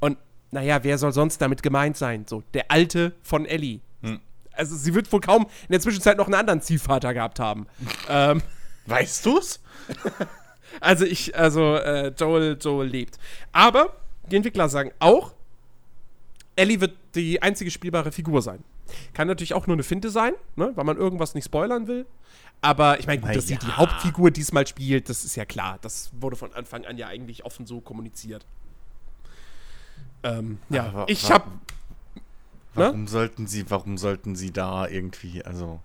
Und 0.00 0.16
naja, 0.50 0.84
wer 0.84 0.96
soll 0.98 1.12
sonst 1.12 1.38
damit 1.38 1.62
gemeint 1.62 1.96
sein? 1.96 2.24
So, 2.28 2.42
der 2.54 2.70
Alte 2.70 3.14
von 3.22 3.46
Ellie. 3.46 3.80
Hm. 4.02 4.20
Also 4.52 4.76
sie 4.76 4.94
wird 4.94 5.12
wohl 5.12 5.20
kaum 5.20 5.42
in 5.42 5.72
der 5.72 5.80
Zwischenzeit 5.80 6.16
noch 6.16 6.26
einen 6.26 6.34
anderen 6.34 6.62
Ziehvater 6.62 7.12
gehabt 7.14 7.40
haben. 7.40 7.66
ähm, 8.08 8.42
weißt 8.86 9.26
du's? 9.26 9.60
Also 10.80 11.04
ich, 11.04 11.36
also 11.36 11.76
äh, 11.76 12.08
Joel, 12.16 12.56
Joel 12.60 12.88
lebt. 12.88 13.18
Aber 13.52 13.94
die 14.30 14.36
Entwickler 14.36 14.68
sagen 14.68 14.92
auch, 14.98 15.32
Ellie 16.56 16.80
wird 16.80 16.96
die 17.14 17.40
einzige 17.40 17.70
spielbare 17.70 18.12
Figur 18.12 18.42
sein. 18.42 18.62
Kann 19.12 19.28
natürlich 19.28 19.54
auch 19.54 19.66
nur 19.66 19.76
eine 19.76 19.82
Finte 19.82 20.10
sein, 20.10 20.32
ne, 20.56 20.72
weil 20.74 20.84
man 20.84 20.96
irgendwas 20.96 21.34
nicht 21.34 21.44
spoilern 21.44 21.86
will. 21.86 22.06
Aber 22.60 22.98
ich 22.98 23.06
meine, 23.06 23.20
dass 23.20 23.48
ja. 23.48 23.60
sie 23.60 23.66
die 23.66 23.72
Hauptfigur 23.72 24.30
diesmal 24.30 24.66
spielt, 24.66 25.08
das 25.08 25.24
ist 25.24 25.36
ja 25.36 25.44
klar. 25.44 25.78
Das 25.82 26.10
wurde 26.18 26.36
von 26.36 26.52
Anfang 26.54 26.84
an 26.84 26.98
ja 26.98 27.06
eigentlich 27.06 27.44
offen 27.44 27.66
so 27.66 27.80
kommuniziert. 27.80 28.44
Ähm, 30.24 30.58
ja, 30.68 30.86
Aber, 30.86 31.08
ich 31.08 31.30
habe. 31.30 31.44
Warum 32.74 33.02
ne? 33.02 33.08
sollten 33.08 33.46
sie, 33.46 33.70
warum 33.70 33.96
sollten 33.96 34.34
sie 34.34 34.52
da 34.52 34.88
irgendwie, 34.88 35.44
also. 35.44 35.80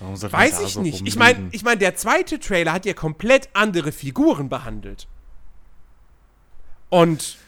Weiß 0.00 0.60
ich 0.60 0.74
so 0.74 0.82
nicht. 0.82 1.06
Ich 1.06 1.16
meine, 1.16 1.48
ich 1.50 1.64
mein, 1.64 1.78
der 1.78 1.96
zweite 1.96 2.38
Trailer 2.38 2.72
hat 2.72 2.86
ja 2.86 2.94
komplett 2.94 3.48
andere 3.52 3.92
Figuren 3.92 4.48
behandelt. 4.48 5.08
Und, 6.88 7.38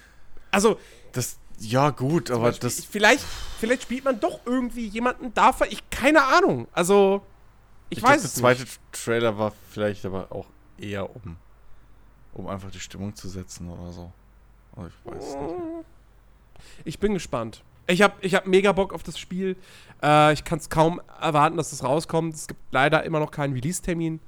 also. 0.50 0.78
Das, 1.12 1.38
ja, 1.58 1.90
gut, 1.90 2.30
aber 2.30 2.44
Beispiel, 2.44 2.68
das. 2.68 2.84
Vielleicht, 2.84 3.24
vielleicht 3.58 3.82
spielt 3.82 4.04
man 4.04 4.18
doch 4.18 4.40
irgendwie 4.46 4.86
jemanden 4.86 5.32
dafür. 5.34 5.68
Ich, 5.70 5.88
keine 5.90 6.24
Ahnung. 6.24 6.66
Also, 6.72 7.22
ich, 7.88 7.98
ich 7.98 8.04
weiß 8.04 8.20
glaub, 8.20 8.24
es 8.24 8.34
Der 8.34 8.40
zweite 8.40 8.64
Trailer 8.92 9.38
war 9.38 9.52
vielleicht 9.70 10.04
aber 10.04 10.32
auch 10.32 10.46
eher 10.78 11.14
um, 11.14 11.36
um 12.32 12.46
einfach 12.48 12.70
die 12.70 12.80
Stimmung 12.80 13.14
zu 13.14 13.28
setzen 13.28 13.68
oder 13.68 13.92
so. 13.92 14.12
Also 14.76 14.88
ich 14.88 15.12
weiß 15.12 15.34
nicht. 15.34 15.54
Ich 16.84 16.98
bin 16.98 17.14
gespannt. 17.14 17.62
Ich 17.86 18.02
habe 18.02 18.14
ich 18.20 18.34
hab 18.34 18.46
mega 18.46 18.72
Bock 18.72 18.92
auf 18.92 19.02
das 19.02 19.18
Spiel. 19.18 19.56
Äh, 20.02 20.32
ich 20.32 20.44
kann 20.44 20.58
es 20.58 20.70
kaum 20.70 21.00
erwarten, 21.20 21.56
dass 21.56 21.72
es 21.72 21.82
rauskommt. 21.82 22.34
Es 22.34 22.46
gibt 22.46 22.60
leider 22.70 23.04
immer 23.04 23.20
noch 23.20 23.30
keinen 23.30 23.52
Release-Termin. 23.54 24.20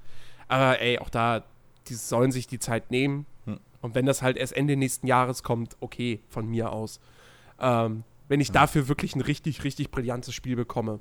Aber 0.48 0.80
ey, 0.80 0.98
auch 0.98 1.10
da, 1.10 1.44
die 1.88 1.94
sollen 1.94 2.32
sich 2.32 2.46
die 2.46 2.58
Zeit 2.58 2.90
nehmen. 2.90 3.26
Hm. 3.46 3.60
Und 3.80 3.94
wenn 3.94 4.06
das 4.06 4.22
halt 4.22 4.36
erst 4.36 4.54
Ende 4.54 4.76
nächsten 4.76 5.06
Jahres 5.06 5.42
kommt, 5.42 5.76
okay, 5.80 6.20
von 6.28 6.46
mir 6.46 6.72
aus. 6.72 7.00
Ähm, 7.60 8.04
wenn 8.28 8.40
ich 8.40 8.48
hm. 8.48 8.54
dafür 8.54 8.88
wirklich 8.88 9.14
ein 9.14 9.20
richtig, 9.20 9.64
richtig 9.64 9.90
brillantes 9.90 10.34
Spiel 10.34 10.56
bekomme, 10.56 11.00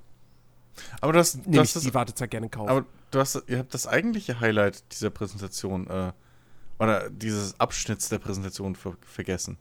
aber 1.02 1.14
das, 1.14 1.36
nehme 1.46 1.64
ich 1.64 1.74
die 1.74 1.94
Wartezeit 1.94 2.32
gerne 2.32 2.50
kaufen. 2.50 2.70
Aber 2.70 2.86
du 3.12 3.20
hast, 3.20 3.44
ihr 3.48 3.60
habt 3.60 3.74
das 3.74 3.88
eigentliche 3.88 4.40
Highlight 4.40 4.84
dieser 4.92 5.10
Präsentation 5.10 5.88
äh, 5.88 6.12
oder 6.80 7.10
dieses 7.10 7.60
Abschnitts 7.60 8.10
der 8.10 8.20
Präsentation 8.20 8.76
ver 8.76 8.96
vergessen. 9.06 9.58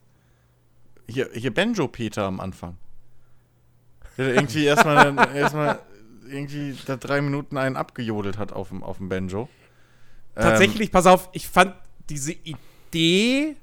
Hier, 1.10 1.28
hier 1.32 1.52
Benjo 1.52 1.88
Peter 1.88 2.24
am 2.24 2.40
Anfang. 2.40 2.76
Der 4.16 4.34
irgendwie 4.34 4.64
erstmal 4.64 5.16
erstmal 5.36 5.80
irgendwie 6.28 6.76
da 6.86 6.96
drei 6.96 7.20
Minuten 7.20 7.56
einen 7.56 7.76
abgejodelt 7.76 8.38
hat 8.38 8.52
auf 8.52 8.68
dem, 8.68 8.82
auf 8.82 8.98
dem 8.98 9.08
Banjo. 9.08 9.48
Tatsächlich, 10.34 10.88
ähm, 10.88 10.92
pass 10.92 11.06
auf, 11.06 11.28
ich 11.32 11.48
fand 11.48 11.74
diese 12.08 12.32
Idee, 12.32 13.56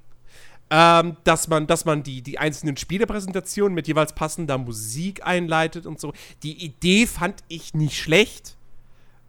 ähm, 0.69 1.17
dass 1.23 1.47
man, 1.47 1.67
dass 1.67 1.85
man 1.85 2.03
die, 2.03 2.21
die 2.21 2.39
einzelnen 2.39 2.75
Spielepräsentationen 2.77 3.73
mit 3.73 3.87
jeweils 3.87 4.13
passender 4.13 4.57
Musik 4.57 5.25
einleitet 5.25 5.85
und 5.85 5.99
so. 5.99 6.13
Die 6.43 6.63
Idee 6.63 7.07
fand 7.07 7.43
ich 7.47 7.73
nicht 7.73 7.97
schlecht. 7.97 8.57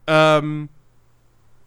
Ähm, 0.06 0.68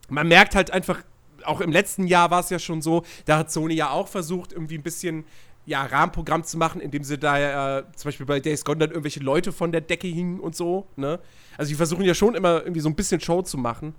man 0.10 0.28
merkt 0.28 0.56
halt 0.56 0.72
einfach, 0.72 1.04
auch 1.44 1.62
im 1.62 1.72
letzten 1.72 2.06
Jahr 2.06 2.32
war 2.32 2.42
es 2.42 2.50
ja 2.50 2.60
schon 2.60 2.82
so, 2.82 3.04
da 3.26 3.38
hat 3.38 3.52
Sony 3.52 3.74
ja 3.74 3.92
auch 3.92 4.08
versucht, 4.08 4.52
irgendwie 4.52 4.78
ein 4.78 4.84
bisschen 4.84 5.24
ja, 5.66 5.84
Rahmenprogramm 5.86 6.44
zu 6.44 6.58
machen, 6.58 6.82
indem 6.82 7.04
sie 7.04 7.18
da 7.18 7.80
äh, 7.80 7.84
zum 7.96 8.10
Beispiel 8.10 8.26
bei 8.26 8.40
Days 8.40 8.66
Gone 8.66 8.80
dann 8.80 8.90
irgendwelche 8.90 9.20
Leute 9.20 9.52
von 9.52 9.72
der 9.72 9.82
Decke 9.82 10.08
hingen 10.08 10.40
und 10.40 10.56
so, 10.56 10.88
ne? 10.96 11.20
Also 11.58 11.70
die 11.70 11.76
versuchen 11.76 12.04
ja 12.04 12.14
schon 12.14 12.36
immer 12.36 12.62
irgendwie 12.62 12.82
so 12.82 12.90
ein 12.90 12.96
bisschen 12.96 13.22
Show 13.22 13.42
zu 13.42 13.58
machen. 13.58 13.96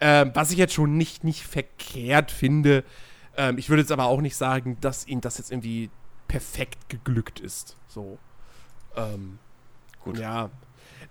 Ähm, 0.00 0.32
was 0.34 0.50
ich 0.50 0.58
jetzt 0.58 0.74
schon 0.74 0.96
nicht, 0.96 1.24
nicht 1.24 1.46
verkehrt 1.46 2.30
finde. 2.30 2.84
Ähm, 3.36 3.56
ich 3.58 3.68
würde 3.68 3.82
jetzt 3.82 3.92
aber 3.92 4.06
auch 4.06 4.20
nicht 4.20 4.36
sagen, 4.36 4.76
dass 4.80 5.06
ihnen 5.06 5.20
das 5.20 5.38
jetzt 5.38 5.50
irgendwie 5.50 5.90
perfekt 6.28 6.88
geglückt 6.88 7.40
ist. 7.40 7.76
So. 7.88 8.18
Ähm, 8.96 9.38
Gut. 10.04 10.18
Ja. 10.18 10.50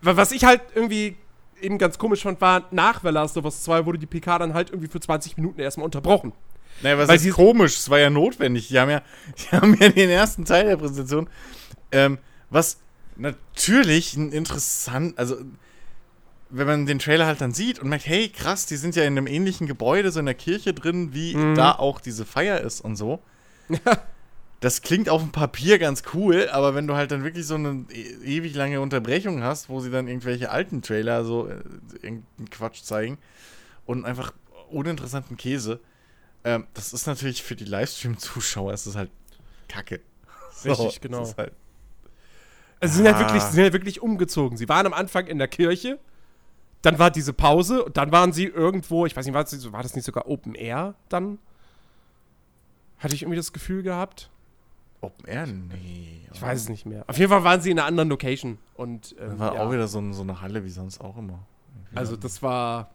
Was 0.02 0.32
ich 0.32 0.44
halt 0.44 0.62
irgendwie 0.76 1.18
eben 1.62 1.78
ganz 1.78 1.98
komisch 1.98 2.24
fand, 2.24 2.42
war, 2.42 2.66
nach 2.72 3.02
The 3.02 3.10
Last 3.10 3.38
of 3.38 3.46
Us 3.46 3.64
2 3.64 3.86
wurde 3.86 3.98
die 3.98 4.06
PK 4.06 4.40
dann 4.40 4.54
halt 4.54 4.70
irgendwie 4.70 4.90
für 4.90 5.00
20 5.00 5.38
Minuten 5.38 5.60
erstmal 5.60 5.86
unterbrochen. 5.86 6.34
Naja, 6.82 6.98
was 6.98 7.08
Weil 7.08 7.18
ist 7.18 7.34
komisch? 7.34 7.78
Es 7.78 7.90
war 7.90 8.00
ja 8.00 8.10
notwendig. 8.10 8.68
Die 8.68 8.80
haben 8.80 8.90
ja, 8.90 9.02
die 9.38 9.56
haben 9.56 9.78
ja 9.80 9.90
den 9.90 10.10
ersten 10.10 10.46
Teil 10.46 10.66
der 10.66 10.78
Präsentation, 10.78 11.30
ähm, 11.92 12.18
was 12.50 12.80
natürlich 13.16 14.16
ein 14.16 14.32
interessant, 14.32 15.18
also 15.18 15.38
wenn 16.50 16.68
man 16.68 16.86
den 16.86 17.00
Trailer 17.00 17.26
halt 17.26 17.42
dann 17.42 17.54
sieht 17.54 17.80
und 17.80 17.90
merkt, 17.90 18.06
hey, 18.06 18.30
krass, 18.30 18.66
die 18.66 18.76
sind 18.76 18.96
ja 18.96 19.04
in 19.04 19.18
einem 19.18 19.28
ähnlichen 19.28 19.68
Gebäude, 19.68 20.12
so 20.12 20.20
in 20.20 20.26
der 20.26 20.36
Kirche 20.36 20.74
drin, 20.74 21.14
wie 21.14 21.36
mhm. 21.36 21.56
da 21.56 21.72
auch 21.72 22.00
diese 22.00 22.26
Feier 22.26 22.62
ist 22.62 22.82
und 22.82 22.96
so. 22.96 23.20
das 24.60 24.82
klingt 24.82 25.10
auf 25.10 25.22
dem 25.22 25.32
Papier 25.32 25.80
ganz 25.80 26.04
cool, 26.14 26.50
aber 26.52 26.76
wenn 26.76 26.88
du 26.88 26.96
halt 26.96 27.12
dann 27.12 27.24
wirklich 27.24 27.46
so 27.46 27.56
eine 27.56 27.86
e 27.92 28.38
ewig 28.38 28.56
lange 28.56 28.80
Unterbrechung 28.80 29.44
hast, 29.44 29.70
wo 29.70 29.80
sie 29.80 29.90
dann 29.90 30.08
irgendwelche 30.08 30.52
alten 30.52 30.82
Trailer 30.82 31.26
so 31.26 31.48
äh, 31.48 31.56
irgendeinen 31.94 32.50
Quatsch 32.52 32.84
zeigen 32.84 33.18
und 33.86 34.06
einfach 34.06 34.34
uninteressanten 34.70 35.38
Käse, 35.38 35.80
ähm, 36.46 36.68
das 36.74 36.94
ist 36.94 37.08
natürlich 37.08 37.44
für 37.44 37.56
die 37.56 37.66
Livestream-Zuschauer 37.66 38.72
ist 38.74 38.88
das 38.88 38.96
halt 38.96 39.12
Kacke. 39.68 40.00
So, 40.58 40.72
Richtig, 40.72 41.02
genau. 41.02 41.28
Halt, 41.38 41.52
also 42.80 42.94
sie 42.94 43.04
sind, 43.04 43.14
halt 43.14 43.20
wirklich, 43.20 43.44
sie 43.44 43.56
sind 43.56 43.64
halt 43.64 43.74
wirklich 43.74 44.02
umgezogen. 44.02 44.58
Sie 44.58 44.70
waren 44.70 44.86
am 44.86 44.94
Anfang 44.94 45.28
in 45.28 45.38
der 45.38 45.50
Kirche, 45.50 46.00
dann 46.82 46.98
war 46.98 47.12
diese 47.12 47.34
Pause 47.34 47.84
und 47.84 47.98
dann 47.98 48.12
waren 48.14 48.32
sie 48.32 48.46
irgendwo, 48.46 49.06
ich 49.06 49.16
weiß 49.16 49.26
nicht, 49.26 49.34
war 49.34 49.44
das, 49.44 49.72
war 49.74 49.84
das 49.84 49.96
nicht 49.96 50.06
sogar 50.06 50.28
Open 50.28 50.56
Air 50.56 50.96
dann? 51.10 51.40
Hatte 53.00 53.14
ich 53.14 53.24
irgendwie 53.24 53.36
das 53.36 53.52
Gefühl 53.52 53.84
gehabt? 53.84 54.30
Open 55.02 55.26
Air? 55.28 55.46
Nee. 55.46 56.22
Ich 56.32 56.42
weiß 56.42 56.62
es 56.62 56.70
nicht 56.70 56.86
mehr. 56.86 57.04
Auf 57.08 57.18
jeden 57.18 57.30
Fall 57.30 57.44
waren 57.44 57.60
sie 57.60 57.72
in 57.72 57.80
einer 57.80 57.88
anderen 57.88 58.10
Location. 58.10 58.58
Und, 58.76 59.14
ähm, 59.20 59.38
war 59.38 59.56
ja. 59.56 59.62
auch 59.62 59.72
wieder 59.72 59.88
so, 59.88 60.14
so, 60.14 60.22
eine 60.22 60.42
Halle 60.42 60.64
wie 60.64 60.70
sonst 60.70 61.02
auch 61.02 61.18
immer. 61.18 61.46
Also 61.94 62.16
das 62.16 62.42
war 62.42 62.92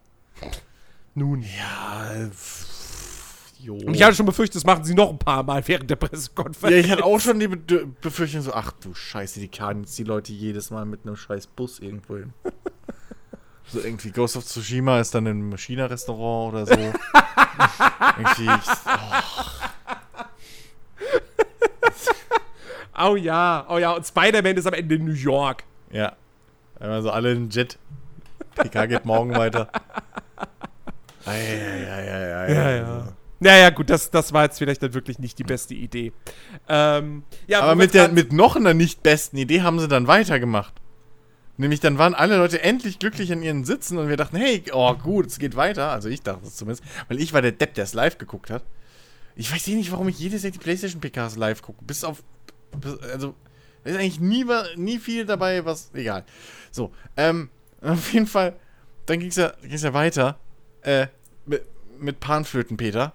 nun. 1.14 1.42
Ja, 1.42 2.30
Jo. 3.62 3.74
Und 3.74 3.94
ich 3.94 4.02
hatte 4.02 4.14
schon 4.14 4.26
befürchtet, 4.26 4.56
das 4.56 4.64
machen 4.64 4.84
sie 4.84 4.94
noch 4.94 5.10
ein 5.10 5.18
paar 5.18 5.42
Mal 5.42 5.66
während 5.66 5.90
der 5.90 5.96
Pressekonferenz. 5.96 6.74
Ja, 6.74 6.80
ich 6.80 6.90
hatte 6.90 7.04
auch 7.04 7.20
schon 7.20 7.38
die 7.38 7.48
Be 7.48 7.86
Befürchtung 8.00 8.40
so, 8.40 8.54
ach 8.54 8.72
du 8.72 8.94
Scheiße, 8.94 9.38
die 9.38 9.48
karren 9.48 9.80
jetzt 9.82 9.98
die 9.98 10.04
Leute 10.04 10.32
jedes 10.32 10.70
Mal 10.70 10.86
mit 10.86 11.04
einem 11.04 11.16
scheiß 11.16 11.46
Bus 11.48 11.78
irgendwo 11.78 12.16
hin. 12.16 12.32
so 13.66 13.80
irgendwie 13.80 14.10
Ghost 14.12 14.36
of 14.36 14.46
Tsushima 14.46 14.98
ist 15.00 15.14
dann 15.14 15.26
im 15.26 15.56
China-Restaurant 15.58 16.54
oder 16.54 16.66
so. 16.66 16.72
irgendwie. 18.18 18.48
Oh. 22.98 23.10
oh 23.10 23.16
ja, 23.16 23.66
oh 23.68 23.78
ja, 23.78 23.92
und 23.92 24.06
Spider-Man 24.06 24.56
ist 24.56 24.66
am 24.66 24.74
Ende 24.74 24.94
in 24.94 25.04
New 25.04 25.12
York. 25.12 25.64
Ja. 25.90 26.16
Also 26.78 27.10
alle 27.10 27.32
in 27.32 27.50
Jet. 27.50 27.78
PK 28.54 28.86
geht 28.86 29.04
morgen 29.04 29.34
weiter. 29.34 29.70
Ja, 31.26 31.34
ja, 31.34 32.00
ja, 32.00 32.48
ja. 32.48 32.70
ja. 32.76 33.12
Naja, 33.40 33.70
gut, 33.70 33.88
das, 33.88 34.10
das 34.10 34.32
war 34.34 34.44
jetzt 34.44 34.58
vielleicht 34.58 34.82
dann 34.82 34.92
wirklich 34.92 35.18
nicht 35.18 35.38
die 35.38 35.44
beste 35.44 35.74
Idee. 35.74 36.12
Ähm, 36.68 37.24
ja, 37.46 37.62
aber 37.62 37.74
mit, 37.74 37.94
der, 37.94 38.08
mit 38.08 38.32
noch 38.32 38.54
einer 38.54 38.74
nicht 38.74 39.02
besten 39.02 39.38
Idee 39.38 39.62
haben 39.62 39.80
sie 39.80 39.88
dann 39.88 40.06
weitergemacht. 40.06 40.74
Nämlich 41.56 41.80
dann 41.80 41.98
waren 41.98 42.14
alle 42.14 42.36
Leute 42.36 42.62
endlich 42.62 42.98
glücklich 42.98 43.32
an 43.32 43.42
ihren 43.42 43.64
Sitzen 43.64 43.98
und 43.98 44.08
wir 44.08 44.16
dachten, 44.16 44.36
hey, 44.36 44.62
oh 44.72 44.94
gut, 44.94 45.26
es 45.26 45.38
geht 45.38 45.56
weiter. 45.56 45.90
Also 45.90 46.08
ich 46.08 46.22
dachte 46.22 46.46
es 46.46 46.56
zumindest, 46.56 46.84
weil 47.08 47.18
ich 47.18 47.32
war 47.32 47.42
der 47.42 47.52
Depp, 47.52 47.74
der 47.74 47.84
es 47.84 47.94
live 47.94 48.18
geguckt 48.18 48.50
hat. 48.50 48.64
Ich 49.36 49.52
weiß 49.52 49.68
eh 49.68 49.74
nicht, 49.74 49.90
warum 49.90 50.08
ich 50.08 50.18
jedes 50.18 50.42
Jahr 50.42 50.52
die 50.52 50.58
PlayStation 50.58 51.00
PKs 51.00 51.36
live 51.36 51.62
gucke. 51.62 51.82
Bis 51.84 52.04
auf, 52.04 52.22
bis, 52.78 52.98
also 53.00 53.34
da 53.84 53.90
ist 53.90 53.96
eigentlich 53.96 54.20
nie, 54.20 54.44
nie 54.76 54.98
viel 54.98 55.24
dabei, 55.24 55.64
was, 55.64 55.90
egal. 55.94 56.24
So, 56.70 56.92
ähm, 57.16 57.48
auf 57.80 58.12
jeden 58.12 58.26
Fall, 58.26 58.54
dann 59.06 59.18
ging 59.18 59.28
es 59.28 59.36
ja, 59.36 59.52
ging's 59.62 59.82
ja 59.82 59.94
weiter, 59.94 60.38
äh, 60.82 61.06
mit, 61.46 61.64
mit 61.98 62.20
Panflöten, 62.20 62.76
Peter. 62.76 63.14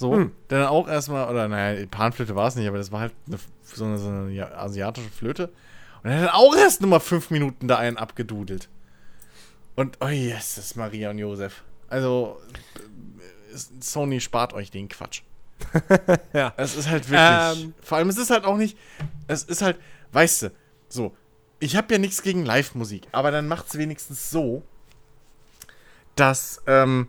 So, 0.00 0.14
hm. 0.14 0.32
der 0.48 0.60
dann 0.60 0.68
auch 0.68 0.88
erstmal, 0.88 1.28
oder 1.28 1.46
naja, 1.46 1.84
Panflöte 1.84 2.34
war 2.34 2.48
es 2.48 2.56
nicht, 2.56 2.66
aber 2.66 2.78
das 2.78 2.90
war 2.90 3.00
halt 3.00 3.12
eine, 3.26 3.38
so, 3.62 3.84
eine, 3.84 3.98
so 3.98 4.08
eine 4.08 4.56
asiatische 4.56 5.10
Flöte. 5.10 5.52
Und 6.02 6.08
er 6.08 6.22
hat 6.22 6.32
auch 6.32 6.56
erst 6.56 6.80
nochmal 6.80 7.00
fünf 7.00 7.28
Minuten 7.28 7.68
da 7.68 7.76
einen 7.76 7.98
abgedudelt. 7.98 8.70
Und, 9.76 9.98
oh 10.00 10.08
Jesus, 10.08 10.74
Maria 10.74 11.10
und 11.10 11.18
Josef. 11.18 11.64
Also, 11.90 12.40
Sony 13.80 14.22
spart 14.22 14.54
euch 14.54 14.70
den 14.70 14.88
Quatsch. 14.88 15.20
ja. 16.32 16.54
Es 16.56 16.76
ist 16.76 16.88
halt 16.88 17.10
wirklich. 17.10 17.64
Ähm. 17.64 17.74
Vor 17.82 17.98
allem, 17.98 18.08
es 18.08 18.16
ist 18.16 18.30
halt 18.30 18.46
auch 18.46 18.56
nicht. 18.56 18.78
Es 19.26 19.42
ist 19.42 19.60
halt, 19.60 19.78
weißt 20.12 20.44
du, 20.44 20.52
so. 20.88 21.14
Ich 21.58 21.76
habe 21.76 21.92
ja 21.92 21.98
nichts 21.98 22.22
gegen 22.22 22.46
Live-Musik, 22.46 23.06
aber 23.12 23.30
dann 23.30 23.48
macht 23.48 23.66
es 23.66 23.76
wenigstens 23.76 24.30
so, 24.30 24.62
dass, 26.16 26.62
ähm, 26.66 27.08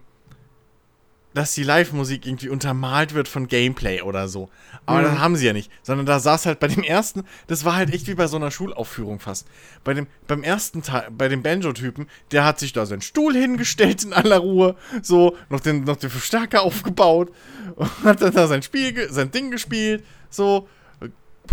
dass 1.34 1.54
die 1.54 1.64
Live-Musik 1.64 2.26
irgendwie 2.26 2.50
untermalt 2.50 3.14
wird 3.14 3.28
von 3.28 3.48
Gameplay 3.48 4.02
oder 4.02 4.28
so. 4.28 4.50
Aber 4.86 5.00
mhm. 5.00 5.04
das 5.04 5.20
haben 5.20 5.36
sie 5.36 5.46
ja 5.46 5.54
nicht. 5.54 5.72
Sondern 5.82 6.06
da 6.06 6.20
saß 6.20 6.46
halt 6.46 6.60
bei 6.60 6.68
dem 6.68 6.84
ersten, 6.84 7.24
das 7.48 7.64
war 7.64 7.76
halt 7.76 7.94
echt 7.94 8.08
wie 8.08 8.16
bei 8.16 8.28
so 8.28 8.38
einer 8.38 8.52
Schulaufführung 8.52 9.20
fast. 9.20 9.48
Bei 9.84 9.94
dem, 9.94 10.08
beim 10.28 10.44
ersten 10.44 10.82
Teil, 10.82 11.08
bei 11.12 11.30
dem 11.30 11.42
Banjo-Typen, 11.42 12.08
der 12.32 12.44
hat 12.44 12.60
sich 12.60 12.74
da 12.74 12.86
seinen 12.86 13.02
Stuhl 13.02 13.34
hingestellt 13.34 14.04
in 14.04 14.14
aller 14.14 14.40
Ruhe, 14.40 14.76
so, 15.02 15.38
noch 15.50 15.62
den, 15.62 15.84
noch 15.84 15.98
den 15.98 16.10
Verstärker 16.10 16.64
aufgebaut 16.64 17.32
und 17.76 17.90
hat 18.04 18.22
dann 18.22 18.34
da 18.34 18.48
sein 18.48 18.64
Spiel, 18.64 19.12
sein 19.12 19.32
Ding 19.32 19.52
gespielt, 19.52 20.04
so. 20.30 20.68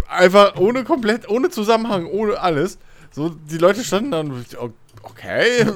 Einfach 0.06 0.56
ohne 0.56 0.84
komplett, 0.84 1.28
ohne 1.28 1.50
Zusammenhang, 1.50 2.06
ohne 2.06 2.38
alles. 2.40 2.78
So, 3.10 3.30
die 3.30 3.58
Leute 3.58 3.82
standen 3.82 4.10
da 4.10 4.20
und, 4.20 4.46
okay, 5.02 5.66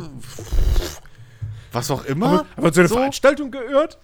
was 1.73 1.91
auch 1.91 2.05
immer. 2.05 2.27
Aber, 2.27 2.47
aber 2.57 2.73
zu 2.73 2.81
einer 2.81 2.89
so? 2.89 2.97
Veranstaltung 2.97 3.51
gehört? 3.51 3.99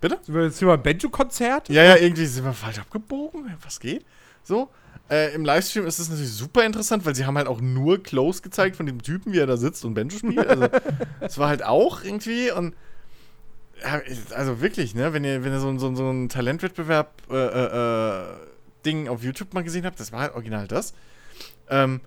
Bitte? 0.00 0.18
Sind 0.22 0.34
wir 0.34 0.44
jetzt 0.44 0.58
hier 0.58 0.70
ein 0.70 0.82
Banjo-Konzert? 0.82 1.68
Ja, 1.68 1.82
ja, 1.82 1.96
irgendwie 1.96 2.26
sind 2.26 2.44
wir 2.44 2.52
falsch 2.52 2.78
abgebogen. 2.78 3.52
Was 3.62 3.80
geht? 3.80 4.04
So. 4.44 4.68
Äh, 5.10 5.34
Im 5.34 5.44
Livestream 5.44 5.86
ist 5.86 5.98
es 5.98 6.10
natürlich 6.10 6.32
super 6.32 6.64
interessant, 6.64 7.06
weil 7.06 7.14
sie 7.14 7.24
haben 7.24 7.36
halt 7.38 7.48
auch 7.48 7.60
nur 7.60 8.02
Close 8.02 8.42
gezeigt 8.42 8.76
von 8.76 8.86
dem 8.86 9.02
Typen, 9.02 9.32
wie 9.32 9.38
er 9.38 9.46
da 9.46 9.56
sitzt 9.56 9.84
und 9.84 9.94
Banjo 9.94 10.18
spielt. 10.18 10.46
Also, 10.46 10.68
das 11.20 11.38
war 11.38 11.48
halt 11.48 11.64
auch 11.64 12.04
irgendwie 12.04 12.50
und 12.50 12.74
also 14.34 14.60
wirklich, 14.60 14.94
ne, 14.94 15.12
wenn 15.12 15.24
ihr, 15.24 15.44
wenn 15.44 15.52
ihr 15.52 15.60
so, 15.60 15.76
so, 15.78 15.94
so 15.94 16.10
ein 16.10 16.28
Talentwettbewerb 16.28 17.22
äh, 17.30 17.36
äh, 17.36 18.22
äh, 18.22 18.24
Ding 18.84 19.08
auf 19.08 19.22
YouTube 19.22 19.54
mal 19.54 19.62
gesehen 19.62 19.84
habt, 19.84 20.00
das 20.00 20.12
war 20.12 20.20
halt 20.20 20.34
original 20.34 20.66
das. 20.66 20.94
Ähm, 21.70 22.00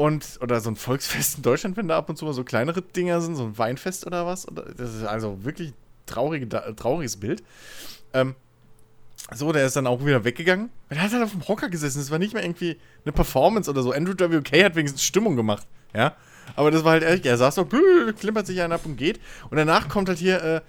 und, 0.00 0.38
oder 0.40 0.62
so 0.62 0.70
ein 0.70 0.76
Volksfest 0.76 1.36
in 1.36 1.42
Deutschland, 1.42 1.76
wenn 1.76 1.86
da 1.86 1.98
ab 1.98 2.08
und 2.08 2.16
zu 2.16 2.24
mal 2.24 2.32
so 2.32 2.42
kleinere 2.42 2.80
Dinger 2.80 3.20
sind, 3.20 3.36
so 3.36 3.44
ein 3.44 3.58
Weinfest 3.58 4.06
oder 4.06 4.24
was. 4.24 4.46
Das 4.78 4.94
ist 4.94 5.04
also 5.04 5.44
wirklich 5.44 5.74
traurige, 6.06 6.48
trauriges 6.48 7.18
Bild. 7.18 7.42
Ähm, 8.14 8.34
so, 9.30 9.52
der 9.52 9.66
ist 9.66 9.76
dann 9.76 9.86
auch 9.86 10.02
wieder 10.02 10.24
weggegangen. 10.24 10.70
Er 10.88 11.02
hat 11.02 11.12
halt 11.12 11.22
auf 11.22 11.32
dem 11.32 11.46
Hocker 11.46 11.68
gesessen. 11.68 11.98
Das 11.98 12.10
war 12.10 12.18
nicht 12.18 12.32
mehr 12.32 12.42
irgendwie 12.42 12.78
eine 13.04 13.12
Performance 13.12 13.68
oder 13.68 13.82
so. 13.82 13.92
Andrew 13.92 14.14
WK 14.14 14.64
hat 14.64 14.74
wenigstens 14.74 15.02
Stimmung 15.02 15.36
gemacht. 15.36 15.66
Ja. 15.94 16.16
Aber 16.56 16.70
das 16.70 16.82
war 16.82 16.92
halt 16.92 17.02
ehrlich, 17.02 17.26
er 17.26 17.36
saß 17.36 17.56
so, 17.56 17.66
klimpert 17.66 18.46
sich 18.46 18.62
einen 18.62 18.72
ab 18.72 18.86
und 18.86 18.96
geht. 18.96 19.20
Und 19.50 19.58
danach 19.58 19.90
kommt 19.90 20.08
halt 20.08 20.18
hier 20.18 20.42
äh, 20.42 20.60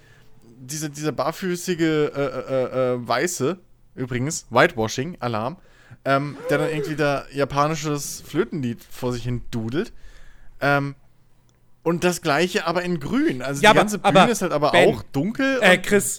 diese, 0.60 0.90
dieser 0.90 1.12
barfüßige 1.12 1.80
äh, 1.80 2.06
äh, 2.06 2.12
äh, 2.18 2.94
äh 2.94 3.08
Weiße, 3.08 3.58
übrigens, 3.94 4.44
Whitewashing-Alarm, 4.50 5.56
ähm, 6.04 6.36
der 6.50 6.58
dann 6.58 6.70
irgendwie 6.70 6.96
da 6.96 7.24
japanisches 7.32 8.22
Flötenlied 8.26 8.82
vor 8.82 9.12
sich 9.12 9.24
hin 9.24 9.42
dudelt. 9.50 9.92
Ähm, 10.60 10.94
und 11.82 12.04
das 12.04 12.22
gleiche 12.22 12.66
aber 12.66 12.82
in 12.82 13.00
grün. 13.00 13.42
Also 13.42 13.62
ja, 13.62 13.72
die 13.72 13.78
ganze 13.78 13.98
Bühne 13.98 14.30
ist 14.30 14.42
halt 14.42 14.52
aber 14.52 14.70
ben, 14.72 14.94
auch 14.94 15.02
dunkel. 15.12 15.58
Äh, 15.60 15.78
Chris, 15.78 16.18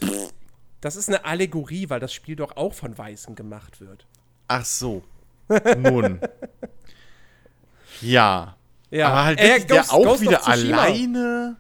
das 0.82 0.96
ist 0.96 1.08
eine 1.08 1.26
Allegorie, 1.26 1.90
weil 1.90 2.00
das 2.00 2.14
Spiel 2.14 2.36
doch 2.36 2.58
auch 2.58 2.74
von 2.74 2.98
Weißen 2.98 3.36
gemacht 3.36 3.80
wird. 3.80 4.06
Ach 4.48 4.66
so. 4.66 5.04
Nun. 5.78 6.20
ja. 8.02 8.56
Ja. 8.90 9.08
Aber 9.08 9.24
halt 9.24 9.40
äh, 9.40 9.60
Ghost, 9.60 9.70
der 9.70 9.94
auch 9.94 10.04
Ghost 10.04 10.22
wieder 10.22 10.48
alleine. 10.48 11.58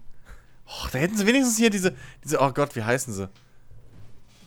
Och, 0.65 0.89
da 0.91 0.99
hätten 0.99 1.17
sie 1.17 1.25
wenigstens 1.25 1.57
hier 1.57 1.69
diese, 1.69 1.93
diese, 2.23 2.39
oh 2.39 2.51
Gott, 2.51 2.75
wie 2.75 2.83
heißen 2.83 3.13
sie? 3.13 3.29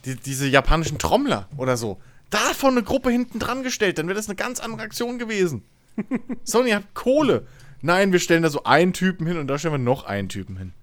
Die, 0.05 0.15
diese 0.15 0.47
japanischen 0.47 0.97
Trommler 0.97 1.47
oder 1.57 1.77
so 1.77 1.99
davon 2.29 2.71
eine 2.71 2.83
Gruppe 2.83 3.09
hinten 3.09 3.39
dran 3.39 3.63
gestellt, 3.63 3.97
dann 3.97 4.07
wäre 4.07 4.17
das 4.17 4.27
eine 4.27 4.35
ganz 4.35 4.59
andere 4.59 4.83
Aktion 4.83 5.19
gewesen. 5.19 5.63
Sony 6.43 6.71
hat 6.71 6.93
Kohle. 6.93 7.47
Nein, 7.81 8.11
wir 8.11 8.19
stellen 8.19 8.43
da 8.43 8.49
so 8.49 8.63
einen 8.63 8.93
Typen 8.93 9.27
hin 9.27 9.37
und 9.37 9.47
da 9.47 9.57
stellen 9.57 9.73
wir 9.73 9.79
noch 9.79 10.05
einen 10.05 10.29
Typen 10.29 10.57
hin. 10.57 10.73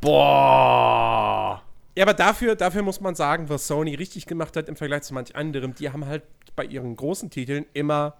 Boah. 0.00 1.62
Ja, 1.96 2.04
aber 2.04 2.14
dafür, 2.14 2.56
dafür 2.56 2.82
muss 2.82 3.00
man 3.00 3.14
sagen, 3.14 3.48
was 3.48 3.66
Sony 3.66 3.94
richtig 3.94 4.26
gemacht 4.26 4.56
hat 4.56 4.68
im 4.68 4.76
Vergleich 4.76 5.02
zu 5.02 5.14
manch 5.14 5.36
anderem, 5.36 5.74
die 5.74 5.90
haben 5.90 6.06
halt 6.06 6.24
bei 6.56 6.64
ihren 6.64 6.96
großen 6.96 7.30
Titeln 7.30 7.66
immer 7.72 8.16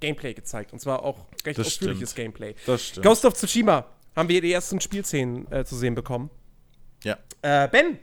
Gameplay 0.00 0.34
gezeigt. 0.34 0.72
Und 0.72 0.80
zwar 0.80 1.02
auch 1.02 1.26
recht 1.44 1.58
das 1.58 1.66
ausführliches 1.66 2.12
stimmt. 2.12 2.36
Gameplay. 2.36 2.54
Das 2.66 2.86
stimmt. 2.86 3.06
Ghost 3.06 3.24
of 3.24 3.34
Tsushima 3.34 3.84
haben 4.16 4.28
wir 4.28 4.40
die 4.40 4.52
ersten 4.52 4.80
Spielszenen 4.80 5.50
äh, 5.52 5.64
zu 5.64 5.76
sehen 5.76 5.94
bekommen. 5.94 6.30
Ja. 7.04 7.18
Äh, 7.42 7.68
ben, 7.68 7.98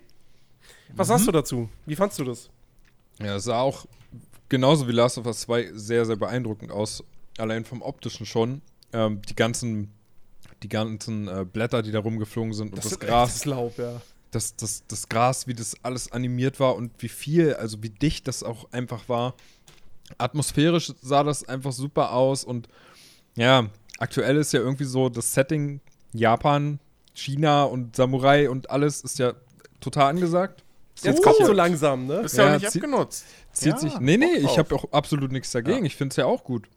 was 0.93 1.09
mhm. 1.09 1.13
hast 1.13 1.27
du 1.27 1.31
dazu? 1.31 1.69
Wie 1.85 1.95
fandst 1.95 2.19
du 2.19 2.23
das? 2.23 2.49
Ja, 3.19 3.35
es 3.35 3.45
sah 3.45 3.59
auch 3.59 3.85
genauso 4.49 4.87
wie 4.87 4.91
Last 4.91 5.17
of 5.17 5.25
Us 5.25 5.41
2 5.41 5.71
sehr, 5.73 6.05
sehr 6.05 6.15
beeindruckend 6.15 6.71
aus. 6.71 7.03
Allein 7.37 7.65
vom 7.65 7.81
optischen 7.81 8.25
schon. 8.25 8.61
Ähm, 8.93 9.21
die 9.23 9.35
ganzen, 9.35 9.93
die 10.63 10.69
ganzen 10.69 11.27
äh, 11.27 11.45
Blätter, 11.45 11.81
die 11.81 11.91
da 11.91 11.99
rumgeflogen 11.99 12.53
sind 12.53 12.73
und 12.73 12.77
das, 12.77 12.89
das 12.89 12.99
Gras. 12.99 13.33
Das 13.33 13.45
Laub, 13.45 13.77
ja. 13.77 14.01
Das, 14.31 14.55
das, 14.55 14.83
das 14.87 15.07
Gras, 15.07 15.47
wie 15.47 15.53
das 15.53 15.75
alles 15.83 16.11
animiert 16.11 16.59
war 16.59 16.75
und 16.75 16.91
wie 16.99 17.09
viel, 17.09 17.53
also 17.53 17.81
wie 17.83 17.89
dicht 17.89 18.27
das 18.27 18.43
auch 18.43 18.71
einfach 18.71 19.07
war. 19.07 19.35
Atmosphärisch 20.17 20.93
sah 21.01 21.23
das 21.23 21.47
einfach 21.47 21.71
super 21.71 22.11
aus 22.11 22.43
und 22.43 22.67
ja, 23.35 23.69
aktuell 23.97 24.37
ist 24.37 24.53
ja 24.53 24.59
irgendwie 24.59 24.83
so 24.83 25.09
das 25.09 25.33
Setting 25.33 25.79
Japan, 26.13 26.79
China 27.13 27.63
und 27.63 27.95
Samurai 27.95 28.49
und 28.49 28.69
alles 28.69 29.01
ist 29.01 29.19
ja 29.19 29.33
total 29.79 30.09
angesagt. 30.09 30.64
Jetzt 31.01 31.23
kommt 31.23 31.37
so 31.37 31.51
langsam, 31.51 32.07
ne? 32.07 32.21
Ist 32.21 32.37
ja, 32.37 32.45
ja 32.45 32.55
auch 32.55 32.61
nicht 32.61 32.67
abgenutzt. 32.67 33.25
Zieht 33.51 33.73
ja, 33.73 33.77
sich. 33.77 33.99
Nee, 33.99 34.17
nee, 34.17 34.37
ich 34.37 34.57
habe 34.57 34.73
auch 34.75 34.91
absolut 34.91 35.31
nichts 35.31 35.51
dagegen. 35.51 35.79
Ja. 35.79 35.85
Ich 35.85 35.95
finde 35.95 36.13
es 36.13 36.17
ja 36.17 36.25
auch 36.25 36.43
gut. 36.43 36.67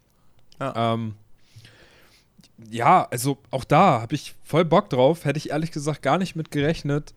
Ja. 0.60 0.94
Ähm, 0.94 1.14
ja, 2.70 3.06
also 3.10 3.38
auch 3.50 3.64
da 3.64 4.00
habe 4.00 4.14
ich 4.14 4.34
voll 4.44 4.64
Bock 4.64 4.90
drauf. 4.90 5.24
Hätte 5.24 5.38
ich 5.38 5.50
ehrlich 5.50 5.70
gesagt 5.70 6.02
gar 6.02 6.18
nicht 6.18 6.34
mit 6.34 6.50
gerechnet, 6.50 7.14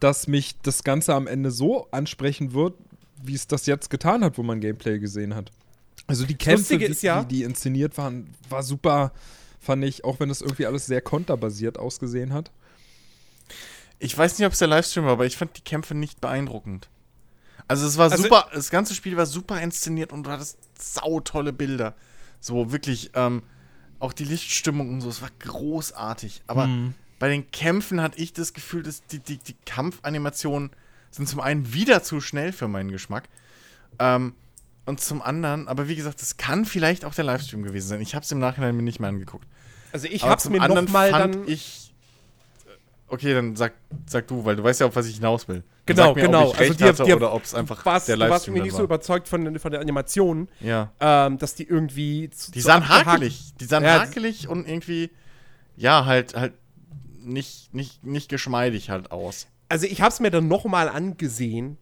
dass 0.00 0.26
mich 0.26 0.60
das 0.62 0.82
Ganze 0.82 1.14
am 1.14 1.26
Ende 1.26 1.50
so 1.50 1.88
ansprechen 1.92 2.52
wird, 2.52 2.74
wie 3.22 3.34
es 3.34 3.46
das 3.46 3.66
jetzt 3.66 3.90
getan 3.90 4.24
hat, 4.24 4.36
wo 4.38 4.42
man 4.42 4.60
Gameplay 4.60 4.98
gesehen 4.98 5.34
hat. 5.34 5.52
Also 6.06 6.24
die 6.26 6.36
Kämpfe, 6.36 6.76
ist, 6.76 7.02
ja, 7.02 7.24
die, 7.24 7.36
die 7.36 7.42
inszeniert 7.42 7.96
waren, 7.98 8.34
war 8.48 8.62
super, 8.62 9.12
fand 9.60 9.84
ich, 9.84 10.04
auch 10.04 10.20
wenn 10.20 10.28
das 10.28 10.40
irgendwie 10.40 10.66
alles 10.66 10.86
sehr 10.86 11.00
konterbasiert 11.00 11.78
ausgesehen 11.78 12.32
hat. 12.32 12.50
Ich 13.98 14.16
weiß 14.16 14.38
nicht, 14.38 14.46
ob 14.46 14.52
es 14.52 14.58
der 14.58 14.68
Livestream 14.68 15.04
war, 15.04 15.12
aber 15.12 15.26
ich 15.26 15.36
fand 15.36 15.56
die 15.56 15.62
Kämpfe 15.62 15.94
nicht 15.94 16.20
beeindruckend. 16.20 16.88
Also 17.68 17.86
es 17.86 17.96
war 17.96 18.10
also 18.10 18.22
super, 18.22 18.48
das 18.52 18.70
ganze 18.70 18.94
Spiel 18.94 19.16
war 19.16 19.26
super 19.26 19.60
inszeniert 19.60 20.12
und 20.12 20.24
du 20.24 20.30
hattest 20.30 20.58
sautolle 20.78 21.52
Bilder. 21.52 21.94
So 22.40 22.70
wirklich, 22.70 23.10
ähm, 23.14 23.42
auch 23.98 24.12
die 24.12 24.24
Lichtstimmung 24.24 24.90
und 24.90 25.00
so, 25.00 25.08
es 25.08 25.22
war 25.22 25.30
großartig. 25.40 26.42
Aber 26.46 26.66
mhm. 26.66 26.94
bei 27.18 27.28
den 27.28 27.50
Kämpfen 27.50 28.00
hatte 28.00 28.18
ich 28.18 28.32
das 28.32 28.52
Gefühl, 28.52 28.82
dass 28.82 29.04
die, 29.06 29.18
die, 29.18 29.38
die 29.38 29.56
Kampfanimationen 29.64 30.70
sind 31.10 31.28
zum 31.28 31.40
einen 31.40 31.72
wieder 31.72 32.02
zu 32.02 32.20
schnell 32.20 32.52
für 32.52 32.68
meinen 32.68 32.90
Geschmack. 32.90 33.28
Ähm, 33.98 34.34
und 34.84 35.00
zum 35.00 35.20
anderen, 35.20 35.66
aber 35.66 35.88
wie 35.88 35.96
gesagt, 35.96 36.20
das 36.20 36.36
kann 36.36 36.64
vielleicht 36.64 37.04
auch 37.04 37.14
der 37.14 37.24
Livestream 37.24 37.64
gewesen 37.64 37.88
sein. 37.88 38.00
Ich 38.00 38.14
habe 38.14 38.24
es 38.24 38.30
im 38.30 38.38
Nachhinein 38.38 38.76
mir 38.76 38.82
nicht 38.82 39.00
mehr 39.00 39.08
angeguckt. 39.08 39.46
Also 39.92 40.06
ich 40.06 40.22
habe 40.22 40.36
es 40.36 40.48
mir 40.48 40.60
noch 40.60 40.88
mal 40.88 41.10
dann 41.10 41.48
ich 41.48 41.92
Okay, 43.08 43.34
dann 43.34 43.54
sag, 43.54 43.74
sag 44.06 44.26
du, 44.26 44.44
weil 44.44 44.56
du 44.56 44.64
weißt 44.64 44.80
ja, 44.80 44.86
auf 44.86 44.96
was 44.96 45.06
ich 45.06 45.16
hinaus 45.16 45.46
will. 45.46 45.62
Genau, 45.86 46.14
mir, 46.14 46.22
genau. 46.22 46.50
also 46.50 46.74
die, 46.74 46.84
hatte, 46.84 47.04
die, 47.04 47.14
oder 47.14 47.32
ob 47.32 47.44
es 47.44 47.54
einfach 47.54 47.84
warst, 47.84 48.08
der 48.08 48.16
Livestream 48.16 48.28
Du 48.28 48.32
warst 48.32 48.48
mir 48.48 48.62
nicht 48.62 48.72
war. 48.72 48.78
so 48.78 48.84
überzeugt 48.84 49.28
von, 49.28 49.58
von 49.60 49.70
der 49.70 49.80
Animation, 49.80 50.48
ja. 50.60 50.90
ähm, 50.98 51.38
dass 51.38 51.54
die 51.54 51.64
irgendwie 51.68 52.28
zu, 52.30 52.50
Die 52.50 52.60
sahen 52.60 52.88
hakelig. 52.88 53.54
Die 53.60 53.64
sahen 53.64 53.84
ja, 53.84 54.00
hakelig 54.00 54.48
und 54.48 54.68
irgendwie, 54.68 55.10
ja, 55.76 56.04
halt, 56.04 56.34
halt 56.34 56.54
nicht, 57.20 57.72
nicht, 57.72 58.04
nicht 58.04 58.28
geschmeidig 58.28 58.90
halt 58.90 59.12
aus. 59.12 59.46
Also 59.68 59.86
ich 59.86 60.02
hab's 60.02 60.18
mir 60.18 60.30
dann 60.30 60.48
nochmal 60.48 60.88
angesehen 60.88 61.78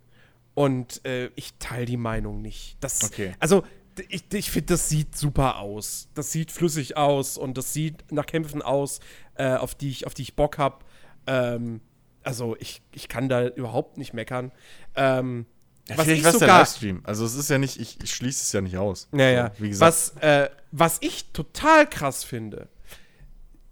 und 0.52 1.04
äh, 1.06 1.30
ich 1.34 1.54
teile 1.58 1.86
die 1.86 1.96
Meinung 1.96 2.42
nicht. 2.42 2.76
Das, 2.80 3.02
okay. 3.04 3.34
Also 3.38 3.64
ich, 4.08 4.24
ich 4.32 4.50
finde, 4.50 4.66
das 4.74 4.88
sieht 4.88 5.16
super 5.16 5.58
aus. 5.58 6.08
Das 6.14 6.32
sieht 6.32 6.50
flüssig 6.50 6.96
aus 6.96 7.38
und 7.38 7.56
das 7.56 7.72
sieht 7.72 8.10
nach 8.12 8.26
Kämpfen 8.26 8.62
aus, 8.62 9.00
äh, 9.34 9.54
auf, 9.54 9.74
die 9.74 9.90
ich, 9.90 10.06
auf 10.06 10.14
die 10.14 10.22
ich 10.22 10.34
Bock 10.34 10.58
habe. 10.58 10.84
Ähm, 11.26 11.80
also 12.22 12.56
ich, 12.58 12.82
ich 12.92 13.08
kann 13.08 13.28
da 13.28 13.46
überhaupt 13.48 13.98
nicht 13.98 14.14
meckern. 14.14 14.52
Ähm, 14.94 15.46
ja, 15.88 15.98
was 15.98 16.08
ich 16.08 16.24
was 16.24 16.34
sogar, 16.34 16.48
der 16.48 16.58
Livestream. 16.58 17.00
Also 17.04 17.26
es 17.26 17.34
ist 17.34 17.50
ja 17.50 17.58
nicht, 17.58 17.78
ich, 17.78 18.02
ich 18.02 18.14
schließe 18.14 18.42
es 18.42 18.52
ja 18.52 18.60
nicht 18.60 18.78
aus. 18.78 19.08
Naja, 19.12 19.52
so, 19.54 19.62
wie 19.62 19.68
gesagt. 19.68 19.88
Was, 19.88 20.22
äh, 20.22 20.48
was 20.72 20.98
ich 21.02 21.32
total 21.32 21.88
krass 21.88 22.24
finde, 22.24 22.68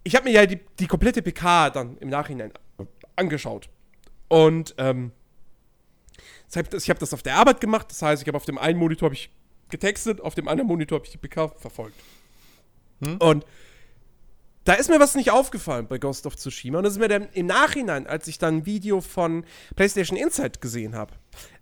ich 0.03 0.15
habe 0.15 0.25
mir 0.25 0.31
ja 0.31 0.45
die, 0.45 0.59
die 0.79 0.87
komplette 0.87 1.21
PK 1.21 1.71
dann 1.71 1.97
im 1.97 2.09
Nachhinein 2.09 2.51
angeschaut. 3.15 3.69
Und 4.27 4.75
ähm, 4.77 5.11
ich 6.49 6.89
habe 6.89 6.99
das 6.99 7.13
auf 7.13 7.23
der 7.23 7.35
Arbeit 7.35 7.61
gemacht, 7.61 7.87
das 7.89 8.01
heißt, 8.01 8.21
ich 8.21 8.27
habe 8.27 8.37
auf 8.37 8.45
dem 8.45 8.59
einen 8.59 8.77
Monitor 8.77 9.11
ich 9.11 9.31
getextet, 9.69 10.21
auf 10.21 10.35
dem 10.35 10.47
anderen 10.47 10.67
Monitor 10.67 10.97
habe 10.97 11.05
ich 11.05 11.11
die 11.11 11.17
PK 11.17 11.49
verfolgt. 11.57 11.99
Hm? 13.03 13.17
Und 13.17 13.45
da 14.63 14.73
ist 14.73 14.89
mir 14.89 14.99
was 14.99 15.15
nicht 15.15 15.31
aufgefallen 15.31 15.87
bei 15.87 15.97
Ghost 15.97 16.25
of 16.25 16.35
Tsushima. 16.35 16.77
Und 16.77 16.85
das 16.85 16.93
ist 16.93 16.99
mir 16.99 17.07
dann 17.07 17.27
im 17.33 17.47
Nachhinein, 17.47 18.07
als 18.07 18.27
ich 18.27 18.37
dann 18.37 18.57
ein 18.57 18.65
Video 18.65 19.01
von 19.01 19.45
PlayStation 19.75 20.17
Insight 20.17 20.61
gesehen 20.61 20.95
habe, 20.95 21.13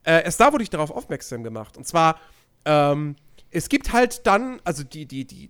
äh, 0.03 0.23
erst 0.23 0.39
da 0.39 0.53
wurde 0.53 0.63
ich 0.63 0.69
darauf 0.69 0.91
aufmerksam 0.91 1.43
gemacht. 1.43 1.77
Und 1.77 1.87
zwar, 1.87 2.19
ähm, 2.65 3.15
es 3.49 3.69
gibt 3.69 3.91
halt 3.91 4.25
dann, 4.27 4.59
also 4.63 4.83
die, 4.83 5.05
die, 5.05 5.25
die, 5.25 5.49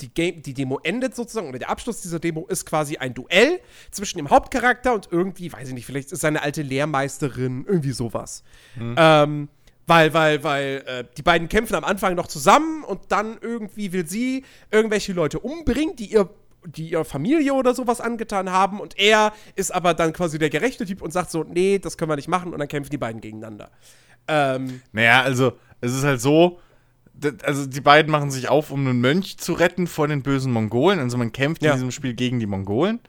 die, 0.00 0.12
Game, 0.12 0.42
die 0.42 0.54
Demo 0.54 0.80
endet 0.82 1.14
sozusagen, 1.14 1.48
oder 1.48 1.58
der 1.58 1.70
Abschluss 1.70 2.00
dieser 2.00 2.18
Demo 2.18 2.46
ist 2.46 2.66
quasi 2.66 2.96
ein 2.96 3.14
Duell 3.14 3.60
zwischen 3.90 4.18
dem 4.18 4.30
Hauptcharakter 4.30 4.94
und 4.94 5.08
irgendwie, 5.10 5.52
weiß 5.52 5.68
ich 5.68 5.74
nicht, 5.74 5.86
vielleicht 5.86 6.10
ist 6.10 6.20
seine 6.20 6.42
alte 6.42 6.62
Lehrmeisterin, 6.62 7.64
irgendwie 7.66 7.92
sowas. 7.92 8.42
Mhm. 8.76 8.94
Ähm, 8.96 9.48
weil, 9.86 10.14
weil, 10.14 10.44
weil 10.44 10.84
äh, 10.86 11.04
die 11.16 11.22
beiden 11.22 11.48
kämpfen 11.48 11.74
am 11.74 11.84
Anfang 11.84 12.14
noch 12.14 12.28
zusammen 12.28 12.84
und 12.84 13.00
dann 13.08 13.38
irgendwie 13.40 13.92
will 13.92 14.06
sie 14.06 14.44
irgendwelche 14.70 15.12
Leute 15.12 15.40
umbringen, 15.40 15.96
die 15.96 16.12
ihr 16.12 16.30
die 16.66 16.90
ihrer 16.90 17.04
Familie 17.04 17.54
oder 17.54 17.74
sowas 17.74 18.00
angetan 18.00 18.50
haben 18.50 18.80
und 18.80 18.98
er 18.98 19.32
ist 19.54 19.74
aber 19.74 19.94
dann 19.94 20.12
quasi 20.12 20.38
der 20.38 20.50
gerechte 20.50 20.84
Typ 20.84 21.02
und 21.02 21.12
sagt 21.12 21.30
so, 21.30 21.44
nee, 21.44 21.78
das 21.78 21.96
können 21.96 22.10
wir 22.10 22.16
nicht 22.16 22.28
machen 22.28 22.52
und 22.52 22.58
dann 22.58 22.68
kämpfen 22.68 22.90
die 22.90 22.98
beiden 22.98 23.20
gegeneinander. 23.20 23.70
Ähm, 24.28 24.82
naja, 24.92 25.22
also 25.22 25.52
es 25.80 25.94
ist 25.94 26.04
halt 26.04 26.20
so, 26.20 26.60
also 27.42 27.66
die 27.66 27.80
beiden 27.80 28.10
machen 28.10 28.30
sich 28.30 28.48
auf, 28.48 28.70
um 28.70 28.86
einen 28.86 29.00
Mönch 29.00 29.38
zu 29.38 29.52
retten 29.52 29.86
vor 29.86 30.08
den 30.08 30.22
bösen 30.22 30.52
Mongolen. 30.52 30.98
Also 31.00 31.18
man 31.18 31.32
kämpft 31.32 31.62
ja. 31.62 31.70
in 31.70 31.76
diesem 31.76 31.90
Spiel 31.90 32.14
gegen 32.14 32.40
die 32.40 32.46
Mongolen. 32.46 33.00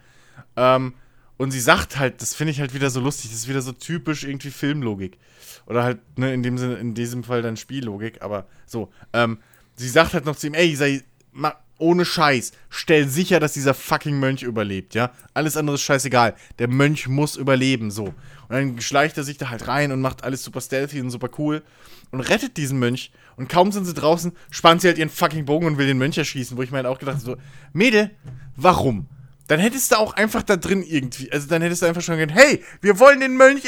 Ähm, 0.56 0.94
und 1.38 1.52
sie 1.52 1.60
sagt 1.60 1.98
halt, 1.98 2.22
das 2.22 2.36
finde 2.36 2.52
ich 2.52 2.60
halt 2.60 2.74
wieder 2.74 2.90
so 2.90 3.00
lustig, 3.00 3.32
das 3.32 3.40
ist 3.40 3.48
wieder 3.48 3.62
so 3.62 3.72
typisch 3.72 4.24
irgendwie 4.24 4.52
Filmlogik. 4.52 5.18
Oder 5.66 5.84
halt, 5.84 6.00
ne, 6.18 6.34
in 6.34 6.44
dem 6.44 6.58
Sinne, 6.58 6.76
in 6.76 6.94
diesem 6.94 7.24
Fall 7.24 7.42
dann 7.42 7.58
Spiellogik, 7.58 8.22
aber 8.22 8.46
so. 8.66 8.92
Ähm, 9.14 9.40
sie 9.76 9.90
sagt 9.90 10.14
halt 10.14 10.26
noch 10.26 10.36
zu 10.36 10.48
ihm, 10.48 10.54
ey, 10.54 10.76
sei, 10.76 11.04
ma, 11.32 11.56
ohne 11.82 12.06
Scheiß, 12.06 12.52
stell 12.70 13.08
sicher, 13.08 13.40
dass 13.40 13.54
dieser 13.54 13.74
fucking 13.74 14.20
Mönch 14.20 14.44
überlebt, 14.44 14.94
ja? 14.94 15.12
Alles 15.34 15.58
andere 15.58 15.76
ist 15.76 15.82
scheißegal. 15.82 16.36
Der 16.60 16.68
Mönch 16.68 17.08
muss 17.08 17.36
überleben, 17.36 17.92
so. 17.92 18.06
Und 18.06 18.16
dann 18.50 18.82
schleicht 18.82 19.18
er 19.18 19.24
sich 19.24 19.38
da 19.38 19.50
halt 19.50 19.68
rein 19.68 19.92
und 19.92 20.02
macht 20.02 20.24
alles 20.24 20.44
super 20.44 20.62
stealthy 20.62 21.02
und 21.02 21.10
super 21.10 21.30
cool 21.38 21.64
und 22.12 22.22
rettet 22.22 22.58
diesen 22.58 22.80
Mönch. 22.80 23.12
Und 23.36 23.50
kaum 23.50 23.72
sind 23.72 23.86
sie 23.86 23.94
draußen, 23.94 24.34
spannt 24.52 24.82
sie 24.82 24.88
halt 24.88 24.98
ihren 24.98 25.10
fucking 25.10 25.46
Bogen 25.46 25.66
und 25.66 25.78
will 25.78 25.88
den 25.88 25.98
Mönch 25.98 26.18
erschießen, 26.18 26.56
wo 26.56 26.62
ich 26.62 26.72
mir 26.72 26.78
halt 26.78 26.88
auch 26.88 27.00
gedacht 27.00 27.16
habe, 27.16 27.26
so, 27.26 27.38
Mädel, 27.74 28.12
warum? 28.56 29.08
Dann 29.52 29.60
hättest 29.60 29.92
du 29.92 29.98
auch 29.98 30.14
einfach 30.14 30.44
da 30.44 30.56
drin 30.56 30.82
irgendwie, 30.82 31.30
also 31.30 31.46
dann 31.50 31.62
hättest 31.62 31.82
du 31.82 31.86
einfach 31.86 32.02
schon 32.02 32.16
gesagt, 32.16 32.34
hey, 32.34 32.64
wir 32.80 33.00
wollen 33.00 33.20
den 33.20 33.36
Mönch, 33.36 33.64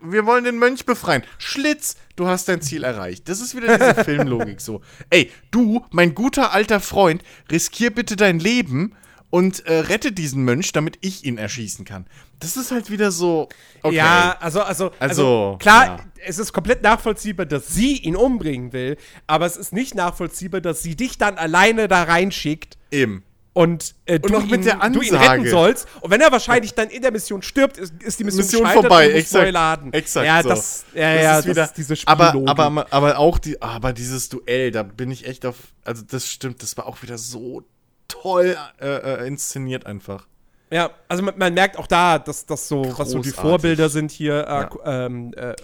wir 0.00 0.24
wollen 0.24 0.44
den 0.44 0.58
Mönch 0.58 0.86
befreien. 0.86 1.22
Schlitz, 1.36 1.96
du 2.16 2.26
hast 2.26 2.48
dein 2.48 2.62
Ziel 2.62 2.84
erreicht. 2.84 3.28
Das 3.28 3.42
ist 3.42 3.54
wieder 3.54 3.76
diese 3.76 4.02
Filmlogik 4.04 4.62
so. 4.62 4.80
Ey, 5.10 5.30
du, 5.50 5.84
mein 5.90 6.14
guter 6.14 6.54
alter 6.54 6.80
Freund, 6.80 7.22
riskier 7.50 7.90
bitte 7.90 8.16
dein 8.16 8.38
Leben 8.38 8.94
und 9.28 9.66
äh, 9.66 9.80
rette 9.80 10.10
diesen 10.10 10.42
Mönch, 10.42 10.72
damit 10.72 10.96
ich 11.02 11.26
ihn 11.26 11.36
erschießen 11.36 11.84
kann. 11.84 12.06
Das 12.40 12.56
ist 12.56 12.70
halt 12.70 12.90
wieder 12.90 13.12
so. 13.12 13.50
Okay. 13.82 13.94
Ja, 13.94 14.38
also, 14.40 14.62
also, 14.62 14.92
also, 14.98 15.00
also 15.00 15.56
klar, 15.60 15.86
ja. 15.86 16.04
es 16.24 16.38
ist 16.38 16.54
komplett 16.54 16.82
nachvollziehbar, 16.82 17.44
dass 17.44 17.68
sie 17.68 17.98
ihn 17.98 18.16
umbringen 18.16 18.72
will, 18.72 18.96
aber 19.26 19.44
es 19.44 19.58
ist 19.58 19.74
nicht 19.74 19.94
nachvollziehbar, 19.94 20.62
dass 20.62 20.82
sie 20.82 20.96
dich 20.96 21.18
dann 21.18 21.36
alleine 21.36 21.88
da 21.88 22.04
reinschickt. 22.04 22.78
Eben 22.90 23.22
und, 23.56 23.94
äh, 24.04 24.16
und 24.16 24.30
du, 24.30 24.54
ihn, 24.54 24.92
du, 24.92 25.00
ihn, 25.00 25.14
retten 25.14 25.48
sollst. 25.48 25.88
Und 26.02 26.10
wenn 26.10 26.20
er 26.20 26.30
wahrscheinlich 26.30 26.74
dann 26.74 26.90
in 26.90 27.00
der 27.00 27.10
Mission 27.10 27.40
stirbt, 27.40 27.78
ist, 27.78 27.94
ist 28.02 28.20
die 28.20 28.24
Mission, 28.24 28.42
Mission 28.42 28.66
vorbei. 28.66 29.08
Exakt. 29.12 29.50
Laden. 29.50 29.94
Exakt. 29.94 30.26
Ja, 30.26 30.42
das, 30.42 30.84
ja, 30.92 31.14
das 31.14 31.22
ja, 31.22 31.38
ist 31.38 31.46
wieder, 31.46 31.62
das 31.62 31.70
ist 31.70 31.90
diese 31.90 32.06
aber, 32.06 32.34
aber, 32.44 32.86
aber 32.90 33.18
auch 33.18 33.38
die, 33.38 33.62
aber 33.62 33.94
dieses 33.94 34.28
Duell, 34.28 34.72
da 34.72 34.82
bin 34.82 35.10
ich 35.10 35.26
echt 35.26 35.46
auf, 35.46 35.56
also 35.86 36.02
das 36.06 36.30
stimmt, 36.30 36.62
das 36.62 36.76
war 36.76 36.84
auch 36.84 37.00
wieder 37.00 37.16
so 37.16 37.62
toll 38.08 38.58
äh, 38.78 38.88
äh, 38.88 39.26
inszeniert 39.26 39.86
einfach. 39.86 40.26
Ja, 40.70 40.90
also 41.08 41.22
man, 41.22 41.38
man, 41.38 41.54
merkt 41.54 41.78
auch 41.78 41.86
da, 41.86 42.18
dass 42.18 42.44
das 42.44 42.68
so, 42.68 42.82
Großartig. 42.82 42.98
was 42.98 43.10
so 43.10 43.18
die 43.20 43.30
Vorbilder 43.30 43.88
sind 43.88 44.10
hier, 44.10 44.46
äh, 44.46 44.50
ja. 44.50 45.06
ähm, 45.06 45.32
äh, 45.34 45.54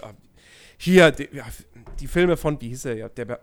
hier, 0.83 1.11
die, 1.11 1.29
ja, 1.31 1.45
die, 1.99 2.07
Filme 2.07 2.35
von, 2.35 2.59
wie 2.59 2.67
hieß 2.69 2.85
er, 2.85 3.09
der 3.09 3.39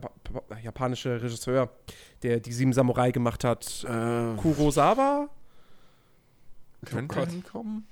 japanische 0.62 1.22
Regisseur, 1.22 1.70
der 2.22 2.38
die 2.38 2.52
Sieben 2.52 2.72
Samurai 2.72 3.10
gemacht 3.12 3.44
hat. 3.44 3.84
Äh, 3.84 4.36
Kurosawa? 4.36 5.28
Könnte 6.84 7.18
oh 7.18 7.26
hinkommen? 7.26 7.86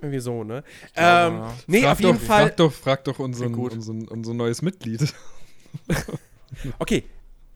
Irgendwie 0.00 0.20
so, 0.20 0.42
ne? 0.42 0.64
Ähm, 0.96 1.42
nee, 1.66 1.82
frag 1.82 1.92
auf 1.92 2.00
jeden 2.00 2.18
doch, 2.18 2.24
Fall. 2.24 2.46
Frag 2.46 2.56
doch, 2.56 2.72
frag 2.72 3.04
doch 3.04 3.18
unseren, 3.18 3.54
unseren, 3.54 4.08
unser 4.08 4.34
neues 4.34 4.62
Mitglied. 4.62 5.14
okay. 6.78 7.04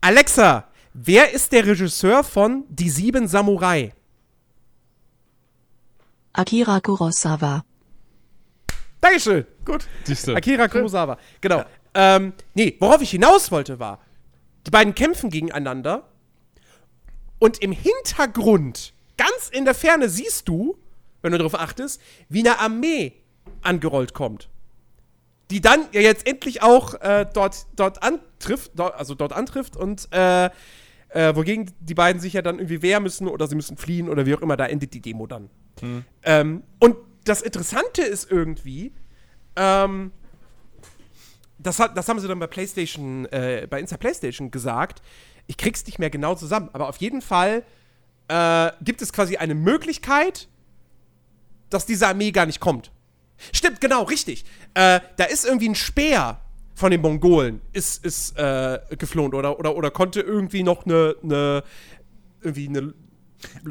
Alexa, 0.00 0.68
wer 0.92 1.32
ist 1.32 1.52
der 1.52 1.66
Regisseur 1.66 2.24
von 2.24 2.64
Die 2.68 2.90
Sieben 2.90 3.26
Samurai? 3.26 3.92
Akira 6.34 6.80
Kurosawa. 6.80 7.64
Dankeschön. 9.00 9.46
Gut. 9.64 9.86
Siehste. 10.04 10.34
Akira 10.34 10.68
Kurosawa. 10.68 11.18
Genau. 11.40 11.58
Ja. 11.58 11.66
Ähm, 11.94 12.32
nee, 12.54 12.76
worauf 12.80 13.00
ich 13.02 13.10
hinaus 13.10 13.50
wollte 13.50 13.78
war, 13.78 14.00
die 14.66 14.70
beiden 14.70 14.94
kämpfen 14.94 15.30
gegeneinander 15.30 16.04
und 17.38 17.62
im 17.62 17.72
Hintergrund, 17.72 18.92
ganz 19.16 19.48
in 19.50 19.64
der 19.64 19.74
Ferne, 19.74 20.08
siehst 20.08 20.48
du, 20.48 20.76
wenn 21.22 21.32
du 21.32 21.38
darauf 21.38 21.58
achtest, 21.58 22.00
wie 22.28 22.40
eine 22.40 22.58
Armee 22.58 23.12
angerollt 23.62 24.14
kommt. 24.14 24.48
Die 25.50 25.60
dann 25.60 25.86
ja 25.92 26.00
jetzt 26.00 26.26
endlich 26.26 26.62
auch 26.62 26.94
äh, 27.00 27.26
dort, 27.32 27.66
dort 27.76 28.02
antrifft, 28.02 28.72
dort, 28.74 28.94
also 28.94 29.14
dort 29.14 29.32
antrifft 29.32 29.76
und 29.76 30.08
äh, 30.12 30.50
äh, 31.08 31.34
wogegen 31.34 31.70
die 31.80 31.94
beiden 31.94 32.20
sich 32.20 32.34
ja 32.34 32.42
dann 32.42 32.56
irgendwie 32.56 32.82
wehren 32.82 33.02
müssen 33.02 33.28
oder 33.28 33.46
sie 33.46 33.54
müssen 33.54 33.78
fliehen 33.78 34.10
oder 34.10 34.26
wie 34.26 34.34
auch 34.34 34.42
immer, 34.42 34.56
da 34.56 34.66
endet 34.66 34.92
die 34.92 35.00
Demo 35.00 35.26
dann. 35.26 35.48
Mhm. 35.80 36.04
Ähm, 36.22 36.62
und 36.80 36.96
das 37.28 37.42
Interessante 37.42 38.02
ist 38.02 38.30
irgendwie, 38.30 38.92
ähm, 39.56 40.12
das, 41.58 41.78
hat, 41.78 41.96
das 41.96 42.08
haben 42.08 42.18
sie 42.20 42.28
dann 42.28 42.38
bei 42.38 42.46
PlayStation, 42.46 43.26
äh, 43.26 43.66
bei 43.68 43.80
Insta 43.80 43.96
PlayStation 43.96 44.50
gesagt, 44.50 45.02
ich 45.46 45.56
krieg's 45.56 45.84
nicht 45.86 45.98
mehr 45.98 46.10
genau 46.10 46.34
zusammen, 46.34 46.70
aber 46.72 46.88
auf 46.88 46.96
jeden 46.98 47.22
Fall 47.22 47.64
äh, 48.28 48.70
gibt 48.82 49.02
es 49.02 49.12
quasi 49.12 49.36
eine 49.36 49.54
Möglichkeit, 49.54 50.48
dass 51.70 51.86
diese 51.86 52.06
Armee 52.06 52.30
gar 52.30 52.46
nicht 52.46 52.60
kommt. 52.60 52.90
Stimmt, 53.52 53.80
genau, 53.80 54.04
richtig. 54.04 54.44
Äh, 54.74 55.00
da 55.16 55.24
ist 55.24 55.44
irgendwie 55.44 55.68
ein 55.68 55.74
Speer 55.74 56.40
von 56.74 56.90
den 56.90 57.00
Mongolen, 57.00 57.60
ist, 57.72 58.04
ist 58.04 58.38
äh, 58.38 58.78
geflohen 58.98 59.34
oder, 59.34 59.58
oder, 59.58 59.76
oder 59.76 59.90
konnte 59.90 60.20
irgendwie 60.20 60.62
noch 60.62 60.86
eine, 60.86 61.16
eine 61.22 61.64
irgendwie 62.40 62.68
eine 62.68 62.80
Leucht 62.80 62.94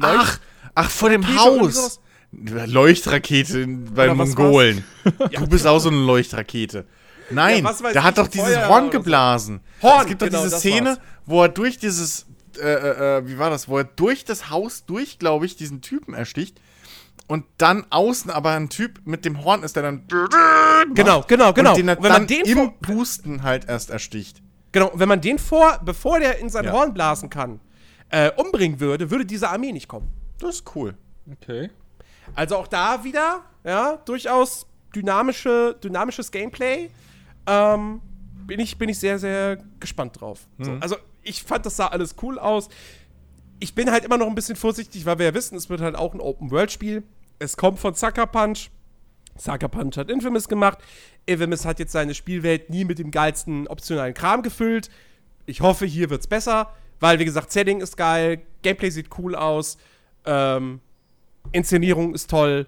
Ach, 0.02 0.40
ach, 0.74 0.90
vor 0.90 1.10
dem 1.10 1.26
Haus. 1.36 2.00
Leuchtrakete 2.30 3.66
bei 3.66 4.12
Mongolen. 4.12 4.84
du 5.32 5.46
bist 5.46 5.66
auch 5.66 5.78
so 5.78 5.88
eine 5.88 5.98
Leuchtrakete. 5.98 6.86
Nein, 7.30 7.64
ja, 7.64 7.92
der 7.92 8.02
hat 8.02 8.18
doch 8.18 8.28
dieses 8.28 8.66
Horn 8.68 8.90
geblasen. 8.90 9.60
Horn, 9.82 10.02
es 10.02 10.06
gibt 10.06 10.22
doch 10.22 10.28
genau, 10.28 10.44
diese 10.44 10.56
Szene, 10.56 10.98
wo 11.26 11.42
er 11.42 11.48
durch 11.48 11.78
dieses, 11.78 12.26
äh, 12.58 12.62
äh, 12.62 13.18
äh, 13.18 13.26
wie 13.26 13.38
war 13.38 13.50
das, 13.50 13.68
wo 13.68 13.78
er 13.78 13.84
durch 13.84 14.24
das 14.24 14.50
Haus 14.50 14.86
durch, 14.86 15.18
glaube 15.18 15.46
ich, 15.46 15.56
diesen 15.56 15.82
Typen 15.82 16.14
ersticht 16.14 16.60
und 17.26 17.44
dann 17.58 17.86
außen 17.90 18.30
aber 18.30 18.52
ein 18.52 18.70
Typ 18.70 19.00
mit 19.04 19.24
dem 19.24 19.44
Horn 19.44 19.62
ist, 19.62 19.76
der 19.76 19.82
dann 19.82 20.06
genau, 20.94 21.22
genau, 21.26 21.52
genau. 21.52 21.70
Und 21.70 21.76
den 21.76 21.88
er 21.88 22.02
wenn 22.02 22.12
man 22.12 22.26
den 22.26 22.44
im 22.44 22.72
Pusten 22.80 23.42
halt 23.42 23.68
erst 23.68 23.90
ersticht. 23.90 24.42
Genau, 24.72 24.90
wenn 24.94 25.08
man 25.08 25.20
den 25.20 25.38
vor, 25.38 25.80
bevor 25.84 26.20
der 26.20 26.38
in 26.38 26.48
sein 26.48 26.64
ja. 26.64 26.72
Horn 26.72 26.94
blasen 26.94 27.30
kann, 27.30 27.60
äh, 28.10 28.30
umbringen 28.36 28.80
würde, 28.80 29.10
würde 29.10 29.26
diese 29.26 29.50
Armee 29.50 29.72
nicht 29.72 29.88
kommen. 29.88 30.10
Das 30.40 30.56
ist 30.56 30.74
cool. 30.74 30.94
Okay. 31.30 31.70
Also 32.34 32.56
auch 32.56 32.68
da 32.68 33.04
wieder, 33.04 33.44
ja, 33.64 33.96
durchaus 34.04 34.66
dynamische, 34.94 35.76
dynamisches 35.82 36.30
Gameplay. 36.30 36.90
Ähm, 37.46 38.00
bin 38.46 38.60
ich, 38.60 38.78
bin 38.78 38.88
ich 38.88 38.98
sehr, 38.98 39.18
sehr 39.18 39.58
gespannt 39.80 40.20
drauf. 40.20 40.46
Mhm. 40.56 40.64
So, 40.64 40.72
also, 40.80 40.96
ich 41.22 41.42
fand, 41.42 41.66
das 41.66 41.76
sah 41.76 41.88
alles 41.88 42.16
cool 42.22 42.38
aus. 42.38 42.68
Ich 43.60 43.74
bin 43.74 43.90
halt 43.90 44.04
immer 44.04 44.16
noch 44.16 44.26
ein 44.26 44.34
bisschen 44.34 44.56
vorsichtig, 44.56 45.04
weil 45.04 45.18
wir 45.18 45.26
ja 45.26 45.34
wissen, 45.34 45.56
es 45.56 45.68
wird 45.68 45.80
halt 45.80 45.96
auch 45.96 46.14
ein 46.14 46.20
Open-World-Spiel. 46.20 47.02
Es 47.38 47.56
kommt 47.56 47.78
von 47.78 47.94
Sucker 47.94 48.26
Punch. 48.26 48.70
Sucker 49.36 49.68
Punch 49.68 49.96
hat 49.96 50.10
Infamous 50.10 50.48
gemacht. 50.48 50.78
Infamous 51.26 51.64
hat 51.64 51.78
jetzt 51.78 51.92
seine 51.92 52.14
Spielwelt 52.14 52.70
nie 52.70 52.84
mit 52.84 52.98
dem 52.98 53.10
geilsten 53.10 53.66
optionalen 53.68 54.14
Kram 54.14 54.42
gefüllt. 54.42 54.90
Ich 55.46 55.60
hoffe, 55.60 55.86
hier 55.86 56.10
wird's 56.10 56.26
besser, 56.26 56.72
weil, 57.00 57.18
wie 57.18 57.24
gesagt, 57.24 57.52
Setting 57.52 57.80
ist 57.80 57.96
geil, 57.96 58.42
Gameplay 58.62 58.90
sieht 58.90 59.08
cool 59.18 59.34
aus, 59.34 59.78
ähm, 60.24 60.80
Inszenierung 61.52 62.14
ist 62.14 62.30
toll. 62.30 62.66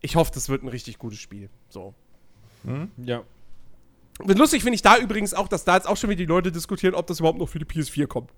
Ich 0.00 0.16
hoffe, 0.16 0.30
das 0.34 0.48
wird 0.48 0.62
ein 0.62 0.68
richtig 0.68 0.98
gutes 0.98 1.18
Spiel. 1.18 1.48
So. 1.68 1.94
Hm? 2.64 2.90
Ja. 2.96 3.22
Und 4.18 4.38
lustig 4.38 4.62
finde 4.62 4.74
ich 4.74 4.82
da 4.82 4.98
übrigens 4.98 5.34
auch, 5.34 5.48
dass 5.48 5.64
da 5.64 5.76
jetzt 5.76 5.88
auch 5.88 5.96
schon 5.96 6.10
wieder 6.10 6.18
die 6.18 6.26
Leute 6.26 6.52
diskutieren, 6.52 6.94
ob 6.94 7.06
das 7.06 7.20
überhaupt 7.20 7.38
noch 7.38 7.48
für 7.48 7.58
die 7.58 7.64
PS4 7.64 8.06
kommt. 8.06 8.30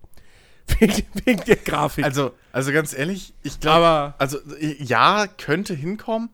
wegen, 0.79 1.03
wegen 1.25 1.45
der 1.45 1.57
Grafik. 1.57 2.05
Also, 2.05 2.33
also 2.53 2.73
ganz 2.73 2.95
ehrlich, 2.95 3.35
ich 3.43 3.61
glaube, 3.61 4.15
also 4.19 4.39
ja, 4.79 5.27
könnte 5.27 5.75
hinkommen, 5.75 6.31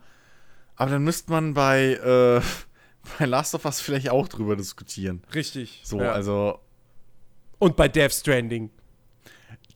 aber 0.76 0.92
dann 0.92 1.02
müsste 1.02 1.32
man 1.32 1.54
bei, 1.54 1.94
äh, 1.94 2.40
bei 3.18 3.26
Last 3.26 3.54
of 3.54 3.64
Us 3.64 3.80
vielleicht 3.80 4.10
auch 4.10 4.28
drüber 4.28 4.56
diskutieren. 4.56 5.22
Richtig. 5.34 5.80
So, 5.84 6.00
ja. 6.00 6.12
also. 6.12 6.60
Und 7.58 7.76
bei 7.76 7.88
Death 7.88 8.12
Stranding. 8.12 8.70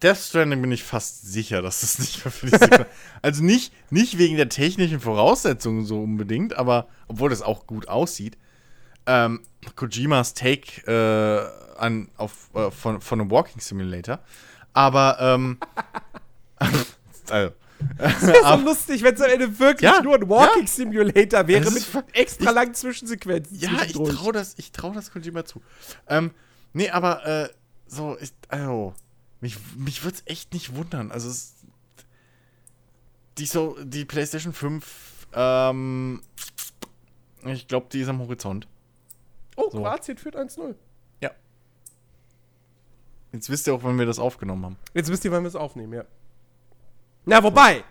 Death 0.05 0.19
Stranding 0.19 0.61
bin 0.61 0.71
ich 0.71 0.85
fast 0.85 1.33
sicher, 1.33 1.63
dass 1.63 1.81
das 1.81 1.99
nicht 1.99 2.23
mehr 2.23 2.31
für 2.31 2.47
die 2.47 2.59
Sequel 2.59 2.87
Also 3.23 3.43
nicht, 3.43 3.73
nicht 3.91 4.19
wegen 4.19 4.37
der 4.37 4.51
technischen 4.51 5.01
Voraussetzungen 5.01 5.87
so 5.87 6.03
unbedingt, 6.03 6.57
aber 6.59 6.89
obwohl 7.09 7.31
das 7.31 7.41
auch 7.41 7.67
gut 7.67 7.89
aussieht. 7.89 8.37
Ähm, 9.07 9.41
Kojimas 9.77 10.35
Take 10.35 10.83
äh, 10.87 11.79
an, 11.79 12.09
auf, 12.19 12.51
äh, 12.55 12.71
von, 12.71 13.01
von 13.01 13.21
einem 13.21 13.31
Walking 13.31 13.61
Simulator. 13.61 14.21
Aber, 14.75 15.17
ähm. 15.21 15.59
also. 17.31 17.55
Das 17.99 18.27
wäre 18.27 18.59
so 18.59 18.65
lustig, 18.65 19.03
wenn 19.03 19.15
es 19.15 19.21
am 19.23 19.31
Ende 19.31 19.59
wirklich 19.59 19.91
ja, 19.91 20.03
nur 20.03 20.17
ein 20.17 20.29
Walking 20.29 20.67
ja. 20.67 20.69
Simulator 20.69 21.47
wäre 21.49 21.71
mit 21.71 21.87
extra 22.13 22.51
ich, 22.51 22.55
langen 22.55 22.75
Zwischensequenzen. 22.75 23.59
Ja, 23.59 23.71
ich 23.87 23.95
traue 23.95 24.33
das, 24.33 24.55
ich 24.59 24.71
trau 24.71 24.91
das 24.93 25.11
Kojima 25.11 25.47
zu. 25.47 25.63
Ähm, 26.09 26.33
nee, 26.75 26.91
aber 26.91 27.27
äh, 27.27 27.49
so, 27.87 28.19
ich, 28.21 28.33
also, 28.49 28.95
mich, 29.41 29.59
mich 29.77 30.05
würde 30.05 30.17
es 30.17 30.23
echt 30.27 30.53
nicht 30.53 30.75
wundern. 30.75 31.11
Also, 31.11 31.29
es, 31.29 31.55
die, 33.39 33.47
so, 33.47 33.77
die 33.83 34.05
PlayStation 34.05 34.53
5, 34.53 35.29
ähm, 35.33 36.23
ich 37.45 37.67
glaube, 37.69 37.87
die 37.93 38.01
ist 38.01 38.09
am 38.09 38.21
Horizont. 38.21 38.69
Oh, 39.57 39.71
so. 39.71 39.79
Kroatien 39.79 40.17
führt 40.17 40.37
1-0. 40.37 40.75
Ja. 41.21 41.31
Jetzt 43.33 43.51
wisst 43.51 43.67
ihr 43.67 43.75
auch, 43.75 43.83
wann 43.83 43.99
wir 43.99 44.07
das 44.07 44.19
aufgenommen 44.19 44.65
haben. 44.65 44.77
Jetzt 44.95 45.11
wisst 45.11 45.25
ihr, 45.25 45.33
wann 45.33 45.43
wir 45.43 45.49
es 45.49 45.57
aufnehmen, 45.57 45.93
ja. 45.93 46.05
Na, 47.27 47.43
wobei, 47.43 47.85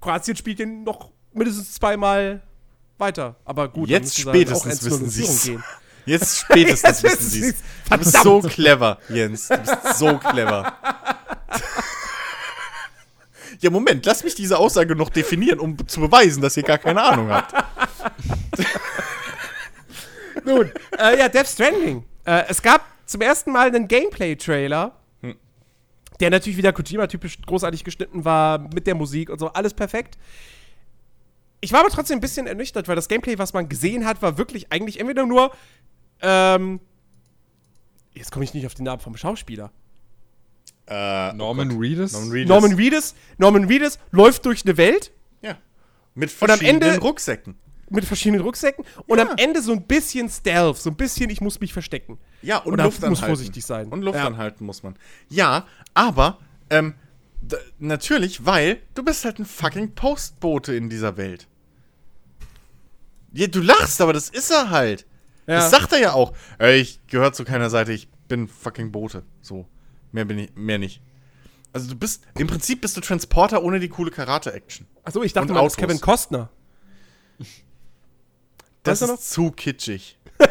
Kroatien 0.00 0.36
spielt 0.36 0.58
den 0.58 0.84
noch 0.84 1.10
mindestens 1.32 1.74
zweimal 1.74 2.42
weiter. 2.98 3.36
Aber 3.44 3.68
gut, 3.68 3.88
jetzt 3.88 4.18
spätestens 4.18 4.84
wissen 4.84 5.10
sie 5.10 5.24
es. 5.24 5.50
Jetzt 6.06 6.40
spätestens 6.40 7.02
wissen 7.02 7.30
sie 7.30 7.48
es. 7.48 7.56
Du 7.88 7.98
bist 7.98 8.22
so 8.22 8.40
clever, 8.40 8.98
Jens. 9.08 9.48
Du 9.48 9.58
bist 9.58 9.98
so 9.98 10.18
clever. 10.18 10.72
ja, 13.60 13.70
Moment, 13.70 14.04
lass 14.06 14.24
mich 14.24 14.34
diese 14.34 14.58
Aussage 14.58 14.94
noch 14.94 15.10
definieren, 15.10 15.60
um 15.60 15.76
zu 15.88 16.00
beweisen, 16.00 16.42
dass 16.42 16.56
ihr 16.56 16.62
gar 16.62 16.78
keine 16.78 17.02
Ahnung 17.02 17.30
habt. 17.30 17.54
Nun, 20.44 20.70
äh, 20.98 21.18
ja, 21.18 21.28
Death 21.28 21.48
Stranding. 21.48 22.04
Äh, 22.24 22.44
es 22.48 22.60
gab 22.60 22.84
zum 23.06 23.20
ersten 23.20 23.52
Mal 23.52 23.68
einen 23.68 23.88
Gameplay-Trailer 23.88 24.92
der 26.20 26.30
natürlich 26.30 26.56
wieder 26.56 26.72
Kojima-typisch 26.72 27.42
großartig 27.42 27.84
geschnitten 27.84 28.24
war, 28.24 28.58
mit 28.58 28.86
der 28.86 28.94
Musik 28.94 29.30
und 29.30 29.38
so, 29.38 29.48
alles 29.48 29.74
perfekt. 29.74 30.16
Ich 31.60 31.72
war 31.72 31.80
aber 31.80 31.88
trotzdem 31.88 32.18
ein 32.18 32.20
bisschen 32.20 32.46
ernüchtert, 32.46 32.88
weil 32.88 32.96
das 32.96 33.08
Gameplay, 33.08 33.38
was 33.38 33.52
man 33.52 33.68
gesehen 33.68 34.04
hat, 34.04 34.22
war 34.22 34.38
wirklich 34.38 34.70
eigentlich 34.70 35.00
entweder 35.00 35.26
nur, 35.26 35.52
ähm, 36.24 36.80
jetzt 38.14 38.32
komme 38.32 38.44
ich 38.44 38.54
nicht 38.54 38.66
auf 38.66 38.74
den 38.74 38.84
Namen 38.84 39.00
vom 39.00 39.16
Schauspieler. 39.16 39.70
Äh, 40.86 41.32
Norman 41.32 41.72
oh 41.72 41.78
Reedus? 41.78 42.12
Norman 42.12 42.30
Reedus. 42.32 42.48
Norman 42.48 42.74
Reedus. 42.74 43.14
Norman 43.38 43.64
Reedus 43.64 43.98
läuft 44.10 44.44
durch 44.46 44.64
eine 44.64 44.76
Welt. 44.76 45.12
Ja. 45.42 45.56
Mit 46.14 46.30
verschiedenen 46.30 46.82
Ende, 46.82 46.98
Rucksäcken 47.00 47.56
mit 47.90 48.04
verschiedenen 48.04 48.42
Rucksäcken 48.42 48.84
und 49.06 49.20
am 49.20 49.36
Ende 49.36 49.62
so 49.62 49.72
ein 49.72 49.82
bisschen 49.82 50.28
Stealth, 50.28 50.78
so 50.78 50.90
ein 50.90 50.96
bisschen, 50.96 51.30
ich 51.30 51.40
muss 51.40 51.60
mich 51.60 51.72
verstecken. 51.72 52.18
Ja, 52.42 52.58
und 52.58 52.74
Oder 52.74 52.84
Luft 52.84 53.00
muss 53.00 53.06
anhalten. 53.18 53.26
vorsichtig 53.26 53.64
sein. 53.64 53.88
Und 53.88 54.02
Luft 54.02 54.18
ja. 54.18 54.26
anhalten 54.26 54.64
muss 54.64 54.82
man. 54.82 54.96
Ja, 55.28 55.66
aber 55.92 56.38
ähm, 56.70 56.94
natürlich, 57.78 58.44
weil 58.44 58.80
du 58.94 59.04
bist 59.04 59.24
halt 59.24 59.38
ein 59.38 59.44
fucking 59.44 59.94
Postbote 59.94 60.74
in 60.74 60.88
dieser 60.88 61.16
Welt. 61.16 61.46
Ja, 63.32 63.46
du 63.46 63.60
lachst, 63.60 64.00
aber 64.00 64.12
das 64.12 64.28
ist 64.28 64.50
er 64.50 64.70
halt. 64.70 65.06
Ja. 65.46 65.56
Das 65.56 65.70
sagt 65.70 65.92
er 65.92 66.00
ja 66.00 66.12
auch. 66.12 66.32
Ich 66.58 67.06
gehöre 67.06 67.32
zu 67.32 67.44
keiner 67.44 67.70
Seite, 67.70 67.92
ich 67.92 68.08
bin 68.28 68.48
fucking 68.48 68.92
Bote. 68.92 69.24
So. 69.42 69.66
Mehr 70.12 70.24
bin 70.24 70.38
ich, 70.38 70.54
mehr 70.54 70.78
nicht. 70.78 71.02
Also 71.72 71.88
du 71.90 71.96
bist, 71.96 72.22
im 72.38 72.46
Prinzip 72.46 72.80
bist 72.80 72.96
du 72.96 73.00
Transporter 73.00 73.62
ohne 73.62 73.80
die 73.80 73.88
coole 73.88 74.10
Karate-Action. 74.10 74.86
Achso, 75.02 75.22
ich 75.22 75.32
dachte 75.32 75.48
und 75.48 75.54
mal, 75.54 75.64
das 75.64 75.72
ist 75.72 75.78
Kevin 75.78 76.00
Costner. 76.00 76.50
Das 78.84 79.02
weißt 79.02 79.12
ist 79.12 79.30
zu 79.32 79.50
kitschig. 79.50 80.18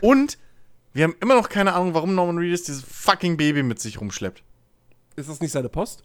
Und 0.00 0.38
wir 0.92 1.04
haben 1.04 1.16
immer 1.20 1.34
noch 1.34 1.48
keine 1.48 1.74
Ahnung, 1.74 1.94
warum 1.94 2.14
Norman 2.14 2.38
Reedus 2.38 2.62
dieses 2.62 2.82
fucking 2.82 3.36
Baby 3.36 3.62
mit 3.62 3.80
sich 3.80 4.00
rumschleppt. 4.00 4.42
Ist 5.16 5.28
das 5.28 5.40
nicht 5.40 5.52
seine 5.52 5.68
Post? 5.68 6.04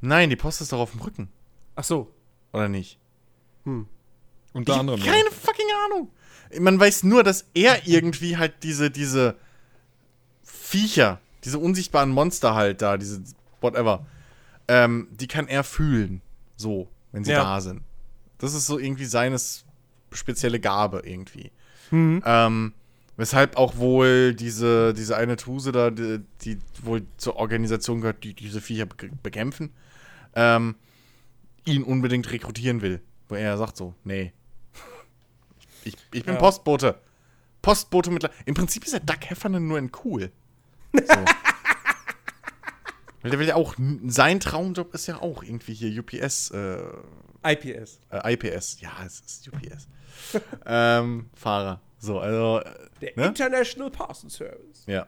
Nein, 0.00 0.30
die 0.30 0.36
Post 0.36 0.62
ist 0.62 0.72
doch 0.72 0.78
auf 0.80 0.92
dem 0.92 1.00
Rücken. 1.00 1.28
Ach 1.76 1.84
so. 1.84 2.14
Oder 2.52 2.68
nicht? 2.68 2.98
Hm. 3.64 3.86
Unter 4.52 4.78
anderem. 4.78 5.00
Keine 5.00 5.30
fucking 5.30 5.66
Ahnung. 5.86 6.10
Man 6.60 6.78
weiß 6.78 7.04
nur, 7.04 7.22
dass 7.22 7.46
er 7.54 7.86
irgendwie 7.86 8.36
halt 8.36 8.62
diese, 8.62 8.90
diese 8.90 9.36
Viecher, 10.42 11.20
diese 11.44 11.58
unsichtbaren 11.58 12.10
Monster 12.10 12.54
halt 12.54 12.82
da, 12.82 12.98
diese 12.98 13.22
whatever, 13.60 14.06
ähm, 14.68 15.08
die 15.12 15.28
kann 15.28 15.48
er 15.48 15.64
fühlen. 15.64 16.20
So 16.56 16.88
wenn 17.12 17.24
sie 17.24 17.32
ja. 17.32 17.42
da 17.42 17.60
sind. 17.60 17.82
Das 18.38 18.54
ist 18.54 18.66
so 18.66 18.78
irgendwie 18.78 19.04
seine 19.04 19.38
spezielle 20.10 20.58
Gabe 20.58 21.02
irgendwie. 21.04 21.52
Mhm. 21.90 22.22
Ähm, 22.26 22.72
weshalb 23.16 23.56
auch 23.56 23.76
wohl 23.76 24.34
diese, 24.34 24.94
diese 24.94 25.16
eine 25.16 25.36
Tuse 25.36 25.70
da, 25.70 25.90
die, 25.90 26.20
die, 26.40 26.58
wohl 26.82 27.06
zur 27.18 27.36
Organisation 27.36 28.00
gehört, 28.00 28.24
die 28.24 28.34
diese 28.34 28.60
Viecher 28.60 28.86
be 28.86 29.10
bekämpfen, 29.22 29.70
ähm, 30.34 30.74
ihn 31.64 31.84
unbedingt 31.84 32.32
rekrutieren 32.32 32.80
will. 32.80 33.00
Wo 33.32 33.36
er 33.36 33.56
sagt 33.56 33.78
so, 33.78 33.94
nee. 34.04 34.30
Ich, 35.84 35.96
ich 36.12 36.22
bin 36.22 36.34
ja. 36.34 36.38
Postbote. 36.38 37.00
Postbote 37.62 38.10
mit. 38.10 38.28
Im 38.44 38.52
Prinzip 38.52 38.84
ist 38.84 38.92
der 38.92 39.00
Duck 39.00 39.30
Heffernan 39.30 39.66
nur 39.66 39.78
in 39.78 39.90
cool. 40.04 40.30
So. 40.92 41.14
Weil 43.22 43.30
der 43.30 43.38
will 43.38 43.48
ja 43.48 43.54
auch, 43.54 43.74
sein 44.06 44.38
Traumjob 44.38 44.92
ist 44.92 45.06
ja 45.06 45.22
auch 45.22 45.42
irgendwie 45.42 45.72
hier 45.72 45.98
UPS. 45.98 46.50
Äh, 46.50 46.82
IPS. 47.42 48.00
Äh, 48.10 48.34
IPS, 48.34 48.82
ja, 48.82 48.92
es 49.06 49.20
ist 49.20 49.48
UPS. 49.48 49.88
ähm, 50.66 51.30
Fahrer. 51.34 51.80
So, 51.98 52.20
also. 52.20 52.60
Der 53.00 53.12
ne? 53.16 53.28
International 53.28 53.90
Parcel 53.90 54.28
Service. 54.28 54.84
Ja. 54.86 55.06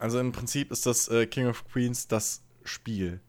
Also 0.00 0.18
im 0.18 0.32
Prinzip 0.32 0.72
ist 0.72 0.86
das 0.86 1.06
äh, 1.06 1.26
King 1.26 1.46
of 1.46 1.64
Queens 1.68 2.08
das 2.08 2.42
Spiel. 2.64 3.20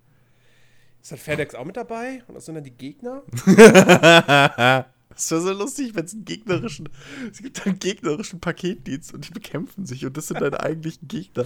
Ist 1.03 1.11
dann 1.11 1.19
FedEx 1.19 1.53
auch 1.53 1.65
mit 1.65 1.75
dabei? 1.75 2.23
Und 2.27 2.35
was 2.35 2.45
sind 2.45 2.55
dann 2.55 2.63
die 2.63 2.71
Gegner? 2.71 3.23
Das 5.15 5.29
wäre 5.29 5.41
so 5.41 5.53
lustig, 5.53 5.93
wenn 5.93 6.05
es 6.05 6.13
einen 6.13 6.25
gegnerischen, 6.25 6.89
es 7.31 7.37
gibt 7.37 7.67
einen 7.67 7.77
gegnerischen 7.77 8.39
Paketdienst 8.39 9.13
und 9.13 9.27
die 9.27 9.31
bekämpfen 9.31 9.85
sich 9.85 10.07
und 10.07 10.17
das 10.17 10.25
sind 10.25 10.41
deine 10.41 10.59
eigentlichen 10.59 11.07
Gegner. 11.07 11.45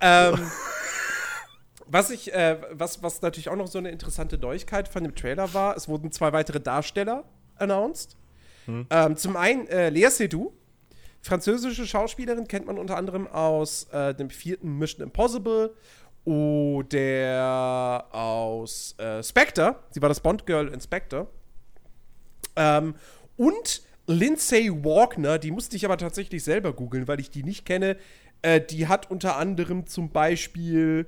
Ähm, 0.00 0.38
was 1.88 2.10
ich, 2.10 2.32
äh, 2.32 2.58
was, 2.70 3.02
was 3.02 3.20
natürlich 3.20 3.48
auch 3.48 3.56
noch 3.56 3.66
so 3.66 3.78
eine 3.78 3.90
interessante 3.90 4.38
Neuigkeit 4.38 4.86
von 4.86 5.02
dem 5.02 5.16
Trailer 5.16 5.52
war, 5.52 5.76
es 5.76 5.88
wurden 5.88 6.12
zwei 6.12 6.32
weitere 6.32 6.60
Darsteller 6.60 7.24
announced. 7.56 8.16
Hm. 8.66 8.86
Ähm, 8.88 9.16
zum 9.16 9.36
einen 9.36 9.66
äh, 9.66 9.90
Lea 9.90 10.08
Seydoux, 10.08 10.52
französische 11.22 11.88
Schauspielerin, 11.88 12.46
kennt 12.46 12.66
man 12.66 12.78
unter 12.78 12.96
anderem 12.96 13.26
aus 13.26 13.88
äh, 13.90 14.14
dem 14.14 14.30
vierten 14.30 14.78
Mission 14.78 15.02
Impossible 15.02 15.74
oder 16.24 18.06
aus 18.12 18.96
äh, 18.98 19.22
Spectre. 19.22 19.76
Sie 19.90 20.00
war 20.02 20.08
das 20.08 20.20
Bond-Girl 20.20 20.68
in 20.68 20.80
Spectre. 20.80 21.26
Ähm, 22.56 22.94
und 23.36 23.82
Lindsay 24.06 24.70
Walkner, 24.70 25.38
die 25.38 25.50
musste 25.50 25.76
ich 25.76 25.84
aber 25.84 25.96
tatsächlich 25.96 26.44
selber 26.44 26.72
googeln, 26.72 27.08
weil 27.08 27.20
ich 27.20 27.30
die 27.30 27.42
nicht 27.42 27.64
kenne. 27.64 27.96
Äh, 28.42 28.60
die 28.60 28.88
hat 28.88 29.10
unter 29.10 29.36
anderem 29.36 29.86
zum 29.86 30.10
Beispiel 30.10 31.06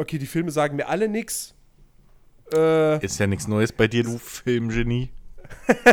okay, 0.00 0.18
die 0.18 0.26
Filme 0.26 0.50
sagen 0.50 0.76
mir 0.76 0.88
alle 0.88 1.08
nichts. 1.08 1.54
Äh, 2.52 3.04
Ist 3.04 3.20
ja 3.20 3.26
nichts 3.26 3.46
Neues 3.46 3.70
bei 3.70 3.86
dir, 3.86 4.02
du 4.02 4.18
Filmgenie. 4.18 5.10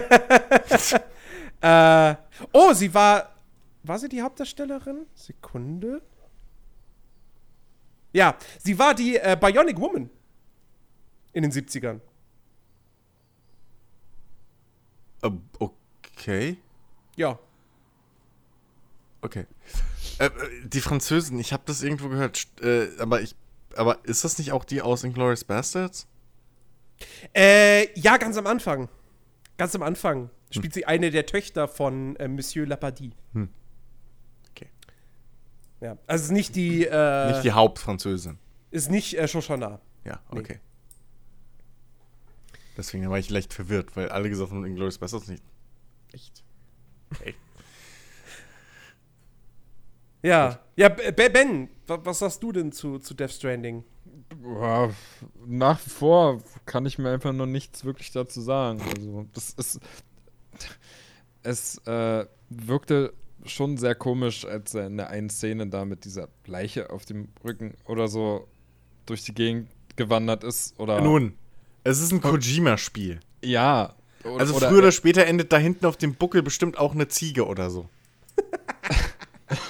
äh, 1.62 2.16
oh, 2.54 2.74
sie 2.74 2.94
war. 2.94 3.34
War 3.84 4.00
sie 4.00 4.10
die 4.10 4.22
Hauptdarstellerin? 4.22 5.06
Sekunde. 5.14 6.02
Ja, 8.18 8.36
sie 8.58 8.80
war 8.80 8.96
die 8.96 9.16
äh, 9.16 9.38
Bionic 9.40 9.80
Woman 9.80 10.10
in 11.34 11.44
den 11.44 11.52
70ern. 11.52 12.00
Uh, 15.24 15.38
okay. 15.60 16.58
Ja. 17.16 17.38
Okay. 19.22 19.46
Äh, 20.18 20.26
äh, 20.26 20.32
die 20.64 20.82
Französen, 20.82 21.38
ich 21.38 21.54
habe 21.54 21.62
das 21.68 21.84
irgendwo 21.84 22.10
gehört, 22.10 22.48
äh, 22.64 22.88
aber 22.98 23.22
ich 23.22 23.36
aber 23.76 24.04
ist 24.06 24.24
das 24.24 24.40
nicht 24.40 24.52
auch 24.52 24.66
die 24.66 24.82
aus 24.82 25.04
Inglourious 25.04 25.44
Bastards? 25.44 26.08
Äh, 27.36 27.94
ja, 28.00 28.18
ganz 28.18 28.36
am 28.36 28.48
Anfang. 28.48 28.90
Ganz 29.60 29.76
am 29.76 29.84
Anfang 29.84 30.32
spielt 30.50 30.74
hm. 30.74 30.80
sie 30.80 30.86
eine 30.86 31.12
der 31.12 31.28
Töchter 31.28 31.68
von 31.68 32.16
äh, 32.16 32.28
Monsieur 32.28 32.66
Lapardie. 32.66 33.12
Hm. 33.34 33.50
Ja, 35.82 35.98
also 36.08 36.26
ist 36.26 36.32
nicht 36.32 36.56
die. 36.56 36.86
Äh, 36.86 37.32
nicht 37.32 37.44
die 37.44 37.52
Hauptfranzösin. 37.52 38.38
Ist 38.72 38.90
nicht 38.90 39.18
äh, 39.18 39.28
Shoshana. 39.28 39.80
Ja, 40.04 40.20
okay. 40.30 40.60
Nee. 40.60 40.60
Deswegen 42.78 43.10
war 43.10 43.18
ich 43.18 43.30
leicht 43.30 43.54
verwirrt, 43.54 43.96
weil 43.96 44.10
alle 44.10 44.30
gesagt 44.30 44.52
haben, 44.52 44.64
Inglourious 44.64 45.00
Bastards 45.00 45.28
nicht. 45.28 45.44
Echt? 46.12 46.44
Okay. 47.12 47.36
Ja, 50.22 50.60
ja, 50.76 50.90
Ben, 50.90 51.70
was 51.86 52.20
sagst 52.20 52.42
du 52.44 52.52
denn 52.52 52.72
zu, 52.72 53.00
zu 53.00 53.14
Death 53.14 53.32
Stranding? 53.32 53.84
Ja, 54.44 54.90
nach 55.46 55.86
wie 55.86 55.90
vor 55.90 56.44
kann 56.66 56.86
ich 56.86 56.98
mir 56.98 57.12
einfach 57.12 57.34
noch 57.34 57.46
nichts 57.46 57.86
wirklich 57.86 58.12
dazu 58.12 58.42
sagen. 58.42 58.82
Also, 58.82 59.26
das 59.34 59.52
ist. 59.52 59.80
Es 61.44 61.78
äh, 61.88 62.26
wirkte 62.50 63.14
schon 63.50 63.78
sehr 63.78 63.96
komisch, 63.96 64.46
als 64.46 64.74
er 64.74 64.88
in 64.88 64.98
der 64.98 65.10
einen 65.10 65.30
Szene 65.30 65.68
da 65.68 65.86
mit 65.86 66.06
dieser 66.06 66.30
Leiche 66.46 66.90
auf 66.90 67.06
dem 67.06 67.30
Rücken 67.44 67.74
oder 67.86 68.08
so 68.08 68.48
durch 69.06 69.24
die 69.24 69.34
Gegend 69.34 69.70
gewandert 69.96 70.44
ist. 70.44 70.80
Oder 70.80 71.02
Nun, 71.02 71.34
es 71.84 72.00
ist 72.02 72.12
ein 72.12 72.22
Kojima-Spiel. 72.22 73.20
Ja. 73.44 73.96
Oder, 74.24 74.40
also 74.40 74.54
früher 74.56 74.80
oder 74.80 74.92
später 74.92 75.26
endet 75.26 75.52
da 75.52 75.58
hinten 75.58 75.86
auf 75.86 75.98
dem 75.98 76.16
Buckel 76.16 76.44
bestimmt 76.44 76.78
auch 76.78 76.94
eine 76.94 77.08
Ziege 77.08 77.46
oder 77.46 77.70
so. 77.70 77.90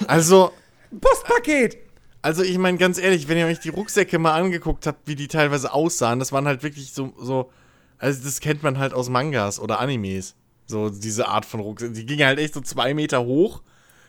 also. 0.06 0.52
Postpaket! 1.00 1.76
Also 2.22 2.42
ich 2.42 2.58
meine 2.58 2.78
ganz 2.78 2.98
ehrlich, 2.98 3.28
wenn 3.28 3.38
ihr 3.38 3.46
euch 3.46 3.60
die 3.60 3.68
Rucksäcke 3.68 4.18
mal 4.18 4.32
angeguckt 4.34 4.86
habt, 4.86 5.06
wie 5.06 5.14
die 5.14 5.28
teilweise 5.28 5.72
aussahen, 5.72 6.18
das 6.18 6.32
waren 6.32 6.46
halt 6.46 6.62
wirklich 6.62 6.92
so, 6.92 7.12
so 7.18 7.50
also 7.98 8.22
das 8.22 8.40
kennt 8.40 8.62
man 8.62 8.78
halt 8.78 8.94
aus 8.94 9.08
Mangas 9.08 9.60
oder 9.60 9.80
Animes. 9.80 10.34
So 10.68 10.90
diese 10.90 11.26
Art 11.28 11.46
von 11.46 11.60
Rucksäcken. 11.60 11.94
Die 11.94 12.06
gingen 12.06 12.26
halt 12.26 12.38
echt 12.38 12.54
so 12.54 12.60
zwei 12.60 12.94
Meter 12.94 13.24
hoch. 13.24 13.62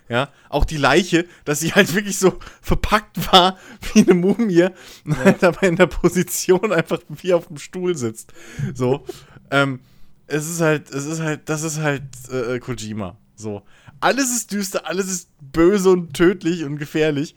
Ja, 0.10 0.30
auch 0.50 0.66
die 0.66 0.78
Leiche, 0.78 1.28
dass 1.46 1.60
sie 1.60 1.72
halt 1.72 1.94
wirklich 1.94 2.18
so 2.18 2.40
verpackt 2.62 3.32
war 3.32 3.58
wie 3.94 4.02
eine 4.02 4.16
Mumie 4.16 4.64
und 5.06 5.12
ja. 5.12 5.18
halt 5.24 5.44
dabei 5.44 5.68
in 5.68 5.76
der 5.76 5.86
Position 5.86 6.72
einfach 6.72 7.00
wie 7.10 7.34
auf 7.34 7.48
dem 7.48 7.58
Stuhl 7.58 7.96
sitzt. 7.96 8.34
So. 8.74 9.06
ähm, 9.52 9.80
es 10.26 10.50
ist 10.50 10.62
halt, 10.62 10.90
es 10.90 11.06
ist 11.06 11.22
halt, 11.22 11.48
das 11.48 11.64
ist 11.64 11.80
halt 11.80 12.04
äh, 12.32 12.60
Kojima. 12.60 13.18
So. 13.36 13.62
Alles 14.00 14.32
ist 14.36 14.52
düster, 14.52 14.88
alles 14.88 15.10
ist 15.10 15.30
böse 15.40 15.92
und 15.92 16.14
tödlich 16.14 16.64
und 16.64 16.78
gefährlich. 16.78 17.36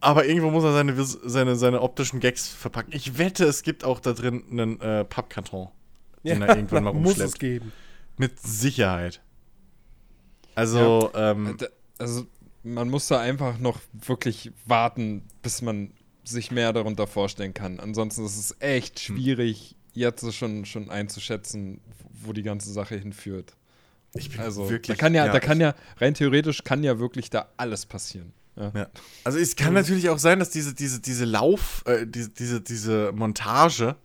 Aber 0.00 0.26
irgendwo 0.26 0.50
muss 0.50 0.64
er 0.64 0.72
seine, 0.72 0.94
seine, 1.04 1.56
seine 1.56 1.80
optischen 1.80 2.20
Gags 2.20 2.48
verpacken. 2.48 2.92
Ich 2.92 3.18
wette, 3.18 3.44
es 3.44 3.62
gibt 3.62 3.84
auch 3.84 4.00
da 4.00 4.12
drin 4.12 4.42
einen 4.50 4.80
äh, 4.80 5.04
Pappkarton, 5.04 5.68
den 6.24 6.40
ja, 6.40 6.46
er 6.46 6.56
irgendwann 6.56 6.84
mal 6.84 6.90
rumschleppt. 6.90 7.18
Muss 7.20 7.32
es 7.34 7.38
geben. 7.38 7.72
Mit 8.16 8.38
Sicherheit. 8.40 9.20
Also, 10.54 11.10
ja, 11.14 11.30
ähm, 11.30 11.56
also 11.98 12.26
man 12.62 12.88
muss 12.88 13.08
da 13.08 13.20
einfach 13.20 13.58
noch 13.58 13.80
wirklich 13.92 14.52
warten, 14.66 15.22
bis 15.42 15.62
man 15.62 15.92
sich 16.24 16.50
mehr 16.50 16.72
darunter 16.72 17.06
vorstellen 17.06 17.54
kann. 17.54 17.80
Ansonsten 17.80 18.24
ist 18.24 18.38
es 18.38 18.56
echt 18.60 18.98
hm. 19.00 19.16
schwierig, 19.16 19.76
jetzt 19.92 20.32
schon, 20.34 20.64
schon 20.64 20.90
einzuschätzen, 20.90 21.80
wo 22.12 22.32
die 22.32 22.42
ganze 22.42 22.72
Sache 22.72 22.96
hinführt. 22.96 23.56
Ich 24.14 24.30
bin 24.30 24.40
also, 24.40 24.68
wirklich, 24.68 24.96
da 24.96 25.00
kann 25.00 25.14
ja, 25.14 25.26
ja, 25.26 25.32
da 25.32 25.40
kann 25.40 25.60
ja, 25.60 25.74
rein 25.98 26.14
theoretisch 26.14 26.64
kann 26.64 26.84
ja 26.84 26.98
wirklich 26.98 27.30
da 27.30 27.48
alles 27.56 27.86
passieren. 27.86 28.32
Ja. 28.56 28.70
ja. 28.74 28.86
Also 29.24 29.38
es 29.38 29.56
kann 29.56 29.72
natürlich 29.72 30.10
auch 30.10 30.18
sein, 30.18 30.38
dass 30.38 30.50
diese, 30.50 30.74
diese, 30.74 31.00
diese 31.00 31.24
Lauf, 31.24 31.82
äh, 31.86 32.06
diese, 32.06 32.28
diese, 32.28 32.60
diese 32.60 33.12
Montage, 33.12 33.96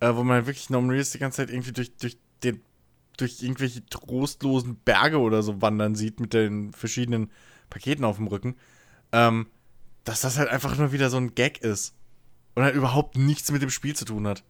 äh, 0.00 0.14
wo 0.14 0.24
man 0.24 0.46
wirklich 0.46 0.70
Norman 0.70 0.90
Reedus 0.90 1.10
die 1.10 1.18
ganze 1.18 1.36
Zeit 1.38 1.50
irgendwie 1.50 1.72
durch, 1.72 1.94
durch, 1.96 2.16
den, 2.42 2.62
durch 3.16 3.42
irgendwelche 3.42 3.84
trostlosen 3.86 4.76
Berge 4.76 5.18
oder 5.18 5.42
so 5.42 5.62
wandern 5.62 5.94
sieht 5.94 6.20
mit 6.20 6.32
den 6.32 6.72
verschiedenen 6.72 7.30
Paketen 7.70 8.04
auf 8.04 8.16
dem 8.16 8.26
Rücken, 8.26 8.56
ähm, 9.12 9.46
dass 10.04 10.20
das 10.20 10.38
halt 10.38 10.48
einfach 10.48 10.76
nur 10.76 10.92
wieder 10.92 11.10
so 11.10 11.16
ein 11.16 11.34
Gag 11.34 11.58
ist. 11.58 11.94
Und 12.54 12.62
halt 12.62 12.76
überhaupt 12.76 13.16
nichts 13.16 13.50
mit 13.50 13.62
dem 13.62 13.70
Spiel 13.70 13.96
zu 13.96 14.04
tun 14.04 14.28
hat. 14.28 14.44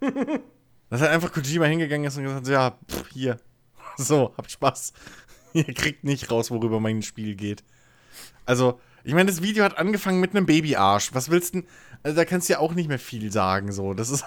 dass 0.90 1.00
halt 1.00 1.10
einfach 1.10 1.32
Kojima 1.32 1.64
hingegangen 1.64 2.06
ist 2.06 2.16
und 2.16 2.24
gesagt 2.24 2.46
hat, 2.46 2.52
ja, 2.52 2.78
pff, 2.90 3.08
hier. 3.12 3.40
So, 3.98 4.34
habt 4.36 4.50
Spaß. 4.50 4.92
Ihr 5.54 5.64
kriegt 5.72 6.04
nicht 6.04 6.30
raus, 6.30 6.50
worüber 6.50 6.80
mein 6.80 7.00
Spiel 7.00 7.34
geht. 7.34 7.64
Also, 8.44 8.78
ich 9.04 9.14
meine, 9.14 9.30
das 9.30 9.40
Video 9.40 9.64
hat 9.64 9.78
angefangen 9.78 10.20
mit 10.20 10.32
einem 10.32 10.44
Babyarsch. 10.44 11.14
Was 11.14 11.30
willst 11.30 11.54
du 11.54 11.60
denn? 11.60 11.68
Also, 12.02 12.16
da 12.16 12.26
kannst 12.26 12.48
du 12.48 12.54
ja 12.54 12.58
auch 12.58 12.74
nicht 12.74 12.88
mehr 12.88 12.98
viel 12.98 13.32
sagen, 13.32 13.72
so. 13.72 13.94
Das 13.94 14.10
ist. 14.10 14.24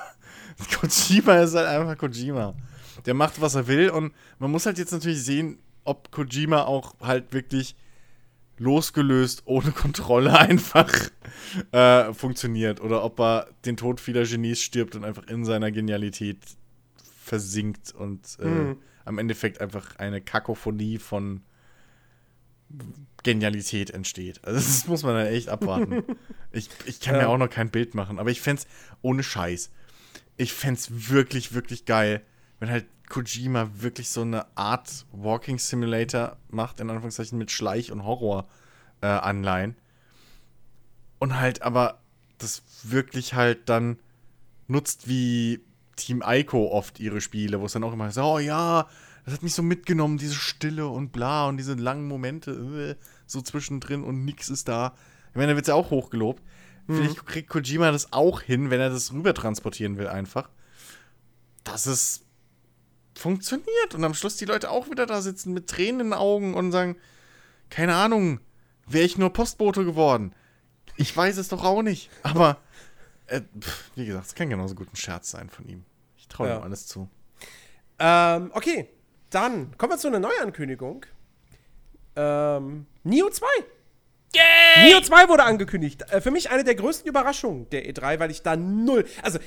Kojima 0.80 1.36
ist 1.42 1.54
halt 1.54 1.68
einfach 1.68 1.98
Kojima. 1.98 2.56
Der 3.06 3.14
macht, 3.14 3.42
was 3.42 3.56
er 3.56 3.68
will 3.68 3.90
und 3.90 4.14
man 4.40 4.52
muss 4.52 4.66
halt 4.66 4.78
jetzt 4.78 4.92
natürlich 4.92 5.24
sehen, 5.24 5.60
ob 5.84 6.12
Kojima 6.12 6.64
auch 6.64 6.96
halt 7.00 7.34
wirklich 7.34 7.76
losgelöst, 8.58 9.44
ohne 9.46 9.72
Kontrolle 9.72 10.38
einfach 10.40 10.94
äh, 11.72 12.14
funktioniert 12.14 12.82
oder 12.82 13.04
ob 13.04 13.20
er 13.20 13.48
den 13.66 13.78
Tod 13.78 14.00
vieler 14.00 14.26
Genies 14.26 14.62
stirbt 14.62 14.96
und 14.96 15.04
einfach 15.06 15.24
in 15.28 15.46
seiner 15.46 15.72
Genialität 15.72 16.38
versinkt 17.24 17.94
und 17.94 18.38
äh, 18.40 18.46
mhm. 18.46 18.78
am 19.06 19.18
Endeffekt 19.18 19.62
einfach 19.62 19.96
eine 19.96 20.22
Kakophonie 20.22 20.98
von 20.98 21.42
Genialität 23.24 23.92
entsteht. 23.92 24.44
Also 24.44 24.60
das 24.60 24.88
muss 24.88 25.04
man 25.04 25.16
dann 25.16 25.28
echt 25.28 25.50
abwarten. 25.50 26.04
ich, 26.52 26.70
ich 26.86 27.00
kann 27.00 27.16
ja. 27.16 27.22
mir 27.22 27.30
auch 27.30 27.38
noch 27.38 27.50
kein 27.50 27.70
Bild 27.70 27.96
machen, 27.96 28.20
aber 28.20 28.32
ich 28.32 28.42
fände 28.42 28.64
ohne 29.02 29.24
Scheiß. 29.24 29.72
Ich 30.38 30.54
fände 30.54 30.82
wirklich, 30.90 31.54
wirklich 31.54 31.86
geil, 31.86 32.22
wenn 32.60 32.70
halt 32.70 32.86
Kojima 33.10 33.70
wirklich 33.74 34.10
so 34.10 34.22
eine 34.22 34.46
Art 34.56 35.06
Walking 35.12 35.58
Simulator 35.58 36.38
macht, 36.50 36.80
in 36.80 36.90
Anführungszeichen 36.90 37.38
mit 37.38 37.52
Schleich- 37.52 37.92
und 37.92 38.06
Horror-Anleihen. 38.06 39.72
Äh, 39.72 39.76
und 41.20 41.40
halt 41.40 41.62
aber 41.64 42.00
das 42.38 42.64
wirklich 42.84 43.34
halt 43.34 43.68
dann 43.68 44.00
nutzt 44.68 45.08
wie 45.08 45.62
Team 45.96 46.24
Ico 46.26 46.72
oft 46.72 47.00
ihre 47.00 47.20
Spiele, 47.20 47.60
wo 47.60 47.66
es 47.66 47.74
dann 47.74 47.84
auch 47.84 47.92
immer 47.92 48.12
so, 48.12 48.24
oh 48.24 48.40
ja, 48.40 48.88
das 49.26 49.34
hat 49.34 49.44
mich 49.44 49.54
so 49.54 49.64
mitgenommen, 49.64 50.18
diese 50.18 50.36
Stille 50.36 50.88
und 50.88 51.12
bla 51.12 51.48
und 51.48 51.58
diese 51.58 51.74
langen 51.74 52.08
Momente 52.08 52.96
äh, 52.98 53.04
so 53.26 53.42
zwischendrin 53.42 54.04
und 54.04 54.24
nix 54.24 54.50
ist 54.50 54.68
da. 54.68 54.96
Ich 55.30 55.36
meine, 55.36 55.52
da 55.52 55.56
wird 55.56 55.66
es 55.66 55.70
ja 55.70 55.76
auch 55.76 55.92
hochgelobt. 55.92 56.42
Mhm. 56.88 56.96
Vielleicht 56.96 57.26
kriegt 57.26 57.50
Kojima 57.50 57.92
das 57.92 58.14
auch 58.14 58.42
hin, 58.42 58.70
wenn 58.70 58.80
er 58.80 58.90
das 58.90 59.12
rüber 59.12 59.34
transportieren 59.34 59.98
will, 59.98 60.08
einfach. 60.08 60.50
Dass 61.64 61.86
es 61.86 62.26
funktioniert 63.20 63.94
und 63.94 64.04
am 64.04 64.14
Schluss 64.14 64.38
die 64.38 64.46
Leute 64.46 64.72
auch 64.72 64.90
wieder 64.90 65.06
da 65.06 65.22
sitzen 65.22 65.54
mit 65.54 65.68
Tränen 65.68 66.02
in 66.02 66.08
den 66.08 66.14
Augen 66.14 66.54
und 66.54 66.72
sagen: 66.72 66.96
Keine 67.70 67.96
Ahnung, 67.96 68.40
wäre 68.88 69.06
ich 69.06 69.18
nur 69.18 69.32
Postbote 69.32 69.86
geworden. 69.86 70.34
Ich 70.96 71.16
weiß 71.16 71.38
es 71.38 71.50
doch 71.50 71.64
auch 71.64 71.82
nicht. 71.82 72.10
Aber, 72.24 72.58
äh, 73.28 73.42
pff, 73.60 73.92
wie 73.96 74.06
gesagt, 74.06 74.28
es 74.28 74.36
kann 74.36 74.50
genauso 74.50 74.76
gut 74.76 74.92
ein 74.92 74.96
Scherz 74.96 75.32
sein 75.32 75.50
von 75.50 75.68
ihm. 75.68 75.86
Ich 76.18 76.28
traue 76.28 76.50
ja. 76.50 76.58
ihm 76.58 76.64
alles 76.64 76.88
zu. 76.88 77.10
Ähm, 78.00 78.52
okay, 78.54 78.90
dann 79.30 79.78
kommen 79.78 79.94
wir 79.94 79.98
zu 79.98 80.08
einer 80.08 80.20
Neuankündigung. 80.20 81.06
Ähm, 82.16 82.86
Nio 83.04 83.30
2. 83.30 83.46
Yay! 84.34 84.90
Nio 84.90 85.02
2 85.02 85.30
wurde 85.30 85.44
angekündigt. 85.44 86.04
Äh, 86.10 86.22
für 86.22 86.32
mich 86.32 86.50
eine 86.50 86.64
der 86.64 86.76
größten 86.76 87.08
Überraschungen 87.08 87.70
der 87.70 87.90
E3, 87.90 88.20
weil 88.20 88.32
ich 88.32 88.42
da 88.42 88.56
null. 88.56 89.06
Also, 89.22 89.40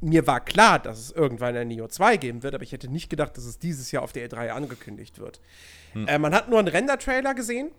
mir 0.00 0.26
war 0.26 0.40
klar, 0.40 0.78
dass 0.78 0.98
es 0.98 1.10
irgendwann 1.10 1.56
ein 1.56 1.68
Nio 1.68 1.86
2 1.86 2.16
geben 2.16 2.42
wird, 2.42 2.54
aber 2.54 2.64
ich 2.64 2.72
hätte 2.72 2.88
nicht 2.88 3.10
gedacht, 3.10 3.36
dass 3.36 3.44
es 3.44 3.58
dieses 3.58 3.92
Jahr 3.92 4.02
auf 4.02 4.12
der 4.12 4.28
E3 4.28 4.48
angekündigt 4.50 5.18
wird. 5.18 5.40
Hm. 5.92 6.08
Äh, 6.08 6.18
man 6.18 6.34
hat 6.34 6.48
nur 6.48 6.58
einen 6.58 6.68
Render-Trailer 6.68 7.34
gesehen. 7.34 7.70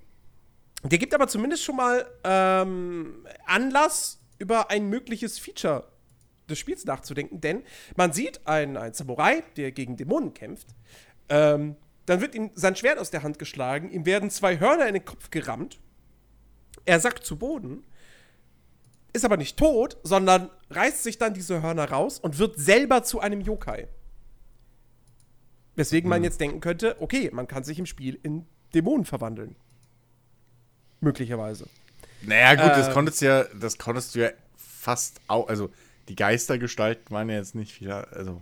Der 0.83 0.97
gibt 0.97 1.13
aber 1.13 1.27
zumindest 1.27 1.63
schon 1.63 1.75
mal 1.75 2.05
ähm, 2.23 3.25
Anlass, 3.45 4.19
über 4.39 4.71
ein 4.71 4.89
mögliches 4.89 5.37
Feature 5.37 5.87
des 6.49 6.57
Spiels 6.57 6.83
nachzudenken, 6.85 7.39
denn 7.41 7.63
man 7.95 8.11
sieht 8.11 8.45
einen, 8.47 8.75
einen 8.75 8.93
Samurai, 8.95 9.43
der 9.55 9.71
gegen 9.71 9.97
Dämonen 9.97 10.33
kämpft. 10.33 10.67
Ähm, 11.29 11.75
dann 12.07 12.21
wird 12.21 12.33
ihm 12.33 12.49
sein 12.55 12.75
Schwert 12.75 12.97
aus 12.97 13.11
der 13.11 13.21
Hand 13.21 13.37
geschlagen, 13.37 13.91
ihm 13.91 14.05
werden 14.07 14.31
zwei 14.31 14.59
Hörner 14.59 14.87
in 14.87 14.95
den 14.95 15.05
Kopf 15.05 15.29
gerammt. 15.29 15.79
Er 16.85 16.99
sackt 16.99 17.23
zu 17.23 17.37
Boden, 17.37 17.85
ist 19.13 19.25
aber 19.25 19.37
nicht 19.37 19.57
tot, 19.57 19.97
sondern 20.03 20.49
reißt 20.69 21.03
sich 21.03 21.17
dann 21.17 21.33
diese 21.33 21.61
Hörner 21.61 21.89
raus 21.89 22.19
und 22.19 22.37
wird 22.37 22.57
selber 22.57 23.03
zu 23.03 23.19
einem 23.19 23.41
Yokai. 23.41 23.87
Weswegen 25.75 26.07
hm. 26.07 26.09
man 26.09 26.23
jetzt 26.23 26.39
denken 26.39 26.59
könnte, 26.59 26.95
okay, 26.99 27.29
man 27.31 27.47
kann 27.47 27.63
sich 27.63 27.79
im 27.79 27.85
Spiel 27.85 28.19
in 28.23 28.45
Dämonen 28.73 29.05
verwandeln. 29.05 29.55
Möglicherweise. 30.99 31.67
Naja, 32.21 32.55
gut, 32.55 32.71
äh, 32.71 32.77
das 32.77 32.93
konntest 32.93 33.21
du 33.21 33.25
ja, 33.25 33.43
das 33.59 33.77
konntest 33.77 34.15
du 34.15 34.19
ja 34.19 34.29
fast 34.55 35.19
auch, 35.27 35.47
also 35.47 35.69
die 36.07 36.15
Geistergestalten 36.15 37.13
waren 37.13 37.29
ja 37.29 37.35
jetzt 37.35 37.55
nicht 37.55 37.81
wieder, 37.81 38.11
also 38.13 38.41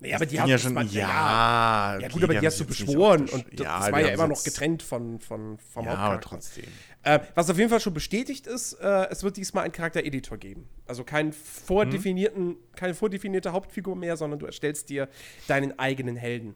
Nee, 0.00 0.14
aber 0.14 0.26
die 0.26 0.40
haben 0.40 0.48
ja 0.48 0.58
schon, 0.58 0.74
man, 0.74 0.88
ja, 0.90 1.94
ja, 1.94 2.00
ja 2.00 2.08
gut, 2.08 2.22
aber 2.22 2.34
die 2.34 2.46
hast 2.46 2.60
du 2.60 2.64
beschworen 2.64 3.28
und 3.28 3.46
das, 3.52 3.66
ja, 3.66 3.80
das 3.80 3.92
war 3.92 4.00
ja 4.00 4.08
immer 4.08 4.28
noch 4.28 4.44
getrennt 4.44 4.82
von, 4.82 5.18
von, 5.18 5.58
vom 5.58 5.84
ja, 5.86 5.94
aber 5.94 6.20
trotzdem. 6.20 6.66
Äh, 7.02 7.20
was 7.34 7.50
auf 7.50 7.58
jeden 7.58 7.68
Fall 7.68 7.80
schon 7.80 7.94
bestätigt 7.94 8.46
ist, 8.46 8.74
äh, 8.74 9.08
es 9.10 9.24
wird 9.24 9.36
diesmal 9.36 9.64
einen 9.64 9.72
Charakter-Editor 9.72 10.38
geben. 10.38 10.68
Also 10.86 11.02
keinen 11.02 11.32
vordefinierten, 11.32 12.50
hm. 12.50 12.56
keine 12.76 12.94
vordefinierte 12.94 13.52
Hauptfigur 13.52 13.96
mehr, 13.96 14.16
sondern 14.16 14.38
du 14.38 14.46
erstellst 14.46 14.88
dir 14.88 15.08
deinen 15.48 15.78
eigenen 15.78 16.16
Helden. 16.16 16.54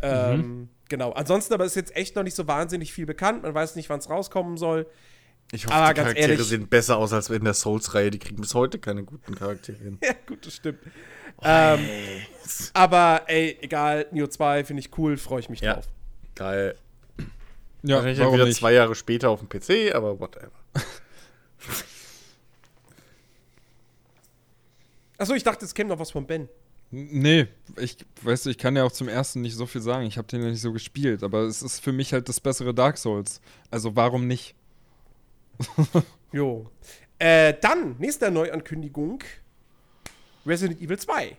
Ähm, 0.00 0.36
mhm. 0.36 0.68
Genau. 0.88 1.12
Ansonsten 1.12 1.54
aber 1.54 1.64
ist 1.64 1.76
jetzt 1.76 1.94
echt 1.96 2.16
noch 2.16 2.22
nicht 2.22 2.36
so 2.36 2.46
wahnsinnig 2.46 2.92
viel 2.92 3.06
bekannt. 3.06 3.42
Man 3.42 3.54
weiß 3.54 3.76
nicht, 3.76 3.88
wann 3.90 3.98
es 3.98 4.08
rauskommen 4.08 4.56
soll. 4.56 4.86
Ich 5.54 5.66
hoffe, 5.66 5.74
aber 5.76 5.94
die 5.94 6.00
Charaktere 6.00 6.32
ehrlich, 6.32 6.46
sehen 6.48 6.66
besser 6.66 6.96
aus 6.96 7.12
als 7.12 7.30
in 7.30 7.44
der 7.44 7.54
Souls-Reihe. 7.54 8.10
Die 8.10 8.18
kriegen 8.18 8.40
bis 8.40 8.54
heute 8.54 8.80
keine 8.80 9.04
guten 9.04 9.36
Charaktere 9.36 9.76
hin. 9.78 9.98
ja, 10.02 10.14
gut, 10.26 10.44
das 10.44 10.56
stimmt. 10.56 10.80
Ähm, 11.42 11.78
aber 12.72 13.22
ey, 13.26 13.56
egal, 13.60 14.06
Neo 14.10 14.26
2 14.26 14.64
finde 14.64 14.80
ich 14.80 14.98
cool, 14.98 15.16
freue 15.16 15.38
ich 15.40 15.48
mich 15.48 15.60
ja. 15.60 15.74
drauf. 15.74 15.86
Geil. 16.34 16.74
Ja, 17.84 17.96
Wahrscheinlich 17.96 18.18
warum 18.18 18.34
wieder 18.34 18.46
nicht? 18.46 18.58
zwei 18.58 18.72
Jahre 18.72 18.96
später 18.96 19.30
auf 19.30 19.40
dem 19.40 19.48
PC, 19.48 19.94
aber 19.94 20.18
whatever. 20.18 20.50
Achso, 25.18 25.34
ich 25.34 25.44
dachte, 25.44 25.64
es 25.64 25.72
käme 25.72 25.90
noch 25.90 26.00
was 26.00 26.10
von 26.10 26.26
Ben. 26.26 26.48
Nee, 26.90 27.46
ich 27.76 27.98
weißt 28.22 28.46
du, 28.46 28.50
ich 28.50 28.58
kann 28.58 28.74
ja 28.74 28.82
auch 28.82 28.90
zum 28.92 29.08
ersten 29.08 29.40
nicht 29.40 29.54
so 29.54 29.66
viel 29.66 29.82
sagen. 29.82 30.06
Ich 30.06 30.18
habe 30.18 30.26
den 30.26 30.42
ja 30.42 30.48
nicht 30.48 30.60
so 30.60 30.72
gespielt, 30.72 31.22
aber 31.22 31.42
es 31.42 31.62
ist 31.62 31.78
für 31.80 31.92
mich 31.92 32.12
halt 32.12 32.28
das 32.28 32.40
bessere 32.40 32.74
Dark 32.74 32.98
Souls. 32.98 33.40
Also 33.70 33.94
warum 33.94 34.26
nicht? 34.26 34.56
jo. 36.32 36.70
Äh, 37.18 37.54
dann, 37.60 37.96
nächste 37.98 38.30
Neuankündigung: 38.30 39.22
Resident 40.46 40.80
Evil 40.80 40.98
2. 40.98 41.36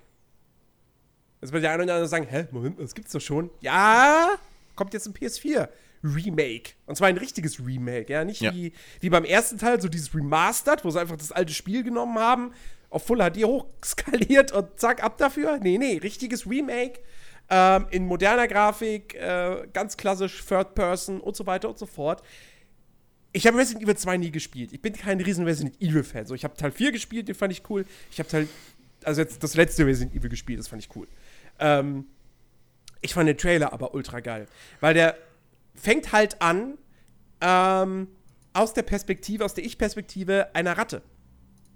Jetzt 1.41 1.53
wird 1.53 1.63
der 1.63 1.71
eine 1.71 1.83
oder 1.83 1.93
andere 1.93 2.07
sagen: 2.07 2.27
Hä, 2.27 2.47
Moment, 2.51 2.79
das 2.79 2.95
gibt's 2.95 3.11
doch 3.11 3.21
schon. 3.21 3.49
Ja, 3.61 4.35
kommt 4.75 4.93
jetzt 4.93 5.07
ein 5.07 5.13
PS4. 5.13 5.69
Remake. 6.03 6.73
Und 6.85 6.95
zwar 6.95 7.07
ein 7.07 7.17
richtiges 7.17 7.59
Remake, 7.65 8.11
ja. 8.11 8.23
Nicht 8.23 8.41
ja. 8.41 8.53
Wie, 8.53 8.73
wie 8.99 9.09
beim 9.09 9.25
ersten 9.25 9.57
Teil, 9.57 9.81
so 9.81 9.87
dieses 9.87 10.13
Remastered, 10.13 10.85
wo 10.85 10.91
sie 10.91 10.99
einfach 10.99 11.17
das 11.17 11.31
alte 11.31 11.53
Spiel 11.53 11.83
genommen 11.83 12.19
haben, 12.19 12.53
auf 12.89 13.05
Full 13.05 13.17
HD 13.17 13.43
hochskaliert 13.43 14.51
und 14.51 14.79
zack, 14.79 15.03
ab 15.03 15.17
dafür. 15.17 15.59
Nee, 15.59 15.77
nee, 15.77 15.97
richtiges 15.97 16.47
Remake. 16.47 17.01
Ähm, 17.49 17.87
in 17.91 18.05
moderner 18.05 18.47
Grafik, 18.47 19.15
äh, 19.15 19.67
ganz 19.73 19.97
klassisch, 19.97 20.43
Third 20.45 20.73
Person 20.73 21.19
und 21.21 21.35
so 21.35 21.45
weiter 21.45 21.69
und 21.69 21.77
so 21.77 21.85
fort. 21.85 22.23
Ich 23.35 23.45
habe 23.45 23.57
Resident 23.57 23.83
Evil 23.83 23.97
2 23.97 24.15
nie 24.15 24.31
gespielt. 24.31 24.71
Ich 24.71 24.81
bin 24.81 24.93
kein 24.93 25.19
riesen 25.19 25.43
Resident 25.43 25.81
Evil-Fan. 25.81 26.25
So, 26.25 26.35
ich 26.35 26.45
habe 26.45 26.55
Teil 26.55 26.71
4 26.71 26.93
gespielt, 26.93 27.27
den 27.27 27.35
fand 27.35 27.51
ich 27.51 27.69
cool. 27.69 27.85
Ich 28.09 28.17
habe 28.19 28.29
Teil, 28.29 28.47
also 29.03 29.19
jetzt 29.19 29.43
das 29.43 29.55
letzte 29.55 29.85
Resident 29.85 30.15
Evil 30.15 30.29
gespielt, 30.29 30.57
das 30.57 30.69
fand 30.69 30.81
ich 30.81 30.95
cool. 30.95 31.05
Ähm, 31.59 32.05
ich 33.01 33.13
fand 33.13 33.27
den 33.27 33.37
Trailer 33.37 33.73
aber 33.73 33.93
ultra 33.93 34.21
geil. 34.21 34.47
Weil 34.79 34.93
der 34.93 35.17
fängt 35.73 36.13
halt 36.13 36.41
an 36.41 36.77
ähm, 37.41 38.07
aus 38.53 38.73
der 38.73 38.83
Perspektive, 38.83 39.43
aus 39.43 39.53
der 39.53 39.65
Ich-Perspektive 39.65 40.55
einer 40.55 40.77
Ratte. 40.77 41.01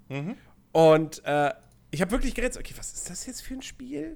Mhm. 0.08 0.36
Und 0.72 1.22
äh, 1.26 1.52
ich 1.92 2.00
habe 2.00 2.12
wirklich 2.12 2.36
gerätselt, 2.36 2.66
okay, 2.66 2.76
was 2.78 2.94
ist 2.94 3.10
das 3.10 3.26
jetzt 3.26 3.42
für 3.42 3.56
ein 3.56 3.62
Spiel? 3.64 4.16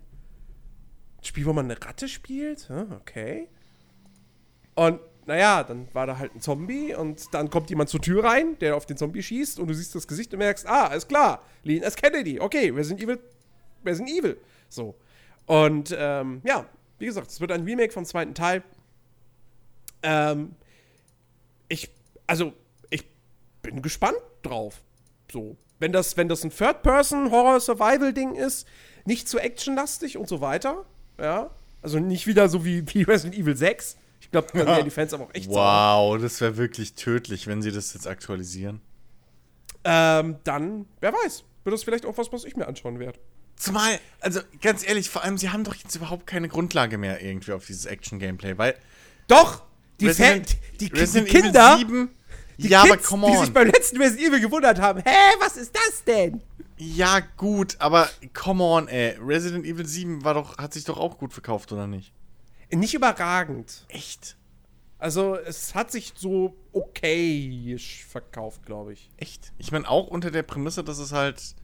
Ein 1.17 1.23
Spiel, 1.25 1.45
wo 1.45 1.51
man 1.51 1.69
eine 1.69 1.83
Ratte 1.83 2.07
spielt? 2.07 2.69
Okay. 2.69 3.49
Und 4.75 5.01
naja, 5.25 5.63
dann 5.63 5.87
war 5.93 6.07
da 6.07 6.17
halt 6.17 6.35
ein 6.35 6.41
Zombie 6.41 6.93
und 6.95 7.33
dann 7.33 7.49
kommt 7.49 7.69
jemand 7.69 7.89
zur 7.89 8.01
Tür 8.01 8.23
rein, 8.23 8.57
der 8.59 8.75
auf 8.75 8.85
den 8.85 8.97
Zombie 8.97 9.23
schießt 9.23 9.59
und 9.59 9.67
du 9.67 9.73
siehst 9.73 9.95
das 9.95 10.07
Gesicht 10.07 10.33
und 10.33 10.39
merkst, 10.39 10.67
ah, 10.67 10.87
ist 10.87 11.07
klar, 11.07 11.41
Lean 11.63 11.83
S. 11.83 11.95
Kennedy, 11.95 12.39
okay, 12.39 12.69
Resident 12.69 13.01
Evil, 13.01 13.19
Resident 13.85 14.17
Evil. 14.17 14.37
So. 14.69 14.95
Und 15.45 15.95
ähm, 15.97 16.41
ja, 16.45 16.65
wie 16.99 17.05
gesagt, 17.05 17.29
es 17.29 17.41
wird 17.41 17.51
ein 17.51 17.63
Remake 17.63 17.91
vom 17.91 18.05
zweiten 18.05 18.33
Teil. 18.33 18.63
Ähm, 20.01 20.55
ich, 21.67 21.89
also, 22.27 22.53
ich 22.89 23.05
bin 23.61 23.81
gespannt 23.81 24.17
drauf. 24.41 24.81
So 25.31 25.57
wenn 25.83 25.91
das, 25.91 26.15
wenn 26.15 26.29
das 26.29 26.43
ein 26.45 26.49
Third-Person-Horror-Survival-Ding 26.49 28.35
ist, 28.35 28.65
nicht 29.05 29.27
zu 29.27 29.37
actionlastig 29.37 30.17
und 30.17 30.29
so 30.29 30.39
weiter. 30.39 30.85
Ja. 31.19 31.51
Also 31.81 31.99
nicht 31.99 32.25
wieder 32.25 32.47
so 32.47 32.63
wie, 32.63 32.83
wie 32.93 33.03
Resident 33.03 33.37
Evil 33.37 33.57
6. 33.57 33.97
Ich 34.33 34.41
glaube, 34.41 34.47
dann 34.51 34.67
wären 34.75 34.85
die 34.85 34.91
Fans 34.91 35.13
aber 35.13 35.25
auch 35.25 35.33
echt 35.33 35.47
Wow, 35.47 36.19
das 36.19 36.41
wäre 36.41 36.57
wirklich 36.57 36.95
tödlich, 36.95 37.45
wenn 37.45 37.61
sie 37.61 37.71
das 37.71 37.93
jetzt 37.93 38.07
aktualisieren. 38.07 38.81
Ähm, 39.83 40.37
dann, 40.43 40.87
wer 41.01 41.13
weiß, 41.13 41.43
wird 41.63 41.73
das 41.73 41.83
vielleicht 41.83 42.05
auch 42.05 42.17
was, 42.17 42.31
was 42.33 42.43
ich 42.43 42.55
mir 42.55 42.67
anschauen 42.67 42.97
werde. 42.97 43.19
Zumal, 43.57 43.99
also 44.21 44.39
ganz 44.61 44.87
ehrlich, 44.87 45.09
vor 45.09 45.23
allem, 45.23 45.37
sie 45.37 45.51
haben 45.51 45.63
doch 45.63 45.75
jetzt 45.75 45.95
überhaupt 45.95 46.25
keine 46.25 46.47
Grundlage 46.47 46.97
mehr 46.97 47.21
irgendwie 47.21 47.51
auf 47.51 47.67
dieses 47.67 47.85
Action-Gameplay, 47.85 48.57
weil. 48.57 48.75
Doch! 49.27 49.61
Die, 49.99 50.07
Resident, 50.07 50.49
Fan, 50.49 50.59
die, 50.79 50.87
Resident 50.87 51.27
die 51.27 51.41
Kinder. 51.41 51.75
Evil 51.75 51.87
7 51.87 52.09
die 52.57 52.67
ja, 52.69 52.81
Kids, 52.83 52.93
aber 52.93 53.01
come 53.03 53.25
on. 53.27 53.31
Die 53.33 53.37
sich 53.39 53.53
beim 53.53 53.67
letzten 53.67 54.01
Resident 54.01 54.27
Evil 54.29 54.39
gewundert 54.39 54.79
haben. 54.79 55.01
Hä, 55.05 55.35
was 55.39 55.57
ist 55.57 55.75
das 55.75 56.03
denn? 56.03 56.41
Ja, 56.77 57.19
gut, 57.37 57.75
aber 57.79 58.09
come 58.33 58.63
on, 58.63 58.87
ey. 58.87 59.15
Resident 59.23 59.65
Evil 59.65 59.85
7 59.85 60.23
war 60.23 60.33
doch, 60.33 60.57
hat 60.57 60.73
sich 60.73 60.85
doch 60.85 60.97
auch 60.97 61.17
gut 61.17 61.33
verkauft, 61.33 61.71
oder 61.71 61.87
nicht? 61.87 62.11
Nicht 62.73 62.93
überragend. 62.93 63.85
Echt? 63.89 64.37
Also, 64.97 65.35
es 65.35 65.75
hat 65.75 65.91
sich 65.91 66.13
so 66.15 66.55
okay 66.71 67.77
verkauft, 67.77 68.65
glaube 68.65 68.93
ich. 68.93 69.09
Echt? 69.17 69.51
Ich 69.57 69.71
meine, 69.71 69.87
auch 69.89 70.07
unter 70.07 70.31
der 70.31 70.43
Prämisse, 70.43 70.83
dass 70.83 70.97
es 70.97 71.11
halt 71.11 71.55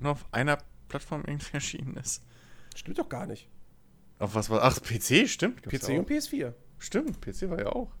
nur 0.00 0.12
auf 0.12 0.26
einer 0.32 0.58
Plattform 0.88 1.24
irgendwie 1.26 1.52
erschienen 1.52 1.96
ist. 1.96 2.24
Stimmt 2.74 2.98
doch 2.98 3.08
gar 3.08 3.26
nicht. 3.26 3.48
Auf 4.18 4.34
was 4.34 4.50
war. 4.50 4.62
Ach, 4.62 4.80
PC, 4.80 5.28
stimmt. 5.28 5.62
PC 5.62 5.90
und 5.98 6.08
PS4. 6.08 6.54
Stimmt, 6.78 7.20
PC 7.20 7.50
war 7.50 7.58
ja 7.58 7.66
auch. 7.66 7.92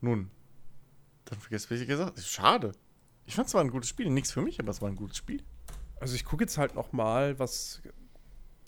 Nun, 0.00 0.30
dann 1.24 1.38
vergesst, 1.38 1.70
was 1.70 1.80
ich 1.80 1.88
gesagt 1.88 2.10
habe. 2.10 2.20
Schade. 2.20 2.72
Ich 3.24 3.34
fand 3.34 3.48
es 3.48 3.54
war 3.54 3.60
ein 3.62 3.70
gutes 3.70 3.88
Spiel. 3.88 4.10
Nichts 4.10 4.32
für 4.32 4.42
mich, 4.42 4.58
aber 4.60 4.70
es 4.70 4.82
war 4.82 4.88
ein 4.88 4.96
gutes 4.96 5.16
Spiel. 5.16 5.42
Also 6.00 6.14
ich 6.14 6.24
gucke 6.24 6.44
jetzt 6.44 6.58
halt 6.58 6.74
noch 6.74 6.92
mal, 6.92 7.38
was 7.38 7.82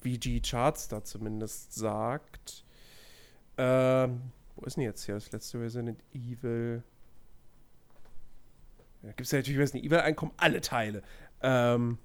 VG 0.04 0.40
Charts 0.42 0.88
da 0.88 1.02
zumindest 1.02 1.74
sagt. 1.74 2.64
Ähm, 3.56 4.20
wo 4.56 4.64
ist 4.66 4.76
denn 4.76 4.84
jetzt 4.84 5.04
hier 5.04 5.14
das 5.14 5.32
letzte 5.32 5.60
Resident 5.60 5.98
Evil? 6.12 6.82
Da 9.02 9.08
gibt 9.08 9.22
es 9.22 9.30
ja 9.30 9.38
natürlich 9.38 9.58
Resident 9.58 9.84
Evil 9.84 9.98
Einkommen, 9.98 10.32
alle 10.36 10.60
Teile. 10.60 11.02
Ähm, 11.42 11.98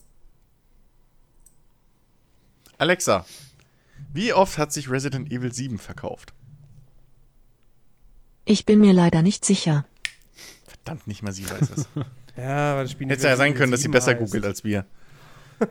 Alexa, 2.78 3.26
wie 4.14 4.34
oft 4.34 4.58
hat 4.58 4.72
sich 4.72 4.90
Resident 4.90 5.32
Evil 5.32 5.52
7 5.52 5.78
verkauft? 5.78 6.34
Ich 8.46 8.66
bin 8.66 8.80
mir 8.80 8.94
leider 8.94 9.22
nicht 9.22 9.46
sicher. 9.46 9.86
Verdammt, 10.66 11.06
nicht 11.08 11.22
mal 11.22 11.34
sie 11.34 11.50
weiß 11.50 11.70
es. 11.70 11.88
ja, 12.38 12.72
aber 12.74 12.84
das 12.84 12.92
Spiel 12.92 13.10
Hätte 13.10 13.28
ja 13.28 13.36
sein 13.36 13.54
können, 13.54 13.72
dass 13.72 13.82
sie 13.82 13.90
besser 13.90 14.12
heißt. 14.12 14.20
googelt 14.20 14.46
als 14.46 14.64
wir. 14.64 14.86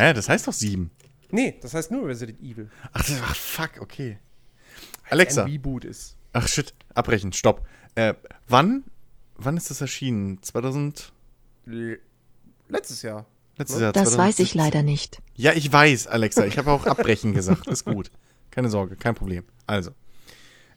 Hä, 0.00 0.14
das 0.14 0.30
heißt 0.30 0.48
doch 0.48 0.54
sieben. 0.54 0.90
Nee, 1.30 1.58
das 1.60 1.74
heißt 1.74 1.90
nur 1.90 2.08
Resident 2.08 2.40
Evil. 2.40 2.70
Ach, 2.94 3.04
das, 3.04 3.20
ach 3.22 3.36
fuck, 3.36 3.72
okay. 3.80 4.18
Alexa. 5.10 5.44
Ein 5.44 5.50
Reboot 5.50 5.84
ist. 5.84 6.16
Ach 6.32 6.48
shit, 6.48 6.72
abbrechen, 6.94 7.34
stopp. 7.34 7.66
Äh, 7.96 8.14
wann, 8.48 8.84
wann 9.36 9.58
ist 9.58 9.68
das 9.68 9.82
erschienen? 9.82 10.42
2000? 10.42 11.12
Letztes 12.68 13.02
Jahr. 13.02 13.26
Letztes 13.58 13.76
ne? 13.76 13.84
Jahr. 13.84 13.92
Das 13.92 14.14
2017. 14.14 14.18
weiß 14.18 14.38
ich 14.38 14.54
leider 14.54 14.82
nicht. 14.82 15.20
Ja, 15.34 15.52
ich 15.52 15.70
weiß, 15.70 16.06
Alexa. 16.06 16.46
Ich 16.46 16.56
habe 16.56 16.70
auch 16.70 16.86
abbrechen 16.86 17.34
gesagt. 17.34 17.66
Ist 17.66 17.84
gut. 17.84 18.10
Keine 18.50 18.70
Sorge, 18.70 18.96
kein 18.96 19.14
Problem. 19.14 19.44
Also. 19.66 19.90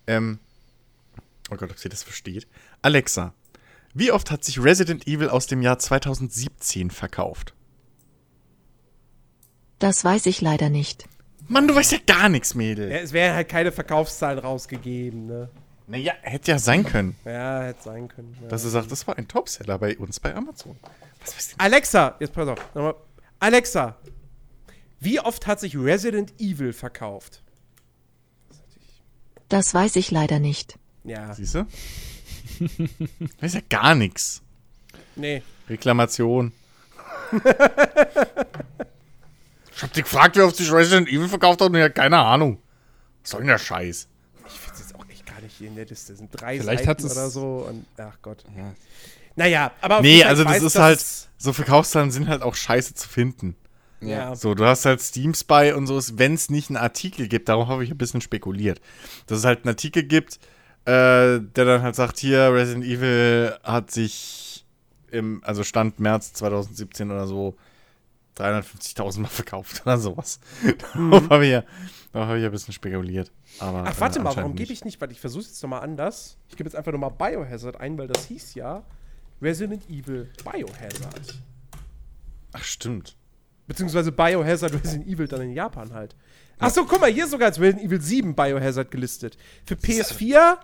Ähm, 0.05 0.39
oh 1.49 1.55
Gott, 1.55 1.71
ob 1.71 1.79
sie 1.79 1.87
das 1.87 2.03
versteht. 2.03 2.45
Alexa, 2.81 3.33
wie 3.93 4.11
oft 4.11 4.31
hat 4.31 4.43
sich 4.43 4.61
Resident 4.61 5.07
Evil 5.07 5.29
aus 5.29 5.47
dem 5.47 5.61
Jahr 5.61 5.79
2017 5.79 6.91
verkauft? 6.91 7.53
Das 9.79 10.03
weiß 10.03 10.25
ich 10.27 10.41
leider 10.41 10.69
nicht. 10.69 11.05
Mann, 11.47 11.67
du 11.67 11.75
weißt 11.75 11.91
ja 11.91 11.97
gar 12.05 12.29
nichts, 12.29 12.55
Mädel. 12.55 12.89
Ja, 12.89 12.97
es 12.97 13.11
wären 13.11 13.35
halt 13.35 13.49
keine 13.49 13.71
Verkaufszahlen 13.71 14.39
rausgegeben, 14.39 15.25
ne? 15.25 15.49
Naja, 15.87 16.13
hätte 16.21 16.51
ja 16.51 16.59
sein 16.59 16.85
können. 16.85 17.15
Ja, 17.25 17.63
hätte 17.63 17.83
sein 17.83 18.07
können. 18.07 18.37
Ja. 18.41 18.47
Dass 18.47 18.63
er 18.63 18.69
sagt, 18.69 18.91
das 18.91 19.05
war 19.05 19.17
ein 19.17 19.27
Topseller 19.27 19.77
bei 19.77 19.97
uns 19.97 20.19
bei 20.19 20.33
Amazon. 20.33 20.77
Was 21.19 21.35
weißt 21.35 21.51
du? 21.53 21.55
Alexa, 21.59 22.15
jetzt 22.19 22.33
pass 22.33 22.47
auf. 22.47 22.59
Nochmal. 22.73 22.95
Alexa, 23.39 23.97
wie 25.01 25.19
oft 25.19 25.45
hat 25.47 25.59
sich 25.59 25.77
Resident 25.77 26.33
Evil 26.39 26.71
verkauft? 26.71 27.43
Das 29.49 29.73
weiß 29.73 29.97
ich 29.97 30.09
leider 30.11 30.39
nicht. 30.39 30.79
Ja. 31.03 31.33
Siehst 31.33 31.55
du? 31.55 31.67
weiß 33.41 33.55
ja 33.55 33.61
gar 33.69 33.95
nichts. 33.95 34.41
Nee. 35.15 35.43
Reklamation. 35.69 36.53
ich 39.75 39.83
hab 39.83 39.93
dich 39.93 40.03
gefragt, 40.03 40.35
wer 40.35 40.45
auf 40.45 40.55
sich 40.55 40.71
Resident 40.71 41.07
Evil 41.07 41.27
verkauft 41.27 41.61
hat 41.61 41.69
und 41.69 41.75
ja, 41.75 41.89
keine 41.89 42.19
Ahnung. 42.19 42.59
Was 43.21 43.31
soll 43.31 43.41
denn 43.41 43.47
der 43.47 43.57
Scheiß? 43.57 44.07
Ich 44.45 44.53
finde 44.53 44.73
es 44.73 44.79
jetzt 44.79 44.95
auch 44.95 45.05
echt 45.09 45.25
gar 45.25 45.41
nicht 45.41 45.55
hier 45.57 45.67
in 45.67 45.75
der 45.75 45.85
Liste. 45.85 46.13
Das 46.13 46.19
sind 46.19 46.29
drei 46.31 46.59
Vielleicht 46.59 46.85
Seiten 46.85 47.05
oder 47.05 47.29
so 47.29 47.65
und 47.69 47.85
ach 47.97 48.17
Gott. 48.21 48.43
Ja. 48.55 48.73
Naja, 49.35 49.71
aber 49.81 50.01
Nee, 50.01 50.23
also 50.23 50.43
das 50.43 50.53
weiß, 50.53 50.63
ist 50.63 50.79
halt, 50.79 51.05
so 51.37 51.53
Verkaufszahlen 51.53 52.11
sind 52.11 52.27
halt 52.27 52.43
auch 52.43 52.55
scheiße 52.55 52.93
zu 52.93 53.07
finden. 53.07 53.55
Ja. 54.01 54.35
So, 54.35 54.53
du 54.53 54.65
hast 54.65 54.85
halt 54.85 55.01
Steam 55.01 55.33
Spy 55.33 55.73
und 55.75 55.87
so, 55.87 55.99
wenn 56.17 56.33
es 56.33 56.49
nicht 56.49 56.69
einen 56.69 56.77
Artikel 56.77 57.27
gibt, 57.27 57.49
darauf 57.49 57.67
habe 57.67 57.83
ich 57.83 57.91
ein 57.91 57.97
bisschen 57.97 58.21
spekuliert. 58.21 58.81
Dass 59.27 59.39
es 59.39 59.45
halt 59.45 59.59
einen 59.59 59.69
Artikel 59.69 60.03
gibt, 60.03 60.39
äh, 60.85 61.39
der 61.39 61.65
dann 61.65 61.81
halt 61.81 61.95
sagt, 61.95 62.19
hier, 62.19 62.53
Resident 62.53 62.85
Evil 62.85 63.57
hat 63.63 63.91
sich 63.91 64.65
im, 65.11 65.41
also 65.45 65.63
Stand 65.63 65.99
März 65.99 66.33
2017 66.33 67.11
oder 67.11 67.27
so, 67.27 67.55
350.000 68.37 69.19
Mal 69.21 69.27
verkauft 69.27 69.81
oder 69.85 69.97
sowas. 69.97 70.39
Mhm. 70.93 71.11
darauf 71.11 71.29
habe 71.29 71.45
ich, 71.45 71.51
ja, 71.51 71.63
hab 72.13 72.35
ich 72.35 72.45
ein 72.45 72.51
bisschen 72.51 72.73
spekuliert. 72.73 73.31
Aber, 73.59 73.85
Ach, 73.87 73.99
warte 73.99 74.19
äh, 74.19 74.21
mal, 74.21 74.35
warum 74.35 74.55
gebe 74.55 74.71
ich 74.71 74.85
nicht, 74.85 75.01
weil 75.01 75.11
ich 75.11 75.19
versuche 75.19 75.41
es 75.41 75.47
jetzt 75.49 75.63
nochmal 75.63 75.81
anders. 75.81 76.37
Ich 76.49 76.55
gebe 76.55 76.67
jetzt 76.67 76.75
einfach 76.75 76.91
nochmal 76.91 77.11
Biohazard 77.11 77.79
ein, 77.79 77.97
weil 77.97 78.07
das 78.07 78.25
hieß 78.25 78.55
ja 78.55 78.83
Resident 79.41 79.89
Evil 79.89 80.29
Biohazard. 80.43 81.39
Ach, 82.53 82.63
stimmt. 82.63 83.15
Beziehungsweise 83.67 84.11
Biohazard 84.11 84.73
Resident 84.73 85.07
Evil 85.07 85.27
dann 85.27 85.41
in 85.41 85.53
Japan 85.53 85.93
halt. 85.93 86.15
Achso, 86.59 86.85
guck 86.85 87.01
mal, 87.01 87.11
hier 87.11 87.25
ist 87.25 87.31
sogar 87.31 87.47
als 87.47 87.59
Resident 87.59 87.85
Evil 87.85 88.01
7 88.01 88.35
Biohazard 88.35 88.91
gelistet. 88.91 89.37
Für 89.65 89.75
PS4 89.75 90.57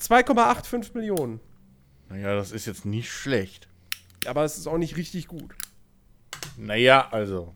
2,85 0.00 0.94
Millionen. 0.94 1.40
Naja, 2.08 2.34
das 2.34 2.52
ist 2.52 2.66
jetzt 2.66 2.84
nicht 2.84 3.10
schlecht. 3.10 3.68
Aber 4.26 4.44
es 4.44 4.58
ist 4.58 4.66
auch 4.66 4.78
nicht 4.78 4.96
richtig 4.96 5.28
gut. 5.28 5.54
Naja, 6.56 7.08
also. 7.10 7.54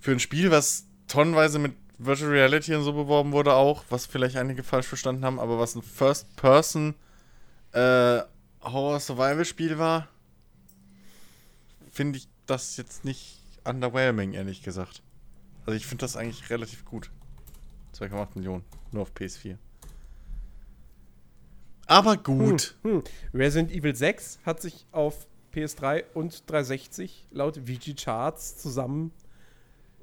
Für 0.00 0.12
ein 0.12 0.20
Spiel, 0.20 0.50
was 0.50 0.86
tonnenweise 1.08 1.58
mit 1.58 1.74
Virtual 1.98 2.30
Reality 2.30 2.74
und 2.74 2.82
so 2.82 2.92
beworben 2.92 3.32
wurde, 3.32 3.54
auch, 3.54 3.84
was 3.88 4.06
vielleicht 4.06 4.36
einige 4.36 4.62
falsch 4.62 4.86
verstanden 4.86 5.24
haben, 5.24 5.40
aber 5.40 5.58
was 5.58 5.74
ein 5.74 5.82
First-Person 5.82 6.94
äh, 7.72 8.22
war, 9.78 10.08
finde 11.90 12.18
ich 12.18 12.28
das 12.46 12.76
jetzt 12.76 13.04
nicht 13.04 13.40
underwhelming, 13.64 14.34
ehrlich 14.34 14.62
gesagt. 14.62 15.02
Also 15.64 15.76
ich 15.76 15.86
finde 15.86 16.02
das 16.02 16.16
eigentlich 16.16 16.50
relativ 16.50 16.84
gut. 16.84 17.10
2,8 17.94 18.28
Millionen, 18.34 18.64
nur 18.92 19.02
auf 19.02 19.12
PS4. 19.12 19.56
Aber 21.86 22.16
gut. 22.16 22.76
Hm, 22.82 22.92
hm. 22.92 23.02
Resident 23.32 23.72
Evil 23.72 23.94
6 23.94 24.40
hat 24.44 24.60
sich 24.60 24.86
auf 24.92 25.26
PS3 25.54 26.04
und 26.14 26.50
360 26.50 27.28
laut 27.30 27.56
VG 27.56 27.94
Charts 27.94 28.58
zusammen 28.58 29.12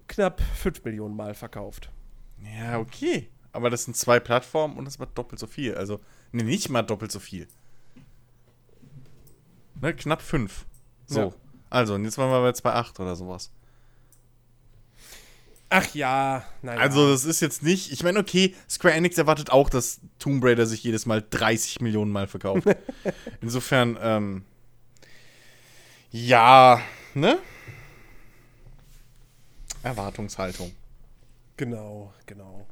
knapp 0.07 0.41
5 0.41 0.83
Millionen 0.83 1.15
Mal 1.15 1.33
verkauft. 1.33 1.89
Ja, 2.41 2.79
okay. 2.79 3.29
Aber 3.51 3.69
das 3.69 3.85
sind 3.85 3.95
zwei 3.95 4.19
Plattformen 4.19 4.77
und 4.77 4.85
das 4.85 4.99
war 4.99 5.07
doppelt 5.07 5.39
so 5.39 5.47
viel. 5.47 5.75
Also, 5.75 5.99
ne, 6.31 6.43
nicht 6.43 6.69
mal 6.69 6.81
doppelt 6.81 7.11
so 7.11 7.19
viel. 7.19 7.47
Ne, 9.79 9.93
knapp 9.93 10.21
5. 10.21 10.65
So. 11.05 11.19
Ja. 11.19 11.33
Also, 11.69 11.95
und 11.95 12.05
jetzt 12.05 12.17
waren 12.17 12.29
wir 12.31 12.41
bei 12.41 12.49
2,8 12.49 12.99
oder 12.99 13.15
sowas. 13.15 13.51
Ach 15.75 15.95
ja, 15.95 16.43
naja. 16.61 16.79
Also, 16.79 17.09
das 17.09 17.25
ist 17.25 17.41
jetzt 17.41 17.63
nicht. 17.63 17.91
Ich 17.91 18.03
meine, 18.03 18.19
okay, 18.19 18.53
Square 18.69 18.93
Enix 18.93 19.17
erwartet 19.17 19.49
auch, 19.49 19.71
dass 19.71 20.01
Tomb 20.19 20.43
Raider 20.43 20.67
sich 20.67 20.83
jedes 20.83 21.07
Mal 21.07 21.25
30 21.27 21.81
Millionen 21.81 22.11
Mal 22.11 22.27
verkauft. 22.27 22.67
Insofern, 23.41 23.97
ähm. 23.99 24.45
Ja, 26.11 26.79
ne? 27.15 27.39
Erwartungshaltung. 29.81 30.73
Genau, 31.57 32.13
genau. 32.27 32.67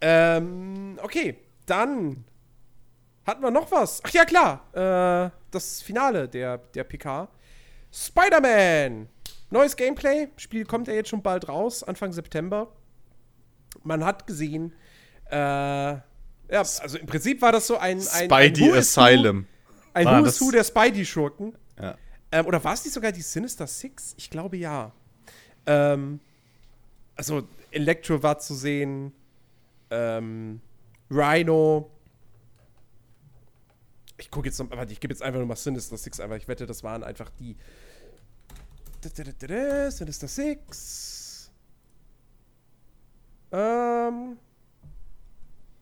Ähm, 0.00 0.98
okay, 1.02 1.36
dann 1.66 2.24
hatten 3.26 3.42
wir 3.42 3.50
noch 3.50 3.70
was. 3.70 4.00
Ach 4.02 4.10
ja, 4.12 4.24
klar. 4.24 4.64
Äh, 4.72 5.30
das 5.50 5.82
Finale 5.82 6.26
der, 6.26 6.56
der 6.56 6.84
PK. 6.84 7.28
Spider-Man. 7.92 9.10
Neues 9.50 9.76
Gameplay. 9.76 10.28
Spiel 10.36 10.64
kommt 10.64 10.88
ja 10.88 10.94
jetzt 10.94 11.08
schon 11.08 11.22
bald 11.22 11.48
raus, 11.48 11.82
Anfang 11.82 12.12
September. 12.12 12.72
Man 13.82 14.04
hat 14.04 14.26
gesehen, 14.26 14.72
äh, 15.30 15.36
ja, 15.36 16.02
also 16.50 16.98
im 16.98 17.06
Prinzip 17.06 17.40
war 17.42 17.52
das 17.52 17.66
so 17.66 17.76
ein, 17.76 17.98
ein 17.98 18.30
Spidey 18.30 18.70
ein 18.70 18.78
Asylum. 18.78 19.46
Ein 19.92 20.06
Who 20.06 20.26
is 20.26 20.40
Who 20.40 20.50
der 20.50 20.64
Spidey-Schurken. 20.64 21.56
Ja. 21.80 21.96
Ähm, 22.32 22.46
oder 22.46 22.62
war 22.62 22.74
es 22.74 22.84
nicht 22.84 22.94
sogar 22.94 23.12
die 23.12 23.22
Sinister 23.22 23.66
Six? 23.66 24.14
Ich 24.16 24.30
glaube 24.30 24.56
ja. 24.56 24.92
Ähm, 25.66 26.20
also 27.16 27.46
Electro 27.70 28.22
war 28.22 28.38
zu 28.38 28.54
sehen, 28.54 29.12
ähm, 29.90 30.60
Rhino. 31.10 31.90
Ich 34.16 34.30
gucke 34.30 34.48
jetzt 34.48 34.58
noch, 34.58 34.70
warte, 34.70 34.92
ich 34.92 35.00
gebe 35.00 35.12
jetzt 35.12 35.22
einfach 35.22 35.38
nur 35.38 35.46
mal 35.46 35.56
Sinister 35.56 35.96
Six 35.96 36.20
einfach. 36.20 36.36
Ich 36.36 36.48
wette, 36.48 36.66
das 36.66 36.82
waren 36.82 37.02
einfach 37.02 37.30
die. 37.38 37.56
Sinister 39.02 40.28
Six. 40.28 41.50
Ähm. 43.52 44.36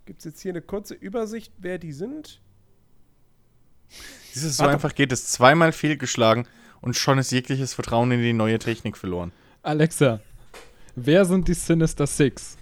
Gibt 0.07 0.21
es 0.21 0.25
jetzt 0.25 0.41
hier 0.41 0.53
eine 0.53 0.63
kurze 0.63 0.95
Übersicht, 0.95 1.53
wer 1.59 1.79
die 1.79 1.93
sind? 1.93 2.41
Dieses 4.35 4.57
so 4.57 4.63
Warte. 4.63 4.75
einfach 4.75 4.95
geht 4.95 5.13
es 5.13 5.27
zweimal 5.27 5.73
fehlgeschlagen 5.73 6.47
und 6.81 6.97
schon 6.97 7.19
ist 7.19 7.31
jegliches 7.31 7.75
Vertrauen 7.75 8.11
in 8.13 8.23
die 8.23 8.33
neue 8.33 8.59
Technik 8.59 8.97
verloren. 8.97 9.33
Alexa, 9.63 10.21
Wer 11.01 11.25
sind 11.25 11.47
die 11.47 11.55
Sinister 11.55 12.09
Six? 12.09 12.57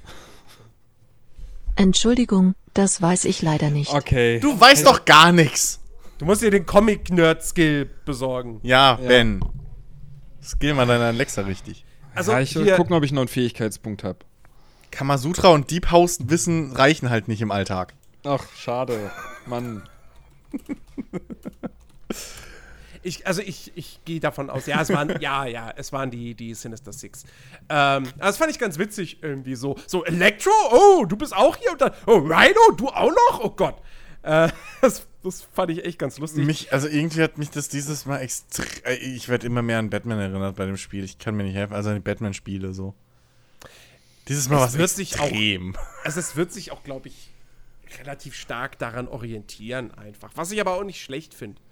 Entschuldigung, 1.75 2.55
das 2.75 3.01
weiß 3.01 3.25
ich 3.25 3.41
leider 3.41 3.71
nicht. 3.71 3.95
Okay. 3.95 4.41
Du 4.41 4.61
weißt 4.61 4.87
doch 4.87 5.07
gar 5.07 5.33
nichts. 5.33 5.81
Du 6.19 6.27
musst 6.27 6.43
dir 6.43 6.51
den 6.51 6.67
Comic-Nerd-Skill 6.67 7.89
besorgen. 8.05 8.61
Ja, 8.63 8.99
ja, 9.01 9.09
Ben. 9.09 9.41
Skill 10.47 10.75
mal 10.75 10.87
deine 10.87 11.07
Alexa 11.07 11.43
richtig. 11.43 11.85
Also 12.15 12.33
ja, 12.33 12.41
ich 12.41 12.55
will 12.55 12.75
gucken, 12.77 12.95
ob 12.95 13.05
ich 13.05 13.13
noch 13.13 13.23
einen 13.23 13.29
Fähigkeitspunkt 13.29 14.05
habe. 14.05 14.21
Kamasutra 14.91 15.49
und 15.49 15.71
Deep 15.71 15.91
House 15.91 16.19
Wissen 16.29 16.73
reichen 16.73 17.11
halt 17.11 17.29
nicht 17.29 17.43
im 17.43 17.51
Alltag. 17.51 17.95
Ach, 18.25 18.45
schade. 18.57 19.11
Mann. 19.47 19.83
Ich, 23.07 23.25
also 23.25 23.41
ich, 23.41 23.71
ich 23.77 24.01
gehe 24.05 24.19
davon 24.19 24.51
aus, 24.51 24.67
ja, 24.67 24.81
es 24.81 24.89
waren, 24.93 25.21
ja, 25.21 25.45
ja, 25.45 25.73
es 25.77 25.93
waren 25.93 26.11
die, 26.11 26.35
die 26.35 26.55
Sinister 26.55 26.93
Six. 26.93 27.23
Ähm, 27.69 28.03
das 28.19 28.37
fand 28.37 28.51
ich 28.51 28.59
ganz 28.59 28.79
witzig 28.79 29.23
irgendwie 29.23 29.55
so. 29.55 29.77
So, 29.87 30.05
Electro, 30.05 30.51
oh, 30.73 31.05
du 31.05 31.15
bist 31.15 31.33
auch 31.33 31.57
hier 31.57 31.71
und 31.71 31.81
dann, 31.81 31.93
oh, 32.07 32.17
Rhino, 32.17 32.73
du 32.77 32.89
auch 32.89 33.13
noch? 33.13 33.45
Oh 33.45 33.51
Gott. 33.51 33.77
Äh, 34.27 34.49
das, 34.83 35.07
das 35.23 35.43
fand 35.43 35.71
ich 35.71 35.85
echt 35.85 35.99
ganz 35.99 36.19
lustig. 36.19 36.45
Mich, 36.45 36.73
also 36.73 36.89
irgendwie 36.89 37.23
hat 37.23 37.39
mich 37.39 37.51
das 37.51 37.69
dieses 37.69 38.05
Mal 38.07 38.19
extrem, 38.19 38.67
äh, 38.85 38.95
ich 38.95 39.29
werde 39.29 39.47
immer 39.47 39.63
mehr 39.63 39.79
an 39.79 39.89
Batman 39.89 40.19
erinnert 40.19 40.57
bei 40.57 40.67
dem 40.67 40.77
Spiel. 40.77 41.05
Ich 41.05 41.19
kann 41.19 41.37
mir 41.37 41.45
nicht 41.45 41.55
helfen, 41.55 41.75
also 41.75 41.91
an 41.91 41.97
die 41.97 42.01
Batman-Spiele 42.01 42.75
so. 42.75 42.95
Dieses 44.29 44.49
Mal 44.49 44.67
es 44.67 44.77
was 44.77 44.99
extrem. 44.99 45.77
Auch, 45.77 46.05
also 46.05 46.19
es 46.19 46.35
wird 46.35 46.53
sich 46.53 46.73
auch, 46.73 46.83
glaube 46.83 47.09
ich, 47.09 47.31
relativ 48.01 48.35
stark 48.35 48.79
daran 48.79 49.07
orientieren 49.07 49.93
einfach. 49.95 50.33
Was 50.35 50.51
ich 50.51 50.61
aber 50.61 50.75
auch 50.75 50.83
nicht 50.83 51.01
schlecht 51.01 51.33
finde. 51.33 51.63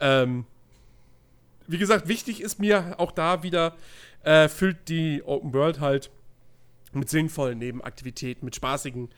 Ähm, 0.00 0.44
wie 1.68 1.78
gesagt, 1.78 2.08
wichtig 2.08 2.40
ist 2.40 2.58
mir 2.58 2.96
auch 2.98 3.12
da 3.12 3.44
wieder, 3.44 3.76
äh, 4.24 4.48
füllt 4.48 4.88
die 4.88 5.22
Open 5.24 5.52
World 5.52 5.78
halt 5.78 6.10
mit 6.92 7.08
sinnvollen 7.08 7.58
Nebenaktivitäten, 7.58 8.44
mit 8.44 8.56
spaßigen, 8.56 9.08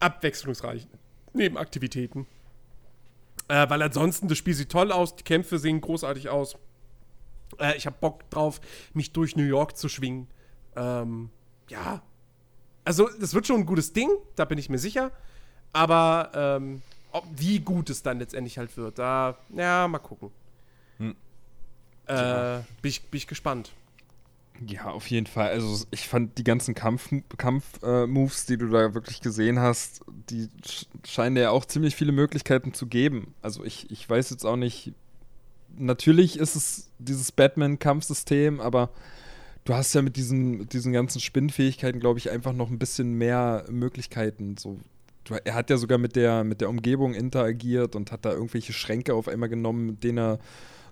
abwechslungsreichen 0.00 0.88
Nebenaktivitäten. 1.34 2.26
Äh, 3.48 3.68
weil 3.70 3.82
ansonsten, 3.82 4.28
das 4.28 4.38
Spiel 4.38 4.54
sieht 4.54 4.70
toll 4.70 4.92
aus, 4.92 5.16
die 5.16 5.24
Kämpfe 5.24 5.58
sehen 5.58 5.80
großartig 5.80 6.28
aus. 6.28 6.56
Äh, 7.58 7.76
ich 7.76 7.86
habe 7.86 7.96
Bock 7.98 8.28
drauf, 8.30 8.60
mich 8.92 9.12
durch 9.12 9.36
New 9.36 9.44
York 9.44 9.76
zu 9.76 9.88
schwingen. 9.88 10.28
Ähm, 10.76 11.30
ja. 11.68 12.02
Also, 12.84 13.08
das 13.20 13.34
wird 13.34 13.46
schon 13.46 13.60
ein 13.60 13.66
gutes 13.66 13.92
Ding, 13.92 14.10
da 14.36 14.44
bin 14.44 14.58
ich 14.58 14.68
mir 14.68 14.78
sicher. 14.78 15.10
Aber 15.72 16.30
ähm, 16.34 16.82
ob, 17.12 17.24
wie 17.36 17.60
gut 17.60 17.90
es 17.90 18.02
dann 18.02 18.18
letztendlich 18.18 18.58
halt 18.58 18.76
wird, 18.76 18.98
da, 18.98 19.38
ja, 19.54 19.88
mal 19.88 19.98
gucken. 19.98 20.30
Hm. 20.98 21.16
Äh, 22.06 22.60
bin, 22.82 22.88
ich, 22.88 23.02
bin 23.10 23.18
ich 23.18 23.26
gespannt. 23.26 23.72
Ja, 24.66 24.90
auf 24.90 25.06
jeden 25.08 25.26
Fall. 25.26 25.50
Also 25.50 25.86
ich 25.90 26.08
fand 26.08 26.36
die 26.38 26.44
ganzen 26.44 26.74
Kampf-Moves, 26.74 27.28
Kampf, 27.36 27.82
äh, 27.82 28.06
die 28.48 28.56
du 28.56 28.68
da 28.68 28.92
wirklich 28.94 29.20
gesehen 29.20 29.60
hast, 29.60 30.00
die 30.30 30.48
scheinen 31.06 31.36
ja 31.36 31.50
auch 31.50 31.64
ziemlich 31.64 31.94
viele 31.94 32.12
Möglichkeiten 32.12 32.74
zu 32.74 32.86
geben. 32.86 33.34
Also 33.40 33.64
ich, 33.64 33.90
ich 33.90 34.08
weiß 34.08 34.30
jetzt 34.30 34.44
auch 34.44 34.56
nicht, 34.56 34.92
natürlich 35.76 36.38
ist 36.38 36.56
es 36.56 36.90
dieses 36.98 37.30
Batman-Kampfsystem, 37.30 38.60
aber 38.60 38.90
du 39.64 39.74
hast 39.74 39.94
ja 39.94 40.02
mit 40.02 40.16
diesen, 40.16 40.58
mit 40.58 40.72
diesen 40.72 40.92
ganzen 40.92 41.20
Spinnfähigkeiten, 41.20 42.00
glaube 42.00 42.18
ich, 42.18 42.30
einfach 42.30 42.52
noch 42.52 42.70
ein 42.70 42.80
bisschen 42.80 43.14
mehr 43.14 43.64
Möglichkeiten. 43.70 44.56
So, 44.56 44.78
er 45.44 45.54
hat 45.54 45.70
ja 45.70 45.76
sogar 45.76 45.98
mit 45.98 46.16
der, 46.16 46.42
mit 46.42 46.60
der 46.60 46.68
Umgebung 46.68 47.14
interagiert 47.14 47.94
und 47.94 48.10
hat 48.10 48.24
da 48.24 48.32
irgendwelche 48.32 48.72
Schränke 48.72 49.14
auf 49.14 49.28
einmal 49.28 49.48
genommen, 49.48 49.86
mit 49.86 50.02
denen 50.02 50.18
er 50.18 50.38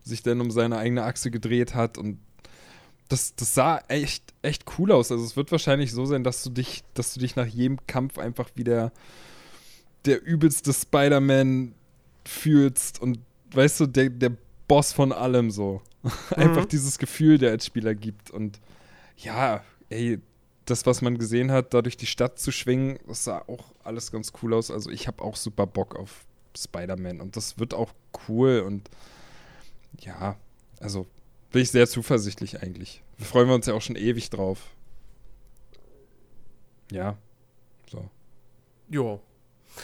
sich 0.03 0.23
dann 0.23 0.41
um 0.41 0.53
seine 0.53 0.79
eigene 0.79 1.03
Achse 1.03 1.33
gedreht 1.33 1.75
hat 1.75 1.99
und 1.99 2.19
das, 3.09 3.35
das 3.37 3.55
sah 3.55 3.79
echt, 3.89 4.35
echt 4.43 4.65
cool 4.79 4.93
aus. 4.93 5.13
Also 5.13 5.25
es 5.25 5.37
wird 5.37 5.53
wahrscheinlich 5.53 5.93
so 5.93 6.05
sein, 6.07 6.25
dass 6.25 6.43
du 6.43 6.51
dich, 6.51 6.83
dass 6.95 7.15
du 7.15 7.21
dich 7.21 7.37
nach 7.37 7.47
jedem 7.47 7.79
Kampf 7.87 8.19
einfach 8.19 8.51
wieder 8.55 8.93
der 10.05 10.25
übelste 10.25 10.73
Spider-Man 10.73 11.75
fühlst 12.25 13.01
und 13.01 13.19
weißt 13.53 13.81
du, 13.81 13.87
der, 13.87 14.11
der 14.11 14.33
Boss 14.69 14.93
von 14.93 15.13
allem 15.13 15.51
so. 15.51 15.83
Mhm. 16.07 16.43
einfach 16.43 16.65
dieses 16.67 16.99
Gefühl, 16.99 17.39
der 17.39 17.51
als 17.51 17.67
Spieler 17.67 17.95
gibt. 17.97 18.31
Und 18.31 18.61
ja, 19.17 19.65
ey, 19.91 20.21
das, 20.65 20.87
was 20.87 21.03
man 21.03 21.19
gesehen 21.19 21.51
hat, 21.51 21.75
da 21.75 21.83
durch 21.83 21.97
die 21.97 22.07
Stadt 22.07 22.39
zu 22.39 22.53
schwingen, 22.53 22.99
das 23.07 23.25
sah 23.25 23.39
auch 23.47 23.73
alles 23.83 24.13
ganz 24.13 24.33
cool 24.43 24.55
aus. 24.55 24.71
Also 24.71 24.91
ich 24.91 25.07
habe 25.09 25.23
auch 25.23 25.37
super 25.37 25.67
Bock 25.67 25.97
auf 25.97 26.25
Spider-Man 26.57 27.21
und 27.21 27.37
das 27.37 27.59
wird 27.59 27.75
auch 27.75 27.93
cool 28.29 28.63
und 28.67 28.89
ja, 30.01 30.37
also 30.81 31.07
bin 31.57 31.63
ich 31.63 31.71
sehr 31.71 31.89
zuversichtlich 31.89 32.63
eigentlich. 32.63 33.03
Freuen 33.19 33.49
wir 33.49 33.55
uns 33.55 33.65
ja 33.65 33.73
auch 33.73 33.81
schon 33.81 33.97
ewig 33.97 34.29
drauf. 34.29 34.59
Ja, 36.93 37.17
so. 37.91 38.11
Jo. 38.91 39.23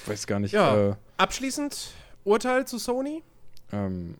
Weiß 0.04 0.26
gar 0.26 0.38
nicht. 0.38 0.52
Ja. 0.52 0.90
Äh, 0.90 0.94
Abschließend 1.16 1.92
Urteil 2.24 2.66
zu 2.66 2.76
Sony? 2.76 3.22
Ähm. 3.72 4.16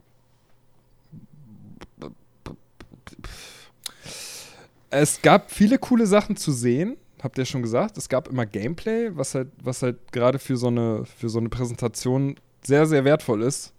Es 4.89 5.21
gab 5.21 5.51
viele 5.51 5.79
coole 5.79 6.07
Sachen 6.07 6.37
zu 6.37 6.53
sehen, 6.53 6.97
habt 7.23 7.37
ihr 7.37 7.45
schon 7.45 7.61
gesagt. 7.61 7.99
Es 7.99 8.09
gab 8.09 8.29
immer 8.29 8.47
Gameplay, 8.47 9.15
was 9.15 9.35
halt, 9.35 9.49
was 9.63 9.83
halt 9.83 10.11
gerade 10.11 10.39
für 10.39 10.57
so 10.57 10.69
eine, 10.69 11.05
für 11.05 11.29
so 11.29 11.39
eine 11.39 11.51
Präsentation 11.51 12.37
sehr, 12.65 12.87
sehr 12.87 13.05
wertvoll 13.05 13.43
ist. 13.43 13.75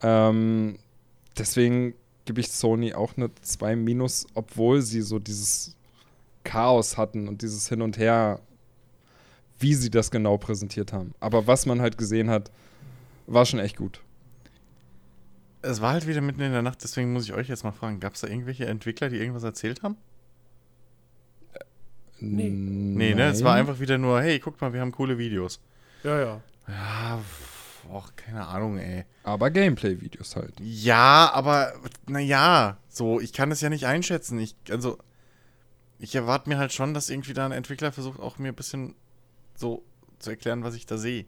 Ähm, 0.00 0.78
deswegen 1.36 1.94
gebe 2.28 2.40
ich 2.40 2.52
Sony 2.52 2.92
auch 2.92 3.16
eine 3.16 3.30
2 3.40 3.74
minus, 3.74 4.26
obwohl 4.34 4.82
sie 4.82 5.00
so 5.00 5.18
dieses 5.18 5.74
Chaos 6.44 6.98
hatten 6.98 7.26
und 7.26 7.40
dieses 7.40 7.70
Hin 7.70 7.80
und 7.80 7.96
Her, 7.96 8.40
wie 9.58 9.72
sie 9.72 9.88
das 9.88 10.10
genau 10.10 10.36
präsentiert 10.36 10.92
haben. 10.92 11.14
Aber 11.20 11.46
was 11.46 11.64
man 11.64 11.80
halt 11.80 11.96
gesehen 11.96 12.28
hat, 12.28 12.52
war 13.26 13.46
schon 13.46 13.60
echt 13.60 13.78
gut. 13.78 14.02
Es 15.62 15.80
war 15.80 15.94
halt 15.94 16.06
wieder 16.06 16.20
mitten 16.20 16.42
in 16.42 16.52
der 16.52 16.60
Nacht, 16.60 16.84
deswegen 16.84 17.14
muss 17.14 17.24
ich 17.24 17.32
euch 17.32 17.48
jetzt 17.48 17.64
mal 17.64 17.72
fragen: 17.72 17.98
Gab 17.98 18.12
es 18.12 18.20
da 18.20 18.28
irgendwelche 18.28 18.66
Entwickler, 18.66 19.08
die 19.08 19.16
irgendwas 19.16 19.42
erzählt 19.42 19.82
haben? 19.82 19.96
Nee. 22.20 22.50
Nee, 22.50 23.14
ne? 23.14 23.28
Es 23.28 23.42
war 23.42 23.54
einfach 23.54 23.80
wieder 23.80 23.96
nur: 23.96 24.20
hey, 24.20 24.38
guckt 24.38 24.60
mal, 24.60 24.74
wir 24.74 24.82
haben 24.82 24.92
coole 24.92 25.16
Videos. 25.16 25.60
Ja, 26.04 26.20
ja. 26.20 26.40
Ja, 26.68 27.20
och, 27.88 28.16
keine 28.16 28.46
Ahnung, 28.46 28.78
ey. 28.78 29.04
Aber 29.22 29.50
Gameplay-Videos 29.50 30.36
halt. 30.36 30.54
Ja, 30.60 31.30
aber, 31.32 31.72
naja, 32.06 32.78
so, 32.88 33.20
ich 33.20 33.32
kann 33.32 33.50
es 33.50 33.60
ja 33.60 33.68
nicht 33.68 33.86
einschätzen. 33.86 34.38
Ich, 34.38 34.56
also, 34.70 34.98
ich 35.98 36.14
erwarte 36.14 36.48
mir 36.48 36.58
halt 36.58 36.72
schon, 36.72 36.94
dass 36.94 37.10
irgendwie 37.10 37.34
da 37.34 37.46
ein 37.46 37.52
Entwickler 37.52 37.92
versucht, 37.92 38.20
auch 38.20 38.38
mir 38.38 38.48
ein 38.48 38.54
bisschen 38.54 38.94
so 39.54 39.82
zu 40.18 40.30
erklären, 40.30 40.62
was 40.64 40.74
ich 40.74 40.86
da 40.86 40.98
sehe. 40.98 41.26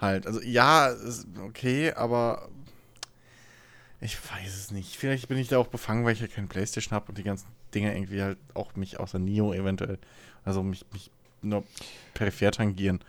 Halt. 0.00 0.26
Also, 0.26 0.40
ja, 0.42 0.94
okay, 1.44 1.92
aber 1.92 2.48
ich 4.00 4.18
weiß 4.18 4.54
es 4.54 4.70
nicht. 4.72 4.96
Vielleicht 4.96 5.28
bin 5.28 5.38
ich 5.38 5.48
da 5.48 5.58
auch 5.58 5.68
befangen, 5.68 6.04
weil 6.04 6.14
ich 6.14 6.20
ja 6.20 6.26
keinen 6.26 6.48
Playstation 6.48 6.94
habe 6.94 7.06
und 7.08 7.18
die 7.18 7.22
ganzen 7.22 7.46
Dinge 7.74 7.94
irgendwie 7.94 8.22
halt 8.22 8.38
auch 8.54 8.74
mich 8.74 8.98
außer 8.98 9.18
Nio 9.18 9.52
eventuell, 9.52 9.98
also 10.44 10.62
mich, 10.62 10.84
mich 10.92 11.10
nur 11.40 11.64
peripher 12.14 12.50
tangieren. 12.50 13.00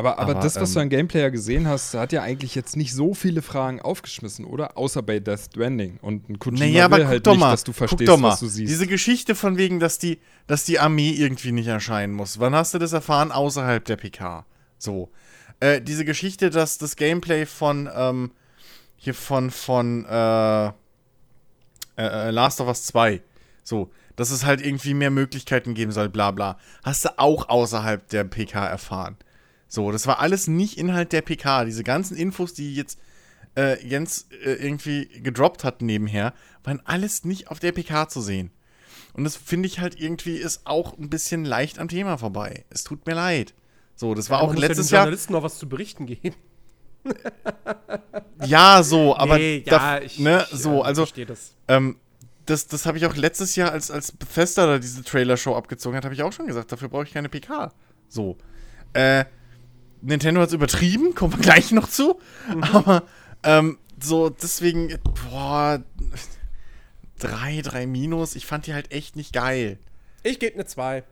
Aber, 0.00 0.18
aber, 0.18 0.32
aber 0.32 0.40
das, 0.40 0.56
was 0.56 0.70
ähm, 0.70 0.74
du 0.74 0.80
an 0.80 0.88
Gameplay 0.88 1.20
ja 1.20 1.28
gesehen 1.28 1.68
hast, 1.68 1.92
hat 1.92 2.10
ja 2.12 2.22
eigentlich 2.22 2.54
jetzt 2.54 2.74
nicht 2.74 2.94
so 2.94 3.12
viele 3.12 3.42
Fragen 3.42 3.82
aufgeschmissen, 3.82 4.46
oder? 4.46 4.78
Außer 4.78 5.02
bei 5.02 5.20
Death 5.20 5.40
Stranding. 5.40 5.98
Und 6.00 6.30
ein 6.30 6.38
Kojima 6.38 6.64
naja, 6.64 6.84
aber 6.86 6.96
will 6.96 7.06
halt 7.06 7.26
nicht, 7.26 7.38
mal, 7.38 7.50
dass 7.50 7.64
du 7.64 7.74
verstehst, 7.74 8.10
was 8.22 8.40
du 8.40 8.46
siehst. 8.46 8.70
Diese 8.70 8.86
Geschichte 8.86 9.34
von 9.34 9.58
wegen, 9.58 9.78
dass 9.78 9.98
die, 9.98 10.18
dass 10.46 10.64
die 10.64 10.78
Armee 10.78 11.10
irgendwie 11.10 11.52
nicht 11.52 11.66
erscheinen 11.66 12.14
muss. 12.14 12.40
Wann 12.40 12.54
hast 12.54 12.72
du 12.72 12.78
das 12.78 12.94
erfahren? 12.94 13.30
Außerhalb 13.30 13.84
der 13.84 13.96
PK. 13.96 14.46
So. 14.78 15.10
Äh, 15.60 15.82
diese 15.82 16.06
Geschichte, 16.06 16.48
dass 16.48 16.78
das 16.78 16.96
Gameplay 16.96 17.44
von, 17.44 17.90
ähm, 17.94 18.30
hier 18.96 19.12
von, 19.12 19.50
von, 19.50 20.06
äh, 20.06 20.66
äh, 20.68 20.72
äh 21.98 22.30
Last 22.30 22.62
of 22.62 22.68
Us 22.68 22.84
2, 22.84 23.20
so, 23.62 23.90
dass 24.16 24.30
es 24.30 24.46
halt 24.46 24.64
irgendwie 24.64 24.94
mehr 24.94 25.10
Möglichkeiten 25.10 25.74
geben 25.74 25.92
soll, 25.92 26.08
bla 26.08 26.30
bla. 26.30 26.58
Hast 26.82 27.04
du 27.04 27.18
auch 27.18 27.50
außerhalb 27.50 28.08
der 28.08 28.24
PK 28.24 28.66
erfahren. 28.66 29.18
So, 29.70 29.92
das 29.92 30.08
war 30.08 30.18
alles 30.18 30.48
nicht 30.48 30.76
Inhalt 30.78 31.12
der 31.12 31.22
PK. 31.22 31.64
Diese 31.64 31.84
ganzen 31.84 32.16
Infos, 32.16 32.54
die 32.54 32.74
jetzt 32.74 32.98
äh, 33.56 33.80
Jens 33.86 34.26
äh, 34.44 34.54
irgendwie 34.54 35.06
gedroppt 35.06 35.62
hat 35.62 35.80
nebenher, 35.80 36.34
waren 36.64 36.82
alles 36.84 37.24
nicht 37.24 37.48
auf 37.48 37.60
der 37.60 37.70
PK 37.70 38.08
zu 38.08 38.20
sehen. 38.20 38.50
Und 39.12 39.22
das 39.22 39.36
finde 39.36 39.68
ich 39.68 39.78
halt 39.78 39.98
irgendwie 39.98 40.36
ist 40.36 40.62
auch 40.64 40.98
ein 40.98 41.08
bisschen 41.08 41.44
leicht 41.44 41.78
am 41.78 41.86
Thema 41.86 42.18
vorbei. 42.18 42.64
Es 42.68 42.82
tut 42.82 43.06
mir 43.06 43.14
leid. 43.14 43.54
So, 43.94 44.14
das 44.14 44.28
war 44.28 44.42
ja, 44.42 44.48
auch 44.48 44.54
letztes 44.54 44.90
Jahr. 44.90 45.02
Journalisten 45.02 45.34
noch 45.34 45.44
was 45.44 45.58
zu 45.58 45.68
berichten 45.68 46.06
geben. 46.06 46.34
ja, 48.44 48.82
so, 48.82 49.16
aber 49.16 49.38
nee, 49.38 49.62
ja, 49.64 49.78
da, 49.78 50.00
ich, 50.00 50.18
ne, 50.18 50.46
ich, 50.50 50.58
so, 50.58 50.82
also 50.82 51.06
das. 51.06 51.54
Ähm, 51.68 51.96
das, 52.46 52.66
das 52.66 52.86
habe 52.86 52.98
ich 52.98 53.06
auch 53.06 53.14
letztes 53.14 53.54
Jahr, 53.54 53.70
als, 53.70 53.92
als 53.92 54.10
Bethesda 54.10 54.66
da 54.66 54.78
diese 54.78 55.04
Trailer-Show 55.04 55.54
abgezogen 55.54 55.96
hat, 55.96 56.04
habe 56.04 56.14
ich 56.14 56.24
auch 56.24 56.32
schon 56.32 56.48
gesagt, 56.48 56.72
dafür 56.72 56.88
brauche 56.88 57.04
ich 57.04 57.12
keine 57.12 57.28
PK. 57.28 57.72
So. 58.08 58.36
Äh, 58.92 59.26
Nintendo 60.02 60.40
hat 60.40 60.48
es 60.48 60.54
übertrieben, 60.54 61.14
kommen 61.14 61.34
wir 61.34 61.40
gleich 61.40 61.72
noch 61.72 61.88
zu. 61.88 62.20
Mhm. 62.54 62.64
Aber 62.64 63.02
ähm, 63.42 63.78
so, 64.00 64.30
deswegen, 64.30 64.98
boah, 65.02 65.82
drei, 67.18 67.60
drei 67.62 67.86
Minus, 67.86 68.34
ich 68.34 68.46
fand 68.46 68.66
die 68.66 68.74
halt 68.74 68.92
echt 68.92 69.16
nicht 69.16 69.32
geil. 69.32 69.78
Ich 70.22 70.38
gebe 70.38 70.54
eine 70.54 70.66
2. 70.66 71.04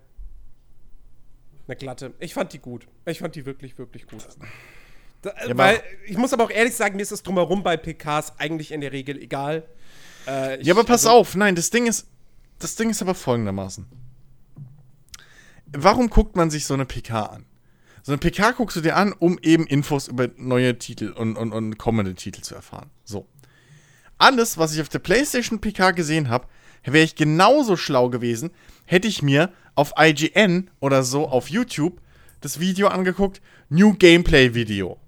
Eine 1.66 1.76
glatte. 1.76 2.14
Ich 2.18 2.34
fand 2.34 2.52
die 2.52 2.58
gut. 2.58 2.86
Ich 3.04 3.18
fand 3.18 3.34
die 3.34 3.44
wirklich, 3.44 3.76
wirklich 3.78 4.06
gut. 4.06 4.26
Da, 5.22 5.32
ja, 5.46 5.56
weil, 5.56 5.82
ich 6.06 6.16
muss 6.16 6.32
aber 6.32 6.44
auch 6.44 6.50
ehrlich 6.50 6.74
sagen, 6.74 6.96
mir 6.96 7.02
ist 7.02 7.12
das 7.12 7.22
drumherum 7.22 7.62
bei 7.62 7.76
PKs 7.76 8.38
eigentlich 8.38 8.72
in 8.72 8.80
der 8.80 8.92
Regel 8.92 9.20
egal. 9.20 9.64
Äh, 10.26 10.60
ich, 10.60 10.66
ja, 10.66 10.74
aber 10.74 10.84
pass 10.84 11.04
also, 11.06 11.18
auf, 11.18 11.34
nein, 11.34 11.54
das 11.54 11.70
Ding 11.70 11.86
ist, 11.86 12.06
das 12.58 12.76
Ding 12.76 12.90
ist 12.90 13.02
aber 13.02 13.14
folgendermaßen. 13.14 13.86
Warum 15.72 16.08
guckt 16.08 16.36
man 16.36 16.50
sich 16.50 16.64
so 16.64 16.74
eine 16.74 16.86
PK 16.86 17.24
an? 17.24 17.44
So 18.02 18.12
eine 18.12 18.18
PK 18.18 18.52
guckst 18.52 18.76
du 18.76 18.80
dir 18.80 18.96
an, 18.96 19.12
um 19.18 19.38
eben 19.42 19.66
Infos 19.66 20.08
über 20.08 20.28
neue 20.36 20.78
Titel 20.78 21.10
und, 21.10 21.36
und, 21.36 21.52
und 21.52 21.78
kommende 21.78 22.14
Titel 22.14 22.42
zu 22.42 22.54
erfahren. 22.54 22.90
So. 23.04 23.26
Alles, 24.18 24.58
was 24.58 24.74
ich 24.74 24.80
auf 24.80 24.88
der 24.88 24.98
PlayStation 24.98 25.60
PK 25.60 25.92
gesehen 25.92 26.28
habe, 26.28 26.46
wäre 26.84 27.04
ich 27.04 27.14
genauso 27.14 27.76
schlau 27.76 28.08
gewesen, 28.08 28.50
hätte 28.84 29.08
ich 29.08 29.22
mir 29.22 29.52
auf 29.74 29.92
IGN 29.98 30.70
oder 30.80 31.02
so 31.02 31.28
auf 31.28 31.50
YouTube 31.50 32.00
das 32.40 32.60
Video 32.60 32.88
angeguckt, 32.88 33.40
New 33.68 33.94
Gameplay 33.94 34.54
Video. 34.54 34.98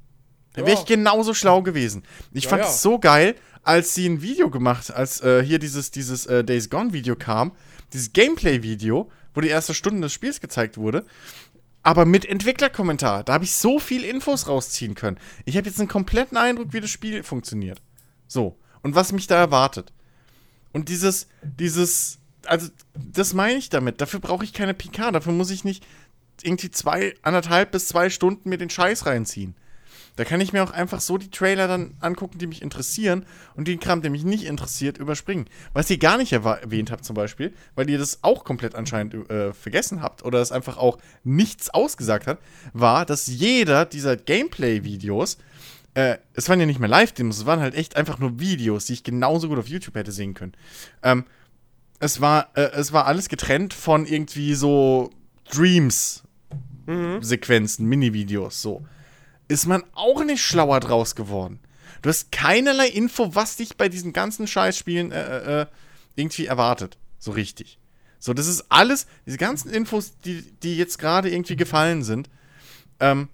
Da 0.55 0.67
wäre 0.67 0.79
ich 0.79 0.85
genauso 0.85 1.33
schlau 1.33 1.63
gewesen. 1.63 2.03
Ich 2.33 2.45
ja, 2.45 2.51
fand 2.51 2.63
es 2.63 2.69
ja. 2.69 2.75
so 2.75 2.99
geil, 2.99 3.37
als 3.63 3.95
sie 3.95 4.09
ein 4.09 4.21
Video 4.21 4.51
gemacht, 4.51 4.93
als 4.93 5.21
äh, 5.23 5.45
hier 5.45 5.59
dieses, 5.59 5.91
dieses 5.91 6.27
äh, 6.27 6.43
Days 6.43 6.71
Gone 6.71 6.93
Video 6.93 7.15
kam, 7.15 7.53
dieses 7.93 8.13
Gameplay 8.13 8.63
Video, 8.63 9.11
wo 9.33 9.41
die 9.41 9.49
erste 9.49 9.75
Stunde 9.75 10.01
des 10.01 10.13
Spiels 10.13 10.41
gezeigt 10.41 10.77
wurde 10.77 11.05
aber 11.83 12.05
mit 12.05 12.27
Entwicklerkommentar. 12.27 13.25
Da 13.25 13.33
habe 13.33 13.45
ich 13.45 13.55
so 13.55 13.79
viel 13.79 14.05
Infos 14.05 14.49
rausziehen 14.49 14.95
können. 14.95 15.19
Ich 15.45 15.57
habe 15.57 15.67
jetzt 15.69 15.79
einen 15.79 15.89
kompletten 15.89 16.37
Eindruck, 16.37 16.73
wie 16.73 16.81
das 16.81 16.91
Spiel 16.91 17.23
funktioniert. 17.23 17.81
So. 18.27 18.59
Und 18.83 18.95
was 18.95 19.13
mich 19.13 19.27
da 19.27 19.37
erwartet. 19.37 19.93
Und 20.73 20.89
dieses, 20.89 21.27
dieses, 21.43 22.19
also, 22.47 22.69
das 22.95 23.35
meine 23.35 23.59
ich 23.59 23.69
damit. 23.69 24.01
Dafür 24.01 24.21
brauche 24.21 24.45
ich 24.45 24.53
keine 24.53 24.75
PK. 24.75 25.11
Dafür 25.11 25.33
muss 25.33 25.51
ich 25.51 25.65
nicht 25.65 25.85
irgendwie 26.43 26.71
zwei, 26.71 27.15
anderthalb 27.23 27.73
bis 27.73 27.89
zwei 27.89 28.11
Stunden 28.11 28.49
mir 28.49 28.59
den 28.59 28.71
Scheiß 28.71 29.07
reinziehen. 29.07 29.55
Da 30.17 30.25
kann 30.25 30.41
ich 30.41 30.53
mir 30.53 30.63
auch 30.63 30.71
einfach 30.71 31.01
so 31.01 31.19
die 31.19 31.31
Trailer 31.31 31.69
dann 31.69 31.95
angucken, 32.01 32.39
die 32.39 32.47
mich 32.47 32.63
interessieren 32.63 33.25
und 33.55 33.69
den 33.69 33.81
Kram, 33.81 34.03
der 34.03 34.11
mich 34.11 34.25
nicht 34.25 34.45
interessiert, 34.45 34.99
überspringen. 34.99 35.47
Was 35.73 35.91
ihr 35.91 35.99
gar 35.99 36.19
nicht 36.19 36.33
erwähnt 36.33 36.91
habt 36.91 37.05
zum 37.05 37.15
Beispiel, 37.15 37.55
weil 37.75 37.89
ihr 37.89 37.99
das 37.99 38.23
auch 38.23 38.45
komplett 38.45 38.75
anscheinend 38.75 39.31
äh, 39.31 39.53
vergessen 39.53 40.03
habt 40.03 40.25
oder 40.25 40.41
es 40.41 40.53
einfach 40.53 40.77
auch 40.77 40.99
nichts 41.25 41.71
ausgesagt 41.71 42.27
hat, 42.27 42.39
war, 42.73 43.07
dass 43.07 43.27
jeder 43.27 43.87
dieser 43.87 44.17
Gameplay-Videos 44.17 45.39
äh, 45.95 46.19
es 46.35 46.49
waren 46.49 46.61
ja 46.61 46.67
nicht 46.67 46.79
mehr 46.79 46.89
Live-Demos, 46.89 47.39
es 47.39 47.47
waren 47.47 47.59
halt 47.61 47.75
echt 47.75 47.97
einfach 47.97 48.21
nur 48.21 48.39
Videos, 48.39 48.87
die 48.87 48.93
ich 48.93 49.03
genauso 49.03 49.49
gut 49.49 49.59
auf 49.59 49.67
YouTube 49.67 49.97
hätte 49.97 50.13
sehen 50.13 50.35
können. 50.35 50.53
Ähm, 51.03 51.25
es 51.99 52.21
war, 52.21 52.51
äh, 52.55 52.71
es 52.73 52.93
war 52.93 53.07
alles 53.07 53.29
getrennt 53.29 53.75
von 53.75 54.07
irgendwie 54.07 54.55
so 54.55 55.11
Dreams-Sequenzen, 55.53 57.85
mhm. 57.85 57.89
Mini-Videos, 57.89 58.63
so 58.63 58.85
ist 59.51 59.67
man 59.67 59.83
auch 59.95 60.23
nicht 60.23 60.43
schlauer 60.43 60.79
draus 60.79 61.17
geworden. 61.17 61.59
Du 62.03 62.09
hast 62.09 62.31
keinerlei 62.31 62.87
Info, 62.87 63.35
was 63.35 63.57
dich 63.57 63.77
bei 63.77 63.89
diesen 63.89 64.13
ganzen 64.13 64.47
Scheißspielen 64.47 65.11
äh, 65.11 65.23
äh, 65.23 65.63
äh, 65.63 65.67
irgendwie 66.15 66.47
erwartet. 66.47 66.99
So 67.19 67.33
richtig. 67.33 67.79
So, 68.21 68.33
das 68.33 68.47
ist 68.47 68.67
alles, 68.69 69.07
diese 69.27 69.39
ganzen 69.39 69.71
Infos, 69.71 70.13
die, 70.25 70.43
die 70.63 70.77
jetzt 70.77 71.01
gerade 71.01 71.31
irgendwie 71.31 71.57
gefallen 71.57 72.05
sind, 72.05 72.31
ähm, 73.01 73.29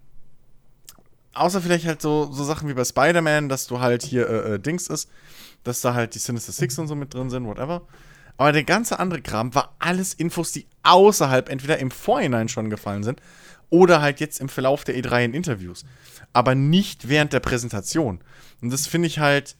außer 1.34 1.60
vielleicht 1.60 1.84
halt 1.84 2.00
so, 2.00 2.32
so 2.32 2.44
Sachen 2.44 2.66
wie 2.70 2.74
bei 2.74 2.84
Spider-Man, 2.84 3.50
dass 3.50 3.66
du 3.66 3.80
halt 3.80 4.02
hier 4.02 4.26
äh, 4.26 4.54
äh, 4.54 4.58
Dings 4.58 4.86
ist, 4.86 5.10
dass 5.64 5.82
da 5.82 5.92
halt 5.92 6.14
die 6.14 6.18
Sinister 6.18 6.52
Six 6.52 6.78
und 6.78 6.88
so 6.88 6.94
mit 6.94 7.12
drin 7.12 7.28
sind, 7.28 7.44
whatever. 7.46 7.82
Aber 8.38 8.52
der 8.52 8.64
ganze 8.64 8.98
andere 8.98 9.20
Kram 9.20 9.54
war 9.54 9.74
alles 9.80 10.14
Infos, 10.14 10.52
die 10.52 10.66
außerhalb 10.82 11.50
entweder 11.50 11.78
im 11.78 11.90
Vorhinein 11.90 12.48
schon 12.48 12.70
gefallen 12.70 13.04
sind 13.04 13.20
oder 13.70 14.00
halt 14.00 14.20
jetzt 14.20 14.40
im 14.40 14.48
Verlauf 14.48 14.84
der 14.84 14.96
E3 14.96 15.24
in 15.24 15.34
Interviews. 15.34 15.84
Aber 16.32 16.54
nicht 16.54 17.08
während 17.08 17.32
der 17.32 17.40
Präsentation. 17.40 18.20
Und 18.60 18.72
das 18.72 18.86
finde 18.86 19.08
ich 19.08 19.18
halt. 19.18 19.56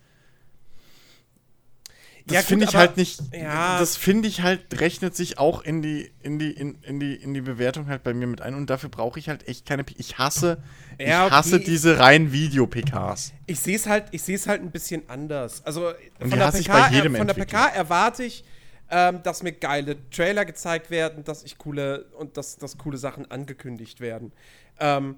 Das 2.27 2.35
ja, 2.35 2.43
finde 2.43 2.65
ich 2.65 2.75
halt 2.75 2.97
nicht. 2.97 3.21
Ja. 3.33 3.79
Das 3.79 3.97
finde 3.97 4.27
ich 4.27 4.43
halt, 4.43 4.81
rechnet 4.81 5.15
sich 5.15 5.39
auch 5.39 5.63
in 5.63 5.81
die, 5.81 6.11
in 6.23 6.41
die, 6.41 6.51
in, 6.51 6.75
in 6.83 6.99
die, 6.99 7.15
in 7.15 7.35
die 7.35 7.41
Bewertung 7.41 7.87
halt 7.87 8.03
bei 8.03 8.15
mir 8.15 8.27
mit 8.27 8.43
ein. 8.43 8.57
Und 8.57 8.69
dafür 8.69 8.89
brauche 8.89 9.19
ich 9.21 9.29
halt 9.29 9.47
echt 9.47 9.65
keine. 9.65 9.85
Ich 9.97 10.19
hasse, 10.19 10.61
ja, 10.99 11.27
ich 11.27 11.33
hasse 11.33 11.61
diese 11.61 12.01
reinen 12.01 12.33
Video-PKs. 12.33 13.33
Ich 13.47 13.61
sehe 13.61 13.77
es 13.77 13.87
halt, 13.87 14.07
ich 14.11 14.23
sehe 14.23 14.35
es 14.35 14.49
halt 14.49 14.61
ein 14.61 14.73
bisschen 14.73 15.09
anders. 15.09 15.65
Also 15.65 15.93
von 16.19 16.31
der, 16.31 16.51
PK, 16.51 17.17
von 17.17 17.27
der 17.29 17.35
PK 17.35 17.69
erwarte 17.69 18.25
ich 18.25 18.45
ähm, 18.91 19.23
dass 19.23 19.43
mir 19.43 19.53
geile 19.53 19.97
Trailer 20.11 20.45
gezeigt 20.45 20.91
werden, 20.91 21.25
dass 21.25 21.43
ich 21.43 21.59
coole 21.59 22.05
und 22.19 22.37
dass, 22.37 22.57
dass 22.57 22.79
coole 22.79 22.99
Sachen 22.99 23.31
angekündigt 23.31 24.01
werden. 24.01 24.33
Ähm, 24.79 25.17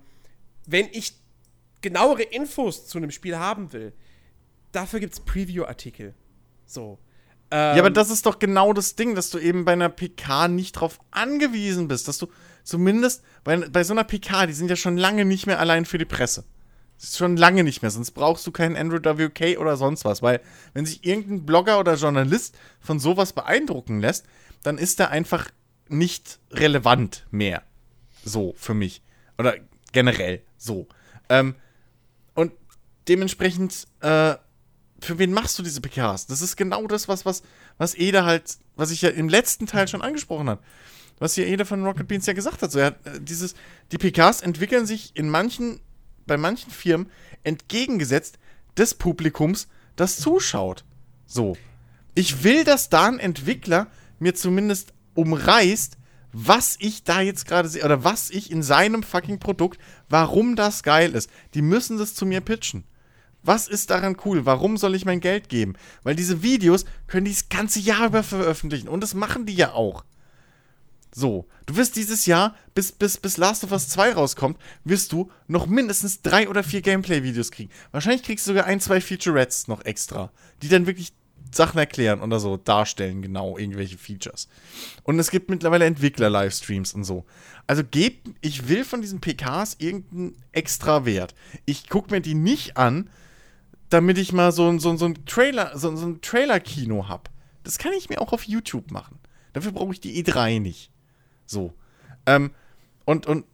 wenn 0.66 0.86
ich 0.92 1.14
genauere 1.80 2.22
Infos 2.22 2.86
zu 2.86 2.98
einem 2.98 3.10
Spiel 3.10 3.38
haben 3.38 3.72
will, 3.72 3.92
dafür 4.72 5.00
gibt 5.00 5.14
es 5.14 5.20
Preview-Artikel. 5.20 6.14
So. 6.66 6.98
Ähm, 7.50 7.76
ja, 7.76 7.78
aber 7.78 7.90
das 7.90 8.10
ist 8.10 8.26
doch 8.26 8.38
genau 8.38 8.72
das 8.72 8.94
Ding, 8.97 9.14
dass 9.14 9.30
du 9.30 9.38
eben 9.38 9.64
bei 9.64 9.72
einer 9.72 9.88
PK 9.88 10.48
nicht 10.48 10.72
drauf 10.72 11.00
angewiesen 11.10 11.88
bist, 11.88 12.08
dass 12.08 12.18
du 12.18 12.28
zumindest 12.62 13.22
bei, 13.44 13.56
bei 13.56 13.84
so 13.84 13.94
einer 13.94 14.05
PK, 14.05 14.47
die 14.47 14.52
sind 14.52 14.68
ja 14.68 14.76
schon 14.76 14.97
lange 14.97 15.24
nicht 15.24 15.47
mehr 15.47 15.58
allein 15.58 15.84
für 15.84 15.98
die 15.98 16.05
Presse. 16.05 16.44
Schon 17.01 17.36
lange 17.36 17.62
nicht 17.62 17.83
mehr, 17.83 17.93
sonst 17.93 18.10
brauchst 18.10 18.47
du 18.47 18.51
keinen 18.51 18.77
Android 18.77 19.05
WK 19.05 19.59
oder 19.59 19.77
sonst 19.77 20.05
was, 20.05 20.20
weil 20.20 20.41
wenn 20.75 20.85
sich 20.85 21.05
irgendein 21.05 21.47
Blogger 21.47 21.78
oder 21.78 21.94
Journalist 21.94 22.59
von 22.81 22.99
sowas 22.99 23.33
beeindrucken 23.33 24.01
lässt, 24.01 24.27
dann 24.65 24.78
ist 24.78 24.99
er 24.99 25.10
einfach 25.10 25.49
nicht 25.89 26.41
relevant 26.51 27.27
mehr. 27.31 27.62
So, 28.25 28.55
für 28.57 28.75
mich. 28.75 29.02
Oder 29.39 29.55
generell 29.93 30.43
so. 30.57 30.89
Ähm, 31.28 31.55
und 32.35 32.52
dementsprechend, 33.07 33.86
äh, 34.01 34.35
für 35.01 35.18
wen 35.18 35.33
machst 35.33 35.59
du 35.59 35.62
diese 35.62 35.81
PKs? 35.81 36.27
Das 36.27 36.43
ist 36.43 36.57
genau 36.57 36.86
das, 36.86 37.09
was, 37.09 37.25
was, 37.25 37.43
was 37.78 37.94
Ede 37.94 38.25
halt, 38.25 38.59
was 38.77 38.91
ich 38.91 39.02
ja 39.02 39.10
im 39.10 39.28
letzten 39.28 39.67
Teil 39.67 39.89
schon 39.89 40.02
angesprochen 40.02 40.49
habe. 40.49 40.62
Was 41.20 41.35
hier 41.35 41.47
Ede 41.47 41.65
von 41.65 41.85
Rocket 41.85 42.07
Beans 42.07 42.27
ja 42.27 42.33
gesagt 42.33 42.62
hat. 42.62 42.70
So, 42.70 42.83
hat 42.83 43.07
äh, 43.07 43.20
dieses, 43.20 43.55
die 43.93 43.99
PKs 43.99 44.41
entwickeln 44.41 44.86
sich 44.86 45.17
in 45.17 45.28
manchen, 45.28 45.81
bei 46.28 46.36
manchen 46.36 46.70
Firmen 46.70 47.10
entgegengesetzt 47.42 48.39
des 48.76 48.94
Publikums, 48.94 49.66
das 49.97 50.18
zuschaut. 50.18 50.84
So. 51.26 51.57
Ich 52.15 52.44
will, 52.44 52.62
dass 52.62 52.89
da 52.89 53.07
ein 53.07 53.18
Entwickler 53.18 53.89
mir 54.20 54.34
zumindest 54.34 54.92
umreißt, 55.15 55.98
was 56.32 56.76
ich 56.78 57.05
da 57.05 57.20
jetzt 57.20 57.47
gerade 57.47 57.68
sehe, 57.68 57.84
oder 57.84 58.05
was 58.05 58.31
ich 58.31 58.50
in 58.50 58.62
seinem 58.62 59.02
fucking 59.02 59.40
Produkt, 59.40 59.81
warum 60.08 60.57
das 60.57 60.82
geil 60.82 61.15
ist. 61.15 61.31
Die 61.55 61.62
müssen 61.62 61.98
das 61.98 62.15
zu 62.15 62.26
mir 62.26 62.40
pitchen. 62.40 62.84
Was 63.42 63.68
ist 63.68 63.90
daran 63.90 64.16
cool? 64.24 64.44
Warum 64.47 64.76
soll 64.76 64.94
ich 64.94 65.05
mein 65.05 65.20
Geld 65.20 65.48
geben? 65.48 65.74
Weil 66.02 66.16
diese 66.16 66.42
Videos 66.42 66.84
können 67.07 67.24
die 67.24 67.32
das 67.32 67.48
ganze 67.48 67.81
Jahr 67.81 68.07
über 68.07 68.23
veröffentlichen. 68.23 68.89
Und 68.89 69.00
das 69.00 69.15
machen 69.15 69.47
die 69.47 69.55
ja 69.55 69.73
auch. 69.73 70.05
So, 71.18 71.48
du 71.66 71.74
wirst 71.74 71.97
dieses 71.97 72.26
Jahr, 72.26 72.55
bis, 72.76 72.92
bis, 72.92 73.16
bis 73.16 73.38
Last 73.38 73.64
of 73.64 73.72
Us 73.72 73.88
2 73.88 74.12
rauskommt, 74.12 74.56
wirst 74.84 75.10
du 75.10 75.32
noch 75.48 75.66
mindestens 75.66 76.22
drei 76.22 76.48
oder 76.48 76.62
vier 76.62 76.80
Gameplay-Videos 76.80 77.50
kriegen. 77.50 77.70
Wahrscheinlich 77.90 78.22
kriegst 78.22 78.47
du 78.47 78.50
sogar 78.52 78.66
ein, 78.66 78.78
zwei 78.78 79.00
Featurettes 79.00 79.66
noch 79.66 79.84
extra, 79.84 80.30
die 80.62 80.68
dann 80.68 80.86
wirklich 80.86 81.12
Sachen 81.50 81.76
erklären 81.76 82.20
oder 82.20 82.38
so 82.38 82.56
darstellen, 82.56 83.20
genau, 83.20 83.58
irgendwelche 83.58 83.98
Features. 83.98 84.47
Und 85.02 85.18
es 85.18 85.32
gibt 85.32 85.50
mittlerweile 85.50 85.86
Entwickler-Livestreams 85.86 86.94
und 86.94 87.02
so. 87.02 87.24
Also 87.66 87.82
geb, 87.82 88.36
ich 88.40 88.68
will 88.68 88.84
von 88.84 89.00
diesen 89.00 89.20
PKs 89.20 89.74
irgendeinen 89.80 90.36
extra 90.52 91.05
Wert. 91.05 91.34
Ich 91.64 91.88
gucke 91.88 92.14
mir 92.14 92.20
die 92.20 92.34
nicht 92.34 92.76
an, 92.76 93.10
damit 93.88 94.18
ich 94.18 94.32
mal 94.32 94.52
so, 94.52 94.78
so, 94.78 94.97
so 94.97 95.06
ein 95.06 95.24
Trailer, 95.26 95.76
so, 95.76 95.97
so 95.97 96.06
ein 96.06 96.20
Trailer-Kino 96.20 97.08
habe. 97.08 97.24
Das 97.64 97.78
kann 97.78 97.92
ich 97.92 98.08
mir 98.08 98.20
auch 98.20 98.32
auf 98.32 98.44
YouTube 98.44 98.92
machen. 98.92 99.18
Dafür 99.52 99.72
brauche 99.72 99.92
ich 99.92 100.00
die 100.00 100.22
E3 100.22 100.60
nicht. 100.60 100.92
So. 101.49 101.75
Ähm, 102.27 102.52
und, 103.05 103.27
und, 103.27 103.44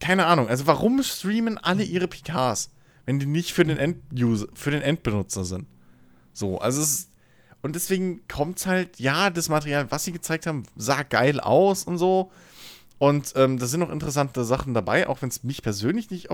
keine 0.00 0.26
Ahnung, 0.26 0.48
also 0.48 0.66
warum 0.66 1.02
streamen 1.02 1.56
alle 1.56 1.84
ihre 1.84 2.08
PKs, 2.08 2.70
wenn 3.06 3.18
die 3.18 3.26
nicht 3.26 3.52
für 3.52 3.64
den 3.64 3.78
End-User, 3.78 4.48
für 4.54 4.70
den 4.70 4.82
Endbenutzer 4.82 5.44
sind? 5.44 5.66
So, 6.32 6.58
also 6.58 6.82
es 6.82 6.90
ist, 6.90 7.10
und 7.62 7.74
deswegen 7.74 8.26
kommt 8.28 8.66
halt, 8.66 8.98
ja, 8.98 9.30
das 9.30 9.48
Material, 9.48 9.90
was 9.90 10.04
sie 10.04 10.12
gezeigt 10.12 10.46
haben, 10.46 10.64
sah 10.76 11.02
geil 11.04 11.40
aus 11.40 11.84
und 11.84 11.96
so. 11.96 12.30
Und 12.98 13.32
ähm, 13.36 13.58
da 13.58 13.66
sind 13.66 13.80
noch 13.80 13.90
interessante 13.90 14.44
Sachen 14.44 14.74
dabei, 14.74 15.08
auch 15.08 15.22
wenn 15.22 15.28
es 15.28 15.42
mich 15.44 15.62
persönlich 15.62 16.10
nicht 16.10 16.28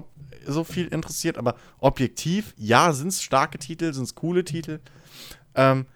so 0.47 0.65
viel 0.65 0.89
interessiert, 0.89 1.39
aber 1.39 1.57
objektiv, 1.78 2.55
ja, 2.57 2.92
sind 2.92 3.09
es 3.09 3.23
starke 3.23 3.59
Titel, 3.59 3.92
sind 3.92 4.05
es 4.05 4.15
coole 4.15 4.44
Titel. 4.44 4.81
Ähm, 5.55 5.86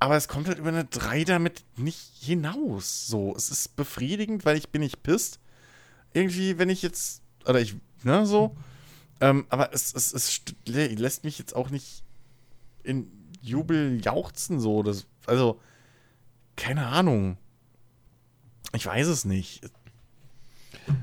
aber 0.00 0.16
es 0.16 0.28
kommt 0.28 0.48
halt 0.48 0.58
über 0.58 0.70
eine 0.70 0.86
3 0.86 1.24
damit 1.24 1.62
nicht 1.76 2.10
hinaus. 2.20 3.06
So, 3.06 3.34
es 3.36 3.50
ist 3.50 3.76
befriedigend, 3.76 4.46
weil 4.46 4.56
ich 4.56 4.70
bin 4.70 4.80
nicht 4.80 5.02
pisst. 5.02 5.38
Irgendwie, 6.14 6.58
wenn 6.58 6.70
ich 6.70 6.82
jetzt, 6.82 7.22
oder 7.46 7.60
ich, 7.60 7.76
ne, 8.02 8.26
so. 8.26 8.56
Ähm, 9.20 9.44
aber 9.50 9.74
es, 9.74 9.94
es, 9.94 10.12
es 10.14 10.40
lässt 10.66 11.24
mich 11.24 11.38
jetzt 11.38 11.54
auch 11.54 11.68
nicht 11.68 12.02
in 12.82 13.12
Jubel 13.42 14.00
jauchzen 14.02 14.58
so. 14.58 14.82
Das, 14.82 15.06
also, 15.26 15.60
keine 16.56 16.86
Ahnung. 16.86 17.36
Ich 18.72 18.86
weiß 18.86 19.06
es 19.06 19.26
nicht. 19.26 19.60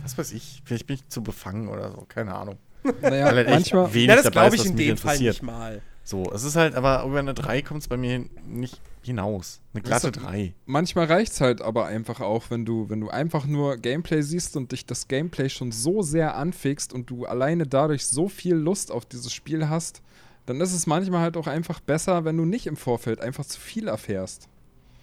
Was 0.02 0.18
weiß 0.18 0.32
ich. 0.32 0.64
Vielleicht 0.66 0.88
bin 0.88 0.96
ich 0.96 1.08
zu 1.08 1.22
befangen 1.22 1.68
oder 1.68 1.92
so. 1.92 2.06
Keine 2.08 2.34
Ahnung. 2.34 2.58
Naja, 3.02 3.26
halt 3.26 3.48
manchmal. 3.48 3.94
Wenig 3.94 4.10
ja, 4.10 4.16
das 4.16 4.32
glaube 4.32 4.56
ich 4.56 4.66
in 4.66 4.76
dem 4.76 4.98
Fall 4.98 5.20
nicht 5.20 5.44
mal. 5.44 5.84
So, 6.08 6.24
es 6.34 6.46
ist 6.46 6.56
halt, 6.56 6.76
aber 6.76 7.04
über 7.04 7.20
eine 7.20 7.34
3 7.34 7.62
kommt 7.64 7.82
es 7.82 7.90
bei 7.90 7.98
mir 7.98 8.24
nicht 8.46 8.80
hinaus. 9.04 9.60
Eine 9.74 9.84
glatte 9.84 10.10
3. 10.10 10.54
Manchmal 10.66 11.08
reicht 11.08 11.34
es 11.34 11.42
halt 11.42 11.62
aber 11.62 11.88
einfach 11.88 12.22
auch, 12.22 12.46
wenn 12.50 12.64
du, 12.64 12.90
wenn 12.90 13.02
du 13.02 13.10
einfach 13.10 13.46
nur 13.46 13.76
Gameplay 13.76 14.22
siehst 14.22 14.56
und 14.56 14.72
dich 14.72 14.86
das 14.86 15.10
Gameplay 15.10 15.50
schon 15.50 15.74
so 15.74 16.02
sehr 16.04 16.36
anfixt 16.36 16.94
und 16.94 17.10
du 17.10 17.26
alleine 17.26 17.68
dadurch 17.68 18.06
so 18.06 18.30
viel 18.30 18.56
Lust 18.56 18.90
auf 18.90 19.06
dieses 19.06 19.34
Spiel 19.34 19.68
hast, 19.68 20.02
dann 20.46 20.62
ist 20.62 20.72
es 20.72 20.88
manchmal 20.88 21.20
halt 21.20 21.36
auch 21.36 21.48
einfach 21.48 21.82
besser, 21.82 22.24
wenn 22.24 22.38
du 22.38 22.46
nicht 22.46 22.68
im 22.68 22.78
Vorfeld 22.78 23.20
einfach 23.20 23.44
zu 23.44 23.60
viel 23.60 23.90
erfährst. 23.90 24.48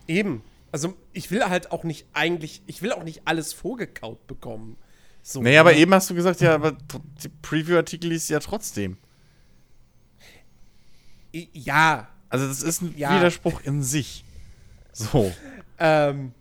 Eben. 0.09 0.43
Also 0.73 0.95
ich 1.13 1.31
will 1.31 1.45
halt 1.45 1.71
auch 1.71 1.85
nicht 1.85 2.07
eigentlich, 2.15 2.63
ich 2.67 2.81
will 2.81 2.93
auch 2.93 3.05
nicht 3.05 3.21
alles 3.27 3.53
vorgekaut 3.53 4.27
bekommen. 4.27 4.79
So, 5.21 5.43
nee, 5.43 5.59
aber 5.59 5.73
ne? 5.73 5.81
eben 5.81 5.93
hast 5.93 6.09
du 6.09 6.15
gesagt, 6.15 6.41
ja, 6.41 6.55
aber 6.55 6.73
die 7.23 7.29
Preview-Artikel 7.29 8.09
liest 8.09 8.31
ja 8.31 8.39
trotzdem. 8.39 8.97
Ja. 11.53 12.09
Also 12.29 12.47
das 12.49 12.63
ist 12.63 12.83
ein 12.83 12.95
ja. 12.97 13.17
Widerspruch 13.17 13.61
in 13.65 13.83
sich. 13.83 14.25
So. 14.93 15.33
ähm. 15.79 16.33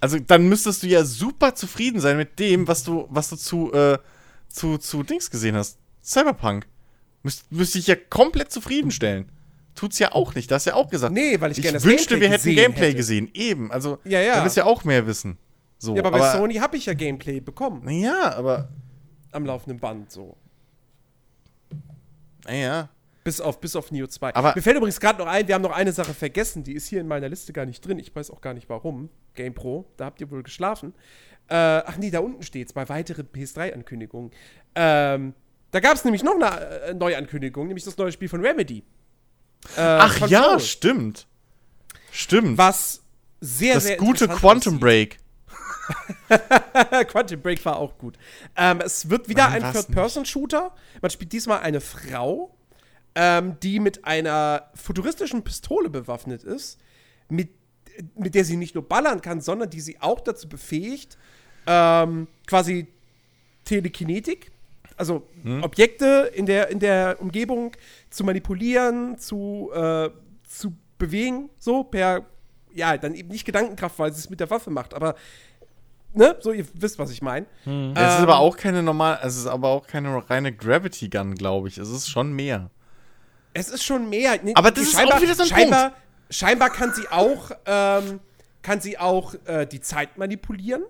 Also 0.00 0.18
dann 0.18 0.48
müsstest 0.48 0.82
du 0.82 0.86
ja 0.86 1.02
super 1.02 1.54
zufrieden 1.54 1.98
sein 1.98 2.18
mit 2.18 2.38
dem, 2.38 2.68
was 2.68 2.84
du, 2.84 3.06
was 3.08 3.30
du 3.30 3.36
zu, 3.36 3.72
äh, 3.72 3.96
zu, 4.48 4.76
zu 4.76 5.02
Dings 5.02 5.30
gesehen 5.30 5.56
hast. 5.56 5.78
Cyberpunk. 6.02 6.66
Müsste 7.22 7.46
müsst 7.48 7.74
ich 7.74 7.86
ja 7.86 7.96
komplett 7.96 8.52
zufriedenstellen. 8.52 9.30
Tut's 9.74 9.98
ja 9.98 10.12
auch 10.12 10.34
nicht. 10.34 10.50
Das 10.50 10.56
hast 10.56 10.66
ja 10.66 10.74
auch 10.74 10.90
gesagt. 10.90 11.14
Nee, 11.14 11.40
weil 11.40 11.52
ich, 11.52 11.58
ich 11.58 11.62
gerne 11.62 11.78
das 11.78 11.84
wünschte, 11.84 12.20
wir 12.20 12.28
hätten 12.28 12.54
Gameplay 12.54 12.88
hätte. 12.88 12.96
gesehen. 12.96 13.30
Eben. 13.32 13.72
Also, 13.72 13.98
ja, 14.04 14.20
ja. 14.20 14.36
du 14.36 14.42
willst 14.44 14.58
ja 14.58 14.66
auch 14.66 14.84
mehr 14.84 15.06
wissen. 15.06 15.38
So, 15.78 15.94
ja, 15.94 16.02
aber, 16.02 16.08
aber 16.08 16.18
bei 16.18 16.32
Sony 16.36 16.56
habe 16.56 16.76
ich 16.76 16.84
ja 16.84 16.92
Gameplay 16.92 17.40
bekommen. 17.40 17.88
Ja, 17.88 18.34
aber. 18.34 18.68
Am 19.32 19.46
laufenden 19.46 19.80
Band 19.80 20.12
so. 20.12 20.36
Naja. 22.44 22.90
Bis 23.24 23.40
auf, 23.40 23.58
bis 23.60 23.74
auf 23.74 23.90
Neo 23.90 24.06
2. 24.06 24.34
Aber 24.34 24.52
Mir 24.54 24.60
fällt 24.62 24.76
übrigens 24.76 25.00
gerade 25.00 25.18
noch 25.18 25.26
ein, 25.26 25.48
wir 25.48 25.54
haben 25.54 25.62
noch 25.62 25.72
eine 25.72 25.92
Sache 25.92 26.12
vergessen, 26.12 26.62
die 26.62 26.74
ist 26.74 26.86
hier 26.86 27.00
in 27.00 27.08
meiner 27.08 27.28
Liste 27.28 27.54
gar 27.54 27.64
nicht 27.64 27.80
drin. 27.86 27.98
Ich 27.98 28.14
weiß 28.14 28.30
auch 28.30 28.42
gar 28.42 28.52
nicht 28.52 28.68
warum. 28.68 29.08
GamePro, 29.34 29.86
da 29.96 30.04
habt 30.04 30.20
ihr 30.20 30.30
wohl 30.30 30.42
geschlafen. 30.42 30.92
Äh, 31.48 31.54
ach 31.54 31.96
nee, 31.96 32.10
da 32.10 32.20
unten 32.20 32.42
steht's, 32.42 32.72
bei 32.74 32.88
weiteren 32.88 33.26
PS3-Ankündigungen. 33.26 34.30
Ähm, 34.74 35.34
da 35.70 35.80
gab 35.80 35.94
es 35.94 36.04
nämlich 36.04 36.22
noch 36.22 36.34
eine 36.34 36.60
äh, 36.82 36.94
Neuankündigung, 36.94 37.66
nämlich 37.66 37.84
das 37.84 37.96
neue 37.96 38.12
Spiel 38.12 38.28
von 38.28 38.40
Remedy. 38.40 38.84
Äh, 39.76 39.80
Ach 39.80 40.28
ja, 40.28 40.40
Control. 40.40 40.60
stimmt. 40.60 41.26
Stimmt. 42.12 42.58
Was 42.58 43.02
sehr, 43.40 43.74
das 43.74 43.84
sehr 43.84 43.96
gute 43.96 44.28
Quantum 44.28 44.78
Break. 44.78 45.18
Quantum 47.08 47.40
Break 47.40 47.64
war 47.64 47.76
auch 47.76 47.98
gut. 47.98 48.16
Ähm, 48.56 48.80
es 48.80 49.10
wird 49.10 49.28
wieder 49.28 49.48
Nein, 49.48 49.64
ein 49.64 49.72
Third-Person-Shooter. 49.72 50.74
Man 51.02 51.10
spielt 51.10 51.32
diesmal 51.32 51.60
eine 51.60 51.80
Frau, 51.80 52.54
ähm, 53.14 53.56
die 53.62 53.80
mit 53.80 54.04
einer 54.04 54.70
futuristischen 54.74 55.42
Pistole 55.42 55.90
bewaffnet 55.90 56.42
ist, 56.42 56.80
mit, 57.28 57.50
mit 58.16 58.34
der 58.34 58.44
sie 58.44 58.56
nicht 58.56 58.74
nur 58.74 58.88
ballern 58.88 59.20
kann, 59.20 59.40
sondern 59.40 59.70
die 59.70 59.80
sie 59.80 60.00
auch 60.00 60.20
dazu 60.20 60.48
befähigt, 60.48 61.16
ähm, 61.66 62.28
quasi 62.46 62.88
Telekinetik 63.64 64.50
also 64.96 65.26
hm? 65.42 65.62
Objekte 65.62 66.30
in 66.34 66.46
der, 66.46 66.68
in 66.68 66.78
der 66.78 67.16
Umgebung 67.20 67.72
zu 68.10 68.24
manipulieren, 68.24 69.18
zu, 69.18 69.70
äh, 69.74 70.10
zu 70.46 70.74
bewegen, 70.98 71.50
so 71.58 71.84
per, 71.84 72.24
ja, 72.72 72.96
dann 72.96 73.14
eben 73.14 73.28
nicht 73.28 73.44
Gedankenkraft, 73.44 73.98
weil 73.98 74.12
sie 74.12 74.20
es 74.20 74.30
mit 74.30 74.40
der 74.40 74.50
Waffe 74.50 74.70
macht, 74.70 74.94
aber 74.94 75.14
ne, 76.12 76.36
so 76.40 76.52
ihr 76.52 76.66
wisst, 76.74 76.98
was 76.98 77.10
ich 77.10 77.22
meine. 77.22 77.46
Hm. 77.64 77.72
Ähm, 77.72 77.92
es 77.96 78.14
ist 78.14 78.20
aber 78.20 78.38
auch 78.38 78.56
keine 78.56 78.82
normal, 78.82 79.18
es 79.22 79.36
ist 79.36 79.46
aber 79.46 79.68
auch 79.68 79.86
keine 79.86 80.30
reine 80.30 80.52
Gravity 80.52 81.08
Gun, 81.08 81.34
glaube 81.34 81.68
ich. 81.68 81.78
Es 81.78 81.90
ist 81.90 82.08
schon 82.08 82.32
mehr. 82.32 82.70
Es 83.54 83.68
ist 83.68 83.84
schon 83.84 84.10
mehr. 84.10 84.38
Nee, 84.42 84.52
aber 84.54 84.70
das 84.70 84.84
ist 84.84 84.92
scheinbar, 84.92 85.18
auch 85.18 85.22
wieder 85.22 85.34
so 85.34 85.42
ein 85.42 85.48
scheinbar, 85.48 85.90
Punkt. 85.90 86.04
Scheinbar 86.30 86.70
kann 86.70 86.92
sie 86.92 87.08
auch, 87.08 87.50
ähm, 87.64 88.20
kann 88.62 88.80
sie 88.80 88.98
auch 88.98 89.34
äh, 89.46 89.66
die 89.66 89.80
Zeit 89.80 90.18
manipulieren. 90.18 90.82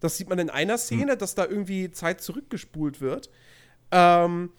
Das 0.00 0.16
sieht 0.16 0.28
man 0.28 0.38
in 0.38 0.50
einer 0.50 0.78
Szene, 0.78 1.12
hm. 1.12 1.18
dass 1.18 1.34
da 1.34 1.44
irgendwie 1.44 1.90
Zeit 1.90 2.20
zurückgespult 2.20 3.00
wird. 3.00 3.30
Ähm, 3.90 4.52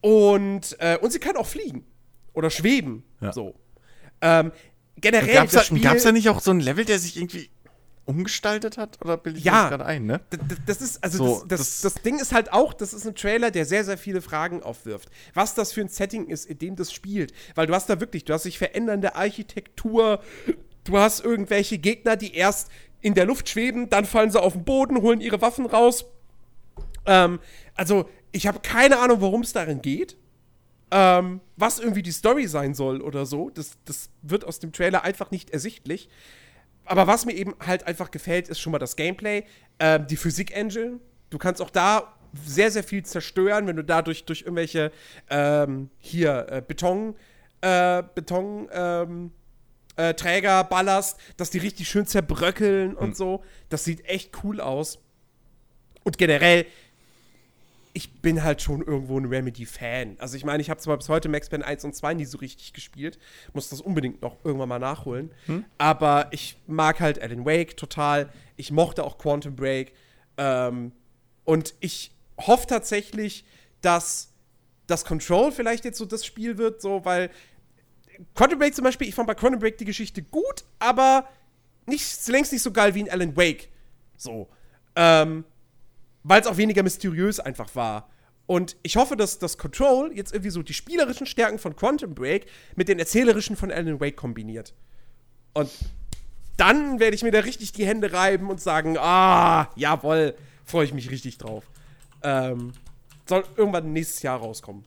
und, 0.00 0.76
äh, 0.80 0.98
und 1.00 1.12
sie 1.12 1.18
kann 1.18 1.36
auch 1.36 1.46
fliegen. 1.46 1.86
Oder 2.34 2.50
schweben. 2.50 3.04
Ja. 3.20 3.32
So. 3.32 3.54
Ähm, 4.20 4.52
generell. 4.96 5.34
Gab 5.34 5.96
es 5.96 6.02
da 6.02 6.12
nicht 6.12 6.28
auch 6.28 6.40
so 6.40 6.50
ein 6.50 6.60
Level, 6.60 6.84
der 6.84 6.98
sich 6.98 7.16
irgendwie 7.16 7.50
umgestaltet 8.08 8.78
hat? 8.78 8.98
Oder 9.02 9.18
bilde 9.18 9.38
ich 9.38 9.44
ja, 9.44 9.62
das 9.62 9.70
gerade 9.70 9.86
ein, 9.86 10.06
ne? 10.06 10.20
Das 10.66 10.80
ist, 10.80 11.04
also 11.04 11.18
so, 11.18 11.44
das, 11.46 11.60
das, 11.60 11.80
das, 11.80 11.94
das, 11.94 12.02
Ding 12.02 12.18
ist 12.18 12.32
halt 12.32 12.52
auch, 12.52 12.72
das 12.72 12.94
ist 12.94 13.06
ein 13.06 13.14
Trailer, 13.14 13.50
der 13.50 13.66
sehr, 13.66 13.84
sehr 13.84 13.98
viele 13.98 14.22
Fragen 14.22 14.62
aufwirft. 14.62 15.10
Was 15.34 15.54
das 15.54 15.72
für 15.72 15.82
ein 15.82 15.88
Setting 15.88 16.26
ist, 16.26 16.46
in 16.46 16.58
dem 16.58 16.74
das 16.74 16.90
spielt. 16.90 17.34
Weil 17.54 17.66
du 17.66 17.74
hast 17.74 17.90
da 17.90 18.00
wirklich, 18.00 18.24
du 18.24 18.32
hast 18.32 18.44
sich 18.44 18.56
verändernde 18.56 19.14
Architektur, 19.14 20.22
du 20.84 20.98
hast 20.98 21.22
irgendwelche 21.22 21.76
Gegner, 21.76 22.16
die 22.16 22.34
erst 22.34 22.70
in 23.02 23.14
der 23.14 23.26
Luft 23.26 23.48
schweben, 23.50 23.90
dann 23.90 24.06
fallen 24.06 24.30
sie 24.30 24.40
auf 24.40 24.54
den 24.54 24.64
Boden, 24.64 25.02
holen 25.02 25.20
ihre 25.20 25.42
Waffen 25.42 25.66
raus. 25.66 26.06
Ähm, 27.04 27.40
also, 27.74 28.08
ich 28.32 28.46
habe 28.46 28.60
keine 28.60 28.98
Ahnung, 28.98 29.20
worum 29.20 29.42
es 29.42 29.52
darin 29.52 29.82
geht. 29.82 30.16
Ähm, 30.90 31.42
was 31.58 31.78
irgendwie 31.78 32.02
die 32.02 32.12
Story 32.12 32.46
sein 32.46 32.72
soll 32.72 33.02
oder 33.02 33.26
so. 33.26 33.50
Das, 33.50 33.76
das 33.84 34.08
wird 34.22 34.46
aus 34.46 34.60
dem 34.60 34.72
Trailer 34.72 35.04
einfach 35.04 35.30
nicht 35.30 35.50
ersichtlich. 35.50 36.08
Aber 36.88 37.06
was 37.06 37.26
mir 37.26 37.34
eben 37.34 37.54
halt 37.64 37.86
einfach 37.86 38.10
gefällt, 38.10 38.48
ist 38.48 38.60
schon 38.60 38.72
mal 38.72 38.78
das 38.78 38.96
Gameplay. 38.96 39.44
Ähm, 39.78 40.06
die 40.06 40.16
Physik-Engine. 40.16 41.00
Du 41.30 41.38
kannst 41.38 41.60
auch 41.60 41.70
da 41.70 42.14
sehr, 42.44 42.70
sehr 42.70 42.82
viel 42.82 43.04
zerstören, 43.04 43.66
wenn 43.66 43.76
du 43.76 43.84
dadurch 43.84 44.24
durch 44.24 44.42
irgendwelche 44.42 44.90
ähm, 45.30 45.90
hier 45.98 46.46
äh, 46.50 46.62
Beton, 46.66 47.14
äh, 47.60 48.02
Beton, 48.14 48.68
ähm, 48.72 49.32
äh, 49.96 50.14
Träger 50.14 50.64
ballerst, 50.64 51.18
dass 51.36 51.50
die 51.50 51.58
richtig 51.58 51.88
schön 51.88 52.06
zerbröckeln 52.06 52.94
und 52.94 53.08
hm. 53.08 53.14
so. 53.14 53.44
Das 53.68 53.84
sieht 53.84 54.04
echt 54.06 54.42
cool 54.42 54.60
aus. 54.60 54.98
Und 56.04 56.16
generell, 56.16 56.66
ich 57.98 58.22
bin 58.22 58.44
halt 58.44 58.62
schon 58.62 58.80
irgendwo 58.80 59.18
ein 59.18 59.24
Remedy-Fan. 59.24 60.18
Also 60.20 60.36
ich 60.36 60.44
meine, 60.44 60.60
ich 60.60 60.70
habe 60.70 60.78
zwar 60.78 60.96
bis 60.96 61.08
heute 61.08 61.28
Max 61.28 61.48
Payne 61.48 61.66
1 61.66 61.84
und 61.84 61.96
2 61.96 62.14
nie 62.14 62.26
so 62.26 62.38
richtig 62.38 62.72
gespielt, 62.72 63.18
muss 63.54 63.70
das 63.70 63.80
unbedingt 63.80 64.22
noch 64.22 64.36
irgendwann 64.44 64.68
mal 64.68 64.78
nachholen. 64.78 65.32
Hm? 65.46 65.64
Aber 65.78 66.28
ich 66.30 66.56
mag 66.68 67.00
halt 67.00 67.20
Alan 67.20 67.44
Wake 67.44 67.76
total. 67.76 68.28
Ich 68.56 68.70
mochte 68.70 69.02
auch 69.02 69.18
Quantum 69.18 69.56
Break. 69.56 69.94
Ähm, 70.36 70.92
und 71.44 71.74
ich 71.80 72.12
hoffe 72.36 72.68
tatsächlich, 72.68 73.44
dass 73.80 74.32
das 74.86 75.04
Control 75.04 75.50
vielleicht 75.50 75.84
jetzt 75.84 75.98
so 75.98 76.04
das 76.04 76.24
Spiel 76.24 76.56
wird, 76.56 76.80
so, 76.80 77.04
weil 77.04 77.30
Quantum 78.36 78.60
Break 78.60 78.76
zum 78.76 78.84
Beispiel, 78.84 79.08
ich 79.08 79.16
fand 79.16 79.26
bei 79.26 79.34
Quantum 79.34 79.58
Break 79.58 79.76
die 79.76 79.84
Geschichte 79.84 80.22
gut, 80.22 80.64
aber 80.78 81.28
nicht, 81.86 82.28
längst 82.28 82.52
nicht 82.52 82.62
so 82.62 82.70
geil 82.70 82.94
wie 82.94 83.00
in 83.00 83.10
Alan 83.10 83.36
Wake. 83.36 83.70
So. 84.16 84.48
Ähm, 84.94 85.44
weil 86.22 86.40
es 86.40 86.46
auch 86.46 86.56
weniger 86.56 86.82
mysteriös 86.82 87.40
einfach 87.40 87.74
war. 87.74 88.10
Und 88.46 88.76
ich 88.82 88.96
hoffe, 88.96 89.14
dass 89.14 89.38
das 89.38 89.58
Control 89.58 90.10
jetzt 90.14 90.32
irgendwie 90.32 90.50
so 90.50 90.62
die 90.62 90.72
spielerischen 90.72 91.26
Stärken 91.26 91.58
von 91.58 91.76
Quantum 91.76 92.14
Break 92.14 92.46
mit 92.76 92.88
den 92.88 92.98
erzählerischen 92.98 93.56
von 93.56 93.70
Alan 93.70 94.00
Wake 94.00 94.16
kombiniert. 94.16 94.74
Und 95.52 95.70
dann 96.56 96.98
werde 96.98 97.14
ich 97.14 97.22
mir 97.22 97.30
da 97.30 97.40
richtig 97.40 97.72
die 97.72 97.86
Hände 97.86 98.12
reiben 98.12 98.48
und 98.48 98.60
sagen, 98.60 98.96
ah, 98.98 99.70
jawoll, 99.76 100.34
freue 100.64 100.84
ich 100.84 100.94
mich 100.94 101.10
richtig 101.10 101.38
drauf. 101.38 101.64
Ähm, 102.22 102.72
soll 103.26 103.44
irgendwann 103.56 103.92
nächstes 103.92 104.22
Jahr 104.22 104.38
rauskommen. 104.38 104.84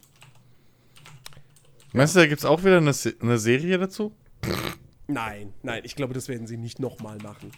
Meinst 1.93 2.15
du, 2.15 2.19
da 2.19 2.25
gibt 2.25 2.39
es 2.39 2.45
auch 2.45 2.63
wieder 2.63 2.77
eine, 2.77 2.93
eine 3.21 3.37
Serie 3.37 3.77
dazu? 3.77 4.13
Nein, 5.07 5.53
nein, 5.61 5.81
ich 5.83 5.95
glaube, 5.95 6.13
das 6.13 6.29
werden 6.29 6.47
sie 6.47 6.57
nicht 6.57 6.79
nochmal 6.79 7.17
machen. 7.17 7.51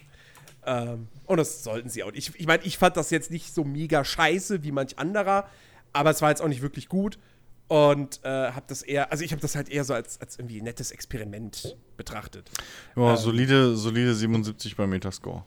Ähm, 0.66 1.08
und 1.26 1.36
das 1.36 1.64
sollten 1.64 1.88
sie 1.88 2.02
auch. 2.02 2.12
Ich, 2.12 2.38
ich 2.38 2.46
meine, 2.46 2.62
ich 2.64 2.78
fand 2.78 2.96
das 2.96 3.10
jetzt 3.10 3.30
nicht 3.30 3.54
so 3.54 3.64
mega 3.64 4.04
scheiße 4.04 4.62
wie 4.62 4.72
manch 4.72 4.98
anderer, 4.98 5.48
aber 5.92 6.10
es 6.10 6.22
war 6.22 6.30
jetzt 6.30 6.42
auch 6.42 6.48
nicht 6.48 6.62
wirklich 6.62 6.88
gut. 6.88 7.18
Und 7.66 8.20
äh, 8.24 8.28
habe 8.28 8.66
das 8.66 8.82
eher, 8.82 9.10
also 9.10 9.24
ich 9.24 9.32
habe 9.32 9.40
das 9.40 9.56
halt 9.56 9.70
eher 9.70 9.84
so 9.84 9.94
als, 9.94 10.20
als 10.20 10.38
irgendwie 10.38 10.60
nettes 10.60 10.90
Experiment 10.90 11.76
betrachtet. 11.96 12.50
Ja, 12.94 13.12
ähm, 13.12 13.16
solide, 13.16 13.74
solide 13.74 14.14
77 14.14 14.76
bei 14.76 14.86
Metascore. 14.86 15.44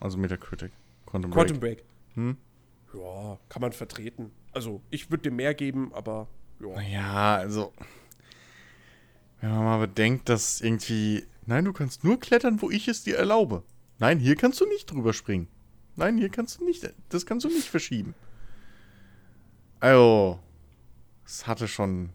Also 0.00 0.18
Metacritic. 0.18 0.72
Quantum 1.06 1.30
Break. 1.30 1.46
Quantum 1.46 1.60
Break. 1.60 1.84
Hm? 2.14 2.36
Ja, 2.94 3.38
kann 3.48 3.62
man 3.62 3.72
vertreten. 3.72 4.32
Also, 4.52 4.82
ich 4.90 5.10
würde 5.10 5.22
dir 5.22 5.30
mehr 5.30 5.54
geben, 5.54 5.92
aber 5.94 6.28
ja. 6.60 6.80
Ja, 6.80 7.36
also. 7.36 7.72
Wenn 9.40 9.50
man 9.50 9.64
mal 9.64 9.78
bedenkt, 9.78 10.28
dass 10.28 10.60
irgendwie. 10.60 11.24
Nein, 11.46 11.64
du 11.64 11.72
kannst 11.72 12.04
nur 12.04 12.20
klettern, 12.20 12.60
wo 12.60 12.70
ich 12.70 12.88
es 12.88 13.02
dir 13.02 13.16
erlaube. 13.16 13.62
Nein, 14.02 14.18
hier 14.18 14.34
kannst 14.34 14.60
du 14.60 14.66
nicht 14.66 14.90
drüber 14.90 15.12
springen. 15.12 15.46
Nein, 15.94 16.18
hier 16.18 16.28
kannst 16.28 16.58
du 16.58 16.64
nicht. 16.64 16.92
Das 17.08 17.24
kannst 17.24 17.44
du 17.44 17.48
nicht 17.48 17.68
verschieben. 17.68 18.16
Also. 19.78 20.40
Es 21.24 21.46
hatte 21.46 21.68
schon. 21.68 22.10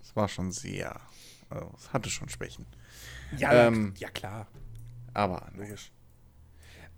Es 0.00 0.16
war 0.16 0.28
schon 0.28 0.52
sehr. 0.52 0.98
Also, 1.50 1.70
es 1.76 1.92
hatte 1.92 2.08
schon 2.08 2.30
Schwächen. 2.30 2.64
Ja, 3.36 3.66
ähm, 3.66 3.92
ja 3.98 4.08
klar. 4.08 4.46
Aber, 5.12 5.46
logisch. 5.54 5.92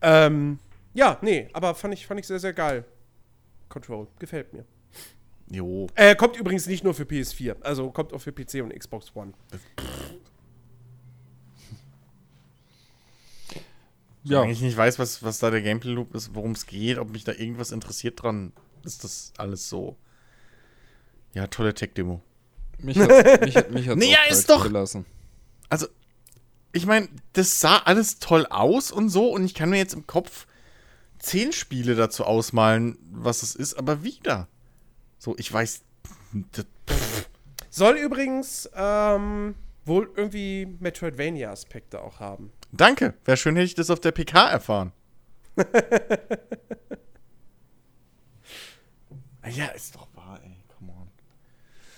Ähm, 0.02 0.60
ja, 0.94 1.18
nee, 1.20 1.48
aber 1.52 1.74
fand 1.74 1.94
ich, 1.94 2.06
fand 2.06 2.20
ich 2.20 2.28
sehr, 2.28 2.38
sehr 2.38 2.52
geil. 2.52 2.84
Control. 3.68 4.06
Gefällt 4.20 4.52
mir. 4.52 4.64
Jo. 5.50 5.88
Äh, 5.96 6.14
kommt 6.14 6.36
übrigens 6.36 6.68
nicht 6.68 6.84
nur 6.84 6.94
für 6.94 7.02
PS4, 7.02 7.60
also 7.62 7.90
kommt 7.90 8.12
auch 8.12 8.20
für 8.20 8.30
PC 8.30 8.62
und 8.62 8.72
Xbox 8.72 9.10
One. 9.16 9.32
Ja. 14.28 14.42
Wenn 14.42 14.50
ich 14.50 14.60
nicht 14.60 14.76
weiß, 14.76 14.98
was, 14.98 15.22
was 15.22 15.38
da 15.38 15.50
der 15.50 15.62
Gameplay 15.62 15.92
Loop 15.92 16.14
ist, 16.14 16.34
worum 16.34 16.52
es 16.52 16.66
geht, 16.66 16.98
ob 16.98 17.10
mich 17.10 17.24
da 17.24 17.32
irgendwas 17.32 17.72
interessiert 17.72 18.22
dran, 18.22 18.52
ist 18.84 19.04
das 19.04 19.32
alles 19.38 19.68
so. 19.68 19.96
Ja, 21.34 21.46
tolle 21.46 21.74
Tech-Demo. 21.74 22.22
Mich 22.80 22.98
hat 22.98 23.40
mich, 23.40 23.56
hat, 23.56 23.70
mich 23.70 23.86
nee, 23.96 24.12
ja, 24.12 24.18
ist 24.28 24.48
doch. 24.50 24.64
Gelassen. 24.64 25.04
Also, 25.68 25.86
ich 26.72 26.86
meine, 26.86 27.08
das 27.32 27.60
sah 27.60 27.78
alles 27.78 28.18
toll 28.18 28.46
aus 28.46 28.92
und 28.92 29.08
so, 29.08 29.30
und 29.30 29.44
ich 29.44 29.54
kann 29.54 29.70
mir 29.70 29.78
jetzt 29.78 29.94
im 29.94 30.06
Kopf 30.06 30.46
zehn 31.18 31.52
Spiele 31.52 31.94
dazu 31.94 32.24
ausmalen, 32.24 32.98
was 33.10 33.42
es 33.42 33.54
ist, 33.54 33.74
aber 33.74 34.04
wieder. 34.04 34.48
So, 35.18 35.34
ich 35.38 35.52
weiß. 35.52 35.82
Soll 37.70 37.96
übrigens 37.96 38.68
ähm, 38.74 39.54
wohl 39.84 40.10
irgendwie 40.14 40.66
Metroidvania-Aspekte 40.78 42.00
auch 42.00 42.20
haben. 42.20 42.52
Danke. 42.72 43.14
Wäre 43.24 43.36
schön, 43.36 43.56
hätte 43.56 43.66
ich 43.66 43.74
das 43.74 43.90
auf 43.90 44.00
der 44.00 44.12
PK 44.12 44.48
erfahren. 44.48 44.92
ja, 49.50 49.66
ist 49.68 49.94
doch 49.94 50.08
wahr, 50.14 50.40
ey. 50.42 50.56
Come 50.76 50.92
on. 50.92 51.08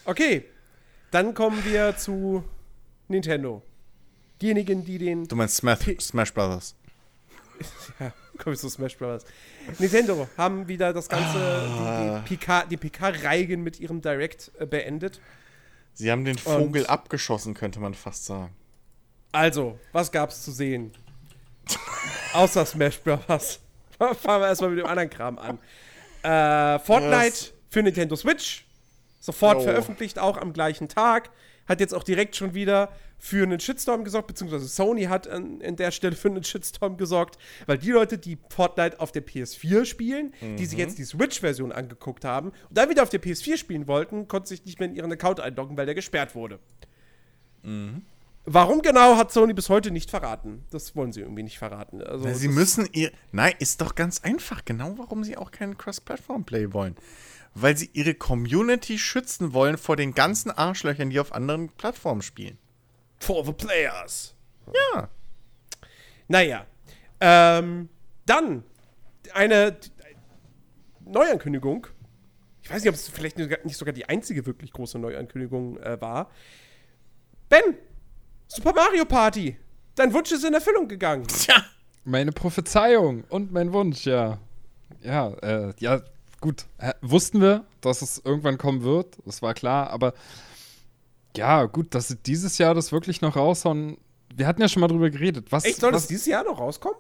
Okay. 0.05 0.45
Dann 1.11 1.35
kommen 1.35 1.65
wir 1.65 1.97
zu 1.97 2.45
Nintendo. 3.09 3.63
Diejenigen, 4.41 4.85
die 4.85 4.99
den. 4.99 5.27
Du 5.27 5.37
meinst 5.37 5.57
Smash, 5.57 5.81
Smash 6.01 6.33
Brothers. 6.33 6.77
ja. 8.01 8.13
Komme 8.43 8.55
ich 8.55 8.61
zu 8.61 8.71
Smash 8.71 8.97
Bros. 8.97 9.25
Nintendo 9.79 10.27
haben 10.39 10.67
wieder 10.67 10.95
das 10.95 11.09
Ganze, 11.09 11.39
ah. 11.39 12.25
die, 12.29 12.39
die 12.71 12.77
PK-Reigen 12.77 13.63
mit 13.63 13.79
ihrem 13.81 14.01
Direct 14.01 14.51
äh, 14.59 14.65
beendet. 14.65 15.21
Sie 15.93 16.11
haben 16.11 16.25
den 16.25 16.39
Vogel 16.39 16.83
Und 16.83 16.89
abgeschossen, 16.89 17.53
könnte 17.53 17.81
man 17.81 17.93
fast 17.93 18.25
sagen. 18.25 18.55
Also, 19.33 19.79
was 19.93 20.11
gab's 20.11 20.43
zu 20.43 20.51
sehen? 20.51 20.93
Außer 22.33 22.65
Smash 22.67 22.99
Bros. 23.01 23.61
Fangen 23.99 24.43
wir 24.43 24.49
erstmal 24.49 24.71
mit 24.71 24.81
dem 24.81 24.87
anderen 24.87 25.11
Kram 25.11 25.39
an. 25.39 25.59
Äh, 26.23 26.79
Fortnite 26.81 27.25
yes. 27.25 27.53
für 27.69 27.83
Nintendo 27.83 28.17
Switch. 28.17 28.67
Sofort 29.21 29.59
oh. 29.59 29.61
veröffentlicht, 29.61 30.19
auch 30.19 30.37
am 30.39 30.53
gleichen 30.53 30.89
Tag. 30.89 31.31
Hat 31.69 31.81
jetzt 31.81 31.95
auch 31.95 32.03
direkt 32.03 32.35
schon 32.35 32.55
wieder 32.55 32.91
für 33.19 33.43
einen 33.43 33.61
Shitstorm 33.61 34.03
gesorgt, 34.03 34.29
beziehungsweise 34.29 34.67
Sony 34.67 35.05
hat 35.05 35.29
an, 35.29 35.61
an 35.63 35.77
der 35.77 35.91
Stelle 35.91 36.17
für 36.17 36.29
einen 36.29 36.43
Shitstorm 36.43 36.97
gesorgt, 36.97 37.39
weil 37.67 37.77
die 37.77 37.91
Leute, 37.91 38.17
die 38.17 38.39
Fortnite 38.49 38.99
auf 38.99 39.13
der 39.13 39.25
PS4 39.25 39.85
spielen, 39.85 40.33
mhm. 40.41 40.57
die 40.57 40.65
sich 40.65 40.79
mhm. 40.79 40.85
jetzt 40.85 40.99
die 40.99 41.05
Switch-Version 41.05 41.71
angeguckt 41.71 42.25
haben 42.25 42.49
und 42.49 42.79
dann 42.79 42.89
wieder 42.89 43.03
auf 43.03 43.11
der 43.11 43.21
PS4 43.21 43.59
spielen 43.59 43.87
wollten, 43.87 44.27
konnten 44.27 44.49
sich 44.49 44.65
nicht 44.65 44.81
mehr 44.81 44.89
in 44.89 44.97
ihren 44.97 45.13
Account 45.13 45.39
einloggen, 45.39 45.77
weil 45.77 45.85
der 45.85 45.95
gesperrt 45.95 46.35
wurde. 46.35 46.59
Mhm. 47.63 48.03
Warum 48.45 48.83
genau 48.83 49.17
hat 49.17 49.33
Sony 49.33 49.53
bis 49.53 49.69
heute 49.69 49.91
nicht 49.91 50.11
verraten? 50.11 50.65
Das 50.71 50.97
wollen 50.97 51.13
sie 51.13 51.21
irgendwie 51.21 51.43
nicht 51.43 51.59
verraten. 51.59 52.03
Also, 52.03 52.33
sie 52.33 52.49
müssen 52.49 52.89
ihr. 52.93 53.13
Nein, 53.33 53.53
ist 53.59 53.81
doch 53.81 53.95
ganz 53.95 54.21
einfach. 54.23 54.65
Genau 54.65 54.95
warum 54.97 55.25
sie 55.25 55.37
auch 55.37 55.51
keinen 55.51 55.77
Cross-Platform-Play 55.77 56.73
wollen 56.73 56.97
weil 57.55 57.77
sie 57.77 57.91
ihre 57.93 58.15
Community 58.15 58.99
schützen 58.99 59.53
wollen 59.53 59.77
vor 59.77 59.97
den 59.97 60.15
ganzen 60.15 60.51
Arschlöchern, 60.51 61.11
die 61.11 61.21
auf 61.21 61.33
anderen 61.33 61.69
Plattformen 61.71 62.23
spielen. 62.23 62.59
For 63.19 63.45
the 63.45 63.53
players. 63.53 64.35
Ja. 64.73 65.09
Naja. 66.29 66.67
Ähm, 67.21 67.89
dann 68.27 68.65
eine 69.35 69.77
Neuankündigung. 71.05 71.87
Ich 72.63 72.71
weiß 72.71 72.83
nicht, 72.83 72.89
ob 72.89 72.95
es 72.95 73.09
vielleicht 73.09 73.37
nicht 73.37 73.77
sogar 73.77 73.93
die 73.93 74.09
einzige 74.09 74.47
wirklich 74.47 74.73
große 74.73 74.99
Neuankündigung 74.99 75.79
äh, 75.79 76.01
war. 76.01 76.31
Ben, 77.49 77.77
Super 78.53 78.73
Mario 78.75 79.05
Party. 79.05 79.57
Dein 79.95 80.13
Wunsch 80.13 80.33
ist 80.33 80.45
in 80.45 80.53
Erfüllung 80.53 80.89
gegangen. 80.89 81.25
Tja. 81.29 81.65
Meine 82.05 82.33
Prophezeiung 82.33 83.23
und 83.29 83.53
mein 83.53 83.73
Wunsch, 83.73 84.07
ja. 84.07 84.39
Ja, 85.03 85.29
äh, 85.35 85.73
ja, 85.79 86.03
gut, 86.41 86.67
wussten 87.01 87.41
wir, 87.41 87.65
dass 87.81 88.03
es 88.03 88.19
irgendwann 88.25 88.59
kommen 88.59 88.83
wird, 88.83 89.19
das 89.25 89.41
war 89.41 89.55
klar, 89.55 89.91
aber 89.91 90.15
ja, 91.37 91.67
gut, 91.67 91.95
dass 91.95 92.09
sie 92.09 92.17
dieses 92.17 92.59
Jahr 92.59 92.75
das 92.75 92.91
wirklich 92.91 93.21
noch 93.21 93.37
raushauen. 93.37 93.99
Wir 94.35 94.49
hatten 94.49 94.61
ja 94.61 94.69
schon 94.69 94.81
mal 94.81 94.89
drüber 94.89 95.11
geredet. 95.11 95.53
Was, 95.53 95.65
Echt, 95.65 95.79
soll 95.79 95.93
was, 95.93 96.03
das 96.03 96.09
dieses 96.09 96.27
Jahr 96.27 96.43
noch 96.43 96.59
rauskommen? 96.59 96.99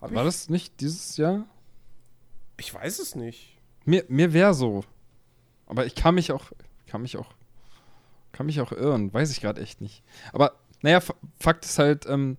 Hab 0.00 0.14
war 0.14 0.22
ich? 0.22 0.28
das 0.28 0.48
nicht 0.48 0.80
dieses 0.80 1.16
Jahr? 1.16 1.44
Ich 2.56 2.72
weiß 2.72 3.00
es 3.00 3.16
nicht. 3.16 3.58
Mir, 3.84 4.04
mir 4.06 4.32
wäre 4.32 4.54
so. 4.54 4.84
Aber 5.66 5.86
ich 5.86 5.96
kann 5.96 6.14
mich 6.14 6.30
auch, 6.30 6.52
kann 6.86 7.02
mich 7.02 7.16
auch, 7.16 7.26
kann 8.36 8.46
mich 8.46 8.60
auch 8.60 8.72
irren. 8.72 9.12
Weiß 9.12 9.30
ich 9.30 9.40
gerade 9.40 9.60
echt 9.60 9.80
nicht. 9.80 10.02
Aber 10.32 10.52
naja, 10.82 11.00
Fakt 11.40 11.64
ist 11.64 11.78
halt, 11.78 12.06
ähm, 12.06 12.36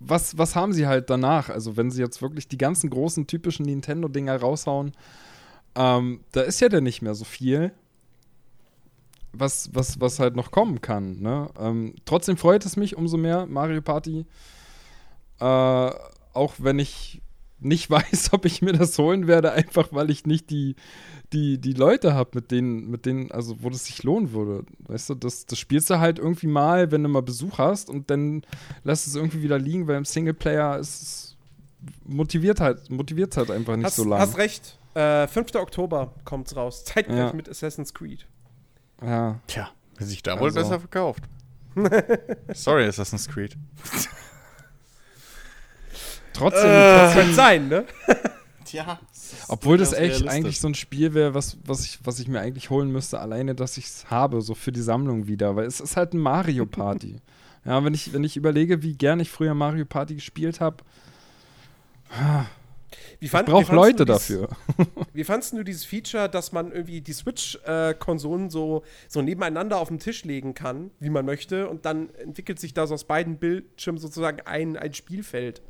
was, 0.00 0.36
was 0.38 0.56
haben 0.56 0.72
sie 0.72 0.86
halt 0.86 1.10
danach? 1.10 1.48
Also, 1.48 1.76
wenn 1.76 1.90
sie 1.90 2.02
jetzt 2.02 2.20
wirklich 2.22 2.48
die 2.48 2.58
ganzen 2.58 2.90
großen 2.90 3.26
typischen 3.26 3.66
Nintendo-Dinger 3.66 4.40
raushauen, 4.40 4.92
ähm, 5.74 6.20
da 6.32 6.42
ist 6.42 6.60
ja 6.60 6.68
dann 6.68 6.84
nicht 6.84 7.02
mehr 7.02 7.14
so 7.14 7.24
viel, 7.24 7.72
was, 9.32 9.70
was, 9.72 10.00
was 10.00 10.18
halt 10.18 10.36
noch 10.36 10.50
kommen 10.50 10.80
kann. 10.80 11.20
Ne? 11.20 11.48
Ähm, 11.58 11.94
trotzdem 12.04 12.36
freut 12.36 12.64
es 12.66 12.76
mich 12.76 12.96
umso 12.96 13.16
mehr, 13.16 13.46
Mario 13.46 13.82
Party. 13.82 14.26
Äh, 15.40 15.44
auch 15.44 16.54
wenn 16.58 16.78
ich 16.78 17.22
nicht 17.60 17.90
weiß, 17.90 18.32
ob 18.32 18.44
ich 18.44 18.62
mir 18.62 18.72
das 18.72 18.98
holen 18.98 19.26
werde, 19.26 19.52
einfach 19.52 19.88
weil 19.90 20.10
ich 20.10 20.26
nicht 20.26 20.50
die, 20.50 20.76
die, 21.32 21.58
die 21.58 21.72
Leute 21.72 22.14
habe, 22.14 22.30
mit 22.34 22.50
denen, 22.50 22.90
mit 22.90 23.06
denen, 23.06 23.30
also 23.30 23.62
wo 23.62 23.70
das 23.70 23.86
sich 23.86 24.02
lohnen 24.02 24.32
würde. 24.32 24.64
Weißt 24.80 25.10
du, 25.10 25.14
das, 25.14 25.46
das 25.46 25.58
spielst 25.58 25.90
du 25.90 25.98
halt 25.98 26.18
irgendwie 26.18 26.46
mal, 26.46 26.90
wenn 26.90 27.02
du 27.02 27.08
mal 27.08 27.22
Besuch 27.22 27.58
hast 27.58 27.90
und 27.90 28.10
dann 28.10 28.42
lässt 28.84 29.06
es 29.06 29.14
irgendwie 29.14 29.42
wieder 29.42 29.58
liegen, 29.58 29.86
weil 29.86 29.96
im 29.96 30.04
Singleplayer 30.04 30.78
ist 30.78 31.02
es 31.02 31.28
motiviert 32.04 32.60
halt, 32.60 32.90
motiviert 32.90 33.36
halt 33.36 33.50
einfach 33.50 33.76
nicht 33.76 33.86
hast, 33.86 33.96
so 33.96 34.04
lange. 34.04 34.22
Hast 34.22 34.38
recht. 34.38 34.78
Äh, 34.94 35.28
5. 35.28 35.54
Oktober 35.54 36.12
kommt's 36.24 36.56
raus. 36.56 36.84
Zeitgleich 36.84 37.18
ja. 37.18 37.32
mit 37.32 37.48
Assassin's 37.48 37.94
Creed. 37.94 38.26
Ja. 39.02 39.40
Tja, 39.46 39.70
wer 39.96 40.06
sich 40.06 40.22
da 40.22 40.32
also. 40.32 40.44
wohl 40.44 40.52
besser 40.52 40.80
verkauft. 40.80 41.22
Sorry, 42.54 42.86
Assassin's 42.86 43.28
Creed. 43.28 43.56
trotzdem, 46.38 46.70
äh, 46.70 47.04
trotzdem 47.04 47.34
sein, 47.34 47.68
ne? 47.68 47.84
Tja. 48.68 48.98
Obwohl 49.48 49.78
das 49.78 49.94
echt 49.94 50.28
eigentlich 50.28 50.60
so 50.60 50.68
ein 50.68 50.74
Spiel 50.74 51.14
wäre, 51.14 51.32
was, 51.32 51.56
was, 51.64 51.84
ich, 51.84 52.00
was 52.04 52.20
ich 52.20 52.28
mir 52.28 52.40
eigentlich 52.40 52.68
holen 52.68 52.92
müsste, 52.92 53.18
alleine, 53.18 53.54
dass 53.54 53.78
ich 53.78 53.86
es 53.86 54.10
habe, 54.10 54.42
so 54.42 54.54
für 54.54 54.72
die 54.72 54.82
Sammlung 54.82 55.26
wieder. 55.26 55.56
Weil 55.56 55.66
es 55.66 55.80
ist 55.80 55.96
halt 55.96 56.12
ein 56.12 56.18
Mario 56.18 56.66
Party. 56.66 57.16
ja, 57.64 57.82
wenn 57.82 57.94
ich, 57.94 58.12
wenn 58.12 58.24
ich 58.24 58.36
überlege, 58.36 58.82
wie 58.82 58.94
gern 58.94 59.20
ich 59.20 59.30
früher 59.30 59.54
Mario 59.54 59.86
Party 59.86 60.14
gespielt 60.14 60.60
habe. 60.60 60.84
ich 63.20 63.32
brauche 63.32 63.74
Leute 63.74 64.04
dafür. 64.04 64.48
wie 65.14 65.24
fandest 65.24 65.54
du 65.54 65.62
dieses 65.62 65.86
Feature, 65.86 66.28
dass 66.28 66.52
man 66.52 66.70
irgendwie 66.70 67.00
die 67.00 67.14
Switch-Konsolen 67.14 68.50
so, 68.50 68.82
so 69.08 69.22
nebeneinander 69.22 69.78
auf 69.78 69.88
den 69.88 69.98
Tisch 69.98 70.24
legen 70.24 70.52
kann, 70.52 70.90
wie 71.00 71.10
man 71.10 71.24
möchte, 71.24 71.70
und 71.70 71.86
dann 71.86 72.10
entwickelt 72.16 72.60
sich 72.60 72.74
da 72.74 72.86
so 72.86 72.92
aus 72.92 73.04
beiden 73.04 73.38
Bildschirmen 73.38 73.98
sozusagen 73.98 74.42
ein, 74.42 74.76
ein 74.76 74.92
Spielfeld? 74.92 75.62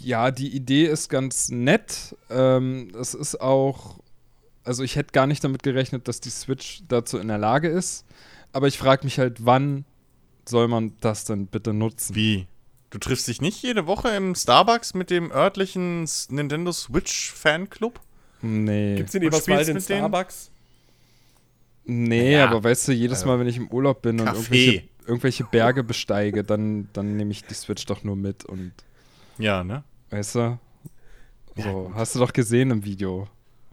Ja, 0.00 0.30
die 0.30 0.54
Idee 0.54 0.86
ist 0.86 1.08
ganz 1.08 1.50
nett. 1.50 2.16
Ähm, 2.30 2.92
es 2.98 3.14
ist 3.14 3.40
auch, 3.40 3.98
also 4.64 4.82
ich 4.82 4.96
hätte 4.96 5.12
gar 5.12 5.26
nicht 5.26 5.42
damit 5.42 5.62
gerechnet, 5.62 6.08
dass 6.08 6.20
die 6.20 6.30
Switch 6.30 6.82
dazu 6.88 7.18
in 7.18 7.28
der 7.28 7.38
Lage 7.38 7.68
ist. 7.68 8.04
Aber 8.52 8.68
ich 8.68 8.78
frage 8.78 9.04
mich 9.04 9.18
halt, 9.18 9.44
wann 9.44 9.84
soll 10.48 10.68
man 10.68 10.92
das 11.00 11.24
denn 11.24 11.46
bitte 11.46 11.72
nutzen? 11.72 12.14
Wie? 12.14 12.46
Du 12.90 12.98
triffst 12.98 13.28
dich 13.28 13.40
nicht 13.42 13.62
jede 13.62 13.86
Woche 13.86 14.08
im 14.10 14.34
Starbucks 14.34 14.94
mit 14.94 15.10
dem 15.10 15.30
örtlichen 15.30 16.08
Nintendo 16.30 16.72
Switch 16.72 17.32
Fanclub? 17.32 18.00
Nee. 18.40 18.96
Gibt's 18.96 19.12
den 19.12 19.22
Eberswald 19.22 19.68
in 19.68 19.80
Starbucks? 19.80 20.50
Nee, 21.84 22.32
ja. 22.34 22.48
aber 22.48 22.64
weißt 22.64 22.88
du, 22.88 22.92
jedes 22.92 23.18
also 23.18 23.28
Mal, 23.28 23.40
wenn 23.40 23.46
ich 23.46 23.56
im 23.56 23.68
Urlaub 23.68 24.02
bin 24.02 24.18
Kaffee. 24.18 24.28
und 24.28 24.36
irgendwelche, 24.36 24.88
irgendwelche 25.06 25.44
Berge 25.44 25.84
besteige, 25.84 26.44
dann, 26.44 26.88
dann 26.92 27.16
nehme 27.16 27.30
ich 27.30 27.44
die 27.44 27.54
Switch 27.54 27.84
doch 27.86 28.04
nur 28.04 28.16
mit 28.16 28.44
und 28.44 28.72
ja, 29.38 29.64
ne? 29.64 29.84
Weißt 30.10 30.34
du? 30.34 30.58
So, 31.56 31.90
ja, 31.90 31.94
hast 31.94 32.14
du 32.14 32.18
doch 32.18 32.32
gesehen 32.32 32.70
im 32.70 32.84
Video. 32.84 33.28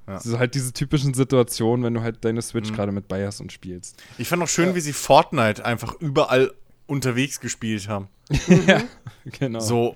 Ja. 0.08 0.20
So 0.20 0.38
halt 0.38 0.54
diese 0.54 0.72
typischen 0.74 1.14
Situationen, 1.14 1.84
wenn 1.86 1.94
du 1.94 2.02
halt 2.02 2.24
deine 2.24 2.42
Switch 2.42 2.70
mhm. 2.70 2.76
gerade 2.76 2.92
mit 2.92 3.08
bei 3.08 3.28
und 3.40 3.52
spielst. 3.52 4.02
Ich 4.18 4.28
fand 4.28 4.44
auch 4.44 4.48
schön, 4.48 4.70
ja. 4.70 4.76
wie 4.76 4.82
sie 4.82 4.94
Fortnite 4.94 5.66
einfach 5.66 5.96
überall 6.00 6.52
unterwegs 6.88 7.40
gespielt 7.40 7.88
haben. 7.88 8.08
ja, 8.68 8.84
genau. 9.26 9.60
So. 9.60 9.96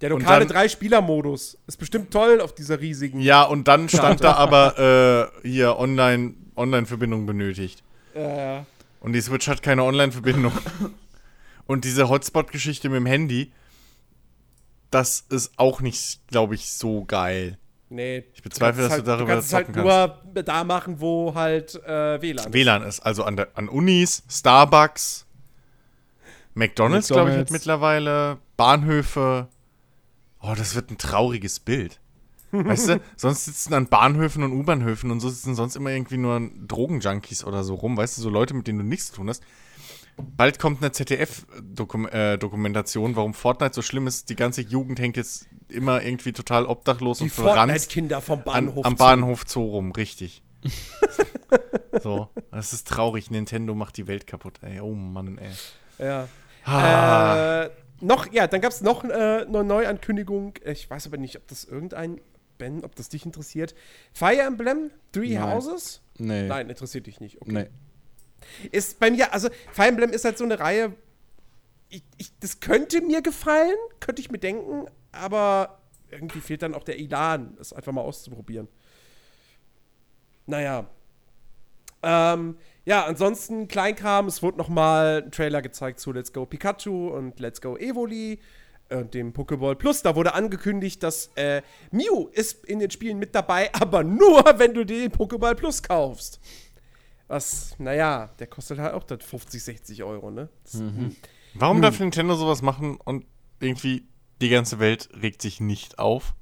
Der 0.00 0.08
lokale 0.08 0.46
Drei-Spieler-Modus 0.46 1.58
ist 1.66 1.76
bestimmt 1.76 2.10
toll 2.10 2.40
auf 2.40 2.54
dieser 2.54 2.80
riesigen. 2.80 3.20
Ja, 3.20 3.42
und 3.42 3.68
dann 3.68 3.86
stand 3.90 4.24
da 4.24 4.32
aber 4.32 5.30
äh, 5.44 5.48
hier 5.48 5.78
online, 5.78 6.34
Online-Verbindung 6.56 7.26
benötigt. 7.26 7.82
Ja, 8.14 8.36
ja. 8.36 8.66
Und 9.00 9.12
die 9.12 9.20
Switch 9.20 9.46
hat 9.46 9.62
keine 9.62 9.84
Online-Verbindung. 9.84 10.52
und 11.66 11.84
diese 11.84 12.08
Hotspot-Geschichte 12.08 12.88
mit 12.88 12.96
dem 12.96 13.06
Handy, 13.06 13.52
das 14.90 15.24
ist 15.28 15.52
auch 15.56 15.80
nicht, 15.80 16.26
glaube 16.28 16.54
ich, 16.54 16.70
so 16.70 17.04
geil. 17.04 17.58
Nee. 17.88 18.24
Ich 18.34 18.42
bezweifle, 18.42 18.82
dass 18.82 18.92
halt, 18.92 19.02
du 19.02 19.06
darüber 19.06 19.26
du 19.26 19.32
kannst 19.34 19.48
es 19.48 19.54
halt 19.54 19.74
nur 19.74 20.42
da 20.44 20.62
machen, 20.64 21.00
wo 21.00 21.34
halt 21.34 21.74
äh, 21.84 22.22
WLAN 22.22 22.46
ist. 22.46 22.52
WLAN 22.52 22.82
ist, 22.82 23.00
also 23.00 23.24
an, 23.24 23.36
der, 23.36 23.48
an 23.54 23.68
Unis, 23.68 24.22
Starbucks, 24.28 25.26
McDonalds, 26.54 27.08
McDonalds. 27.08 27.08
glaube 27.08 27.30
ich, 27.30 27.36
hat 27.36 27.50
mittlerweile, 27.50 28.38
Bahnhöfe. 28.56 29.48
Oh, 30.40 30.54
das 30.56 30.74
wird 30.74 30.90
ein 30.90 30.98
trauriges 30.98 31.58
Bild. 31.60 32.00
Weißt 32.52 32.88
du, 32.88 33.00
sonst 33.16 33.44
sitzen 33.44 33.74
an 33.74 33.86
Bahnhöfen 33.86 34.42
und 34.42 34.52
U-Bahnhöfen 34.52 35.10
und 35.10 35.20
so 35.20 35.28
sitzen 35.28 35.54
sonst 35.54 35.76
immer 35.76 35.90
irgendwie 35.90 36.16
nur 36.16 36.48
Drogenjunkies 36.66 37.44
oder 37.44 37.64
so 37.64 37.74
rum, 37.74 37.96
weißt 37.96 38.18
du, 38.18 38.22
so 38.22 38.30
Leute, 38.30 38.54
mit 38.54 38.66
denen 38.66 38.78
du 38.78 38.84
nichts 38.84 39.08
zu 39.08 39.14
tun 39.14 39.28
hast. 39.28 39.42
Bald 40.20 40.58
kommt 40.58 40.82
eine 40.82 40.92
ZDF-Dokumentation, 40.92 43.12
äh, 43.12 43.16
warum 43.16 43.34
Fortnite 43.34 43.74
so 43.74 43.82
schlimm 43.82 44.06
ist. 44.06 44.30
Die 44.30 44.36
ganze 44.36 44.62
Jugend 44.62 44.98
hängt 44.98 45.16
jetzt 45.16 45.46
immer 45.68 46.02
irgendwie 46.02 46.32
total 46.32 46.66
obdachlos 46.66 47.18
die 47.18 47.24
und 47.24 47.30
verrannt. 47.30 47.88
Kinder 47.88 48.20
vom 48.20 48.42
Bahnhof 48.42 48.84
an, 48.84 48.92
am 48.92 48.96
Bahnhof 48.96 49.44
Zoo 49.46 49.64
rum, 49.64 49.92
richtig. 49.92 50.42
so, 52.02 52.28
das 52.50 52.72
ist 52.72 52.88
traurig. 52.88 53.30
Nintendo 53.30 53.74
macht 53.74 53.96
die 53.96 54.06
Welt 54.06 54.26
kaputt, 54.26 54.60
ey. 54.62 54.80
Oh 54.80 54.94
Mann, 54.94 55.38
ey. 55.38 55.50
Ja. 55.98 56.28
Ah. 56.64 57.64
Äh, 57.64 57.70
noch, 58.00 58.32
ja, 58.32 58.46
dann 58.46 58.60
gab 58.60 58.72
es 58.72 58.80
noch 58.80 59.04
äh, 59.04 59.44
eine 59.46 59.64
Neuankündigung. 59.64 60.54
Ich 60.64 60.88
weiß 60.88 61.06
aber 61.06 61.18
nicht, 61.18 61.36
ob 61.36 61.46
das 61.48 61.64
irgendein, 61.64 62.20
Ben, 62.58 62.84
ob 62.84 62.94
das 62.96 63.08
dich 63.08 63.24
interessiert. 63.24 63.74
Fire 64.12 64.40
Emblem, 64.40 64.90
Three 65.12 65.34
Nein. 65.34 65.42
Houses? 65.42 66.02
Nee. 66.18 66.46
Nein, 66.46 66.68
interessiert 66.68 67.06
dich 67.06 67.20
nicht. 67.20 67.40
Okay. 67.40 67.52
Nee. 67.52 67.66
Ist 68.70 68.98
bei 68.98 69.10
mir, 69.10 69.32
also 69.32 69.48
Fire 69.72 69.88
Emblem 69.88 70.10
ist 70.10 70.24
halt 70.24 70.38
so 70.38 70.44
eine 70.44 70.58
Reihe, 70.58 70.94
ich, 71.88 72.04
ich, 72.18 72.38
das 72.38 72.60
könnte 72.60 73.00
mir 73.00 73.20
gefallen, 73.22 73.76
könnte 73.98 74.22
ich 74.22 74.30
mir 74.30 74.38
denken, 74.38 74.86
aber 75.12 75.80
irgendwie 76.10 76.40
fehlt 76.40 76.62
dann 76.62 76.74
auch 76.74 76.84
der 76.84 76.98
Elan, 76.98 77.56
es 77.60 77.72
einfach 77.72 77.92
mal 77.92 78.02
auszuprobieren. 78.02 78.68
Naja. 80.46 80.86
Ähm, 82.02 82.56
ja, 82.84 83.04
ansonsten 83.04 83.68
Kleinkram, 83.68 84.26
es 84.26 84.42
wurde 84.42 84.58
noch 84.58 84.68
mal 84.68 85.22
ein 85.24 85.30
Trailer 85.30 85.62
gezeigt 85.62 86.00
zu 86.00 86.12
Let's 86.12 86.32
Go 86.32 86.46
Pikachu 86.46 87.08
und 87.08 87.38
Let's 87.38 87.60
Go 87.60 87.76
Evoli 87.76 88.40
und 88.90 89.14
dem 89.14 89.32
Pokéball 89.32 89.74
Plus. 89.74 90.02
Da 90.02 90.16
wurde 90.16 90.34
angekündigt, 90.34 91.02
dass 91.02 91.30
äh, 91.36 91.62
Mew 91.90 92.28
ist 92.32 92.64
in 92.64 92.78
den 92.78 92.90
Spielen 92.90 93.18
mit 93.18 93.34
dabei, 93.34 93.70
aber 93.80 94.02
nur, 94.02 94.42
wenn 94.58 94.74
du 94.74 94.84
den 94.84 95.12
Pokéball 95.12 95.54
Plus 95.54 95.82
kaufst. 95.82 96.40
Was, 97.30 97.76
naja, 97.78 98.28
der 98.40 98.48
kostet 98.48 98.80
halt 98.80 98.92
auch 98.92 99.04
50, 99.06 99.62
60 99.62 100.02
Euro, 100.02 100.32
ne? 100.32 100.48
Mhm. 100.72 101.14
Warum 101.54 101.76
Nun. 101.76 101.82
darf 101.82 102.00
Nintendo 102.00 102.34
sowas 102.34 102.60
machen 102.60 102.96
und 102.96 103.24
irgendwie 103.60 104.04
die 104.40 104.48
ganze 104.48 104.80
Welt 104.80 105.08
regt 105.12 105.40
sich 105.40 105.60
nicht 105.60 106.00
auf? 106.00 106.34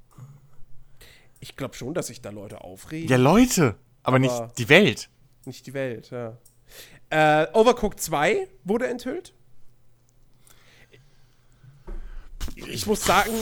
Ich 1.40 1.56
glaube 1.56 1.74
schon, 1.74 1.92
dass 1.92 2.06
sich 2.06 2.22
da 2.22 2.30
Leute 2.30 2.62
aufregen. 2.62 3.06
Ja, 3.06 3.18
Leute, 3.18 3.76
aber, 4.02 4.16
aber, 4.16 4.18
nicht 4.18 4.34
die 4.56 4.70
Welt. 4.70 5.10
Nicht 5.44 5.66
die 5.66 5.74
Welt, 5.74 6.10
ja. 6.10 6.38
Äh, 7.10 7.48
Overcooked 7.52 8.00
2 8.00 8.48
wurde 8.64 8.86
enthüllt. 8.86 9.34
Ich 12.54 12.86
muss 12.86 13.04
sagen, 13.04 13.32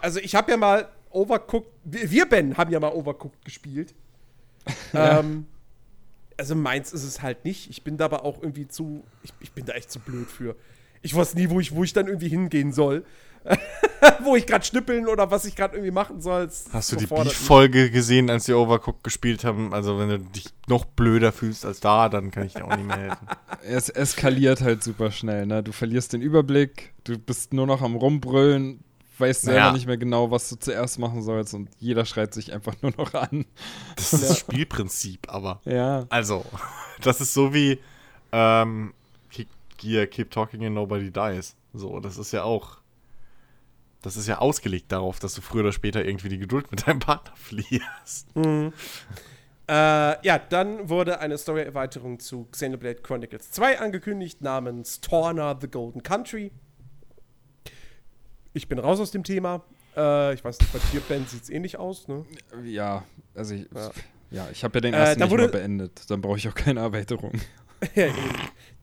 also 0.00 0.20
ich 0.20 0.34
habe 0.34 0.52
ja 0.52 0.56
mal 0.56 0.88
Overcooked, 1.10 1.70
wir 1.84 2.26
Ben 2.30 2.56
haben 2.56 2.72
ja 2.72 2.80
mal 2.80 2.92
Overcooked 2.92 3.44
gespielt. 3.44 3.94
Ja. 4.92 5.20
Ähm, 5.20 5.46
also 6.38 6.54
meins 6.54 6.92
ist 6.92 7.04
es 7.04 7.20
halt 7.20 7.44
nicht. 7.44 7.68
Ich 7.68 7.84
bin 7.84 7.96
da 7.96 8.06
aber 8.06 8.24
auch 8.24 8.42
irgendwie 8.42 8.68
zu, 8.68 9.04
ich, 9.22 9.32
ich 9.40 9.52
bin 9.52 9.66
da 9.66 9.74
echt 9.74 9.90
zu 9.90 9.98
blöd 9.98 10.30
für. 10.30 10.56
Ich 11.02 11.14
weiß 11.14 11.34
nie, 11.34 11.50
wo 11.50 11.60
ich, 11.60 11.74
wo 11.74 11.84
ich 11.84 11.92
dann 11.92 12.06
irgendwie 12.06 12.28
hingehen 12.28 12.72
soll. 12.72 13.04
wo 14.24 14.36
ich 14.36 14.46
gerade 14.46 14.64
schnippeln 14.64 15.06
oder 15.06 15.30
was 15.30 15.44
ich 15.44 15.56
gerade 15.56 15.76
irgendwie 15.76 15.92
machen 15.92 16.20
soll. 16.20 16.48
Hast 16.72 16.92
du 16.92 16.96
die 16.96 17.06
Beef-Folge 17.06 17.90
gesehen, 17.90 18.30
als 18.30 18.44
die 18.44 18.52
Overcooked 18.52 19.04
gespielt 19.04 19.44
haben? 19.44 19.72
Also, 19.72 19.98
wenn 19.98 20.08
du 20.08 20.18
dich 20.18 20.46
noch 20.66 20.84
blöder 20.84 21.32
fühlst 21.32 21.64
als 21.64 21.80
da, 21.80 22.08
dann 22.08 22.30
kann 22.30 22.44
ich 22.46 22.54
dir 22.54 22.64
auch 22.64 22.76
nicht 22.76 22.86
mehr 22.86 22.96
helfen. 22.96 23.26
Es 23.62 23.88
eskaliert 23.88 24.60
halt 24.60 24.82
super 24.84 25.10
schnell, 25.10 25.44
ne? 25.46 25.62
Du 25.62 25.72
verlierst 25.72 26.12
den 26.12 26.22
Überblick, 26.22 26.94
du 27.04 27.18
bist 27.18 27.52
nur 27.52 27.66
noch 27.66 27.82
am 27.82 27.96
Rumbrüllen, 27.96 28.84
weißt 29.20 29.42
selber 29.42 29.58
ja. 29.60 29.72
nicht 29.72 29.86
mehr 29.86 29.96
genau, 29.96 30.30
was 30.30 30.48
du 30.48 30.56
zuerst 30.56 30.98
machen 30.98 31.22
sollst 31.22 31.54
und 31.54 31.68
jeder 31.78 32.04
schreit 32.04 32.34
sich 32.34 32.52
einfach 32.52 32.74
nur 32.82 32.92
noch 32.96 33.14
an. 33.14 33.46
Das 33.96 34.12
ist 34.12 34.30
das 34.30 34.38
Spielprinzip, 34.38 35.32
aber. 35.32 35.60
Ja. 35.64 36.06
Also, 36.08 36.44
das 37.02 37.20
ist 37.20 37.34
so 37.34 37.54
wie 37.54 37.78
ähm, 38.32 38.94
keep, 39.30 39.48
keep 40.10 40.30
talking 40.30 40.64
and 40.64 40.74
nobody 40.74 41.10
dies. 41.10 41.56
So, 41.72 42.00
das 42.00 42.18
ist 42.18 42.32
ja 42.32 42.42
auch. 42.42 42.78
Das 44.02 44.16
ist 44.16 44.28
ja 44.28 44.38
ausgelegt 44.38 44.92
darauf, 44.92 45.18
dass 45.18 45.34
du 45.34 45.40
früher 45.40 45.62
oder 45.62 45.72
später 45.72 46.04
irgendwie 46.04 46.28
die 46.28 46.38
Geduld 46.38 46.70
mit 46.70 46.86
deinem 46.86 47.00
Partner 47.00 47.32
verlierst. 47.36 48.34
Mhm. 48.36 48.72
Äh, 49.68 50.26
ja, 50.26 50.38
dann 50.38 50.88
wurde 50.88 51.18
eine 51.20 51.36
Story-Erweiterung 51.36 52.20
zu 52.20 52.46
Xenoblade 52.52 53.02
Chronicles 53.02 53.50
2 53.50 53.80
angekündigt 53.80 54.40
namens 54.40 55.00
Torna 55.00 55.58
the 55.60 55.68
Golden 55.68 56.02
Country 56.02 56.52
ich 58.52 58.68
bin 58.68 58.78
raus 58.78 59.00
aus 59.00 59.10
dem 59.10 59.24
Thema. 59.24 59.62
Äh, 59.96 60.34
ich 60.34 60.44
weiß 60.44 60.58
nicht, 60.58 60.72
bei 60.72 60.78
Tierband 60.78 61.28
sieht 61.28 61.42
es 61.42 61.50
ähnlich 61.50 61.76
aus, 61.78 62.08
ne? 62.08 62.24
Ja, 62.64 63.04
also 63.34 63.54
ich, 63.54 63.66
ja. 63.74 63.90
ja 64.30 64.48
ich 64.52 64.64
habe 64.64 64.78
ja 64.78 64.80
den 64.80 64.94
äh, 64.94 64.98
ersten 64.98 65.20
äh, 65.20 65.24
nicht 65.24 65.30
wurde, 65.30 65.42
mal 65.44 65.50
beendet. 65.50 66.10
Dann 66.10 66.20
brauche 66.20 66.38
ich 66.38 66.48
auch 66.48 66.54
keine 66.54 66.80
Erweiterung. 66.80 67.32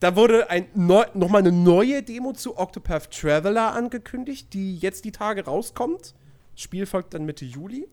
da 0.00 0.16
wurde 0.16 0.48
ein 0.50 0.66
neu, 0.74 1.04
nochmal 1.14 1.40
eine 1.40 1.52
neue 1.52 2.02
Demo 2.02 2.32
zu 2.32 2.58
Octopath 2.58 3.10
Traveler 3.10 3.74
angekündigt, 3.74 4.52
die 4.52 4.76
jetzt 4.76 5.04
die 5.04 5.12
Tage 5.12 5.44
rauskommt. 5.44 6.14
Das 6.54 6.62
Spiel 6.62 6.86
folgt 6.86 7.14
dann 7.14 7.24
Mitte 7.24 7.44
Juli. 7.44 7.88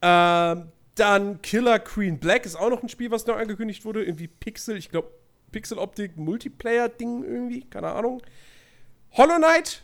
Ähm, 0.00 0.72
dann 0.94 1.42
Killer 1.42 1.78
Queen 1.78 2.18
Black 2.18 2.46
ist 2.46 2.56
auch 2.56 2.70
noch 2.70 2.82
ein 2.82 2.88
Spiel, 2.88 3.10
was 3.10 3.26
neu 3.26 3.34
angekündigt 3.34 3.84
wurde. 3.84 4.04
Irgendwie 4.04 4.28
Pixel, 4.28 4.76
ich 4.76 4.90
glaube, 4.90 5.10
Pixel-Optik, 5.50 6.16
Multiplayer-Ding 6.16 7.24
irgendwie, 7.24 7.62
keine 7.62 7.92
Ahnung. 7.92 8.22
Hollow 9.12 9.36
Knight 9.36 9.83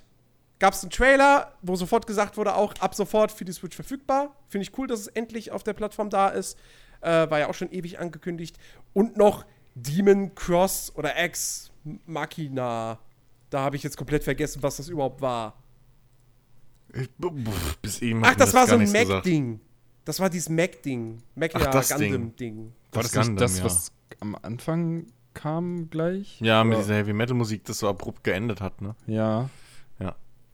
gab 0.60 0.74
es 0.74 0.82
einen 0.82 0.90
Trailer, 0.90 1.52
wo 1.62 1.74
sofort 1.74 2.06
gesagt 2.06 2.36
wurde, 2.36 2.54
auch 2.54 2.74
ab 2.78 2.94
sofort 2.94 3.32
für 3.32 3.44
die 3.44 3.52
Switch 3.52 3.74
verfügbar. 3.74 4.36
Finde 4.48 4.62
ich 4.62 4.78
cool, 4.78 4.86
dass 4.86 5.00
es 5.00 5.06
endlich 5.08 5.50
auf 5.50 5.64
der 5.64 5.72
Plattform 5.72 6.10
da 6.10 6.28
ist. 6.28 6.56
Äh, 7.00 7.28
war 7.30 7.40
ja 7.40 7.48
auch 7.48 7.54
schon 7.54 7.72
ewig 7.72 7.98
angekündigt. 7.98 8.58
Und 8.92 9.16
noch 9.16 9.46
Demon 9.74 10.34
Cross 10.34 10.92
oder 10.94 11.22
X 11.24 11.72
Machina. 12.06 12.98
Da 13.48 13.60
habe 13.60 13.76
ich 13.76 13.82
jetzt 13.82 13.96
komplett 13.96 14.22
vergessen, 14.22 14.62
was 14.62 14.76
das 14.76 14.88
überhaupt 14.88 15.20
war. 15.22 15.54
Ich, 16.92 17.08
bis 17.80 18.02
eben 18.02 18.22
Ach, 18.24 18.34
das, 18.34 18.52
das 18.52 18.54
war 18.54 18.66
so 18.66 18.74
ein 18.74 18.90
Mac-Ding. 18.90 19.60
Das 20.04 20.20
war 20.20 20.28
dieses 20.28 20.50
Mac-Ding. 20.50 21.22
Machina 21.34 21.70
Gundam-Ding. 21.70 22.72
War 22.92 23.02
das, 23.02 23.12
das 23.12 23.26
Gundam, 23.26 23.36
das, 23.36 23.58
ja. 23.58 23.64
was 23.64 23.92
am 24.20 24.36
Anfang 24.42 25.06
kam 25.32 25.88
gleich? 25.88 26.38
Ja, 26.40 26.64
mit 26.64 26.78
dieser 26.78 26.96
Heavy-Metal-Musik, 26.96 27.64
das 27.64 27.78
so 27.78 27.88
abrupt 27.88 28.24
geendet 28.24 28.60
hat, 28.60 28.82
ne? 28.82 28.94
Ja. 29.06 29.48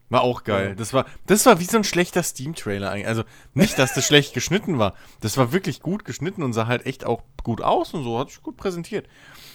War 0.09 0.21
auch 0.21 0.45
geil. 0.45 0.75
Das, 0.77 0.93
war, 0.93 1.05
das 1.25 1.45
war 1.45 1.59
wie 1.59 1.65
so 1.65 1.77
ein 1.77 1.83
schlechter 1.83 2.23
Steam-Trailer 2.23 2.91
eigentlich. 2.91 3.07
Also 3.07 3.23
nicht, 3.53 3.77
dass 3.77 3.93
das 3.93 4.07
schlecht 4.07 4.33
geschnitten 4.33 4.79
war. 4.79 4.93
Das 5.19 5.37
war 5.37 5.51
wirklich 5.51 5.81
gut 5.81 6.05
geschnitten 6.05 6.43
und 6.43 6.53
sah 6.53 6.67
halt 6.67 6.85
echt 6.85 7.05
auch 7.05 7.23
gut 7.43 7.61
aus 7.61 7.93
und 7.93 8.03
so. 8.03 8.17
Hat 8.17 8.29
sich 8.29 8.41
gut 8.41 8.55
präsentiert. 8.55 9.07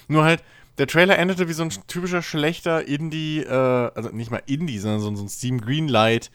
Nur 0.08 0.24
halt, 0.24 0.42
der 0.76 0.86
Trailer 0.86 1.18
endete 1.18 1.48
wie 1.48 1.54
so 1.54 1.62
ein 1.62 1.70
typischer 1.86 2.20
schlechter 2.20 2.86
Indie, 2.86 3.40
äh, 3.40 3.90
also 3.94 4.10
nicht 4.10 4.30
mal 4.30 4.42
Indie, 4.44 4.78
sondern 4.78 5.00
so, 5.00 5.14
so 5.16 5.22
ein 5.22 5.28
Steam 5.28 5.58
Greenlight 5.58 6.30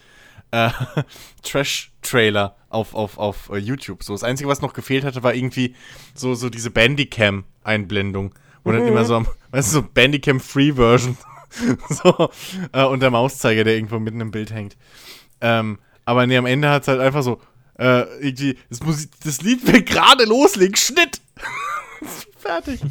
äh, 0.52 0.70
Trash-Trailer 1.44 2.56
auf, 2.70 2.96
auf, 2.96 3.18
auf 3.18 3.50
uh, 3.50 3.56
YouTube. 3.56 4.04
So, 4.04 4.14
das 4.14 4.24
Einzige, 4.24 4.50
was 4.50 4.62
noch 4.62 4.74
gefehlt 4.74 5.04
hatte, 5.04 5.24
war 5.24 5.34
irgendwie 5.34 5.76
so, 6.16 6.36
so 6.36 6.50
diese 6.50 6.72
Bandicam-Einblendung. 6.72 8.34
Wo 8.64 8.72
mhm. 8.72 8.78
dann 8.78 8.88
immer 8.88 9.06
so 9.06 9.16
am, 9.16 9.28
weißt 9.52 9.70
du, 9.70 9.74
so 9.74 9.84
Bandicam-Free-Version 9.84 11.18
so, 11.90 12.30
äh, 12.74 12.86
und 12.86 13.02
der 13.02 13.12
Mauszeiger, 13.12 13.64
der 13.64 13.76
irgendwo 13.76 14.00
mitten 14.00 14.22
im 14.22 14.32
Bild 14.32 14.52
hängt. 14.52 14.78
Ähm, 15.42 15.80
aber 16.06 16.28
nee, 16.28 16.38
am 16.38 16.46
Ende 16.46 16.70
hat 16.70 16.84
es 16.84 16.88
halt 16.88 17.00
einfach 17.00 17.24
so, 17.24 17.42
äh, 17.78 18.04
irgendwie, 18.20 18.58
das, 18.70 18.82
Musik, 18.82 19.12
das 19.24 19.42
Lied 19.42 19.66
will 19.72 19.84
gerade 19.84 20.26
loslegen, 20.26 20.76
Schnitt! 20.76 21.22
Fertig. 22.38 22.82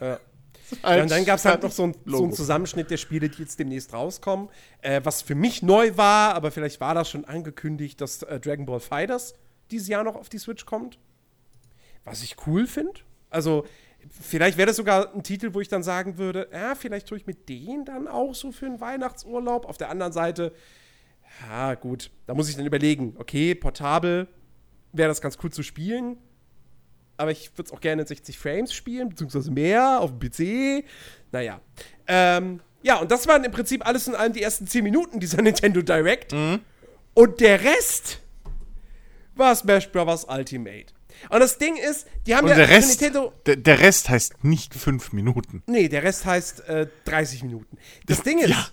Ja. 0.00 0.18
Halt 0.82 0.96
ja, 0.96 1.02
und 1.02 1.10
dann 1.10 1.24
gab 1.24 1.38
es 1.38 1.44
halt 1.44 1.62
noch 1.62 1.70
so, 1.70 1.84
ein, 1.84 1.94
so 2.04 2.24
einen 2.24 2.32
Zusammenschnitt 2.32 2.90
der 2.90 2.96
Spiele, 2.96 3.28
die 3.28 3.42
jetzt 3.42 3.58
demnächst 3.58 3.92
rauskommen. 3.92 4.48
Äh, 4.80 5.00
was 5.04 5.22
für 5.22 5.34
mich 5.34 5.62
neu 5.62 5.96
war, 5.96 6.34
aber 6.34 6.50
vielleicht 6.50 6.80
war 6.80 6.94
das 6.94 7.10
schon 7.10 7.24
angekündigt, 7.24 8.00
dass 8.00 8.22
äh, 8.22 8.40
Dragon 8.40 8.66
Ball 8.66 8.80
Fighters 8.80 9.34
dieses 9.70 9.88
Jahr 9.88 10.04
noch 10.04 10.16
auf 10.16 10.28
die 10.28 10.38
Switch 10.38 10.66
kommt. 10.66 10.98
Was 12.04 12.22
ich 12.22 12.36
cool 12.46 12.66
finde. 12.66 13.00
Also, 13.30 13.66
vielleicht 14.10 14.56
wäre 14.58 14.66
das 14.66 14.76
sogar 14.76 15.14
ein 15.14 15.22
Titel, 15.22 15.54
wo 15.54 15.60
ich 15.60 15.68
dann 15.68 15.82
sagen 15.82 16.18
würde, 16.18 16.48
ja, 16.52 16.74
vielleicht 16.74 17.08
tue 17.08 17.18
ich 17.18 17.26
mit 17.26 17.48
denen 17.48 17.84
dann 17.84 18.08
auch 18.08 18.34
so 18.34 18.52
für 18.52 18.66
einen 18.66 18.80
Weihnachtsurlaub. 18.80 19.66
Auf 19.66 19.76
der 19.76 19.90
anderen 19.90 20.12
Seite, 20.12 20.52
ja, 21.46 21.74
gut, 21.74 22.10
da 22.26 22.34
muss 22.34 22.48
ich 22.48 22.56
dann 22.56 22.66
überlegen, 22.66 23.14
okay, 23.18 23.54
portabel 23.54 24.28
wäre 24.92 25.08
das 25.08 25.20
ganz 25.20 25.38
cool 25.42 25.50
zu 25.50 25.62
spielen, 25.62 26.16
aber 27.16 27.30
ich 27.30 27.50
würde 27.56 27.68
es 27.68 27.72
auch 27.72 27.80
gerne 27.80 28.02
in 28.02 28.08
60 28.08 28.38
Frames 28.38 28.72
spielen, 28.72 29.08
beziehungsweise 29.08 29.50
mehr 29.50 30.00
auf 30.00 30.10
dem 30.10 30.18
PC. 30.18 30.84
Naja. 31.32 31.60
Ähm, 32.06 32.60
ja, 32.82 32.96
und 32.96 33.10
das 33.10 33.26
waren 33.26 33.44
im 33.44 33.52
Prinzip 33.52 33.86
alles 33.86 34.08
in 34.08 34.14
allem 34.14 34.32
die 34.32 34.42
ersten 34.42 34.66
10 34.66 34.84
Minuten 34.84 35.20
dieser 35.20 35.42
Nintendo 35.42 35.82
Direct. 35.82 36.32
Mhm. 36.32 36.60
Und 37.14 37.40
der 37.40 37.62
Rest 37.62 38.20
war 39.34 39.54
Smash 39.54 39.90
Bros. 39.90 40.24
Ultimate. 40.28 40.86
Und 41.30 41.40
das 41.40 41.58
Ding 41.58 41.76
ist, 41.76 42.06
die 42.26 42.34
haben 42.34 42.44
und 42.44 42.50
ja 42.50 42.56
der 42.56 42.68
Rest, 42.68 43.00
Nintendo. 43.00 43.32
Der, 43.46 43.56
der, 43.56 43.78
Rest 43.80 44.08
heißt 44.08 44.44
nicht 44.44 44.74
fünf 44.74 45.12
Minuten. 45.12 45.62
Nee, 45.66 45.88
der 45.88 46.02
Rest 46.02 46.24
heißt 46.24 46.68
äh, 46.68 46.86
30 47.04 47.44
Minuten. 47.44 47.78
Das 48.06 48.22
Ding 48.22 48.38
ist, 48.38 48.50
ja. 48.50 48.66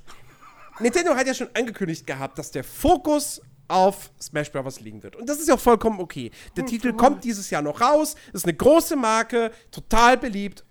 Nintendo 0.79 1.15
hat 1.15 1.27
ja 1.27 1.33
schon 1.33 1.49
angekündigt 1.53 2.07
gehabt, 2.07 2.37
dass 2.37 2.51
der 2.51 2.63
Fokus 2.63 3.41
auf 3.67 4.11
Smash 4.21 4.51
Bros. 4.51 4.81
liegen 4.81 5.01
wird. 5.01 5.15
Und 5.15 5.27
das 5.27 5.39
ist 5.39 5.47
ja 5.47 5.55
auch 5.55 5.59
vollkommen 5.59 5.99
okay. 5.99 6.31
Der 6.57 6.65
Titel 6.65 6.89
cool. 6.89 6.97
kommt 6.97 7.23
dieses 7.23 7.49
Jahr 7.49 7.61
noch 7.61 7.79
raus, 7.79 8.15
ist 8.33 8.45
eine 8.45 8.53
große 8.53 8.95
Marke, 8.95 9.51
total 9.71 10.17
beliebt. 10.17 10.65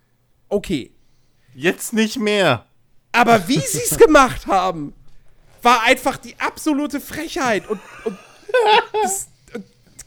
Okay. 0.49 0.93
Jetzt 1.55 1.93
nicht 1.93 2.19
mehr. 2.19 2.67
Aber 3.13 3.49
wie 3.49 3.59
sie 3.67 3.83
es 3.83 3.97
gemacht 3.97 4.47
haben, 4.47 4.93
war 5.63 5.83
einfach 5.85 6.17
die 6.17 6.39
absolute 6.39 7.01
Frechheit. 7.01 7.69
Und, 7.69 7.81
und, 8.05 8.19
es, 9.05 9.29
und 9.55 9.65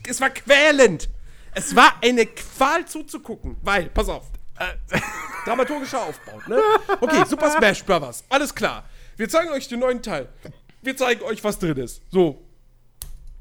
es 0.07 0.21
war 0.21 0.29
quälend. 0.29 1.09
Es 1.55 1.75
war 1.75 1.93
eine 2.01 2.25
Qual 2.25 2.85
zuzugucken, 2.85 3.57
weil, 3.61 3.89
pass 3.89 4.09
auf, 4.09 4.25
äh, 4.59 4.99
dramaturgischer 5.45 6.01
Aufbau, 6.01 6.39
ne? 6.47 6.61
Okay, 7.01 7.23
Super 7.27 7.51
Smash 7.51 7.83
Bros. 7.83 8.23
Alles 8.29 8.53
klar. 8.53 8.85
Wir 9.17 9.29
zeigen 9.29 9.51
euch 9.51 9.67
den 9.67 9.79
neuen 9.79 10.01
Teil. 10.01 10.29
Wir 10.81 10.97
zeigen 10.97 11.23
euch, 11.23 11.43
was 11.43 11.59
drin 11.59 11.77
ist. 11.77 12.01
So. 12.11 12.41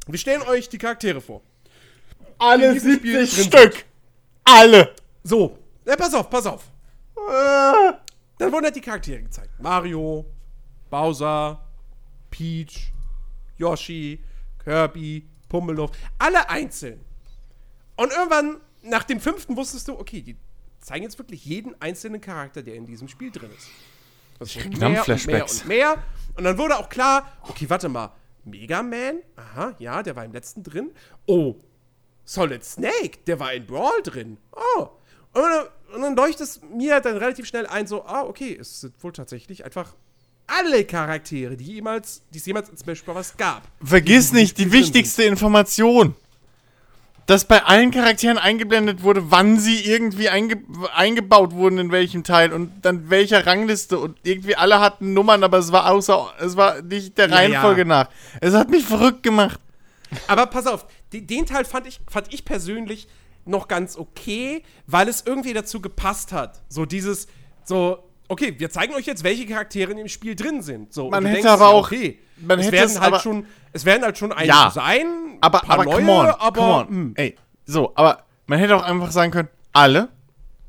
Wir 0.06 0.18
stellen 0.18 0.42
euch 0.42 0.68
die 0.68 0.78
Charaktere 0.78 1.20
vor. 1.20 1.42
Alle 2.38 2.78
70 2.78 3.46
Stück. 3.46 3.84
Alle. 4.44 4.94
So. 5.22 5.58
Ja, 5.84 5.96
pass 5.96 6.14
auf, 6.14 6.28
pass 6.28 6.46
auf. 6.46 6.64
Äh. 7.16 7.92
Dann 8.38 8.52
wurden 8.52 8.64
halt 8.64 8.76
die 8.76 8.80
Charaktere 8.80 9.22
gezeigt. 9.22 9.50
Mario, 9.60 10.26
Bowser, 10.90 11.60
Peach, 12.30 12.92
Yoshi, 13.56 14.22
Kirby, 14.64 15.28
Pummeluff. 15.48 15.92
Alle 16.18 16.48
einzeln. 16.50 17.04
Und 17.96 18.12
irgendwann, 18.12 18.60
nach 18.82 19.04
dem 19.04 19.20
fünften, 19.20 19.56
wusstest 19.56 19.88
du, 19.88 19.98
okay, 19.98 20.22
die 20.22 20.36
zeigen 20.80 21.04
jetzt 21.04 21.18
wirklich 21.18 21.44
jeden 21.44 21.80
einzelnen 21.80 22.20
Charakter, 22.20 22.62
der 22.62 22.74
in 22.74 22.86
diesem 22.86 23.08
Spiel 23.08 23.30
drin 23.30 23.50
ist. 23.56 23.68
Das 24.38 24.56
ich 24.56 24.78
mehr 24.78 25.06
und 25.06 25.26
mehr 25.26 25.44
und 25.44 25.66
mehr. 25.66 26.02
Und 26.36 26.44
dann 26.44 26.58
wurde 26.58 26.76
auch 26.76 26.88
klar, 26.88 27.30
okay, 27.48 27.68
warte 27.68 27.88
mal, 27.88 28.12
Mega 28.44 28.82
Man? 28.82 29.20
Aha, 29.36 29.76
ja, 29.78 30.02
der 30.02 30.16
war 30.16 30.24
im 30.24 30.32
letzten 30.32 30.64
drin. 30.64 30.90
Oh, 31.26 31.56
Solid 32.24 32.64
Snake, 32.64 33.18
der 33.26 33.38
war 33.38 33.52
in 33.52 33.66
Brawl 33.66 34.02
drin. 34.02 34.38
Oh. 34.52 34.88
Und, 35.34 35.42
und 35.94 36.02
dann 36.02 36.16
leuchtet 36.16 36.46
es 36.46 36.60
mir 36.62 37.00
dann 37.00 37.16
relativ 37.16 37.46
schnell 37.46 37.66
ein, 37.66 37.86
so, 37.86 38.04
ah, 38.04 38.22
okay, 38.22 38.56
es 38.58 38.80
sind 38.80 38.94
wohl 39.02 39.12
tatsächlich 39.12 39.64
einfach 39.64 39.94
alle 40.46 40.84
Charaktere, 40.84 41.56
die 41.56 41.64
jemals, 41.64 42.22
die 42.32 42.38
es 42.38 42.46
jemals 42.46 42.68
in 42.68 42.76
Smash 42.76 43.04
Bros. 43.04 43.36
gab. 43.36 43.62
Vergiss 43.82 44.30
die 44.30 44.36
nicht 44.36 44.58
die 44.58 44.72
wichtigste 44.72 45.22
sind. 45.22 45.32
Information 45.32 46.14
dass 47.26 47.44
bei 47.44 47.62
allen 47.62 47.90
Charakteren 47.90 48.38
eingeblendet 48.38 49.02
wurde, 49.02 49.30
wann 49.30 49.58
sie 49.58 49.84
irgendwie 49.84 50.28
einge 50.28 50.62
eingebaut 50.94 51.52
wurden, 51.52 51.78
in 51.78 51.92
welchem 51.92 52.24
Teil 52.24 52.52
und 52.52 52.72
dann 52.82 53.10
welcher 53.10 53.46
Rangliste 53.46 53.98
und 53.98 54.18
irgendwie 54.24 54.56
alle 54.56 54.80
hatten 54.80 55.14
Nummern, 55.14 55.44
aber 55.44 55.58
es 55.58 55.72
war 55.72 55.90
außer, 55.90 56.34
es 56.40 56.56
war 56.56 56.82
nicht 56.82 57.16
der 57.18 57.30
Reihenfolge 57.30 57.82
ja, 57.82 57.86
ja. 57.86 58.04
nach. 58.04 58.08
Es 58.40 58.54
hat 58.54 58.70
mich 58.70 58.84
verrückt 58.84 59.22
gemacht. 59.22 59.60
Aber 60.26 60.46
pass 60.46 60.66
auf, 60.66 60.86
den 61.12 61.46
Teil 61.46 61.64
fand 61.64 61.86
ich, 61.86 62.00
fand 62.08 62.32
ich 62.32 62.44
persönlich 62.44 63.08
noch 63.44 63.68
ganz 63.68 63.96
okay, 63.96 64.62
weil 64.86 65.08
es 65.08 65.22
irgendwie 65.26 65.52
dazu 65.52 65.80
gepasst 65.80 66.32
hat. 66.32 66.62
So 66.68 66.84
dieses, 66.84 67.28
so, 67.64 67.98
okay, 68.28 68.54
wir 68.58 68.70
zeigen 68.70 68.94
euch 68.94 69.06
jetzt, 69.06 69.24
welche 69.24 69.46
Charaktere 69.46 69.90
in 69.90 69.96
dem 69.96 70.08
Spiel 70.08 70.34
drin 70.34 70.62
sind. 70.62 70.92
So, 70.92 71.10
man 71.10 71.26
hätte 71.26 71.50
aber 71.50 71.68
auch, 71.68 71.86
okay, 71.86 72.18
man 72.42 72.58
es 72.58 72.66
hätte 72.66 72.76
werden 72.76 73.00
halt 73.00 73.22
schon, 73.22 73.46
es 73.72 73.84
werden 73.84 74.02
halt 74.02 74.18
schon 74.18 74.32
einige 74.32 74.48
ja, 74.48 74.70
sein, 74.70 75.38
aber, 75.40 75.60
paar 75.60 75.80
aber 75.80 75.84
neue, 75.84 75.94
come 75.96 76.12
on, 76.12 76.26
aber 76.26 76.60
come 76.60 76.72
on. 76.72 76.88
Hm. 76.88 77.12
ey, 77.16 77.36
so, 77.64 77.92
aber 77.94 78.24
man 78.46 78.58
hätte 78.58 78.76
auch 78.76 78.82
einfach 78.82 79.10
sagen 79.10 79.32
können, 79.32 79.48
alle. 79.72 80.08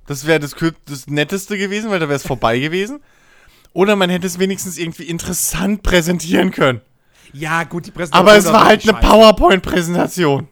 Das 0.05 0.27
wäre 0.27 0.39
das, 0.39 0.55
das 0.85 1.07
Netteste 1.07 1.57
gewesen, 1.57 1.89
weil 1.89 1.99
da 1.99 2.07
wäre 2.07 2.17
es 2.17 2.27
vorbei 2.27 2.59
gewesen. 2.59 2.99
Oder 3.73 3.95
man 3.95 4.09
hätte 4.09 4.27
es 4.27 4.37
wenigstens 4.37 4.77
irgendwie 4.77 5.03
interessant 5.03 5.81
präsentieren 5.81 6.51
können. 6.51 6.81
Ja, 7.31 7.63
gut, 7.63 7.87
die 7.87 7.91
Präsentation. 7.91 8.27
Aber 8.27 8.37
es 8.37 8.45
war 8.45 8.65
halt 8.65 8.87
eine 8.87 8.99
PowerPoint-Präsentation. 8.99 10.47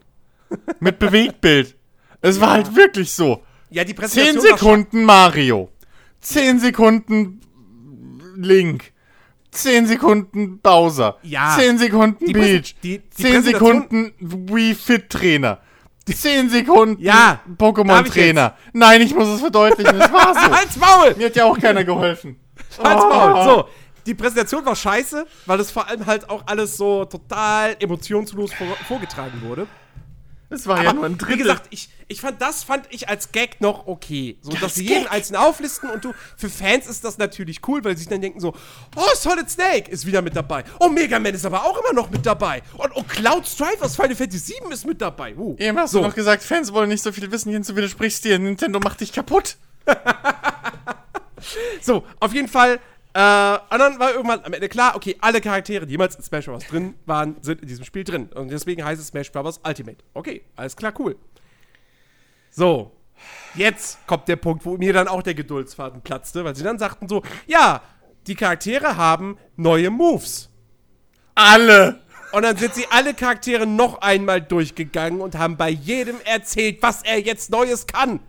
mit 0.80 0.98
Bewegtbild. 0.98 1.76
Es 2.20 2.36
ja. 2.36 2.42
war 2.42 2.50
halt 2.50 2.74
wirklich 2.74 3.12
so. 3.12 3.42
Ja, 3.70 3.84
die 3.84 3.94
Präsentation. 3.94 4.42
10 4.42 4.50
Sekunden 4.50 5.04
Mario. 5.04 5.70
10 6.20 6.58
Sekunden 6.58 7.40
Link. 8.36 8.91
10 9.52 9.86
Sekunden 9.86 10.60
Bowser. 10.60 11.18
Ja. 11.22 11.56
10 11.58 11.78
Sekunden 11.78 12.24
die 12.24 12.32
Peach. 12.32 12.74
Die, 12.82 12.98
die 12.98 13.22
10 13.22 13.42
Sekunden 13.42 14.12
Wii 14.18 14.74
Fit 14.74 15.10
Trainer. 15.10 15.60
10 16.06 16.50
Sekunden 16.50 17.00
ja, 17.00 17.40
Pokémon 17.58 18.04
Trainer. 18.04 18.56
Nein, 18.72 19.02
ich 19.02 19.14
muss 19.14 19.28
es 19.28 19.40
verdeutlichen. 19.40 20.00
Es 20.00 20.12
war 20.12 20.34
so. 20.34 20.56
Halt's 20.56 20.76
Maul! 20.76 21.14
Mir 21.16 21.26
hat 21.26 21.36
ja 21.36 21.44
auch 21.44 21.58
keiner 21.58 21.84
geholfen. 21.84 22.40
Halt's 22.82 23.04
Maul. 23.04 23.32
Oh. 23.36 23.44
So. 23.44 23.68
die 24.06 24.14
Präsentation 24.14 24.64
war 24.64 24.74
scheiße, 24.74 25.26
weil 25.46 25.58
das 25.58 25.70
vor 25.70 25.86
allem 25.86 26.04
halt 26.06 26.28
auch 26.28 26.42
alles 26.46 26.76
so 26.76 27.04
total 27.04 27.76
emotionslos 27.78 28.52
vor, 28.52 28.66
vorgetragen 28.88 29.40
wurde. 29.42 29.68
Es 30.52 30.66
war 30.66 30.76
Aber, 30.76 30.84
ja 30.84 30.92
nur 30.92 31.06
ein 31.06 31.18
Drittel. 31.18 31.34
Wie 31.34 31.42
gesagt, 31.42 31.66
ich, 31.70 31.88
ich 32.08 32.20
fand, 32.20 32.40
das 32.42 32.62
fand 32.62 32.86
ich 32.90 33.08
als 33.08 33.32
Gag 33.32 33.60
noch 33.60 33.86
okay. 33.86 34.36
So, 34.42 34.52
dass 34.52 34.74
sie 34.74 34.86
jeden 34.86 35.06
einzeln 35.06 35.36
auflisten 35.36 35.90
und 35.90 36.04
du, 36.04 36.12
für 36.36 36.48
Fans 36.48 36.86
ist 36.86 37.04
das 37.04 37.18
natürlich 37.18 37.60
cool, 37.66 37.82
weil 37.84 37.96
sie 37.96 38.00
sich 38.00 38.08
dann 38.08 38.20
denken 38.20 38.40
so, 38.40 38.54
oh, 38.96 39.14
Solid 39.14 39.48
Snake 39.48 39.90
ist 39.90 40.06
wieder 40.06 40.20
mit 40.20 40.36
dabei. 40.36 40.64
Oh, 40.78 40.88
Mega 40.88 41.18
Man 41.18 41.34
ist 41.34 41.46
aber 41.46 41.64
auch 41.64 41.78
immer 41.78 41.94
noch 41.94 42.10
mit 42.10 42.26
dabei. 42.26 42.62
Und 42.76 42.92
oh, 42.94 43.02
Cloud 43.02 43.46
Strife 43.46 43.82
aus 43.82 43.96
Final 43.96 44.14
Fantasy 44.14 44.54
7 44.54 44.70
ist 44.72 44.86
mit 44.86 45.00
dabei. 45.00 45.34
Uh. 45.36 45.56
Eben 45.58 45.78
hast 45.78 45.92
so. 45.92 46.00
du 46.00 46.06
noch 46.06 46.14
gesagt, 46.14 46.42
Fans 46.42 46.72
wollen 46.72 46.88
nicht 46.88 47.02
so 47.02 47.12
viel 47.12 47.30
wissen, 47.32 47.50
hierzu 47.50 47.74
widersprichst 47.74 48.24
dir. 48.24 48.38
Nintendo 48.38 48.78
macht 48.78 49.00
dich 49.00 49.12
kaputt. 49.12 49.56
so, 51.80 52.04
auf 52.20 52.34
jeden 52.34 52.48
Fall 52.48 52.78
äh, 53.14 53.58
und 53.70 53.78
dann 53.78 53.98
war 53.98 54.12
irgendwann 54.12 54.42
am 54.44 54.52
Ende 54.52 54.68
klar, 54.68 54.96
okay, 54.96 55.16
alle 55.20 55.40
Charaktere, 55.40 55.86
die 55.86 55.92
jemals 55.92 56.16
in 56.16 56.22
Smash 56.22 56.46
Bros. 56.46 56.64
drin 56.64 56.94
waren, 57.04 57.36
sind 57.42 57.60
in 57.60 57.68
diesem 57.68 57.84
Spiel 57.84 58.04
drin. 58.04 58.28
Und 58.32 58.50
deswegen 58.50 58.84
heißt 58.84 59.00
es 59.00 59.08
Smash 59.08 59.30
Bros. 59.30 59.60
Ultimate. 59.66 59.98
Okay, 60.14 60.42
alles 60.56 60.76
klar, 60.76 60.94
cool. 60.98 61.16
So, 62.50 62.92
jetzt 63.54 64.06
kommt 64.06 64.28
der 64.28 64.36
Punkt, 64.36 64.64
wo 64.64 64.76
mir 64.76 64.92
dann 64.92 65.08
auch 65.08 65.22
der 65.22 65.34
Geduldsfaden 65.34 66.00
platzte, 66.00 66.44
weil 66.44 66.56
sie 66.56 66.64
dann 66.64 66.78
sagten 66.78 67.08
so, 67.08 67.22
ja, 67.46 67.82
die 68.26 68.34
Charaktere 68.34 68.96
haben 68.96 69.38
neue 69.56 69.90
Moves. 69.90 70.48
Alle! 71.34 72.02
Und 72.32 72.42
dann 72.42 72.56
sind 72.56 72.74
sie 72.74 72.86
alle 72.88 73.12
Charaktere 73.12 73.66
noch 73.66 74.00
einmal 74.00 74.40
durchgegangen 74.40 75.20
und 75.20 75.36
haben 75.36 75.58
bei 75.58 75.68
jedem 75.68 76.16
erzählt, 76.24 76.78
was 76.80 77.02
er 77.02 77.20
jetzt 77.20 77.50
Neues 77.50 77.86
kann. 77.86 78.20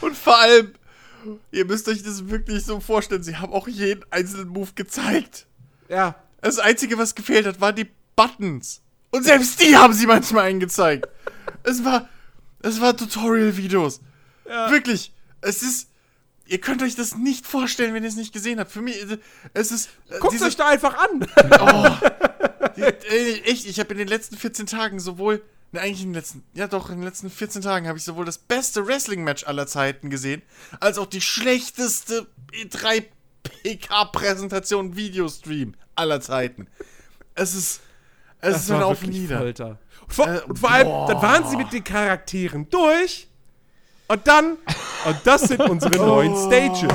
Und 0.00 0.16
vor 0.16 0.38
allem, 0.38 0.74
Ihr 1.50 1.64
müsst 1.64 1.88
euch 1.88 2.02
das 2.02 2.28
wirklich 2.28 2.64
so 2.64 2.80
vorstellen. 2.80 3.22
Sie 3.22 3.36
haben 3.36 3.52
auch 3.52 3.68
jeden 3.68 4.04
einzelnen 4.10 4.48
Move 4.48 4.70
gezeigt. 4.74 5.46
Ja. 5.88 6.14
Das 6.40 6.58
Einzige, 6.58 6.98
was 6.98 7.14
gefehlt 7.14 7.46
hat, 7.46 7.60
waren 7.60 7.74
die 7.74 7.88
Buttons. 8.16 8.82
Und 9.10 9.24
selbst 9.24 9.60
die 9.60 9.76
haben 9.76 9.92
sie 9.92 10.06
manchmal 10.06 10.44
eingezeigt. 10.44 11.08
es 11.62 11.84
war, 11.84 12.08
es 12.62 12.80
war 12.80 12.96
Tutorial-Videos. 12.96 14.00
Ja. 14.48 14.70
Wirklich. 14.70 15.12
Es 15.40 15.62
ist, 15.62 15.88
ihr 16.46 16.60
könnt 16.60 16.82
euch 16.82 16.94
das 16.94 17.16
nicht 17.16 17.46
vorstellen, 17.46 17.94
wenn 17.94 18.02
ihr 18.02 18.08
es 18.08 18.16
nicht 18.16 18.32
gesehen 18.32 18.60
habt. 18.60 18.70
Für 18.70 18.82
mich, 18.82 18.96
es 19.54 19.72
ist. 19.72 19.90
Äh, 20.10 20.18
Guckt 20.18 20.40
euch 20.42 20.56
da 20.56 20.68
einfach 20.68 20.96
an. 20.96 21.26
oh, 21.60 22.70
die, 22.76 22.82
echt, 23.44 23.66
ich 23.66 23.78
habe 23.80 23.92
in 23.92 23.98
den 23.98 24.08
letzten 24.08 24.36
14 24.36 24.66
Tagen 24.66 25.00
sowohl 25.00 25.42
Ne, 25.70 25.80
eigentlich 25.80 26.02
in 26.02 26.08
den 26.08 26.14
letzten, 26.14 26.44
ja 26.54 26.66
doch, 26.66 26.88
in 26.88 26.96
den 26.96 27.04
letzten 27.04 27.28
14 27.28 27.60
Tagen 27.60 27.88
habe 27.88 27.98
ich 27.98 28.04
sowohl 28.04 28.24
das 28.24 28.38
beste 28.38 28.86
Wrestling-Match 28.86 29.44
aller 29.46 29.66
Zeiten 29.66 30.08
gesehen, 30.08 30.40
als 30.80 30.96
auch 30.96 31.06
die 31.06 31.20
schlechteste 31.20 32.26
E3 32.52 33.04
PK-Präsentation 33.42 34.96
Videostream 34.96 35.74
aller 35.94 36.20
Zeiten. 36.22 36.68
Es 37.34 37.54
ist, 37.54 37.80
es 38.40 38.52
das 38.52 38.62
ist 38.62 38.70
ein 38.70 38.82
Auf 38.82 39.02
und 39.02 39.10
Nieder. 39.10 39.38
Folter. 39.38 39.78
Vor, 40.08 40.26
äh, 40.26 40.40
und 40.40 40.58
vor 40.58 40.70
allem, 40.70 40.88
dann 41.06 41.22
waren 41.22 41.48
sie 41.48 41.56
mit 41.56 41.70
den 41.72 41.84
Charakteren 41.84 42.70
durch 42.70 43.28
und 44.06 44.26
dann, 44.26 44.56
und 45.04 45.18
das 45.24 45.42
sind 45.42 45.60
unsere 45.60 45.96
neuen 45.96 46.34
Stages. 46.34 46.88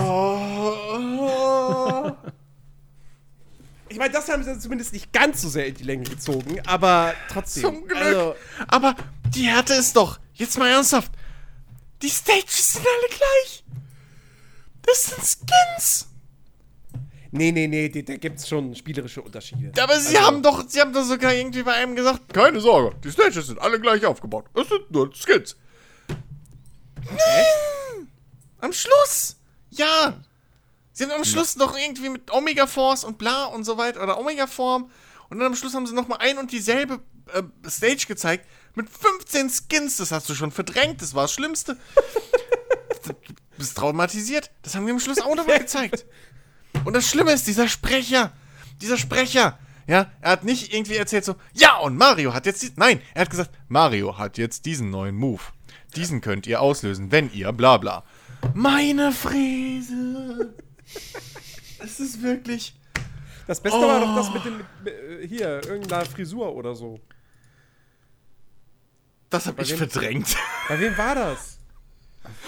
Ich 3.94 4.00
meine, 4.00 4.12
das 4.12 4.28
haben 4.28 4.44
sie 4.44 4.58
zumindest 4.58 4.92
nicht 4.92 5.14
ganz 5.14 5.44
so 5.44 5.50
sehr 5.50 5.68
in 5.68 5.76
die 5.76 5.84
Länge 5.84 6.06
gezogen, 6.06 6.60
aber 6.66 7.14
trotzdem. 7.30 7.62
Zum 7.62 7.88
Glück. 7.88 8.02
Also, 8.02 8.36
aber 8.68 8.96
die 9.36 9.44
Härte 9.44 9.76
ist 9.76 9.96
doch, 9.96 10.20
jetzt 10.34 10.58
mal 10.58 10.68
ernsthaft, 10.68 11.12
die 12.02 12.10
Stages 12.10 12.74
sind 12.74 12.88
alle 12.88 13.08
gleich. 13.10 13.64
Das 14.82 15.04
sind 15.04 15.20
Skins. 15.24 16.08
Nee, 17.30 17.52
nee, 17.52 17.68
nee, 17.68 17.88
da 17.88 18.16
gibt 18.18 18.40
es 18.40 18.50
schon 18.50 18.76
spielerische 18.76 19.22
Unterschiede. 19.22 19.72
Aber 19.80 20.00
sie 20.00 20.18
also, 20.18 20.28
haben 20.28 20.42
doch, 20.42 20.68
sie 20.68 20.82
haben 20.82 20.92
doch 20.92 21.04
sogar 21.04 21.32
irgendwie 21.32 21.62
bei 21.62 21.74
einem 21.74 21.96
gesagt, 21.96 22.34
keine 22.34 22.62
Sorge, 22.62 22.96
die 23.04 23.12
Stages 23.12 23.46
sind 23.46 23.60
alle 23.60 23.80
gleich 23.80 24.04
aufgebaut. 24.08 24.46
Es 24.56 24.70
sind 24.70 24.90
nur 24.90 25.12
Skins. 25.14 25.56
Nein! 27.06 28.08
Am 28.60 28.74
Schluss! 28.74 29.36
Ja! 29.70 30.20
Sie 30.94 31.04
haben 31.04 31.12
am 31.12 31.26
Schluss 31.26 31.56
noch 31.56 31.76
irgendwie 31.78 32.10
mit 32.10 32.32
Omega 32.32 32.68
Force 32.68 33.04
und 33.04 33.18
bla 33.18 33.46
und 33.46 33.64
so 33.64 33.78
weiter 33.78 34.02
oder 34.02 34.20
Omega 34.20 34.48
Form 34.48 34.90
und 35.30 35.40
dann 35.40 35.48
am 35.48 35.56
Schluss 35.56 35.74
haben 35.74 35.88
sie 35.88 35.96
nochmal 35.96 36.20
ein 36.22 36.38
und 36.38 36.52
dieselbe 36.52 37.00
äh, 37.34 37.42
Stage 37.68 38.06
gezeigt 38.08 38.46
mit 38.76 38.88
15 38.90 39.50
Skins. 39.50 39.98
Das 39.98 40.12
hast 40.12 40.30
du 40.30 40.36
schon 40.36 40.52
verdrängt, 40.52 41.02
das 41.02 41.16
war 41.16 41.24
das 41.24 41.34
Schlimmste. 41.34 41.78
du 43.06 43.14
bist 43.58 43.76
traumatisiert. 43.76 44.52
Das 44.62 44.76
haben 44.76 44.86
wir 44.86 44.94
am 44.94 45.00
Schluss 45.00 45.20
auch 45.20 45.36
nochmal 45.36 45.60
gezeigt. 45.62 46.06
Und 46.86 46.94
das 46.94 47.08
Schlimme 47.08 47.32
ist, 47.32 47.48
dieser 47.48 47.68
Sprecher, 47.68 48.32
dieser 48.82 48.98
Sprecher, 48.98 49.58
ja, 49.88 50.12
er 50.22 50.32
hat 50.32 50.44
nicht 50.44 50.74
irgendwie 50.74 50.96
erzählt 50.96 51.26
so, 51.26 51.36
ja, 51.54 51.78
und 51.78 51.98
Mario 51.98 52.34
hat 52.34 52.46
jetzt, 52.46 52.78
nein, 52.78 53.02
er 53.16 53.22
hat 53.22 53.30
gesagt, 53.30 53.52
Mario 53.68 54.18
hat 54.18 54.38
jetzt 54.38 54.66
diesen 54.66 54.92
neuen 54.92 55.16
Move. 55.16 55.42
Diesen 55.96 56.22
könnt 56.22 56.48
ihr 56.48 56.62
auslösen, 56.62 57.12
wenn 57.12 57.32
ihr 57.34 57.52
bla 57.52 57.78
bla. 57.78 58.04
Meine 58.54 59.12
Fräse. 59.12 60.54
Es 61.80 62.00
ist 62.00 62.22
wirklich. 62.22 62.76
Das 63.48 63.60
Beste 63.60 63.80
oh. 63.80 63.88
war 63.88 64.00
doch 64.00 64.16
das 64.16 64.34
mit 64.34 64.46
dem. 64.46 64.58
Mit, 64.84 64.94
äh, 64.94 65.28
hier, 65.28 65.64
irgendeiner 65.66 66.06
Frisur 66.06 66.56
oder 66.56 66.76
so. 66.76 67.00
Das 69.30 69.48
hab 69.48 69.56
bei 69.56 69.64
ich 69.64 69.72
wem, 69.72 69.78
verdrängt. 69.78 70.38
Bei 70.68 70.80
wem 70.80 70.98
war 70.98 71.16
das? 71.16 71.58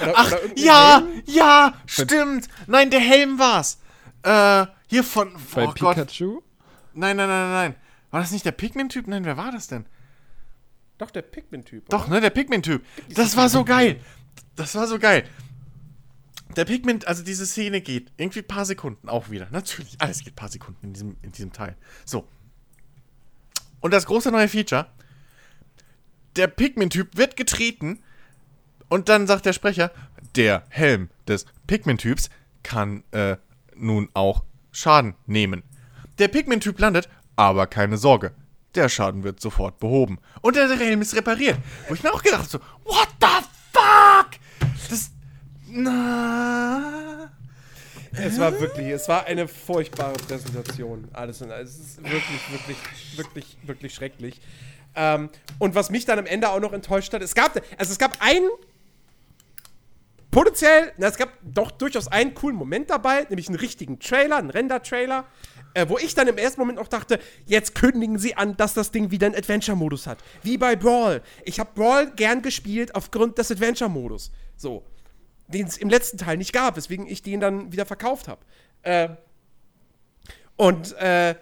Oder, 0.01 0.13
Ach, 0.15 0.27
oder 0.27 0.57
ja, 0.57 0.99
Helm? 0.99 1.23
ja, 1.25 1.73
stimmt. 1.85 2.47
Nein, 2.67 2.89
der 2.91 2.99
Helm 2.99 3.39
war's. 3.39 3.79
Äh, 4.23 4.67
hier 4.87 5.03
von. 5.03 5.35
Bei 5.53 5.67
oh 5.67 5.71
Pikachu? 5.71 6.35
Gott. 6.35 6.43
Nein, 6.93 7.17
nein, 7.17 7.27
nein, 7.27 7.51
nein. 7.51 7.75
War 8.11 8.21
das 8.21 8.31
nicht 8.31 8.45
der 8.45 8.53
Pikmin-Typ? 8.53 9.07
Nein, 9.07 9.25
wer 9.25 9.35
war 9.35 9.51
das 9.51 9.67
denn? 9.67 9.85
Doch, 10.97 11.11
der 11.11 11.23
Pikmin-Typ. 11.23 11.89
Doch, 11.89 12.07
ne, 12.07 12.21
der 12.21 12.29
Pikmin-Typ. 12.29 12.85
Das 13.09 13.35
war 13.35 13.49
so 13.49 13.65
geil. 13.65 13.99
Das 14.55 14.75
war 14.75 14.87
so 14.87 14.97
geil. 14.97 15.27
Der 16.55 16.65
Pigment, 16.65 17.07
also 17.07 17.23
diese 17.23 17.45
Szene 17.45 17.81
geht 17.81 18.11
irgendwie 18.17 18.39
ein 18.39 18.47
paar 18.47 18.65
Sekunden 18.65 19.09
auch 19.09 19.29
wieder. 19.29 19.47
Natürlich, 19.51 19.95
alles 19.99 20.19
geht 20.19 20.33
ein 20.33 20.35
paar 20.35 20.49
Sekunden 20.49 20.87
in 20.87 20.93
diesem, 20.93 21.17
in 21.21 21.31
diesem 21.31 21.51
Teil. 21.51 21.75
So. 22.05 22.27
Und 23.81 23.91
das 23.93 24.05
große 24.05 24.31
neue 24.31 24.47
Feature: 24.47 24.87
Der 26.35 26.47
Pigment-Typ 26.47 27.17
wird 27.17 27.35
getreten 27.35 27.99
und 28.89 29.09
dann 29.09 29.27
sagt 29.27 29.45
der 29.45 29.53
Sprecher, 29.53 29.91
der 30.35 30.63
Helm 30.69 31.09
des 31.27 31.45
Pigment-Typs 31.67 32.29
kann 32.63 33.03
äh, 33.11 33.37
nun 33.75 34.09
auch 34.13 34.43
Schaden 34.71 35.15
nehmen. 35.25 35.63
Der 36.17 36.27
Pigment-Typ 36.27 36.79
landet, 36.79 37.09
aber 37.35 37.67
keine 37.67 37.97
Sorge. 37.97 38.33
Der 38.75 38.89
Schaden 38.89 39.23
wird 39.23 39.39
sofort 39.39 39.79
behoben. 39.79 40.19
Und 40.41 40.55
der 40.55 40.69
Helm 40.69 41.01
ist 41.01 41.15
repariert. 41.15 41.57
Wo 41.87 41.93
ich 41.93 42.03
mir 42.03 42.13
auch 42.13 42.23
gedacht 42.23 42.41
habe, 42.41 42.49
so, 42.49 42.59
what 42.83 43.07
the 43.21 43.27
fuck? 43.71 44.39
Na. 45.77 47.29
Es 48.13 48.39
war 48.39 48.57
wirklich, 48.61 48.87
es 48.87 49.09
war 49.09 49.25
eine 49.25 49.45
furchtbare 49.45 50.13
Präsentation. 50.13 51.09
Alles 51.11 51.41
in. 51.41 51.51
Es 51.51 51.77
ist 51.77 51.97
wirklich, 52.03 52.51
wirklich, 52.51 52.77
wirklich, 53.17 53.57
wirklich 53.63 53.93
schrecklich. 53.93 54.39
Ähm, 54.95 55.29
und 55.59 55.75
was 55.75 55.89
mich 55.89 56.05
dann 56.05 56.17
am 56.17 56.25
Ende 56.25 56.49
auch 56.49 56.61
noch 56.61 56.71
enttäuscht 56.71 57.13
hat, 57.13 57.21
es 57.21 57.35
gab, 57.35 57.61
also 57.77 57.91
es 57.91 57.99
gab 57.99 58.15
einen 58.21 58.47
potenziell, 60.31 60.93
na, 60.97 61.07
es 61.07 61.17
gab 61.17 61.29
doch 61.43 61.71
durchaus 61.71 62.07
einen 62.07 62.33
coolen 62.33 62.55
Moment 62.55 62.89
dabei, 62.89 63.25
nämlich 63.27 63.49
einen 63.49 63.57
richtigen 63.57 63.99
Trailer, 63.99 64.37
einen 64.37 64.51
Render-Trailer, 64.51 65.25
äh, 65.73 65.89
wo 65.89 65.97
ich 65.97 66.15
dann 66.15 66.29
im 66.29 66.37
ersten 66.37 66.61
Moment 66.61 66.79
auch 66.79 66.87
dachte, 66.87 67.19
jetzt 67.45 67.75
kündigen 67.75 68.17
sie 68.17 68.35
an, 68.35 68.55
dass 68.55 68.73
das 68.73 68.91
Ding 68.91 69.11
wieder 69.11 69.27
einen 69.27 69.35
Adventure-Modus 69.35 70.07
hat. 70.07 70.19
Wie 70.41 70.57
bei 70.57 70.77
Brawl. 70.77 71.21
Ich 71.43 71.59
habe 71.59 71.71
Brawl 71.75 72.11
gern 72.15 72.41
gespielt 72.41 72.95
aufgrund 72.95 73.37
des 73.37 73.51
Adventure-Modus. 73.51 74.31
So 74.55 74.85
den 75.47 75.67
es 75.67 75.77
im 75.77 75.89
letzten 75.89 76.17
Teil 76.17 76.37
nicht 76.37 76.53
gab, 76.53 76.75
weswegen 76.75 77.07
ich 77.07 77.21
den 77.21 77.39
dann 77.39 77.71
wieder 77.71 77.85
verkauft 77.85 78.27
habe. 78.27 78.41
Äh, 78.83 79.09
und 80.55 80.93
äh, 80.93 81.35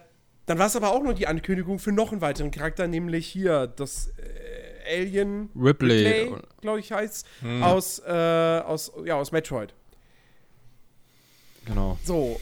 dann 0.46 0.58
war 0.58 0.66
es 0.66 0.76
aber 0.76 0.92
auch 0.92 1.02
noch 1.02 1.14
die 1.14 1.26
Ankündigung 1.26 1.78
für 1.78 1.92
noch 1.92 2.12
einen 2.12 2.20
weiteren 2.20 2.50
Charakter, 2.50 2.86
nämlich 2.86 3.26
hier 3.26 3.66
das 3.66 4.08
äh, 4.18 5.00
Alien 5.00 5.48
Ripley, 5.56 6.06
Ripley 6.06 6.42
glaube 6.60 6.80
ich 6.80 6.92
heißt, 6.92 7.26
hm. 7.40 7.62
aus, 7.62 8.00
äh, 8.00 8.12
aus, 8.12 8.92
ja, 9.04 9.14
aus 9.14 9.32
Metroid. 9.32 9.72
Genau. 11.64 11.98
So. 12.04 12.40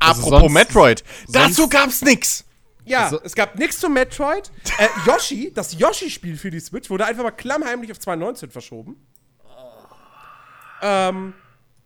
Also 0.00 0.22
Apropos 0.22 0.40
sonst, 0.40 0.52
Metroid, 0.52 1.04
dazu 1.28 1.68
gab's 1.68 2.02
nix. 2.02 2.44
Ja, 2.84 3.04
also, 3.04 3.20
es 3.22 3.34
gab 3.34 3.56
nichts 3.56 3.78
zu 3.78 3.88
Metroid. 3.88 4.50
Äh, 4.78 4.88
Yoshi, 5.06 5.52
das 5.52 5.78
Yoshi-Spiel 5.78 6.36
für 6.36 6.50
die 6.50 6.60
Switch 6.60 6.88
wurde 6.88 7.04
einfach 7.04 7.22
mal 7.22 7.30
klammheimlich 7.30 7.92
auf 7.92 8.00
2019 8.00 8.50
verschoben. 8.50 8.96
Ähm, 10.82 11.34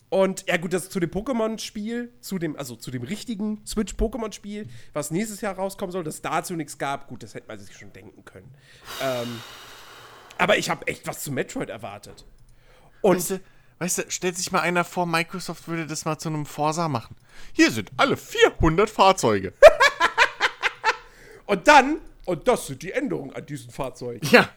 und 0.09 0.47
ja, 0.47 0.59
gut, 0.59 0.73
das 0.73 0.91
zu 0.91 1.01
dem 1.01 1.11
Pokémon-Spiel, 1.11 2.13
zu 2.21 2.39
dem, 2.39 2.57
also 2.57 2.77
zu 2.77 2.91
dem 2.91 3.03
richtigen 3.03 3.65
Switch-Pokémon-Spiel, 3.67 4.69
was 4.93 5.11
nächstes 5.11 5.41
Jahr 5.41 5.55
rauskommen 5.55 5.91
soll, 5.93 6.05
dass 6.05 6.21
dazu 6.21 6.55
nichts 6.55 6.77
gab, 6.77 7.09
gut, 7.09 7.23
das 7.23 7.35
hätte 7.35 7.49
man 7.49 7.59
sich 7.59 7.75
schon 7.77 7.93
denken 7.93 8.25
können. 8.25 8.53
Ähm, 9.03 9.41
aber 10.37 10.59
ich 10.59 10.69
habe 10.69 10.87
echt 10.87 11.07
was 11.07 11.23
zu 11.23 11.33
Metroid 11.33 11.71
erwartet. 11.71 12.27
Und 13.01 13.17
weißt 13.17 13.31
du, 13.31 13.41
Weißt 13.83 13.99
du, 13.99 14.03
stellt 14.11 14.37
sich 14.37 14.53
mal 14.53 14.61
einer 14.61 14.85
vor, 14.85 15.07
Microsoft 15.07 15.67
würde 15.67 15.89
das 15.89 16.05
mal 16.05 16.17
zu 16.17 16.29
einem 16.29 16.47
Forsa 16.47 16.89
machen. 16.89 17.17
Hier 17.53 17.73
sind 17.73 17.91
alle 17.97 18.17
400 18.17 18.89
Fahrzeuge. 18.89 19.55
und 21.47 21.67
dann, 21.67 21.99
und 22.25 22.47
das 22.47 22.69
sind 22.69 22.83
die 22.83 22.93
Änderungen 22.93 23.35
an 23.35 23.45
diesen 23.45 23.73
Fahrzeugen. 23.73 24.25
Ja. 24.31 24.49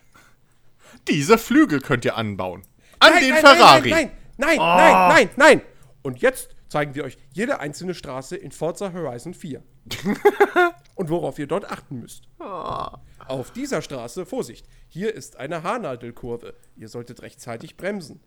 Diese 1.08 1.40
Flügel 1.40 1.82
könnt 1.82 2.06
ihr 2.06 2.16
anbauen. 2.18 2.62
An 3.00 3.14
nein, 3.14 3.24
den 3.24 3.30
nein, 3.32 3.42
Ferrari. 3.42 3.90
Nein, 3.90 3.90
nein, 3.90 4.12
nein, 4.14 4.25
nein, 4.38 4.60
oh. 4.60 4.64
nein, 4.64 5.10
nein, 5.10 5.30
nein. 5.36 5.62
Und 6.02 6.22
jetzt 6.22 6.56
zeigen 6.68 6.96
wir 6.96 7.04
euch 7.04 7.18
jede 7.32 7.60
einzelne 7.60 7.94
Straße 7.94 8.36
in 8.36 8.52
Forza 8.52 8.94
Horizon 8.94 9.34
4. 9.34 9.64
und 10.96 11.10
worauf 11.10 11.40
ihr 11.40 11.48
dort 11.48 11.72
achten 11.72 12.00
müsst. 12.00 12.28
Oh. 12.40 12.88
Auf 13.28 13.52
dieser 13.52 13.82
Straße, 13.82 14.26
Vorsicht, 14.26 14.68
hier 14.88 15.14
ist 15.14 15.38
eine 15.38 15.64
Haarnadelkurve. 15.64 16.54
Ihr 16.76 16.90
solltet 16.90 17.22
rechtzeitig 17.22 17.78
bremsen. 17.78 18.22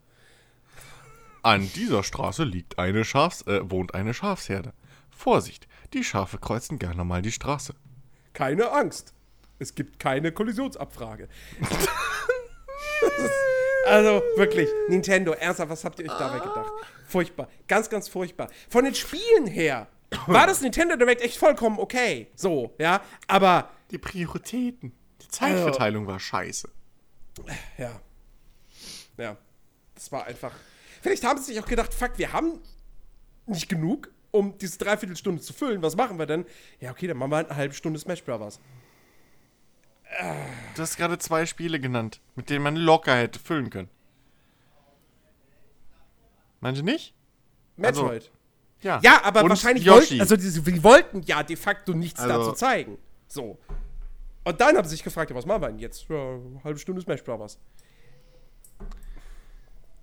An 1.42 1.70
dieser 1.74 2.02
Straße 2.02 2.44
liegt 2.44 2.78
eine 2.78 3.04
Schafs 3.04 3.42
äh, 3.42 3.60
wohnt 3.70 3.94
eine 3.94 4.12
Schafsherde. 4.12 4.72
Vorsicht, 5.10 5.68
die 5.92 6.04
Schafe 6.04 6.38
kreuzen 6.38 6.78
gerne 6.78 7.04
mal 7.04 7.22
die 7.22 7.32
Straße. 7.32 7.74
Keine 8.32 8.70
Angst. 8.70 9.14
Es 9.58 9.74
gibt 9.74 9.98
keine 9.98 10.32
Kollisionsabfrage. 10.32 11.28
also 13.86 14.22
wirklich, 14.36 14.68
Nintendo, 14.88 15.32
ernsthaft, 15.32 15.70
was 15.70 15.84
habt 15.84 15.98
ihr 16.00 16.10
euch 16.10 16.18
dabei 16.18 16.38
gedacht? 16.38 16.72
Furchtbar, 17.06 17.48
ganz, 17.66 17.88
ganz 17.88 18.08
furchtbar. 18.08 18.48
Von 18.68 18.84
den 18.84 18.94
Spielen 18.94 19.46
her 19.46 19.88
war 20.26 20.46
das 20.46 20.60
Nintendo 20.60 20.96
Direct 20.96 21.22
echt 21.22 21.36
vollkommen 21.36 21.78
okay. 21.78 22.28
So, 22.34 22.74
ja, 22.78 23.00
aber. 23.26 23.70
Die 23.90 23.98
Prioritäten, 23.98 24.92
die 25.22 25.28
Zeitverteilung 25.28 26.02
also, 26.02 26.12
war 26.12 26.20
scheiße. 26.20 26.68
Ja. 27.78 28.00
Ja. 29.16 29.36
Das 29.94 30.12
war 30.12 30.26
einfach 30.26 30.52
Vielleicht 31.00 31.24
haben 31.24 31.38
sie 31.38 31.52
sich 31.52 31.60
auch 31.62 31.66
gedacht, 31.66 31.94
fuck, 31.94 32.12
wir 32.16 32.32
haben 32.32 32.60
nicht 33.46 33.68
genug, 33.68 34.10
um 34.30 34.58
diese 34.58 34.78
Dreiviertelstunde 34.78 35.40
zu 35.40 35.52
füllen. 35.52 35.82
Was 35.82 35.96
machen 35.96 36.18
wir 36.18 36.26
denn? 36.26 36.44
Ja, 36.80 36.90
okay, 36.90 37.06
dann 37.06 37.16
machen 37.16 37.30
wir 37.30 37.36
halt 37.36 37.50
eine 37.50 37.56
halbe 37.56 37.74
Stunde 37.74 37.98
Smash 37.98 38.22
Bros. 38.24 38.60
Du 40.74 40.82
hast 40.82 40.96
gerade 40.96 41.18
zwei 41.18 41.46
Spiele 41.46 41.80
genannt, 41.80 42.20
mit 42.34 42.50
denen 42.50 42.62
man 42.62 42.76
locker 42.76 43.16
hätte 43.16 43.38
füllen 43.38 43.70
können. 43.70 43.90
Manche 46.60 46.82
nicht? 46.82 47.14
Metroid. 47.76 48.22
Also, 48.22 48.30
ja. 48.80 49.00
ja, 49.02 49.24
aber 49.24 49.42
Und 49.42 49.50
wahrscheinlich 49.50 49.88
wollten, 49.88 50.20
also 50.20 50.36
die, 50.36 50.50
die, 50.50 50.84
wollten 50.84 51.22
ja 51.22 51.42
de 51.42 51.56
facto 51.56 51.92
nichts 51.94 52.20
also, 52.20 52.38
dazu 52.38 52.52
zeigen. 52.52 52.98
So. 53.26 53.58
Und 54.44 54.60
dann 54.60 54.76
haben 54.76 54.84
sie 54.84 54.96
sich 54.96 55.04
gefragt, 55.04 55.30
ja, 55.30 55.36
was 55.36 55.46
machen 55.46 55.62
wir 55.62 55.68
denn 55.68 55.78
jetzt? 55.78 56.08
Ja, 56.08 56.16
eine 56.16 56.60
halbe 56.64 56.78
Stunde 56.78 57.02
Smash 57.02 57.22
Bros. 57.22 57.58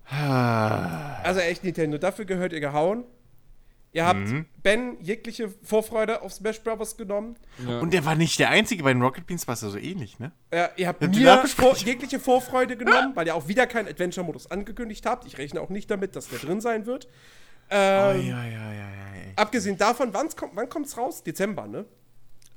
Also 0.08 1.40
echt 1.40 1.64
Nintendo, 1.64 1.98
dafür 1.98 2.26
gehört 2.26 2.54
ihr 2.54 2.60
gehauen. 2.60 3.06
Ihr 3.96 4.06
habt 4.06 4.20
mhm. 4.20 4.46
Ben 4.62 4.98
jegliche 5.00 5.50
Vorfreude 5.64 6.22
auf 6.22 6.34
Smash 6.34 6.60
Bros. 6.60 6.98
genommen. 6.98 7.38
Ja. 7.66 7.80
Und 7.80 7.94
der 7.94 8.04
war 8.04 8.16
nicht 8.16 8.38
der 8.40 8.50
Einzige, 8.50 8.84
bei 8.84 8.92
den 8.92 9.02
Rocket 9.02 9.26
Beans 9.26 9.48
war 9.48 9.54
es 9.54 9.62
ja 9.62 9.70
so 9.70 9.78
ähnlich, 9.78 10.20
ne? 10.20 10.34
Ja, 10.54 10.70
ihr 10.76 10.90
habt 10.90 11.02
mir 11.02 11.48
vor, 11.48 11.78
jegliche 11.78 12.20
Vorfreude 12.20 12.76
genommen, 12.76 13.16
weil 13.16 13.26
ihr 13.26 13.36
auch 13.36 13.48
wieder 13.48 13.68
keinen 13.68 13.88
Adventure-Modus 13.88 14.52
angekündigt 14.52 15.06
habt. 15.06 15.26
Ich 15.26 15.38
rechne 15.38 15.62
auch 15.62 15.70
nicht 15.70 15.90
damit, 15.90 16.18
dass 16.18 16.28
der 16.28 16.40
drin 16.40 16.60
sein 16.60 16.86
wird. 16.86 17.08
Ähm, 17.70 18.20
oh, 18.20 18.22
ja, 18.22 18.46
ja, 18.46 18.74
ja, 18.74 18.86
abgesehen 19.38 19.78
davon, 19.78 20.12
kommt, 20.12 20.56
wann 20.56 20.68
kommt's 20.68 20.98
raus? 20.98 21.24
Dezember, 21.24 21.66
ne? 21.66 21.86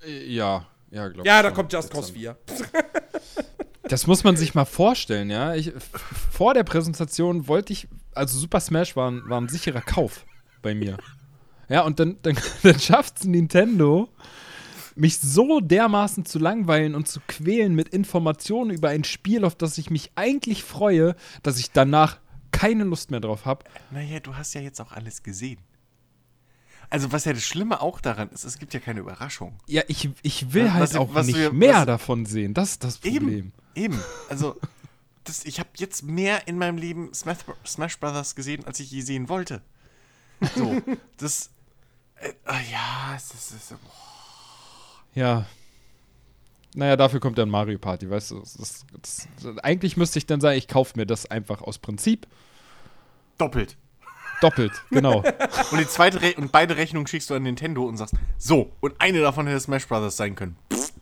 Ja, 0.05 0.67
ja, 0.91 1.07
glaube 1.07 1.21
ich. 1.21 1.27
Ja, 1.27 1.41
da 1.41 1.53
kommt 1.53 1.73
Just 1.73 1.93
Cause 1.93 2.13
4. 2.13 2.37
Das 3.85 4.07
muss 4.09 4.25
man 4.25 4.37
sich 4.37 4.55
mal 4.55 4.65
vorstellen, 4.65 5.31
ja. 5.31 5.55
Ich, 5.55 5.73
vor 6.33 6.53
der 6.53 6.65
Präsentation 6.65 7.47
wollte 7.47 7.73
ich, 7.73 7.87
also 8.13 8.39
Super 8.39 8.61
Smash 8.61 8.97
war, 8.97 9.11
ein, 9.11 9.23
war 9.29 9.41
ein 9.41 9.49
sicherer 9.49 9.81
Kauf 9.81 10.27
bei 10.63 10.75
mir. 10.75 10.99
Ja, 11.69 11.83
und 11.83 12.01
dann, 12.01 12.17
dann, 12.23 12.39
dann 12.63 12.79
schafft 12.79 13.21
es 13.21 13.25
Nintendo, 13.25 14.09
mich 14.95 15.19
so 15.21 15.61
dermaßen 15.61 16.25
zu 16.25 16.39
langweilen 16.39 16.95
und 16.95 17.09
zu 17.09 17.21
quälen 17.27 17.75
mit 17.75 17.89
Informationen 17.91 18.71
über 18.71 18.89
ein 18.89 19.05
Spiel, 19.05 19.45
auf 19.45 19.55
das 19.55 19.79
ich 19.79 19.91
mich 19.91 20.13
eigentlich 20.17 20.65
freue, 20.65 21.15
dass 21.43 21.59
ich 21.59 21.71
danach 21.71 22.19
keine 22.51 22.85
Lust 22.85 23.11
mehr 23.11 23.21
drauf 23.21 23.45
habe. 23.45 23.65
Naja, 23.91 24.21
du 24.21 24.37
hast 24.37 24.55
ja 24.55 24.61
jetzt 24.61 24.81
auch 24.81 24.93
alles 24.93 25.23
gesehen. 25.23 25.61
Also, 26.91 27.13
was 27.13 27.27
ja 27.27 27.35
das 27.35 27.45
Schlimme 27.45 27.83
auch 27.83 28.01
daran 28.01 28.31
ist, 28.31 28.45
es 28.45 28.59
gibt 28.59 28.73
ja 28.73 28.81
keine 28.81 29.01
Überraschung. 29.01 29.61
Ja, 29.67 29.83
ich, 29.89 30.09
ich 30.23 30.55
will 30.55 30.73
halt 30.73 30.83
was, 30.83 30.97
auch 30.97 31.15
was 31.15 31.27
nicht 31.27 31.39
wir, 31.39 31.53
mehr 31.53 31.85
davon 31.85 32.25
sehen. 32.25 32.55
Das 32.55 32.71
ist 32.71 32.85
das 32.85 32.99
Problem. 32.99 33.29
Eben, 33.29 33.53
eben. 33.75 34.03
Also, 34.31 34.57
das, 35.25 35.45
ich 35.45 35.61
habe 35.61 35.69
jetzt 35.77 36.03
mehr 36.03 36.49
in 36.49 36.57
meinem 36.57 36.79
Leben 36.79 37.13
Smash, 37.13 37.39
Smash 37.67 38.01
Brothers 38.01 38.35
gesehen, 38.35 38.65
als 38.65 38.81
ich 38.81 38.91
je 38.91 39.03
sehen 39.03 39.29
wollte. 39.29 39.61
So, 40.57 40.81
das. 41.19 41.51
Äh, 42.21 42.33
ja, 42.71 43.15
es 43.17 43.33
ist. 43.33 43.51
ist 43.53 43.75
ja. 45.15 45.47
Naja, 46.75 46.97
dafür 46.97 47.19
kommt 47.19 47.39
dann 47.39 47.49
Mario 47.49 47.79
Party, 47.79 48.09
weißt 48.09 48.33
du? 48.33 48.41
Das, 48.41 48.85
das, 49.03 49.29
eigentlich 49.63 49.97
müsste 49.97 50.19
ich 50.19 50.27
dann 50.27 50.41
sagen, 50.41 50.57
ich 50.59 50.69
kaufe 50.69 50.97
mir 50.97 51.07
das 51.07 51.31
einfach 51.31 51.63
aus 51.63 51.79
Prinzip. 51.79 52.27
Doppelt. 53.39 53.77
Doppelt, 54.41 54.73
genau. 54.91 55.25
und 55.73 55.79
die 55.79 55.87
zweite 55.87 56.23
Re 56.23 56.35
und 56.37 56.53
beide 56.53 56.77
Rechnungen 56.77 57.07
schickst 57.07 57.31
du 57.31 57.35
an 57.35 57.43
Nintendo 57.43 57.85
und 57.85 57.97
sagst, 57.97 58.15
so, 58.37 58.73
und 58.81 59.01
eine 59.01 59.21
davon 59.21 59.47
hätte 59.47 59.61
Smash 59.61 59.89
Brothers 59.89 60.17
sein 60.17 60.37
können. 60.37 60.57
Pff, 60.73 60.93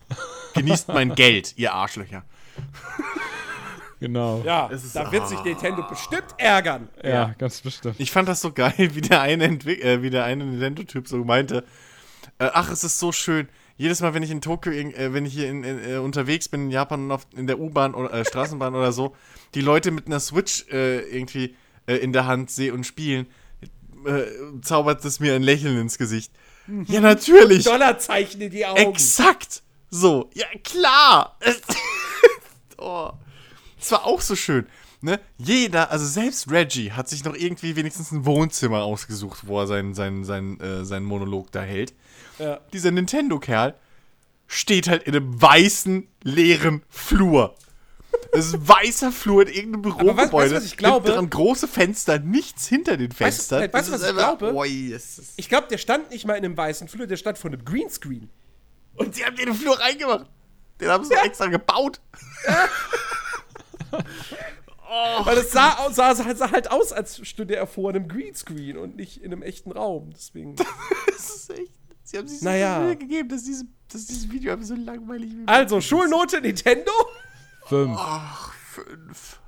genießt 0.53 0.87
mein 0.87 1.13
Geld, 1.13 1.53
ihr 1.57 1.73
Arschlöcher. 1.73 2.23
Genau. 3.99 4.43
Ja, 4.45 4.69
da 4.93 5.11
wird 5.11 5.27
sich 5.27 5.43
Nintendo 5.43 5.83
bestimmt 5.87 6.35
ärgern. 6.37 6.89
Ja, 7.03 7.09
ja, 7.09 7.35
ganz 7.37 7.61
bestimmt. 7.61 7.95
Ich 7.97 8.11
fand 8.11 8.29
das 8.29 8.41
so 8.41 8.51
geil, 8.51 8.73
wie 8.93 9.01
der 9.01 9.21
eine, 9.21 9.45
äh, 9.45 10.01
wie 10.01 10.09
der 10.09 10.23
eine 10.23 10.45
Nintendo-Typ 10.45 11.07
so 11.07 11.17
meinte, 11.23 11.63
äh, 12.39 12.49
ach, 12.53 12.71
es 12.71 12.83
ist 12.83 12.99
so 12.99 13.11
schön. 13.11 13.47
Jedes 13.77 14.01
Mal, 14.01 14.13
wenn 14.13 14.23
ich 14.23 14.31
in 14.31 14.41
Tokio, 14.41 14.71
äh, 14.71 15.13
wenn 15.13 15.25
ich 15.25 15.33
hier 15.33 15.49
in, 15.49 15.63
in, 15.63 15.83
äh, 15.83 15.97
unterwegs 15.97 16.49
bin 16.49 16.65
in 16.65 16.71
Japan 16.71 17.05
und 17.05 17.11
auf, 17.11 17.27
in 17.35 17.47
der 17.47 17.59
U-Bahn 17.59 17.95
oder 17.95 18.13
äh, 18.13 18.25
Straßenbahn 18.25 18.75
oder 18.75 18.91
so, 18.91 19.15
die 19.55 19.61
Leute 19.61 19.91
mit 19.91 20.07
einer 20.07 20.19
Switch 20.19 20.65
äh, 20.71 20.99
irgendwie 20.99 21.55
äh, 21.87 21.95
in 21.95 22.13
der 22.13 22.25
Hand 22.25 22.51
sehe 22.51 22.73
und 22.73 22.85
spielen, 22.85 23.27
äh, 24.05 24.23
zaubert 24.61 25.03
es 25.05 25.19
mir 25.19 25.33
ein 25.33 25.43
Lächeln 25.43 25.79
ins 25.79 25.97
Gesicht. 25.97 26.31
Mhm. 26.67 26.85
Ja, 26.87 27.01
natürlich. 27.01 27.63
Dollarzeichen 27.63 28.41
in 28.41 28.51
die 28.51 28.65
Augen. 28.65 28.77
Exakt. 28.77 29.63
So, 29.89 30.29
ja 30.33 30.45
klar. 30.63 31.37
oh. 32.77 33.11
Das 33.79 33.91
war 33.91 34.05
auch 34.05 34.21
so 34.21 34.35
schön. 34.35 34.67
Ne? 35.01 35.19
Jeder, 35.37 35.91
also 35.91 36.05
selbst 36.05 36.49
Reggie 36.51 36.91
hat 36.91 37.07
sich 37.07 37.23
noch 37.23 37.35
irgendwie 37.35 37.75
wenigstens 37.75 38.11
ein 38.11 38.25
Wohnzimmer 38.25 38.83
ausgesucht, 38.83 39.41
wo 39.45 39.59
er 39.59 39.67
seinen, 39.67 39.93
seinen, 39.93 40.23
seinen, 40.23 40.59
äh, 40.59 40.85
seinen 40.85 41.05
Monolog 41.05 41.51
da 41.51 41.61
hält. 41.61 41.93
Ja. 42.39 42.59
Dieser 42.73 42.91
Nintendo-Kerl 42.91 43.75
steht 44.47 44.87
halt 44.87 45.03
in 45.03 45.15
einem 45.15 45.39
weißen, 45.39 46.07
leeren 46.23 46.81
Flur. 46.89 47.55
Das 48.31 48.47
ist 48.47 48.55
ein 48.55 48.67
weißer 48.67 49.11
Flur 49.11 49.47
in 49.47 49.53
irgendeinem 49.53 49.81
Bürogebäude. 49.83 50.31
Weißt, 50.31 50.55
was 50.55 50.65
ich 50.65 50.77
glaube? 50.77 51.09
Daran 51.09 51.29
große 51.29 51.67
Fenster, 51.67 52.19
nichts 52.19 52.67
hinter 52.67 52.97
den 52.97 53.11
Fenstern. 53.11 53.61
Weißt, 53.61 53.73
weißt 53.73 53.87
du, 53.89 53.91
was 53.93 54.03
ich 54.03 54.15
glaube? 54.15 54.53
Oh, 54.53 54.63
yes. 54.63 55.33
Ich 55.37 55.47
glaube, 55.47 55.67
der 55.69 55.77
stand 55.77 56.09
nicht 56.09 56.25
mal 56.25 56.35
in 56.35 56.45
einem 56.45 56.57
weißen 56.57 56.87
Flur, 56.87 57.05
der 57.05 57.17
stand 57.17 57.37
vor 57.37 57.51
einem 57.51 57.63
Greenscreen. 57.63 58.29
Und 58.95 59.15
sie 59.15 59.25
haben 59.25 59.35
den 59.35 59.53
Flur 59.53 59.79
reingemacht. 59.79 60.25
Den 60.81 60.89
haben 60.89 61.05
sie 61.05 61.13
ja. 61.13 61.23
extra 61.23 61.47
gebaut. 61.47 62.01
Ja. 62.47 62.67
oh, 63.91 63.99
Weil 65.25 65.37
es 65.37 65.51
sah, 65.51 65.89
sah, 65.91 66.15
sah, 66.15 66.51
halt 66.51 66.71
aus, 66.71 66.91
als 66.91 67.25
stünde 67.27 67.55
er 67.55 67.67
vor 67.67 67.89
einem 67.89 68.07
Greenscreen 68.07 68.77
und 68.77 68.95
nicht 68.95 69.17
in 69.17 69.31
einem 69.31 69.41
echten 69.41 69.71
Raum. 69.71 70.11
Deswegen. 70.13 70.55
das 71.07 71.29
ist 71.35 71.49
echt. 71.51 71.71
Sie 72.03 72.17
haben 72.17 72.27
sich 72.27 72.39
so 72.39 72.45
naja. 72.45 72.79
Mühe 72.79 72.95
gegeben, 72.95 73.29
dass, 73.29 73.43
diese, 73.43 73.65
dass 73.91 74.05
dieses 74.05 74.31
Video 74.31 74.53
einfach 74.53 74.65
so 74.65 74.75
langweilig 74.75 75.35
wird. 75.35 75.49
Also, 75.49 75.81
Schulnote 75.81 76.39
Nintendo? 76.39 76.91
Fünf. 77.65 77.97
Ach, 77.99 78.53
fünf. 78.53 79.39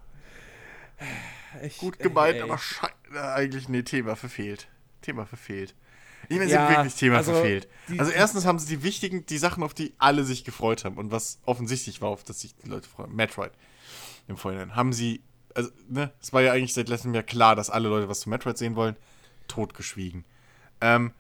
Ich, 1.64 1.78
Gut 1.78 1.98
gemeint, 2.00 2.36
ey, 2.36 2.42
ey. 2.42 2.44
aber 2.44 2.58
scheiße. 2.58 2.94
Eigentlich, 3.34 3.70
nee, 3.70 3.84
Thema 3.84 4.18
verfehlt. 4.18 4.68
Thema 5.02 5.26
verfehlt. 5.26 5.74
Ich 6.28 6.38
meine, 6.38 6.50
sie 6.50 6.56
ja, 6.56 6.68
haben 6.68 6.76
wirklich 6.76 6.96
Thema 6.96 7.18
also, 7.18 7.32
verfehlt. 7.32 7.70
Also 7.98 8.12
erstens 8.12 8.46
haben 8.46 8.60
sie 8.60 8.68
die 8.76 8.84
wichtigen, 8.84 9.26
die 9.26 9.38
Sachen, 9.38 9.64
auf 9.64 9.74
die 9.74 9.94
alle 9.98 10.26
sich 10.26 10.44
gefreut 10.44 10.84
haben 10.84 10.98
und 10.98 11.12
was 11.12 11.40
offensichtlich 11.46 12.02
war, 12.02 12.10
auf 12.10 12.24
das 12.24 12.42
sich 12.42 12.56
die 12.58 12.68
Leute 12.68 12.90
freuen. 12.90 13.16
Metroid 13.16 13.54
im 14.30 14.38
Vorhinein. 14.38 14.74
Haben 14.76 14.94
sie, 14.94 15.22
also, 15.54 15.70
ne, 15.90 16.14
es 16.22 16.32
war 16.32 16.42
ja 16.42 16.54
eigentlich 16.54 16.74
seit 16.74 16.88
letztem 16.88 17.14
Jahr 17.14 17.24
klar, 17.24 17.58
dass 17.58 17.70
alle 17.70 17.90
Leute 17.90 18.08
was 18.08 18.22
zu 18.22 18.30
Metroid 18.30 18.58
sehen 18.58 18.78
wollen. 18.78 18.96
Totgeschwiegen. 19.48 20.24
Ähm, 20.80 21.12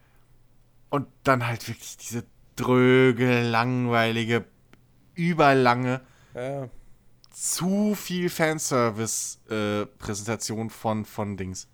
und 0.90 1.08
dann 1.24 1.46
halt 1.46 1.68
wirklich 1.68 1.98
diese 1.98 2.24
dröge, 2.56 3.42
langweilige, 3.42 4.46
überlange, 5.16 6.00
ja. 6.34 6.70
zu 7.32 7.96
viel 7.96 8.30
Fanservice-Präsentation 8.30 10.68
äh, 10.68 10.72
von, 10.72 11.04
von 11.06 11.36
Dings. 11.36 11.68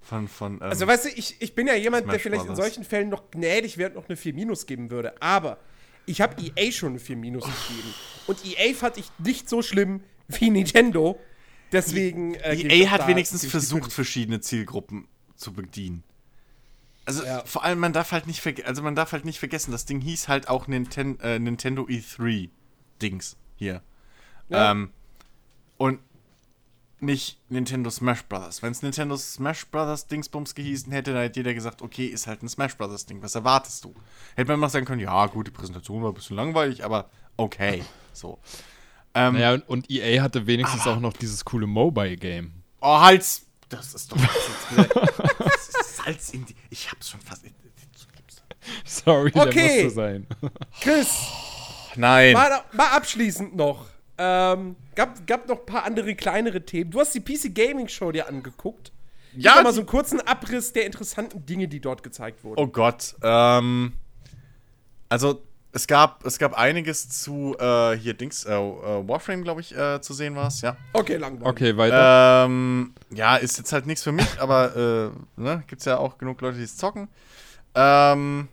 Von, 0.00 0.28
von, 0.28 0.56
ähm, 0.56 0.62
also, 0.62 0.86
weißt 0.86 1.06
du, 1.06 1.08
ich, 1.10 1.40
ich 1.40 1.54
bin 1.54 1.68
ja 1.68 1.74
jemand, 1.74 2.04
Smash 2.04 2.12
der 2.12 2.20
vielleicht 2.20 2.46
Brothers. 2.46 2.58
in 2.58 2.64
solchen 2.64 2.84
Fällen 2.84 3.08
noch 3.08 3.30
gnädig 3.30 3.78
wäre 3.78 3.88
und 3.90 3.96
noch 3.96 4.08
eine 4.08 4.16
4 4.16 4.34
Minus 4.34 4.66
geben 4.66 4.90
würde. 4.90 5.14
Aber 5.22 5.58
ich 6.06 6.20
habe 6.20 6.34
EA 6.42 6.72
schon 6.72 6.90
eine 6.90 6.98
4 6.98 7.16
Minus 7.16 7.44
gegeben. 7.44 7.94
Und 8.26 8.44
EA 8.44 8.74
fand 8.74 8.98
ich 8.98 9.10
nicht 9.18 9.48
so 9.48 9.62
schlimm 9.62 10.02
wie 10.28 10.50
Nintendo. 10.50 11.18
Deswegen. 11.72 12.34
Äh, 12.34 12.54
EA 12.56 12.90
hat 12.90 13.06
wenigstens 13.06 13.44
versucht, 13.46 13.92
verschiedene 13.92 14.40
Zielgruppen 14.40 15.08
zu 15.36 15.52
bedienen. 15.52 16.04
Also 17.04 17.24
ja. 17.24 17.42
vor 17.44 17.64
allem, 17.64 17.80
man 17.80 17.92
darf 17.92 18.12
halt 18.12 18.26
nicht 18.26 18.46
also 18.64 18.82
man 18.82 18.94
darf 18.94 19.12
halt 19.12 19.24
nicht 19.24 19.40
vergessen, 19.40 19.72
das 19.72 19.86
Ding 19.86 20.00
hieß 20.00 20.28
halt 20.28 20.48
auch 20.48 20.68
Ninten 20.68 21.18
äh, 21.20 21.38
Nintendo 21.38 21.82
E3 21.82 22.48
Dings 23.00 23.36
hier. 23.56 23.82
Ja. 24.48 24.70
Ähm, 24.70 24.90
und 25.78 25.98
nicht 27.00 27.40
Nintendo 27.48 27.90
Smash 27.90 28.22
Brothers. 28.26 28.62
Wenn 28.62 28.70
es 28.70 28.82
Nintendo 28.82 29.16
Smash 29.16 29.66
Brothers 29.66 30.06
Dingsbums 30.06 30.54
gehießen 30.54 30.92
hätte, 30.92 31.12
dann 31.12 31.22
hätte 31.22 31.40
jeder 31.40 31.52
gesagt, 31.52 31.82
okay, 31.82 32.06
ist 32.06 32.28
halt 32.28 32.44
ein 32.44 32.48
Smash 32.48 32.76
Brothers 32.76 33.06
Ding. 33.06 33.20
Was 33.22 33.34
erwartest 33.34 33.84
du? 33.84 33.92
Hätte 34.36 34.52
man 34.52 34.60
noch 34.60 34.70
sagen 34.70 34.86
können, 34.86 35.00
ja, 35.00 35.26
gut, 35.26 35.48
die 35.48 35.50
Präsentation 35.50 36.02
war 36.02 36.12
ein 36.12 36.14
bisschen 36.14 36.36
langweilig, 36.36 36.84
aber 36.84 37.10
okay. 37.36 37.82
So. 38.12 38.38
Ähm, 39.14 39.34
naja, 39.34 39.62
und 39.66 39.90
EA 39.90 40.22
hatte 40.22 40.46
wenigstens 40.46 40.82
aber, 40.82 40.96
auch 40.96 41.00
noch 41.00 41.12
dieses 41.12 41.44
coole 41.44 41.66
Mobile-Game. 41.66 42.52
Oh, 42.80 43.00
Hals! 43.00 43.46
Das 43.68 43.94
ist 43.94 44.12
doch 44.12 44.18
Salz 46.04 46.30
in 46.30 46.44
die. 46.44 46.54
Ich 46.70 46.90
hab's 46.90 47.08
schon 47.10 47.20
fast. 47.20 47.44
Sorry, 48.84 49.32
okay. 49.34 49.50
der 49.52 49.84
musste 49.84 49.90
sein. 49.90 50.26
Chris! 50.80 51.20
Nein. 51.96 52.32
Mal, 52.32 52.62
mal 52.72 52.88
abschließend 52.88 53.56
noch. 53.56 53.86
Ähm, 54.18 54.76
gab, 54.94 55.26
gab 55.26 55.48
noch 55.48 55.60
ein 55.60 55.66
paar 55.66 55.84
andere 55.84 56.14
kleinere 56.14 56.64
Themen. 56.64 56.90
Du 56.90 57.00
hast 57.00 57.14
die 57.14 57.20
PC 57.20 57.54
Gaming 57.54 57.88
Show 57.88 58.12
dir 58.12 58.28
angeguckt. 58.28 58.92
Ja. 59.34 59.54
Gib 59.54 59.64
mal 59.64 59.72
so 59.72 59.80
einen 59.80 59.86
kurzen 59.86 60.20
Abriss 60.20 60.72
der 60.72 60.86
interessanten 60.86 61.44
Dinge, 61.46 61.68
die 61.68 61.80
dort 61.80 62.02
gezeigt 62.02 62.44
wurden. 62.44 62.60
Oh 62.60 62.66
Gott. 62.66 63.14
Ähm, 63.22 63.94
also, 65.08 65.42
es 65.72 65.86
gab, 65.86 66.24
es 66.26 66.38
gab 66.38 66.54
einiges 66.54 67.08
zu 67.08 67.56
äh, 67.58 67.96
hier 67.96 68.14
Dings, 68.14 68.44
äh, 68.44 68.52
äh 68.52 69.08
Warframe, 69.08 69.42
glaube 69.42 69.62
ich, 69.62 69.76
äh, 69.76 70.00
zu 70.00 70.12
sehen 70.12 70.36
war 70.36 70.48
es, 70.48 70.60
ja. 70.60 70.76
Okay, 70.92 71.16
langweilig. 71.16 71.46
Okay, 71.46 71.76
weiter. 71.76 72.44
Ähm, 72.44 72.94
ja, 73.10 73.36
ist 73.36 73.56
jetzt 73.56 73.72
halt 73.72 73.86
nichts 73.86 74.02
für 74.02 74.12
mich, 74.12 74.40
aber 74.40 74.76
äh, 74.76 75.40
ne, 75.40 75.64
gibt's 75.66 75.86
ja 75.86 75.96
auch 75.96 76.18
genug 76.18 76.40
Leute, 76.42 76.58
die 76.58 76.64
es 76.64 76.76
zocken. 76.76 77.08
Ähm, 77.74 78.48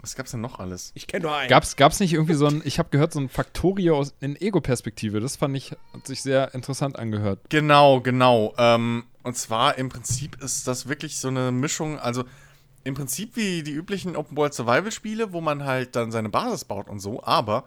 was 0.00 0.14
gab's 0.16 0.32
denn 0.32 0.40
noch 0.40 0.58
alles? 0.58 0.92
Ich 0.94 1.06
kenne 1.06 1.24
nur 1.24 1.36
einen. 1.36 1.48
Gab's, 1.48 1.76
gab's 1.76 2.00
nicht 2.00 2.12
irgendwie 2.12 2.34
so 2.34 2.46
ein, 2.46 2.62
ich 2.64 2.78
habe 2.78 2.90
gehört, 2.90 3.12
so 3.12 3.20
ein 3.20 3.28
Factorio 3.28 3.96
aus, 3.96 4.14
in 4.20 4.40
Ego-Perspektive. 4.40 5.20
Das 5.20 5.36
fand 5.36 5.56
ich, 5.56 5.72
hat 5.92 6.06
sich 6.06 6.22
sehr 6.22 6.54
interessant 6.54 6.98
angehört. 6.98 7.40
Genau, 7.48 8.00
genau. 8.00 8.54
Ähm, 8.58 9.04
und 9.22 9.36
zwar 9.36 9.78
im 9.78 9.88
Prinzip 9.88 10.40
ist 10.42 10.66
das 10.68 10.88
wirklich 10.88 11.18
so 11.18 11.28
eine 11.28 11.50
Mischung, 11.52 11.98
also 11.98 12.24
im 12.86 12.94
Prinzip 12.94 13.34
wie 13.34 13.64
die 13.64 13.72
üblichen 13.72 14.14
Open 14.14 14.36
World 14.36 14.54
Survival 14.54 14.92
Spiele, 14.92 15.32
wo 15.32 15.40
man 15.40 15.64
halt 15.64 15.96
dann 15.96 16.12
seine 16.12 16.28
Basis 16.28 16.64
baut 16.64 16.88
und 16.88 17.00
so, 17.00 17.22
aber 17.22 17.64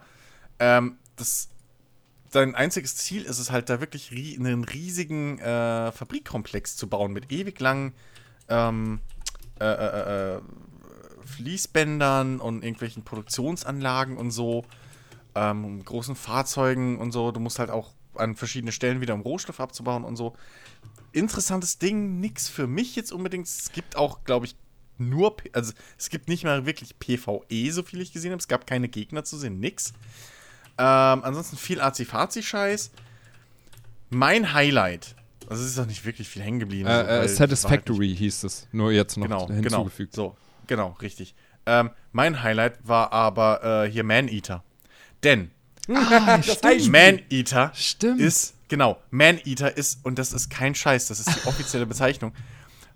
ähm, 0.58 0.96
das 1.16 1.50
sein 2.30 2.54
einziges 2.54 2.96
Ziel 2.96 3.24
ist 3.24 3.38
es 3.38 3.50
halt 3.50 3.68
da 3.68 3.80
wirklich 3.80 4.12
ri 4.12 4.36
einen 4.38 4.64
riesigen 4.64 5.38
äh, 5.40 5.92
Fabrikkomplex 5.92 6.76
zu 6.76 6.88
bauen 6.88 7.12
mit 7.12 7.30
ewig 7.32 7.60
langen 7.60 7.92
ähm, 8.48 9.00
äh, 9.60 9.64
äh, 9.64 10.36
äh 10.36 10.40
Fließbändern 11.26 12.40
und 12.40 12.64
irgendwelchen 12.64 13.04
Produktionsanlagen 13.04 14.16
und 14.16 14.30
so, 14.30 14.64
ähm, 15.34 15.84
großen 15.84 16.16
Fahrzeugen 16.16 16.98
und 16.98 17.12
so. 17.12 17.30
Du 17.30 17.40
musst 17.40 17.58
halt 17.58 17.70
auch 17.70 17.92
an 18.14 18.34
verschiedene 18.34 18.72
Stellen 18.72 19.00
wieder 19.00 19.14
um 19.14 19.20
Rohstoff 19.20 19.60
abzubauen 19.60 20.04
und 20.04 20.16
so. 20.16 20.34
Interessantes 21.12 21.78
Ding, 21.78 22.20
nix 22.20 22.48
für 22.48 22.66
mich 22.66 22.96
jetzt 22.96 23.12
unbedingt. 23.12 23.46
Es 23.46 23.70
gibt 23.70 23.96
auch, 23.96 24.24
glaube 24.24 24.46
ich, 24.46 24.56
nur, 25.00 25.36
also 25.52 25.72
es 25.98 26.10
gibt 26.10 26.28
nicht 26.28 26.44
mal 26.44 26.66
wirklich 26.66 26.98
PvE, 26.98 27.72
so 27.72 27.82
viel 27.82 28.00
ich 28.00 28.12
gesehen 28.12 28.32
habe. 28.32 28.40
Es 28.40 28.48
gab 28.48 28.66
keine 28.66 28.88
Gegner 28.88 29.24
zu 29.24 29.36
sehen, 29.36 29.58
nix. 29.58 29.92
Ähm, 30.78 31.24
ansonsten 31.24 31.56
viel 31.56 31.80
Azi-Fazi-Scheiß. 31.80 32.90
Mein 34.10 34.52
Highlight, 34.54 35.14
also 35.50 35.64
es 35.64 35.70
ist 35.70 35.78
doch 35.78 35.86
nicht 35.86 36.04
wirklich 36.04 36.28
viel 36.28 36.42
hängen 36.42 36.60
geblieben. 36.60 36.88
Äh, 36.88 37.24
äh, 37.24 37.28
Satisfactory 37.28 38.08
halt 38.08 38.18
hieß 38.18 38.44
es, 38.44 38.68
nur 38.72 38.92
jetzt 38.92 39.16
noch 39.16 39.26
genau, 39.26 39.46
genau. 39.46 39.60
hinzugefügt. 39.62 40.14
Genau, 40.14 40.28
so. 40.28 40.36
Genau, 40.66 40.96
richtig. 41.02 41.34
Ähm, 41.66 41.90
mein 42.12 42.42
Highlight 42.42 42.78
war 42.84 43.12
aber 43.12 43.84
äh, 43.84 43.90
hier 43.90 44.04
Man-Eater. 44.04 44.62
Denn 45.22 45.50
ah, 45.88 46.40
Man-Eater 46.88 47.72
ist, 48.16 48.54
genau, 48.68 49.02
Man-Eater 49.10 49.76
ist, 49.76 50.04
und 50.04 50.18
das 50.18 50.32
ist 50.32 50.50
kein 50.50 50.74
Scheiß, 50.74 51.08
das 51.08 51.20
ist 51.20 51.28
die 51.28 51.48
offizielle 51.48 51.86
Bezeichnung, 51.86 52.32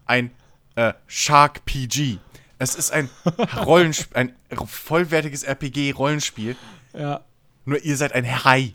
ein 0.07 0.31
äh, 0.77 0.93
Shark 1.07 1.65
PG. 1.65 2.19
Es 2.59 2.75
ist 2.75 2.93
ein 2.93 3.09
Rollenspiel, 3.65 4.17
ein 4.17 4.35
vollwertiges 4.67 5.45
RPG-Rollenspiel. 5.45 6.57
Ja. 6.93 7.25
Nur 7.65 7.83
ihr 7.83 7.97
seid 7.97 8.13
ein 8.13 8.45
Hai. 8.45 8.75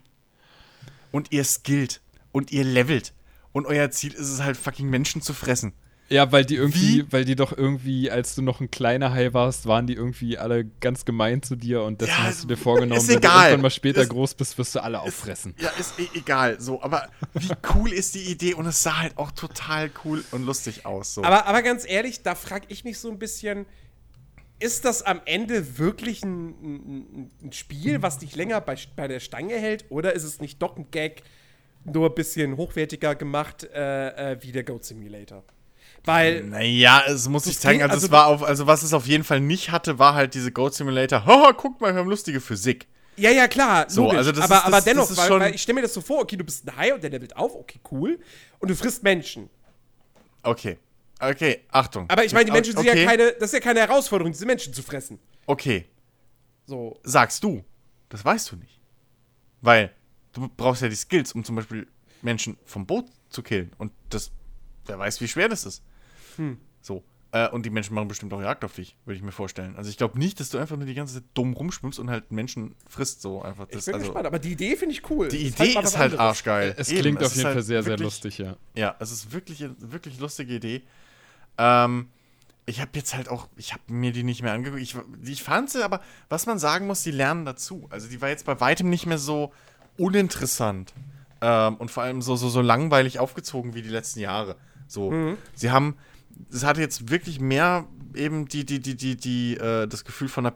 Und 1.12 1.32
ihr 1.32 1.44
skillt. 1.44 2.02
Und 2.32 2.52
ihr 2.52 2.64
levelt. 2.64 3.14
Und 3.52 3.66
euer 3.66 3.90
Ziel 3.90 4.14
ist 4.14 4.30
es 4.30 4.44
halt, 4.44 4.58
fucking 4.58 4.90
Menschen 4.90 5.22
zu 5.22 5.34
fressen. 5.34 5.74
Ja, 6.10 6.32
weil 6.32 6.44
die 6.44 6.56
irgendwie, 6.56 7.04
Wie? 7.04 7.12
weil 7.12 7.24
die 7.24 7.36
doch 7.36 7.56
irgendwie, 7.56 8.10
als 8.10 8.34
du 8.34 8.42
noch 8.42 8.62
ein 8.62 8.72
kleiner 8.72 9.14
Hai 9.14 9.32
warst, 9.34 9.68
waren 9.68 9.86
die 9.86 9.94
irgendwie 9.94 10.40
alle 10.40 10.66
ganz 10.66 11.06
gemein 11.06 11.44
zu 11.44 11.56
dir 11.56 11.84
und 11.84 12.02
deswegen 12.02 12.18
ja, 12.18 12.24
hast 12.26 12.44
du 12.44 12.48
dir 12.48 12.58
vorgenommen, 12.58 13.08
wenn 13.08 13.18
egal. 13.18 13.32
du 13.32 13.38
irgendwann 13.38 13.62
mal 13.62 13.70
später 13.70 14.02
ist, 14.02 14.10
groß 14.10 14.34
bist, 14.34 14.58
wirst 14.58 14.74
du 14.74 14.84
alle 14.84 15.02
auffressen. 15.02 15.54
ja, 15.60 15.70
ist 15.80 16.00
e 16.00 16.08
egal, 16.16 16.60
so, 16.60 16.82
aber 16.82 17.10
wie 17.36 17.52
cool 17.76 17.94
ist 17.94 18.16
die 18.16 18.24
Idee 18.24 18.56
und 18.56 18.66
es 18.66 18.82
sah 18.82 18.98
halt 18.98 19.18
auch 19.18 19.32
total 19.32 19.92
cool 20.04 20.24
und 20.32 20.46
lustig 20.46 20.86
aus. 20.86 21.14
So. 21.14 21.24
Aber, 21.24 21.46
aber 21.46 21.62
ganz 21.62 21.88
ehrlich, 21.88 22.24
da 22.24 22.34
frage 22.34 22.66
ich 22.70 22.84
mich 22.84 22.98
so 22.98 23.12
ein 23.12 23.20
bisschen, 23.20 23.68
ist 24.60 24.86
das 24.86 25.04
am 25.04 25.22
Ende 25.26 25.78
wirklich 25.78 26.24
ein, 26.24 26.50
ein, 26.50 27.32
ein 27.44 27.54
Spiel, 27.54 28.02
was 28.02 28.18
dich 28.18 28.36
länger 28.36 28.62
bei, 28.62 28.78
bei 28.96 29.08
der 29.08 29.20
Stange 29.20 29.56
hält 29.56 29.86
oder 29.90 30.14
ist 30.14 30.24
es 30.24 30.42
nicht 30.42 30.60
doch 30.60 30.76
ein 30.76 30.90
Gag, 30.90 31.22
nur 31.86 32.10
ein 32.10 32.16
bisschen 32.16 32.58
hochwertiger 32.58 33.14
gemacht 33.14 33.64
äh, 33.64 34.34
äh, 34.34 34.38
wie 34.42 34.52
der 34.52 34.64
Goat 34.64 34.86
Simulator? 34.86 35.44
Weil. 36.06 36.44
Naja, 36.44 37.04
es 37.08 37.28
muss 37.28 37.46
ich 37.46 37.60
zeigen, 37.60 37.82
also, 37.82 37.94
also, 37.94 38.06
es 38.08 38.12
war 38.12 38.28
auf, 38.28 38.44
also 38.44 38.68
was 38.68 38.84
es 38.84 38.94
auf 38.94 39.06
jeden 39.06 39.24
Fall 39.24 39.40
nicht 39.40 39.72
hatte, 39.72 40.00
war 40.00 40.14
halt 40.14 40.34
diese 40.34 40.52
Goat 40.52 40.74
Simulator. 40.74 41.26
Haha, 41.26 41.54
guck 41.54 41.82
mal, 41.82 41.94
wir 41.94 42.00
haben 42.00 42.10
lustige 42.10 42.42
Physik. 42.42 42.88
Ja, 43.18 43.32
ja, 43.32 43.48
klar. 43.48 43.90
So, 43.90 44.04
logisch. 44.04 44.18
also 44.18 44.32
das 44.32 44.46
aber, 44.46 44.56
ist, 44.56 44.62
das, 44.62 44.74
aber 44.74 44.82
dennoch, 44.82 45.18
weil, 45.18 45.40
weil, 45.40 45.56
ich 45.56 45.62
stelle 45.62 45.76
mir 45.76 45.82
das 45.82 45.94
so 45.94 46.02
vor, 46.02 46.22
okay, 46.22 46.38
du 46.38 46.44
bist 46.44 46.66
ein 46.68 46.76
Hai 46.76 46.94
und 46.94 47.04
der 47.04 47.10
levelt 47.10 47.36
auf, 47.36 47.54
okay, 47.54 47.80
cool. 47.92 48.20
Und 48.60 48.70
du 48.70 48.76
frisst 48.76 49.04
Menschen. 49.04 49.50
Okay. 50.42 50.78
Okay, 51.20 51.66
Achtung. 51.70 52.10
Aber 52.10 52.24
ich 52.24 52.32
meine, 52.32 52.46
die 52.46 52.52
Menschen 52.52 52.78
okay. 52.78 52.90
sind 52.90 53.00
ja 53.00 53.06
keine, 53.06 53.34
das 53.34 53.50
ist 53.50 53.54
ja 53.54 53.60
keine 53.60 53.82
Herausforderung, 53.82 54.32
diese 54.32 54.46
Menschen 54.46 54.74
zu 54.74 54.82
fressen. 54.82 55.20
Okay. 55.46 55.86
So. 56.66 56.98
Sagst 57.04 57.44
du. 57.44 57.64
Das 58.08 58.24
weißt 58.24 58.52
du 58.52 58.56
nicht. 58.56 58.80
Weil 59.62 59.94
du 60.32 60.48
brauchst 60.56 60.82
ja 60.82 60.88
die 60.88 60.96
Skills, 60.96 61.34
um 61.34 61.44
zum 61.44 61.58
Beispiel 61.58 61.88
Menschen 62.22 62.58
vom 62.66 62.86
Boot 62.86 63.06
zu 63.30 63.44
killen. 63.44 63.72
Und 63.78 63.92
das, 64.10 64.32
wer 64.86 64.98
weiß, 64.98 65.20
wie 65.20 65.28
schwer 65.28 65.50
das 65.50 65.66
ist. 65.66 65.84
Hm. 66.40 66.58
So. 66.82 67.04
Äh, 67.32 67.48
und 67.50 67.64
die 67.64 67.70
Menschen 67.70 67.94
machen 67.94 68.08
bestimmt 68.08 68.34
auch 68.34 68.42
Jagd 68.42 68.66
auf 68.66 68.74
dich, 68.74 68.96
würde 69.06 69.18
ich 69.18 69.22
mir 69.22 69.32
vorstellen. 69.32 69.76
Also 69.76 69.92
ich 69.92 69.98
glaube 69.98 70.18
nicht, 70.18 70.40
dass 70.40 70.50
du 70.50 70.58
einfach 70.58 70.78
nur 70.78 70.88
die 70.88 70.96
ganze 70.96 71.16
Zeit 71.16 71.26
dumm 71.36 71.54
rumschwimmst 71.54 72.00
und 72.00 72.10
halt 72.10 72.32
Menschen 72.32 72.76
frisst 72.88 73.22
so 73.22 73.44
einfach. 73.44 73.68
Das, 73.68 73.82
ich 73.82 73.86
bin 73.86 73.96
also, 73.96 74.08
gespannt, 74.08 74.26
aber 74.26 74.40
die 74.40 74.54
Idee 74.54 74.76
finde 74.76 74.94
ich 74.94 75.08
cool. 75.12 75.28
Die 75.28 75.44
ist 75.44 75.60
Idee 75.60 75.76
halt 75.76 75.86
ist 75.86 75.98
halt 75.98 76.18
arschgeil. 76.18 76.74
Es 76.76 76.90
Eben, 76.90 77.02
klingt 77.02 77.22
es 77.22 77.28
auf 77.28 77.36
jeden 77.36 77.46
halt 77.46 77.54
Fall 77.54 77.64
sehr, 77.64 77.86
wirklich, 77.86 77.98
sehr 77.98 78.06
lustig, 78.06 78.38
ja. 78.40 78.56
Ja, 78.74 78.96
es 78.98 79.12
ist 79.12 79.32
wirklich 79.32 79.64
eine 79.64 79.76
wirklich 79.80 80.20
lustige 80.20 80.56
Idee. 80.56 80.82
Ähm, 81.60 82.08
ich 82.66 82.82
habe 82.82 82.92
jetzt 82.96 83.16
halt 83.16 83.30
auch, 83.30 83.48
ich 83.58 83.74
habe 83.74 83.84
mir 83.88 84.12
die 84.12 84.24
nicht 84.24 84.42
mehr 84.42 84.54
angeguckt. 84.54 84.82
Ich, 84.82 84.96
ich 85.24 85.44
fand 85.44 85.70
sie, 85.70 85.84
aber 85.84 86.02
was 86.30 86.48
man 86.48 86.58
sagen 86.58 86.88
muss, 86.88 87.04
die 87.04 87.12
lernen 87.12 87.46
dazu. 87.46 87.86
Also 87.92 88.08
die 88.08 88.22
war 88.22 88.30
jetzt 88.30 88.46
bei 88.46 88.60
weitem 88.60 88.90
nicht 88.90 89.06
mehr 89.06 89.20
so 89.20 89.54
uninteressant 89.98 90.94
ähm, 91.42 91.76
und 91.76 91.92
vor 91.92 92.04
allem 92.04 92.24
so, 92.24 92.36
so, 92.36 92.50
so 92.50 92.62
langweilig 92.62 93.20
aufgezogen 93.20 93.76
wie 93.76 93.84
die 93.84 93.90
letzten 93.90 94.20
Jahre. 94.20 94.56
So, 94.88 95.12
mhm. 95.12 95.38
sie 95.54 95.70
haben 95.70 95.96
es 96.52 96.64
hatte 96.64 96.82
jetzt 96.82 97.10
wirklich 97.10 97.40
mehr 97.40 97.88
eben 98.16 98.48
die, 98.48 98.66
die, 98.66 98.80
die, 98.80 98.96
die, 98.96 99.16
die, 99.16 99.58
äh, 99.58 99.88
das 99.88 100.06
Gefühl 100.06 100.28
von 100.28 100.46
einer 100.46 100.56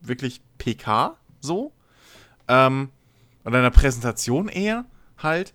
wirklich 0.00 0.42
PK 0.58 1.16
so. 1.40 1.72
Ähm, 2.48 2.90
oder 3.44 3.58
einer 3.58 3.70
Präsentation 3.70 4.48
eher 4.48 4.84
halt. 5.18 5.54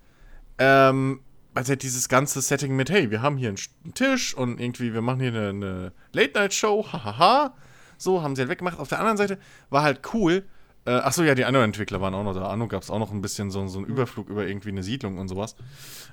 Ähm, 0.58 1.22
also 1.54 1.70
halt 1.70 1.84
dieses 1.84 2.10
ganze 2.10 2.42
Setting 2.42 2.76
mit, 2.76 2.90
hey, 2.90 3.12
wir 3.12 3.22
haben 3.22 3.38
hier 3.38 3.50
einen 3.50 3.94
Tisch 3.94 4.34
und 4.34 4.60
irgendwie, 4.60 4.94
wir 4.94 5.02
machen 5.02 5.20
hier 5.20 5.30
eine, 5.30 5.50
eine 5.50 5.94
Late-Night-Show, 6.14 6.88
hahaha. 6.94 7.54
So, 7.98 8.22
haben 8.22 8.36
sie 8.36 8.42
halt 8.44 8.50
weggemacht. 8.50 8.80
Auf 8.80 8.88
der 8.88 9.00
anderen 9.00 9.18
Seite 9.18 9.40
war 9.70 9.84
halt 9.84 10.02
cool. 10.14 10.46
Äh, 10.86 10.92
achso, 10.92 11.24
ja, 11.24 11.36
die 11.36 11.46
anderen 11.46 11.66
Entwickler 11.66 12.00
waren 12.02 12.14
auch 12.14 12.24
noch 12.24 12.34
da. 12.34 12.50
Anno 12.50 12.68
gab 12.68 12.84
es 12.84 12.90
auch 12.90 13.00
noch 13.00 13.12
ein 13.12 13.22
bisschen 13.22 13.52
so, 13.52 13.68
so 13.68 13.80
einen 13.80 13.88
Überflug 13.88 14.30
über 14.30 14.48
irgendwie 14.48 14.70
eine 14.70 14.84
Siedlung 14.84 15.18
und 15.18 15.28
sowas. 15.28 15.56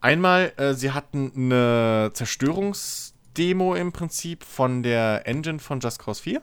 einmal, 0.00 0.52
äh, 0.56 0.74
sie 0.74 0.92
hatten 0.92 1.32
eine 1.34 2.10
Zerstörungsdemo 2.14 3.74
im 3.74 3.92
Prinzip 3.92 4.44
von 4.44 4.82
der 4.82 5.26
Engine 5.26 5.58
von 5.58 5.80
Just 5.80 5.98
Cause 5.98 6.22
4 6.22 6.42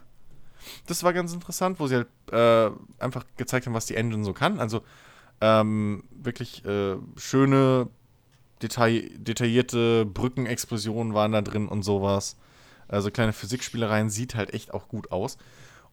das 0.88 1.04
war 1.04 1.14
ganz 1.14 1.34
interessant, 1.34 1.80
wo 1.80 1.88
sie 1.88 1.96
halt 1.96 2.08
äh, 2.32 2.72
einfach 3.00 3.26
gezeigt 3.38 3.66
haben, 3.66 3.74
was 3.74 3.86
die 3.86 3.96
Engine 3.96 4.24
so 4.24 4.34
kann. 4.34 4.60
Also 4.60 4.82
ähm, 5.42 6.04
wirklich 6.12 6.64
äh, 6.66 6.96
schöne, 7.18 7.88
detail 8.62 9.10
detaillierte 9.18 10.06
Brückenexplosionen 10.06 11.14
waren 11.14 11.32
da 11.32 11.42
drin 11.42 11.68
und 11.68 11.84
sowas. 11.84 12.38
Also 12.88 13.10
kleine 13.10 13.34
Physikspielereien 13.34 14.10
sieht 14.10 14.36
halt 14.36 14.54
echt 14.54 14.74
auch 14.74 14.88
gut 14.88 15.12
aus. 15.12 15.38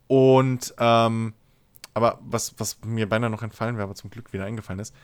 Und 0.07 0.75
ähm, 0.79 1.35
aber 1.95 2.19
was, 2.23 2.55
was 2.59 2.79
mir 2.85 3.09
beinahe 3.09 3.31
noch 3.31 3.43
entfallen 3.43 3.77
wäre, 3.77 3.85
aber 3.85 3.95
zum 3.95 4.11
Glück 4.11 4.33
wieder 4.33 4.45
eingefallen 4.45 4.81
ist, 4.81 4.95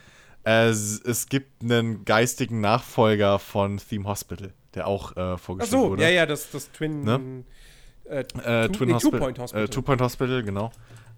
es, 0.43 1.01
es 1.01 1.27
gibt 1.27 1.63
einen 1.63 2.05
geistigen 2.05 2.61
Nachfolger 2.61 3.39
von 3.39 3.77
Theme 3.77 4.05
Hospital, 4.05 4.53
der 4.75 4.87
auch 4.87 5.17
äh, 5.17 5.37
vorgestellt 5.37 5.79
Ach 5.79 5.85
so, 5.85 5.89
wurde. 5.91 6.03
ja, 6.03 6.09
ja, 6.09 6.25
das, 6.25 6.51
das 6.51 6.71
Twin. 6.71 7.03
Ne? 7.03 7.43
Äh, 8.09 8.19
äh, 8.19 8.69
Twin 8.69 8.89
nee, 8.89 8.93
Hospital. 8.93 9.19
Two 9.19 9.25
Point 9.25 9.39
Hospital. 9.39 9.63
Äh, 9.63 9.67
Two 9.67 9.81
Point 9.81 10.01
Hospital, 10.01 10.43
genau. 10.43 10.71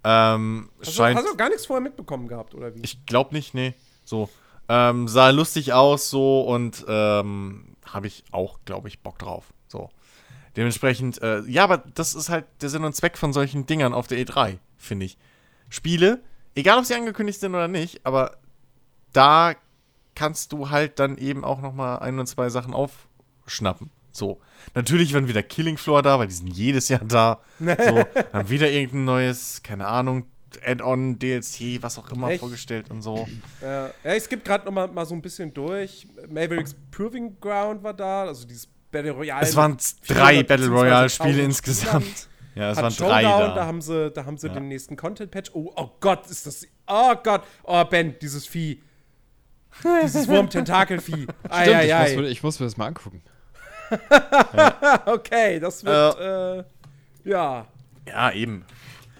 Ähm, 0.03 0.69
hast, 0.79 0.93
scheint, 0.93 1.17
du, 1.17 1.23
hast 1.23 1.31
du 1.31 1.37
gar 1.37 1.49
nichts 1.49 1.65
vorher 1.65 1.81
mitbekommen 1.81 2.27
gehabt, 2.27 2.55
oder 2.55 2.73
wie? 2.73 2.81
Ich 2.81 3.05
glaube 3.05 3.35
nicht, 3.35 3.53
nee. 3.53 3.73
So. 4.03 4.29
Ähm, 4.69 5.07
sah 5.07 5.29
lustig 5.29 5.73
aus, 5.73 6.09
so 6.09 6.41
und 6.41 6.85
ähm, 6.87 7.75
habe 7.85 8.07
ich 8.07 8.23
auch, 8.31 8.59
glaube 8.65 8.87
ich, 8.87 9.01
Bock 9.01 9.19
drauf. 9.19 9.53
So. 9.67 9.89
Dementsprechend, 10.55 11.21
äh, 11.21 11.41
ja, 11.41 11.63
aber 11.63 11.77
das 11.77 12.15
ist 12.15 12.29
halt 12.29 12.45
der 12.61 12.69
Sinn 12.69 12.83
und 12.83 12.95
Zweck 12.95 13.17
von 13.17 13.31
solchen 13.31 13.65
Dingern 13.65 13.93
auf 13.93 14.07
der 14.07 14.17
E3, 14.17 14.57
finde 14.77 15.05
ich. 15.05 15.17
Spiele, 15.69 16.21
egal 16.55 16.79
ob 16.79 16.85
sie 16.85 16.95
angekündigt 16.95 17.39
sind 17.39 17.53
oder 17.53 17.67
nicht, 17.67 18.05
aber 18.05 18.37
da 19.13 19.55
kannst 20.15 20.51
du 20.51 20.69
halt 20.69 20.99
dann 20.99 21.17
eben 21.17 21.43
auch 21.43 21.61
noch 21.61 21.73
mal 21.73 21.97
ein 21.97 22.17
und 22.17 22.27
zwei 22.27 22.49
Sachen 22.49 22.73
aufschnappen. 22.73 23.91
So. 24.17 24.41
Natürlich 24.73 25.13
waren 25.13 25.27
wieder 25.27 25.43
Killing 25.43 25.77
Floor 25.77 26.01
da, 26.01 26.17
weil 26.17 26.27
die 26.27 26.33
sind 26.33 26.47
jedes 26.47 26.89
Jahr 26.89 27.01
da. 27.05 27.39
so, 27.59 28.03
dann 28.31 28.49
wieder 28.49 28.69
irgendein 28.69 29.05
neues, 29.05 29.61
keine 29.61 29.85
Ahnung, 29.85 30.25
Add-on, 30.65 31.19
DLC, 31.19 31.81
was 31.81 31.99
auch 31.99 32.11
immer 32.11 32.29
Echt? 32.29 32.39
vorgestellt 32.39 32.89
und 32.89 33.03
so. 33.03 33.27
Ja, 33.61 33.91
ja 34.03 34.15
ich 34.15 34.23
skippe 34.23 34.43
gerade 34.43 34.65
noch 34.65 34.71
mal, 34.71 34.87
mal 34.87 35.05
so 35.05 35.13
ein 35.13 35.21
bisschen 35.21 35.53
durch. 35.53 36.07
Mavericks 36.29 36.75
Proving 36.89 37.39
Ground 37.39 37.83
war 37.83 37.93
da, 37.93 38.23
also 38.23 38.47
dieses 38.47 38.67
Battle 38.91 39.11
Royale. 39.11 39.43
Es 39.45 39.55
waren 39.55 39.77
drei 40.07 40.41
Battle 40.41 40.67
Royale-Spiele 40.67 41.43
insgesamt. 41.43 42.27
Ja, 42.55 42.71
es 42.71 42.77
Hat 42.77 42.85
waren 42.85 42.93
Showdown, 42.93 43.09
drei 43.09 43.21
da. 43.21 43.55
Da 43.55 43.65
haben 43.65 43.81
sie, 43.81 44.09
da 44.09 44.25
haben 44.25 44.37
sie 44.37 44.47
ja. 44.47 44.53
den 44.53 44.67
nächsten 44.67 44.95
Content-Patch. 44.95 45.51
Oh, 45.53 45.71
oh 45.75 45.89
Gott, 45.99 46.25
ist 46.27 46.47
das. 46.47 46.65
Oh 46.87 47.13
Gott. 47.23 47.43
Oh, 47.63 47.83
Ben, 47.83 48.15
dieses 48.19 48.47
Vieh. 48.47 48.81
dieses 50.03 50.27
Wurm-Tentakel-Vieh. 50.27 51.27
Stimmt, 51.27 51.83
ich, 51.83 52.17
muss, 52.17 52.25
ich 52.31 52.43
muss 52.43 52.59
mir 52.59 52.65
das 52.65 52.77
mal 52.77 52.87
angucken. 52.87 53.21
okay, 55.05 55.59
das 55.59 55.83
wird, 55.83 56.19
äh, 56.19 56.63
ja. 57.29 57.65
Ja, 58.07 58.31
eben. 58.31 58.65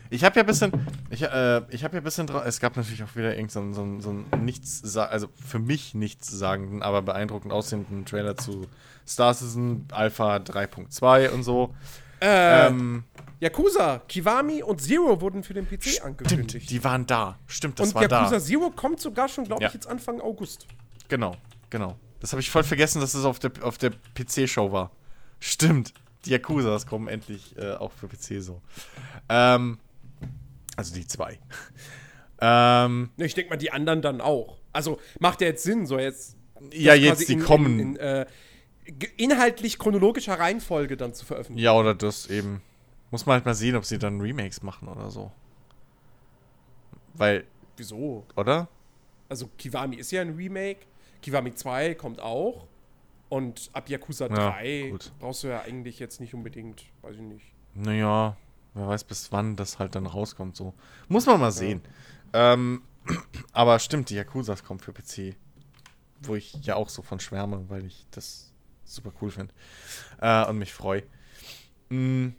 Ich 0.10 0.24
habe 0.24 0.36
ja 0.38 0.44
ein 0.44 0.46
bisschen, 0.46 0.72
ich, 1.10 1.22
äh, 1.22 1.62
ich 1.70 1.84
habe 1.84 1.96
ja 1.96 2.02
ein 2.02 2.04
bisschen 2.04 2.28
drauf, 2.28 2.44
es 2.46 2.60
gab 2.60 2.78
natürlich 2.78 3.04
auch 3.04 3.16
wieder 3.16 3.36
irgendeinen 3.36 3.74
so, 3.74 3.84
so, 3.84 4.02
so 4.02 4.10
ein 4.12 4.46
nichts, 4.46 4.96
also 4.96 5.28
für 5.46 5.60
mich 5.60 5.94
nichts 5.94 6.30
sagenden, 6.30 6.82
aber 6.82 7.02
beeindruckend 7.02 7.52
aussehenden 7.52 8.06
Trailer 8.06 8.38
zu 8.38 8.68
Star 9.06 9.34
Citizen 9.34 9.88
Alpha 9.92 10.38
3.2 10.38 11.30
und 11.30 11.44
so. 11.44 11.76
Äh, 12.22 12.68
ähm, 12.68 13.04
Yakuza, 13.40 14.02
Kiwami 14.08 14.64
und 14.64 14.82
Zero 14.82 15.22
wurden 15.22 15.44
für 15.44 15.54
den 15.54 15.68
PC 15.68 15.84
stimmt, 15.84 16.06
angekündigt. 16.06 16.70
Die 16.70 16.84
waren 16.84 17.06
da. 17.06 17.38
Stimmt, 17.46 17.80
das 17.80 17.90
und 17.90 17.96
war 17.96 18.02
Yakuza 18.04 18.16
da. 18.16 18.26
Und 18.26 18.32
Yakuza 18.32 18.46
Zero 18.46 18.70
kommt 18.72 19.00
sogar 19.00 19.28
schon, 19.28 19.46
glaube 19.46 19.62
ja. 19.62 19.68
ich, 19.68 19.74
jetzt 19.74 19.88
Anfang 19.88 20.22
August. 20.22 20.66
Genau, 21.10 21.36
genau. 21.70 21.98
Das 22.20 22.32
habe 22.32 22.42
ich 22.42 22.50
voll 22.50 22.64
vergessen, 22.64 23.00
dass 23.00 23.14
es 23.14 23.22
das 23.22 23.26
auf 23.26 23.40
der, 23.40 23.52
auf 23.62 23.78
der 23.78 23.92
PC-Show 24.16 24.72
war. 24.72 24.92
Stimmt. 25.40 25.94
Die 26.26 26.32
Yakuzas 26.32 26.88
kommen 26.88 27.08
endlich 27.08 27.56
äh, 27.58 27.74
auch 27.74 27.92
für 27.92 28.08
PC 28.08 28.42
so. 28.44 28.62
Ähm, 29.30 29.80
also 30.76 30.94
die 30.94 31.06
zwei. 31.08 31.40
ähm, 32.42 33.10
ich 33.18 33.34
denke 33.34 33.52
mal, 33.52 33.58
die 33.58 33.72
anderen 33.72 34.02
dann 34.02 34.22
auch. 34.22 34.58
Also 34.74 35.00
macht 35.20 35.42
ja 35.42 35.48
jetzt 35.48 35.64
Sinn, 35.64 35.86
so 35.86 36.00
jetzt. 36.00 36.36
Ja, 36.72 36.96
jetzt 36.96 37.30
die 37.30 37.34
in, 37.34 37.44
kommen. 37.44 37.80
In, 37.80 37.96
in, 37.96 37.98
äh, 37.98 38.26
inhaltlich 39.18 39.78
chronologischer 39.78 40.40
Reihenfolge 40.40 40.98
dann 40.98 41.14
zu 41.14 41.26
veröffentlichen. 41.26 41.64
Ja, 41.64 41.74
oder 41.74 41.94
das 41.94 42.28
eben. 42.28 42.62
Muss 43.10 43.26
man 43.26 43.36
halt 43.36 43.46
mal 43.46 43.54
sehen, 43.54 43.76
ob 43.78 43.86
sie 43.86 43.98
dann 43.98 44.20
Remakes 44.20 44.62
machen 44.64 44.90
oder 44.90 45.10
so. 45.10 45.32
Weil. 47.14 47.46
Wieso? 47.78 48.26
Oder? 48.36 48.68
Also 49.30 49.50
Kiwami 49.58 49.98
ist 49.98 50.12
ja 50.12 50.22
ein 50.22 50.36
Remake. 50.36 50.80
Kiwami 51.22 51.54
2 51.54 51.96
kommt 51.96 52.20
auch. 52.20 52.68
Und 53.30 53.70
ab 53.74 53.90
Yakuza 53.90 54.30
3 54.30 54.90
ja, 54.90 54.98
brauchst 55.20 55.44
du 55.44 55.48
ja 55.50 55.62
eigentlich 55.62 56.00
jetzt 56.00 56.22
nicht 56.22 56.34
unbedingt, 56.34 56.86
weiß 57.02 57.16
ich 57.16 57.22
nicht. 57.22 57.54
Naja, 57.74 58.38
wer 58.74 58.88
weiß, 58.88 59.04
bis 59.04 59.32
wann 59.32 59.56
das 59.56 59.80
halt 59.80 59.96
dann 59.96 60.06
rauskommt. 60.06 60.56
So. 60.56 60.74
Muss 61.10 61.26
man 61.26 61.40
mal 61.40 61.52
sehen. 61.52 61.82
Ja. 62.34 62.54
Ähm, 62.54 62.84
aber 63.52 63.80
stimmt, 63.80 64.10
die 64.10 64.16
Yakuzas 64.16 64.64
kommen 64.64 64.80
für 64.80 64.94
PC. 64.94 65.36
Wo 66.22 66.36
ich 66.36 66.54
ja 66.66 66.76
auch 66.76 66.90
so 66.90 67.02
von 67.02 67.20
schwärme, 67.20 67.70
weil 67.70 67.86
ich 67.86 68.06
das 68.12 68.52
super 68.86 69.12
cool 69.22 69.30
finde. 69.30 69.54
Äh, 70.20 70.46
und 70.46 70.58
mich 70.58 70.74
freue. 70.74 71.04
Mm, 71.90 72.30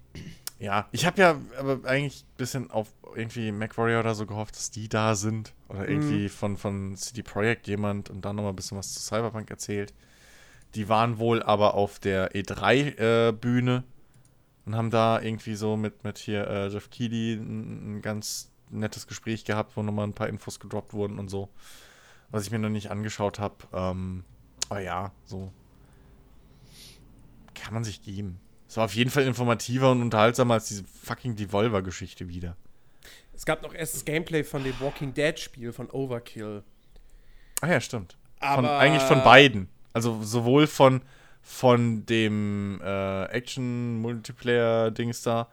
ja, 0.58 0.88
ich 0.90 1.06
habe 1.06 1.20
ja 1.20 1.40
aber 1.58 1.88
eigentlich 1.88 2.24
ein 2.24 2.36
bisschen 2.36 2.70
auf 2.70 2.88
irgendwie 3.14 3.52
MacWarrior 3.52 4.00
oder 4.00 4.14
so 4.14 4.26
gehofft, 4.26 4.56
dass 4.56 4.70
die 4.70 4.88
da 4.88 5.14
sind. 5.14 5.54
Oder 5.68 5.88
irgendwie 5.88 6.24
mhm. 6.24 6.28
von, 6.28 6.56
von 6.56 6.96
CD 6.96 7.22
Projekt 7.22 7.68
jemand 7.68 8.10
und 8.10 8.24
dann 8.24 8.36
nochmal 8.36 8.52
ein 8.52 8.56
bisschen 8.56 8.76
was 8.76 8.94
zu 8.94 9.00
Cyberpunk 9.00 9.50
erzählt. 9.50 9.94
Die 10.74 10.88
waren 10.88 11.18
wohl 11.18 11.42
aber 11.42 11.74
auf 11.74 11.98
der 11.98 12.32
E3-Bühne 12.32 13.84
äh, 13.86 14.66
und 14.66 14.76
haben 14.76 14.90
da 14.90 15.20
irgendwie 15.20 15.54
so 15.54 15.76
mit, 15.76 16.04
mit 16.04 16.18
hier 16.18 16.46
äh, 16.46 16.68
Jeff 16.68 16.90
Keighley 16.90 17.34
ein, 17.34 17.98
ein, 17.98 18.02
ganz 18.02 18.50
nettes 18.70 19.06
Gespräch 19.06 19.44
gehabt, 19.44 19.76
wo 19.76 19.82
nochmal 19.82 20.06
ein 20.06 20.12
paar 20.12 20.28
Infos 20.28 20.60
gedroppt 20.60 20.92
wurden 20.92 21.18
und 21.18 21.28
so. 21.28 21.48
Was 22.30 22.44
ich 22.44 22.50
mir 22.50 22.58
noch 22.58 22.68
nicht 22.68 22.90
angeschaut 22.90 23.38
habe. 23.38 23.56
Ähm, 23.72 24.24
aber 24.68 24.80
ja, 24.80 25.12
so. 25.24 25.52
Kann 27.54 27.74
man 27.74 27.84
sich 27.84 28.02
geben. 28.02 28.40
Es 28.68 28.76
war 28.76 28.84
auf 28.84 28.94
jeden 28.94 29.10
Fall 29.10 29.24
informativer 29.24 29.90
und 29.90 30.02
unterhaltsamer 30.02 30.54
als 30.54 30.68
diese 30.68 30.84
fucking 30.84 31.36
Devolver-Geschichte 31.36 32.28
wieder. 32.28 32.56
Es 33.34 33.46
gab 33.46 33.62
noch 33.62 33.72
erstes 33.72 34.04
Gameplay 34.04 34.44
von 34.44 34.62
dem 34.62 34.78
Walking 34.80 35.14
Dead-Spiel 35.14 35.72
von 35.72 35.90
Overkill. 35.90 36.62
Ah 37.60 37.68
ja, 37.68 37.80
stimmt. 37.80 38.16
Aber 38.40 38.62
von, 38.62 38.66
eigentlich 38.66 39.02
von 39.02 39.22
beiden. 39.22 39.68
Also 39.92 40.22
sowohl 40.22 40.66
von, 40.66 41.00
von 41.40 42.04
dem 42.04 42.80
äh, 42.84 43.24
Action-Multiplayer-Dings 43.24 45.22
da, 45.22 45.48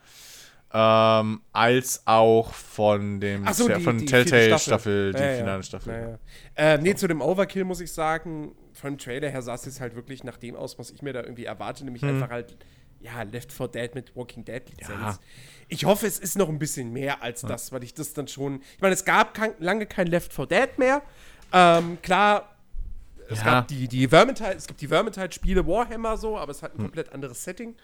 ähm, 0.73 1.41
als 1.53 2.01
auch 2.05 2.53
von 2.53 3.21
dem 3.21 3.47
so, 3.53 3.69
die, 3.69 3.81
von 3.81 3.97
die 3.97 4.05
Telltale 4.05 4.59
Staffel, 4.59 4.59
Staffel, 4.59 5.13
die 5.13 5.23
ja, 5.23 5.37
finale 5.37 5.63
Staffel. 5.63 5.93
Ja, 5.93 6.09
ja. 6.09 6.73
Äh, 6.73 6.77
nee, 6.79 6.95
zu 6.95 7.07
dem 7.07 7.21
Overkill 7.21 7.63
muss 7.63 7.79
ich 7.79 7.93
sagen, 7.93 8.53
von 8.73 8.97
Trailer 8.97 9.29
her 9.29 9.41
sah 9.41 9.53
es 9.53 9.65
jetzt 9.65 9.79
halt 9.79 9.95
wirklich 9.95 10.25
nach 10.25 10.37
dem 10.37 10.55
aus, 10.55 10.77
was 10.77 10.91
ich 10.91 11.01
mir 11.01 11.13
da 11.13 11.21
irgendwie 11.21 11.45
erwarte, 11.45 11.85
nämlich 11.85 12.03
hm. 12.03 12.09
einfach 12.09 12.29
halt, 12.29 12.57
ja, 13.05 13.23
Left 13.23 13.51
4 13.51 13.67
Dead 13.67 13.95
mit 13.95 14.15
Walking 14.15 14.43
Dead 14.43 14.67
Lizenz. 14.69 14.89
Ja. 14.89 15.19
Ich 15.67 15.85
hoffe, 15.85 16.07
es 16.07 16.19
ist 16.19 16.37
noch 16.37 16.49
ein 16.49 16.59
bisschen 16.59 16.91
mehr 16.91 17.21
als 17.21 17.43
ja. 17.43 17.49
das, 17.49 17.71
weil 17.71 17.83
ich 17.83 17.93
das 17.93 18.13
dann 18.13 18.27
schon. 18.27 18.61
Ich 18.75 18.81
meine, 18.81 18.93
es 18.93 19.05
gab 19.05 19.33
kein, 19.33 19.53
lange 19.59 19.85
kein 19.85 20.07
Left 20.07 20.33
4 20.33 20.45
Dead 20.47 20.77
mehr. 20.77 21.01
Ähm, 21.53 21.99
klar, 22.01 22.55
es 23.29 23.39
ja. 23.39 23.45
gab 23.45 23.67
die, 23.67 23.87
die 23.87 24.07
Vermintide, 24.07 24.53
es 24.53 24.67
gibt 24.67 24.81
die 24.81 24.87
Vermintide-Spiele 24.87 25.65
Warhammer 25.65 26.17
so, 26.17 26.37
aber 26.37 26.51
es 26.51 26.61
hat 26.61 26.73
ein 26.73 26.79
hm. 26.79 26.85
komplett 26.85 27.13
anderes 27.13 27.43
Setting 27.43 27.75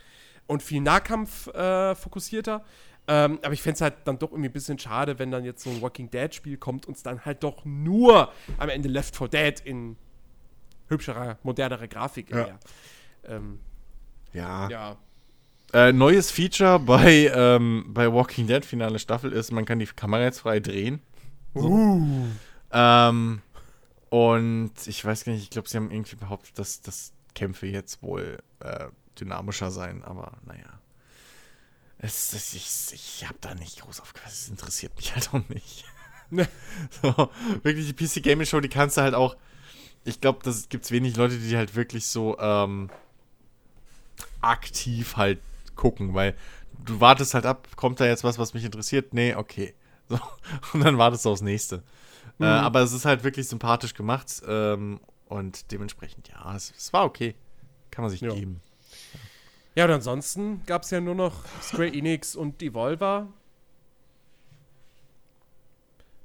und 0.48 0.64
viel 0.64 0.82
Nahkampf 0.82 1.48
äh, 1.48 1.95
fokussierter. 1.95 2.64
Ähm, 3.08 3.40
aber 3.41 3.53
ich 3.53 3.61
fände 3.61 3.75
es 3.75 3.82
halt 3.82 3.95
dann 4.06 4.19
doch 4.19 4.32
irgendwie 4.32 4.50
ein 4.50 4.53
bisschen 4.53 4.77
schade, 4.77 5.17
wenn 5.17 5.32
dann 5.32 5.43
jetzt 5.43 5.64
so 5.64 5.69
ein 5.69 5.82
Walking 5.82 6.09
Dead-Spiel 6.09 6.58
kommt 6.58 6.85
und 6.85 6.98
es 6.98 7.03
dann 7.03 7.25
halt 7.25 7.43
doch 7.43 7.66
nur 7.66 8.32
am 8.58 8.69
Ende 8.69 8.90
Left 8.90 9.16
4 9.16 9.27
Dead 9.27 9.59
in 9.61 9.98
hübscherer, 10.88 11.38
modernerer 11.43 11.88
Grafik. 11.88 12.30
Ja. 12.30 12.59
Ähm, 13.25 13.59
ja. 14.33 14.69
ja. 14.69 14.98
Äh, 15.74 15.93
neues 15.93 16.32
Feature 16.32 16.80
bei, 16.80 17.32
ähm, 17.33 17.85
bei 17.88 18.11
Walking 18.11 18.48
Dead 18.48 18.66
finale 18.66 19.00
Staffel 19.00 19.32
ist, 19.32 19.51
man 19.51 19.66
kann 19.66 19.80
die 19.80 19.85
Kamera 19.85 20.24
jetzt 20.24 20.40
frei 20.40 20.59
drehen. 20.59 21.01
So. 21.53 21.67
Uh. 21.67 22.27
Ähm, 22.72 23.41
und 24.09 24.74
ich 24.85 25.03
weiß 25.03 25.24
gar 25.24 25.32
nicht, 25.33 25.43
ich 25.43 25.50
glaube, 25.50 25.69
sie 25.69 25.77
haben 25.77 25.90
irgendwie 25.90 26.17
behauptet, 26.17 26.59
dass, 26.59 26.82
dass 26.82 27.14
Kämpfe 27.35 27.67
jetzt 27.67 28.03
wohl 28.03 28.40
äh, 28.59 28.88
dynamischer 29.19 29.72
sein, 29.72 30.03
aber 30.03 30.33
naja. 30.45 30.80
Es, 32.00 32.33
es, 32.33 32.53
ich 32.53 32.93
ich 32.93 33.27
habe 33.27 33.38
da 33.40 33.53
nicht 33.53 33.82
groß 33.82 34.01
aufgepasst. 34.01 34.43
Es 34.43 34.50
interessiert 34.50 34.95
mich 34.98 35.14
halt 35.14 35.33
auch 35.33 35.48
nicht. 35.50 35.85
so, 37.01 37.30
wirklich, 37.64 37.93
die 37.93 37.93
PC 37.93 38.24
Gaming 38.24 38.48
Show, 38.48 38.59
die 38.59 38.69
kannst 38.69 38.98
du 38.98 39.01
halt 39.01 39.14
auch. 39.14 39.38
Ich 40.03 40.19
glaube, 40.19 40.40
das 40.43 40.67
gibt 40.67 40.83
es 40.83 40.91
wenig 40.91 41.16
Leute, 41.16 41.38
die 41.38 41.56
halt 41.56 41.75
wirklich 41.75 42.08
so 42.08 42.38
ähm, 42.40 42.90
aktiv 44.41 45.16
halt 45.16 45.40
gucken, 45.82 46.14
weil 46.14 46.35
du 46.85 47.00
wartest 47.00 47.34
halt 47.34 47.45
ab, 47.45 47.68
kommt 47.76 48.00
da 48.00 48.06
jetzt 48.06 48.24
was, 48.24 48.38
was 48.38 48.53
mich 48.53 48.64
interessiert? 48.64 49.14
Nee, 49.14 49.35
okay. 49.35 49.74
So, 50.11 50.19
und 50.74 50.84
dann 50.84 50.98
wartest 50.98 51.24
du 51.24 51.30
aufs 51.30 51.42
nächste. 51.42 51.76
Äh, 51.76 51.80
mhm. 52.40 52.43
Äh, 52.43 52.48
aber 52.48 52.82
es 52.82 52.92
ist 52.92 53.06
halt 53.06 53.24
wirklich 53.24 53.48
sympathisch 53.48 53.93
gemacht 53.93 54.42
ähm, 54.45 55.00
und 55.30 55.72
dementsprechend, 55.72 56.27
ja, 56.27 56.53
es, 56.53 56.74
es, 56.76 56.92
war 56.92 57.06
okay. 57.06 57.34
Kann 57.92 58.03
man 58.03 58.11
sich 58.11 58.19
ja. 58.19 58.34
geben. 58.34 58.60
Ja, 59.74 59.85
und 59.85 59.92
ansonsten 59.92 60.61
gab 60.66 60.84
es 60.84 60.90
ja 60.92 61.00
nur 61.00 61.16
noch 61.16 61.45
Square 61.61 61.93
Enix 61.93 62.35
und 62.35 62.60
Devolver. 62.60 63.30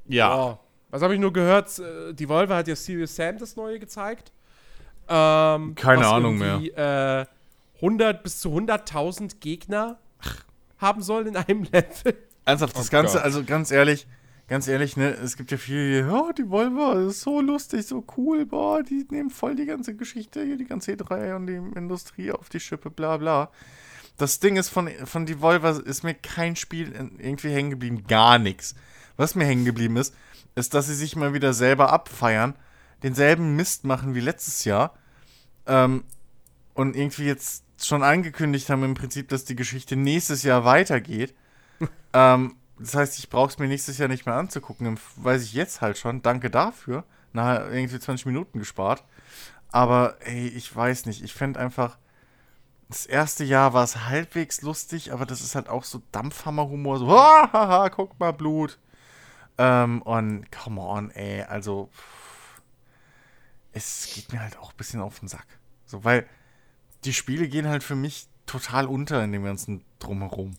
Ja. 0.08 0.36
Oh, 0.36 0.58
was 0.90 1.02
habe 1.02 1.14
ich 1.14 1.20
nur 1.20 1.32
gehört? 1.32 1.78
Äh, 1.78 2.12
Devolver 2.12 2.56
hat 2.56 2.66
ja 2.66 2.74
Serious 2.74 3.14
Sam 3.14 3.38
das 3.38 3.54
neue 3.54 3.78
gezeigt. 3.78 4.32
Ähm, 5.08 5.76
Keine 5.76 6.08
Ahnung 6.08 6.38
mehr. 6.38 7.20
Äh, 7.20 7.35
100 7.76 8.22
bis 8.22 8.40
zu 8.40 8.50
100.000 8.50 9.38
Gegner 9.40 9.98
haben 10.78 11.02
sollen 11.02 11.28
in 11.28 11.36
einem 11.36 11.62
Level. 11.72 12.16
Ernsthaft, 12.44 12.76
das 12.76 12.88
oh 12.88 12.90
Ganze, 12.90 13.14
Gott. 13.14 13.24
also 13.24 13.44
ganz 13.44 13.70
ehrlich, 13.70 14.06
ganz 14.48 14.68
ehrlich, 14.68 14.96
ne, 14.96 15.10
es 15.10 15.36
gibt 15.36 15.50
ja 15.50 15.58
viele, 15.58 16.10
oh, 16.12 16.32
die 16.32 16.48
Volvo 16.48 16.92
ist 17.08 17.22
so 17.22 17.40
lustig, 17.40 17.86
so 17.86 18.04
cool, 18.16 18.46
boah, 18.46 18.82
die 18.82 19.06
nehmen 19.10 19.30
voll 19.30 19.56
die 19.56 19.66
ganze 19.66 19.96
Geschichte 19.96 20.44
hier, 20.44 20.56
die 20.56 20.64
ganze 20.64 20.92
E3 20.92 21.34
und 21.34 21.46
die 21.46 21.78
Industrie 21.78 22.30
auf 22.30 22.48
die 22.48 22.60
Schippe, 22.60 22.90
bla 22.90 23.16
bla. 23.16 23.50
Das 24.16 24.40
Ding 24.40 24.56
ist, 24.56 24.68
von, 24.68 24.88
von 25.04 25.26
Devolver 25.26 25.84
ist 25.84 26.02
mir 26.02 26.14
kein 26.14 26.56
Spiel 26.56 26.92
irgendwie 26.92 27.50
hängen 27.50 27.70
geblieben, 27.70 28.04
gar 28.06 28.38
nichts. 28.38 28.74
Was 29.16 29.34
mir 29.34 29.44
hängen 29.44 29.64
geblieben 29.64 29.96
ist, 29.96 30.14
ist, 30.54 30.72
dass 30.72 30.86
sie 30.86 30.94
sich 30.94 31.16
mal 31.16 31.34
wieder 31.34 31.52
selber 31.52 31.92
abfeiern, 31.92 32.54
denselben 33.02 33.56
Mist 33.56 33.84
machen 33.84 34.14
wie 34.14 34.20
letztes 34.20 34.64
Jahr 34.64 34.94
ähm, 35.66 36.04
und 36.72 36.96
irgendwie 36.96 37.24
jetzt 37.24 37.65
schon 37.78 38.02
angekündigt 38.02 38.70
haben 38.70 38.84
im 38.84 38.94
Prinzip, 38.94 39.28
dass 39.28 39.44
die 39.44 39.56
Geschichte 39.56 39.96
nächstes 39.96 40.42
Jahr 40.42 40.64
weitergeht. 40.64 41.34
ähm, 42.12 42.56
das 42.78 42.94
heißt, 42.94 43.18
ich 43.18 43.30
brauche 43.30 43.48
es 43.48 43.58
mir 43.58 43.68
nächstes 43.68 43.98
Jahr 43.98 44.08
nicht 44.08 44.26
mehr 44.26 44.34
anzugucken. 44.34 44.98
Weiß 45.16 45.42
ich 45.42 45.52
jetzt 45.52 45.80
halt 45.80 45.98
schon. 45.98 46.22
Danke 46.22 46.50
dafür. 46.50 47.04
Nachher 47.32 47.70
irgendwie 47.70 47.98
20 47.98 48.26
Minuten 48.26 48.58
gespart. 48.58 49.04
Aber 49.70 50.16
ey, 50.20 50.48
ich 50.48 50.74
weiß 50.74 51.06
nicht. 51.06 51.22
Ich 51.22 51.34
fände 51.34 51.60
einfach, 51.60 51.98
das 52.88 53.06
erste 53.06 53.44
Jahr 53.44 53.72
war 53.72 53.84
es 53.84 54.06
halbwegs 54.06 54.62
lustig, 54.62 55.12
aber 55.12 55.26
das 55.26 55.40
ist 55.40 55.54
halt 55.54 55.68
auch 55.68 55.84
so 55.84 56.02
Dampfhammerhumor. 56.12 56.98
So, 56.98 57.08
haha, 57.10 57.88
guck 57.88 58.18
mal, 58.20 58.32
Blut. 58.32 58.78
Ähm, 59.58 60.02
und 60.02 60.50
come 60.52 60.80
on, 60.80 61.10
ey. 61.10 61.42
Also, 61.42 61.88
pff, 61.92 62.62
es 63.72 64.10
geht 64.14 64.32
mir 64.32 64.40
halt 64.40 64.58
auch 64.58 64.72
ein 64.72 64.76
bisschen 64.76 65.00
auf 65.00 65.18
den 65.18 65.28
Sack. 65.28 65.46
So, 65.86 66.04
weil 66.04 66.26
die 67.06 67.14
Spiele 67.14 67.48
gehen 67.48 67.68
halt 67.68 67.82
für 67.82 67.96
mich 67.96 68.28
total 68.46 68.86
unter 68.86 69.22
in 69.22 69.32
dem 69.32 69.44
ganzen 69.44 69.82
Drumherum. 69.98 70.56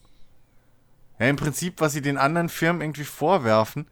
Ja, 1.19 1.27
im 1.27 1.35
Prinzip, 1.35 1.81
was 1.81 1.93
sie 1.93 2.01
den 2.01 2.17
anderen 2.17 2.49
Firmen 2.49 2.81
irgendwie 2.81 3.03
vorwerfen, 3.03 3.87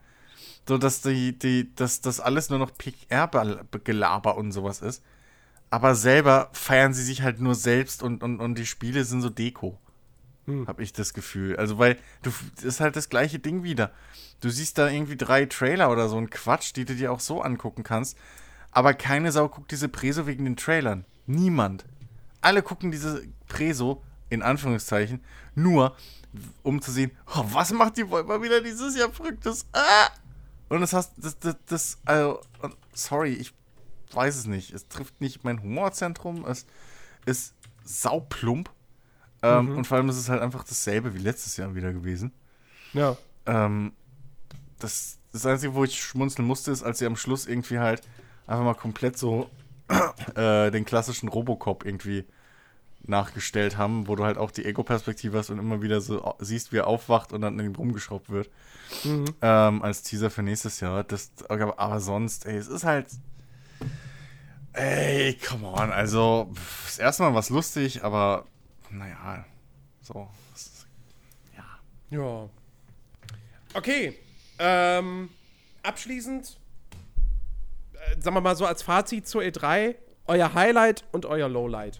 so 0.67 0.77
dass 0.77 1.01
die, 1.01 1.37
die, 1.37 1.73
dass 1.75 2.01
das 2.01 2.19
alles 2.19 2.49
nur 2.49 2.59
noch 2.59 2.71
PR-Gelaber 2.77 4.37
und 4.37 4.51
sowas 4.51 4.81
ist. 4.81 5.03
Aber 5.69 5.95
selber 5.95 6.49
feiern 6.53 6.93
sie 6.93 7.03
sich 7.03 7.21
halt 7.21 7.39
nur 7.39 7.55
selbst 7.55 8.03
und, 8.03 8.23
und, 8.23 8.39
und 8.39 8.55
die 8.57 8.65
Spiele 8.65 9.03
sind 9.03 9.21
so 9.21 9.29
Deko. 9.29 9.77
Hm. 10.45 10.67
Hab 10.67 10.79
ich 10.79 10.93
das 10.93 11.13
Gefühl. 11.13 11.57
Also, 11.57 11.79
weil 11.79 11.97
du, 12.21 12.31
das 12.55 12.63
ist 12.63 12.79
halt 12.79 12.95
das 12.95 13.09
gleiche 13.09 13.39
Ding 13.39 13.63
wieder. 13.63 13.91
Du 14.41 14.49
siehst 14.49 14.77
da 14.77 14.89
irgendwie 14.89 15.17
drei 15.17 15.45
Trailer 15.45 15.91
oder 15.91 16.07
so 16.07 16.17
ein 16.17 16.29
Quatsch, 16.29 16.75
die 16.75 16.85
du 16.85 16.95
dir 16.95 17.11
auch 17.11 17.19
so 17.19 17.41
angucken 17.41 17.83
kannst. 17.83 18.17
Aber 18.71 18.93
keine 18.93 19.31
Sau 19.31 19.49
guckt 19.49 19.71
diese 19.71 19.89
Preso 19.89 20.27
wegen 20.27 20.45
den 20.45 20.57
Trailern. 20.57 21.05
Niemand. 21.25 21.85
Alle 22.45 22.61
gucken 22.61 22.91
diese 22.91 23.23
Preso, 23.47 24.03
in 24.29 24.43
Anführungszeichen, 24.43 25.19
nur, 25.55 25.95
um 26.61 26.79
zu 26.79 26.91
sehen, 26.91 27.09
oh, 27.35 27.43
was 27.51 27.71
macht 27.71 27.97
die 27.97 28.07
Wolper 28.07 28.39
wieder 28.43 28.61
dieses 28.61 28.95
Jahr 28.95 29.11
Verrücktes? 29.11 29.65
Ah! 29.73 30.09
Und 30.69 30.81
das 30.81 30.93
heißt, 30.93 31.13
das, 31.17 31.39
das, 31.39 31.55
das, 31.65 31.97
also, 32.05 32.39
sorry, 32.93 33.33
ich 33.33 33.51
weiß 34.11 34.35
es 34.35 34.45
nicht. 34.45 34.71
Es 34.75 34.87
trifft 34.87 35.21
nicht 35.21 35.43
mein 35.43 35.63
Humorzentrum. 35.63 36.45
Es 36.45 36.67
ist 37.25 37.55
sauplump. 37.83 38.69
Ähm, 39.41 39.71
mhm. 39.71 39.77
Und 39.77 39.87
vor 39.87 39.97
allem 39.97 40.09
ist 40.09 40.17
es 40.17 40.29
halt 40.29 40.43
einfach 40.43 40.63
dasselbe 40.63 41.15
wie 41.15 41.19
letztes 41.19 41.57
Jahr 41.57 41.73
wieder 41.73 41.93
gewesen. 41.93 42.31
Ja. 42.93 43.17
Ähm, 43.47 43.93
das, 44.77 45.17
das 45.31 45.47
Einzige, 45.47 45.73
wo 45.73 45.83
ich 45.83 45.99
schmunzeln 45.99 46.47
musste, 46.47 46.69
ist, 46.69 46.83
als 46.83 46.99
sie 46.99 47.07
am 47.07 47.15
Schluss 47.15 47.47
irgendwie 47.47 47.79
halt 47.79 48.03
einfach 48.45 48.65
mal 48.65 48.75
komplett 48.75 49.17
so 49.17 49.49
äh, 50.35 50.69
den 50.69 50.85
klassischen 50.85 51.27
Robocop 51.27 51.85
irgendwie 51.85 52.25
nachgestellt 53.07 53.77
haben, 53.77 54.07
wo 54.07 54.15
du 54.15 54.23
halt 54.23 54.37
auch 54.37 54.51
die 54.51 54.65
Ego-Perspektive 54.65 55.37
hast 55.37 55.49
und 55.49 55.59
immer 55.59 55.81
wieder 55.81 56.01
so 56.01 56.35
siehst, 56.39 56.71
wie 56.71 56.77
er 56.77 56.87
aufwacht 56.87 57.33
und 57.33 57.41
dann 57.41 57.59
in 57.59 57.67
ihm 57.67 57.75
rumgeschraubt 57.75 58.29
wird. 58.29 58.49
Mhm. 59.03 59.25
Ähm, 59.41 59.81
als 59.81 60.03
Teaser 60.03 60.29
für 60.29 60.43
nächstes 60.43 60.79
Jahr. 60.79 61.03
Das, 61.03 61.31
aber, 61.49 61.79
aber 61.79 61.99
sonst, 61.99 62.45
ey, 62.45 62.57
es 62.57 62.67
ist 62.67 62.83
halt. 62.83 63.07
Ey, 64.73 65.35
come 65.35 65.67
on. 65.67 65.91
Also, 65.91 66.51
das 66.85 66.99
erste 66.99 67.23
Mal 67.23 67.33
war 67.33 67.39
es 67.39 67.49
lustig, 67.49 68.03
aber 68.03 68.45
naja, 68.89 69.45
so. 70.01 70.27
ja. 71.55 72.17
Ja. 72.17 72.49
Okay. 73.73 74.17
Ähm, 74.57 75.29
abschließend, 75.83 76.57
äh, 77.93 78.21
sagen 78.21 78.35
wir 78.35 78.41
mal 78.41 78.55
so 78.55 78.65
als 78.65 78.83
Fazit 78.83 79.27
zur 79.27 79.41
E3, 79.41 79.95
euer 80.27 80.53
Highlight 80.53 81.03
und 81.11 81.25
euer 81.25 81.49
Lowlight. 81.49 81.99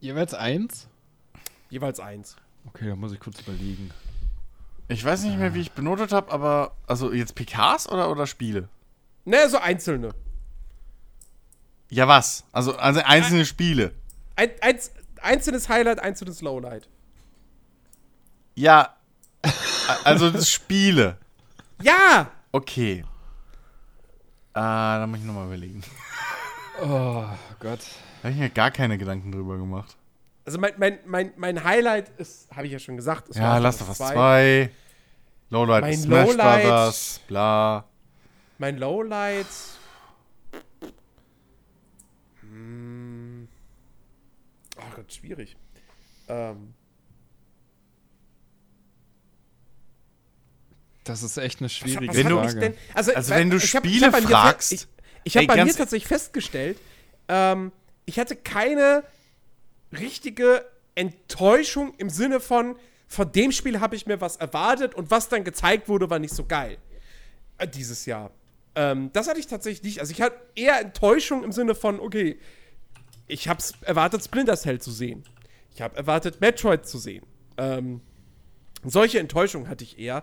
Jeweils 0.00 0.34
eins? 0.34 0.88
Jeweils 1.70 2.00
eins. 2.00 2.36
Okay, 2.66 2.88
da 2.88 2.96
muss 2.96 3.12
ich 3.12 3.20
kurz 3.20 3.40
überlegen. 3.40 3.90
Ich 4.88 5.04
weiß 5.04 5.22
nicht 5.24 5.38
mehr, 5.38 5.54
wie 5.54 5.60
ich 5.60 5.72
benotet 5.72 6.12
habe, 6.12 6.30
aber 6.30 6.76
also 6.86 7.12
jetzt 7.12 7.34
PKs 7.34 7.88
oder, 7.88 8.10
oder 8.10 8.26
Spiele? 8.26 8.68
Ne, 9.24 9.48
so 9.48 9.58
einzelne. 9.58 10.14
Ja, 11.90 12.06
was? 12.06 12.44
Also, 12.52 12.76
also 12.76 13.00
einzelne 13.00 13.40
ein, 13.40 13.46
Spiele. 13.46 13.92
Ein, 14.36 14.50
ein, 14.60 14.78
einzelnes 15.22 15.68
Highlight, 15.68 16.00
einzelnes 16.00 16.40
Lowlight. 16.40 16.88
Ja. 18.54 18.96
also 20.04 20.30
das 20.30 20.50
Spiele. 20.50 21.18
Ja! 21.82 22.30
Okay. 22.52 23.04
Ah, 24.52 24.98
da 24.98 25.06
muss 25.06 25.18
ich 25.18 25.24
nochmal 25.24 25.46
überlegen. 25.46 25.82
Oh 26.82 27.24
Gott. 27.60 27.80
Da 28.22 28.24
habe 28.24 28.32
ich 28.32 28.36
mir 28.38 28.50
gar 28.50 28.70
keine 28.70 28.98
Gedanken 28.98 29.32
drüber 29.32 29.56
gemacht. 29.56 29.96
Also 30.44 30.58
mein, 30.58 30.74
mein, 30.76 30.98
mein, 31.06 31.32
mein 31.36 31.64
Highlight 31.64 32.08
ist, 32.18 32.50
habe 32.54 32.66
ich 32.66 32.72
ja 32.72 32.78
schon 32.78 32.96
gesagt, 32.96 33.34
ja, 33.34 33.58
Last 33.58 33.82
of 33.82 33.88
Us 33.88 33.98
2. 33.98 34.70
Lowlight 35.50 35.82
mein 35.82 35.98
Smash 35.98 36.28
Lowlight, 36.28 36.62
Brothers, 36.62 37.20
bla. 37.26 37.84
Mein 38.58 38.78
Lowlight. 38.78 39.46
Hm. 42.40 43.48
Oh 44.76 44.94
Gott, 44.94 45.12
schwierig. 45.12 45.56
Ähm. 46.28 46.74
Das 51.04 51.22
ist 51.22 51.36
echt 51.36 51.60
eine 51.60 51.68
schwierige 51.68 52.12
was, 52.12 52.24
was 52.24 52.52
Frage. 52.52 52.74
Also, 52.94 53.14
also 53.14 53.34
wenn 53.34 53.50
du 53.50 53.60
Spiele 53.60 54.06
hab, 54.06 54.18
ich 54.18 54.26
fragst. 54.26 54.72
Ich, 54.72 54.88
Ich 55.26 55.36
habe 55.36 55.48
bei 55.48 55.64
mir 55.64 55.74
tatsächlich 55.74 56.06
festgestellt, 56.06 56.78
ähm, 57.26 57.72
ich 58.04 58.20
hatte 58.20 58.36
keine 58.36 59.02
richtige 59.92 60.64
Enttäuschung 60.94 61.94
im 61.98 62.10
Sinne 62.10 62.38
von, 62.38 62.76
von 63.08 63.32
dem 63.32 63.50
Spiel 63.50 63.80
habe 63.80 63.96
ich 63.96 64.06
mir 64.06 64.20
was 64.20 64.36
erwartet 64.36 64.94
und 64.94 65.10
was 65.10 65.28
dann 65.28 65.42
gezeigt 65.42 65.88
wurde, 65.88 66.10
war 66.10 66.20
nicht 66.20 66.32
so 66.32 66.44
geil. 66.44 66.78
Äh, 67.58 67.66
dieses 67.66 68.06
Jahr. 68.06 68.30
Ähm, 68.76 69.10
das 69.14 69.26
hatte 69.26 69.40
ich 69.40 69.48
tatsächlich 69.48 69.82
nicht. 69.82 70.00
Also 70.00 70.12
ich 70.12 70.22
hatte 70.22 70.36
eher 70.54 70.80
Enttäuschung 70.80 71.42
im 71.42 71.50
Sinne 71.50 71.74
von, 71.74 71.98
okay, 71.98 72.38
ich 73.26 73.48
habe 73.48 73.60
erwartet, 73.80 74.22
Splinter 74.22 74.56
Cell 74.56 74.80
zu 74.80 74.92
sehen. 74.92 75.24
Ich 75.74 75.82
habe 75.82 75.96
erwartet, 75.96 76.40
Metroid 76.40 76.86
zu 76.86 76.98
sehen. 76.98 77.26
Ähm, 77.56 78.00
solche 78.84 79.18
Enttäuschung 79.18 79.68
hatte 79.68 79.82
ich 79.82 79.98
eher. 79.98 80.22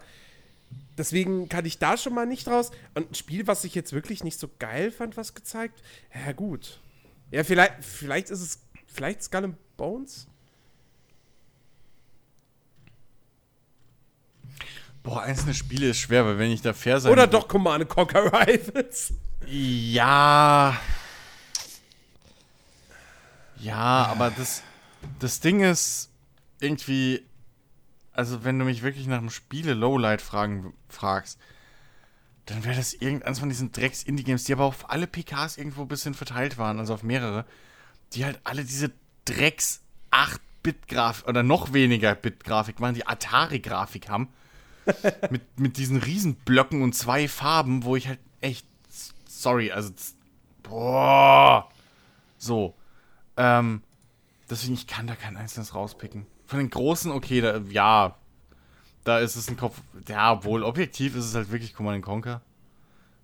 Deswegen 0.98 1.50
kann 1.50 1.66
ich 1.66 1.80
da 1.80 1.98
schon 1.98 2.14
mal 2.14 2.26
nicht 2.26 2.48
raus. 2.48 2.72
Und 2.94 3.12
ein 3.12 3.16
Spiel, 3.16 3.48
was 3.48 3.64
ich 3.64 3.74
jetzt 3.74 3.94
wirklich 3.94 4.24
nicht 4.24 4.40
so 4.40 4.50
geil 4.60 4.92
fand, 4.92 5.18
was 5.18 5.34
gezeigt, 5.34 5.82
ja 6.14 6.32
gut. 6.34 6.80
Ja, 7.32 7.44
vielleicht, 7.44 7.84
vielleicht 7.84 8.30
ist 8.30 8.42
es, 8.42 8.60
vielleicht 8.86 9.24
Skull 9.24 9.46
and 9.46 9.78
Bones? 9.78 10.28
Boah, 15.02 15.24
einzelne 15.24 15.54
Spiele 15.54 15.90
ist 15.90 15.98
schwer, 15.98 16.26
weil 16.26 16.38
wenn 16.38 16.52
ich 16.52 16.62
da 16.62 16.74
fair 16.74 17.00
sein 17.00 17.12
Oder 17.12 17.28
doch 17.28 17.48
Command 17.48 17.90
Conquer 17.90 18.32
Rivals. 18.48 19.14
Ja. 19.46 20.80
Ja, 23.60 24.06
aber 24.06 24.32
das, 24.32 24.64
das 25.20 25.40
Ding 25.40 25.62
ist 25.62 26.10
irgendwie, 26.60 27.26
also 28.14 28.44
wenn 28.44 28.60
du 28.60 28.66
mich 28.66 28.84
wirklich 28.84 29.08
nach 29.08 29.18
einem 29.18 29.30
Spiele 29.30 29.74
Lowlight 29.74 30.22
fragen, 30.22 30.74
fragst, 30.88 31.40
dann 32.46 32.64
wäre 32.64 32.76
das 32.76 32.94
irgendeins 32.94 33.40
von 33.40 33.50
diesen 33.50 33.72
Drecks-Indie-Games, 33.72 34.44
die 34.44 34.54
aber 34.54 34.66
auf 34.66 34.90
alle 34.90 35.08
PKs 35.08 35.58
irgendwo 35.58 35.84
ein 35.84 35.88
bisschen 35.88 36.14
verteilt 36.14 36.58
waren, 36.58 36.80
also 36.80 36.94
auf 36.94 37.04
mehrere, 37.04 37.46
die 38.14 38.26
halt 38.26 38.40
alle 38.44 38.64
diese 38.64 38.92
Drecks 39.26 39.82
8-Bit-Grafik 40.12 41.28
oder 41.28 41.42
noch 41.42 41.74
weniger 41.74 42.16
Bit-Grafik 42.16 42.80
machen, 42.80 42.96
die 42.96 43.08
Atari-Grafik 43.08 44.10
haben 44.10 44.28
mit, 45.30 45.60
mit 45.60 45.78
diesen 45.78 45.98
Riesenblöcken 45.98 46.82
und 46.82 46.94
zwei 46.94 47.28
Farben, 47.28 47.84
wo 47.84 47.96
ich 47.96 48.08
halt 48.10 48.20
echt, 48.42 48.68
sorry, 49.26 49.72
also, 49.72 49.94
boah, 50.62 51.70
so. 52.38 52.76
Ähm, 53.38 53.82
deswegen, 54.50 54.74
ich 54.74 54.86
kann 54.86 55.08
da 55.08 55.16
kein 55.16 55.38
einzelnes 55.38 55.74
rauspicken. 55.74 56.28
Von 56.46 56.60
den 56.60 56.70
großen, 56.70 57.12
okay, 57.12 57.42
da, 57.42 57.58
ja, 57.70 58.16
da 59.04 59.20
ist 59.20 59.36
es 59.36 59.50
ein 59.50 59.58
Kopf, 59.58 59.82
ja, 60.08 60.44
wohl 60.44 60.64
objektiv 60.64 61.16
ist 61.16 61.26
es 61.26 61.36
halt 61.36 61.52
wirklich 61.52 61.74
Command 61.74 62.04
Conquer. 62.04 62.42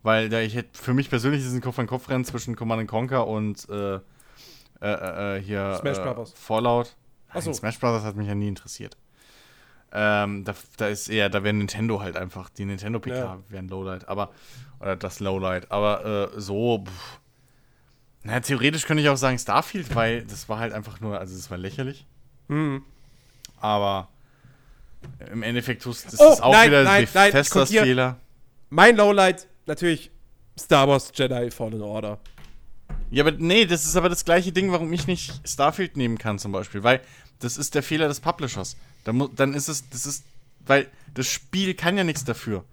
Weil 0.02 0.30
da 0.30 0.40
ich 0.40 0.56
hätte, 0.56 0.70
für 0.80 0.94
mich 0.94 1.10
persönlich 1.10 1.42
ist 1.42 1.48
es 1.48 1.54
ein 1.54 1.62
Kopf-an-Kopf-Rennen 1.62 2.26
zwischen 2.26 2.56
Command 2.56 2.88
Conquer 2.88 3.28
und, 3.28 3.68
äh, 3.70 3.96
äh, 3.96 4.00
äh, 4.82 5.38
äh 5.38 5.42
hier, 5.42 5.78
Smash 5.80 6.00
Brothers. 6.00 6.34
Fallout. 6.34 6.96
Achso. 7.30 7.54
Smash 7.54 7.80
Brothers 7.80 8.04
hat 8.04 8.16
mich 8.16 8.28
ja 8.28 8.36
nie 8.36 8.48
interessiert. 8.48 8.98
Ähm, 9.92 10.44
da, 10.44 10.54
da 10.78 10.88
ist 10.88 11.10
eher, 11.10 11.30
da 11.30 11.44
wäre 11.44 11.54
Nintendo 11.54 12.00
halt 12.00 12.16
einfach, 12.16 12.50
die 12.50 12.66
Nintendo 12.66 13.00
PK 13.00 13.16
ja. 13.16 13.40
wäre 13.50 13.64
ein 13.64 13.70
Lowlight, 13.70 14.08
aber, 14.08 14.32
oder 14.80 14.96
das 14.96 15.20
Lowlight, 15.20 15.72
aber 15.72 16.32
äh, 16.36 16.40
so, 16.40 16.84
pff. 16.86 17.20
na, 18.24 18.40
theoretisch 18.40 18.86
könnte 18.86 19.02
ich 19.02 19.10
auch 19.10 19.18
sagen 19.18 19.40
Starfield, 19.40 19.96
weil 19.96 20.26
das 20.26 20.48
war 20.48 20.60
halt 20.60 20.74
einfach 20.74 21.00
nur, 21.00 21.20
also 21.20 21.36
das 21.36 21.50
war 21.50 21.58
lächerlich. 21.58 22.06
Mhm. 22.50 22.84
Aber 23.60 24.10
im 25.32 25.44
Endeffekt 25.44 25.86
das 25.86 26.06
oh, 26.20 26.34
ist 26.34 26.42
auch 26.42 26.52
nein, 26.52 26.70
wieder 26.70 26.84
nein, 26.84 27.08
Bethesdas 27.12 27.70
Fehler. 27.70 28.18
Mein 28.70 28.96
Lowlight, 28.96 29.48
natürlich 29.66 30.12
Star 30.58 30.88
Wars 30.88 31.12
Jedi 31.14 31.52
Fallen 31.52 31.82
Order. 31.82 32.20
Ja, 33.12 33.24
aber 33.24 33.32
nee, 33.32 33.66
das 33.66 33.86
ist 33.86 33.96
aber 33.96 34.10
das 34.10 34.24
gleiche 34.26 34.52
Ding, 34.52 34.72
warum 34.72 34.94
ich 34.94 35.08
nicht 35.08 35.42
Starfield 35.48 35.98
nehmen 35.98 36.18
kann 36.18 36.38
zum 36.38 36.52
Beispiel, 36.52 36.84
weil 36.84 37.02
das 37.40 37.58
ist 37.58 37.74
der 37.76 37.84
Fehler 37.84 38.08
des 38.08 38.20
Publishers. 38.20 38.76
Dann, 39.04 39.30
dann 39.36 39.54
ist 39.54 39.68
es, 39.68 39.90
das 39.90 40.06
ist, 40.06 40.26
weil 40.66 40.88
das 41.14 41.28
Spiel 41.28 41.74
kann 41.74 41.98
ja 41.98 42.04
nichts 42.04 42.24
dafür. 42.24 42.64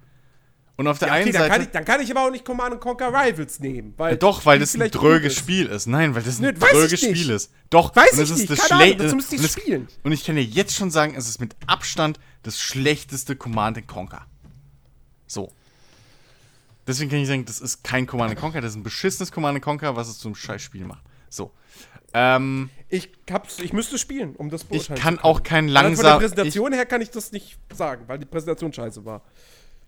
Und 0.78 0.88
auf 0.88 0.98
der 0.98 1.08
ja, 1.08 1.14
okay, 1.14 1.22
einen 1.22 1.32
Seite. 1.32 1.48
Dann 1.48 1.50
kann, 1.50 1.62
ich, 1.62 1.68
dann 1.70 1.84
kann 1.86 2.00
ich 2.02 2.10
aber 2.10 2.26
auch 2.26 2.30
nicht 2.30 2.44
Command 2.44 2.78
Conquer 2.80 3.08
Rivals 3.08 3.60
nehmen. 3.60 3.94
Weil 3.96 4.12
ja, 4.12 4.16
doch, 4.18 4.44
weil 4.44 4.58
das 4.58 4.74
ein 4.74 4.90
dröges 4.90 5.34
Spiel 5.34 5.66
ist. 5.66 5.86
Nein, 5.86 6.14
weil 6.14 6.22
das 6.22 6.38
ein 6.38 6.42
Nö, 6.42 6.52
dröges 6.52 7.00
Spiel 7.00 7.30
ist. 7.30 7.50
Doch, 7.70 7.96
weiß 7.96 8.12
und 8.12 8.24
ich 8.24 8.30
ist 8.30 8.38
nicht. 8.38 8.50
das 8.50 8.66
schlechteste. 8.66 9.76
Und, 9.76 9.88
und 10.05 10.12
ich 10.12 10.24
kann 10.24 10.36
dir 10.36 10.44
jetzt 10.44 10.74
schon 10.74 10.90
sagen, 10.90 11.14
es 11.16 11.28
ist 11.28 11.40
mit 11.40 11.56
Abstand 11.66 12.20
das 12.42 12.60
schlechteste 12.60 13.36
Command 13.36 13.86
Conquer. 13.88 14.26
So. 15.26 15.50
Deswegen 16.86 17.10
kann 17.10 17.20
ich 17.20 17.26
sagen, 17.26 17.46
das 17.46 17.60
ist 17.60 17.82
kein 17.82 18.06
Command 18.06 18.36
Conquer, 18.36 18.60
das 18.60 18.72
ist 18.72 18.76
ein 18.76 18.82
beschissenes 18.82 19.32
Command 19.32 19.60
Conquer, 19.62 19.96
was 19.96 20.08
es 20.08 20.18
zum 20.18 20.34
Scheißspiel 20.34 20.84
macht. 20.84 21.02
So. 21.30 21.52
Ähm, 22.12 22.70
ich, 22.88 23.10
hab's, 23.30 23.58
ich 23.58 23.72
müsste 23.72 23.98
spielen, 23.98 24.36
um 24.36 24.50
das 24.50 24.64
beurteilen 24.64 24.96
Ich 24.96 25.02
kann 25.02 25.18
auch 25.18 25.42
kein 25.42 25.68
langsam. 25.68 25.96
Von 25.96 26.05
der 26.05 26.28
Präsentation 26.28 26.72
ich, 26.72 26.78
her 26.78 26.86
kann 26.86 27.00
ich 27.00 27.10
das 27.10 27.32
nicht 27.32 27.58
sagen, 27.74 28.05
weil 28.06 28.18
die 28.18 28.26
Präsentation 28.26 28.72
scheiße 28.72 29.05
war. 29.05 29.22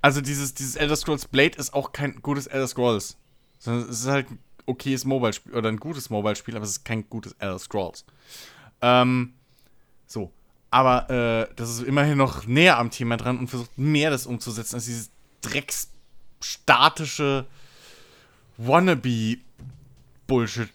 Also 0.01 0.21
dieses, 0.21 0.55
dieses 0.55 0.77
Elder 0.77 0.95
Scrolls 0.97 1.27
Blade 1.27 1.59
ist 1.59 1.75
auch 1.75 1.93
kein 1.93 2.23
gutes 2.23 2.47
Elder 2.47 2.69
Scrolls. 2.69 3.17
Sondern 3.59 3.89
es 3.89 4.01
ist 4.01 4.07
halt 4.07 4.31
ein 4.31 4.39
okayes 4.67 5.05
Mobile-Spiel 5.05 5.55
oder 5.55 5.69
ein 5.69 5.79
gutes 5.79 6.11
Mobile-Spiel, 6.11 6.57
aber 6.57 6.65
es 6.65 6.71
ist 6.71 6.85
kein 6.85 7.09
gutes 7.09 7.33
Elder 7.39 7.59
Scrolls. 7.59 8.05
Ähm, 8.81 9.35
so. 10.07 10.33
Aber 10.71 11.11
äh, 11.11 11.49
das 11.57 11.71
ist 11.71 11.83
immerhin 11.83 12.19
noch 12.19 12.47
näher 12.47 12.79
am 12.79 12.91
Thema 12.91 13.17
dran 13.17 13.39
und 13.39 13.49
versucht 13.49 13.79
mehr 13.79 14.11
das 14.11 14.27
umzusetzen 14.27 14.75
als 14.75 14.85
dieses 14.85 15.11
drecksstatische 15.41 17.47
Wannabe-Bullshit 18.59 20.69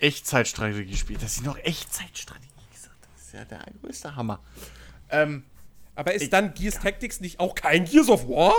Echtzeitstrategie 0.00 0.96
spielt, 0.96 1.22
dass 1.22 1.36
sie 1.36 1.42
noch 1.42 1.56
Echtzeitstrategie 1.58 2.48
gesagt 2.72 2.96
Das 3.14 3.26
ist 3.26 3.32
ja 3.32 3.44
der 3.44 3.64
größte 3.82 4.14
Hammer. 4.14 4.38
Ähm, 5.10 5.42
aber 5.98 6.14
ist 6.14 6.22
ich, 6.22 6.30
dann 6.30 6.54
Gears 6.54 6.78
Tactics 6.78 7.20
nicht 7.20 7.40
auch 7.40 7.56
kein 7.56 7.84
Gears 7.84 8.08
of 8.08 8.28
War? 8.28 8.54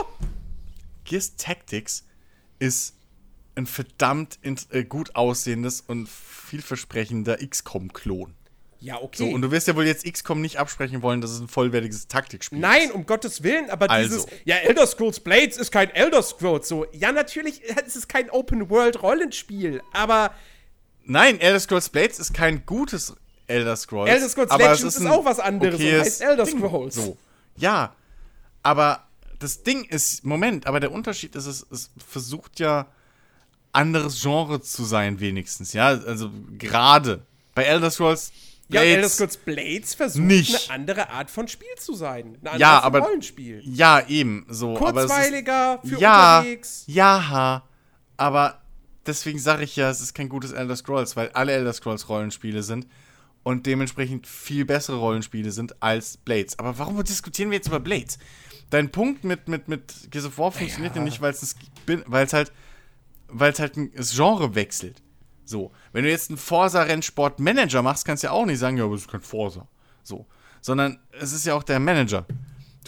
Gears 1.06 1.38
Tactics 1.38 2.04
ist 2.60 2.96
ein 3.56 3.66
verdammt 3.66 4.40
äh, 4.44 4.84
gut 4.84 5.16
aussehendes 5.16 5.80
und 5.80 6.10
vielversprechender 6.10 7.38
XCOM-Klon. 7.38 8.34
Ja, 8.82 9.02
okay. 9.02 9.18
So, 9.18 9.26
und 9.28 9.42
du 9.42 9.52
wirst 9.52 9.70
ja 9.70 9.76
wohl 9.78 9.86
jetzt 9.86 10.04
XCOM 10.06 10.42
nicht 10.42 10.58
absprechen 10.58 11.02
wollen, 11.02 11.22
dass 11.22 11.32
es 11.32 11.40
ein 11.40 11.48
vollwertiges 11.48 12.08
Taktikspiel 12.08 12.60
Nein, 12.60 12.82
ist. 12.82 12.88
Nein, 12.88 12.96
um 12.96 13.06
Gottes 13.06 13.42
Willen, 13.42 13.70
aber 13.70 13.90
also. 13.90 14.16
dieses, 14.16 14.28
ja, 14.44 14.58
Elder 14.58 14.86
Scrolls 14.86 15.22
Blades 15.22 15.56
ist 15.56 15.72
kein 15.72 15.90
Elder 15.92 16.22
Scrolls, 16.22 16.68
so. 16.68 16.88
Ja, 16.92 17.14
natürlich 17.14 17.62
ist 17.64 17.96
es 17.96 18.10
kein 18.10 18.30
Open-World-Rollenspiel, 18.30 19.82
aber 19.94 20.34
Nein, 21.06 21.40
Elder 21.40 21.62
Scrolls 21.62 21.88
Blades 21.90 22.20
ist 22.20 22.34
kein 22.34 22.66
gutes 22.66 23.16
Elder 23.48 23.78
Scrolls. 23.78 24.10
Elder 24.10 24.28
Scrolls 24.28 24.52
aber 24.52 24.64
Legends 24.64 24.84
ist, 24.84 24.98
ist, 24.98 25.08
auch 25.08 25.24
was 25.24 25.40
anderes 25.40 25.80
und 25.80 25.86
heißt 25.86 26.22
Elder 26.22 26.46
Scrolls. 26.46 26.96
So. 26.96 27.18
Ja, 27.62 27.96
aber 28.64 29.04
das 29.40 29.64
Ding 29.64 29.86
ist, 29.86 30.26
Moment, 30.26 30.68
aber 30.68 30.80
der 30.80 30.92
Unterschied 30.92 31.36
ist, 31.36 31.46
es, 31.46 31.66
es 31.72 31.92
versucht 32.06 32.60
ja 32.60 32.88
anderes 33.72 34.22
Genre 34.22 34.62
zu 34.62 34.84
sein, 34.84 35.20
wenigstens, 35.20 35.74
ja. 35.74 35.88
Also 35.88 36.32
gerade 36.58 37.22
bei 37.56 37.64
Elder 37.64 37.92
Scrolls 37.92 38.32
Blades. 38.68 38.88
Ja, 38.88 38.96
Elder 38.96 39.10
Scrolls 39.10 39.38
Blades 39.38 39.94
versucht 39.96 40.26
nicht. 40.26 40.70
eine 40.70 40.80
andere 40.82 41.10
Art 41.10 41.32
von 41.32 41.48
Spiel 41.48 41.68
zu 41.78 41.94
sein. 41.94 42.38
Eine 42.42 42.52
andere 42.52 42.60
ja, 42.60 42.74
Art 42.74 42.84
von 42.84 42.96
aber, 42.96 43.00
Rollenspiel. 43.06 43.62
Ja, 43.66 44.06
eben. 44.08 44.46
So, 44.50 44.76
Kurzweiliger, 44.76 45.80
ist, 45.84 45.90
für 45.90 46.00
ja, 46.00 46.40
unterwegs. 46.40 46.84
Ja, 46.88 47.64
aber 48.18 48.62
deswegen 49.06 49.40
sage 49.40 49.64
ich 49.64 49.76
ja, 49.76 49.90
es 49.90 50.02
ist 50.02 50.14
kein 50.14 50.30
gutes 50.30 50.52
Elder 50.52 50.76
Scrolls, 50.76 51.16
weil 51.16 51.30
alle 51.30 51.54
Elder 51.54 51.74
Scrolls 51.74 52.10
Rollenspiele 52.10 52.64
sind 52.64 52.88
und 53.44 53.66
dementsprechend 53.66 54.28
viel 54.28 54.66
bessere 54.66 54.98
Rollenspiele 54.98 55.52
sind 55.52 55.82
als 55.82 56.18
Blades. 56.18 56.60
Aber 56.60 56.78
warum 56.78 57.04
diskutieren 57.04 57.52
wir 57.52 57.58
jetzt 57.58 57.68
über 57.68 57.80
Blades? 57.80 58.20
Dein 58.70 58.92
Punkt 58.92 59.24
mit, 59.24 59.48
mit, 59.48 59.68
mit 59.68 60.12
Gears 60.12 60.26
of 60.26 60.38
War 60.38 60.52
funktioniert 60.52 60.96
ja, 60.96 61.02
ja 61.02 61.06
nicht, 61.06 61.22
weil 61.22 61.32
es 61.32 62.34
halt, 62.34 62.52
weil 63.28 63.52
es 63.52 63.60
halt 63.60 63.78
ein 63.78 63.92
Genre 63.96 64.56
wechselt. 64.56 65.02
So, 65.46 65.72
wenn 65.94 66.04
du 66.04 66.12
jetzt 66.12 66.30
einen 66.30 66.38
Forza-Rennsport-Manager 66.38 67.82
machst, 67.82 68.06
kannst 68.06 68.24
du 68.24 68.28
ja 68.28 68.34
auch 68.34 68.46
nicht 68.46 68.60
sagen, 68.60 68.78
ja, 68.78 68.84
aber 68.84 68.94
es 68.94 69.02
ist 69.02 69.12
kein 69.12 69.22
Forza. 69.22 69.68
So, 70.04 70.28
sondern 70.62 71.00
es 71.20 71.34
ist 71.34 71.46
ja 71.46 71.56
auch 71.56 71.64
der 71.64 71.80
Manager. 71.80 72.26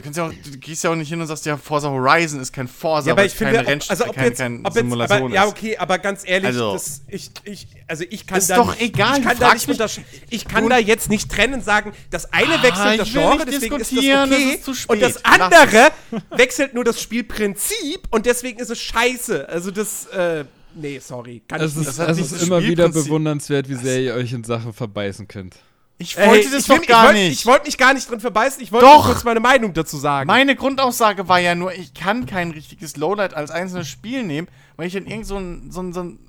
Du 0.01 0.05
kannst 0.05 0.17
ja 0.17 0.25
auch, 0.25 0.31
du 0.31 0.57
gehst 0.57 0.83
ja 0.83 0.89
auch 0.89 0.95
nicht 0.95 1.09
hin 1.09 1.21
und 1.21 1.27
sagst, 1.27 1.45
ja, 1.45 1.57
Forza 1.57 1.87
Horizon 1.91 2.39
ist 2.39 2.51
kein 2.51 2.67
Forza, 2.67 3.09
ja, 3.09 3.13
aber 3.13 3.23
ich 3.23 3.33
finde, 3.33 3.63
keine 3.63 3.81
also 3.87 4.05
ob 4.07 4.15
kein, 4.15 4.25
jetzt, 4.25 4.39
kein 4.39 4.65
ob 4.65 4.75
jetzt, 4.75 5.11
aber, 5.11 5.29
Ja, 5.29 5.45
okay, 5.45 5.77
aber 5.77 5.99
ganz 5.99 6.23
ehrlich, 6.25 6.47
also, 6.47 6.73
das, 6.73 7.03
ich, 7.07 7.29
ich, 7.43 7.67
also 7.87 8.03
ich 8.09 8.25
kann 8.25 8.39
ist 8.39 8.49
da 8.49 8.55
doch 8.55 8.71
nicht, 8.71 8.81
egal, 8.81 9.19
ich 9.19 9.23
kann, 9.23 9.37
da, 9.37 9.53
nicht 9.53 10.01
ich 10.31 10.47
kann 10.47 10.69
da 10.69 10.79
jetzt 10.79 11.11
nicht 11.11 11.29
trennen 11.29 11.53
und 11.53 11.63
sagen, 11.63 11.93
das 12.09 12.33
eine 12.33 12.55
ah, 12.55 12.63
wechselt 12.63 12.99
das 12.99 13.11
Genre, 13.11 13.45
deswegen 13.45 13.75
ist 13.75 13.91
das 13.91 13.99
okay, 13.99 14.57
das 14.57 14.67
ist 14.67 14.89
und 14.89 15.01
das 15.03 15.23
andere 15.23 15.91
wechselt 16.31 16.73
nur 16.73 16.83
das 16.83 16.99
Spielprinzip 16.99 18.07
und 18.09 18.25
deswegen 18.25 18.59
ist 18.59 18.71
es 18.71 18.79
scheiße. 18.79 19.47
Also 19.49 19.69
das, 19.69 20.07
äh, 20.07 20.45
nee, 20.73 20.97
sorry. 20.97 21.43
Kann 21.47 21.61
es 21.61 21.75
ist, 21.75 21.99
es 21.99 22.19
ist 22.19 22.41
immer 22.41 22.63
wieder 22.63 22.89
bewundernswert, 22.89 23.69
wie 23.69 23.75
sehr 23.75 24.01
ihr 24.01 24.15
euch 24.15 24.33
in 24.33 24.43
Sachen 24.43 24.73
verbeißen 24.73 25.27
könnt. 25.27 25.57
Ich 26.01 26.17
wollte 26.17 26.49
das 26.49 26.61
ich 26.61 26.67
doch 26.67 26.85
gar 26.85 27.03
ich 27.03 27.07
wollt, 27.07 27.15
nicht. 27.15 27.39
Ich 27.39 27.45
wollte 27.45 27.65
mich 27.65 27.77
gar 27.77 27.93
nicht 27.93 28.09
drin 28.09 28.19
verbeißen. 28.19 28.61
Ich 28.61 28.71
wollte 28.71 28.87
kurz 28.87 29.23
meine 29.23 29.39
Meinung 29.39 29.73
dazu 29.73 29.97
sagen. 29.97 30.27
Meine 30.27 30.55
Grundaussage 30.55 31.27
war 31.27 31.39
ja 31.39 31.53
nur, 31.55 31.73
ich 31.73 31.93
kann 31.93 32.25
kein 32.25 32.51
richtiges 32.51 32.97
Lowlight 32.97 33.33
als 33.33 33.51
einzelnes 33.51 33.87
Spiel 33.87 34.23
nehmen, 34.23 34.47
weil 34.77 34.87
ich 34.87 34.93
dann 34.93 35.05
irgend 35.05 35.27
so 35.27 35.37
ein, 35.37 35.71
so 35.71 35.81
ein, 35.81 35.93
so 35.93 36.01
ein 36.01 36.19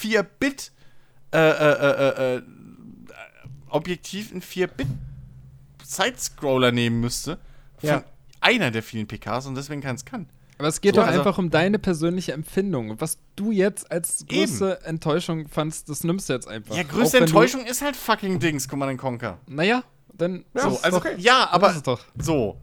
4-Bit 0.00 0.72
äh, 1.32 1.38
äh, 1.38 1.72
äh, 1.72 2.36
äh, 2.36 2.42
Objektiv 3.68 4.30
in 4.30 4.42
4-Bit 4.42 4.86
Sidescroller 5.82 6.70
nehmen 6.70 7.00
müsste. 7.00 7.38
Von 7.78 7.88
ja. 7.88 8.04
einer 8.40 8.70
der 8.70 8.82
vielen 8.82 9.06
PKs 9.06 9.46
und 9.46 9.54
deswegen 9.54 9.80
kann 9.80 9.96
es 9.96 10.04
kann. 10.04 10.28
Aber 10.64 10.70
es 10.70 10.80
geht 10.80 10.94
so, 10.94 11.02
doch 11.02 11.08
also 11.08 11.18
einfach 11.18 11.36
um 11.36 11.50
deine 11.50 11.78
persönliche 11.78 12.32
Empfindung. 12.32 12.98
Was 12.98 13.18
du 13.36 13.50
jetzt 13.50 13.92
als 13.92 14.24
größte 14.26 14.78
eben. 14.80 14.86
Enttäuschung 14.86 15.46
fandst, 15.46 15.90
das 15.90 16.04
nimmst 16.04 16.30
du 16.30 16.32
jetzt 16.32 16.48
einfach. 16.48 16.74
Ja, 16.74 16.84
größte 16.84 17.18
Enttäuschung 17.18 17.66
ist 17.66 17.82
halt 17.82 17.94
fucking 17.94 18.38
Dings, 18.38 18.66
Command 18.66 18.98
Conquer. 18.98 19.36
Naja, 19.46 19.82
dann. 20.14 20.46
Ja, 20.54 20.62
so, 20.62 20.80
also, 20.80 20.96
okay. 20.96 21.16
ja 21.18 21.50
aber. 21.50 21.74
So. 22.18 22.56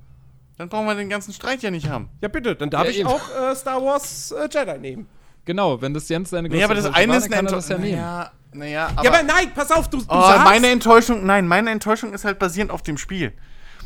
Dann 0.58 0.68
brauchen 0.68 0.88
wir 0.88 0.96
den 0.96 1.10
ganzen 1.10 1.32
Streit 1.32 1.62
ja 1.62 1.70
nicht 1.70 1.90
haben. 1.90 2.10
Ja, 2.22 2.28
bitte, 2.28 2.56
dann 2.56 2.72
darf 2.72 2.86
ja, 2.86 2.90
ich 2.90 3.00
eben. 3.02 3.08
auch 3.08 3.22
äh, 3.40 3.56
Star 3.56 3.84
Wars 3.84 4.32
äh, 4.32 4.50
Jedi 4.52 4.80
nehmen. 4.80 5.08
Genau, 5.46 5.80
wenn 5.80 5.94
das 5.94 6.10
Jens 6.10 6.32
seine 6.32 6.50
größte 6.50 6.58
naja, 6.58 6.66
aber 6.66 6.90
das 6.90 6.96
eine 6.96 7.18
ist 7.18 7.26
eine 7.26 7.36
Enttäuschung. 7.36 7.84
Ja 7.84 7.86
naja, 7.86 8.32
naja, 8.54 8.92
aber, 8.96 9.04
ja, 9.04 9.12
aber 9.12 9.24
nein, 9.24 9.52
pass 9.54 9.70
auf, 9.70 9.92
du, 9.92 9.98
du 9.98 10.06
oh, 10.08 10.22
sagst. 10.22 10.44
Meine 10.46 10.70
Enttäuschung, 10.70 11.24
nein, 11.24 11.48
meine 11.48 11.70
Enttäuschung 11.70 12.14
ist 12.14 12.26
halt 12.26 12.40
basierend 12.40 12.72
auf 12.72 12.82
dem 12.82 12.98
Spiel. 12.98 13.32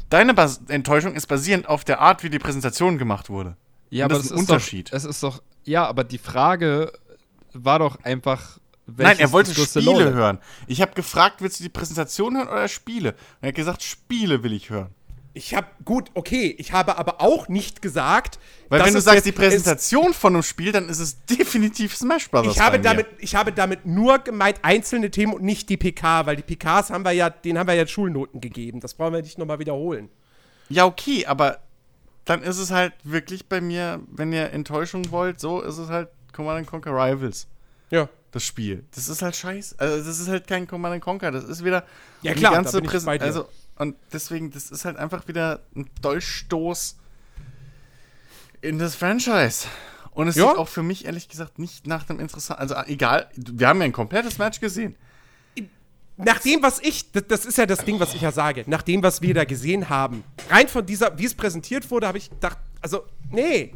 Deine 0.10 0.34
Bas 0.34 0.62
Enttäuschung 0.70 1.16
ist 1.16 1.28
basierend 1.28 1.68
auf 1.68 1.84
der 1.84 2.00
Art, 2.00 2.24
wie 2.24 2.30
die 2.30 2.40
Präsentation 2.40 2.98
gemacht 2.98 3.30
wurde. 3.30 3.58
Ja, 3.90 4.06
aber 4.06 4.16
das 4.16 4.26
ist 4.26 4.32
ein 4.32 4.40
Unterschied. 4.40 4.90
Doch, 4.90 4.98
es 4.98 5.06
ist 5.06 5.24
doch, 5.24 5.42
ja, 5.64 5.86
aber 5.86 6.04
die 6.04 6.18
Frage 6.18 6.92
war 7.54 7.80
doch 7.80 8.04
einfach. 8.04 8.60
Nein, 8.88 9.18
er 9.18 9.32
wollte 9.32 9.54
Spiele 9.54 9.86
Lowlight? 9.86 10.14
hören. 10.14 10.40
Ich 10.68 10.80
habe 10.82 10.94
gefragt, 10.94 11.42
willst 11.42 11.60
du 11.60 11.64
die 11.64 11.70
Präsentation 11.70 12.38
hören 12.38 12.48
oder 12.48 12.68
Spiele? 12.68 13.12
Und 13.12 13.18
er 13.42 13.48
hat 13.50 13.56
gesagt, 13.56 13.82
Spiele 13.82 14.44
will 14.44 14.54
ich 14.54 14.70
hören. 14.70 14.94
Ich 15.34 15.54
habe 15.54 15.68
gut, 15.84 16.12
okay, 16.14 16.56
ich 16.58 16.72
habe 16.72 16.98
aber 16.98 17.20
auch 17.20 17.50
nicht 17.50 17.82
gesagt, 17.82 18.40
weil 18.70 18.86
wenn 18.86 18.94
du 18.94 19.02
sagst 19.02 19.26
die 19.26 19.34
Präsentation 19.34 20.14
von 20.14 20.34
einem 20.34 20.44
Spiel, 20.44 20.72
dann 20.72 20.88
ist 20.88 21.00
es 21.00 21.26
definitiv 21.26 21.94
Smash 21.94 22.30
Bros. 22.30 22.48
Ich 22.56 22.62
habe 22.62 22.80
damit, 22.80 23.08
ich 23.20 23.36
habe 23.36 23.52
damit 23.52 23.86
nur 23.86 24.20
gemeint 24.20 24.60
einzelne 24.62 25.12
Themen 25.12 25.34
und 25.34 25.44
nicht 25.44 25.68
die 25.68 25.76
PK, 25.76 26.26
weil 26.26 26.38
die 26.38 26.44
PKs 26.44 26.90
haben 26.90 27.04
wir 27.04 27.12
ja, 27.12 27.30
denen 27.30 27.60
haben 27.60 27.68
wir 27.68 27.74
ja 27.74 27.86
Schulnoten 27.86 28.40
gegeben. 28.40 28.80
Das 28.80 28.94
brauchen 28.94 29.14
wir 29.14 29.22
nicht 29.22 29.38
nochmal 29.38 29.60
wiederholen. 29.60 30.08
Ja, 30.70 30.86
okay, 30.86 31.26
aber 31.26 31.60
dann 32.26 32.42
ist 32.42 32.58
es 32.58 32.72
halt 32.72 32.94
wirklich 33.04 33.48
bei 33.48 33.62
mir, 33.62 34.02
wenn 34.08 34.34
ihr 34.34 34.52
Enttäuschung 34.52 35.12
wollt, 35.12 35.40
so 35.40 35.62
ist 35.62 35.78
es 35.78 35.90
halt 35.90 36.10
Command 36.34 36.68
Conquer 36.68 36.92
Rivals. 36.92 37.48
Ja. 37.92 38.10
Das 38.32 38.44
Spiel. 38.44 38.84
Das 38.94 39.08
ist 39.08 39.22
halt 39.22 39.36
scheiße. 39.36 39.76
Also, 39.78 40.04
das 40.04 40.20
ist 40.20 40.28
halt 40.28 40.48
kein 40.48 40.68
Command 40.68 41.02
Conquer. 41.02 41.32
Das 41.32 41.46
ist 41.46 41.64
wieder 41.64 41.86
ja, 42.22 42.34
klar, 42.34 42.52
die 42.52 42.56
ganze 42.56 42.82
Präsentation. 42.82 43.28
Also, 43.28 43.50
und 43.78 43.96
deswegen, 44.12 44.52
das 44.52 44.72
ist 44.72 44.84
halt 44.84 44.98
einfach 44.98 45.28
wieder 45.28 45.62
ein 45.76 45.90
Dolchstoß 46.02 46.98
in 48.62 48.80
das 48.80 48.96
Franchise. 48.96 49.68
Und 50.12 50.28
es 50.28 50.36
ja. 50.36 50.50
sieht 50.50 50.58
auch 50.58 50.68
für 50.68 50.84
mich 50.84 51.06
ehrlich 51.06 51.30
gesagt 51.30 51.60
nicht 51.60 51.88
nach 51.88 52.04
dem 52.04 52.20
interessanten. 52.20 52.62
Also, 52.62 52.76
egal, 52.88 53.30
wir 53.36 53.68
haben 53.68 53.80
ja 53.80 53.86
ein 53.86 53.94
komplettes 53.94 54.38
Match 54.38 54.60
gesehen 54.60 54.98
nach 56.18 56.40
dem, 56.40 56.64
was 56.64 56.80
ich, 56.80 57.12
das, 57.12 57.24
das, 57.28 57.46
ist 57.46 57.58
ja 57.58 57.66
das 57.66 57.84
Ding, 57.84 58.00
was 58.00 58.14
ich 58.14 58.22
ja 58.22 58.32
sage, 58.32 58.64
nach 58.68 58.82
dem, 58.82 59.04
was 59.04 59.22
wir 59.22 59.34
da 59.34 59.44
gesehen 59.44 59.90
haben, 59.90 60.24
rein 60.50 60.68
von 60.68 60.86
dieser, 60.86 61.18
wie 61.18 61.26
es 61.26 61.34
präsentiert 61.34 61.90
wurde, 61.92 62.08
habe 62.08 62.18
ich 62.18 62.30
gedacht, 62.30 62.58
also, 62.82 63.04
nee. 63.32 63.74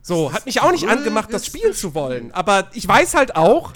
So, 0.00 0.32
hat 0.32 0.46
mich 0.46 0.60
auch 0.60 0.70
nicht 0.70 0.88
angemacht, 0.88 1.32
das 1.32 1.46
spielen 1.46 1.74
zu 1.74 1.94
wollen. 1.94 2.32
Aber 2.32 2.70
ich 2.72 2.86
weiß 2.86 3.14
halt 3.14 3.34
auch, 3.34 3.72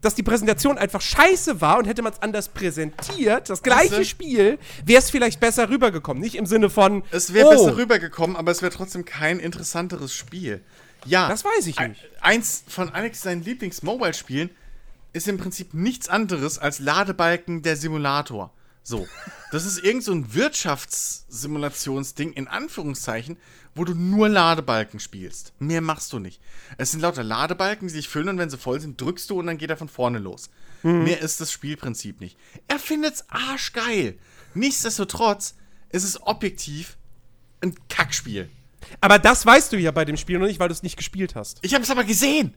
dass 0.00 0.14
die 0.14 0.22
Präsentation 0.22 0.76
einfach 0.76 1.00
scheiße 1.00 1.60
war 1.60 1.78
und 1.78 1.86
hätte 1.86 2.02
man 2.02 2.12
es 2.12 2.20
anders 2.20 2.48
präsentiert, 2.48 3.48
das 3.48 3.62
gleiche 3.62 3.96
also, 3.96 4.04
Spiel, 4.04 4.58
wäre 4.84 4.98
es 4.98 5.10
vielleicht 5.10 5.40
besser 5.40 5.70
rübergekommen. 5.70 6.22
Nicht 6.22 6.34
im 6.34 6.44
Sinne 6.44 6.68
von. 6.70 7.04
Es 7.10 7.32
wäre 7.32 7.46
oh, 7.46 7.50
besser 7.50 7.76
rübergekommen, 7.76 8.36
aber 8.36 8.50
es 8.50 8.60
wäre 8.60 8.72
trotzdem 8.72 9.04
kein 9.04 9.38
interessanteres 9.38 10.12
Spiel. 10.12 10.60
Ja. 11.06 11.28
Das 11.28 11.44
weiß 11.44 11.66
ich 11.66 11.78
nicht. 11.78 12.00
Eins 12.20 12.64
von 12.68 12.90
Alex 12.90 13.22
seinen 13.22 13.42
Lieblings-Mobile-Spielen 13.44 14.50
ist 15.14 15.28
im 15.28 15.38
Prinzip 15.38 15.72
nichts 15.72 16.08
anderes 16.08 16.58
als 16.58 16.80
Ladebalken 16.80 17.62
der 17.62 17.76
Simulator. 17.76 18.52
So. 18.82 19.08
Das 19.50 19.64
ist 19.64 19.78
irgend 19.78 20.04
so 20.04 20.12
ein 20.12 20.34
Wirtschaftssimulationsding 20.34 22.32
in 22.34 22.48
Anführungszeichen, 22.48 23.38
wo 23.74 23.84
du 23.84 23.94
nur 23.94 24.28
Ladebalken 24.28 25.00
spielst. 25.00 25.54
Mehr 25.58 25.80
machst 25.80 26.12
du 26.12 26.18
nicht. 26.18 26.42
Es 26.76 26.90
sind 26.90 27.00
lauter 27.00 27.22
Ladebalken, 27.22 27.88
die 27.88 27.94
sich 27.94 28.08
füllen 28.08 28.28
und 28.28 28.38
wenn 28.38 28.50
sie 28.50 28.58
voll 28.58 28.80
sind, 28.80 29.00
drückst 29.00 29.30
du 29.30 29.38
und 29.38 29.46
dann 29.46 29.56
geht 29.56 29.70
er 29.70 29.78
von 29.78 29.88
vorne 29.88 30.18
los. 30.18 30.50
Mhm. 30.82 31.04
Mehr 31.04 31.20
ist 31.20 31.40
das 31.40 31.50
Spielprinzip 31.50 32.20
nicht. 32.20 32.36
Er 32.68 32.78
findet's 32.78 33.24
arschgeil. 33.30 34.18
Nichtsdestotrotz 34.52 35.54
ist 35.90 36.04
es 36.04 36.20
objektiv 36.22 36.98
ein 37.62 37.74
Kackspiel. 37.88 38.50
Aber 39.00 39.18
das 39.18 39.46
weißt 39.46 39.72
du 39.72 39.78
ja 39.78 39.92
bei 39.92 40.04
dem 40.04 40.16
Spiel 40.16 40.38
noch 40.38 40.46
nicht, 40.46 40.60
weil 40.60 40.68
du 40.68 40.74
es 40.74 40.82
nicht 40.82 40.96
gespielt 40.96 41.34
hast. 41.34 41.58
Ich 41.62 41.72
habe 41.72 41.84
es 41.84 41.90
aber 41.90 42.04
gesehen. 42.04 42.54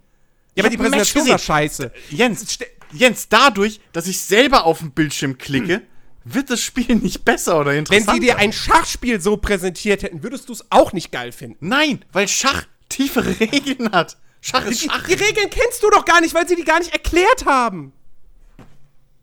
Ja, 0.58 0.64
aber 0.64 0.72
die 0.72 0.78
Präsentation 0.78 1.28
war 1.28 1.38
scheiße. 1.38 1.92
Jens, 2.10 2.58
Jens, 2.92 3.30
dadurch, 3.30 3.80
dass 3.94 4.08
ich 4.08 4.20
selber 4.20 4.66
auf 4.66 4.80
den 4.80 4.92
Bildschirm 4.92 5.38
klicke, 5.38 5.76
hm. 5.76 5.82
wird 6.24 6.50
das 6.50 6.62
Spiel 6.62 6.96
nicht 6.96 7.24
besser 7.24 7.60
oder 7.60 7.76
interessanter. 7.76 8.14
Wenn 8.14 8.22
sie 8.22 8.26
dir 8.26 8.38
ein 8.38 8.52
Schachspiel 8.52 9.22
so 9.22 9.38
präsentiert 9.38 10.02
hätten, 10.02 10.24
würdest 10.24 10.50
du 10.50 10.54
es 10.54 10.66
auch 10.72 10.94
nicht 10.94 11.12
geil 11.12 11.32
finden. 11.32 11.68
Nein, 11.68 12.04
weil 12.12 12.28
Schach 12.28 12.66
tiefere 12.90 13.40
Regeln 13.40 13.92
hat. 13.92 14.18
Schach 14.42 14.66
ist 14.66 14.84
die, 14.84 14.90
Schach. 14.90 15.06
Die 15.06 15.14
Regeln 15.14 15.50
kennst 15.52 15.84
du 15.84 15.92
doch 15.92 16.06
gar 16.06 16.22
nicht, 16.22 16.34
weil 16.34 16.48
sie 16.48 16.56
die 16.56 16.64
gar 16.64 16.80
nicht 16.80 16.92
erklärt 16.92 17.46
haben. 17.46 17.94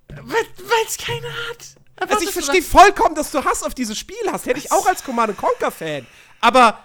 Weil 0.07 0.85
es 0.87 0.97
keiner 0.97 1.29
hat. 1.51 2.11
Also 2.11 2.25
ich 2.25 2.31
verstehe 2.31 2.63
vollkommen, 2.63 3.17
dass 3.17 3.33
du 3.33 3.45
Hass 3.45 3.65
auf 3.65 3.75
dieses 3.75 3.99
Spiel 3.99 4.17
hast. 4.31 4.47
Hätte 4.47 4.61
ich 4.61 4.71
auch 4.71 4.87
als 4.87 5.03
Command 5.03 5.37
Conquer 5.37 5.73
Fan. 5.73 6.07
Aber 6.41 6.79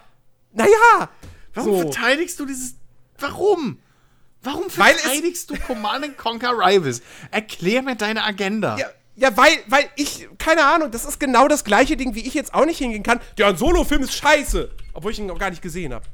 naja. 0.54 1.10
Warum 1.54 1.72
so. 1.72 1.82
verteidigst 1.82 2.40
du 2.40 2.46
dieses? 2.46 2.76
Warum? 3.20 3.80
Warum 4.42 4.70
verteidigst 4.70 5.50
du 5.50 5.56
Command 5.60 6.18
Conquer 6.18 6.52
Rivals? 6.52 7.02
Erklär 7.32 7.82
mir 7.82 7.96
deine 7.96 8.24
Agenda. 8.24 8.78
Ja, 8.78 8.88
ja, 9.20 9.36
weil, 9.36 9.52
weil 9.68 9.90
ich, 9.98 10.30
keine 10.38 10.66
Ahnung, 10.66 10.92
das 10.92 11.04
ist 11.04 11.20
genau 11.20 11.50
das 11.50 11.66
gleiche 11.66 11.98
Ding, 11.98 12.16
wie 12.16 12.26
ich 12.26 12.34
jetzt 12.34 12.54
auch 12.54 12.66
nicht 12.66 12.78
hingehen 12.78 13.04
kann. 13.04 13.20
Ja, 13.38 13.50
ein 13.50 13.58
Solo-Film 13.58 14.04
ist 14.04 14.14
scheiße. 14.14 14.72
Obwohl 14.94 15.12
ich 15.12 15.20
ihn 15.20 15.26
noch 15.26 15.38
gar 15.38 15.50
nicht 15.50 15.62
gesehen 15.62 15.94
habe. 15.94 16.06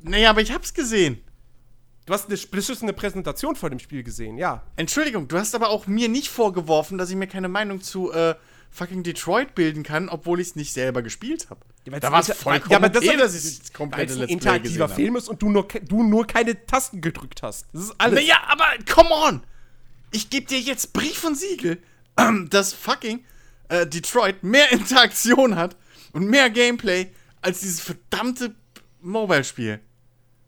Naja, 0.00 0.30
aber 0.30 0.40
ich 0.40 0.52
hab's 0.52 0.74
gesehen. 0.74 1.22
Du 2.04 2.12
hast 2.12 2.28
eine 2.28 2.36
beschissene 2.36 2.92
Präsentation 2.92 3.54
vor 3.54 3.70
dem 3.70 3.78
Spiel 3.78 4.02
gesehen, 4.02 4.36
ja. 4.38 4.64
Entschuldigung, 4.74 5.28
du 5.28 5.38
hast 5.38 5.54
aber 5.54 5.70
auch 5.70 5.86
mir 5.86 6.08
nicht 6.08 6.28
vorgeworfen, 6.28 6.98
dass 6.98 7.10
ich 7.10 7.16
mir 7.16 7.28
keine 7.28 7.48
Meinung 7.48 7.80
zu 7.80 8.10
äh, 8.10 8.34
fucking 8.72 9.02
Detroit 9.02 9.54
bilden 9.54 9.82
kann, 9.82 10.08
obwohl 10.08 10.40
ich 10.40 10.48
es 10.48 10.56
nicht 10.56 10.72
selber 10.72 11.02
gespielt 11.02 11.50
habe. 11.50 11.60
Ja, 11.84 12.00
da 12.00 12.10
war 12.10 12.20
es 12.20 12.32
vollkommen 12.32 12.70
ja, 12.70 12.78
aber 12.78 12.88
das 12.88 13.04
eh, 13.04 13.16
dass 13.16 13.34
ich 13.34 13.60
es 13.60 13.72
komplett 13.72 14.10
ein 14.10 14.22
interaktiver 14.22 14.88
Film 14.88 15.16
ist 15.16 15.28
und 15.28 15.42
du 15.42 15.50
nur, 15.50 15.68
du 15.68 16.02
nur 16.02 16.26
keine 16.26 16.66
Tasten 16.66 17.00
gedrückt 17.00 17.42
hast. 17.42 17.66
Das 17.72 17.84
ist 17.84 17.94
alles. 17.98 18.20
Naja, 18.20 18.40
aber 18.48 18.66
come 18.90 19.10
on! 19.10 19.42
Ich 20.10 20.30
gebe 20.30 20.46
dir 20.46 20.58
jetzt 20.58 20.92
Brief 20.92 21.22
und 21.24 21.36
Siegel, 21.36 21.82
dass 22.50 22.72
fucking 22.72 23.24
äh, 23.68 23.86
Detroit 23.86 24.42
mehr 24.42 24.72
Interaktion 24.72 25.56
hat 25.56 25.76
und 26.12 26.26
mehr 26.26 26.48
Gameplay 26.50 27.08
als 27.42 27.60
dieses 27.60 27.80
verdammte 27.80 28.54
Mobile-Spiel. 29.00 29.80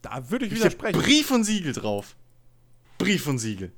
Da 0.02 0.30
würde 0.30 0.46
ich, 0.46 0.52
ich 0.52 0.58
widersprechen. 0.58 1.00
Brief 1.00 1.30
und 1.30 1.44
Siegel 1.44 1.72
drauf. 1.72 2.16
Brief 2.98 3.26
und 3.26 3.38
Siegel. 3.38 3.72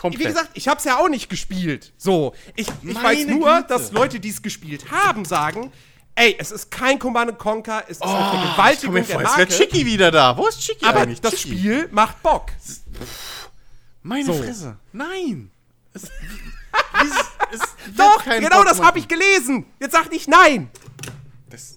Komplett. 0.00 0.20
Wie 0.20 0.28
gesagt, 0.28 0.50
ich 0.54 0.66
habe 0.66 0.78
es 0.78 0.84
ja 0.84 0.96
auch 0.96 1.10
nicht 1.10 1.28
gespielt. 1.28 1.92
So, 1.98 2.32
ich, 2.56 2.66
ich 2.82 3.02
weiß 3.02 3.26
nur, 3.26 3.54
Güte. 3.56 3.66
dass 3.68 3.92
Leute, 3.92 4.18
die 4.18 4.30
es 4.30 4.40
gespielt 4.40 4.90
haben, 4.90 5.26
sagen, 5.26 5.70
ey, 6.14 6.36
es 6.38 6.50
ist 6.52 6.70
kein 6.70 6.98
Command 6.98 7.38
Conquer, 7.38 7.84
es 7.86 7.98
ist 7.98 8.02
oh, 8.02 8.06
eine 8.06 8.30
Vergewaltigung 8.30 8.96
ich 8.96 9.06
der 9.08 9.20
Marke. 9.20 9.38
Wäre 9.40 9.48
Chicky 9.48 9.84
wieder 9.84 10.10
da. 10.10 10.34
Wo 10.38 10.46
ist 10.46 10.58
Chicky 10.58 10.86
Aber 10.86 11.00
eigentlich? 11.00 11.20
das 11.20 11.34
Chicky. 11.34 11.54
Spiel 11.58 11.88
macht 11.92 12.22
Bock. 12.22 12.46
Meine 14.02 14.24
so. 14.24 14.32
Fresse. 14.32 14.78
Nein. 14.90 15.50
Es, 15.92 16.04
es, 16.04 16.10
es 17.52 17.60
Doch, 17.94 18.24
genau 18.24 18.56
Bock 18.56 18.68
das 18.68 18.80
habe 18.80 18.98
ich 18.98 19.06
gelesen. 19.06 19.66
Jetzt 19.80 19.92
sag 19.92 20.10
nicht 20.10 20.28
nein. 20.28 20.70
Das, 21.50 21.76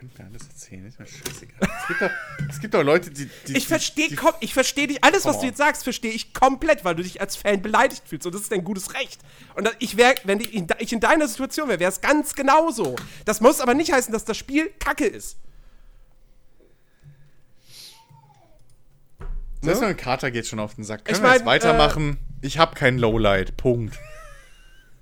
könnte 0.00 0.22
mir 0.22 0.28
alles 0.28 0.48
erzählen. 0.48 0.86
Ist 0.86 0.98
mir 0.98 1.06
scheißegal. 1.06 1.58
Es 1.60 1.86
gibt 1.86 2.00
doch, 2.00 2.10
es 2.48 2.60
gibt 2.60 2.74
doch 2.74 2.82
Leute, 2.82 3.10
die. 3.10 3.28
die 3.46 3.56
ich 3.56 3.68
verstehe 3.68 4.08
ich 4.40 4.54
versteh 4.54 4.86
dich. 4.86 5.04
Alles, 5.04 5.26
was 5.26 5.40
du 5.40 5.46
jetzt 5.46 5.58
sagst, 5.58 5.84
verstehe 5.84 6.10
ich 6.10 6.32
komplett, 6.32 6.84
weil 6.84 6.94
du 6.94 7.02
dich 7.02 7.20
als 7.20 7.36
Fan 7.36 7.60
beleidigt 7.60 8.02
fühlst. 8.06 8.24
Und 8.26 8.34
das 8.34 8.42
ist 8.42 8.52
dein 8.52 8.64
gutes 8.64 8.94
Recht. 8.94 9.20
Und 9.54 9.70
ich 9.78 9.98
wäre, 9.98 10.14
wenn 10.24 10.40
ich 10.40 10.92
in 10.92 11.00
deiner 11.00 11.28
Situation 11.28 11.68
wäre, 11.68 11.80
wäre 11.80 11.92
es 11.92 12.00
ganz 12.00 12.34
genauso. 12.34 12.96
Das 13.26 13.42
muss 13.42 13.60
aber 13.60 13.74
nicht 13.74 13.92
heißen, 13.92 14.12
dass 14.12 14.24
das 14.24 14.38
Spiel 14.38 14.70
kacke 14.78 15.06
ist. 15.06 15.36
Selbst 19.62 19.82
mein 19.82 19.96
Kater 19.98 20.30
geht 20.30 20.46
schon 20.46 20.60
auf 20.60 20.74
den 20.76 20.84
Sack. 20.84 21.04
Können 21.04 21.16
ich 21.16 21.22
wir 21.22 21.28
mein, 21.28 21.36
jetzt 21.40 21.46
weitermachen? 21.46 22.18
Äh, 22.40 22.46
ich 22.46 22.56
habe 22.56 22.74
kein 22.74 22.96
Lowlight. 22.96 23.58
Punkt. 23.58 23.98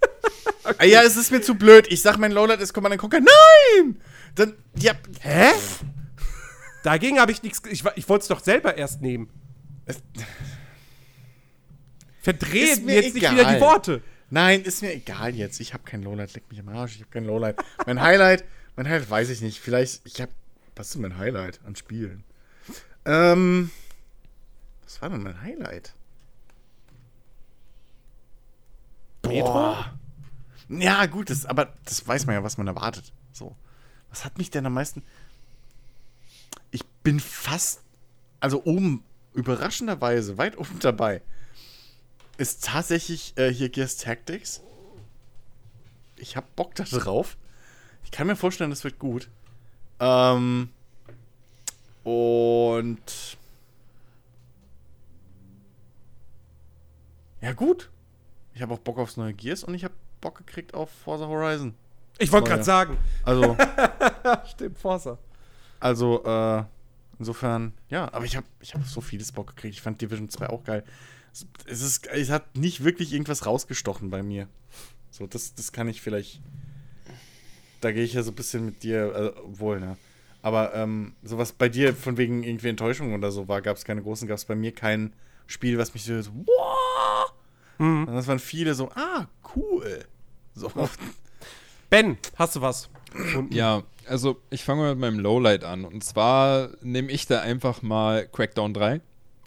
okay. 0.65 0.75
ah, 0.77 0.85
ja, 0.85 1.03
es 1.05 1.17
ist 1.17 1.31
mir 1.31 1.41
zu 1.41 1.55
blöd. 1.55 1.87
Ich 1.89 2.03
sag, 2.03 2.17
mein 2.19 2.33
Lowlight 2.33 2.61
ist 2.61 2.73
Command 2.73 2.99
Conquer. 2.99 3.21
Nein! 3.21 4.01
Dann, 4.39 4.55
ja. 4.77 4.93
Hä? 5.21 5.51
Dagegen 6.85 7.19
habe 7.19 7.33
ich 7.33 7.43
nichts. 7.43 7.61
Ich, 7.69 7.85
ich 7.97 8.09
wollte 8.09 8.23
es 8.23 8.29
doch 8.29 8.41
selber 8.41 8.77
erst 8.77 9.01
nehmen. 9.03 9.29
Verdreht 12.21 12.85
mir 12.85 13.03
jetzt 13.03 13.17
egal. 13.17 13.35
nicht 13.35 13.41
wieder 13.41 13.55
die 13.55 13.61
Worte. 13.61 14.03
Nein, 14.31 14.63
ist 14.63 14.83
mir 14.83 14.95
egal 14.95 15.35
jetzt. 15.35 15.61
Ich 15.61 15.73
habe 15.73 15.83
kein 15.85 16.03
Lowlight, 16.03 16.35
leck 16.35 16.45
mich 16.51 16.61
am 16.61 16.69
Arsch. 16.69 16.97
Ich 16.97 17.01
habe 17.01 17.11
kein 17.11 17.25
Lowlight. 17.25 17.57
Mein 17.87 18.01
Highlight, 18.01 18.45
mein 18.77 18.87
Highlight 18.87 19.11
weiß 19.11 19.31
ich 19.31 19.41
nicht. 19.41 19.59
Vielleicht, 19.59 20.07
ich 20.07 20.21
habe, 20.21 20.31
was 20.77 20.91
ist 20.91 20.99
mein 20.99 21.17
Highlight 21.17 21.61
an 21.65 21.75
Spielen? 21.75 22.25
Ähm, 23.07 23.71
was 24.85 25.01
war 25.01 25.09
denn 25.09 25.23
mein 25.23 25.41
Highlight? 25.41 25.95
Metro? 29.27 29.77
Ja, 30.69 31.07
gut, 31.07 31.31
das, 31.31 31.47
aber 31.47 31.73
das 31.87 32.07
weiß 32.07 32.27
man 32.27 32.35
ja, 32.35 32.45
was 32.45 32.59
man 32.59 32.67
erwartet. 32.67 33.13
So. 33.33 33.57
Was 34.11 34.25
hat 34.25 34.39
mich 34.39 34.51
denn 34.51 34.67
am 34.67 34.75
meisten. 34.75 35.03
Ich 36.71 36.85
bin 37.03 37.21
fast, 37.21 37.81
also 38.41 38.65
oben, 38.65 39.03
überraschenderweise, 39.35 40.39
weit 40.39 40.59
oben 40.59 40.79
dabei 40.81 41.23
ist 42.39 42.65
tatsächlich 42.65 43.37
äh, 43.37 43.53
hier 43.53 43.69
Gears 43.69 43.99
Tactics. 43.99 44.63
Ich 46.17 46.37
hab 46.37 46.57
Bock 46.57 46.75
da 46.75 46.85
drauf. 46.85 47.37
Ich 48.05 48.11
kann 48.11 48.27
mir 48.27 48.37
vorstellen, 48.37 48.71
das 48.71 48.85
wird 48.85 48.99
gut. 48.99 49.29
Ähm, 50.01 50.71
und 52.05 53.37
ja 57.41 57.53
gut. 57.53 57.91
Ich 58.55 58.63
habe 58.63 58.75
auch 58.75 58.79
Bock 58.79 58.99
aufs 58.99 59.17
neue 59.17 59.35
Gears 59.35 59.63
und 59.65 59.75
ich 59.75 59.85
habe 59.85 59.95
Bock 60.21 60.39
gekriegt 60.39 60.75
auf 60.75 60.91
Forza 60.91 61.27
Horizon. 61.27 61.75
Ich 62.19 62.33
wollte 62.33 62.51
gerade 62.51 62.65
sagen. 62.65 62.97
Also 63.23 63.57
stimmt 64.51 64.79
Forza. 64.79 65.19
Also 65.81 66.25
äh, 66.25 66.65
insofern 67.19 67.73
ja, 67.89 68.13
aber 68.13 68.25
ich 68.25 68.37
habe 68.37 68.47
ich 68.61 68.75
habe 68.75 68.85
so 68.85 69.01
vieles 69.01 69.33
Bock 69.33 69.49
gekriegt. 69.49 69.75
Ich 69.75 69.83
fand 69.83 70.01
Division 70.01 70.29
2 70.29 70.49
auch 70.49 70.65
geil 70.65 70.85
es, 71.67 71.83
ist, 71.83 72.07
es 72.07 72.31
hat 72.31 72.57
nicht 72.57 72.85
wirklich 72.85 73.13
irgendwas 73.13 73.47
rausgestochen 73.47 74.11
bei 74.11 74.23
mir. 74.23 74.49
So, 75.11 75.27
das, 75.27 75.55
das 75.55 75.73
kann 75.73 75.89
ich 75.89 76.01
vielleicht. 76.01 76.41
Da 77.81 77.93
gehe 77.93 78.05
ich 78.05 78.15
ja 78.15 78.23
so 78.23 78.33
ein 78.33 78.35
bisschen 78.35 78.65
mit 78.65 78.83
dir, 78.83 79.15
äh, 79.15 79.33
wohl, 79.45 79.81
ne? 79.81 79.97
Aber 80.43 80.75
ähm, 80.75 81.15
sowas 81.23 81.53
bei 81.53 81.69
dir 81.69 81.95
von 81.95 82.17
wegen 82.17 82.43
irgendwie 82.43 82.69
Enttäuschung 82.69 83.13
oder 83.15 83.31
so 83.31 83.49
war, 83.49 83.61
gab 83.61 83.77
es 83.77 83.85
keine 83.85 84.03
großen, 84.03 84.29
gab 84.29 84.39
es 84.39 84.45
bei 84.45 84.55
mir 84.55 84.73
kein 84.73 85.13
Spiel, 85.47 85.79
was 85.79 85.95
mich 85.95 86.05
so, 86.05 86.21
so 86.21 86.31
wow! 86.33 87.33
Mhm. 87.79 88.07
Das 88.07 88.27
waren 88.27 88.39
viele 88.39 88.75
so, 88.75 88.91
ah, 88.95 89.27
cool. 89.55 90.05
So. 90.55 90.71
Ben, 91.91 92.19
hast 92.37 92.57
du 92.57 92.61
was? 92.61 92.91
Ja, 93.51 93.83
also 94.07 94.41
ich 94.51 94.65
fange 94.65 94.83
mal 94.83 94.91
mit 94.91 94.99
meinem 95.01 95.21
Lowlight 95.21 95.65
an. 95.65 95.85
Und 95.85 96.05
zwar 96.05 96.71
nehme 96.83 97.11
ich 97.11 97.27
da 97.27 97.41
einfach 97.41 97.83
mal 97.83 98.27
Crackdown 98.29 98.75
3. 98.75 99.01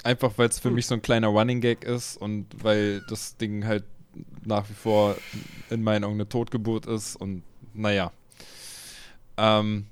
Einfach 0.03 0.31
weil 0.37 0.49
es 0.49 0.59
für 0.59 0.69
hm. 0.69 0.75
mich 0.75 0.87
so 0.87 0.95
ein 0.95 1.03
kleiner 1.03 1.27
Running 1.27 1.61
Gag 1.61 1.83
ist 1.83 2.17
und 2.17 2.47
weil 2.63 3.01
das 3.09 3.37
Ding 3.37 3.65
halt 3.65 3.83
nach 4.43 4.67
wie 4.69 4.73
vor 4.73 5.15
in 5.69 5.83
meinen 5.83 6.03
Augen 6.03 6.15
eine 6.15 6.27
Totgeburt 6.27 6.87
ist 6.87 7.15
und 7.15 7.43
naja. 7.73 8.11
Ähm, 9.37 9.85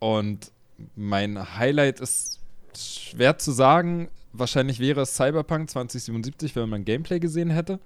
und 0.00 0.50
mein 0.96 1.56
Highlight 1.56 2.00
ist 2.00 2.40
schwer 2.76 3.38
zu 3.38 3.52
sagen. 3.52 4.08
Wahrscheinlich 4.32 4.80
wäre 4.80 5.02
es 5.02 5.14
Cyberpunk 5.14 5.70
2077, 5.70 6.56
wenn 6.56 6.68
man 6.68 6.84
Gameplay 6.84 7.20
gesehen 7.20 7.50
hätte. 7.50 7.78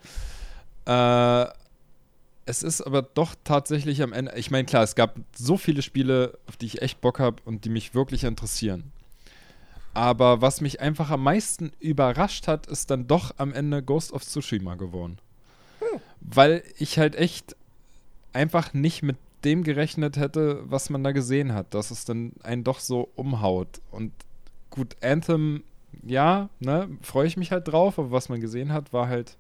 Äh, 0.87 1.47
es 2.49 2.63
ist 2.63 2.81
aber 2.81 3.03
doch 3.03 3.35
tatsächlich 3.45 4.03
am 4.03 4.15
Ende. 4.15 4.33
Ich 4.37 4.51
meine, 4.51 4.65
klar, 4.65 4.83
es 4.83 4.95
gab 4.95 5.17
so 5.37 5.59
viele 5.59 5.83
Spiele, 5.83 6.39
auf 6.49 6.57
die 6.57 6.65
ich 6.65 6.81
echt 6.81 7.03
Bock 7.03 7.21
habe 7.21 7.43
und 7.45 7.67
die 7.67 7.69
mich 7.69 7.95
wirklich 7.95 8.25
interessieren. 8.25 8.91
Aber 9.93 10.41
was 10.41 10.63
mich 10.63 10.81
einfach 10.81 11.11
am 11.11 11.23
meisten 11.23 11.73
überrascht 11.79 12.49
hat, 12.49 12.67
ist 12.67 12.91
dann 12.91 13.07
doch 13.07 13.35
am 13.37 13.53
Ende 13.53 13.83
Ghost 13.83 14.13
of 14.13 14.25
Tsushima 14.25 14.77
geworden. 14.77 15.19
Hm. 15.81 16.01
Weil 16.21 16.63
ich 16.79 16.99
halt 16.99 17.17
echt 17.17 17.55
einfach 18.33 18.73
nicht 18.73 19.03
mit 19.03 19.17
dem 19.45 19.63
gerechnet 19.63 20.17
hätte, 20.17 20.63
was 20.65 20.89
man 20.89 21.05
da 21.05 21.13
gesehen 21.13 21.53
hat, 21.53 21.75
dass 21.75 21.91
es 21.91 22.07
dann 22.07 22.33
einen 22.43 22.65
doch 22.65 22.81
so 22.81 23.11
umhaut. 23.15 23.83
Und 23.91 24.13
gut, 24.71 24.97
Anthem, 25.03 25.65
ja, 26.03 26.49
ne, 26.61 26.89
freue 27.03 27.27
ich 27.27 27.37
mich 27.37 27.53
halt 27.53 27.69
drauf, 27.69 27.99
aber 27.99 28.11
was 28.11 28.31
man 28.31 28.41
gesehen 28.41 28.73
hat, 28.73 28.95
war 28.95 29.09
halt 29.09 29.37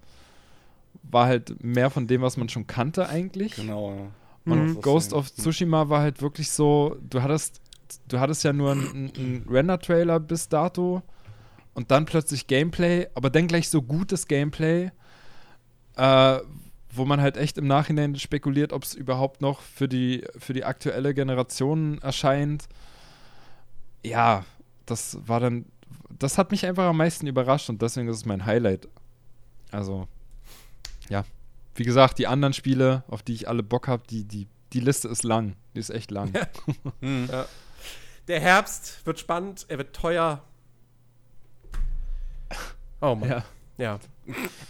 war 1.02 1.26
halt 1.26 1.62
mehr 1.62 1.90
von 1.90 2.06
dem, 2.06 2.22
was 2.22 2.36
man 2.36 2.48
schon 2.48 2.66
kannte 2.66 3.08
eigentlich. 3.08 3.56
Genau, 3.56 3.92
ja. 3.92 4.52
Und 4.52 4.66
mhm. 4.66 4.80
Ghost 4.80 5.12
of 5.12 5.32
Tsushima 5.32 5.88
war 5.88 6.00
halt 6.00 6.22
wirklich 6.22 6.50
so, 6.50 6.96
du 7.08 7.22
hattest 7.22 7.60
du 8.08 8.20
hattest 8.20 8.44
ja 8.44 8.52
nur 8.52 8.72
einen, 8.72 9.12
einen 9.16 9.46
Render-Trailer 9.48 10.20
bis 10.20 10.48
dato 10.48 11.02
und 11.74 11.90
dann 11.90 12.04
plötzlich 12.04 12.46
Gameplay, 12.46 13.06
aber 13.14 13.30
dann 13.30 13.46
gleich 13.46 13.68
so 13.68 13.82
gutes 13.82 14.26
Gameplay, 14.26 14.90
äh, 15.96 16.38
wo 16.90 17.04
man 17.04 17.20
halt 17.20 17.36
echt 17.36 17.58
im 17.58 17.66
Nachhinein 17.66 18.16
spekuliert, 18.16 18.72
ob 18.72 18.82
es 18.82 18.94
überhaupt 18.94 19.40
noch 19.40 19.60
für 19.60 19.88
die, 19.88 20.24
für 20.36 20.52
die 20.52 20.64
aktuelle 20.64 21.14
Generation 21.14 21.98
erscheint. 21.98 22.68
Ja, 24.04 24.44
das 24.86 25.18
war 25.26 25.40
dann, 25.40 25.66
das 26.18 26.38
hat 26.38 26.50
mich 26.50 26.66
einfach 26.66 26.84
am 26.84 26.96
meisten 26.96 27.26
überrascht 27.26 27.68
und 27.68 27.82
deswegen 27.82 28.08
ist 28.08 28.16
es 28.16 28.26
mein 28.26 28.46
Highlight. 28.46 28.88
Also, 29.70 30.08
ja. 31.08 31.24
Wie 31.74 31.84
gesagt, 31.84 32.18
die 32.18 32.26
anderen 32.26 32.54
Spiele, 32.54 33.04
auf 33.08 33.22
die 33.22 33.34
ich 33.34 33.48
alle 33.48 33.62
Bock 33.62 33.86
habe, 33.86 34.02
die, 34.08 34.24
die, 34.24 34.48
die 34.72 34.80
Liste 34.80 35.08
ist 35.08 35.22
lang. 35.22 35.54
Die 35.74 35.80
ist 35.80 35.90
echt 35.90 36.10
lang. 36.10 36.32
hm. 37.00 37.28
ja. 37.30 37.46
Der 38.26 38.40
Herbst 38.40 39.06
wird 39.06 39.18
spannend, 39.18 39.64
er 39.68 39.78
wird 39.78 39.94
teuer. 39.94 40.42
Oh 43.00 43.14
Mann. 43.14 43.30
Ja. 43.30 43.44
ja. 43.78 43.98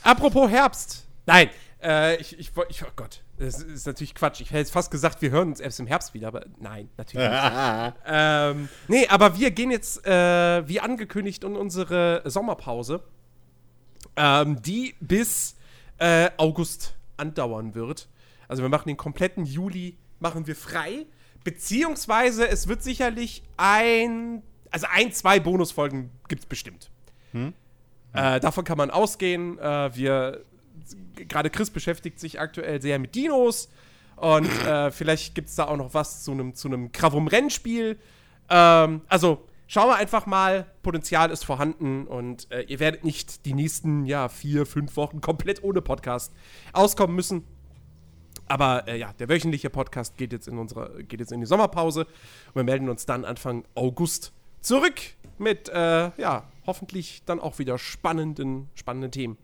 Apropos 0.03 0.51
Herbst. 0.51 1.07
Nein, 1.27 1.51
äh, 1.83 2.17
ich, 2.17 2.39
ich, 2.39 2.53
ich, 2.69 2.83
oh 2.85 2.91
Gott, 2.95 3.23
das 3.39 3.63
ist 3.63 3.87
natürlich 3.87 4.15
Quatsch. 4.15 4.41
Ich 4.41 4.51
hätte 4.51 4.59
jetzt 4.59 4.73
fast 4.73 4.91
gesagt, 4.91 5.23
wir 5.23 5.31
hören 5.31 5.49
uns 5.49 5.61
erst 5.61 5.81
im 5.81 5.87
Herbst 5.87 6.15
wieder, 6.15 6.29
aber 6.29 6.45
nein, 6.59 6.89
natürlich 6.97 7.29
nicht. 7.29 7.95
ähm, 8.07 8.69
nee, 8.89 9.07
aber 9.09 9.39
wir 9.39 9.51
gehen 9.51 9.71
jetzt, 9.71 10.05
äh, 10.07 10.67
wie 10.69 10.81
angekündigt, 10.81 11.45
in 11.45 11.57
unsere 11.57 12.23
Sommerpause, 12.25 13.03
ähm, 14.17 14.61
die 14.63 14.95
bis 15.01 15.57
äh, 15.99 16.31
August 16.37 16.97
andauern 17.17 17.75
wird. 17.75 18.09
Also 18.47 18.63
wir 18.63 18.69
machen 18.69 18.89
den 18.89 18.97
kompletten 18.97 19.45
Juli, 19.45 19.97
machen 20.21 20.47
wir 20.47 20.57
frei. 20.57 21.07
Beziehungsweise 21.45 22.49
es 22.49 22.69
wird 22.69 22.83
sicherlich 22.83 23.43
ein, 23.57 24.43
also 24.71 24.87
ein, 24.91 25.13
zwei 25.13 25.41
Bonusfolgen 25.41 26.11
gibt 26.29 26.43
es 26.43 26.47
bestimmt. 26.47 26.91
Hm? 27.33 27.53
Äh, 28.13 28.41
davon 28.41 28.65
kann 28.65 28.79
man 28.79 28.91
ausgehen. 28.91 29.59
Äh, 29.59 29.95
wir, 29.95 30.45
gerade 31.17 31.51
Chris 31.51 31.71
beschäftigt 31.71 32.19
sich 32.19 32.41
aktuell 32.41 32.81
sehr 32.81 32.99
mit 32.99 33.15
Dinos 33.15 33.69
und 34.17 34.49
äh, 34.67 34.91
vielleicht 34.91 35.35
gibt 35.35 35.49
es 35.49 35.55
da 35.55 35.67
auch 35.67 35.77
noch 35.77 35.95
was 35.95 36.25
zu 36.25 36.33
einem 36.33 36.55
zu 36.55 36.69
Kravum-Rennspiel. 36.69 37.99
Ähm, 38.49 39.03
also 39.09 39.47
schauen 39.69 39.89
wir 39.89 39.97
einfach 39.97 40.27
mal, 40.27 40.67
Potenzial 40.83 41.31
ist 41.31 41.45
vorhanden 41.45 42.09
und 42.09 42.51
äh, 42.51 42.63
ihr 42.63 42.81
werdet 42.81 43.05
nicht 43.05 43.47
die 43.47 43.55
nächsten 43.55 44.05
ja, 44.07 44.29
vier, 44.29 44.67
fünf 44.67 44.97
Wochen 44.97 45.21
komplett 45.21 45.63
ohne 45.63 45.81
Podcast 45.81 46.33
auskommen 46.73 47.15
müssen. 47.15 47.45
Aber 48.47 48.89
äh, 48.89 48.99
ja, 48.99 49.13
der 49.13 49.29
wöchentliche 49.29 49.71
Podcast 49.71 50.17
geht 50.17 50.33
jetzt 50.33 50.49
in 50.49 50.59
unsere, 50.59 51.05
geht 51.05 51.21
jetzt 51.21 51.33
in 51.33 51.41
die 51.41 51.47
Sommerpause 51.47 52.07
und 52.49 52.57
wir 52.57 52.65
melden 52.65 52.89
uns 52.89 53.07
dann 53.07 53.25
Anfang 53.25 53.65
August 53.75 54.33
zurück 54.61 55.01
mit 55.37 55.69
äh, 55.69 56.11
ja, 56.21 56.51
hoffentlich 56.67 57.23
dann 57.27 57.39
auch 57.39 57.59
wieder 57.59 57.79
spannenden, 57.79 58.71
spannenden 58.75 59.13
Themen. 59.13 59.37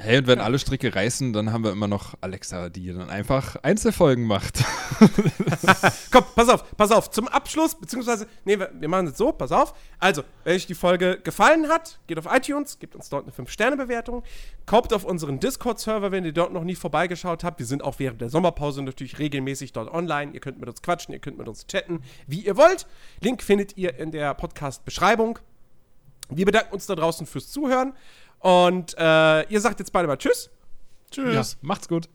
Hey, 0.00 0.18
und 0.18 0.26
wenn 0.26 0.38
ja. 0.38 0.44
alle 0.44 0.58
Stricke 0.58 0.94
reißen, 0.94 1.32
dann 1.32 1.52
haben 1.52 1.64
wir 1.64 1.72
immer 1.72 1.88
noch 1.88 2.14
Alexa, 2.20 2.68
die 2.68 2.92
dann 2.92 3.10
einfach 3.10 3.56
Einzelfolgen 3.62 4.26
macht. 4.26 4.64
Komm, 6.10 6.24
pass 6.34 6.48
auf, 6.48 6.76
pass 6.76 6.90
auf. 6.90 7.10
Zum 7.10 7.28
Abschluss, 7.28 7.74
beziehungsweise, 7.74 8.26
nee, 8.44 8.58
wir, 8.58 8.88
machen 8.88 9.08
es 9.08 9.18
so, 9.18 9.32
pass 9.32 9.52
auf. 9.52 9.74
Also, 9.98 10.22
wenn 10.44 10.54
euch 10.54 10.66
die 10.66 10.74
Folge 10.74 11.20
gefallen 11.22 11.68
hat, 11.68 11.98
geht 12.06 12.18
auf 12.18 12.26
iTunes, 12.32 12.78
gebt 12.78 12.94
uns 12.94 13.08
dort 13.08 13.24
eine 13.24 13.32
5-Sterne-Bewertung, 13.32 14.22
kommt 14.66 14.92
auf 14.92 15.04
unseren 15.04 15.40
Discord-Server, 15.40 16.12
wenn 16.12 16.24
ihr 16.24 16.32
dort 16.32 16.52
noch 16.52 16.64
nie 16.64 16.76
vorbeigeschaut 16.76 17.42
habt. 17.42 17.58
Wir 17.58 17.66
sind 17.66 17.82
auch 17.82 17.98
während 17.98 18.20
der 18.20 18.30
Sommerpause 18.30 18.82
natürlich 18.82 19.18
regelmäßig 19.18 19.72
dort 19.72 19.92
online. 19.92 20.32
Ihr 20.32 20.40
könnt 20.40 20.60
mit 20.60 20.68
uns 20.68 20.82
quatschen, 20.82 21.12
ihr 21.12 21.20
könnt 21.20 21.38
mit 21.38 21.48
uns 21.48 21.66
chatten, 21.66 22.02
wie 22.26 22.40
ihr 22.40 22.56
wollt. 22.56 22.86
Link 23.20 23.42
findet 23.42 23.76
ihr 23.76 23.98
in 23.98 24.12
der 24.12 24.34
Podcast-Beschreibung. 24.34 25.38
Wir 26.30 26.44
bedanken 26.44 26.74
uns 26.74 26.86
da 26.86 26.94
draußen 26.94 27.26
fürs 27.26 27.50
Zuhören 27.50 27.94
und 28.40 28.94
äh, 28.98 29.42
ihr 29.48 29.60
sagt 29.60 29.80
jetzt 29.80 29.92
beide 29.92 30.08
mal 30.08 30.16
Tschüss. 30.16 30.50
Tschüss. 31.10 31.52
Ja, 31.52 31.58
macht's 31.62 31.88
gut. 31.88 32.08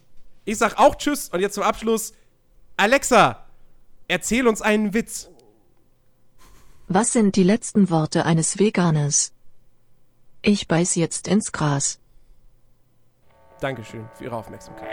Ich 0.46 0.58
sag 0.58 0.78
auch 0.78 0.96
Tschüss 0.96 1.30
und 1.30 1.40
jetzt 1.40 1.56
zum 1.56 1.64
Abschluss. 1.64 2.14
Alexa, 2.78 3.46
erzähl 4.08 4.48
uns 4.48 4.62
einen 4.62 4.94
Witz. 4.94 5.30
Was 6.88 7.14
sind 7.14 7.36
die 7.36 7.44
letzten 7.44 7.90
Worte 7.90 8.26
eines 8.26 8.60
Veganers? 8.60 9.34
Ich 10.42 10.68
beiß 10.68 10.96
jetzt 10.96 11.28
ins 11.28 11.52
Gras. 11.52 12.00
Dankeschön 13.62 14.10
für 14.16 14.26
Ihre 14.26 14.36
Aufmerksamkeit. 14.36 14.90